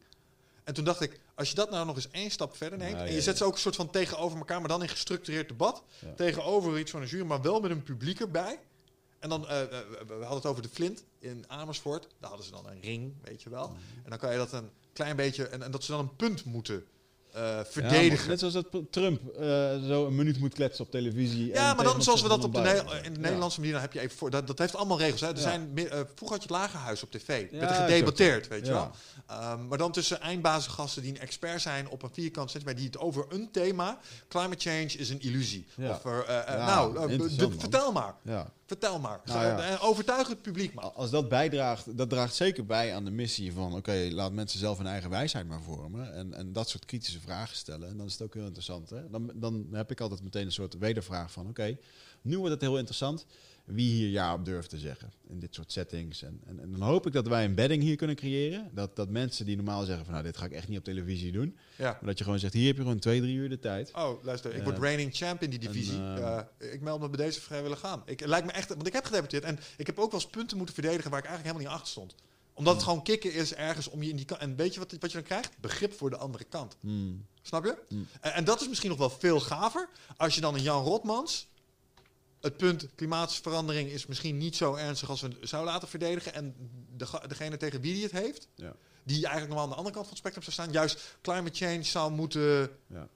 En 0.65 0.75
toen 0.75 0.85
dacht 0.85 1.01
ik, 1.01 1.21
als 1.35 1.49
je 1.49 1.55
dat 1.55 1.71
nou 1.71 1.87
nog 1.87 1.97
eens 1.97 2.11
één 2.11 2.31
stap 2.31 2.57
verder 2.57 2.79
neemt. 2.79 2.99
Ja, 2.99 3.07
en 3.07 3.13
je 3.13 3.23
zet 3.23 3.37
ze 3.37 3.45
ook 3.45 3.53
een 3.53 3.59
soort 3.59 3.77
van 3.77 3.91
tegenover 3.91 4.39
elkaar, 4.39 4.61
maar 4.61 4.69
dan 4.69 4.83
in 4.83 4.89
gestructureerd 4.89 5.49
debat. 5.49 5.83
Ja. 5.99 6.13
Tegenover 6.15 6.79
iets 6.79 6.91
van 6.91 7.03
een 7.03 7.09
jury, 7.09 7.27
maar 7.27 7.43
wel 7.43 7.61
met 7.61 7.71
een 7.71 7.83
publiek 7.83 8.21
erbij. 8.21 8.59
En 9.19 9.29
dan, 9.29 9.49
eh, 9.49 9.49
we 9.49 10.05
we 10.07 10.13
hadden 10.13 10.37
het 10.37 10.47
over 10.47 10.63
de 10.63 10.69
Flint 10.69 11.05
in 11.19 11.45
Amersfoort. 11.49 12.07
Daar 12.19 12.29
hadden 12.29 12.47
ze 12.47 12.53
dan 12.53 12.67
een 12.67 12.81
ring, 12.81 13.15
weet 13.23 13.43
je 13.43 13.51
wel. 13.51 13.77
En 14.05 14.11
dan 14.11 14.19
kan 14.19 14.33
je 14.33 14.37
dat 14.37 14.53
een 14.53 14.71
klein 14.93 15.17
beetje, 15.17 15.47
en, 15.47 15.63
en 15.63 15.71
dat 15.71 15.85
ze 15.85 15.91
dan 15.91 16.01
een 16.01 16.17
punt 16.17 16.45
moeten 16.45 16.85
eh, 17.33 17.61
verdedigen. 17.65 18.23
Ja, 18.25 18.29
net 18.29 18.39
zoals 18.39 18.55
dat 18.55 18.67
Trump 18.91 19.29
eh, 19.29 19.45
zo 19.87 20.07
een 20.07 20.15
minuut 20.15 20.39
moet 20.39 20.55
kletsen 20.55 20.85
op 20.85 20.91
televisie. 20.91 21.47
Ja, 21.47 21.71
en 21.71 21.77
maar 21.77 21.85
dan 21.85 22.03
zoals 22.03 22.23
we 22.23 22.29
dat 22.29 22.45
op 22.45 22.55
de, 22.55 22.61
Ne- 22.61 23.01
in 23.03 23.13
de. 23.15 23.21
Nederlandse 23.21 23.59
manier, 23.59 23.75
dan 23.75 23.83
heb 23.83 23.93
je 23.93 24.01
even 24.01 24.17
voor. 24.17 24.31
Dat, 24.31 24.47
dat 24.47 24.59
heeft 24.59 24.75
allemaal 24.77 24.99
regels. 24.99 25.21
Hè. 25.21 25.29
Er 25.29 25.35
Ja. 25.35 25.41
zijn 25.41 25.73
eh, 25.77 25.85
vroeger 25.91 26.07
had 26.17 26.29
je 26.29 26.35
het 26.35 26.51
lagerhuis 26.51 27.03
op 27.03 27.11
tv. 27.11 27.51
Ja, 27.51 27.59
werd 27.59 27.71
er 27.71 27.77
gedebatteerd, 27.77 28.49
weet 28.49 28.67
je 28.67 28.73
wel. 28.73 28.91
Ehm, 29.33 29.67
maar 29.69 29.79
dan 29.79 29.93
tussen 29.93 30.21
eindbazengasten 30.21 31.03
die 31.03 31.11
een 31.11 31.21
expert 31.21 31.61
zijn 31.61 31.89
op 31.89 32.03
een 32.03 32.11
vierkant 32.13 32.51
centimeter, 32.51 32.81
die 32.81 32.91
het 32.91 33.01
over 33.01 33.27
een 33.29 33.51
thema, 33.51 33.99
climate 34.29 34.71
change 34.71 34.87
is 34.99 35.11
een 35.11 35.21
illusie. 35.21 35.67
Ja. 35.77 35.91
Of, 35.91 36.05
eh, 36.05 36.39
eh, 36.39 36.47
Ja, 36.47 36.67
nou, 36.67 37.13
eh, 37.13 37.19
man. 37.19 37.61
vertel 37.61 37.93
maar. 37.93 38.15
Ja. 38.23 38.53
Vertel 38.67 38.99
maar. 38.99 39.21
Nou 39.25 39.79
Overtuig 39.81 40.29
het 40.29 40.43
publiek 40.43 40.75
maar. 40.75 40.85
Als 40.85 41.11
dat 41.11 41.29
bijdraagt, 41.29 41.97
dat 41.97 42.11
draagt 42.11 42.35
zeker 42.35 42.67
bij 42.67 42.95
aan 42.95 43.05
de 43.05 43.11
missie 43.11 43.53
van... 43.53 43.75
oké, 43.75 44.09
laat 44.11 44.33
mensen 44.33 44.59
zelf 44.59 44.79
hun 44.79 44.87
eigen 44.87 45.11
wijsheid 45.11 45.49
maar 45.49 45.63
vormen... 45.63 46.15
En, 46.15 46.35
en 46.35 46.53
dat 46.53 46.69
soort 46.69 46.85
kritische 46.85 47.21
vragen 47.21 47.57
stellen. 47.57 47.89
En 47.89 47.97
dan 47.97 48.07
is 48.07 48.13
het 48.13 48.23
ook 48.23 48.35
heel 48.35 48.45
interessant. 48.45 48.91
Hè? 48.91 49.11
Dan, 49.11 49.31
dan 49.35 49.67
heb 49.73 49.91
ik 49.91 50.01
altijd 50.01 50.23
meteen 50.23 50.47
een 50.47 50.53
soort 50.53 50.79
wedervraag 50.79 51.33
van... 51.33 51.49
oké, 51.49 51.77
nu 52.23 52.39
wordt 52.39 52.53
het 52.53 52.61
heel 52.61 52.77
interessant 52.77 53.27
wie 53.65 53.91
hier 53.93 54.09
ja 54.09 54.35
op 54.35 54.45
durft 54.45 54.71
te 54.71 54.79
zeggen 54.79 55.13
in 55.29 55.39
dit 55.39 55.55
soort 55.55 55.73
settings. 55.73 56.23
En, 56.23 56.41
en, 56.47 56.61
en 56.61 56.71
dan 56.71 56.81
hoop 56.81 57.07
ik 57.07 57.13
dat 57.13 57.27
wij 57.29 57.45
een 57.45 57.55
bedding 57.55 57.83
hier 57.83 57.97
kunnen 57.97 58.17
creëren. 58.17 58.71
Dat, 58.75 58.97
dat 58.97 59.09
mensen 59.09 59.47
die 59.47 59.57
normaal 59.57 59.85
zeggen 59.85 60.05
van... 60.05 60.13
nou, 60.15 60.25
dit 60.27 60.37
ga 60.37 60.45
ik 60.45 60.53
echt 60.53 60.69
niet 60.69 60.79
op 60.79 60.85
televisie 60.85 61.33
doen... 61.33 61.57
Ja. 61.77 61.91
maar 61.91 62.05
dat 62.09 62.19
je 62.19 62.25
gewoon 62.25 62.39
zegt, 62.39 62.53
hier 62.53 62.67
heb 62.67 62.77
je 62.77 62.83
gewoon 62.83 62.99
twee, 62.99 63.21
drie 63.21 63.35
uur 63.37 63.49
de 63.49 63.59
tijd. 63.59 63.91
Oh, 63.95 64.25
luister, 64.25 64.51
ik 64.53 64.59
Eh, 64.59 64.65
word 64.65 64.79
reigning 64.79 65.15
champ 65.17 65.43
in 65.43 65.51
die 65.51 65.59
divisie. 65.59 65.97
en, 65.99 66.49
Eh, 66.59 66.73
ik 66.73 66.81
meld 66.81 67.01
me 67.01 67.09
bij 67.09 67.25
deze 67.27 67.41
vrijwillig 67.41 67.79
gaan. 67.81 68.03
Ik 68.05 68.27
lijkt 68.27 68.47
me 68.47 68.53
echt, 68.53 68.69
want 68.69 68.87
ik 68.87 68.93
heb 68.93 69.05
gedebuteerd 69.05 69.45
en 69.45 69.59
ik 69.77 69.87
heb 69.87 69.99
ook 69.99 70.11
wel 70.11 70.21
eens 70.21 70.31
punten 70.31 70.57
moeten 70.57 70.75
verdedigen 70.75 71.11
waar 71.11 71.19
ik 71.21 71.27
eigenlijk 71.27 71.57
helemaal 71.57 71.75
niet 71.77 71.83
achter 71.89 72.03
stond. 72.03 72.15
Omdat 72.55 72.75
het 72.75 72.83
gewoon 72.83 73.03
kicken 73.03 73.33
is 73.35 73.55
ergens 73.55 73.89
om 73.89 74.03
je 74.03 74.11
in 74.11 74.17
die 74.17 74.25
kant. 74.25 74.41
En 74.41 74.57
weet 74.57 74.75
je 74.75 74.81
wat, 74.81 74.93
wat 75.01 75.11
je 75.11 75.17
dan 75.17 75.27
krijgt? 75.27 75.51
Begrip 75.61 75.93
voor 75.93 76.11
de 76.11 76.17
andere 76.17 76.45
kant. 76.45 76.77
Hmm. 76.81 77.27
Snap 77.43 77.65
je? 77.65 77.77
Mm. 77.89 78.07
En, 78.21 78.33
en 78.35 78.45
dat 78.45 78.61
is 78.61 78.69
misschien 78.69 78.91
nog 78.91 78.99
wel 78.99 79.11
veel 79.11 79.41
gaver 79.41 79.89
als 80.17 80.35
je 80.35 80.41
dan 80.41 80.55
een 80.55 80.63
Jan 80.63 80.85
Rotmans. 80.85 81.49
Het 82.43 82.57
punt 82.57 82.87
klimaatverandering 82.95 83.91
is 83.91 84.07
misschien 84.07 84.39
niet 84.39 84.57
zo 84.57 84.75
ernstig 84.75 85.09
als 85.11 85.21
we 85.21 85.29
het 85.41 85.49
zouden 85.49 85.73
laten 85.73 85.89
verdedigen. 85.89 86.35
En 86.35 86.55
de, 86.97 87.07
degene 87.29 87.57
tegen 87.57 87.81
wie 87.81 87.95
die 87.95 88.03
het 88.03 88.13
heeft, 88.13 88.49
Ja. 88.55 88.75
die 89.03 89.15
eigenlijk 89.17 89.47
normaal 89.47 89.65
aan 89.65 89.71
de 89.71 89.77
andere 89.77 89.95
kant 89.95 90.07
van 90.07 90.17
het 90.17 90.27
spectrum 90.27 90.43
zou 90.45 90.55
staan, 90.55 90.73
juist 90.73 91.17
climate 91.21 91.65
change 91.65 91.83
zou 91.83 92.13
moeten 92.13 92.71
Ja. 92.87 93.09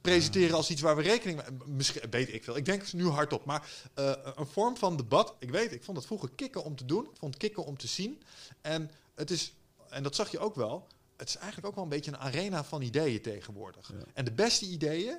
presenteren 0.00 0.56
als 0.56 0.70
iets 0.70 0.80
waar 0.80 0.96
we 0.96 1.02
rekening 1.02 1.42
mee 1.48 1.58
Misschien 1.76 2.10
weet 2.10 2.32
ik 2.32 2.44
veel. 2.44 2.56
Ik 2.56 2.64
denk 2.64 2.82
het 2.82 2.92
nu 2.92 3.06
hardop. 3.08 3.44
Maar 3.44 3.70
eh, 3.94 4.12
een 4.34 4.46
vorm 4.46 4.76
van 4.76 4.96
debat. 4.96 5.34
Ik 5.38 5.50
weet, 5.50 5.72
ik 5.72 5.82
vond 5.84 5.96
het 5.96 6.06
vroeger 6.06 6.30
kicken 6.34 6.64
om 6.64 6.76
te 6.76 6.84
doen. 6.84 7.04
Ik 7.04 7.16
vond 7.18 7.36
kicken 7.36 7.64
om 7.64 7.76
te 7.76 7.86
zien. 7.86 8.22
En 8.60 8.90
het 9.14 9.30
is, 9.30 9.52
en 9.90 10.02
dat 10.02 10.14
zag 10.14 10.30
je 10.30 10.38
ook 10.38 10.54
wel. 10.54 10.86
Het 11.16 11.28
is 11.28 11.36
eigenlijk 11.36 11.66
ook 11.66 11.74
wel 11.74 11.84
een 11.84 11.90
beetje 11.90 12.10
een 12.10 12.18
arena 12.18 12.64
van 12.64 12.82
ideeën 12.82 13.22
tegenwoordig. 13.22 13.88
Ja. 13.92 14.04
En 14.14 14.24
de 14.24 14.32
beste 14.32 14.64
ideeën 14.66 15.16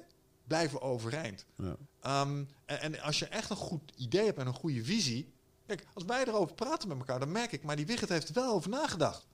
blijven 0.52 0.82
overeind. 0.82 1.46
Ja. 1.58 1.76
Ehm, 2.02 2.44
en, 2.66 2.80
en 2.82 3.00
als 3.02 3.20
je 3.20 3.26
echt 3.26 3.50
een 3.50 3.56
goed 3.56 3.92
idee 3.96 4.26
hebt 4.26 4.38
en 4.38 4.48
een 4.48 4.54
goede 4.54 4.84
visie. 4.84 5.32
Kijk, 5.66 5.86
als 5.94 6.04
wij 6.04 6.26
erover 6.28 6.56
praten 6.56 6.88
met 6.88 6.98
elkaar, 6.98 7.20
dan 7.20 7.32
merk 7.32 7.52
ik, 7.52 7.64
maar 7.64 7.76
die 7.76 7.86
Wigert 7.86 8.10
heeft 8.10 8.28
er 8.28 8.34
wel 8.34 8.54
over 8.54 8.70
nagedacht. 8.70 9.28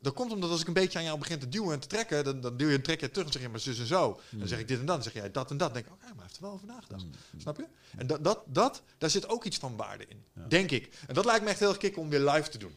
Dat 0.00 0.14
komt 0.14 0.32
omdat 0.32 0.50
als 0.50 0.60
ik 0.60 0.66
een 0.66 0.72
beetje 0.72 0.98
aan 0.98 1.04
jou 1.04 1.18
begin 1.18 1.38
te 1.38 1.48
duwen 1.48 1.72
en 1.72 1.80
te 1.80 1.86
trekken, 1.86 2.24
dan, 2.24 2.40
dan 2.40 2.56
duw 2.56 2.68
je 2.68 2.74
een 2.74 2.82
trekje 2.82 3.10
terug 3.10 3.26
en 3.26 3.32
zeg 3.32 3.42
je 3.42 3.48
maar 3.48 3.60
zus 3.60 3.78
en 3.78 3.86
zo. 3.86 4.20
Dan 4.30 4.48
zeg 4.48 4.58
ik 4.58 4.68
dit 4.68 4.78
en 4.78 4.86
dan 4.86 5.02
zeg 5.02 5.12
jij 5.12 5.30
dat 5.30 5.50
en 5.50 5.56
dat. 5.56 5.74
Dan 5.74 5.82
denk 5.82 5.86
ik, 5.86 5.92
oké, 5.92 6.04
maar 6.04 6.14
hij 6.14 6.22
heeft 6.24 6.36
er 6.36 6.42
wel 6.42 6.52
over 6.52 6.66
nagedacht. 6.66 7.04
Snap 7.36 7.56
je? 7.56 7.66
En 7.96 8.06
dat, 8.06 8.24
dat, 8.24 8.42
dat, 8.46 8.82
daar 8.98 9.10
zit 9.10 9.28
ook 9.28 9.44
iets 9.44 9.56
van 9.58 9.76
waarde 9.76 10.04
in, 10.08 10.22
Ja. 10.32 10.46
denk 10.48 10.70
ik. 10.70 10.98
En 11.06 11.14
dat 11.14 11.24
lijkt 11.24 11.44
me 11.44 11.50
echt 11.50 11.58
heel 11.58 11.68
erg 11.68 11.78
kicken 11.78 12.02
om 12.02 12.08
weer 12.08 12.30
live 12.30 12.48
te 12.48 12.58
doen. 12.58 12.74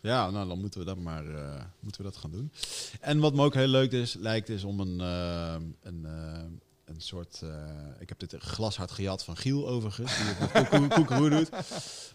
Ja, 0.00 0.30
nou 0.30 0.48
dan 0.48 0.60
moeten 0.60 0.80
we 0.80 0.86
dat 0.86 0.98
maar 0.98 1.26
eh, 1.34 1.64
moeten 1.80 2.02
we 2.04 2.10
dat 2.10 2.16
gaan 2.20 2.30
doen. 2.30 2.52
En 3.00 3.18
wat 3.18 3.34
me 3.34 3.42
ook 3.44 3.54
heel 3.54 3.66
leuk 3.66 3.92
is, 3.92 4.14
lijkt 4.14 4.48
is 4.48 4.64
om 4.64 4.80
een, 4.80 5.00
eh, 5.00 5.56
een, 5.82 6.04
eh, 6.06 6.42
een 6.88 7.00
soort. 7.00 7.40
eh, 7.42 7.48
ik 7.98 8.08
heb 8.08 8.18
dit 8.18 8.34
glashard 8.38 8.90
gejat 8.90 9.24
van 9.24 9.36
Giel 9.36 9.68
overigens, 9.68 10.16
die 10.16 10.26
het 10.26 10.80
met 10.80 10.94
koekeroe- 10.94 11.30
doet. 11.30 11.48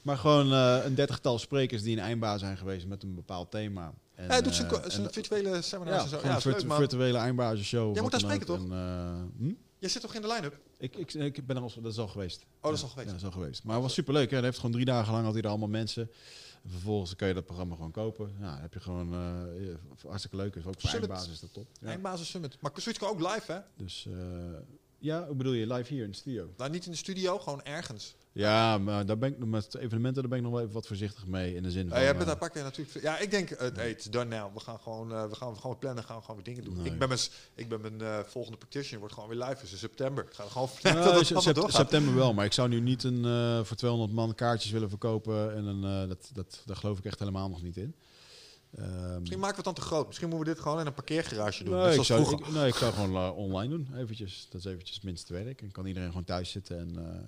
Maar 0.01 0.17
gewoon 0.17 0.53
eh, 0.53 0.85
een 0.85 0.95
dertigtal 0.95 1.39
sprekers 1.39 1.81
die 1.81 1.91
in 1.91 1.99
eindbaas 2.03 2.39
zijn 2.39 2.57
geweest 2.57 2.87
met 2.87 3.03
een 3.03 3.15
bepaald 3.15 3.51
thema. 3.51 3.93
En, 4.15 4.27
hij 4.29 4.41
doet 4.41 4.55
zijn, 4.55 4.71
eh, 4.71 4.89
zijn 4.89 5.11
virtuele 5.11 5.61
seminars 5.61 5.97
ja, 5.97 6.03
en 6.03 6.09
zo. 6.09 6.15
Ja, 6.27 6.35
een 6.35 6.67
leuk, 6.67 6.73
virtuele 6.77 7.17
eindbazenshow. 7.17 7.93
Jij 7.93 8.01
moet 8.01 8.11
daar 8.11 8.19
spreken, 8.19 8.49
ook. 8.53 8.59
En, 8.59 9.33
hm? 9.37 9.51
Jij 9.79 9.89
zit 9.89 10.01
toch 10.01 10.15
in 10.15 10.21
de 10.21 10.27
line-up? 10.27 10.59
Ik, 10.77 10.95
ik, 10.95 11.13
ik 11.13 11.45
ben 11.47 11.55
er 11.55 11.61
al, 11.61 11.71
dat 11.81 11.91
is 11.91 11.97
al 11.97 12.07
geweest. 12.07 12.45
Oh, 12.61 12.61
dat 12.61 12.73
is 12.73 12.83
al 12.83 12.89
geweest. 12.89 13.07
Ja, 13.07 13.13
dat 13.13 13.21
is 13.21 13.27
al 13.35 13.41
geweest. 13.41 13.63
Maar 13.63 13.73
het 13.73 13.83
was 13.83 13.93
superleuk. 13.93 14.29
Hè? 14.29 14.35
Hij 14.35 14.45
heeft 14.45 14.57
gewoon 14.57 14.71
drie 14.71 14.85
dagen 14.85 15.11
lang 15.13 15.23
had 15.25 15.33
hij 15.33 15.41
er 15.43 15.49
allemaal 15.49 15.67
mensen. 15.67 16.09
En 16.64 16.69
vervolgens 16.69 17.15
kan 17.15 17.27
je 17.27 17.34
dat 17.34 17.45
programma 17.45 17.76
gewoon 17.76 17.91
kopen. 17.91 18.35
Ja, 18.40 18.60
heb 18.60 18.73
je 18.73 18.80
gewoon 18.80 19.14
eh, 19.14 19.76
hartstikke 20.07 20.35
leuk. 20.35 20.56
Is 20.56 20.65
ook 20.65 20.81
voor 20.81 20.90
eindbasis 20.90 21.31
is 21.31 21.40
dat 21.40 21.53
top. 21.53 21.68
Ja. 21.81 21.88
Eindbasis 21.88 22.30
Summit. 22.30 22.57
Maar 22.60 22.72
zoiets 22.76 23.02
kan 23.02 23.10
ook 23.10 23.19
live, 23.19 23.52
hè? 23.52 23.60
Dus 23.76 24.06
eh, 24.06 24.14
ja, 24.98 25.26
hoe 25.26 25.35
bedoel 25.35 25.53
je? 25.53 25.73
Live 25.73 25.94
hier 25.94 26.03
in 26.03 26.10
de 26.10 26.15
studio? 26.15 26.53
Nou, 26.57 26.72
niet 26.72 26.85
in 26.85 26.91
de 26.91 26.98
studio, 26.98 27.40
gewoon 27.40 27.64
ergens. 27.64 28.15
Ja, 28.34 28.77
maar 28.77 29.05
daar 29.05 29.18
ben 29.18 29.30
ik 29.30 29.45
met 29.45 29.76
evenementen 29.76 30.22
daar 30.22 30.30
ben 30.30 30.38
ik 30.38 30.43
nog 30.43 30.53
wel 30.53 30.61
even 30.61 30.73
wat 30.73 30.88
voorzichtig 30.88 31.27
mee 31.27 31.55
in 31.55 31.64
de 31.64 31.72
zin 31.72 31.89
van. 31.89 31.97
Ja, 31.97 32.03
jij 32.03 32.11
bent 32.11 32.23
eh, 32.23 32.27
daar 32.27 32.38
pak 32.38 32.53
je 32.53 32.61
natuurlijk. 32.61 33.01
Ja, 33.01 33.19
ik 33.19 33.31
denk, 33.31 33.49
het 33.49 33.76
hey, 33.76 33.89
it's 33.89 34.10
done 34.10 34.38
now. 34.38 34.53
We 34.53 34.60
gaan 34.60 34.80
gewoon, 34.80 35.11
eh, 35.11 35.30
we 35.30 35.35
gaan 35.35 35.57
gewoon 35.57 35.77
plannen, 35.77 36.03
gaan 36.03 36.18
we 36.18 36.22
gewoon 36.22 36.35
weer 36.43 36.55
dingen 36.55 36.64
doen. 36.64 36.77
Nee. 36.77 36.91
Ik 36.91 36.99
ben 36.99 37.07
mijn, 37.07 37.19
ik 37.55 37.69
ben 37.69 37.81
mijn 37.81 38.01
eh, 38.01 38.19
volgende 38.26 38.57
practitioner 38.57 38.99
wordt 38.99 39.14
gewoon 39.14 39.30
weer 39.30 39.39
live, 39.47 39.61
dus 39.61 39.72
in 39.72 39.77
september. 39.77 40.23
Ik 40.23 40.34
ga 40.34 40.43
gewoon 40.43 40.69
nou, 40.84 40.97
het 40.97 41.31
allemaal 41.31 41.53
doorgaat. 41.53 41.76
september 41.76 42.15
wel, 42.15 42.34
maar 42.34 42.45
ik 42.45 42.53
zou 42.53 42.69
nu 42.69 42.80
niet 42.80 43.03
een, 43.03 43.26
eh, 43.26 43.64
voor 43.64 43.77
200 43.77 44.11
man 44.11 44.35
kaartjes 44.35 44.72
willen 44.72 44.89
verkopen. 44.89 45.55
En 45.55 45.65
een, 45.65 45.84
eh, 45.84 46.10
dat, 46.10 46.30
dat, 46.34 46.61
daar 46.65 46.76
geloof 46.76 46.97
ik 46.97 47.05
echt 47.05 47.19
helemaal 47.19 47.49
nog 47.49 47.61
niet 47.61 47.77
in. 47.77 47.95
Ehm, 48.77 49.19
Misschien 49.19 49.39
maken 49.39 49.55
we 49.55 49.55
het 49.55 49.64
dan 49.64 49.73
te 49.73 49.81
groot. 49.81 50.07
Misschien 50.07 50.30
moeten 50.30 50.47
we 50.47 50.53
dit 50.53 50.64
gewoon 50.64 50.80
in 50.80 50.85
een 50.85 50.93
parkeergarage 50.93 51.64
doen. 51.64 51.76
Nee, 51.76 51.95
ik 51.95 52.03
zou, 52.03 52.31
ik, 52.31 52.51
nee, 52.51 52.68
ik 52.68 52.76
zou 52.76 52.93
gewoon 52.93 53.15
eh, 53.15 53.38
online 53.38 53.69
doen. 53.69 53.89
Eventjes, 53.97 54.47
dat 54.49 54.60
is 54.60 54.68
eventjes 54.68 54.95
het 54.95 55.05
minste 55.05 55.34
werk. 55.34 55.61
En 55.61 55.72
kan 55.72 55.85
iedereen 55.85 56.10
gewoon 56.10 56.23
thuis 56.23 56.51
zitten 56.51 56.80
en 56.80 56.97
eh, 56.97 57.19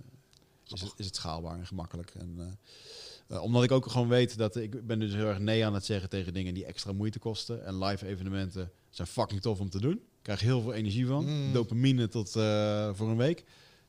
is, 0.71 0.81
het, 0.81 0.93
is 0.97 1.05
het 1.05 1.15
schaalbaar 1.15 1.57
en 1.57 1.67
gemakkelijk. 1.67 2.15
En, 2.15 2.35
eh, 2.37 3.35
eh, 3.35 3.43
omdat 3.43 3.63
ik 3.63 3.71
ook 3.71 3.87
gewoon 3.87 4.07
weet 4.07 4.37
dat 4.37 4.55
ik 4.55 4.87
ben 4.87 4.99
dus 4.99 5.13
heel 5.13 5.27
erg 5.27 5.39
nee 5.39 5.65
aan 5.65 5.73
het 5.73 5.85
zeggen 5.85 6.09
tegen 6.09 6.33
dingen 6.33 6.53
die 6.53 6.65
extra 6.65 6.91
moeite 6.91 7.19
kosten. 7.19 7.65
En 7.65 7.83
live 7.83 8.07
evenementen 8.07 8.71
zijn 8.89 9.07
fucking 9.07 9.41
tof 9.41 9.59
om 9.59 9.69
te 9.69 9.79
doen. 9.79 9.93
Ik 9.93 10.21
krijg 10.21 10.39
heel 10.39 10.61
veel 10.61 10.73
energie 10.73 11.07
van. 11.07 11.25
Mm. 11.25 11.53
Dopamine 11.53 12.07
tot 12.07 12.35
eh, 12.35 12.93
voor 12.93 13.09
een 13.09 13.17
week. 13.17 13.43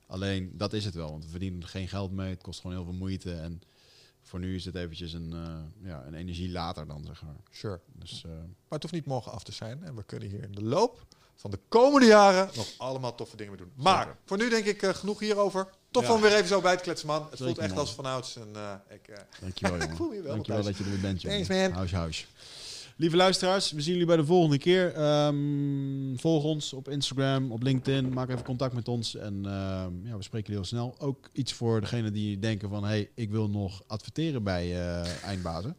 Alleen 0.07 0.51
dat 0.57 0.73
is 0.73 0.85
het 0.85 0.95
wel, 0.95 1.11
want 1.11 1.25
we 1.25 1.31
verdienen 1.31 1.63
er 1.63 1.69
geen 1.69 1.89
geld 1.89 2.13
mee. 2.13 2.31
Het 2.31 2.43
kost 2.43 2.61
gewoon 2.61 2.77
heel 2.77 2.85
veel 2.85 2.95
moeite. 2.95 3.33
En 3.33 3.61
voor 4.21 4.41
nu 4.41 4.55
is 4.55 4.65
het 4.65 4.75
eventjes 4.75 5.13
een, 5.13 5.35
ja, 5.83 6.07
een 6.07 6.15
energie 6.15 6.51
later 6.51 6.87
dan, 6.87 7.05
zeg 7.05 7.23
maar. 7.23 7.37
Sure. 7.51 7.81
Dus 7.93 8.23
Maar 8.23 8.33
het 8.69 8.83
hoeft 8.83 8.95
niet 8.95 9.07
morgen 9.07 9.33
af 9.33 9.45
te 9.45 9.53
zijn. 9.53 9.83
En 9.85 9.95
we 9.95 10.03
kunnen 10.03 10.29
hier 10.29 10.43
in 10.43 10.53
de 10.53 10.63
loop 10.63 11.07
van 11.37 11.51
de 11.51 11.59
komende 11.69 12.07
jaren 12.07 12.51
nog 12.55 12.67
allemaal 12.77 13.15
toffe 13.15 13.37
dingen 13.37 13.53
mee 13.53 13.61
doen. 13.63 13.73
Maar 13.85 13.99
Zeker. 14.05 14.17
voor 14.25 14.37
nu 14.39 14.49
denk 14.49 14.65
ik 14.65 14.83
eh, 14.83 14.95
genoeg 14.95 15.21
hierover. 15.21 15.69
Tof 15.91 16.07
Ja. 16.07 16.13
om 16.13 16.21
weer 16.21 16.35
even 16.35 16.49
zo 16.49 16.61
bij 16.61 16.77
te 16.77 16.83
kletsen, 16.83 17.07
man. 17.07 17.21
Het 17.21 17.29
Zeker, 17.31 17.45
voelt 17.45 17.59
echt 17.59 17.69
man. 17.71 17.79
als 17.79 17.95
vanouds. 17.95 18.37
En, 18.37 18.49
eh, 18.55 18.73
ik, 18.97 19.09
eh, 19.09 19.17
Dankjewel, 19.41 19.89
voel 19.97 20.09
me 20.09 20.23
wel 20.23 20.33
Dankjewel 20.33 20.63
dat 20.63 20.77
je 20.77 20.85
er 20.85 20.91
weer 20.91 21.01
bent, 21.01 21.23
jongen. 21.23 21.45
Thanks, 21.47 21.63
man. 21.63 21.73
Huis, 21.73 21.93
huis. 21.93 22.27
Lieve 22.99 23.17
luisteraars, 23.17 23.73
we 23.73 23.81
zien 23.81 23.93
jullie 23.93 24.07
bij 24.07 24.17
de 24.17 24.25
volgende 24.25 24.59
keer. 24.59 24.95
Ehm, 24.95 26.17
volg 26.17 26.45
ons 26.45 26.73
op 26.73 26.89
Instagram, 26.89 27.53
op 27.53 27.63
LinkedIn. 27.63 28.13
Maak 28.13 28.29
even 28.29 28.45
contact 28.45 28.75
met 28.75 28.89
ons. 28.89 29.15
En 29.15 29.35
ehm, 29.47 30.07
ja, 30.07 30.17
we 30.17 30.23
spreken 30.23 30.53
jullie 30.53 30.55
heel 30.55 30.65
snel. 30.65 30.95
Ook 30.99 31.29
iets 31.33 31.53
voor 31.53 31.81
degenen 31.81 32.13
die 32.13 32.39
denken 32.39 32.69
van... 32.69 32.85
hey, 32.85 33.11
ik 33.15 33.31
wil 33.31 33.49
nog 33.49 33.83
adverteren 33.87 34.43
bij 34.43 34.93
Eindbazen. 35.23 35.77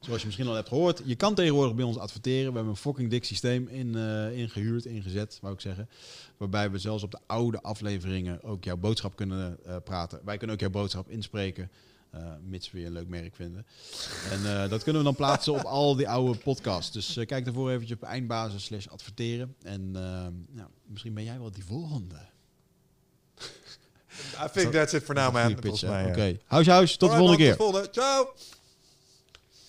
Zoals 0.00 0.20
je 0.20 0.26
misschien 0.26 0.46
al 0.48 0.54
hebt 0.54 0.68
gehoord. 0.68 1.02
Je 1.04 1.14
kan 1.14 1.34
tegenwoordig 1.34 1.74
bij 1.74 1.84
ons 1.84 1.96
adverteren. 1.96 2.48
We 2.48 2.54
hebben 2.54 2.72
een 2.72 2.76
fucking 2.76 3.10
dik 3.10 3.24
systeem 3.24 3.68
in, 3.68 3.96
eh, 3.96 4.38
ingehuurd, 4.38 4.84
ingezet, 4.84 5.38
wou 5.40 5.54
ik 5.54 5.60
zeggen. 5.60 5.88
Waarbij 6.36 6.70
we 6.70 6.78
zelfs 6.78 7.02
op 7.02 7.10
de 7.10 7.18
oude 7.26 7.62
afleveringen 7.62 8.42
ook 8.42 8.64
jouw 8.64 8.76
boodschap 8.76 9.16
kunnen 9.16 9.58
eh, 9.64 9.76
praten. 9.84 10.20
Wij 10.24 10.36
kunnen 10.36 10.56
ook 10.56 10.60
jouw 10.60 10.70
boodschap 10.70 11.08
inspreken. 11.08 11.70
eh, 12.10 12.20
mits 12.48 12.70
we 12.70 12.80
je 12.80 12.86
een 12.86 12.92
leuk 12.92 13.08
merk 13.08 13.34
vinden. 13.34 13.66
En 14.30 14.68
dat 14.68 14.82
kunnen 14.82 15.02
we 15.02 15.08
dan 15.08 15.16
plaatsen 15.16 15.52
op 15.52 15.60
al 15.60 15.96
die 15.96 16.08
oude 16.08 16.38
podcasts. 16.38 16.92
Dus 16.92 17.26
kijk 17.26 17.44
daarvoor 17.44 17.70
eventjes 17.70 17.96
op 17.96 18.02
eindbasis 18.02 18.64
slash 18.64 18.86
adverteren. 18.86 19.54
En 19.62 19.90
eh, 19.94 20.02
nou, 20.50 20.68
misschien 20.86 21.14
ben 21.14 21.24
jij 21.24 21.38
wel 21.38 21.50
die 21.50 21.64
volgende. 21.64 22.16
I 24.44 24.48
think 24.52 24.72
that's 24.72 24.92
it 24.92 25.02
for 25.02 25.14
now, 25.14 25.32
man. 25.32 25.56
Oké. 26.08 26.38
Huis, 26.44 26.66
huis. 26.66 26.96
Tot 26.96 27.10
de 27.10 27.16
volgende 27.16 27.26
man, 27.26 27.36
keer. 27.36 27.56
Tot 27.56 27.58
de 27.58 27.72
volgende. 27.72 27.88
Ciao. 27.92 28.32